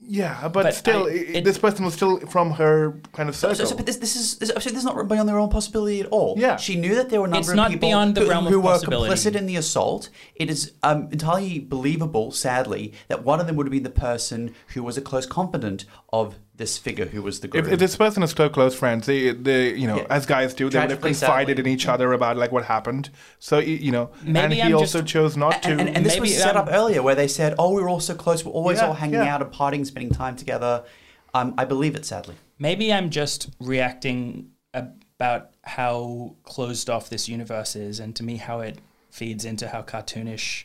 Yeah, 0.00 0.42
but, 0.48 0.62
But 0.62 0.74
still, 0.74 1.06
I- 1.06 1.10
i- 1.10 1.12
it- 1.38 1.44
this 1.44 1.58
person 1.58 1.84
was 1.84 1.94
still 1.94 2.20
from 2.20 2.52
her 2.52 3.00
kind 3.12 3.28
of 3.28 3.34
circle. 3.36 3.56
so, 3.56 3.64
so, 3.64 3.76
but 3.76 3.84
this, 3.86 3.96
this 3.96 4.14
is 4.16 4.38
this, 4.38 4.50
actually, 4.50 4.72
this 4.72 4.80
is 4.80 4.84
not 4.84 5.08
beyond 5.08 5.28
the 5.28 5.34
realm 5.34 5.46
of 5.46 5.50
possibility 5.52 6.00
at 6.00 6.06
all. 6.06 6.34
Yeah. 6.38 6.56
she 6.56 6.76
knew 6.76 6.94
that 6.94 7.10
there 7.10 7.20
were 7.20 7.26
a 7.26 7.30
number 7.30 7.40
It's 7.40 7.48
of 7.50 7.56
not 7.56 7.70
people 7.70 7.88
beyond 7.88 8.14
the 8.14 8.20
who, 8.22 8.28
realm 8.30 8.46
of 8.46 8.52
who 8.52 8.60
were 8.60 8.78
complicit 8.78 9.34
in 9.34 9.46
the 9.46 9.56
assault. 9.56 10.08
It 10.36 10.50
is 10.50 10.72
um, 10.84 11.08
entirely 11.10 11.58
believable, 11.58 12.30
sadly, 12.30 12.92
that 13.08 13.24
one 13.24 13.40
of 13.40 13.46
them 13.46 13.56
would 13.56 13.66
have 13.66 13.72
been 13.72 13.82
the 13.82 13.90
person 13.90 14.54
who 14.68 14.82
was 14.82 14.96
a 14.96 15.00
close 15.02 15.26
confidant 15.26 15.84
of 16.12 16.36
this 16.58 16.76
figure 16.76 17.06
who 17.06 17.22
was 17.22 17.40
the 17.40 17.48
if, 17.56 17.66
if 17.68 17.78
this 17.78 17.96
person 17.96 18.22
is 18.22 18.32
so 18.32 18.48
close 18.48 18.74
friends, 18.74 19.06
they, 19.06 19.32
they 19.32 19.74
you 19.74 19.86
know, 19.86 19.98
Yeah. 19.98 20.06
as 20.10 20.26
guys 20.26 20.52
do, 20.54 20.68
they 20.68 20.78
would 20.80 20.90
have 20.90 21.00
confided 21.00 21.56
sadly. 21.56 21.70
in 21.72 21.74
each 21.74 21.86
other 21.88 22.12
about 22.12 22.36
like 22.36 22.52
what 22.52 22.64
happened. 22.64 23.10
So 23.38 23.58
you 23.58 23.90
know, 23.92 24.10
and 24.20 24.32
Maybe 24.34 24.56
he 24.56 24.62
I'm 24.62 24.74
also 24.74 25.00
just- 25.00 25.12
chose 25.12 25.36
not 25.36 25.62
to. 25.62 25.70
and, 25.70 25.80
and, 25.80 25.96
and 25.96 26.04
this 26.04 26.18
was 26.20 26.28
Maybe, 26.30 26.42
set 26.42 26.56
um, 26.56 26.68
up 26.68 26.74
earlier 26.74 27.02
where 27.02 27.14
they 27.14 27.28
said, 27.28 27.54
"Oh, 27.58 27.74
we 27.74 27.80
were 27.82 27.88
all 27.88 28.00
so 28.00 28.14
close. 28.14 28.44
We're 28.44 28.52
always 28.52 28.78
Yeah, 28.78 28.88
all 28.88 28.94
hanging 28.94 29.14
yeah. 29.20 29.34
out 29.34 29.40
and 29.42 29.50
partying, 29.52 29.86
spending 29.86 30.12
time 30.12 30.36
together." 30.36 30.84
Um, 31.32 31.54
I 31.56 31.64
believe 31.64 31.94
it, 31.94 32.04
sadly. 32.04 32.34
Maybe 32.58 32.92
I'm 32.92 33.08
just 33.10 33.50
reacting 33.60 34.50
about 34.74 35.50
how 35.62 36.34
closed 36.42 36.90
off 36.90 37.08
this 37.08 37.28
universe 37.28 37.76
is, 37.76 38.00
and 38.00 38.14
to 38.16 38.22
me, 38.24 38.36
how 38.36 38.60
it 38.60 38.78
feeds 39.10 39.44
into 39.44 39.68
how 39.68 39.82
cartoonish 39.82 40.64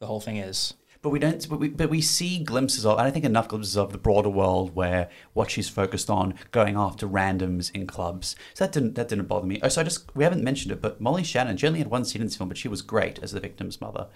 the 0.00 0.06
whole 0.06 0.20
thing 0.20 0.36
is. 0.38 0.74
But 1.02 1.10
we 1.10 1.18
don't. 1.18 1.48
But 1.48 1.58
we, 1.60 1.68
but 1.68 1.88
we 1.88 2.02
see 2.02 2.44
glimpses 2.44 2.84
of. 2.84 2.92
and 2.92 3.00
I 3.00 3.04
don't 3.04 3.12
think 3.12 3.24
enough 3.24 3.48
glimpses 3.48 3.76
of 3.76 3.90
the 3.92 3.96
broader 3.98 4.28
world 4.28 4.74
where 4.74 5.08
what 5.32 5.50
she's 5.50 5.68
focused 5.68 6.10
on, 6.10 6.34
going 6.50 6.76
after 6.76 7.06
randoms 7.08 7.70
in 7.74 7.86
clubs. 7.86 8.36
So 8.54 8.64
that 8.64 8.72
didn't 8.72 8.96
that 8.96 9.08
didn't 9.08 9.26
bother 9.26 9.46
me. 9.46 9.58
Oh, 9.62 9.68
so 9.68 9.80
I 9.80 9.84
just 9.84 10.14
we 10.14 10.24
haven't 10.24 10.44
mentioned 10.44 10.72
it, 10.72 10.82
but 10.82 11.00
Molly 11.00 11.24
Shannon. 11.24 11.56
She 11.56 11.66
only 11.66 11.78
had 11.78 11.88
one 11.90 12.04
scene 12.04 12.20
in 12.20 12.26
this 12.28 12.36
film, 12.36 12.48
but 12.48 12.58
she 12.58 12.68
was 12.68 12.82
great 12.82 13.18
as 13.22 13.32
the 13.32 13.40
victim's 13.40 13.80
mother. 13.80 14.08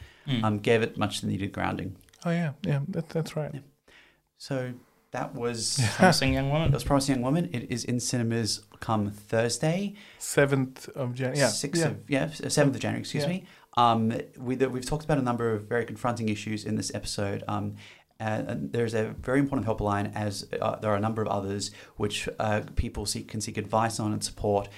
Um, 0.43 0.59
gave 0.59 0.83
it 0.83 0.99
much 0.99 1.23
needed 1.25 1.53
grounding. 1.53 1.97
oh 2.27 2.31
yeah, 2.31 2.53
yeah, 2.63 2.81
that, 2.89 3.09
that's 3.09 3.35
right. 3.37 3.55
So 4.37 4.73
that 5.13 5.35
was 5.35 5.81
Promising 5.97 6.35
young 6.35 6.51
woman. 6.51 6.71
that 6.71 6.77
was 6.77 6.85
promising 6.85 7.15
young 7.17 7.23
woman. 7.25 7.49
It 7.53 7.71
is 7.71 7.85
in 7.85 8.01
cinemas 8.01 8.63
come 8.81 9.11
Thursday. 9.11 9.95
Seventh 10.19 10.89
of 10.91 11.15
January. 11.15 11.39
Yeah, 11.39 11.49
sixth 11.49 11.81
yeah. 11.83 11.89
of 11.89 11.99
yeah 12.11 12.31
seventh 12.31 12.75
of 12.77 12.81
January. 12.83 13.01
Excuse 13.01 13.25
Yeah. 13.25 13.29
me. 13.31 13.45
Um, 13.77 14.13
we 14.39 14.57
we've 14.57 14.87
talked 14.87 15.05
about 15.05 15.19
a 15.19 15.23
number 15.23 15.53
of 15.53 15.69
very 15.69 15.85
confronting 15.85 16.29
issues 16.29 16.65
in 16.65 16.77
this 16.77 16.95
episode. 16.95 17.43
Um, 17.49 17.77
and 18.21 18.73
there's 18.73 18.95
a 18.95 19.15
very 19.21 19.41
important 19.41 19.67
helpline, 19.67 20.15
as 20.15 20.47
uh, 20.61 20.77
there 20.77 20.93
are 20.93 20.97
a 20.97 21.01
number 21.01 21.21
of 21.21 21.29
others, 21.29 21.73
which 21.97 22.29
uh, 22.39 22.63
people 22.77 23.07
seek, 23.07 23.29
can 23.29 23.41
seek 23.41 23.59
advice 23.59 23.99
on 23.99 24.13
and 24.13 24.23
support 24.23 24.69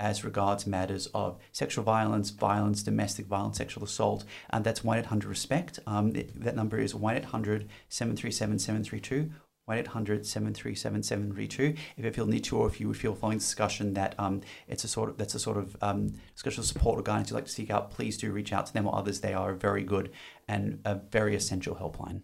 as 0.00 0.24
regards 0.24 0.66
matters 0.66 1.08
of 1.08 1.38
sexual 1.52 1.84
violence, 1.84 2.30
violence, 2.30 2.82
domestic 2.82 3.26
violence, 3.26 3.58
sexual 3.58 3.84
assault, 3.84 4.24
and 4.50 4.64
that's 4.64 4.84
1 4.84 4.98
800 4.98 5.28
RESPECT. 5.28 5.80
Um, 5.86 6.12
that 6.12 6.56
number 6.56 6.78
is 6.78 6.94
1 6.94 7.16
800 7.16 7.68
737 7.88 8.58
732. 8.58 9.30
1 9.68 9.76
800 9.78 10.26
737 10.26 11.02
732. 11.02 11.74
If 11.98 12.04
you 12.04 12.10
feel 12.10 12.26
need 12.26 12.44
to, 12.44 12.56
or 12.56 12.66
if 12.66 12.80
you 12.80 12.88
would 12.88 12.96
feel 12.96 13.14
following 13.14 13.38
discussion 13.38 13.92
that 13.94 14.14
um, 14.18 14.40
it's 14.66 14.82
a 14.84 14.88
sort 14.88 15.10
of 15.10 15.18
that's 15.18 15.34
a 15.34 15.38
sort 15.38 15.58
of 15.58 15.76
um, 15.82 16.14
discussion 16.32 16.60
of 16.60 16.66
support 16.66 16.98
or 16.98 17.02
guidance 17.02 17.28
you'd 17.28 17.34
like 17.34 17.44
to 17.44 17.50
seek 17.50 17.70
out, 17.70 17.90
please 17.90 18.16
do 18.16 18.32
reach 18.32 18.50
out 18.50 18.64
to 18.66 18.72
them 18.72 18.86
or 18.86 18.96
others. 18.96 19.20
They 19.20 19.34
are 19.34 19.50
a 19.50 19.56
very 19.56 19.84
good 19.84 20.10
and 20.48 20.80
a 20.86 20.94
very 20.94 21.36
essential 21.36 21.74
helpline. 21.74 22.22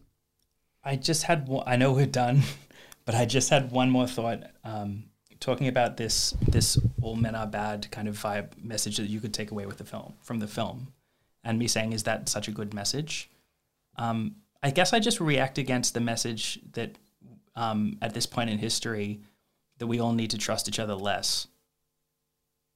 I 0.82 0.96
just 0.96 1.24
had 1.24 1.46
one, 1.46 1.64
I 1.66 1.76
know 1.76 1.92
we're 1.92 2.06
done, 2.06 2.42
but 3.04 3.14
I 3.14 3.26
just 3.26 3.50
had 3.50 3.70
one 3.70 3.90
more 3.90 4.06
thought. 4.06 4.44
Um, 4.64 5.04
talking 5.38 5.68
about 5.68 5.98
this 5.98 6.34
this 6.48 6.78
all 7.02 7.16
men 7.16 7.34
are 7.34 7.46
bad 7.46 7.90
kind 7.90 8.08
of 8.08 8.16
vibe 8.16 8.52
message 8.56 8.96
that 8.96 9.10
you 9.10 9.20
could 9.20 9.34
take 9.34 9.50
away 9.50 9.66
with 9.66 9.76
the 9.76 9.84
film 9.84 10.14
from 10.22 10.38
the 10.38 10.48
film, 10.48 10.94
and 11.44 11.58
me 11.58 11.68
saying 11.68 11.92
is 11.92 12.04
that 12.04 12.26
such 12.26 12.48
a 12.48 12.50
good 12.50 12.72
message? 12.72 13.28
Um, 13.96 14.36
I 14.62 14.70
guess 14.70 14.94
I 14.94 14.98
just 14.98 15.20
react 15.20 15.58
against 15.58 15.92
the 15.92 16.00
message 16.00 16.58
that 16.72 16.96
um, 17.56 17.98
at 18.02 18.14
this 18.14 18.26
point 18.26 18.50
in 18.50 18.58
history 18.58 19.20
that 19.78 19.86
we 19.86 20.00
all 20.00 20.12
need 20.12 20.30
to 20.30 20.38
trust 20.38 20.68
each 20.68 20.78
other 20.78 20.94
less. 20.94 21.46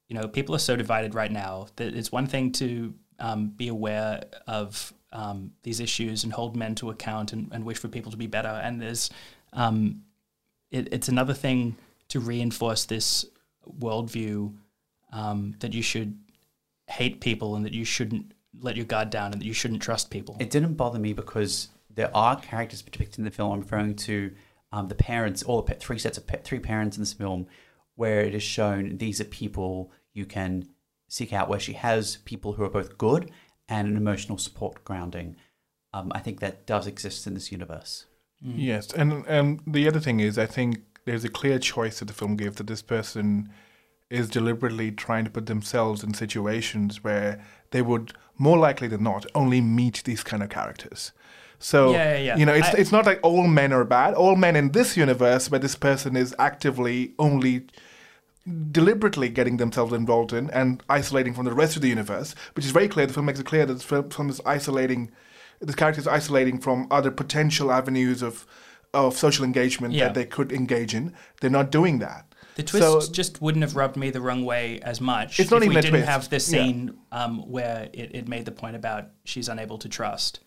You 0.08 0.18
know, 0.18 0.26
people 0.26 0.54
are 0.54 0.60
so 0.60 0.76
divided 0.76 1.14
right 1.14 1.30
now 1.30 1.66
that 1.76 1.94
it's 1.94 2.10
one 2.10 2.26
thing 2.26 2.52
to 2.52 2.94
um, 3.18 3.48
be 3.48 3.68
aware 3.68 4.22
of 4.46 4.92
um, 5.12 5.52
these 5.62 5.80
issues 5.80 6.24
and 6.24 6.32
hold 6.32 6.56
men 6.56 6.74
to 6.76 6.90
account 6.90 7.32
and, 7.32 7.48
and 7.52 7.64
wish 7.64 7.78
for 7.78 7.88
people 7.88 8.10
to 8.10 8.16
be 8.16 8.26
better. 8.26 8.48
And 8.48 8.80
there's, 8.80 9.10
um, 9.52 10.02
it, 10.70 10.92
it's 10.92 11.08
another 11.08 11.34
thing 11.34 11.76
to 12.08 12.20
reinforce 12.20 12.84
this 12.84 13.26
worldview 13.78 14.54
um, 15.12 15.54
that 15.60 15.74
you 15.74 15.82
should 15.82 16.18
hate 16.86 17.20
people 17.20 17.54
and 17.54 17.64
that 17.64 17.74
you 17.74 17.84
shouldn't 17.84 18.32
let 18.60 18.76
your 18.76 18.86
guard 18.86 19.10
down 19.10 19.32
and 19.32 19.40
that 19.40 19.46
you 19.46 19.52
shouldn't 19.52 19.82
trust 19.82 20.10
people. 20.10 20.36
It 20.40 20.50
didn't 20.50 20.74
bother 20.74 20.98
me 20.98 21.12
because 21.12 21.68
there 21.94 22.14
are 22.16 22.40
characters 22.40 22.82
depicted 22.82 23.18
in 23.18 23.24
the 23.24 23.30
film. 23.30 23.52
I'm 23.52 23.60
referring 23.60 23.94
to 23.96 24.32
um, 24.72 24.88
the 24.88 24.94
parents, 24.94 25.42
all 25.42 25.62
the 25.62 25.74
three 25.74 25.98
sets 25.98 26.18
of 26.18 26.24
three 26.44 26.58
parents 26.60 26.96
in 26.96 27.02
this 27.02 27.12
film, 27.12 27.46
where 27.94 28.20
it 28.20 28.34
is 28.34 28.42
shown 28.42 28.98
these 28.98 29.20
are 29.20 29.24
people 29.24 29.92
you 30.12 30.26
can 30.26 30.68
seek 31.08 31.32
out. 31.32 31.48
Where 31.48 31.60
she 31.60 31.72
has 31.74 32.18
people 32.24 32.54
who 32.54 32.64
are 32.64 32.70
both 32.70 32.98
good 32.98 33.30
and 33.68 33.88
an 33.88 33.96
emotional 33.96 34.38
support 34.38 34.84
grounding. 34.84 35.36
Um, 35.92 36.12
I 36.14 36.20
think 36.20 36.40
that 36.40 36.66
does 36.66 36.86
exist 36.86 37.26
in 37.26 37.34
this 37.34 37.50
universe. 37.50 38.06
Yes, 38.40 38.92
and 38.92 39.26
and 39.26 39.60
the 39.66 39.88
other 39.88 40.00
thing 40.00 40.20
is, 40.20 40.38
I 40.38 40.46
think 40.46 40.78
there's 41.04 41.24
a 41.24 41.28
clear 41.28 41.58
choice 41.58 41.98
that 41.98 42.04
the 42.04 42.14
film 42.14 42.36
gives 42.36 42.56
that 42.56 42.66
this 42.66 42.82
person 42.82 43.50
is 44.10 44.28
deliberately 44.28 44.90
trying 44.90 45.24
to 45.24 45.30
put 45.30 45.46
themselves 45.46 46.02
in 46.02 46.14
situations 46.14 47.02
where 47.04 47.44
they 47.70 47.82
would 47.82 48.12
more 48.38 48.56
likely 48.56 48.88
than 48.88 49.02
not 49.02 49.26
only 49.34 49.60
meet 49.60 50.02
these 50.04 50.22
kind 50.22 50.42
of 50.42 50.48
characters. 50.48 51.12
So 51.60 51.92
Yeah, 51.92 52.12
yeah, 52.14 52.18
yeah. 52.18 52.36
you 52.36 52.46
know, 52.46 52.54
it's 52.54 52.68
I- 52.68 52.72
it's 52.78 52.92
not 52.92 53.04
like 53.06 53.20
all 53.22 53.46
men 53.48 53.72
are 53.72 53.84
bad. 53.84 54.14
All 54.14 54.36
men 54.36 54.54
in 54.56 54.70
this 54.72 54.96
universe, 54.96 55.50
where 55.50 55.58
this 55.60 55.74
person 55.74 56.16
is 56.16 56.34
actively 56.38 57.14
only 57.18 57.66
deliberately 58.72 59.28
getting 59.28 59.58
themselves 59.58 59.92
involved 59.92 60.32
in 60.32 60.48
and 60.50 60.82
isolating 60.88 61.34
from 61.34 61.44
the 61.44 61.52
rest 61.52 61.76
of 61.76 61.82
the 61.82 61.88
universe, 61.88 62.34
which 62.54 62.64
is 62.64 62.70
very 62.70 62.88
clear. 62.88 63.06
The 63.06 63.12
film 63.12 63.26
makes 63.26 63.40
it 63.40 63.46
clear 63.46 63.66
that 63.66 63.74
the 63.74 64.02
film, 64.10 64.30
is 64.30 64.40
isolating, 64.46 65.10
the 65.60 65.74
character 65.74 66.00
is 66.00 66.06
isolating 66.06 66.58
from 66.58 66.86
other 66.90 67.10
potential 67.10 67.70
avenues 67.72 68.22
of 68.22 68.46
of 68.94 69.18
social 69.18 69.44
engagement 69.44 69.92
Yeah. 69.92 70.04
that 70.04 70.14
they 70.14 70.24
could 70.24 70.50
engage 70.50 70.94
in. 70.94 71.12
They're 71.42 71.50
not 71.50 71.70
doing 71.70 71.98
that. 71.98 72.24
The 72.54 72.62
twist 72.62 72.82
So- 73.06 73.12
just 73.12 73.42
wouldn't 73.42 73.62
have 73.62 73.76
rubbed 73.76 73.96
me 73.98 74.08
the 74.08 74.22
wrong 74.22 74.46
way 74.46 74.80
as 74.80 74.98
much 74.98 75.38
It's 75.38 75.50
not 75.50 75.58
if 75.58 75.64
even 75.64 75.74
we 75.76 75.80
didn't 75.82 75.90
twist. 76.00 76.08
have 76.08 76.30
the 76.30 76.36
Yeah. 76.36 76.40
scene 76.40 76.94
um, 77.12 77.40
where 77.50 77.90
it, 77.92 78.14
it 78.14 78.28
made 78.28 78.46
the 78.46 78.50
point 78.50 78.76
about 78.76 79.08
she's 79.24 79.46
unable 79.50 79.76
to 79.78 79.90
trust. 79.90 80.40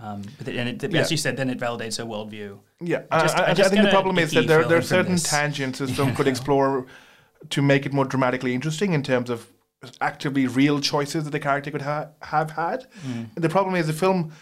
Um, 0.00 0.22
but 0.38 0.48
it- 0.48 0.56
and 0.56 0.82
it, 0.84 0.92
Yeah. 0.92 1.00
as 1.00 1.10
you 1.10 1.16
said, 1.16 1.36
then 1.36 1.50
it 1.50 1.58
validates 1.58 1.98
her 1.98 2.04
worldview. 2.04 2.58
Yeah, 2.80 3.02
I 3.10 3.20
just- 3.22 3.36
I, 3.36 3.42
I, 3.42 3.50
I 3.50 3.54
think 3.54 3.82
the 3.82 3.90
problem 3.90 4.18
is 4.18 4.30
that 4.32 4.46
there, 4.46 4.64
there 4.64 4.78
are 4.78 4.82
certain 4.82 5.12
this. 5.12 5.24
tangents 5.24 5.78
this 5.80 5.90
film 5.96 6.14
could 6.14 6.28
explore 6.28 6.86
to 7.50 7.62
make 7.62 7.84
it 7.86 7.92
more 7.92 8.04
dramatically 8.04 8.54
interesting 8.54 8.92
in 8.92 9.02
terms 9.02 9.28
of 9.30 9.48
actively 10.00 10.46
real 10.46 10.80
choices 10.80 11.24
that 11.24 11.30
the 11.30 11.40
character 11.40 11.70
could 11.70 11.82
ha- 11.82 12.08
have 12.22 12.50
had. 12.52 12.86
And 13.04 13.30
the 13.36 13.48
problem 13.48 13.74
is 13.76 13.86
the 13.86 13.92
film 13.92 14.30
Mm. 14.30 14.32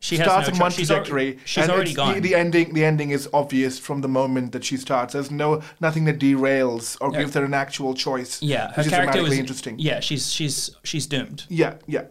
She 0.00 0.16
starts 0.16 0.48
no 0.48 0.54
on 0.54 0.60
one. 0.60 0.70
She's 0.72 0.90
al- 0.90 0.98
trajectory. 0.98 1.38
she's 1.46 1.64
and 1.64 1.72
already 1.72 1.94
gone. 1.94 2.14
The, 2.14 2.20
the 2.20 2.34
ending, 2.34 2.74
the 2.74 2.84
ending 2.84 3.10
is 3.10 3.28
obvious 3.32 3.78
from 3.78 4.02
the 4.02 4.08
moment 4.08 4.52
that 4.52 4.62
she 4.62 4.76
starts. 4.76 5.14
There's 5.14 5.30
no 5.30 5.62
nothing 5.80 6.04
that 6.04 6.18
derails 6.18 6.98
or 7.00 7.10
gives 7.10 7.32
her 7.32 7.42
an 7.44 7.54
actual 7.54 7.94
choice. 7.94 8.42
Yeah, 8.42 8.72
her 8.74 8.82
is 8.82 8.88
character 8.88 8.96
dramatically 9.12 9.30
was 9.30 9.38
interesting. 9.38 9.78
Yeah, 9.78 10.00
she's 10.00 10.30
she's 10.30 10.70
she's 10.84 11.06
doomed. 11.06 11.44
Yeah, 11.48 11.76
yeah. 11.86 12.04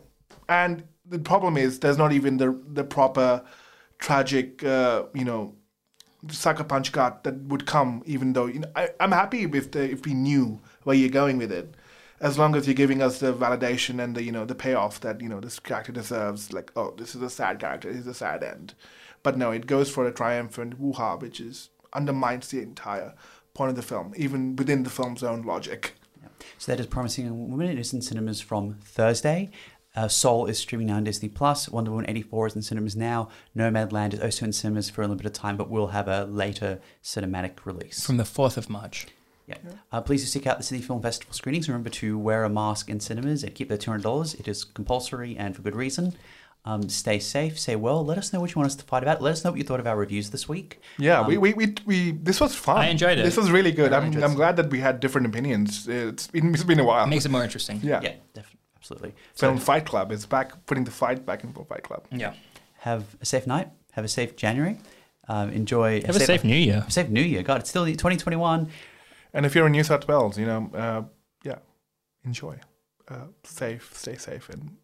And 0.50 0.84
the 1.08 1.20
problem 1.20 1.58
is 1.58 1.80
there's 1.80 1.98
not 1.98 2.12
even 2.12 2.38
the 2.38 2.60
the 2.68 2.84
proper 2.84 3.44
tragic, 4.00 4.64
uh, 4.64 5.04
you 5.14 5.26
know, 5.26 5.56
sucker 6.30 6.64
punch 6.64 6.92
cut 6.92 7.24
that 7.24 7.36
would 7.44 7.66
come. 7.66 8.04
Even 8.06 8.34
though 8.34 8.46
you 8.46 8.60
know, 8.60 8.72
I, 8.76 8.90
I'm 9.00 9.12
happy 9.12 9.46
with 9.46 9.72
the 9.72 9.90
if 9.90 10.06
we 10.06 10.14
knew 10.14 10.60
where 10.84 10.96
you're 10.96 11.10
going 11.10 11.38
with 11.38 11.52
it, 11.52 11.76
as 12.20 12.38
long 12.38 12.56
as 12.56 12.68
you're 12.68 12.74
giving 12.74 13.02
us 13.02 13.20
the 13.20 13.34
validation 13.34 14.04
and 14.04 14.16
the 14.16 14.24
you 14.24 14.32
know 14.32 14.46
the 14.46 14.56
payoff 14.56 15.00
that 15.02 15.22
you 15.22 15.30
know 15.30 15.40
this 15.40 15.60
character 15.60 15.92
deserves. 15.92 16.54
Like, 16.54 16.72
oh, 16.76 16.94
this 16.98 17.16
is 17.16 17.22
a 17.22 17.30
sad 17.30 17.60
character. 17.60 17.92
This 17.92 18.02
is 18.02 18.08
a 18.08 18.14
sad 18.14 18.44
end. 18.44 18.74
But 19.24 19.38
no, 19.38 19.52
it 19.52 19.66
goes 19.66 19.90
for 19.90 20.06
a 20.06 20.12
triumphant 20.12 20.80
woo-ha, 20.80 21.18
which 21.18 21.40
is 21.40 21.70
undermines 21.94 22.50
the 22.50 22.62
entire 22.62 23.14
point 23.54 23.70
of 23.70 23.76
the 23.76 23.82
film, 23.82 24.14
even 24.18 24.56
within 24.56 24.84
the 24.84 24.90
film's 24.90 25.24
own 25.24 25.42
logic. 25.42 25.96
So 26.58 26.72
that 26.72 26.80
is 26.80 26.88
Promising 26.88 27.26
Young 27.26 27.50
Woman. 27.50 27.70
It 27.70 27.80
is 27.80 27.94
in 27.94 28.02
cinemas 28.02 28.42
from 28.42 28.76
Thursday. 28.82 29.50
Uh, 29.96 30.08
Soul 30.08 30.46
is 30.48 30.58
streaming 30.60 30.88
now 30.88 30.96
on 30.96 31.04
Disney 31.04 31.30
Plus. 31.30 31.70
Wonder 31.70 31.92
Woman 31.92 32.10
84 32.10 32.48
is 32.48 32.56
in 32.56 32.62
cinemas 32.62 32.96
now. 32.96 33.30
Nomadland 33.56 34.14
is 34.14 34.20
also 34.20 34.46
in 34.46 34.54
cinemas 34.54 34.90
for 34.90 35.02
a 35.02 35.06
little 35.06 35.16
bit 35.18 35.26
of 35.26 35.34
time, 35.34 35.56
but 35.58 35.70
we'll 35.70 35.88
have 35.88 36.08
a 36.08 36.26
later 36.26 36.80
cinematic 37.04 37.66
release. 37.66 38.06
From 38.06 38.18
the 38.18 38.26
fourth 38.26 38.58
of 38.58 38.70
March. 38.70 39.08
Yeah. 39.48 39.58
Uh, 39.92 40.02
please 40.02 40.22
do 40.22 40.28
seek 40.28 40.48
out 40.48 40.58
the 40.58 40.64
City 40.64 40.82
Film 40.82 41.02
Festival 41.02 41.34
screenings. 41.34 41.70
Remember 41.70 41.90
to 41.92 42.18
wear 42.18 42.44
a 42.44 42.50
mask 42.50 42.90
in 42.90 43.00
cinemas 43.00 43.44
and 43.44 43.54
keep 43.54 43.70
the 43.70 43.78
$200. 43.78 44.40
It 44.40 44.48
is 44.48 44.64
compulsory 44.64 45.38
and 45.38 45.56
for 45.56 45.62
good 45.62 45.76
reason. 45.76 46.16
Um, 46.68 46.90
stay 46.90 47.20
safe, 47.20 47.60
stay 47.60 47.76
well. 47.76 48.04
Let 48.04 48.18
us 48.18 48.34
know 48.34 48.40
what 48.42 48.50
you 48.50 48.56
want 48.60 48.72
us 48.72 48.76
to 48.78 48.84
fight 48.84 49.04
about. 49.04 49.22
Let 49.22 49.34
us 49.34 49.44
know 49.46 49.52
what 49.52 49.60
you 49.60 49.64
thought 49.64 49.80
of 49.80 49.86
our 49.86 49.96
reviews 49.96 50.32
this 50.32 50.50
week. 50.50 50.82
Yeah, 50.98 51.20
Um, 51.20 51.28
we, 51.28 51.38
we, 51.38 51.54
we, 51.54 51.76
we 51.86 52.12
this 52.12 52.42
was 52.42 52.56
fun. 52.56 52.78
I 52.80 52.88
enjoyed 52.88 53.20
it. 53.20 53.24
This 53.24 53.38
was 53.38 53.52
really 53.52 53.72
good. 53.72 53.94
I 53.94 54.00
I'm, 54.00 54.24
I'm 54.24 54.34
glad 54.34 54.56
that 54.56 54.72
we 54.72 54.80
had 54.80 55.00
different 55.00 55.28
opinions. 55.28 55.88
It's 55.88 56.26
been, 56.26 56.52
it's 56.56 56.64
been 56.64 56.80
a 56.80 56.84
while. 56.84 57.06
It 57.06 57.10
makes 57.10 57.24
it 57.26 57.30
more 57.30 57.44
interesting. 57.44 57.82
yeah. 57.84 58.02
Yeah, 58.02 58.14
definitely. 58.34 58.55
Absolutely. 58.86 59.16
Film 59.34 59.58
So 59.58 59.66
Fight 59.66 59.86
Club 59.86 60.12
is 60.12 60.28
back, 60.28 60.66
putting 60.68 60.84
the 60.84 60.92
fight 60.92 61.26
back 61.26 61.44
in 61.44 61.52
for 61.54 61.66
Fight 61.66 61.82
Club. 61.82 62.06
Yeah. 62.12 62.34
have 62.82 63.04
a 63.20 63.26
safe 63.26 63.48
night. 63.48 63.70
Have 63.94 64.06
a 64.06 64.08
safe 64.08 64.36
January. 64.36 64.78
Um, 65.28 65.50
enjoy. 65.50 66.04
Have 66.06 66.16
a 66.16 66.20
safe 66.20 66.44
New 66.44 66.56
Year. 66.56 66.86
safe 66.88 67.10
New 67.10 67.22
Year. 67.22 67.42
God, 67.42 67.62
it's 67.62 67.70
still 67.70 67.86
2021. 67.86 68.70
And 69.34 69.46
if 69.46 69.56
you're 69.56 69.66
in 69.66 69.72
New 69.72 69.84
South 69.84 70.08
Wales, 70.08 70.38
you 70.38 70.46
know, 70.46 70.70
uh, 70.76 71.02
yeah, 71.44 71.58
enjoy. 72.24 72.60
Uh, 73.08 73.26
safe, 73.44 73.92
stay 73.96 74.18
safe, 74.18 74.50
and 74.50 74.78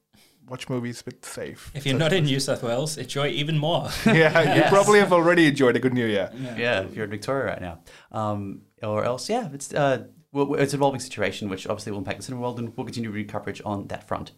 watch 0.47 0.67
movies 0.67 1.03
with 1.05 1.23
safe. 1.23 1.71
If 1.75 1.85
you're 1.85 1.97
not 1.97 2.11
in 2.11 2.23
New 2.25 2.39
South 2.39 2.63
Wales, 2.63 2.97
enjoy 2.97 3.27
even 3.27 3.59
more. 3.59 3.89
yeah, 4.05 4.55
you 4.55 4.63
probably 4.69 4.97
have 4.99 5.13
already 5.13 5.45
enjoyed 5.45 5.75
a 5.75 5.79
good 5.79 5.93
New 5.93 6.07
Year. 6.07 6.31
Yeah, 6.57 6.81
if 6.81 6.95
you're 6.95 7.05
in 7.05 7.11
Victoria 7.11 7.45
right 7.45 7.61
now. 7.61 7.79
Um, 8.11 8.61
or 8.81 9.03
else, 9.03 9.29
yeah, 9.29 9.47
it's 9.53 9.71
uh, 9.73 10.05
well, 10.31 10.53
it's 10.55 10.73
an 10.73 10.79
evolving 10.79 10.99
situation, 10.99 11.49
which 11.49 11.67
obviously 11.67 11.91
will 11.91 11.99
impact 11.99 12.17
the 12.17 12.23
cinema 12.23 12.41
world, 12.41 12.59
and 12.59 12.75
we'll 12.75 12.85
continue 12.85 13.09
to 13.09 13.15
read 13.15 13.29
coverage 13.29 13.61
on 13.65 13.87
that 13.87 14.07
front. 14.07 14.31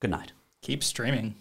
Good 0.00 0.10
night. 0.10 0.32
Keep 0.62 0.82
streaming. 0.82 1.36